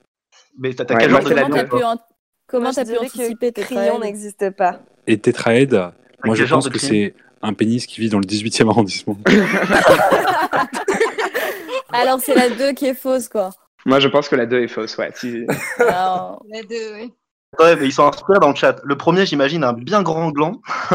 Mais 0.57 0.73
t'as 0.73 0.83
Ouais, 0.93 0.99
quel 1.01 1.11
genre 1.11 1.19
de 1.23 1.27
c'est 1.29 1.35
la 1.35 1.43
Comment 2.47 2.73
t'as 2.73 2.83
pu, 2.83 2.97
anticiper 2.97 3.53
que 3.53 3.61
crayon 3.61 3.99
n'existe 3.99 4.49
pas. 4.49 4.81
Et 5.07 5.17
tétraède, 5.17 5.79
moi 6.23 6.35
je 6.35 6.43
pense 6.45 6.69
que 6.69 6.79
c'est 6.79 7.13
un 7.41 7.53
pénis 7.53 7.85
qui 7.85 7.99
vit 8.01 8.09
dans 8.09 8.19
le 8.19 8.25
18e 8.25 8.69
arrondissement. 8.69 9.17
Alors 11.93 12.19
c'est 12.19 12.35
la 12.35 12.49
2 12.49 12.73
qui 12.73 12.87
est 12.87 12.93
fausse, 12.93 13.27
quoi. 13.27 13.49
Moi, 13.85 13.99
je 13.99 14.07
pense 14.07 14.29
que 14.29 14.35
la 14.35 14.45
2 14.45 14.61
est 14.63 14.67
fausse, 14.67 14.95
ouais. 14.97 15.11
Si- 15.15 15.45
Alors, 15.79 16.43
Les 16.51 16.61
deux, 16.63 16.93
oui. 16.95 17.11
Ouais, 17.59 17.75
mais 17.75 17.85
ils 17.87 17.91
sont 17.91 18.05
inspirés 18.05 18.39
dans 18.39 18.49
le 18.49 18.55
chat. 18.55 18.79
Le 18.83 18.95
premier, 18.95 19.25
j'imagine, 19.25 19.63
un 19.65 19.73
bien 19.73 20.03
grand 20.03 20.29
gland. 20.31 20.61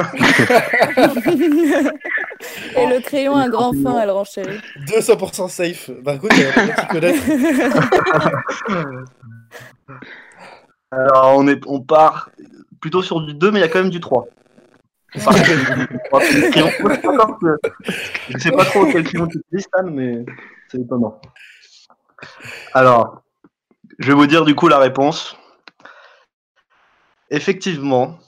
Et 2.77 2.87
le 2.87 3.01
crayon, 3.03 3.37
un 3.37 3.51
grand 3.51 3.73
fin, 3.83 4.01
elle 4.01 4.11
renchérit. 4.11 4.59
200% 4.87 5.49
safe. 5.51 5.91
Bah 6.03 6.15
écoute, 6.15 6.31
il 6.35 6.41
y 6.41 6.45
a 6.47 6.53
quelqu'un 6.53 6.75
qui 6.75 6.87
connaît. 6.87 7.15
Alors, 10.91 11.35
on, 11.37 11.47
est, 11.49 11.61
on 11.67 11.81
part 11.81 12.31
plutôt 12.81 13.03
sur 13.03 13.21
du 13.21 13.35
2, 13.35 13.51
mais 13.51 13.59
il 13.61 13.63
y 13.63 13.65
a 13.65 13.69
quand 13.69 13.81
même 13.83 13.91
du 13.91 14.01
3. 14.01 14.27
On 15.15 15.21
part 15.21 15.35
sur 15.35 15.57
du 15.57 15.89
3. 16.09 16.21
Le 16.21 16.51
crayon- 16.51 16.73
Moi, 16.81 17.59
je 18.29 18.39
sais 18.39 18.51
pas 18.51 18.65
trop 18.65 18.87
quel 18.91 19.05
crayon 19.05 19.27
tu 19.27 19.39
utilises, 19.39 19.65
Stan, 19.67 19.85
mais 19.85 20.25
c'est 20.71 20.79
étonnant. 20.79 21.21
Alors, 22.75 23.23
je 23.99 24.09
vais 24.09 24.15
vous 24.15 24.27
dire 24.27 24.45
du 24.45 24.55
coup 24.55 24.69
la 24.69 24.79
réponse. 24.79 25.37
Effectivement, 27.31 28.19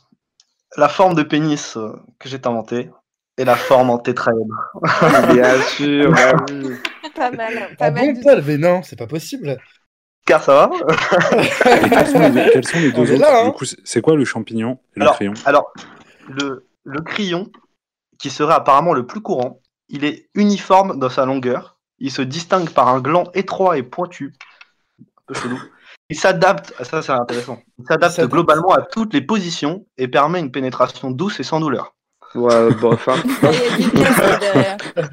la 0.77 0.89
forme 0.89 1.15
de 1.15 1.23
pénis 1.23 1.77
euh, 1.77 1.93
que 2.19 2.29
j'ai 2.29 2.41
inventée 2.45 2.91
est 3.37 3.45
la 3.45 3.55
forme 3.57 3.91
en 3.91 3.99
tétraèdre. 3.99 4.45
Bien 5.33 5.61
sûr, 5.63 6.11
bah 6.13 6.33
oui. 6.51 6.75
Pas 7.15 7.31
mal, 7.31 7.55
pas 7.79 7.87
Ah 7.87 7.91
mal 7.91 8.07
bon, 8.07 8.13
du 8.13 8.21
Paul 8.23 8.43
Mais 8.47 8.59
non, 8.59 8.83
c'est 8.83 8.97
pas 8.99 9.07
possible. 9.07 9.57
Car 10.29 10.43
ça 10.43 10.55
va 10.55 10.71
Et 11.87 11.89
quels 11.89 12.07
sont 12.07 12.19
les, 12.29 12.51
quels 12.53 12.67
sont 12.67 12.79
les 12.79 12.93
On 12.95 13.03
deux 13.03 13.13
autres 13.13 13.21
là, 13.23 13.41
hein. 13.41 13.47
Du 13.47 13.53
coup, 13.53 13.65
c'est- 13.65 14.01
quoi 14.03 14.15
le 14.15 14.25
champignon 14.27 14.79
et 14.95 15.01
le 15.01 15.03
alors, 15.03 15.15
crayon 15.15 15.35
alors, 15.47 15.73
le, 16.29 16.67
le 16.85 17.01
crayon, 17.01 17.51
qui 18.19 18.29
serait 18.29 18.53
apparemment 18.55 18.93
le 18.93 19.07
plus 19.07 19.23
courant, 19.23 19.61
il 19.89 20.05
est 20.05 20.29
uniforme 20.35 20.99
dans 20.99 21.09
sa 21.09 21.25
longueur. 21.25 21.79
Il 21.99 22.13
se 22.13 22.21
distingue 22.21 22.69
par 22.71 22.89
un 22.89 23.01
gland 23.01 23.25
étroit 23.33 23.79
et 23.79 23.83
pointu. 23.83 24.35
Un 25.01 25.05
peu 25.27 25.35
chelou. 25.35 25.59
Il 26.11 26.19
s'adapte, 26.19 26.75
ah, 26.79 26.85
ça 26.85 27.01
c'est 27.03 27.13
intéressant, 27.13 27.61
il 27.79 27.87
s'adapte 27.87 28.21
globalement 28.27 28.73
à 28.73 28.83
toutes 28.83 29.13
les 29.15 29.21
positions 29.23 29.87
et 29.99 30.09
permet 30.09 30.41
une 30.41 30.51
pénétration 30.51 31.11
douce 31.11 31.41
et 31.41 31.43
sans 31.43 31.61
douleur. 31.61 31.95
Ouais, 32.35 32.71
bof, 32.75 33.09
hein. 33.09 33.17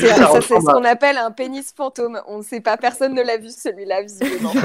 C'est- 0.00 0.08
Ça 0.08 0.16
Ça, 0.16 0.40
c'est 0.40 0.60
ce 0.60 0.64
qu'on 0.72 0.84
appelle 0.84 1.18
un 1.18 1.30
pénis 1.30 1.72
fantôme. 1.74 2.20
On 2.26 2.38
ne 2.38 2.42
sait 2.42 2.60
pas, 2.60 2.76
personne 2.76 3.14
ne 3.14 3.22
l'a 3.22 3.36
vu 3.38 3.50
celui-là, 3.50 4.02
visiblement. 4.02 4.52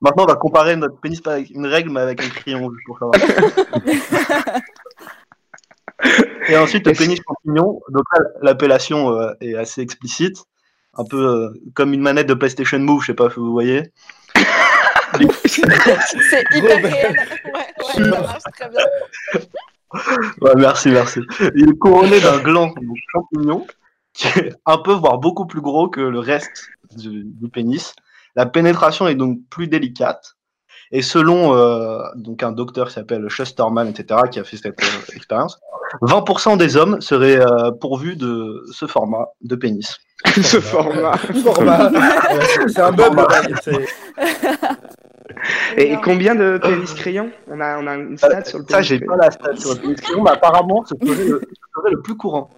Maintenant, 0.00 0.24
on 0.24 0.26
va 0.26 0.34
comparer 0.36 0.76
notre 0.76 0.98
pénis 1.00 1.20
pas 1.20 1.32
avec 1.34 1.50
une 1.50 1.66
règle, 1.66 1.90
mais 1.90 2.00
avec 2.00 2.22
un 2.22 2.28
crayon, 2.28 2.70
juste 2.70 2.84
pour 2.86 2.98
savoir. 2.98 3.14
Et 6.48 6.56
ensuite, 6.56 6.86
le 6.86 6.92
pénis 6.92 7.18
champignon, 7.26 7.80
donc 7.88 8.04
là, 8.12 8.24
l'appellation 8.42 9.18
euh, 9.18 9.32
est 9.40 9.54
assez 9.54 9.80
explicite, 9.80 10.36
un 10.96 11.04
peu 11.04 11.16
euh, 11.16 11.48
comme 11.74 11.94
une 11.94 12.02
manette 12.02 12.26
de 12.26 12.34
PlayStation 12.34 12.78
Move, 12.78 13.00
je 13.02 13.06
sais 13.06 13.14
pas 13.14 13.30
si 13.30 13.36
vous 13.36 13.52
voyez. 13.52 13.92
c'est 15.46 16.44
hyper 16.54 16.82
réel. 16.82 17.16
Ouais, 17.46 17.52
ouais, 17.54 17.94
ça 17.94 18.00
marche 18.20 18.42
très 18.58 18.68
bien. 18.68 18.84
Ouais, 20.40 20.52
merci, 20.56 20.90
merci. 20.90 21.20
Il 21.54 21.70
est 21.70 21.78
couronné 21.78 22.20
d'un 22.20 22.38
gland 22.38 22.68
donc 22.68 22.96
champignon, 23.12 23.66
qui 24.12 24.28
est 24.28 24.54
un 24.66 24.78
peu, 24.78 24.92
voire 24.92 25.18
beaucoup 25.18 25.46
plus 25.46 25.60
gros 25.60 25.88
que 25.88 26.00
le 26.00 26.18
reste 26.18 26.68
du, 26.96 27.24
du 27.24 27.48
pénis. 27.48 27.94
La 28.36 28.46
pénétration 28.46 29.06
est 29.08 29.14
donc 29.14 29.38
plus 29.50 29.68
délicate. 29.68 30.36
Et 30.92 31.02
selon 31.02 31.56
euh, 31.56 32.02
donc 32.14 32.42
un 32.42 32.52
docteur 32.52 32.88
qui 32.88 32.94
s'appelle 32.94 33.28
Schusterman, 33.28 33.88
etc., 33.88 34.20
qui 34.30 34.38
a 34.38 34.44
fait 34.44 34.56
cette 34.56 34.80
euh, 34.80 35.14
expérience, 35.16 35.58
20% 36.02 36.56
des 36.56 36.76
hommes 36.76 37.00
seraient 37.00 37.40
euh, 37.40 37.70
pourvus 37.72 38.16
de 38.16 38.64
ce 38.72 38.86
format 38.86 39.26
de 39.42 39.56
pénis. 39.56 39.98
Ce 40.42 40.60
format. 40.60 41.16
Format. 41.16 41.90
C'est 42.68 42.80
un 42.80 42.92
meuble. 42.92 43.26
c'est- 45.76 45.82
Et 45.82 45.92
et 45.92 45.96
combien 46.02 46.34
de 46.34 46.58
pénis 46.58 46.92
crayons 46.94 47.30
on 47.48 47.60
a, 47.60 47.78
on 47.78 47.86
a 47.86 47.94
une 47.96 48.16
stat 48.18 48.44
sur 48.44 48.58
le 48.58 48.64
Euh, 48.64 48.68
Ça, 48.68 48.76
pénis 48.78 48.88
j'ai 48.88 48.96
crayon 48.98 49.12
pas 49.16 49.24
la 49.24 49.30
stat 49.30 49.56
sur 49.56 49.74
le 49.74 49.80
pénis 49.80 50.00
crayon, 50.00 50.22
mais 50.22 50.30
apparemment, 50.30 50.84
ce 50.84 50.94
serait 51.06 51.24
le, 51.24 51.40
ce 51.40 51.80
serait 51.80 51.90
le 51.92 52.02
plus 52.02 52.16
courant. 52.16 52.50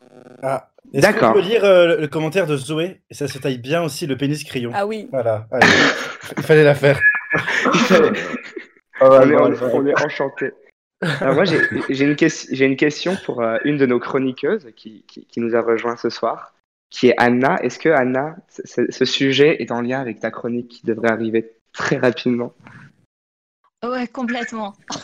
Ah. 0.43 0.69
D'accord. 0.95 1.33
qu'on 1.33 1.41
peut 1.41 1.45
lire 1.47 1.65
euh, 1.65 1.97
le, 2.01 2.07
commentaire 2.07 2.47
de 2.47 2.57
Zoé 2.57 3.01
Et 3.11 3.15
ça 3.15 3.27
se 3.27 3.39
taille 3.39 3.59
bien 3.59 3.83
aussi 3.83 4.07
le 4.07 4.17
pénis 4.17 4.43
crayon. 4.45 4.71
Ah 4.75 4.87
oui. 4.87 5.09
Voilà, 5.11 5.47
allez. 5.51 5.67
il 6.37 6.43
fallait 6.45 6.63
la 6.65 6.75
faire. 6.77 7.01
Ah 9.01 9.11
ouais, 9.11 9.19
on, 9.21 9.31
est, 9.31 9.35
on- 9.37 9.51
ouais. 9.51 9.71
on 9.75 9.87
est 9.87 10.05
enchanté. 10.05 10.53
Alors 11.21 11.35
moi, 11.35 11.45
j'ai 11.45 11.59
une, 12.03 12.17
j'ai 12.19 12.65
une 12.65 12.77
question 12.77 13.17
pour 13.27 13.43
euh, 13.43 13.59
une 13.65 13.77
de 13.77 13.85
nos 13.87 13.99
chroniqueuses 13.99 14.69
qui, 14.77 15.05
qui- 15.07 15.27
qui 15.27 15.41
nous 15.41 15.55
a 15.55 15.61
rejoint 15.61 15.97
ce 15.97 16.09
soir, 16.09 16.55
qui 16.89 17.09
est 17.09 17.15
Anna. 17.19 17.57
Est-ce 17.63 17.79
que 17.79 17.91
Anna, 17.91 18.37
ce 18.49 19.05
sujet 19.05 19.61
est 19.63 19.71
en 19.73 19.83
lien 19.83 20.01
avec 20.01 20.21
ta 20.21 20.31
chronique 20.31 20.69
qui 20.69 20.87
devrait 20.87 21.11
arriver 21.11 21.51
très 21.75 21.97
rapidement? 21.97 22.55
Ouais, 23.91 24.09
complètement. 24.09 24.75
Comme, 24.89 24.99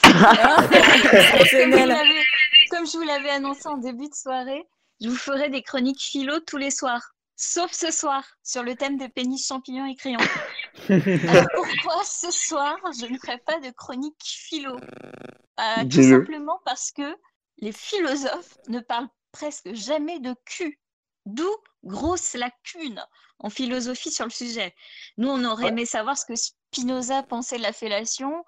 je 1.72 1.86
l'avais- 1.86 2.24
comme 2.70 2.86
je 2.86 2.96
vous 2.96 3.02
l'avais 3.04 3.30
annoncé 3.30 3.68
en 3.68 3.76
début 3.78 4.08
de 4.08 4.14
soirée, 4.14 4.66
je 5.00 5.08
vous 5.08 5.16
ferai 5.16 5.48
des 5.50 5.62
chroniques 5.62 6.00
philo 6.02 6.40
tous 6.40 6.56
les 6.56 6.70
soirs. 6.70 7.12
Sauf 7.36 7.72
ce 7.72 7.90
soir, 7.90 8.24
sur 8.42 8.62
le 8.62 8.76
thème 8.76 8.98
de 8.98 9.06
pénis, 9.06 9.44
champignons 9.46 9.86
et 9.86 9.96
crayons. 9.96 10.18
Alors 10.88 11.46
pourquoi 11.54 12.02
ce 12.04 12.30
soir, 12.30 12.76
je 13.00 13.06
ne 13.06 13.18
ferai 13.18 13.38
pas 13.38 13.58
de 13.60 13.70
chronique 13.70 14.20
philo? 14.22 14.76
Euh, 14.76 15.82
Tout 15.90 16.02
simplement 16.02 16.60
parce 16.64 16.92
que 16.92 17.16
les 17.58 17.72
philosophes 17.72 18.58
ne 18.68 18.80
parlent 18.80 19.08
presque 19.32 19.72
jamais 19.74 20.20
de 20.20 20.34
cul. 20.44 20.78
D'où 21.26 21.48
grosse 21.84 22.34
lacune 22.34 23.04
en 23.38 23.50
philosophie 23.50 24.10
sur 24.12 24.24
le 24.24 24.30
sujet. 24.30 24.74
Nous, 25.18 25.28
on 25.28 25.44
aurait 25.44 25.68
aimé 25.68 25.84
savoir 25.86 26.16
ce 26.18 26.24
que 26.26 26.34
Spinoza 26.72 27.22
pensait 27.22 27.58
de 27.58 27.62
la 27.62 27.74
fellation, 27.74 28.46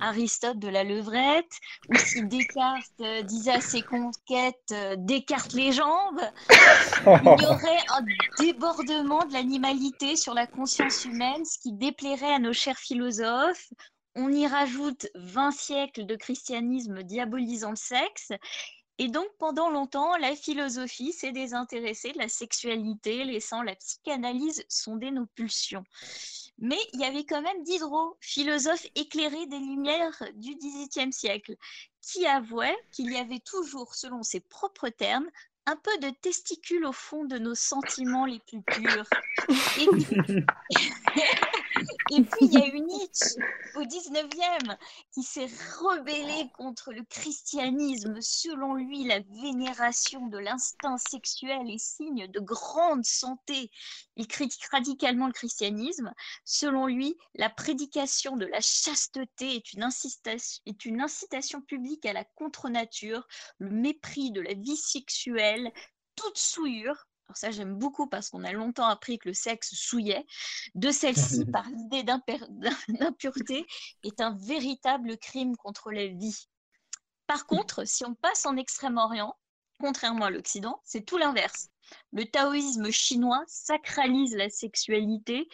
Aristote 0.00 0.58
de 0.58 0.68
la 0.68 0.82
levrette, 0.82 1.60
ou 1.90 1.96
si 1.98 2.24
Descartes 2.24 3.00
euh, 3.02 3.20
disait 3.20 3.52
à 3.52 3.60
ses 3.60 3.82
conquêtes 3.82 4.72
euh, 4.72 4.96
Descartes 4.96 5.52
les 5.52 5.72
jambes. 5.72 6.22
Il 7.06 7.42
y 7.42 7.46
aurait 7.46 7.84
un 7.90 8.02
débordement 8.38 9.26
de 9.26 9.34
l'animalité 9.34 10.16
sur 10.16 10.32
la 10.32 10.46
conscience 10.46 11.04
humaine, 11.04 11.44
ce 11.44 11.58
qui 11.58 11.74
déplairait 11.74 12.32
à 12.32 12.38
nos 12.38 12.54
chers 12.54 12.78
philosophes. 12.78 13.68
On 14.14 14.32
y 14.32 14.46
rajoute 14.46 15.06
20 15.14 15.50
siècles 15.50 16.06
de 16.06 16.16
christianisme 16.16 17.02
diabolisant 17.02 17.70
le 17.70 17.76
sexe. 17.76 18.32
Et 18.98 19.08
donc, 19.08 19.28
pendant 19.38 19.68
longtemps, 19.68 20.16
la 20.16 20.34
philosophie 20.34 21.12
s'est 21.12 21.32
désintéressée 21.32 22.12
de 22.12 22.18
la 22.18 22.28
sexualité, 22.28 23.24
laissant 23.24 23.62
la 23.62 23.74
psychanalyse 23.76 24.64
sonder 24.68 25.10
nos 25.10 25.26
pulsions. 25.26 25.84
Mais 26.58 26.78
il 26.94 27.00
y 27.00 27.04
avait 27.04 27.26
quand 27.26 27.42
même 27.42 27.62
Diderot, 27.62 28.16
philosophe 28.20 28.86
éclairé 28.94 29.46
des 29.46 29.58
lumières 29.58 30.22
du 30.34 30.54
XVIIIe 30.54 31.12
siècle, 31.12 31.56
qui 32.00 32.26
avouait 32.26 32.76
qu'il 32.92 33.12
y 33.12 33.18
avait 33.18 33.40
toujours, 33.40 33.94
selon 33.94 34.22
ses 34.22 34.40
propres 34.40 34.88
termes, 34.88 35.28
un 35.66 35.76
peu 35.76 35.98
de 35.98 36.10
testicules 36.10 36.84
au 36.84 36.92
fond 36.92 37.24
de 37.24 37.38
nos 37.38 37.54
sentiments 37.54 38.24
les 38.24 38.40
plus 38.40 38.62
purs. 38.62 39.06
Et 39.78 39.86
puis, 39.86 40.44
et 42.12 42.22
puis, 42.22 42.46
il 42.46 42.52
y 42.52 42.62
a 42.62 42.66
eu 42.68 42.80
Nietzsche 42.80 43.36
au 43.74 43.82
19e 43.82 44.76
qui 45.12 45.22
s'est 45.22 45.48
rebellé 45.80 46.48
contre 46.56 46.92
le 46.92 47.02
christianisme. 47.04 48.16
Selon 48.20 48.74
lui, 48.74 49.04
la 49.04 49.20
vénération 49.42 50.26
de 50.28 50.38
l'instinct 50.38 50.96
sexuel 50.96 51.70
est 51.70 51.78
signe 51.78 52.28
de 52.28 52.40
grande 52.40 53.04
santé. 53.04 53.70
Il 54.16 54.26
critique 54.26 54.64
radicalement 54.66 55.26
le 55.26 55.32
christianisme. 55.32 56.12
Selon 56.44 56.86
lui, 56.86 57.16
la 57.34 57.50
prédication 57.50 58.36
de 58.36 58.46
la 58.46 58.60
chasteté 58.60 59.56
est 59.56 59.72
une 59.72 59.82
incitation, 59.82 60.62
est 60.66 60.84
une 60.84 61.00
incitation 61.00 61.60
publique 61.60 62.06
à 62.06 62.12
la 62.12 62.24
contre-nature, 62.24 63.26
le 63.58 63.70
mépris 63.70 64.30
de 64.30 64.40
la 64.40 64.54
vie 64.54 64.76
sexuelle, 64.76 65.55
toute 66.16 66.38
souillure 66.38 67.06
alors 67.28 67.36
ça 67.36 67.50
j'aime 67.50 67.74
beaucoup 67.74 68.06
parce 68.06 68.30
qu'on 68.30 68.44
a 68.44 68.52
longtemps 68.52 68.86
appris 68.86 69.18
que 69.18 69.28
le 69.28 69.34
sexe 69.34 69.74
souillait, 69.74 70.24
de 70.74 70.90
celle-ci 70.90 71.44
par 71.52 71.68
l'idée 71.68 72.04
d'impureté 72.88 73.66
est 74.04 74.20
un 74.20 74.34
véritable 74.36 75.18
crime 75.18 75.56
contre 75.56 75.90
la 75.90 76.06
vie. 76.06 76.46
Par 77.26 77.46
contre, 77.46 77.84
si 77.84 78.04
on 78.04 78.14
passe 78.14 78.46
en 78.46 78.56
Extrême-Orient, 78.56 79.36
contrairement 79.80 80.26
à 80.26 80.30
l'Occident, 80.30 80.80
c'est 80.84 81.04
tout 81.04 81.18
l'inverse. 81.18 81.68
Le 82.12 82.24
taoïsme 82.24 82.90
chinois 82.90 83.42
sacralise 83.48 84.36
la 84.36 84.48
sexualité, 84.48 85.48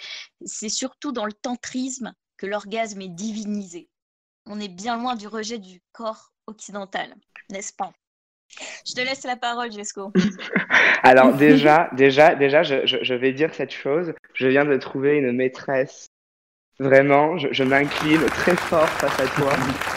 c'est 0.45 0.69
surtout 0.69 1.13
dans 1.13 1.25
le 1.25 1.33
tantrisme 1.33 2.15
que 2.37 2.47
l'orgasme 2.47 3.01
est 3.01 3.09
divinisé. 3.09 3.89
On 4.45 4.61
est 4.61 4.69
bien 4.69 4.99
loin 4.99 5.15
du 5.15 5.27
rejet 5.27 5.59
du 5.59 5.83
corps 5.93 6.33
occidental, 6.47 7.15
n'est-ce 7.51 7.73
pas? 7.73 7.93
Je 8.87 8.93
te 8.95 9.01
laisse 9.01 9.25
la 9.25 9.37
parole, 9.37 9.73
Jesco. 9.73 10.13
Alors 11.03 11.33
déjà, 11.35 11.89
déjà, 11.95 12.35
déjà, 12.35 12.63
je, 12.63 12.87
je- 12.87 12.99
je 13.03 13.15
vais 13.15 13.33
dire 13.33 13.55
cette 13.55 13.73
chose. 13.73 14.13
Je 14.35 14.47
viens 14.49 14.65
de 14.65 14.77
trouver 14.77 15.17
une 15.19 15.33
maîtresse. 15.33 16.07
Vraiment, 16.79 17.39
je, 17.39 17.49
je 17.53 17.63
m'incline 17.65 18.25
très 18.27 18.57
fort 18.57 18.89
face 18.89 19.21
à 19.21 19.27
toi. 19.41 19.53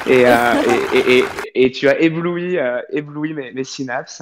Et, 0.07 0.25
euh, 0.27 0.53
et, 0.93 0.97
et, 0.97 1.19
et- 1.19 1.25
et 1.65 1.71
tu 1.71 1.87
as 1.87 1.99
ébloui, 1.99 2.57
euh, 2.57 2.81
ébloui 2.91 3.33
mes, 3.33 3.51
mes 3.53 3.63
synapses. 3.63 4.21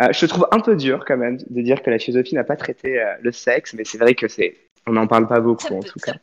Euh, 0.00 0.12
je 0.12 0.20
te 0.20 0.26
trouve 0.26 0.46
un 0.52 0.60
peu 0.60 0.76
dur 0.76 1.04
quand 1.06 1.16
même 1.16 1.38
de 1.38 1.62
dire 1.62 1.82
que 1.82 1.90
la 1.90 1.98
philosophie 1.98 2.34
n'a 2.34 2.44
pas 2.44 2.56
traité 2.56 3.00
euh, 3.02 3.14
le 3.22 3.32
sexe, 3.32 3.74
mais 3.74 3.84
c'est 3.84 3.98
vrai 3.98 4.14
que 4.14 4.28
c'est, 4.28 4.56
on 4.86 4.92
n'en 4.92 5.06
parle 5.06 5.26
pas 5.26 5.40
beaucoup 5.40 5.74
en 5.74 5.80
tout 5.80 5.98
cas. 5.98 6.14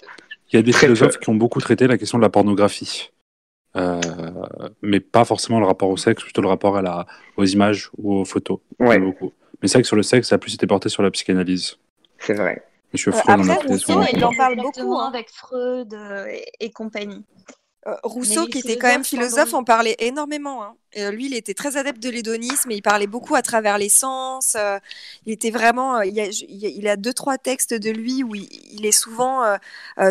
Il 0.52 0.56
y 0.56 0.60
a 0.60 0.62
des 0.62 0.72
Très 0.72 0.82
philosophes 0.88 1.18
qui 1.20 1.30
ont 1.30 1.36
beaucoup 1.36 1.60
traité 1.60 1.86
la 1.88 1.98
question 1.98 2.18
de 2.18 2.24
la 2.24 2.30
pornographie. 2.30 3.12
Euh, 3.78 4.00
mais 4.82 5.00
pas 5.00 5.24
forcément 5.26 5.60
le 5.60 5.66
rapport 5.66 5.90
au 5.90 5.98
sexe, 5.98 6.24
plutôt 6.24 6.42
le 6.42 6.48
rapport 6.48 6.78
à 6.78 6.82
la, 6.82 7.06
aux 7.38 7.46
images 7.46 7.90
ou 7.98 8.16
aux 8.16 8.26
photos. 8.26 8.60
Ouais. 8.80 9.00
Mais 9.00 9.68
c'est 9.68 9.74
vrai 9.74 9.82
que 9.84 9.88
sur 9.88 9.96
le 9.96 10.04
sexe, 10.04 10.30
ça 10.30 10.36
a 10.36 10.38
plus 10.38 10.54
été 10.54 10.66
porté 10.68 10.90
sur 10.90 11.04
la 11.04 11.12
psychanalyse. 11.12 11.78
C'est 12.20 12.34
vrai. 12.34 12.64
Monsieur 12.94 13.12
Euh, 13.14 13.18
Freud 13.18 13.42
en 13.42 13.50
a 13.50 13.54
après, 13.54 13.68
Rousseau, 13.68 14.02
il 14.14 14.24
en 14.24 14.34
parle 14.36 14.54
Exactement, 14.54 14.90
beaucoup. 14.90 15.00
hein. 15.00 15.08
avec 15.08 15.30
Freud 15.30 15.94
euh, 15.94 16.26
et, 16.28 16.46
et 16.60 16.70
compagnie. 16.72 17.26
Euh, 17.86 17.94
Rousseau, 18.04 18.48
qui 18.48 18.60
était 18.60 18.78
quand 18.78 18.88
même 18.88 19.04
philosophe, 19.04 19.54
en 19.54 19.64
parlait 19.64 19.96
énormément. 20.00 20.64
hein. 20.64 20.74
Euh, 20.98 21.12
lui, 21.12 21.26
il 21.26 21.34
était 21.36 21.54
très 21.54 21.76
adepte 21.78 22.02
de 22.02 22.10
l'hédonisme 22.10 22.72
et 22.72 22.76
il 22.76 22.82
parlait 22.82 23.08
beaucoup 23.08 23.36
à 23.36 23.42
travers 23.42 23.78
les 23.78 23.90
sens. 23.90 24.56
euh, 24.56 24.80
il 25.26 25.34
était 25.34 25.52
vraiment. 25.52 25.98
euh, 25.98 26.06
il, 26.06 26.14
y 26.14 26.22
a, 26.22 26.26
il 26.28 26.86
y 26.88 26.98
deux, 26.98 27.14
trois 27.14 27.38
textes 27.38 27.74
de 27.74 27.90
lui 27.90 28.24
où 28.24 28.36
il, 28.36 28.48
il 28.72 28.86
est 28.86 28.92
souvent 28.92 29.44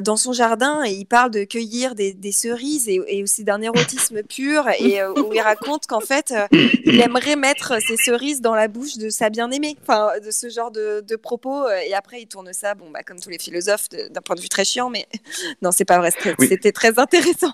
dans 0.02 0.16
son 0.16 0.32
jardin 0.32 0.84
et 0.84 0.92
il 0.92 1.06
parle 1.06 1.30
de 1.30 1.44
cueillir 1.44 1.94
des, 1.94 2.12
des 2.12 2.32
cerises 2.32 2.88
et, 2.88 3.00
et 3.08 3.22
aussi 3.22 3.44
d'un 3.44 3.60
érotisme 3.62 4.22
pur 4.22 4.68
et 4.78 5.00
euh, 5.00 5.12
où 5.12 5.32
il 5.32 5.40
raconte 5.40 5.86
qu'en 5.86 6.00
fait, 6.00 6.32
euh, 6.32 6.46
il 6.84 7.00
aimerait 7.00 7.36
mettre 7.36 7.80
ces 7.80 7.96
cerises 7.96 8.40
dans 8.40 8.55
la 8.55 8.68
bouche 8.68 8.96
de 8.98 9.08
sa 9.08 9.30
bien-aimée. 9.30 9.76
Enfin, 9.82 10.10
de 10.24 10.30
ce 10.30 10.48
genre 10.48 10.70
de, 10.70 11.00
de 11.00 11.16
propos. 11.16 11.68
Et 11.68 11.94
après, 11.94 12.20
il 12.22 12.26
tourne 12.26 12.52
ça, 12.52 12.74
bon, 12.74 12.90
bah, 12.90 13.02
comme 13.02 13.18
tous 13.20 13.30
les 13.30 13.38
philosophes, 13.38 13.88
d'un 13.88 14.20
point 14.20 14.36
de 14.36 14.40
vue 14.40 14.48
très 14.48 14.64
chiant, 14.64 14.90
mais 14.90 15.06
non, 15.62 15.70
c'est 15.72 15.84
pas 15.84 15.98
vrai. 15.98 16.10
C'était 16.40 16.68
Oui. 16.68 16.72
très 16.72 16.98
intéressant. 16.98 17.52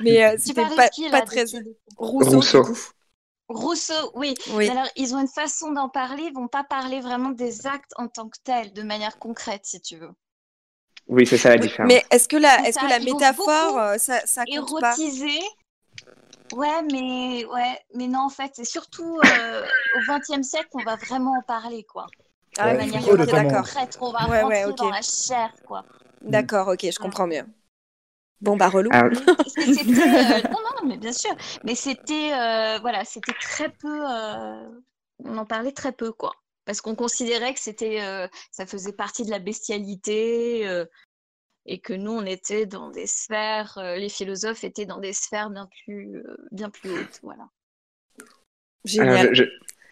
Mais 0.00 0.24
euh, 0.24 0.36
c'était 0.38 0.62
pas, 0.76 0.88
pas 1.10 1.22
très. 1.22 1.44
qui 1.44 1.58
Rousseau, 1.96 2.61
Rousseau. 3.48 4.12
oui. 4.14 4.34
Alors, 4.68 4.88
ils 4.96 5.14
ont 5.14 5.20
une 5.20 5.28
façon 5.28 5.72
d'en 5.72 5.88
parler, 5.88 6.24
ils 6.24 6.34
vont 6.34 6.48
pas 6.48 6.64
parler 6.64 7.00
vraiment 7.00 7.30
des 7.30 7.66
actes 7.66 7.92
en 7.96 8.08
tant 8.08 8.28
que 8.28 8.38
tels, 8.44 8.72
de 8.72 8.82
manière 8.82 9.18
concrète, 9.18 9.62
si 9.64 9.80
tu 9.80 9.96
veux. 9.96 10.12
Oui, 11.08 11.26
c'est 11.26 11.36
ça 11.36 11.50
la 11.50 11.58
différence. 11.58 11.92
mais 11.92 12.04
est-ce 12.10 12.28
que 12.28 12.36
la, 12.36 12.66
est-ce 12.66 12.78
que 12.78 13.04
métaphore, 13.04 13.78
euh, 13.78 13.98
ça, 13.98 14.20
ça 14.24 14.46
compte 14.46 14.80
pas 14.80 14.94
Érotiser. 14.94 15.40
Ouais, 16.54 16.82
mais 16.90 17.44
ouais, 17.46 17.78
mais 17.94 18.06
non, 18.08 18.20
en 18.20 18.28
fait, 18.28 18.52
c'est 18.54 18.64
surtout 18.64 19.18
euh, 19.24 19.62
au 19.96 20.00
XXe 20.06 20.46
siècle 20.46 20.68
qu'on 20.70 20.82
va 20.84 20.96
vraiment 20.96 21.32
en 21.38 21.42
parler, 21.42 21.84
quoi. 21.84 22.06
Ah 22.58 22.68
de 22.68 22.76
oui, 22.76 22.90
manière 22.92 23.02
concrète, 23.42 23.98
on 24.00 24.12
va 24.12 24.26
Ouais, 24.26 24.42
rentrer 24.42 24.66
ouais, 24.66 24.74
dans 24.74 24.90
la 24.90 25.02
chair, 25.02 25.50
quoi. 25.66 25.84
D'accord, 26.22 26.68
ok, 26.68 26.86
je 26.90 26.98
comprends 26.98 27.26
mieux. 27.26 27.44
Bon, 28.42 28.56
bah, 28.56 28.68
relou. 28.68 28.90
Ah, 28.92 29.04
euh, 29.06 30.42
non 30.50 30.58
non 30.82 30.88
mais 30.88 30.96
bien 30.98 31.12
sûr. 31.12 31.30
Mais 31.64 31.74
c'était 31.74 32.32
euh, 32.32 32.78
voilà 32.80 33.04
c'était 33.04 33.32
très 33.40 33.68
peu 33.68 34.00
euh, 34.10 34.68
on 35.24 35.38
en 35.38 35.46
parlait 35.46 35.72
très 35.72 35.92
peu 35.92 36.12
quoi. 36.12 36.32
Parce 36.64 36.80
qu'on 36.80 36.94
considérait 36.94 37.54
que 37.54 37.60
c'était 37.60 38.00
euh, 38.02 38.26
ça 38.50 38.66
faisait 38.66 38.92
partie 38.92 39.24
de 39.24 39.30
la 39.30 39.38
bestialité 39.38 40.66
euh, 40.68 40.84
et 41.66 41.78
que 41.80 41.92
nous 41.92 42.10
on 42.12 42.26
était 42.26 42.66
dans 42.66 42.90
des 42.90 43.06
sphères 43.06 43.78
euh, 43.78 43.96
les 43.96 44.08
philosophes 44.08 44.64
étaient 44.64 44.86
dans 44.86 44.98
des 44.98 45.12
sphères 45.12 45.50
bien 45.50 45.68
plus 45.84 46.16
euh, 46.16 46.36
bien 46.50 46.70
plus 46.70 46.90
hautes 46.90 47.20
voilà. 47.22 47.44
Alors, 48.98 49.16
je, 49.34 49.34
je- 49.34 49.44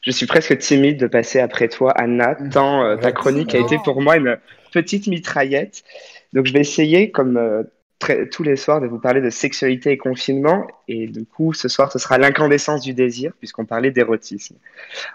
je 0.03 0.11
suis 0.11 0.27
presque 0.27 0.57
timide 0.59 0.99
de 0.99 1.07
passer 1.07 1.41
après 1.41 1.69
toi, 1.69 1.93
Anna, 1.93 2.35
tant 2.35 2.83
euh, 2.85 2.97
ta 2.97 3.13
chronique 3.13 3.55
a 3.55 3.59
été 3.59 3.79
pour 3.85 4.01
moi 4.01 4.17
une 4.17 4.39
petite 4.73 5.07
mitraillette. 5.09 5.85
Donc, 6.33 6.47
je 6.47 6.53
vais 6.55 6.61
essayer, 6.61 7.11
comme 7.11 7.37
euh, 7.37 7.63
très- 8.01 8.29
tous 8.29 8.43
les 8.43 8.57
soirs, 8.57 8.81
de 8.81 8.89
vous 8.89 8.99
parler 8.99 9.21
de 9.21 9.31
sexualité 9.31 9.93
et 9.93 9.97
confinement. 9.99 10.67
Et 10.89 11.07
du 11.07 11.25
coup, 11.25 11.53
ce 11.53 11.69
soir, 11.69 11.93
ce 11.93 12.01
sera 12.01 12.19
l'incandescence 12.19 12.81
du 12.81 12.93
désir, 12.95 13.31
puisqu'on 13.39 13.65
parlait 13.65 13.93
d'érotisme. 13.93 14.57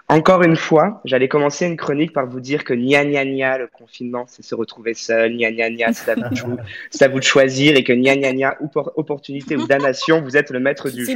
Encore 0.08 0.42
une 0.42 0.56
fois, 0.56 1.02
j'allais 1.04 1.28
commencer 1.28 1.66
une 1.66 1.76
chronique 1.76 2.14
par 2.14 2.26
vous 2.26 2.40
dire 2.40 2.64
que 2.64 2.72
gna 2.72 3.04
gna 3.04 3.24
gna, 3.26 3.58
le 3.58 3.66
confinement, 3.66 4.24
c'est 4.26 4.42
se 4.42 4.54
retrouver 4.54 4.94
seul, 4.94 5.36
gna 5.36 5.50
gna 5.52 5.68
gna, 5.70 5.92
c'est 5.92 6.10
à 6.10 6.14
vous 6.14 6.28
de, 6.30 6.34
chou- 6.34 6.56
c'est 6.90 7.04
à 7.04 7.08
vous 7.08 7.18
de 7.18 7.24
choisir, 7.24 7.76
et 7.76 7.84
que 7.84 7.92
gna 7.92 8.16
gna 8.16 8.32
gna, 8.32 8.56
oppor- 8.62 8.92
opportunité 8.96 9.56
ou 9.56 9.66
damnation, 9.66 10.22
vous 10.22 10.36
êtes 10.36 10.50
le 10.50 10.60
maître 10.60 10.88
du 10.88 11.04
jeu. 11.04 11.06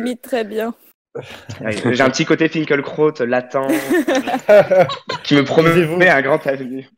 Très 1.49 1.65
bien. 1.71 1.93
J'ai 1.93 2.03
un 2.03 2.11
petit 2.11 2.25
côté 2.25 2.49
Finkelkraut 2.49 3.13
latent 3.27 3.57
qui 5.25 5.35
me 5.35 5.45
promet 5.45 6.09
un 6.09 6.23
grand 6.23 6.47
avenir. 6.47 6.89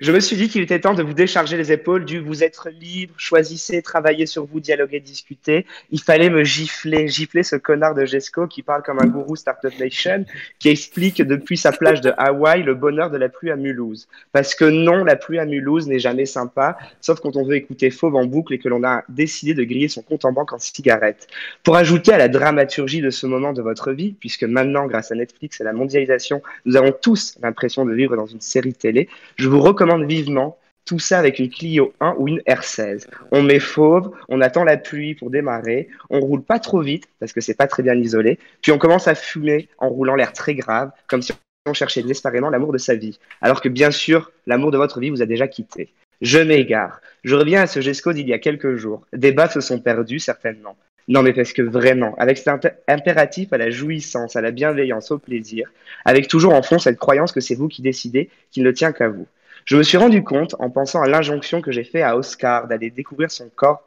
Je 0.00 0.12
me 0.12 0.20
suis 0.20 0.36
dit 0.36 0.48
qu'il 0.48 0.62
était 0.62 0.80
temps 0.80 0.94
de 0.94 1.02
vous 1.02 1.14
décharger 1.14 1.56
les 1.56 1.72
épaules 1.72 2.04
du 2.04 2.20
vous 2.20 2.44
êtes 2.44 2.58
libre, 2.80 3.14
choisissez, 3.16 3.82
travaillez 3.82 4.26
sur 4.26 4.44
vous, 4.44 4.60
dialoguez, 4.60 5.00
discutez. 5.00 5.66
Il 5.90 6.00
fallait 6.00 6.30
me 6.30 6.44
gifler, 6.44 7.08
gifler 7.08 7.42
ce 7.42 7.56
connard 7.56 7.94
de 7.94 8.04
Jesco 8.04 8.46
qui 8.46 8.62
parle 8.62 8.82
comme 8.82 9.00
un 9.00 9.06
gourou 9.06 9.34
Startup 9.34 9.72
Nation, 9.78 10.24
qui 10.58 10.68
explique 10.68 11.22
depuis 11.22 11.56
sa 11.56 11.72
plage 11.72 12.00
de 12.00 12.12
Hawaï 12.16 12.62
le 12.62 12.74
bonheur 12.74 13.10
de 13.10 13.16
la 13.16 13.28
pluie 13.28 13.50
à 13.50 13.56
Mulhouse. 13.56 14.08
Parce 14.32 14.54
que 14.54 14.64
non, 14.64 15.04
la 15.04 15.16
pluie 15.16 15.38
à 15.38 15.46
Mulhouse 15.46 15.88
n'est 15.88 15.98
jamais 15.98 16.26
sympa, 16.26 16.78
sauf 17.00 17.20
quand 17.20 17.36
on 17.36 17.44
veut 17.44 17.56
écouter 17.56 17.90
Fauve 17.90 18.14
en 18.16 18.26
boucle 18.26 18.54
et 18.54 18.58
que 18.58 18.68
l'on 18.68 18.84
a 18.84 19.02
décidé 19.08 19.54
de 19.54 19.64
griller 19.64 19.88
son 19.88 20.02
compte 20.02 20.24
en 20.24 20.32
banque 20.32 20.52
en 20.52 20.58
cigarette. 20.58 21.26
Pour 21.64 21.76
ajouter 21.76 22.12
à 22.12 22.18
la 22.18 22.28
dramaturgie 22.28 23.00
de 23.00 23.10
ce 23.10 23.26
moment 23.26 23.52
de 23.52 23.62
votre 23.62 23.92
vie, 23.92 24.14
puisque 24.18 24.44
maintenant, 24.44 24.86
grâce 24.86 25.10
à 25.10 25.14
Netflix 25.14 25.60
et 25.60 25.64
la 25.64 25.72
mondialisation, 25.72 26.42
nous 26.64 26.76
avons 26.76 26.92
tous 26.92 27.36
l'impression 27.42 27.84
de 27.84 27.92
vivre 27.92 28.16
dans 28.16 28.26
une 28.26 28.40
série 28.40 28.74
télé, 28.74 29.08
Je 29.48 29.50
vous 29.50 29.62
recommande 29.62 30.04
vivement 30.04 30.58
tout 30.84 30.98
ça 30.98 31.18
avec 31.18 31.38
une 31.38 31.48
Clio 31.48 31.94
1 32.00 32.16
ou 32.18 32.28
une 32.28 32.40
R16. 32.40 33.06
On 33.32 33.42
met 33.42 33.60
fauve, 33.60 34.10
on 34.28 34.42
attend 34.42 34.62
la 34.62 34.76
pluie 34.76 35.14
pour 35.14 35.30
démarrer, 35.30 35.88
on 36.10 36.20
roule 36.20 36.42
pas 36.42 36.58
trop 36.58 36.82
vite 36.82 37.08
parce 37.18 37.32
que 37.32 37.40
c'est 37.40 37.56
pas 37.56 37.66
très 37.66 37.82
bien 37.82 37.94
isolé, 37.94 38.38
puis 38.60 38.72
on 38.72 38.78
commence 38.78 39.08
à 39.08 39.14
fumer 39.14 39.70
en 39.78 39.88
roulant 39.88 40.16
l'air 40.16 40.34
très 40.34 40.54
grave, 40.54 40.90
comme 41.06 41.22
si 41.22 41.32
on 41.64 41.72
cherchait 41.72 42.02
désespérément 42.02 42.50
l'amour 42.50 42.74
de 42.74 42.78
sa 42.78 42.94
vie, 42.94 43.18
alors 43.40 43.62
que 43.62 43.70
bien 43.70 43.90
sûr, 43.90 44.32
l'amour 44.46 44.70
de 44.70 44.76
votre 44.76 45.00
vie 45.00 45.08
vous 45.08 45.22
a 45.22 45.26
déjà 45.26 45.48
quitté. 45.48 45.94
Je 46.20 46.40
m'égare. 46.40 47.00
Je 47.24 47.34
reviens 47.34 47.62
à 47.62 47.66
ce 47.66 47.80
GESCO 47.80 48.12
d'il 48.12 48.28
y 48.28 48.34
a 48.34 48.38
quelques 48.38 48.76
jours. 48.76 49.06
Des 49.14 49.32
baffes 49.32 49.54
se 49.54 49.62
sont 49.62 49.80
perdus, 49.80 50.18
certainement. 50.18 50.76
Non, 51.08 51.22
mais 51.22 51.32
parce 51.32 51.54
que 51.54 51.62
vraiment, 51.62 52.14
avec 52.16 52.36
cet 52.36 52.50
impératif 52.86 53.54
à 53.54 53.56
la 53.56 53.70
jouissance, 53.70 54.36
à 54.36 54.42
la 54.42 54.50
bienveillance, 54.50 55.10
au 55.10 55.16
plaisir, 55.16 55.70
avec 56.04 56.28
toujours 56.28 56.52
en 56.52 56.62
fond 56.62 56.78
cette 56.78 56.98
croyance 56.98 57.32
que 57.32 57.40
c'est 57.40 57.54
vous 57.54 57.68
qui 57.68 57.80
décidez, 57.80 58.28
qu'il 58.50 58.62
ne 58.62 58.70
tient 58.72 58.92
qu'à 58.92 59.08
vous. 59.08 59.26
Je 59.68 59.76
me 59.76 59.82
suis 59.82 59.98
rendu 59.98 60.24
compte, 60.24 60.56
en 60.60 60.70
pensant 60.70 61.02
à 61.02 61.08
l'injonction 61.08 61.60
que 61.60 61.72
j'ai 61.72 61.84
faite 61.84 62.02
à 62.02 62.16
Oscar 62.16 62.68
d'aller 62.68 62.88
découvrir 62.88 63.30
son 63.30 63.50
corps, 63.54 63.84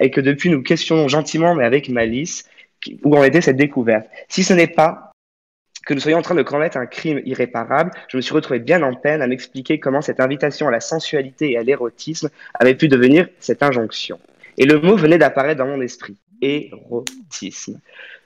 et 0.00 0.12
que 0.12 0.20
depuis 0.20 0.48
nous 0.48 0.62
questionnons 0.62 1.08
gentiment, 1.08 1.56
mais 1.56 1.64
avec 1.64 1.88
malice, 1.88 2.48
où 3.02 3.16
en 3.16 3.24
était 3.24 3.40
cette 3.40 3.56
découverte. 3.56 4.06
Si 4.28 4.44
ce 4.44 4.52
n'est 4.52 4.68
pas 4.68 5.10
que 5.86 5.92
nous 5.92 5.98
soyons 5.98 6.18
en 6.18 6.22
train 6.22 6.36
de 6.36 6.42
commettre 6.42 6.76
un 6.76 6.86
crime 6.86 7.20
irréparable, 7.24 7.90
je 8.06 8.16
me 8.16 8.22
suis 8.22 8.32
retrouvé 8.32 8.60
bien 8.60 8.80
en 8.84 8.94
peine 8.94 9.22
à 9.22 9.26
m'expliquer 9.26 9.80
comment 9.80 10.02
cette 10.02 10.20
invitation 10.20 10.68
à 10.68 10.70
la 10.70 10.78
sensualité 10.78 11.50
et 11.50 11.58
à 11.58 11.64
l'érotisme 11.64 12.30
avait 12.54 12.76
pu 12.76 12.86
devenir 12.86 13.26
cette 13.40 13.64
injonction. 13.64 14.20
Et 14.56 14.66
le 14.66 14.80
mot 14.80 14.94
venait 14.94 15.18
d'apparaître 15.18 15.58
dans 15.58 15.66
mon 15.66 15.80
esprit, 15.80 16.16
érotisme. 16.42 17.80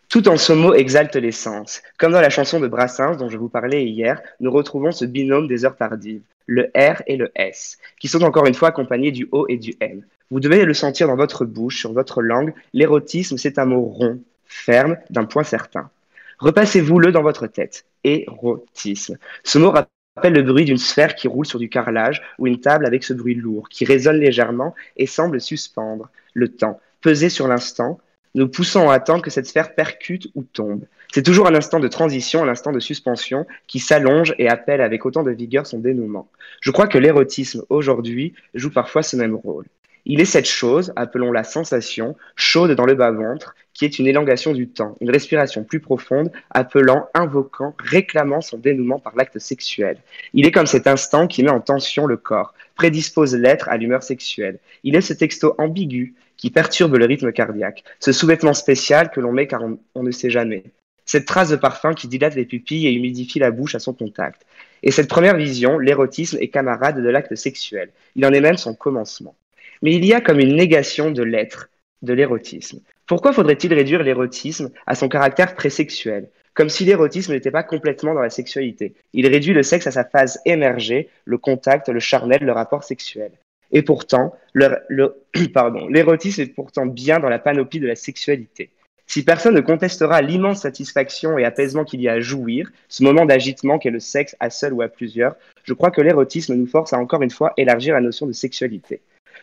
Tout 0.08 0.28
en 0.28 0.36
ce 0.36 0.52
mot 0.52 0.74
exalte 0.74 1.16
l'essence. 1.16 1.82
Comme 1.98 2.12
dans 2.12 2.20
la 2.20 2.30
chanson 2.30 2.60
de 2.60 2.68
Brassens 2.68 3.16
dont 3.16 3.28
je 3.28 3.36
vous 3.36 3.50
parlais 3.50 3.84
hier, 3.84 4.22
nous 4.40 4.50
retrouvons 4.50 4.90
ce 4.90 5.04
binôme 5.04 5.48
des 5.48 5.64
heures 5.64 5.76
tardives 5.76 6.22
le 6.48 6.70
R 6.74 7.02
et 7.06 7.16
le 7.16 7.30
S, 7.36 7.78
qui 8.00 8.08
sont 8.08 8.22
encore 8.22 8.46
une 8.46 8.54
fois 8.54 8.68
accompagnés 8.68 9.12
du 9.12 9.28
O 9.30 9.46
et 9.48 9.58
du 9.58 9.74
M. 9.80 10.02
Vous 10.30 10.40
devez 10.40 10.64
le 10.64 10.74
sentir 10.74 11.06
dans 11.06 11.16
votre 11.16 11.44
bouche, 11.44 11.78
sur 11.78 11.92
votre 11.92 12.22
langue. 12.22 12.52
L'érotisme, 12.72 13.36
c'est 13.36 13.58
un 13.58 13.66
mot 13.66 13.82
rond, 13.82 14.20
ferme, 14.46 14.96
d'un 15.10 15.24
point 15.24 15.44
certain. 15.44 15.90
Repassez-vous-le 16.38 17.12
dans 17.12 17.22
votre 17.22 17.46
tête. 17.46 17.84
Érotisme. 18.02 19.18
Ce 19.44 19.58
mot 19.58 19.70
rappelle 19.70 20.32
le 20.32 20.42
bruit 20.42 20.64
d'une 20.64 20.78
sphère 20.78 21.14
qui 21.14 21.28
roule 21.28 21.46
sur 21.46 21.58
du 21.58 21.68
carrelage 21.68 22.22
ou 22.38 22.46
une 22.46 22.60
table 22.60 22.86
avec 22.86 23.04
ce 23.04 23.12
bruit 23.12 23.34
lourd, 23.34 23.68
qui 23.68 23.84
résonne 23.84 24.18
légèrement 24.18 24.74
et 24.96 25.06
semble 25.06 25.40
suspendre 25.40 26.08
le 26.32 26.48
temps, 26.48 26.80
peser 27.00 27.28
sur 27.28 27.46
l'instant, 27.46 28.00
nous 28.38 28.48
poussons 28.48 28.88
à 28.88 28.94
attendre 28.94 29.22
que 29.22 29.30
cette 29.30 29.46
sphère 29.46 29.74
percute 29.74 30.28
ou 30.36 30.44
tombe. 30.44 30.84
C'est 31.12 31.24
toujours 31.24 31.48
un 31.48 31.54
instant 31.54 31.80
de 31.80 31.88
transition, 31.88 32.44
un 32.44 32.48
instant 32.48 32.70
de 32.70 32.78
suspension 32.78 33.46
qui 33.66 33.80
s'allonge 33.80 34.34
et 34.38 34.48
appelle 34.48 34.80
avec 34.80 35.04
autant 35.04 35.24
de 35.24 35.32
vigueur 35.32 35.66
son 35.66 35.78
dénouement. 35.78 36.28
Je 36.60 36.70
crois 36.70 36.86
que 36.86 36.98
l'érotisme 36.98 37.64
aujourd'hui 37.68 38.34
joue 38.54 38.70
parfois 38.70 39.02
ce 39.02 39.16
même 39.16 39.34
rôle. 39.34 39.64
Il 40.06 40.20
est 40.20 40.24
cette 40.24 40.48
chose, 40.48 40.92
appelons-la 40.94 41.42
sensation, 41.42 42.16
chaude 42.36 42.70
dans 42.72 42.86
le 42.86 42.94
bas-ventre, 42.94 43.56
qui 43.74 43.84
est 43.84 43.98
une 43.98 44.06
élongation 44.06 44.52
du 44.52 44.68
temps, 44.68 44.96
une 45.00 45.10
respiration 45.10 45.64
plus 45.64 45.80
profonde, 45.80 46.30
appelant, 46.50 47.08
invoquant, 47.14 47.74
réclamant 47.78 48.40
son 48.40 48.56
dénouement 48.56 49.00
par 49.00 49.16
l'acte 49.16 49.38
sexuel. 49.38 49.98
Il 50.32 50.46
est 50.46 50.52
comme 50.52 50.66
cet 50.66 50.86
instant 50.86 51.26
qui 51.26 51.42
met 51.42 51.50
en 51.50 51.60
tension 51.60 52.06
le 52.06 52.16
corps, 52.16 52.54
prédispose 52.76 53.34
l'être 53.34 53.68
à 53.68 53.76
l'humeur 53.76 54.02
sexuelle. 54.02 54.60
Il 54.84 54.94
est 54.94 55.00
ce 55.00 55.12
texto 55.12 55.54
ambigu 55.58 56.14
qui 56.38 56.50
perturbe 56.50 56.94
le 56.94 57.04
rythme 57.04 57.32
cardiaque, 57.32 57.84
ce 58.00 58.12
sous-vêtement 58.12 58.54
spécial 58.54 59.10
que 59.10 59.20
l'on 59.20 59.32
met 59.32 59.46
car 59.46 59.62
on, 59.94 60.02
ne 60.02 60.10
sait 60.10 60.30
jamais, 60.30 60.64
cette 61.04 61.26
trace 61.26 61.50
de 61.50 61.56
parfum 61.56 61.92
qui 61.92 62.08
dilate 62.08 62.34
les 62.34 62.46
pupilles 62.46 62.86
et 62.86 62.92
humidifie 62.92 63.40
la 63.40 63.50
bouche 63.50 63.74
à 63.74 63.80
son 63.80 63.92
contact. 63.92 64.46
Et 64.82 64.90
cette 64.90 65.08
première 65.08 65.36
vision, 65.36 65.78
l'érotisme 65.78 66.38
est 66.40 66.48
camarade 66.48 67.02
de 67.02 67.08
l'acte 67.08 67.34
sexuel. 67.34 67.90
Il 68.14 68.24
en 68.24 68.32
est 68.32 68.40
même 68.40 68.56
son 68.56 68.74
commencement. 68.74 69.34
Mais 69.82 69.94
il 69.94 70.04
y 70.04 70.14
a 70.14 70.20
comme 70.20 70.38
une 70.38 70.54
négation 70.54 71.10
de 71.10 71.22
l'être, 71.22 71.70
de 72.02 72.12
l'érotisme. 72.12 72.80
Pourquoi 73.06 73.32
faudrait-il 73.32 73.72
réduire 73.74 74.02
l'érotisme 74.02 74.70
à 74.86 74.94
son 74.94 75.08
caractère 75.08 75.54
présexuel? 75.54 76.28
Comme 76.54 76.68
si 76.68 76.84
l'érotisme 76.84 77.32
n'était 77.32 77.50
pas 77.50 77.62
complètement 77.62 78.14
dans 78.14 78.20
la 78.20 78.30
sexualité. 78.30 78.94
Il 79.12 79.26
réduit 79.26 79.54
le 79.54 79.62
sexe 79.62 79.86
à 79.86 79.92
sa 79.92 80.04
phase 80.04 80.40
émergée, 80.44 81.08
le 81.24 81.38
contact, 81.38 81.88
le 81.88 82.00
charnel, 82.00 82.42
le 82.42 82.52
rapport 82.52 82.84
sexuel. 82.84 83.30
Et 83.72 83.82
pourtant, 83.82 84.34
l'érotisme 84.54 86.42
est 86.42 86.54
pourtant 86.54 86.86
bien 86.86 87.20
dans 87.20 87.28
la 87.28 87.38
panoplie 87.38 87.80
de 87.80 87.86
la 87.86 87.96
sexualité. 87.96 88.70
Si 89.06 89.24
personne 89.24 89.54
ne 89.54 89.60
contestera 89.60 90.20
l'immense 90.20 90.62
satisfaction 90.62 91.38
et 91.38 91.44
apaisement 91.44 91.84
qu'il 91.84 92.02
y 92.02 92.08
a 92.08 92.12
à 92.12 92.20
jouir, 92.20 92.70
ce 92.88 93.02
moment 93.02 93.24
d'agitement 93.24 93.78
qu'est 93.78 93.90
le 93.90 94.00
sexe 94.00 94.36
à 94.38 94.50
seul 94.50 94.74
ou 94.74 94.82
à 94.82 94.88
plusieurs, 94.88 95.34
je 95.64 95.72
crois 95.72 95.90
que 95.90 96.02
l'érotisme 96.02 96.54
nous 96.54 96.66
force 96.66 96.92
à 96.92 96.98
encore 96.98 97.22
une 97.22 97.30
fois 97.30 97.54
élargir 97.56 97.94
la 97.94 98.02
notion 98.02 98.26
de 98.26 98.32
sexualité. 98.32 99.00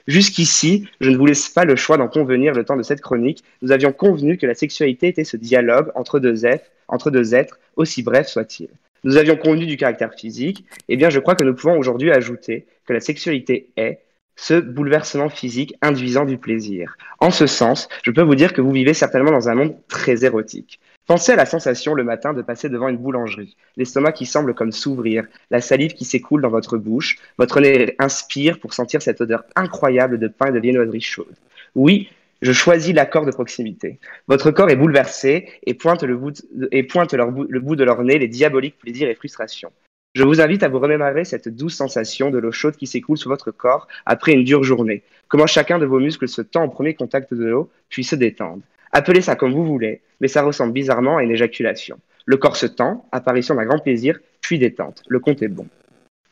Jusqu'ici, 0.08 0.88
je 1.02 1.10
ne 1.10 1.18
vous 1.18 1.26
laisse 1.26 1.50
pas 1.50 1.66
le 1.66 1.76
choix 1.76 1.98
d'en 1.98 2.08
convenir 2.08 2.54
le 2.54 2.64
temps 2.64 2.78
de 2.78 2.84
cette 2.84 3.02
chronique. 3.02 3.44
Nous 3.64 3.72
avions 3.72 3.92
convenu 3.92 4.38
que 4.38 4.46
la 4.46 4.54
sexualité 4.54 5.08
était 5.08 5.24
ce 5.24 5.36
dialogue 5.36 5.92
entre 5.96 6.20
deux 6.20 6.46
êtres, 6.46 6.66
entre 6.88 7.10
deux 7.10 7.34
êtres 7.34 7.60
aussi 7.76 8.04
bref 8.04 8.28
soit-il. 8.28 8.70
Nous 9.04 9.18
avions 9.18 9.36
convenu 9.36 9.66
du 9.66 9.78
caractère 9.78 10.14
physique. 10.14 10.64
Eh 10.90 10.96
bien, 10.98 11.10
je 11.10 11.20
crois 11.20 11.36
que 11.36 11.44
nous 11.44 11.56
pouvons 11.56 11.78
aujourd'hui 11.78 12.12
ajouter 12.12 12.66
que 12.86 12.94
la 12.94 13.00
sexualité 13.00 13.70
est, 13.78 14.00
ce 14.36 14.60
bouleversement 14.60 15.30
physique 15.30 15.76
induisant 15.82 16.26
du 16.26 16.38
plaisir. 16.38 16.98
En 17.20 17.32
ce 17.32 17.48
sens, 17.48 17.88
je 18.04 18.12
peux 18.12 18.22
vous 18.22 18.36
dire 18.36 18.54
que 18.54 18.62
vous 18.62 18.72
vivez 18.72 18.94
certainement 18.94 19.32
dans 19.32 19.50
un 19.50 19.56
monde 19.56 19.76
très 19.88 20.26
érotique. 20.26 20.80
Pensez 21.08 21.34
à 21.34 21.36
la 21.36 21.46
sensation 21.46 21.94
le 21.94 22.04
matin 22.04 22.34
de 22.34 22.42
passer 22.42 22.68
devant 22.68 22.88
une 22.88 22.98
boulangerie, 22.98 23.56
l'estomac 23.78 24.14
qui 24.14 24.26
semble 24.26 24.56
comme 24.56 24.72
s'ouvrir, 24.72 25.26
la 25.52 25.62
salive 25.62 25.94
qui 25.94 26.04
s'écoule 26.04 26.42
dans 26.42 26.50
votre 26.50 26.78
bouche, 26.78 27.20
votre 27.38 27.62
nez 27.62 27.96
inspire 28.00 28.60
pour 28.60 28.74
sentir 28.74 29.04
cette 29.04 29.22
odeur 29.22 29.44
incroyable 29.56 30.18
de 30.18 30.28
pain 30.28 30.48
et 30.48 30.52
de 30.52 30.60
viennoiserie 30.60 31.02
chaude. 31.02 31.36
Oui, 31.76 32.10
je 32.42 32.52
choisis 32.52 32.94
l'accord 32.94 33.26
de 33.26 33.32
proximité. 33.32 34.00
Votre 34.28 34.50
corps 34.50 34.70
est 34.72 34.76
bouleversé 34.76 35.48
et 35.64 35.76
pointe, 35.76 36.04
le 36.04 36.18
bout, 36.18 36.44
et 36.72 36.84
pointe 36.84 37.14
le 37.14 37.60
bout 37.60 37.76
de 37.76 37.84
leur 37.84 38.04
nez 38.04 38.18
les 38.18 38.28
diaboliques 38.28 38.80
plaisirs 38.80 39.10
et 39.10 39.16
frustrations. 39.16 39.72
Je 40.16 40.24
vous 40.24 40.40
invite 40.40 40.64
à 40.64 40.70
vous 40.70 40.80
remémorer 40.80 41.26
cette 41.26 41.50
douce 41.50 41.76
sensation 41.76 42.32
de 42.32 42.38
l'eau 42.38 42.54
chaude 42.54 42.78
qui 42.78 42.88
s'écoule 42.88 43.18
sur 43.18 43.30
votre 43.30 43.52
corps 43.52 43.86
après 44.06 44.32
une 44.32 44.46
dure 44.46 44.64
journée. 44.64 45.04
Comment 45.28 45.46
chacun 45.46 45.78
de 45.78 45.86
vos 45.86 46.00
muscles 46.00 46.30
se 46.30 46.42
tend 46.42 46.64
au 46.64 46.70
premier 46.70 46.94
contact 46.94 47.34
de 47.34 47.44
l'eau, 47.44 47.70
puis 47.90 48.06
se 48.06 48.16
détend. 48.16 48.62
Appelez 48.94 49.20
ça 49.20 49.36
comme 49.36 49.52
vous 49.52 49.66
voulez, 49.66 50.00
mais 50.22 50.30
ça 50.30 50.42
ressemble 50.42 50.72
bizarrement 50.72 51.18
à 51.18 51.24
une 51.24 51.32
éjaculation. 51.32 52.00
Le 52.26 52.38
corps 52.38 52.56
se 52.56 52.66
tend, 52.66 53.06
apparition 53.12 53.56
d'un 53.56 53.66
grand 53.66 53.80
plaisir, 53.80 54.18
puis 54.40 54.58
détente. 54.58 55.04
Le 55.10 55.20
compte 55.20 55.42
est 55.42 55.50
bon. 55.50 55.68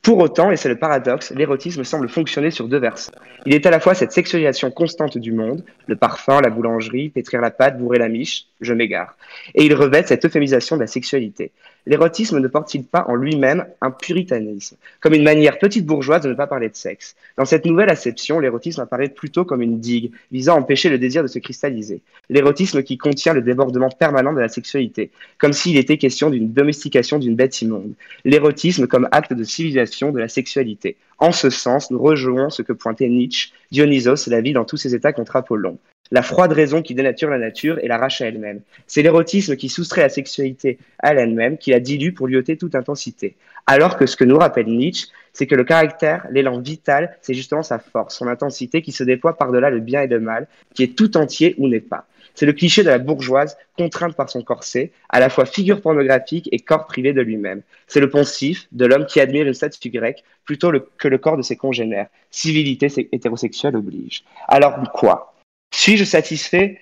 Pour 0.03 0.19
autant, 0.19 0.51
et 0.51 0.57
c'est 0.57 0.67
le 0.67 0.75
paradoxe, 0.75 1.31
l'érotisme 1.31 1.85
semble 1.85 2.09
fonctionner 2.09 2.51
sur 2.51 2.67
deux 2.67 2.77
versants. 2.77 3.13
Il 3.45 3.55
est 3.55 3.65
à 3.65 3.71
la 3.71 3.79
fois 3.79 3.93
cette 3.93 4.11
sexualisation 4.11 4.69
constante 4.69 5.17
du 5.17 5.31
monde, 5.31 5.63
le 5.87 5.95
parfum, 5.95 6.41
la 6.41 6.49
boulangerie, 6.49 7.07
pétrir 7.07 7.39
la 7.39 7.51
pâte, 7.51 7.79
bourrer 7.79 7.99
la 7.99 8.09
miche, 8.09 8.47
je 8.59 8.73
m'égare, 8.73 9.15
et 9.55 9.63
il 9.63 9.73
revêt 9.73 10.03
cette 10.03 10.25
euphémisation 10.25 10.75
de 10.75 10.81
la 10.81 10.87
sexualité. 10.87 11.51
L'érotisme 11.85 12.39
ne 12.39 12.47
porte-t-il 12.47 12.85
pas 12.85 13.05
en 13.09 13.15
lui-même 13.15 13.65
un 13.81 13.91
puritanisme, 13.91 14.77
comme 15.01 15.13
une 15.13 15.23
manière 15.23 15.59
petite 15.59 15.85
bourgeoise 15.85 16.21
de 16.21 16.29
ne 16.29 16.33
pas 16.33 16.47
parler 16.47 16.69
de 16.69 16.75
sexe? 16.75 17.15
Dans 17.37 17.43
cette 17.43 17.65
nouvelle 17.65 17.89
acception, 17.89 18.39
l'érotisme 18.39 18.81
apparaît 18.81 19.09
plutôt 19.09 19.43
comme 19.43 19.61
une 19.61 19.79
digue 19.79 20.11
visant 20.31 20.55
à 20.55 20.59
empêcher 20.59 20.89
le 20.89 20.97
désir 20.97 21.23
de 21.23 21.27
se 21.27 21.39
cristalliser. 21.39 22.01
L'érotisme 22.29 22.83
qui 22.83 22.97
contient 22.97 23.33
le 23.33 23.41
débordement 23.41 23.89
permanent 23.89 24.31
de 24.31 24.39
la 24.39 24.47
sexualité, 24.47 25.11
comme 25.37 25.51
s'il 25.51 25.77
était 25.77 25.97
question 25.97 26.29
d'une 26.29 26.53
domestication 26.53 27.19
d'une 27.19 27.35
bête 27.35 27.61
immonde. 27.61 27.93
L'érotisme 28.23 28.87
comme 28.87 29.09
acte 29.11 29.33
de 29.33 29.43
civilisation 29.43 29.92
de 30.01 30.19
la 30.19 30.27
sexualité. 30.27 30.97
En 31.19 31.31
ce 31.31 31.49
sens, 31.49 31.91
nous 31.91 31.99
rejoignons 31.99 32.49
ce 32.49 32.61
que 32.61 32.73
pointait 32.73 33.09
Nietzsche, 33.09 33.51
Dionysos, 33.71 34.27
la 34.27 34.41
vie 34.41 34.53
dans 34.53 34.65
tous 34.65 34.77
ses 34.77 34.95
états 34.95 35.13
contre 35.13 35.35
Apollon 35.35 35.77
la 36.13 36.21
froide 36.21 36.53
raison 36.53 36.83
qui 36.83 36.93
dénature 36.93 37.29
la 37.29 37.39
nature 37.39 37.79
et 37.79 37.87
l'arrache 37.87 38.21
à 38.21 38.27
elle-même. 38.27 38.61
C'est 38.85 39.01
l'érotisme 39.01 39.55
qui 39.55 39.67
soustrait 39.67 40.01
la 40.01 40.09
sexualité 40.09 40.77
à 40.99 41.13
elle-même, 41.13 41.57
qui 41.57 41.71
la 41.71 41.79
dilue 41.79 42.13
pour 42.13 42.27
lui 42.27 42.37
ôter 42.37 42.55
toute 42.55 42.75
intensité. 42.75 43.35
Alors 43.65 43.97
que 43.97 44.05
ce 44.05 44.15
que 44.15 44.23
nous 44.23 44.37
rappelle 44.37 44.67
Nietzsche, 44.67 45.07
c'est 45.33 45.47
que 45.47 45.55
le 45.55 45.63
caractère, 45.63 46.27
l'élan 46.29 46.59
vital, 46.59 47.17
c'est 47.21 47.33
justement 47.33 47.63
sa 47.63 47.79
force, 47.79 48.15
son 48.15 48.27
intensité 48.27 48.83
qui 48.83 48.91
se 48.91 49.03
déploie 49.03 49.37
par-delà 49.37 49.71
le 49.71 49.79
bien 49.79 50.01
et 50.03 50.07
le 50.07 50.19
mal, 50.19 50.47
qui 50.75 50.83
est 50.83 50.95
tout 50.95 51.17
entier 51.17 51.55
ou 51.57 51.67
n'est 51.67 51.79
pas. 51.79 52.05
C'est 52.35 52.45
le 52.45 52.53
cliché 52.53 52.83
de 52.83 52.89
la 52.89 52.97
bourgeoise, 52.97 53.57
contrainte 53.77 54.15
par 54.15 54.29
son 54.29 54.41
corset, 54.41 54.91
à 55.09 55.19
la 55.19 55.29
fois 55.29 55.45
figure 55.45 55.81
pornographique 55.81 56.49
et 56.51 56.59
corps 56.59 56.85
privé 56.85 57.13
de 57.13 57.21
lui-même. 57.21 57.61
C'est 57.87 57.99
le 57.99 58.09
poncif 58.09 58.67
de 58.71 58.85
l'homme 58.85 59.05
qui 59.05 59.19
admire 59.19 59.47
une 59.47 59.53
statue 59.53 59.89
grecque 59.89 60.23
plutôt 60.45 60.71
que 60.97 61.07
le 61.07 61.17
corps 61.17 61.37
de 61.37 61.41
ses 61.41 61.55
congénères. 61.55 62.07
Civilité 62.31 62.87
hétérosexuelle 63.11 63.75
oblige. 63.75 64.23
Alors 64.47 64.75
quoi? 64.91 65.33
Suis-je 65.73 66.03
satisfait 66.03 66.79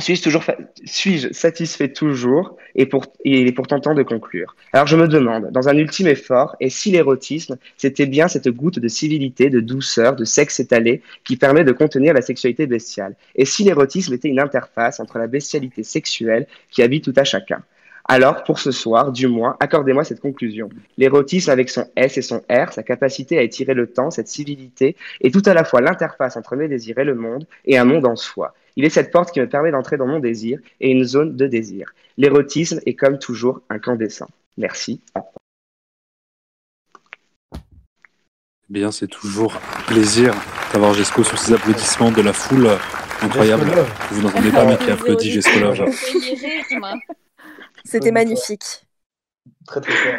suis-je 0.00 0.22
toujours 0.22 0.44
satisfait 1.32 1.92
toujours 1.92 2.56
et, 2.74 2.86
pour, 2.86 3.06
il 3.24 3.46
est 3.46 3.52
pourtant 3.52 3.80
temps 3.80 3.94
de 3.94 4.02
conclure. 4.02 4.54
Alors 4.72 4.86
je 4.86 4.96
me 4.96 5.08
demande, 5.08 5.50
dans 5.52 5.68
un 5.68 5.76
ultime 5.76 6.06
effort, 6.08 6.54
et 6.60 6.68
si 6.68 6.90
l'érotisme, 6.90 7.56
c'était 7.76 8.06
bien 8.06 8.28
cette 8.28 8.48
goutte 8.48 8.78
de 8.78 8.88
civilité, 8.88 9.48
de 9.48 9.60
douceur, 9.60 10.14
de 10.14 10.24
sexe 10.24 10.60
étalé 10.60 11.02
qui 11.24 11.36
permet 11.36 11.64
de 11.64 11.72
contenir 11.72 12.12
la 12.12 12.22
sexualité 12.22 12.66
bestiale? 12.66 13.16
Et 13.34 13.46
si 13.46 13.64
l'érotisme 13.64 14.12
était 14.12 14.28
une 14.28 14.40
interface 14.40 15.00
entre 15.00 15.18
la 15.18 15.26
bestialité 15.26 15.82
sexuelle 15.82 16.46
qui 16.70 16.82
habite 16.82 17.04
tout 17.04 17.14
à 17.16 17.24
chacun? 17.24 17.62
Alors, 18.08 18.44
pour 18.44 18.60
ce 18.60 18.70
soir, 18.70 19.10
du 19.10 19.26
moins, 19.26 19.56
accordez-moi 19.58 20.04
cette 20.04 20.20
conclusion. 20.20 20.68
L'érotisme 20.96 21.50
avec 21.50 21.68
son 21.68 21.86
S 21.96 22.16
et 22.16 22.22
son 22.22 22.38
R, 22.48 22.72
sa 22.72 22.84
capacité 22.84 23.36
à 23.36 23.42
étirer 23.42 23.74
le 23.74 23.88
temps, 23.88 24.12
cette 24.12 24.28
civilité, 24.28 24.96
est 25.20 25.32
tout 25.32 25.42
à 25.44 25.54
la 25.54 25.64
fois 25.64 25.80
l'interface 25.80 26.36
entre 26.36 26.54
mes 26.54 26.68
désirs 26.68 26.98
et 26.98 27.04
le 27.04 27.16
monde, 27.16 27.46
et 27.64 27.78
un 27.78 27.84
monde 27.84 28.06
en 28.06 28.14
soi. 28.14 28.54
Il 28.76 28.84
est 28.84 28.90
cette 28.90 29.10
porte 29.10 29.32
qui 29.32 29.40
me 29.40 29.48
permet 29.48 29.72
d'entrer 29.72 29.96
dans 29.96 30.06
mon 30.06 30.20
désir 30.20 30.60
et 30.80 30.90
une 30.90 31.04
zone 31.04 31.34
de 31.34 31.46
désir. 31.48 31.92
L'érotisme 32.16 32.78
est 32.86 32.94
comme 32.94 33.18
toujours 33.18 33.60
un 33.70 33.80
clandestin. 33.80 34.28
Merci. 34.56 35.00
Eh 38.68 38.72
bien, 38.72 38.92
c'est 38.92 39.08
toujours 39.08 39.54
un 39.54 39.82
plaisir 39.82 40.32
d'avoir 40.72 40.94
Jesco 40.94 41.24
sous 41.24 41.36
ces 41.36 41.54
applaudissements 41.54 42.12
de 42.12 42.22
la 42.22 42.32
foule 42.32 42.68
incroyable. 43.20 43.66
Vous 44.10 44.22
n'entendez 44.22 44.50
pas, 44.50 44.64
mais 44.64 44.76
qui 44.76 44.90
applaudit 44.90 45.30
Jesco 45.30 45.58
Love. 45.58 45.86
C'était 47.86 48.10
magnifique. 48.10 48.86
Très 49.66 49.80
très 49.80 49.92
fort. 49.92 50.14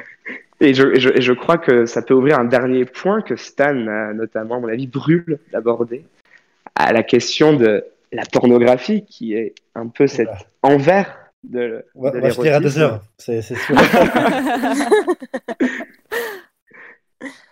Et 0.60 0.74
je, 0.74 0.88
et 0.88 1.00
je- 1.00 1.10
et 1.10 1.22
je 1.22 1.34
crois 1.34 1.58
que 1.58 1.86
ça 1.86 2.02
peut 2.02 2.14
ouvrir 2.16 2.40
un 2.40 2.46
dernier 2.46 2.86
point 2.86 3.22
que 3.22 3.36
Stan, 3.36 3.76
euh, 3.76 4.14
notamment, 4.14 4.56
à 4.56 4.60
mon 4.60 4.68
avis, 4.68 4.88
brûle 4.88 5.38
d'aborder, 5.52 6.06
à 6.76 6.92
la 6.94 7.04
question 7.04 7.54
de 7.54 7.86
la 8.12 8.24
pornographie, 8.32 9.06
qui 9.06 9.34
est 9.36 9.54
un 9.76 9.88
peu 9.88 10.08
cet 10.08 10.30
envers 10.64 11.16
de, 11.44 11.86
On 11.94 12.02
va, 12.04 12.12
de 12.12 12.18
on 12.18 12.22
va 12.22 12.30
finir 12.32 12.56
à 12.56 12.60
deux 12.60 12.78
heures, 12.80 13.04
c'est 13.18 13.42
sûr. 13.44 13.56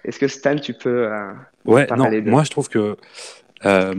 Est-ce 0.04 0.20
que 0.20 0.28
Stan, 0.28 0.56
tu 0.56 0.74
peux 0.74 1.12
euh, 1.12 1.32
Ouais, 1.66 1.88
non, 1.96 2.10
de... 2.10 2.22
moi 2.22 2.44
je 2.44 2.52
trouve 2.52 2.70
que. 2.70 2.96
euh, 3.66 3.94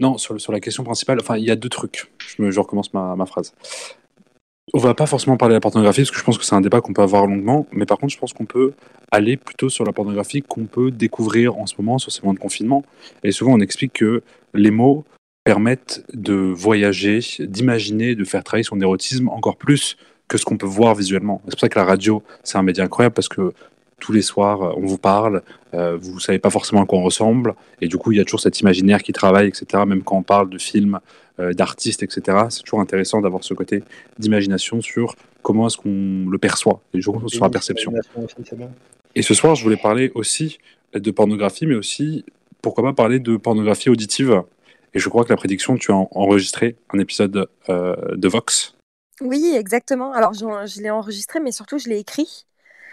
non, 0.00 0.18
sur, 0.18 0.38
sur 0.40 0.52
la 0.52 0.60
question 0.60 0.84
principale, 0.84 1.18
enfin, 1.20 1.36
il 1.36 1.44
y 1.44 1.50
a 1.50 1.56
deux 1.56 1.68
trucs. 1.68 2.10
Je, 2.18 2.42
me, 2.42 2.50
je 2.50 2.60
recommence 2.60 2.92
ma, 2.92 3.14
ma 3.16 3.24
phrase. 3.26 3.54
On 4.72 4.78
va 4.78 4.94
pas 4.94 5.06
forcément 5.06 5.36
parler 5.36 5.54
de 5.54 5.56
la 5.56 5.60
pornographie, 5.60 6.02
parce 6.02 6.12
que 6.12 6.18
je 6.18 6.24
pense 6.24 6.38
que 6.38 6.44
c'est 6.44 6.54
un 6.54 6.60
débat 6.60 6.80
qu'on 6.80 6.92
peut 6.92 7.02
avoir 7.02 7.26
longuement, 7.26 7.66
mais 7.72 7.84
par 7.84 7.98
contre, 7.98 8.12
je 8.12 8.18
pense 8.18 8.32
qu'on 8.32 8.46
peut 8.46 8.74
aller 9.10 9.36
plutôt 9.36 9.68
sur 9.68 9.84
la 9.84 9.92
pornographie 9.92 10.40
qu'on 10.40 10.66
peut 10.66 10.90
découvrir 10.90 11.58
en 11.58 11.66
ce 11.66 11.74
moment, 11.78 11.98
sur 11.98 12.12
ces 12.12 12.22
moments 12.22 12.34
de 12.34 12.38
confinement. 12.38 12.84
Et 13.24 13.32
souvent, 13.32 13.52
on 13.52 13.60
explique 13.60 13.92
que 13.94 14.22
les 14.54 14.70
mots 14.70 15.04
permettent 15.44 16.04
de 16.14 16.34
voyager, 16.34 17.18
d'imaginer, 17.40 18.14
de 18.14 18.24
faire 18.24 18.44
travailler 18.44 18.62
son 18.62 18.80
érotisme 18.80 19.28
encore 19.28 19.56
plus 19.56 19.96
que 20.28 20.38
ce 20.38 20.44
qu'on 20.44 20.56
peut 20.56 20.66
voir 20.66 20.94
visuellement. 20.94 21.42
C'est 21.46 21.50
pour 21.50 21.60
ça 21.60 21.68
que 21.68 21.78
la 21.78 21.84
radio, 21.84 22.22
c'est 22.44 22.56
un 22.56 22.62
média 22.62 22.84
incroyable, 22.84 23.14
parce 23.14 23.28
que 23.28 23.52
tous 24.02 24.12
les 24.12 24.20
soirs, 24.22 24.62
euh, 24.62 24.72
on 24.76 24.84
vous 24.84 24.98
parle, 24.98 25.42
euh, 25.74 25.96
vous 25.96 26.18
savez 26.18 26.40
pas 26.40 26.50
forcément 26.50 26.82
à 26.82 26.86
quoi 26.86 26.98
on 26.98 27.04
ressemble, 27.04 27.54
et 27.80 27.86
du 27.86 27.96
coup, 27.96 28.10
il 28.12 28.18
y 28.18 28.20
a 28.20 28.24
toujours 28.24 28.40
cet 28.40 28.58
imaginaire 28.60 29.00
qui 29.02 29.12
travaille, 29.12 29.46
etc. 29.46 29.84
Même 29.86 30.02
quand 30.02 30.16
on 30.16 30.22
parle 30.24 30.50
de 30.50 30.58
films, 30.58 30.98
euh, 31.38 31.52
d'artistes, 31.54 32.02
etc. 32.02 32.46
C'est 32.50 32.62
toujours 32.64 32.80
intéressant 32.80 33.20
d'avoir 33.20 33.44
ce 33.44 33.54
côté 33.54 33.84
d'imagination 34.18 34.80
sur 34.82 35.14
comment 35.42 35.68
est-ce 35.68 35.76
qu'on 35.76 36.28
le 36.28 36.38
perçoit, 36.38 36.80
et 36.92 36.98
du 36.98 37.06
coup, 37.06 37.28
sur 37.28 37.44
la 37.44 37.50
perception. 37.50 37.92
Et 39.14 39.22
ce 39.22 39.34
soir, 39.34 39.54
je 39.54 39.62
voulais 39.62 39.76
parler 39.76 40.10
aussi 40.14 40.58
de 40.94 41.10
pornographie, 41.10 41.66
mais 41.66 41.74
aussi, 41.76 42.24
pourquoi 42.60 42.82
pas 42.84 42.92
parler 42.92 43.18
de 43.20 43.36
pornographie 43.36 43.88
auditive. 43.88 44.42
Et 44.94 44.98
je 44.98 45.08
crois 45.08 45.24
que 45.24 45.30
la 45.30 45.36
prédiction, 45.36 45.76
tu 45.76 45.90
as 45.92 45.96
en- 45.96 46.08
enregistré 46.10 46.76
un 46.92 46.98
épisode 46.98 47.46
euh, 47.68 47.96
de 48.14 48.28
Vox 48.28 48.74
Oui, 49.20 49.54
exactement. 49.56 50.12
Alors, 50.12 50.32
je 50.34 50.82
l'ai 50.82 50.90
enregistré, 50.90 51.40
mais 51.40 51.52
surtout, 51.52 51.78
je 51.78 51.88
l'ai 51.88 51.98
écrit. 51.98 52.44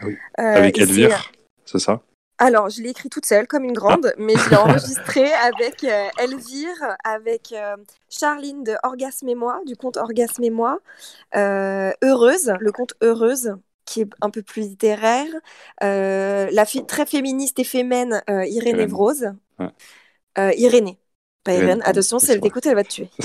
Oui. 0.03 0.17
Euh, 0.39 0.43
avec 0.43 0.77
Elvire, 0.77 1.31
c'est 1.65 1.79
ça? 1.79 2.01
Alors, 2.41 2.69
je 2.69 2.81
l'ai 2.81 2.89
écrit 2.91 3.09
toute 3.09 3.25
seule, 3.25 3.47
comme 3.47 3.65
une 3.65 3.73
grande, 3.73 4.13
mais 4.17 4.33
je 4.35 4.49
l'ai 4.49 4.55
enregistré 4.67 5.25
avec 5.33 5.83
euh, 5.83 6.07
Elvire, 6.19 6.95
avec 7.03 7.51
euh, 7.51 7.75
Charline 8.09 8.63
de 8.63 8.75
Orgasme 8.83 9.27
et 9.27 9.35
moi, 9.35 9.59
du 9.65 9.75
compte 9.75 9.97
Orgasme 9.97 10.43
et 10.43 10.49
moi, 10.49 10.79
euh, 11.35 11.91
Heureuse, 12.01 12.53
le 12.59 12.71
compte 12.71 12.93
Heureuse, 13.01 13.55
qui 13.83 14.01
est 14.01 14.09
un 14.21 14.29
peu 14.29 14.41
plus 14.41 14.61
littéraire, 14.61 15.27
euh, 15.83 16.47
la 16.51 16.65
fille 16.65 16.85
très 16.85 17.05
féministe 17.05 17.59
et 17.59 17.65
fémène, 17.65 18.21
euh, 18.29 18.45
Irénée 18.45 18.83
Irène. 18.83 18.89
Vrose, 18.89 19.31
Ouais. 19.59 19.67
euh, 20.37 20.53
Irénée. 20.55 20.97
Pas 21.43 21.53
Irène, 21.53 21.81
attention, 21.83 22.19
si 22.19 22.31
elle 22.31 22.41
t'écoute, 22.41 22.65
elle 22.65 22.75
va 22.75 22.83
te 22.83 22.89
tuer. 22.89 23.09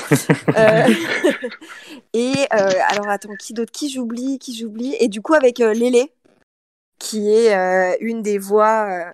Euh, 0.57 0.86
et 2.12 2.33
euh, 2.53 2.70
alors, 2.89 3.09
attends, 3.09 3.35
qui 3.39 3.55
d'autre? 3.55 3.73
Qui 3.73 3.91
j'oublie? 3.91 4.39
Qui 4.39 4.57
j'oublie? 4.57 4.94
Et 5.01 5.09
du 5.09 5.20
coup, 5.20 5.35
avec 5.35 5.61
euh, 5.61 5.73
Lélé, 5.75 6.12
qui 7.05 7.31
est 7.31 7.55
euh, 7.55 7.97
une 8.00 8.23
des 8.23 8.39
voix 8.39 8.89
euh, 8.89 9.12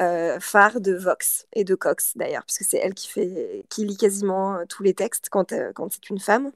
euh, 0.00 0.40
phares 0.40 0.80
de 0.80 0.92
Vox 0.92 1.46
et 1.52 1.62
de 1.62 1.76
Cox 1.76 2.12
d'ailleurs, 2.16 2.44
puisque 2.44 2.64
c'est 2.68 2.78
elle 2.78 2.94
qui 2.94 3.08
fait, 3.08 3.64
qui 3.68 3.86
lit 3.86 3.96
quasiment 3.96 4.58
tous 4.68 4.82
les 4.82 4.92
textes 4.92 5.28
quand, 5.30 5.54
quand 5.74 5.92
c'est 5.92 6.10
une 6.10 6.18
femme. 6.18 6.50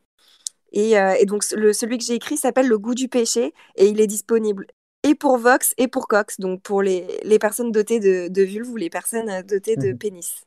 Et, 0.73 0.93
et 0.93 1.27
donc 1.27 1.45
le, 1.53 1.73
celui 1.73 1.99
que 1.99 2.05
j'ai 2.05 2.15
écrit 2.15 2.39
s'appelle 2.39 2.67
Le 2.67 2.79
goût 2.79 2.95
du 2.95 3.09
péché 3.09 3.53
et 3.77 3.87
il 3.87 4.01
est 4.01 4.07
disponible 4.07 4.67
et 5.03 5.15
pour 5.15 5.37
Vox 5.37 5.75
et 5.77 5.87
pour 5.87 6.09
Cox, 6.09 6.41
donc 6.41 6.63
pour 6.63 6.81
les, 6.83 7.07
les 7.25 7.39
personnes 7.39 7.73
dotées 7.73 8.01
de, 8.01 8.29
de 8.29 8.43
vulve 8.43 8.71
ou 8.71 8.77
les 8.77 8.89
personnes 8.89 9.43
dotées 9.43 9.77
de 9.77 9.93
pénis. 9.93 10.45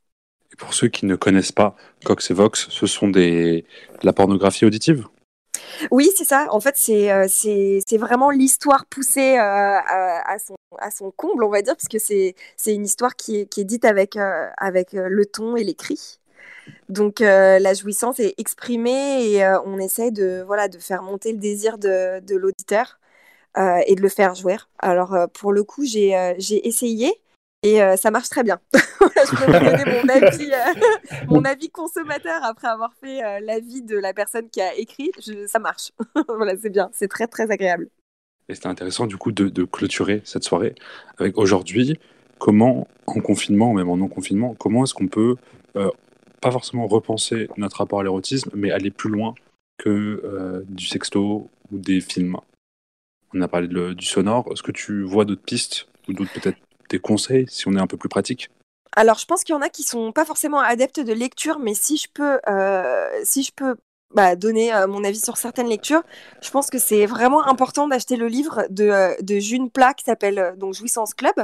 Et 0.51 0.55
pour 0.57 0.73
ceux 0.73 0.88
qui 0.88 1.05
ne 1.05 1.15
connaissent 1.15 1.51
pas 1.51 1.75
Cox 2.03 2.31
et 2.31 2.33
Vox, 2.33 2.67
ce 2.69 2.88
sont 2.88 3.07
des 3.07 3.65
de 4.01 4.05
la 4.05 4.14
pornographie 4.14 4.65
auditive? 4.65 5.07
Oui, 5.92 6.10
c'est 6.16 6.24
ça. 6.26 6.48
En 6.52 6.60
fait, 6.60 6.76
c'est 6.77 7.11
euh, 7.11 7.27
vraiment 7.98 8.30
l'histoire 8.30 8.85
poussée 8.85 9.38
euh, 9.38 9.40
à, 9.42 10.38
son, 10.40 10.56
à 10.80 10.92
son 10.92 11.11
comble, 11.11 11.44
on 11.44 11.50
va 11.50 11.61
dire, 11.61 11.76
parce 11.76 11.88
que 11.88 12.00
c'est 12.00 12.35
une 12.68 12.85
histoire 12.85 13.16
qui 13.16 13.42
est, 13.42 13.45
qui 13.48 13.61
est 13.61 13.66
dite 13.66 13.85
avec, 13.85 14.16
euh, 14.16 14.48
avec 14.58 14.94
le 14.94 15.26
ton 15.26 15.56
et 15.56 15.64
les 15.64 15.76
cris. 15.76 16.19
Donc 16.90 17.19
la 17.19 17.74
jouissance 17.74 18.19
est 18.19 18.34
exprimée 18.38 19.32
et 19.32 19.45
on 19.66 19.77
essaie 19.80 20.11
de, 20.11 20.44
voilà, 20.45 20.68
de 20.68 20.80
faire 20.80 21.03
monter 21.03 21.32
le 21.32 21.38
désir 21.38 21.77
de, 21.77 22.19
de 22.22 22.35
l'auditeur 22.35 23.00
et 23.58 23.95
de 23.95 24.02
le 24.02 24.10
faire 24.10 24.35
jouer. 24.35 24.58
Alors 24.80 25.16
pour 25.34 25.53
le 25.53 25.64
coup, 25.64 25.84
j'ai 25.85 26.14
essayé 26.68 27.11
et 27.66 27.82
euh, 27.82 27.95
ça 27.98 28.11
marche 28.11 28.30
très 28.30 28.44
bien. 28.44 28.60
je 28.74 29.35
peux 29.35 29.45
vous 29.45 29.52
donner 29.52 30.03
mon 30.03 30.10
avis, 30.27 30.52
euh, 30.53 31.26
mon 31.27 31.44
avis 31.45 31.69
consommateur 31.69 32.44
après 32.44 32.68
avoir 32.68 32.94
fait 33.03 33.24
euh, 33.24 33.40
l'avis 33.42 33.82
de 33.82 33.98
la 33.98 34.14
personne 34.14 34.50
qui 34.50 34.61
a 34.61 34.76
écrit. 34.76 35.11
Je- 35.19 35.48
ça 35.48 35.58
marche. 35.58 35.92
voilà, 36.27 36.56
c'est 36.58 36.69
bien. 36.69 36.90
C'est 36.94 37.08
très 37.08 37.26
très 37.27 37.50
agréable. 37.50 37.90
Et 38.50 38.53
c'était 38.53 38.68
intéressant 38.68 39.08
du 39.08 39.18
coup 39.18 39.32
de, 39.32 39.50
de 39.50 39.64
clôturer 39.64 40.22
cette 40.26 40.44
soirée 40.44 40.76
avec 41.18 41.40
aujourd'hui 41.40 42.00
comment 42.38 42.88
en 43.08 43.19
confinement, 43.19 43.74
même 43.74 43.90
en 43.90 43.98
non-confinement, 43.98 44.53
comment 44.53 44.84
est-ce 44.84 44.94
qu'on 44.94 45.08
peut 45.08 45.35
euh, 45.76 45.90
pas 46.42 46.52
forcément 46.52 46.85
repenser 46.85 47.50
notre 47.58 47.77
rapport 47.77 48.02
à 48.02 48.03
l'érotisme, 48.03 48.52
mais 48.53 48.69
aller 48.72 48.92
plus 48.92 49.10
loin 49.10 49.34
que 49.77 49.90
euh, 50.24 50.61
du 50.68 50.85
sexto 50.85 51.50
ou 51.72 51.77
des 51.80 52.00
films. 52.02 52.38
On 53.34 53.42
a 53.42 53.48
parlé 53.48 53.68
de 53.68 53.94
du 53.94 54.06
sonore. 54.06 54.48
Est-ce 54.52 54.61
que 54.61 54.72
tu 54.72 55.02
vois 55.02 55.26
d'autres 55.26 55.42
pistes 55.42 55.88
ou 56.08 56.14
d'autres 56.14 56.32
peut-être 56.34 56.60
des 56.89 56.99
conseils 56.99 57.45
si 57.49 57.67
on 57.67 57.73
est 57.73 57.80
un 57.80 57.88
peu 57.88 57.97
plus 57.97 58.09
pratique 58.09 58.49
Alors, 58.95 59.17
je 59.17 59.25
pense 59.25 59.43
qu'il 59.43 59.53
y 59.53 59.57
en 59.57 59.61
a 59.61 59.69
qui 59.69 59.83
sont 59.83 60.11
pas 60.11 60.25
forcément 60.25 60.59
adeptes 60.59 60.99
de 60.99 61.14
lecture, 61.14 61.59
mais 61.59 61.73
si 61.73 61.97
je 61.97 62.07
peux, 62.14 62.39
euh, 62.47 63.07
si 63.23 63.43
je 63.43 63.51
peux 63.55 63.75
bah, 64.14 64.35
donner 64.35 64.73
euh, 64.73 64.88
mon 64.88 65.03
avis 65.03 65.19
sur 65.19 65.38
certaines 65.38 65.67
lectures, 65.67 66.03
je 66.41 66.49
pense 66.49 66.69
que 66.69 66.77
c'est 66.80 67.05
vraiment 67.05 67.45
important 67.47 67.88
d'acheter 67.88 68.15
le 68.15 68.27
livre 68.27 68.65
de, 68.69 68.85
euh, 68.85 69.15
de 69.22 69.39
June 69.39 69.69
Plat 69.69 69.93
qui 69.93 70.05
s'appelle 70.05 70.55
donc 70.57 70.73
Jouissance 70.73 71.14
Club. 71.14 71.35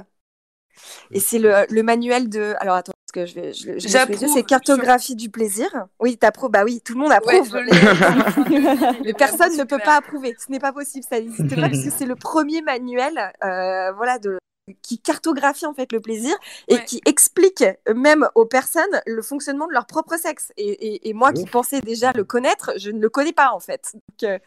Et 1.11 1.19
c'est 1.19 1.39
le, 1.39 1.65
le 1.69 1.83
manuel 1.83 2.29
de. 2.29 2.53
Alors 2.59 2.75
attends, 2.75 2.93
parce 3.05 3.25
que 3.25 3.29
je 3.29 3.39
vais. 3.39 3.53
Je, 3.53 3.79
je 3.79 3.87
J'approuve. 3.87 4.33
c'est 4.33 4.43
Cartographie 4.43 5.15
du 5.15 5.29
plaisir. 5.29 5.67
Oui, 5.99 6.17
t'approuves. 6.17 6.49
Bah 6.49 6.63
oui, 6.63 6.81
tout 6.83 6.93
le 6.93 6.99
monde 6.99 7.11
approuve. 7.11 7.53
Ouais, 7.53 7.65
mais 8.49 8.99
mais 9.03 9.13
personne 9.13 9.55
ne 9.57 9.63
peut 9.63 9.79
pas 9.79 9.97
approuver. 9.97 10.35
Ce 10.39 10.51
n'est 10.51 10.59
pas 10.59 10.71
possible. 10.73 11.05
Ça 11.07 11.19
n'existe 11.19 11.55
pas 11.55 11.69
parce 11.69 11.83
que 11.83 11.91
c'est 11.91 12.05
le 12.05 12.15
premier 12.15 12.61
manuel, 12.61 13.17
euh, 13.43 13.91
voilà, 13.93 14.19
de 14.19 14.37
qui 14.81 14.99
cartographie 14.99 15.65
en 15.65 15.73
fait 15.73 15.91
le 15.91 15.99
plaisir 15.99 16.35
et 16.67 16.75
qui 16.85 17.01
explique 17.05 17.63
même 17.93 18.27
aux 18.35 18.45
personnes 18.45 19.01
le 19.05 19.21
fonctionnement 19.21 19.67
de 19.67 19.73
leur 19.73 19.85
propre 19.85 20.17
sexe. 20.17 20.51
Et, 20.57 20.69
et- 20.69 21.09
et 21.09 21.13
moi 21.13 21.31
qui 21.33 21.45
pensais 21.45 21.81
déjà 21.81 22.11
le 22.13 22.23
connaître, 22.23 22.71
je 22.77 22.91
ne 22.91 22.99
le 22.99 23.09
connais 23.09 23.33
pas 23.33 23.51
en 23.53 23.59
fait. 23.59 23.91
Donc 23.93 24.29
euh, 24.29 24.39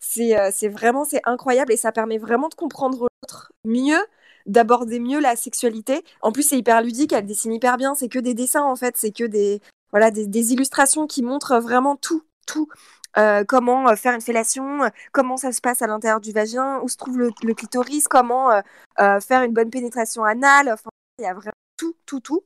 c'est 0.00 0.38
euh, 0.38 0.50
c'est 0.52 0.68
vraiment 0.68 1.04
c'est 1.04 1.20
incroyable 1.24 1.72
et 1.72 1.76
ça 1.76 1.92
permet 1.92 2.18
vraiment 2.18 2.48
de 2.48 2.54
comprendre 2.54 3.06
l'autre 3.22 3.52
mieux 3.64 4.00
d'aborder 4.46 5.00
mieux 5.00 5.20
la 5.20 5.36
sexualité. 5.36 6.04
En 6.20 6.30
plus, 6.30 6.42
c'est 6.42 6.58
hyper 6.58 6.82
ludique, 6.82 7.14
elle 7.14 7.24
dessine 7.24 7.52
hyper 7.54 7.78
bien. 7.78 7.94
C'est 7.94 8.08
que 8.10 8.18
des 8.18 8.34
dessins 8.34 8.62
en 8.64 8.76
fait, 8.76 8.96
c'est 8.98 9.10
que 9.10 9.24
des 9.24 9.60
voilà 9.90 10.10
des, 10.10 10.26
des 10.26 10.52
illustrations 10.52 11.06
qui 11.06 11.22
montrent 11.22 11.58
vraiment 11.60 11.96
tout, 11.96 12.22
tout. 12.46 12.68
Euh, 13.16 13.44
comment 13.44 13.88
euh, 13.88 13.96
faire 13.96 14.14
une 14.14 14.20
fellation, 14.20 14.84
euh, 14.84 14.88
comment 15.12 15.36
ça 15.36 15.52
se 15.52 15.60
passe 15.60 15.82
à 15.82 15.86
l'intérieur 15.86 16.20
du 16.20 16.32
vagin, 16.32 16.80
où 16.80 16.88
se 16.88 16.96
trouve 16.96 17.18
le, 17.18 17.54
clitoris, 17.54 18.08
comment 18.08 18.50
faire 18.98 19.42
une 19.42 19.52
bonne 19.52 19.70
pénétration 19.70 20.24
anale. 20.24 20.70
Enfin, 20.72 20.90
il 21.18 21.24
y 21.24 21.28
a 21.28 21.34
vraiment 21.34 21.52
tout, 21.76 21.94
tout, 22.06 22.20
tout. 22.20 22.44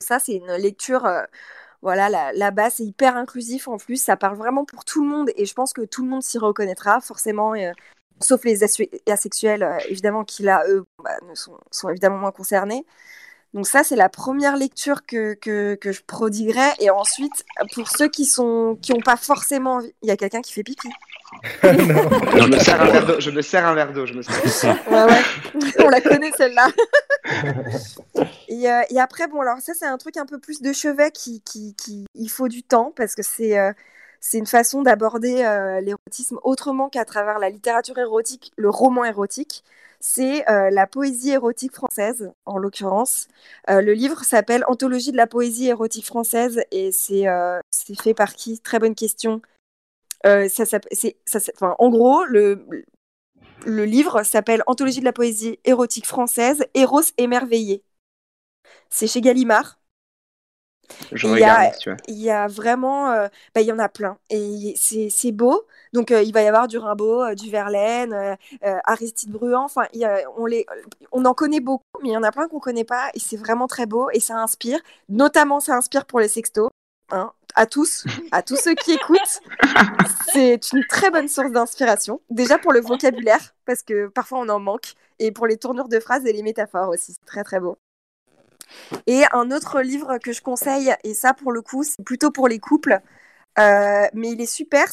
Ça, 0.00 0.18
c'est 0.18 0.34
une 0.34 0.52
lecture. 0.56 1.08
voilà, 1.82 2.08
là- 2.08 2.32
là-bas, 2.32 2.70
c'est 2.70 2.84
hyper 2.84 3.16
inclusif 3.16 3.68
en 3.68 3.78
plus. 3.78 4.02
Ça 4.02 4.16
parle 4.16 4.36
vraiment 4.36 4.64
pour 4.64 4.84
tout 4.84 5.02
le 5.02 5.08
monde 5.08 5.30
et 5.36 5.46
je 5.46 5.54
pense 5.54 5.72
que 5.72 5.82
tout 5.82 6.04
le 6.04 6.10
monde 6.10 6.22
s'y 6.22 6.38
reconnaîtra 6.38 7.00
forcément. 7.00 7.54
sauf 8.20 8.44
les 8.44 8.64
asexuels, 9.08 9.78
évidemment, 9.88 10.24
qui 10.24 10.42
là, 10.42 10.64
eux, 10.68 10.86
bah, 11.02 11.16
sont, 11.34 11.58
sont 11.70 11.88
évidemment 11.90 12.18
moins 12.18 12.32
concernés. 12.32 12.86
Donc 13.56 13.66
ça, 13.66 13.82
c'est 13.82 13.96
la 13.96 14.10
première 14.10 14.54
lecture 14.54 15.06
que, 15.06 15.32
que, 15.32 15.76
que 15.76 15.90
je 15.90 16.02
prodiguerai. 16.06 16.74
Et 16.78 16.90
ensuite, 16.90 17.46
pour 17.72 17.88
ceux 17.88 18.06
qui 18.06 18.26
sont 18.26 18.78
qui 18.82 18.92
ont 18.92 19.00
pas 19.00 19.16
forcément 19.16 19.76
envie... 19.76 19.94
Il 20.02 20.08
y 20.08 20.10
a 20.10 20.16
quelqu'un 20.18 20.42
qui 20.42 20.52
fait 20.52 20.62
pipi. 20.62 20.90
je, 21.62 22.48
me 22.48 22.58
sers 22.58 22.82
un 22.82 22.84
verre 22.84 23.06
d'eau, 23.06 23.18
je 23.18 23.30
me 23.30 23.40
sers 23.40 23.66
un 23.66 23.74
verre 23.74 23.92
d'eau. 23.94 24.04
Je 24.04 24.12
me 24.12 24.20
sers... 24.20 24.76
Ouais, 24.90 25.04
ouais. 25.04 25.22
On 25.78 25.88
la 25.88 26.02
connaît 26.02 26.32
celle-là. 26.36 26.68
et, 28.48 28.70
euh, 28.70 28.82
et 28.90 29.00
après, 29.00 29.26
bon, 29.26 29.40
alors 29.40 29.58
ça, 29.60 29.72
c'est 29.72 29.86
un 29.86 29.96
truc 29.96 30.18
un 30.18 30.26
peu 30.26 30.38
plus 30.38 30.60
de 30.60 30.74
chevet 30.74 31.10
qui, 31.10 31.40
qui, 31.40 31.74
qui... 31.76 32.04
il 32.14 32.28
faut 32.28 32.48
du 32.48 32.62
temps 32.62 32.92
parce 32.94 33.14
que 33.14 33.22
c'est 33.22 33.58
euh, 33.58 33.72
c'est 34.20 34.38
une 34.38 34.46
façon 34.46 34.82
d'aborder 34.82 35.44
euh, 35.44 35.80
l'érotisme 35.80 36.38
autrement 36.42 36.88
qu'à 36.88 37.04
travers 37.04 37.38
la 37.38 37.50
littérature 37.50 37.98
érotique, 37.98 38.52
le 38.56 38.70
roman 38.70 39.04
érotique. 39.04 39.64
C'est 40.00 40.48
euh, 40.50 40.70
la 40.70 40.86
poésie 40.86 41.30
érotique 41.30 41.74
française, 41.74 42.32
en 42.44 42.58
l'occurrence. 42.58 43.28
Euh, 43.70 43.80
le 43.80 43.92
livre 43.94 44.24
s'appelle 44.24 44.64
Anthologie 44.68 45.10
de 45.12 45.16
la 45.16 45.26
poésie 45.26 45.68
érotique 45.68 46.06
française 46.06 46.62
et 46.70 46.92
c'est 46.92 47.24
fait 48.02 48.14
par 48.14 48.34
qui? 48.34 48.60
Très 48.60 48.78
bonne 48.78 48.94
question. 48.94 49.40
Ça, 50.24 50.64
en 51.78 51.88
gros, 51.88 52.24
le, 52.24 52.66
le 53.64 53.84
livre 53.84 54.22
s'appelle 54.22 54.62
Anthologie 54.66 55.00
de 55.00 55.04
la 55.04 55.12
poésie 55.12 55.58
érotique 55.64 56.06
française, 56.06 56.64
Eros 56.74 57.02
émerveillé. 57.18 57.82
C'est 58.90 59.06
chez 59.06 59.20
Gallimard. 59.20 59.78
Je 61.12 61.26
il 61.28 61.38
y 61.40 61.44
a- 61.44 61.70
il 62.08 62.16
y 62.16 62.52
vraiment, 62.52 63.10
euh, 63.10 63.28
bah, 63.54 63.60
il 63.60 63.66
y 63.66 63.72
en 63.72 63.78
a 63.78 63.88
plein 63.88 64.18
et 64.30 64.74
c'est 64.76 65.08
c'est 65.10 65.32
beau. 65.32 65.66
Donc 65.92 66.10
euh, 66.10 66.22
il 66.22 66.32
va 66.32 66.42
y 66.42 66.46
avoir 66.46 66.68
du 66.68 66.78
Rimbaud, 66.78 67.22
euh, 67.22 67.34
du 67.34 67.50
Verlaine, 67.50 68.36
Aristide 68.84 69.30
Bruand. 69.30 69.64
Enfin, 69.64 69.86
on 70.36 70.46
les, 70.46 70.66
on 71.12 71.24
en 71.24 71.34
connaît 71.34 71.60
beaucoup, 71.60 71.84
mais 72.02 72.10
il 72.10 72.12
y 72.12 72.16
en 72.16 72.22
a 72.22 72.32
plein 72.32 72.48
qu'on 72.48 72.60
connaît 72.60 72.84
pas 72.84 73.10
et 73.14 73.18
c'est 73.20 73.36
vraiment 73.36 73.66
très 73.66 73.86
beau 73.86 74.08
et 74.12 74.20
ça 74.20 74.36
inspire. 74.36 74.78
Notamment, 75.08 75.60
ça 75.60 75.74
inspire 75.76 76.04
pour 76.06 76.20
les 76.20 76.28
sextos. 76.28 76.68
Hein, 77.10 77.32
à 77.54 77.66
tous, 77.66 78.04
à 78.32 78.42
tous 78.42 78.56
ceux 78.56 78.74
qui 78.74 78.92
écoutent, 78.92 79.40
c'est 80.32 80.72
une 80.72 80.84
très 80.86 81.10
bonne 81.10 81.28
source 81.28 81.50
d'inspiration. 81.52 82.20
Déjà 82.30 82.58
pour 82.58 82.72
le 82.72 82.80
vocabulaire, 82.80 83.54
parce 83.64 83.82
que 83.82 84.08
parfois 84.08 84.40
on 84.40 84.48
en 84.48 84.58
manque, 84.58 84.94
et 85.18 85.30
pour 85.32 85.46
les 85.46 85.56
tournures 85.56 85.88
de 85.88 86.00
phrases 86.00 86.26
et 86.26 86.32
les 86.32 86.42
métaphores 86.42 86.88
aussi, 86.90 87.12
c'est 87.12 87.24
très 87.24 87.44
très 87.44 87.60
beau. 87.60 87.78
Et 89.06 89.22
un 89.32 89.50
autre 89.50 89.80
livre 89.80 90.18
que 90.18 90.32
je 90.32 90.42
conseille, 90.42 90.94
et 91.04 91.14
ça 91.14 91.34
pour 91.34 91.52
le 91.52 91.62
coup, 91.62 91.82
c'est 91.84 92.02
plutôt 92.04 92.30
pour 92.30 92.48
les 92.48 92.58
couples, 92.58 93.00
euh, 93.58 94.06
mais 94.12 94.32
il 94.32 94.40
est 94.40 94.46
super, 94.46 94.86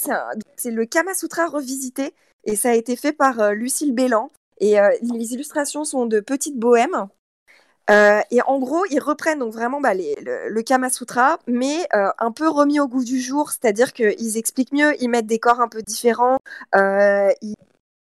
c'est 0.58 0.72
le 0.72 0.86
Kama 0.86 1.14
Sutra 1.14 1.48
revisité, 1.48 2.14
et 2.46 2.56
ça 2.56 2.70
a 2.70 2.74
été 2.74 2.96
fait 2.96 3.14
par 3.14 3.40
euh, 3.40 3.52
Lucille 3.54 3.94
Bélan. 3.94 4.32
Et 4.60 4.80
euh, 4.80 4.90
les 5.02 5.34
illustrations 5.34 5.84
sont 5.84 6.06
de 6.06 6.20
Petite 6.20 6.58
Bohème. 6.58 7.08
Et 7.90 8.42
en 8.48 8.60
gros, 8.60 8.86
ils 8.92 9.02
reprennent 9.02 9.40
donc 9.40 9.54
vraiment 9.54 9.82
bah, 9.82 9.94
le, 9.94 10.62
Kama 10.62 10.90
Sutra, 10.90 11.38
mais 11.48 11.86
un 11.92 12.32
peu 12.32 12.48
remis 12.48 12.80
au 12.80 12.88
goût 12.88 13.04
du 13.04 13.20
jour, 13.20 13.52
c'est-à-dire 13.52 13.92
qu'ils 13.92 14.38
expliquent 14.38 14.72
mieux, 14.72 14.94
ils 15.02 15.10
mettent 15.10 15.28
des 15.28 15.40
corps 15.40 15.60
un 15.60 15.68
peu 15.68 15.82
différents, 15.82 16.38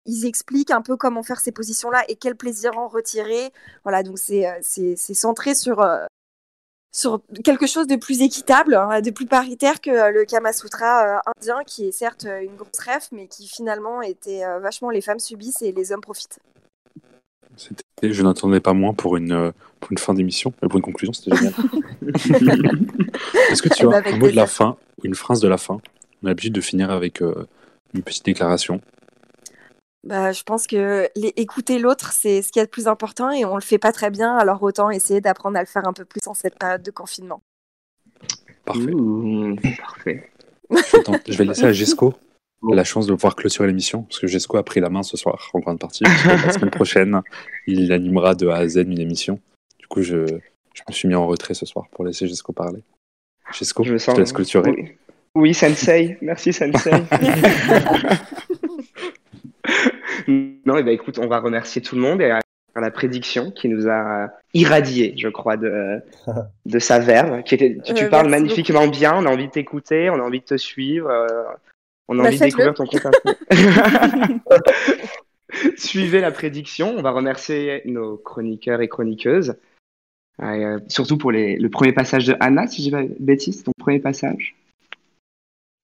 ils 0.05 0.25
expliquent 0.25 0.71
un 0.71 0.81
peu 0.81 0.97
comment 0.97 1.23
faire 1.23 1.39
ces 1.39 1.51
positions-là 1.51 2.03
et 2.07 2.15
quel 2.15 2.35
plaisir 2.35 2.77
en 2.77 2.87
retirer. 2.87 3.51
Voilà, 3.83 4.03
donc 4.03 4.17
c'est 4.19 4.47
euh, 4.47 4.53
c'est- 4.61 4.95
c'est 4.97 5.13
centré 5.13 5.55
sur, 5.55 5.81
euh, 5.81 6.05
sur 6.91 7.21
quelque 7.43 7.67
chose 7.67 7.87
de 7.87 7.95
plus 7.97 8.21
équitable, 8.21 8.75
hein, 8.75 9.01
de 9.01 9.11
plus 9.11 9.25
paritaire 9.25 9.81
que 9.81 9.89
euh, 9.89 10.11
le 10.11 10.25
Kama 10.25 10.53
Sutra 10.53 11.17
euh, 11.17 11.19
indien, 11.37 11.63
qui 11.65 11.87
est 11.87 11.91
certes 11.91 12.25
une 12.25 12.55
grosse 12.55 12.79
ref, 12.79 13.09
mais 13.11 13.27
qui 13.27 13.47
finalement 13.47 14.01
était 14.01 14.43
euh, 14.45 14.59
vachement 14.59 14.89
les 14.91 15.01
femmes 15.01 15.19
subissent 15.19 15.61
et 15.61 15.71
les 15.71 15.91
hommes 15.91 16.01
profitent. 16.01 16.39
Et 18.01 18.11
je 18.11 18.21
n'attendais 18.21 18.59
pas 18.59 18.73
moins 18.73 18.93
pour 18.93 19.15
une, 19.15 19.53
pour 19.79 19.91
une 19.91 19.97
fin 19.97 20.13
d'émission, 20.13 20.51
pour 20.51 20.75
une 20.75 20.81
conclusion, 20.81 21.13
c'était 21.13 21.35
génial. 21.37 21.53
Est-ce 23.49 23.61
que 23.61 23.69
tu 23.69 23.83
Eh 23.83 23.85
ben, 23.85 23.93
as 23.93 23.97
avec 23.97 24.13
un 24.13 24.17
mot 24.17 24.27
de 24.29 24.35
la 24.35 24.47
fin, 24.47 24.77
ou 25.01 25.05
une 25.05 25.15
phrase 25.15 25.39
de 25.39 25.47
la 25.47 25.57
fin? 25.57 25.75
On 26.21 26.25
a 26.27 26.29
l'habitude 26.31 26.53
de 26.53 26.61
finir 26.61 26.91
avec 26.91 27.21
euh, 27.21 27.47
une 27.93 28.03
petite 28.03 28.25
déclaration. 28.25 28.81
Bah, 30.05 30.31
je 30.31 30.43
pense 30.43 30.67
que 30.67 31.09
les- 31.15 31.33
écouter 31.35 31.79
l'autre, 31.79 32.11
c'est 32.13 32.41
ce 32.43 32.51
qui 32.51 32.59
est 32.59 32.63
le 32.63 32.67
plus 32.67 32.87
important 32.87 33.31
et 33.31 33.43
on 33.43 33.55
le 33.55 33.61
fait 33.61 33.79
pas 33.79 33.91
très 33.91 34.11
bien, 34.11 34.37
alors 34.37 34.61
autant 34.61 34.89
essayer 34.91 35.19
d'apprendre 35.19 35.57
à 35.57 35.61
le 35.61 35.65
faire 35.65 35.87
un 35.87 35.93
peu 35.93 36.05
plus 36.05 36.21
en 36.27 36.33
cette 36.35 36.57
période 36.59 36.83
de 36.83 36.91
confinement. 36.91 37.41
Parfait. 38.65 38.91
parfait. 39.79 40.29
Je, 40.71 41.31
je 41.33 41.37
vais 41.37 41.45
laisser 41.45 41.65
à 41.65 41.73
Jesco 41.73 42.13
la 42.71 42.83
chance 42.83 43.05
de 43.07 43.13
pouvoir 43.13 43.35
clôturer 43.35 43.67
l'émission, 43.67 44.03
parce 44.03 44.19
que 44.19 44.27
Jesco 44.27 44.57
a 44.57 44.63
pris 44.63 44.79
la 44.79 44.89
main 44.89 45.03
ce 45.03 45.17
soir 45.17 45.49
en 45.53 45.59
grande 45.59 45.79
partie. 45.79 46.03
la 46.25 46.51
semaine 46.51 46.71
prochaine, 46.71 47.21
il 47.67 47.91
animera 47.91 48.33
de 48.35 48.47
A 48.47 48.57
à 48.57 48.67
Z 48.67 48.77
une 48.77 48.99
émission. 48.99 49.39
Du 49.79 49.87
coup, 49.87 50.01
je, 50.01 50.25
je 50.73 50.81
me 50.87 50.93
suis 50.93 51.07
mis 51.07 51.13
en 51.15 51.27
retrait 51.27 51.53
ce 51.53 51.65
soir 51.67 51.85
pour 51.91 52.05
laisser 52.05 52.27
Jesco 52.27 52.53
parler. 52.53 52.83
Jesco, 53.53 53.83
je, 53.83 53.93
me 53.93 53.97
sens- 53.99 54.15
te 54.15 54.19
laisse 54.19 54.33
clôturer. 54.33 54.71
Oui. 54.71 54.91
Oui, 55.35 55.53
Sensei. 55.53 56.17
Merci, 56.21 56.53
Sensei. 56.53 56.91
non, 60.27 60.77
et 60.77 60.83
ben 60.83 60.93
écoute, 60.93 61.19
on 61.19 61.27
va 61.27 61.39
remercier 61.39 61.81
tout 61.81 61.95
le 61.95 62.01
monde 62.01 62.21
et 62.21 62.31
à 62.31 62.41
la 62.81 62.91
prédiction 62.91 63.51
qui 63.51 63.69
nous 63.69 63.87
a 63.87 64.29
irradié, 64.53 65.13
je 65.17 65.29
crois, 65.29 65.57
de, 65.57 66.01
de 66.65 66.79
sa 66.79 66.99
verve. 66.99 67.43
Qui 67.43 67.55
était, 67.55 67.77
tu, 67.83 67.93
tu 67.93 68.03
Euh, 68.03 68.09
parles 68.09 68.29
magnifiquement 68.29 68.87
bien, 68.87 69.13
on 69.15 69.25
a 69.25 69.29
envie 69.31 69.47
de 69.47 69.51
t'écouter, 69.51 70.09
on 70.09 70.15
a 70.15 70.21
envie 70.21 70.41
de 70.41 70.45
te 70.45 70.57
suivre, 70.57 71.09
euh, 71.09 71.27
on 72.07 72.19
a 72.19 72.23
Bah, 72.23 72.27
envie 72.29 72.39
de 72.39 72.43
découvrir 72.45 72.73
ton 72.73 72.85
compte. 72.85 73.15
Suivez 75.77 76.19
la 76.19 76.31
prédiction. 76.31 76.93
On 76.97 77.01
va 77.01 77.11
remercier 77.11 77.81
nos 77.85 78.17
chroniqueurs 78.17 78.81
et 78.81 78.89
chroniqueuses. 78.89 79.55
Euh, 80.41 80.79
surtout 80.89 81.17
pour 81.17 81.31
les, 81.31 81.55
le 81.55 81.69
premier 81.69 81.93
passage 81.93 82.25
de 82.25 82.35
Anna, 82.41 82.67
si 82.67 82.83
j'ai 82.83 82.91
pas 82.91 83.03
de 83.03 83.15
bêtises, 83.19 83.63
ton 83.63 83.71
premier 83.79 83.99
passage. 83.99 84.53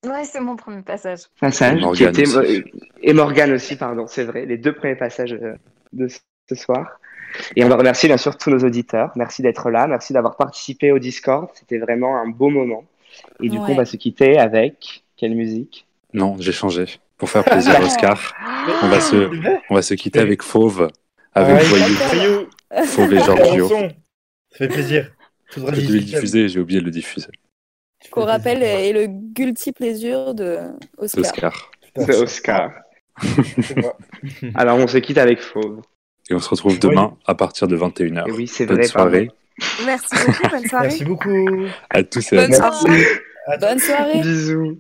Ouais, 0.06 0.24
c'est 0.24 0.40
mon 0.40 0.56
premier 0.56 0.82
passage. 0.82 1.20
Passage. 1.40 1.78
Et 1.78 1.82
Morgane 1.82 2.12
qui 2.14 2.22
était, 2.22 2.36
aussi. 2.36 2.58
euh, 2.58 2.64
et 3.04 3.14
Morgane 3.14 3.52
aussi, 3.54 3.76
pardon, 3.76 4.08
c'est 4.08 4.24
vrai. 4.24 4.46
Les 4.46 4.58
deux 4.58 4.74
premiers 4.74 4.96
passages 4.96 5.34
euh, 5.34 5.54
de 5.94 6.08
ce 6.08 6.56
soir. 6.56 7.00
Et 7.56 7.64
on 7.64 7.70
va 7.70 7.76
remercier 7.78 8.10
bien 8.10 8.18
sûr 8.18 8.36
tous 8.38 8.50
nos 8.50 8.60
auditeurs. 8.60 9.12
Merci 9.16 9.42
d'être 9.42 9.70
là. 9.70 9.88
Merci 9.88 10.12
d'avoir 10.14 10.36
participé 10.38 10.92
au 10.92 11.00
Discord. 11.00 11.50
C'était 11.54 11.78
vraiment 11.78 12.18
un 12.18 12.28
beau 12.28 12.50
moment. 12.50 12.84
Et 13.42 13.50
du 13.50 13.58
coup, 13.58 13.66
Ouais. 13.66 13.74
on 13.74 13.76
va 13.76 13.86
se 13.86 13.96
quitter 13.96 14.38
avec 14.40 15.04
quelle 15.18 15.36
musique? 15.36 15.86
Non, 16.14 16.36
j'ai 16.40 16.52
changé. 16.52 16.86
Pour 17.18 17.30
faire 17.30 17.44
plaisir 17.44 17.76
à 17.76 17.82
Oscar, 17.86 18.34
on 18.84 18.88
va 18.88 19.00
se, 19.00 19.30
on 19.70 19.76
va 19.76 19.82
se 19.84 19.94
quitter 19.94 20.20
avec 20.20 20.42
Fauve, 20.42 20.90
avec 21.36 21.58
Ah, 21.58 21.64
Voyou. 21.64 22.48
Fauve 22.86 23.14
et 23.14 23.20
Giorgio. 23.20 23.68
Ça 23.70 23.78
fait 24.58 24.68
plaisir. 24.68 25.12
Faudra 25.52 25.74
Je 25.74 25.82
devais 25.82 25.94
le 25.94 26.00
diffuser. 26.00 26.16
diffuser, 26.16 26.48
j'ai 26.50 26.60
oublié 26.60 26.80
de 26.82 26.86
le 26.86 26.92
diffuser. 26.92 27.28
Qu'on 28.10 28.26
rappelle 28.26 28.64
est 28.64 28.92
le 28.94 29.08
guilty 29.08 29.72
pleasure 29.72 30.34
de 30.34 30.58
Oscar. 30.98 31.24
Oscar. 31.24 31.72
C'est 31.96 32.16
Oscar. 32.16 32.72
Alors, 34.56 34.78
on 34.78 34.88
se 34.88 34.98
quitte 34.98 35.18
avec 35.18 35.40
Fauve. 35.40 35.82
Et 36.30 36.34
on 36.34 36.40
se 36.40 36.50
retrouve 36.50 36.80
demain 36.80 37.18
à 37.26 37.36
partir 37.36 37.68
de 37.68 37.78
21h. 37.78 38.28
Et 38.28 38.32
oui, 38.32 38.48
c'est 38.48 38.66
Bonne 38.66 38.78
vrai, 38.78 38.88
soirée 38.88 39.32
Merci 39.86 40.16
beaucoup, 40.26 40.50
bonne 40.50 40.68
soirée. 40.68 40.88
Merci 40.88 41.06
beaucoup. 41.06 41.66
à 41.90 42.04
tous 42.04 42.34
et 42.34 42.38
à 42.38 42.48
Bonne 42.48 42.56
soirée. 42.56 43.06
Bonne 43.60 43.80
soirée. 43.80 44.22
Bisous. 44.22 44.80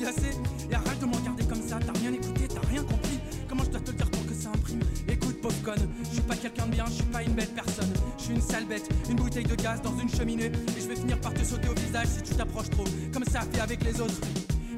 Et 0.00 0.74
arrête 0.74 1.00
de 1.00 1.06
me 1.06 1.16
regarder 1.16 1.44
comme 1.44 1.60
ça, 1.60 1.78
t'as 1.84 1.98
rien 1.98 2.12
écouté, 2.12 2.46
t'as 2.46 2.66
rien 2.68 2.82
compris. 2.82 3.18
Comment 3.48 3.64
je 3.64 3.70
dois 3.70 3.80
te 3.80 3.90
le 3.90 3.96
dire 3.96 4.10
pour 4.10 4.24
que 4.26 4.34
ça 4.34 4.50
imprime? 4.50 4.80
Écoute 5.08 5.40
pauvre 5.40 5.62
conne, 5.64 5.88
je 6.04 6.14
suis 6.14 6.20
pas 6.22 6.36
quelqu'un 6.36 6.66
de 6.66 6.70
bien, 6.70 6.84
je 6.86 6.92
suis 6.92 7.04
pas 7.04 7.22
une 7.22 7.32
belle 7.32 7.48
personne. 7.48 7.92
Je 8.16 8.24
suis 8.24 8.34
une 8.34 8.40
sale 8.40 8.66
bête, 8.66 8.88
une 9.10 9.16
bouteille 9.16 9.44
de 9.44 9.56
gaz 9.56 9.82
dans 9.82 9.98
une 9.98 10.08
cheminée. 10.08 10.52
Et 10.76 10.80
je 10.80 10.86
vais 10.86 10.94
finir 10.94 11.20
par 11.20 11.34
te 11.34 11.44
sauter 11.44 11.68
au 11.68 11.74
visage 11.74 12.06
si 12.16 12.22
tu 12.22 12.34
t'approches 12.34 12.70
trop. 12.70 12.84
Comme 13.12 13.24
ça 13.24 13.40
fait 13.40 13.60
avec 13.60 13.82
les 13.82 14.00
autres. 14.00 14.20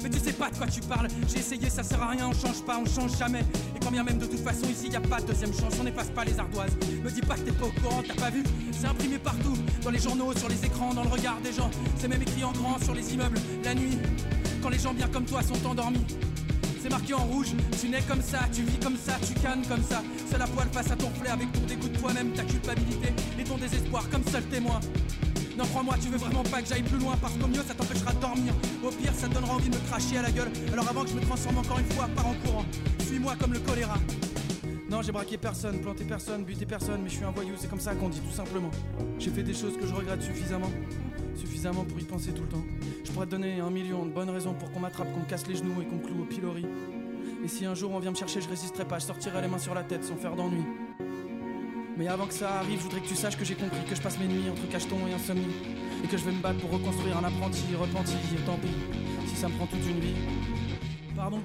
Mais 0.01 0.09
tu 0.09 0.17
sais 0.17 0.33
pas 0.33 0.49
de 0.49 0.57
quoi 0.57 0.65
tu 0.65 0.81
parles, 0.81 1.07
j'ai 1.29 1.37
essayé, 1.37 1.69
ça 1.69 1.83
sert 1.83 2.01
à 2.01 2.09
rien, 2.09 2.27
on 2.27 2.33
change 2.33 2.63
pas, 2.63 2.79
on 2.79 2.85
change 2.85 3.15
jamais. 3.19 3.41
Et 3.75 3.79
quand 3.79 3.91
bien 3.91 4.03
même 4.03 4.17
de 4.17 4.25
toute 4.25 4.39
façon 4.39 4.65
ici 4.67 4.87
y 4.87 4.95
a 4.95 4.99
pas 4.99 5.21
de 5.21 5.27
deuxième 5.27 5.53
chance, 5.53 5.73
on 5.79 5.83
n'efface 5.83 6.09
pas 6.09 6.25
les 6.25 6.39
ardoises. 6.39 6.75
Me 7.03 7.11
dis 7.11 7.21
pas 7.21 7.35
que 7.35 7.41
t'es 7.41 7.51
pas 7.51 7.67
au 7.67 7.79
courant, 7.79 8.01
t'as 8.07 8.15
pas 8.15 8.31
vu? 8.31 8.41
C'est 8.71 8.87
imprimé 8.87 9.19
partout, 9.19 9.53
dans 9.83 9.91
les 9.91 9.99
journaux, 9.99 10.33
sur 10.35 10.49
les 10.49 10.65
écrans, 10.65 10.95
dans 10.95 11.03
le 11.03 11.09
regard 11.09 11.39
des 11.41 11.53
gens. 11.53 11.69
C'est 11.97 12.07
même 12.07 12.23
écrit 12.23 12.43
en 12.43 12.51
grand 12.51 12.83
sur 12.83 12.95
les 12.95 13.13
immeubles, 13.13 13.37
la 13.63 13.75
nuit, 13.75 13.99
quand 14.61 14.69
les 14.69 14.79
gens 14.79 14.93
bien 14.93 15.07
comme 15.07 15.25
toi 15.25 15.41
sont 15.41 15.65
endormis. 15.65 16.05
C'est 16.81 16.89
marqué 16.89 17.13
en 17.13 17.25
rouge, 17.25 17.53
tu 17.79 17.89
nais 17.89 18.01
comme 18.07 18.21
ça, 18.21 18.39
tu 18.53 18.63
vis 18.63 18.77
comme 18.79 18.97
ça, 18.97 19.13
tu 19.27 19.33
cannes 19.39 19.63
comme 19.67 19.83
ça. 19.83 20.01
Seul 20.29 20.41
à 20.41 20.47
poil 20.47 20.67
face 20.71 20.91
à 20.91 20.95
ton 20.95 21.09
flair 21.11 21.33
avec 21.33 21.51
ton 21.51 21.61
dégoût 21.61 21.89
de 21.89 21.97
toi-même, 21.97 22.31
ta 22.31 22.43
culpabilité 22.43 23.09
et 23.39 23.43
ton 23.43 23.57
désespoir 23.57 24.09
comme 24.09 24.23
seul 24.31 24.43
témoin. 24.45 24.79
Non, 25.57 25.65
crois-moi, 25.65 25.95
tu 26.01 26.09
veux 26.09 26.17
vraiment 26.17 26.43
pas 26.43 26.61
que 26.61 26.69
j'aille 26.69 26.83
plus 26.83 26.97
loin 26.97 27.15
parce 27.21 27.33
qu'au 27.33 27.47
mieux 27.47 27.63
ça 27.67 27.73
t'empêchera 27.73 28.13
de 28.13 28.19
dormir. 28.19 28.53
Au 28.83 28.89
pire, 28.89 29.13
ça 29.13 29.27
donnera 29.27 29.53
envie 29.53 29.69
de 29.69 29.75
me 29.75 29.81
cracher 29.87 30.17
à 30.17 30.21
la 30.23 30.31
gueule. 30.31 30.51
Alors 30.71 30.89
avant 30.89 31.03
que 31.03 31.09
je 31.09 31.15
me 31.15 31.21
transforme 31.21 31.57
encore 31.57 31.79
une 31.79 31.91
fois, 31.91 32.07
pars 32.15 32.27
en 32.27 32.35
courant. 32.45 32.65
Suis-moi 33.05 33.35
comme 33.39 33.53
le 33.53 33.59
choléra. 33.59 33.97
Non, 34.89 35.01
j'ai 35.01 35.13
braqué 35.13 35.37
personne, 35.37 35.79
planté 35.79 36.03
personne, 36.03 36.43
buté 36.43 36.65
personne, 36.65 37.01
mais 37.01 37.09
je 37.09 37.15
suis 37.15 37.23
un 37.23 37.31
voyou, 37.31 37.53
c'est 37.57 37.69
comme 37.69 37.79
ça 37.79 37.95
qu'on 37.95 38.09
dit 38.09 38.19
tout 38.19 38.35
simplement. 38.35 38.71
J'ai 39.19 39.29
fait 39.29 39.43
des 39.43 39.53
choses 39.53 39.77
que 39.77 39.87
je 39.87 39.93
regrette 39.93 40.21
suffisamment, 40.21 40.69
suffisamment 41.35 41.83
pour 41.83 41.99
y 41.99 42.03
penser 42.03 42.31
tout 42.31 42.43
le 42.43 42.49
temps. 42.49 42.63
Je 43.03 43.11
pourrais 43.11 43.25
donner 43.25 43.59
un 43.59 43.69
million 43.69 44.05
de 44.05 44.11
bonnes 44.11 44.29
raisons 44.29 44.53
pour 44.53 44.71
qu'on 44.71 44.79
m'attrape, 44.79 45.11
qu'on 45.13 45.21
me 45.21 45.25
casse 45.25 45.47
les 45.47 45.55
genoux 45.55 45.81
et 45.81 45.85
qu'on 45.85 45.99
cloue 45.99 46.21
au 46.21 46.25
pilori. 46.25 46.65
Et 47.43 47.47
si 47.47 47.65
un 47.65 47.73
jour 47.73 47.91
on 47.91 47.99
vient 47.99 48.11
me 48.11 48.15
chercher, 48.15 48.41
je 48.41 48.49
résisterai 48.49 48.85
pas, 48.85 48.99
je 48.99 49.05
sortirai 49.05 49.41
les 49.41 49.47
mains 49.47 49.57
sur 49.57 49.73
la 49.73 49.83
tête 49.83 50.03
sans 50.03 50.15
faire 50.15 50.35
d'ennui. 50.35 50.63
Mais 51.97 52.07
avant 52.07 52.25
que 52.25 52.33
ça 52.33 52.59
arrive, 52.59 52.79
je 52.79 52.83
voudrais 52.83 53.01
que 53.01 53.07
tu 53.07 53.15
saches 53.15 53.37
que 53.37 53.45
j'ai 53.45 53.55
compris 53.55 53.83
que 53.87 53.95
je 53.95 54.01
passe 54.01 54.17
mes 54.19 54.27
nuits 54.27 54.49
entre 54.49 54.67
cacheton 54.69 54.97
et 55.07 55.13
insomnie. 55.13 55.47
Et 56.03 56.07
que 56.07 56.17
je 56.17 56.23
vais 56.23 56.31
me 56.31 56.41
battre 56.41 56.59
pour 56.59 56.71
reconstruire 56.71 57.17
un 57.17 57.23
apprenti 57.23 57.75
repenti, 57.79 58.15
et 58.33 58.45
tant 58.45 58.57
pis, 58.57 58.69
si 59.27 59.35
ça 59.35 59.47
me 59.47 59.53
prend 59.53 59.67
toute 59.67 59.85
une 59.87 59.99
vie. 59.99 60.15
Pardon 61.15 61.39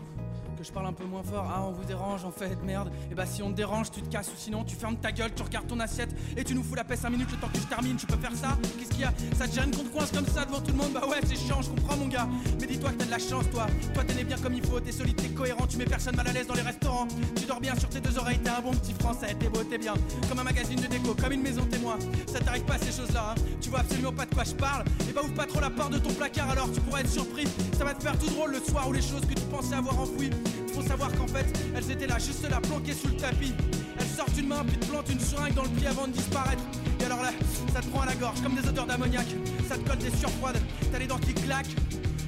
je 0.67 0.73
parle 0.73 0.86
un 0.86 0.93
peu 0.93 1.05
moins 1.05 1.23
fort, 1.23 1.47
ah 1.49 1.62
on 1.65 1.70
vous 1.70 1.85
dérange 1.85 2.25
en 2.25 2.31
fait, 2.31 2.57
merde. 2.65 2.91
Et 3.11 3.15
bah 3.15 3.25
si 3.25 3.43
on 3.43 3.51
te 3.51 3.57
dérange, 3.57 3.91
tu 3.91 4.03
te 4.03 4.09
casses 4.09 4.28
ou 4.28 4.36
sinon 4.36 4.65
tu 4.65 4.75
fermes 4.75 4.97
ta 4.97 5.12
gueule, 5.12 5.33
tu 5.35 5.43
regardes 5.43 5.69
ton 5.69 5.78
assiette 5.78 6.11
et 6.36 6.43
tu 6.43 6.55
nous 6.55 6.62
fous 6.62 6.75
la 6.75 6.83
paix 6.83 6.97
5 6.97 7.11
minutes 7.11 7.31
le 7.31 7.36
temps 7.36 7.49
que 7.53 7.59
je 7.59 7.67
termine, 7.67 7.97
tu 7.97 8.07
peux 8.07 8.17
faire 8.17 8.35
ça? 8.35 8.59
Qu'est-ce 8.78 8.91
qu'il 8.91 9.01
y 9.01 9.05
a? 9.05 9.12
Ça 9.39 9.47
te 9.47 9.55
gêne 9.55 9.70
qu'on 9.70 9.85
te 9.85 9.89
coince 9.89 10.11
comme 10.11 10.27
ça 10.27 10.45
devant 10.45 10.61
tout 10.61 10.73
le 10.73 10.78
monde? 10.78 10.93
Bah 10.93 11.07
ouais 11.07 11.19
c'est 11.25 11.36
chiant, 11.36 11.62
je 11.62 11.70
comprends 11.70 11.97
mon 11.97 12.09
gars. 12.09 12.27
Mais 12.61 12.67
dis-toi 12.67 12.91
que 12.91 12.97
t'as 12.97 13.05
de 13.05 13.11
la 13.11 13.19
chance 13.19 13.45
toi, 13.53 13.67
toi 13.95 14.05
t'es 14.05 14.25
bien 14.25 14.39
comme 14.39 14.55
il 14.55 14.67
faut, 14.67 14.81
t'es 14.81 14.93
solide, 14.93 15.17
t'es 15.17 15.28
cohérent, 15.28 15.67
tu 15.67 15.77
mets 15.77 15.85
personne 15.85 16.17
mal 16.17 16.27
à 16.27 16.33
l'aise 16.33 16.49
dans 16.49 16.55
les 16.55 16.62
restaurants. 16.62 17.07
Tu 17.36 17.45
dors 17.47 17.61
bien 17.61 17.75
sur 17.77 17.89
tes 17.89 18.01
deux 18.01 18.19
oreilles, 18.19 18.41
t'es 18.41 18.51
un 18.51 18.61
bon 18.61 18.73
petit 18.73 18.95
français, 18.95 19.36
t'es 19.39 19.49
beau, 19.49 19.62
t'es 19.62 19.78
bien. 19.78 19.95
Comme 20.28 20.41
un 20.41 20.45
magazine 20.45 20.81
de 20.81 20.86
déco, 20.86 21.15
comme 21.15 21.33
une 21.33 21.43
maison 21.43 21.65
témoin. 21.67 21.99
Ça 22.27 22.41
t'arrive 22.41 22.65
pas 22.65 22.78
ces 22.78 22.91
choses 22.91 23.12
là, 23.12 23.35
hein. 23.36 23.41
tu 23.61 23.70
vois 23.70 23.81
absolument 23.81 24.12
pas 24.12 24.27
de 24.27 24.35
quoi 24.35 24.45
je 24.45 24.55
parle. 24.55 24.85
Et 25.09 25.12
bah 25.12 25.20
ouvre 25.23 25.35
pas 25.35 25.47
trop 25.47 25.61
la 25.61 25.70
porte 25.70 25.93
de 25.93 25.99
ton 25.99 26.12
placard 26.12 26.51
alors 26.51 26.70
tu 26.73 26.81
pourrais 26.81 27.03
être 27.03 27.11
surpris. 27.11 27.47
Ça 27.78 27.85
va 27.85 27.95
te 27.95 28.03
faire 28.03 28.19
tout 28.19 28.27
drôle 28.27 28.51
le 28.51 28.61
soir 28.61 28.89
où 28.89 28.93
les 28.93 29.03
choses 29.03 29.23
que 29.28 29.35
tu 29.35 29.45
pensais 29.51 29.75
avoir 29.75 30.01
enfouies. 30.01 30.31
Faut 30.75 30.83
savoir 30.83 31.12
qu'en 31.12 31.26
fait, 31.26 31.47
elles 31.75 31.91
étaient 31.91 32.07
là, 32.07 32.18
juste 32.18 32.49
là, 32.49 32.60
planquées 32.60 32.94
sous 32.94 33.09
le 33.09 33.17
tapis. 33.17 33.52
Elles 33.99 34.07
sortent 34.07 34.36
une 34.39 34.49
main, 34.49 34.65
puis 34.67 34.76
te 34.76 34.86
plantent 34.86 35.10
une 35.10 35.20
seringue 35.20 35.55
dans 35.55 35.65
le 35.65 35.70
pied 35.70 35.86
avant 35.86 36.07
de 36.07 36.12
disparaître. 36.12 36.62
Et 37.01 37.05
alors 37.05 37.23
là, 37.23 37.31
ça 37.73 37.81
te 37.81 37.86
prend 37.86 38.01
à 38.01 38.07
la 38.07 38.15
gorge, 38.15 38.41
comme 38.43 38.55
des 38.55 38.68
odeurs 38.68 38.86
d'ammoniac. 38.86 39.26
Ça 39.68 39.76
te 39.76 39.89
colle 39.89 39.99
des 39.99 40.10
surfroides, 40.17 40.60
t'as 40.93 40.99
les 40.99 41.07
dents 41.07 41.18
qui 41.18 41.35
claquent. 41.35 41.75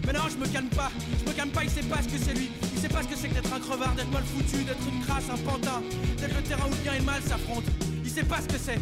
Mais 0.07 0.13
non, 0.13 0.23
je 0.31 0.37
me 0.39 0.47
calme 0.47 0.69
pas, 0.69 0.91
je 1.21 1.31
me 1.31 1.37
calme 1.37 1.51
pas, 1.51 1.65
il 1.65 1.71
sait 1.71 1.83
pas 1.83 2.03
ce 2.03 2.09
que 2.09 2.19
c'est 2.19 2.35
lui. 2.35 2.51
Il 2.75 2.81
sait 2.81 2.89
pas 2.89 3.03
ce 3.03 3.09
que 3.09 3.17
c'est 3.17 3.29
que 3.29 3.35
d'être 3.35 3.53
un 3.53 3.61
crevard, 3.61 3.95
d'être 3.95 4.11
mal 4.11 4.23
foutu, 4.25 4.65
d'être 4.65 4.81
une 4.91 5.05
crasse, 5.05 5.25
un 5.31 5.37
pantin. 5.39 5.83
D'être 6.17 6.35
le 6.35 6.43
terrain 6.43 6.67
où 6.67 6.71
le 6.71 6.77
bien 6.77 6.95
et 6.95 6.99
le 7.01 7.05
mal 7.05 7.23
s'affrontent. 7.23 7.71
Il 8.05 8.11
sait 8.11 8.25
pas 8.25 8.41
ce 8.41 8.49
que 8.49 8.59
c'est. 8.59 8.79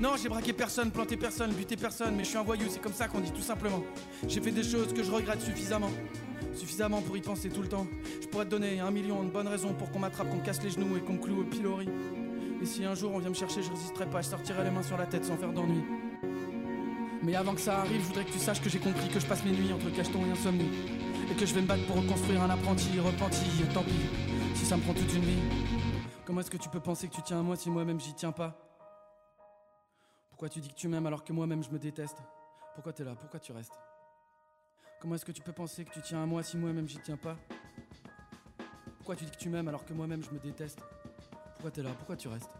Non, 0.00 0.14
j'ai 0.20 0.30
braqué 0.30 0.52
personne, 0.54 0.90
planté 0.90 1.16
personne, 1.16 1.52
buté 1.52 1.76
personne, 1.76 2.14
mais 2.16 2.24
je 2.24 2.30
suis 2.30 2.38
un 2.38 2.42
voyou, 2.42 2.64
c'est 2.70 2.80
comme 2.80 2.94
ça 2.94 3.06
qu'on 3.06 3.20
dit 3.20 3.32
tout 3.32 3.42
simplement. 3.42 3.84
J'ai 4.26 4.40
fait 4.40 4.50
des 4.50 4.64
choses 4.64 4.94
que 4.94 5.04
je 5.04 5.10
regrette 5.10 5.42
suffisamment. 5.42 5.90
Suffisamment 6.54 7.00
pour 7.02 7.16
y 7.16 7.20
penser 7.20 7.48
tout 7.48 7.62
le 7.62 7.68
temps. 7.68 7.86
Je 8.20 8.26
pourrais 8.26 8.44
te 8.44 8.50
donner 8.50 8.80
un 8.80 8.90
million 8.90 9.22
de 9.22 9.30
bonnes 9.30 9.48
raisons 9.48 9.72
pour 9.74 9.90
qu'on 9.90 10.00
m'attrape, 10.00 10.28
qu'on 10.30 10.40
casse 10.40 10.62
les 10.62 10.70
genoux 10.70 10.96
et 10.96 11.00
qu'on 11.00 11.14
me 11.14 11.18
cloue 11.18 11.40
au 11.40 11.44
pilori. 11.44 11.88
Et 12.60 12.66
si 12.66 12.84
un 12.84 12.94
jour 12.94 13.12
on 13.14 13.18
vient 13.18 13.30
me 13.30 13.34
chercher, 13.34 13.62
je 13.62 13.70
résisterai 13.70 14.06
pas, 14.06 14.20
je 14.20 14.28
sortirai 14.28 14.64
les 14.64 14.70
mains 14.70 14.82
sur 14.82 14.98
la 14.98 15.06
tête 15.06 15.24
sans 15.24 15.36
faire 15.36 15.52
d'ennui. 15.52 15.82
Mais 17.22 17.34
avant 17.36 17.54
que 17.54 17.60
ça 17.60 17.80
arrive, 17.80 18.00
je 18.00 18.06
voudrais 18.06 18.24
que 18.24 18.32
tu 18.32 18.38
saches 18.38 18.60
que 18.60 18.68
j'ai 18.68 18.78
compris 18.78 19.08
que 19.08 19.20
je 19.20 19.26
passe 19.26 19.44
mes 19.44 19.52
nuits 19.52 19.72
entre 19.72 19.90
cacheton 19.90 20.24
et 20.26 20.30
insomnie. 20.30 20.68
Et 21.30 21.34
que 21.34 21.46
je 21.46 21.54
vais 21.54 21.62
me 21.62 21.66
battre 21.66 21.86
pour 21.86 21.96
reconstruire 21.96 22.42
un 22.42 22.50
apprenti 22.50 22.98
repenti, 22.98 23.44
tant 23.72 23.84
pis, 23.84 23.92
si 24.54 24.64
ça 24.66 24.76
me 24.76 24.82
prend 24.82 24.94
toute 24.94 25.14
une 25.14 25.22
vie. 25.22 25.38
Comment 26.24 26.40
est-ce 26.40 26.50
que 26.50 26.56
tu 26.56 26.68
peux 26.68 26.80
penser 26.80 27.08
que 27.08 27.14
tu 27.14 27.22
tiens 27.22 27.40
à 27.40 27.42
moi 27.42 27.56
si 27.56 27.70
moi-même 27.70 28.00
j'y 28.00 28.14
tiens 28.14 28.32
pas? 28.32 28.56
Pourquoi 30.30 30.48
tu 30.48 30.60
dis 30.60 30.68
que 30.68 30.74
tu 30.74 30.88
m'aimes 30.88 31.06
alors 31.06 31.22
que 31.22 31.32
moi-même 31.32 31.62
je 31.62 31.70
me 31.70 31.78
déteste? 31.78 32.16
Pourquoi 32.74 32.92
t'es 32.92 33.04
là? 33.04 33.14
Pourquoi 33.14 33.38
tu 33.38 33.52
restes? 33.52 33.74
Comment 35.00 35.14
est-ce 35.14 35.24
que 35.24 35.32
tu 35.32 35.40
peux 35.40 35.52
penser 35.52 35.84
que 35.84 35.94
tu 35.94 36.02
tiens 36.02 36.22
à 36.22 36.26
moi 36.26 36.42
si 36.42 36.58
moi-même 36.58 36.86
j'y 36.86 36.98
tiens 36.98 37.16
pas 37.16 37.36
Pourquoi 38.98 39.16
tu 39.16 39.24
dis 39.24 39.30
que 39.30 39.38
tu 39.38 39.48
m'aimes 39.48 39.66
alors 39.68 39.86
que 39.86 39.94
moi-même 39.94 40.22
je 40.22 40.30
me 40.30 40.38
déteste 40.38 40.78
Pourquoi 41.54 41.70
t'es 41.70 41.82
là? 41.82 41.90
Pourquoi 41.96 42.16
tu 42.16 42.28
restes? 42.28 42.50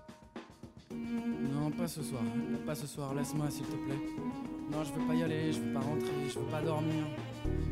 Non, 0.91 1.71
pas 1.71 1.87
ce 1.87 2.03
soir. 2.03 2.23
Pas 2.67 2.75
ce 2.75 2.87
soir, 2.87 3.15
laisse-moi 3.15 3.51
s'il 3.51 3.67
te 3.67 3.77
plaît. 3.77 4.01
Non, 4.73 4.83
je 4.85 4.93
veux 4.93 5.07
pas 5.07 5.15
y 5.15 5.23
aller, 5.23 5.53
je 5.53 5.61
veux 5.61 5.73
pas 5.73 5.81
rentrer, 5.81 6.29
je 6.29 6.39
veux 6.39 6.47
pas 6.47 6.63
dormir. 6.63 7.05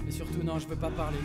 Et 0.07 0.11
surtout, 0.11 0.43
non, 0.45 0.59
je 0.59 0.69
veux 0.69 0.77
pas 0.77 0.91
parler. 0.91 1.19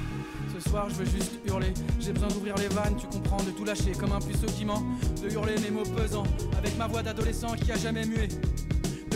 Ce 0.53 0.69
soir, 0.69 0.89
je 0.89 0.95
veux 0.95 1.05
juste 1.05 1.33
hurler. 1.45 1.73
J'ai 1.99 2.13
besoin 2.13 2.29
d'ouvrir 2.29 2.55
les 2.55 2.69
vannes, 2.69 2.95
tu 2.95 3.07
comprends, 3.07 3.43
de 3.43 3.51
tout 3.51 3.65
lâcher 3.65 3.91
comme 3.91 4.13
un 4.13 4.19
puceau 4.19 4.47
qui 4.47 4.63
ment. 4.63 4.81
De 5.21 5.29
hurler 5.29 5.55
mes 5.59 5.69
mots 5.69 5.83
pesants, 5.83 6.27
avec 6.57 6.77
ma 6.77 6.87
voix 6.87 7.03
d'adolescent 7.03 7.53
qui 7.55 7.71
a 7.73 7.77
jamais 7.77 8.05
mué. 8.05 8.29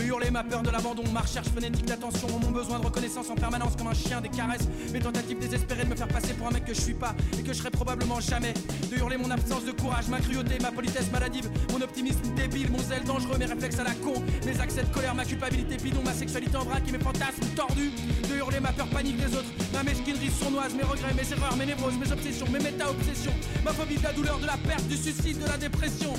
Hurler 0.08 0.30
ma 0.30 0.42
peur 0.42 0.62
de 0.62 0.70
l'abandon, 0.70 1.02
ma 1.12 1.20
recherche 1.20 1.48
frénétique 1.48 1.84
d'attention, 1.84 2.28
mon 2.40 2.50
besoin 2.50 2.78
de 2.78 2.86
reconnaissance 2.86 3.28
en 3.28 3.34
permanence 3.34 3.76
comme 3.76 3.88
un 3.88 3.94
chien 3.94 4.22
des 4.22 4.30
caresses, 4.30 4.66
mes 4.90 5.00
tentatives 5.00 5.38
désespérées 5.38 5.84
de 5.84 5.90
me 5.90 5.96
faire 5.96 6.08
passer 6.08 6.32
pour 6.32 6.48
un 6.48 6.50
mec 6.50 6.64
que 6.64 6.72
je 6.72 6.80
suis 6.80 6.94
pas 6.94 7.14
et 7.38 7.42
que 7.42 7.52
je 7.52 7.58
serai 7.58 7.70
probablement 7.70 8.18
jamais. 8.18 8.54
De 8.90 8.96
hurler 8.96 9.18
mon 9.18 9.30
absence 9.30 9.66
de 9.66 9.72
courage, 9.72 10.08
ma 10.08 10.18
cruauté, 10.20 10.58
ma 10.62 10.72
politesse 10.72 11.12
maladive, 11.12 11.50
mon 11.72 11.82
optimisme 11.82 12.22
débile, 12.34 12.70
mon 12.70 12.78
zèle 12.78 13.04
dangereux, 13.04 13.36
mes 13.38 13.44
réflexes 13.44 13.78
à 13.80 13.84
la 13.84 13.92
con, 13.96 14.14
mes 14.46 14.58
accès 14.58 14.82
de 14.82 14.94
colère, 14.94 15.14
ma 15.14 15.26
culpabilité 15.26 15.76
bidon, 15.76 16.00
ma 16.02 16.14
sexualité 16.14 16.56
en 16.56 16.64
vrac 16.64 16.82
et 16.88 16.92
mes 16.92 17.04
fantasmes 17.04 17.44
tordus. 17.54 17.92
De 18.30 18.36
hurler 18.36 18.60
ma 18.60 18.72
peur 18.72 18.86
panique 18.86 19.18
des 19.18 19.36
autres, 19.36 19.52
ma 19.74 19.82
mesquinerie 19.82 20.30
sournoise, 20.30 20.72
mes 20.74 20.84
regrets, 20.84 21.12
mes 21.12 21.32
erreurs, 21.32 21.56
mes 21.58 21.66
névroses, 21.66 21.98
mes 21.98 22.10
obsessions, 22.10 22.46
mes 22.50 22.60
méta-obsessions, 22.60 23.34
ma 23.62 23.72
phobie 23.74 23.96
de 23.96 24.04
la 24.04 24.12
douleur, 24.14 24.38
de 24.38 24.46
la 24.46 24.56
perte, 24.56 24.88
du 24.88 24.96
suicide, 24.96 25.38
de 25.38 25.46
la 25.46 25.58
dépression. 25.58 26.14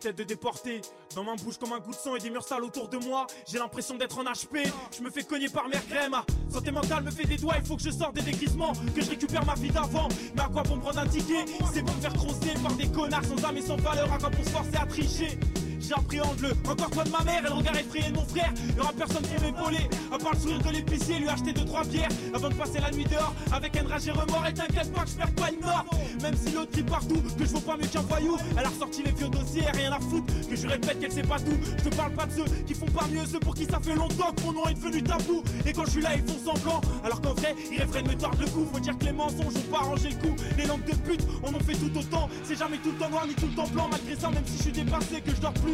Tête 0.00 0.16
de 0.16 0.24
déporté, 0.24 0.80
dans 1.14 1.24
ma 1.24 1.34
bouche 1.34 1.58
comme 1.58 1.74
un 1.74 1.78
goût 1.78 1.90
de 1.90 1.96
sang 1.96 2.16
et 2.16 2.20
des 2.20 2.30
murs 2.30 2.42
sales 2.42 2.64
autour 2.64 2.88
de 2.88 2.96
moi. 2.96 3.26
J'ai 3.46 3.58
l'impression 3.58 3.96
d'être 3.98 4.18
en 4.18 4.24
HP, 4.24 4.66
je 4.96 5.02
me 5.02 5.10
fais 5.10 5.24
cogner 5.24 5.50
par 5.50 5.68
mergrès. 5.68 6.08
Ma 6.08 6.24
santé 6.50 6.70
mentale 6.70 7.04
me 7.04 7.10
fait 7.10 7.26
des 7.26 7.36
doigts, 7.36 7.56
il 7.58 7.66
faut 7.66 7.76
que 7.76 7.82
je 7.82 7.90
sorte 7.90 8.14
des 8.14 8.22
dégrisements, 8.22 8.72
que 8.96 9.02
je 9.02 9.10
récupère 9.10 9.44
ma 9.44 9.54
vie 9.54 9.70
d'avant. 9.70 10.08
Mais 10.34 10.40
à 10.40 10.48
quoi 10.48 10.62
bon 10.62 10.78
prendre 10.78 11.00
un 11.00 11.06
ticket 11.06 11.44
C'est 11.74 11.84
pour 11.84 11.94
me 11.94 12.00
faire 12.00 12.14
par 12.62 12.72
des 12.76 12.88
connards 12.88 13.24
sans 13.24 13.44
âme 13.44 13.56
et 13.58 13.62
sans 13.62 13.76
valeur, 13.76 14.10
à 14.10 14.16
quoi 14.16 14.30
pour 14.30 14.42
se 14.42 14.50
forcer 14.50 14.76
à 14.76 14.86
tricher? 14.86 15.38
J'appréhende 15.80 16.40
le 16.40 16.50
encore 16.70 16.90
toi 16.90 17.04
de 17.04 17.10
ma 17.10 17.24
mère 17.24 17.44
et 17.44 17.48
le 17.48 17.54
regard 17.54 17.76
effrayé 17.76 18.10
de 18.10 18.16
mon 18.16 18.24
frère. 18.24 18.52
Y'aura 18.76 18.92
personne 18.92 19.22
pour 19.22 19.42
m'épauler, 19.42 19.88
à 20.12 20.18
part 20.18 20.32
le 20.34 20.38
sourire 20.38 20.62
de 20.62 20.70
l'épicier, 20.70 21.18
lui 21.18 21.28
acheter 21.28 21.52
deux 21.52 21.64
trois 21.64 21.84
bières 21.84 22.08
avant 22.34 22.48
de 22.48 22.54
passer 22.54 22.80
la 22.80 22.90
nuit 22.90 23.04
dehors 23.04 23.34
avec 23.52 23.76
un 23.76 23.88
rage 23.88 24.06
et 24.06 24.10
remords. 24.10 24.46
Et 24.48 24.54
t'inquiète 24.54 24.92
pas 24.92 25.04
je 25.06 25.14
perds 25.16 25.34
pas 25.34 25.50
une 25.50 25.60
mort, 25.60 25.84
même 26.22 26.34
si 26.36 26.52
l'autre 26.52 26.70
crie 26.70 26.82
partout 26.82 27.20
que 27.38 27.44
je 27.44 27.50
vaux 27.50 27.60
pas 27.60 27.76
mieux 27.76 27.86
qu'un 27.86 28.02
voyou. 28.02 28.36
Elle 28.58 28.64
a 28.64 28.68
ressorti 28.68 29.02
les 29.02 29.12
vieux 29.12 29.28
dossiers, 29.28 29.64
rien 29.72 29.92
à 29.92 30.00
foutre, 30.00 30.32
que 30.48 30.56
je 30.56 30.66
répète 30.68 31.00
qu'elle 31.00 31.12
sait 31.12 31.22
pas 31.22 31.38
tout. 31.38 31.58
Je 31.78 31.88
te 31.88 31.94
parle 31.94 32.12
pas 32.12 32.26
de 32.26 32.32
ceux 32.32 32.44
qui 32.66 32.74
font 32.74 32.86
pas 32.86 33.06
mieux, 33.10 33.24
ceux 33.26 33.40
pour 33.40 33.54
qui 33.54 33.64
ça 33.64 33.80
fait 33.80 33.94
longtemps 33.94 34.32
que 34.36 34.42
mon 34.42 34.52
nom 34.52 34.68
est 34.68 34.74
devenu 34.74 35.02
tabou. 35.02 35.42
Et 35.66 35.72
quand 35.72 35.84
je 35.86 35.90
suis 35.90 36.02
là, 36.02 36.10
ils 36.14 36.22
font 36.22 36.54
semblant, 36.54 36.80
alors 37.04 37.20
qu'en 37.20 37.34
vrai, 37.34 37.54
ils 37.72 37.78
rêveraient 37.78 38.02
de 38.02 38.08
me 38.08 38.14
tordre 38.14 38.38
le 38.40 38.46
cou. 38.50 38.66
Faut 38.72 38.80
dire 38.80 38.96
que 38.98 39.04
les 39.04 39.12
mensonges 39.12 39.56
ont 39.56 39.72
pas 39.72 39.78
arrangé 39.78 40.10
le 40.10 40.16
coup. 40.16 40.36
Les 40.56 40.66
lampes 40.66 40.84
de 40.84 40.94
pute, 40.94 41.26
on 41.42 41.54
en 41.54 41.60
fait 41.60 41.74
tout 41.74 41.98
autant. 41.98 42.28
C'est 42.44 42.56
jamais 42.58 42.76
tout 42.78 42.90
le 42.90 42.98
temps 42.98 43.10
noir 43.10 43.26
ni 43.26 43.34
tout 43.34 43.46
le 43.46 43.54
temps 43.54 43.68
blanc. 43.68 43.88
Malgré 43.90 44.16
ça, 44.16 44.30
même 44.30 44.44
si 44.46 44.58
je 44.58 44.62
suis 44.62 44.72
dépassé, 44.72 45.20
que 45.20 45.30
je 45.34 45.40
dors 45.40 45.54
plus, 45.54 45.69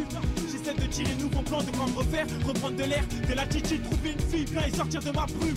j'essaie 0.51 0.73
de 0.73 0.87
tirer 0.87 1.13
de 1.15 1.21
nouveaux 1.21 1.41
plans, 1.41 1.63
de 1.63 1.71
quoi 1.71 1.87
me 1.87 1.97
refaire, 1.97 2.27
reprendre 2.45 2.75
de 2.75 2.83
l'air, 2.83 3.03
de 3.29 3.33
l'attitude, 3.33 3.83
trouver 3.83 4.11
une 4.11 4.19
fille, 4.19 4.45
bien 4.45 4.65
et 4.65 4.71
sortir 4.71 5.01
de 5.01 5.11
ma 5.11 5.25
brume. 5.25 5.55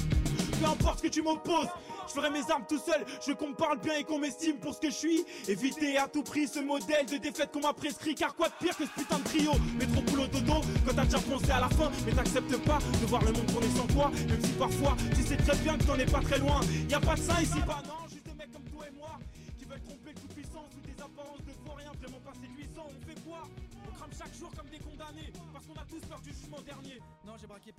Peu 0.61 0.67
importe 0.67 0.99
ce 0.99 1.03
que 1.05 1.09
tu 1.09 1.23
m'opposes, 1.23 1.69
je 2.07 2.13
ferai 2.13 2.29
mes 2.29 2.51
armes 2.51 2.65
tout 2.69 2.79
seul. 2.79 3.05
Je 3.25 3.31
veux 3.31 3.35
qu'on 3.35 3.49
me 3.49 3.55
parle 3.55 3.79
bien 3.79 3.95
et 3.95 4.05
qu'on 4.05 4.19
m'estime 4.19 4.57
pour 4.57 4.75
ce 4.75 4.81
que 4.81 4.91
je 4.91 4.95
suis. 4.95 5.25
Éviter 5.49 5.97
à 5.97 6.09
tout 6.09 6.23
prix 6.23 6.49
ce 6.49 6.59
modèle 6.59 7.07
de 7.07 7.17
défaite 7.17 7.51
qu'on 7.53 7.61
m'a 7.61 7.73
prescrit. 7.73 8.15
Car 8.15 8.35
quoi 8.35 8.49
de 8.49 8.55
pire 8.59 8.77
que 8.77 8.85
ce 8.85 8.91
putain 8.91 9.19
de 9.19 9.25
trio? 9.25 9.53
Métro 9.79 10.03
boulot 10.03 10.27
dodo 10.27 10.61
quand 10.85 10.95
t'as 10.95 11.05
déjà 11.05 11.19
foncé 11.19 11.51
à 11.51 11.61
la 11.61 11.69
fin. 11.69 11.91
Mais 12.05 12.13
t'acceptes 12.13 12.57
pas 12.59 12.79
de 13.01 13.07
voir 13.07 13.23
le 13.23 13.33
monde 13.33 13.47
tourner 13.47 13.69
sans 13.77 13.87
toi. 13.87 14.11
Même 14.29 14.45
si 14.45 14.51
parfois 14.53 14.97
tu 15.15 15.23
sais 15.23 15.37
très 15.37 15.57
bien 15.59 15.79
que 15.79 15.85
t'en 15.85 15.97
es 15.97 16.05
pas 16.05 16.21
très 16.21 16.39
loin. 16.39 16.61
Y 16.89 16.95
a 16.95 17.01
pas 17.01 17.15
de 17.15 17.21
ça 17.21 17.41
ici, 17.41 17.61
pas 17.67 17.83
non, 17.87 18.00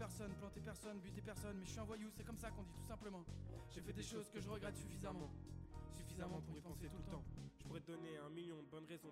personne, 0.02 0.34
planté 0.34 0.60
personne, 0.62 1.00
buté 1.00 1.22
personne, 1.22 1.58
mais 1.60 1.66
je 1.66 1.72
suis 1.72 1.80
un 1.80 1.84
voyou, 1.84 2.10
c'est 2.10 2.24
comme 2.24 2.40
ça 2.40 2.50
qu'on 2.50 2.64
dit 2.64 2.74
tout 2.74 2.88
simplement. 2.88 3.24
J'ai 3.70 3.82
fait 3.82 3.94
des 3.94 4.02
choses 4.02 4.28
que 4.32 4.42
je 4.42 4.50
regrette 4.50 4.76
suffisamment. 4.76 5.30
Suffisamment 5.94 6.42
pour 6.42 6.58
y 6.58 6.62
penser 6.62 6.90
tout 6.90 6.98
le 6.98 7.12
temps. 7.12 7.24
Je 7.60 7.68
pourrais 7.68 7.82
te 7.82 7.92
donner 7.92 8.18
un 8.18 8.30
million 8.30 8.64
de 8.64 8.68
bonnes 8.68 8.86
raisons 8.86 9.10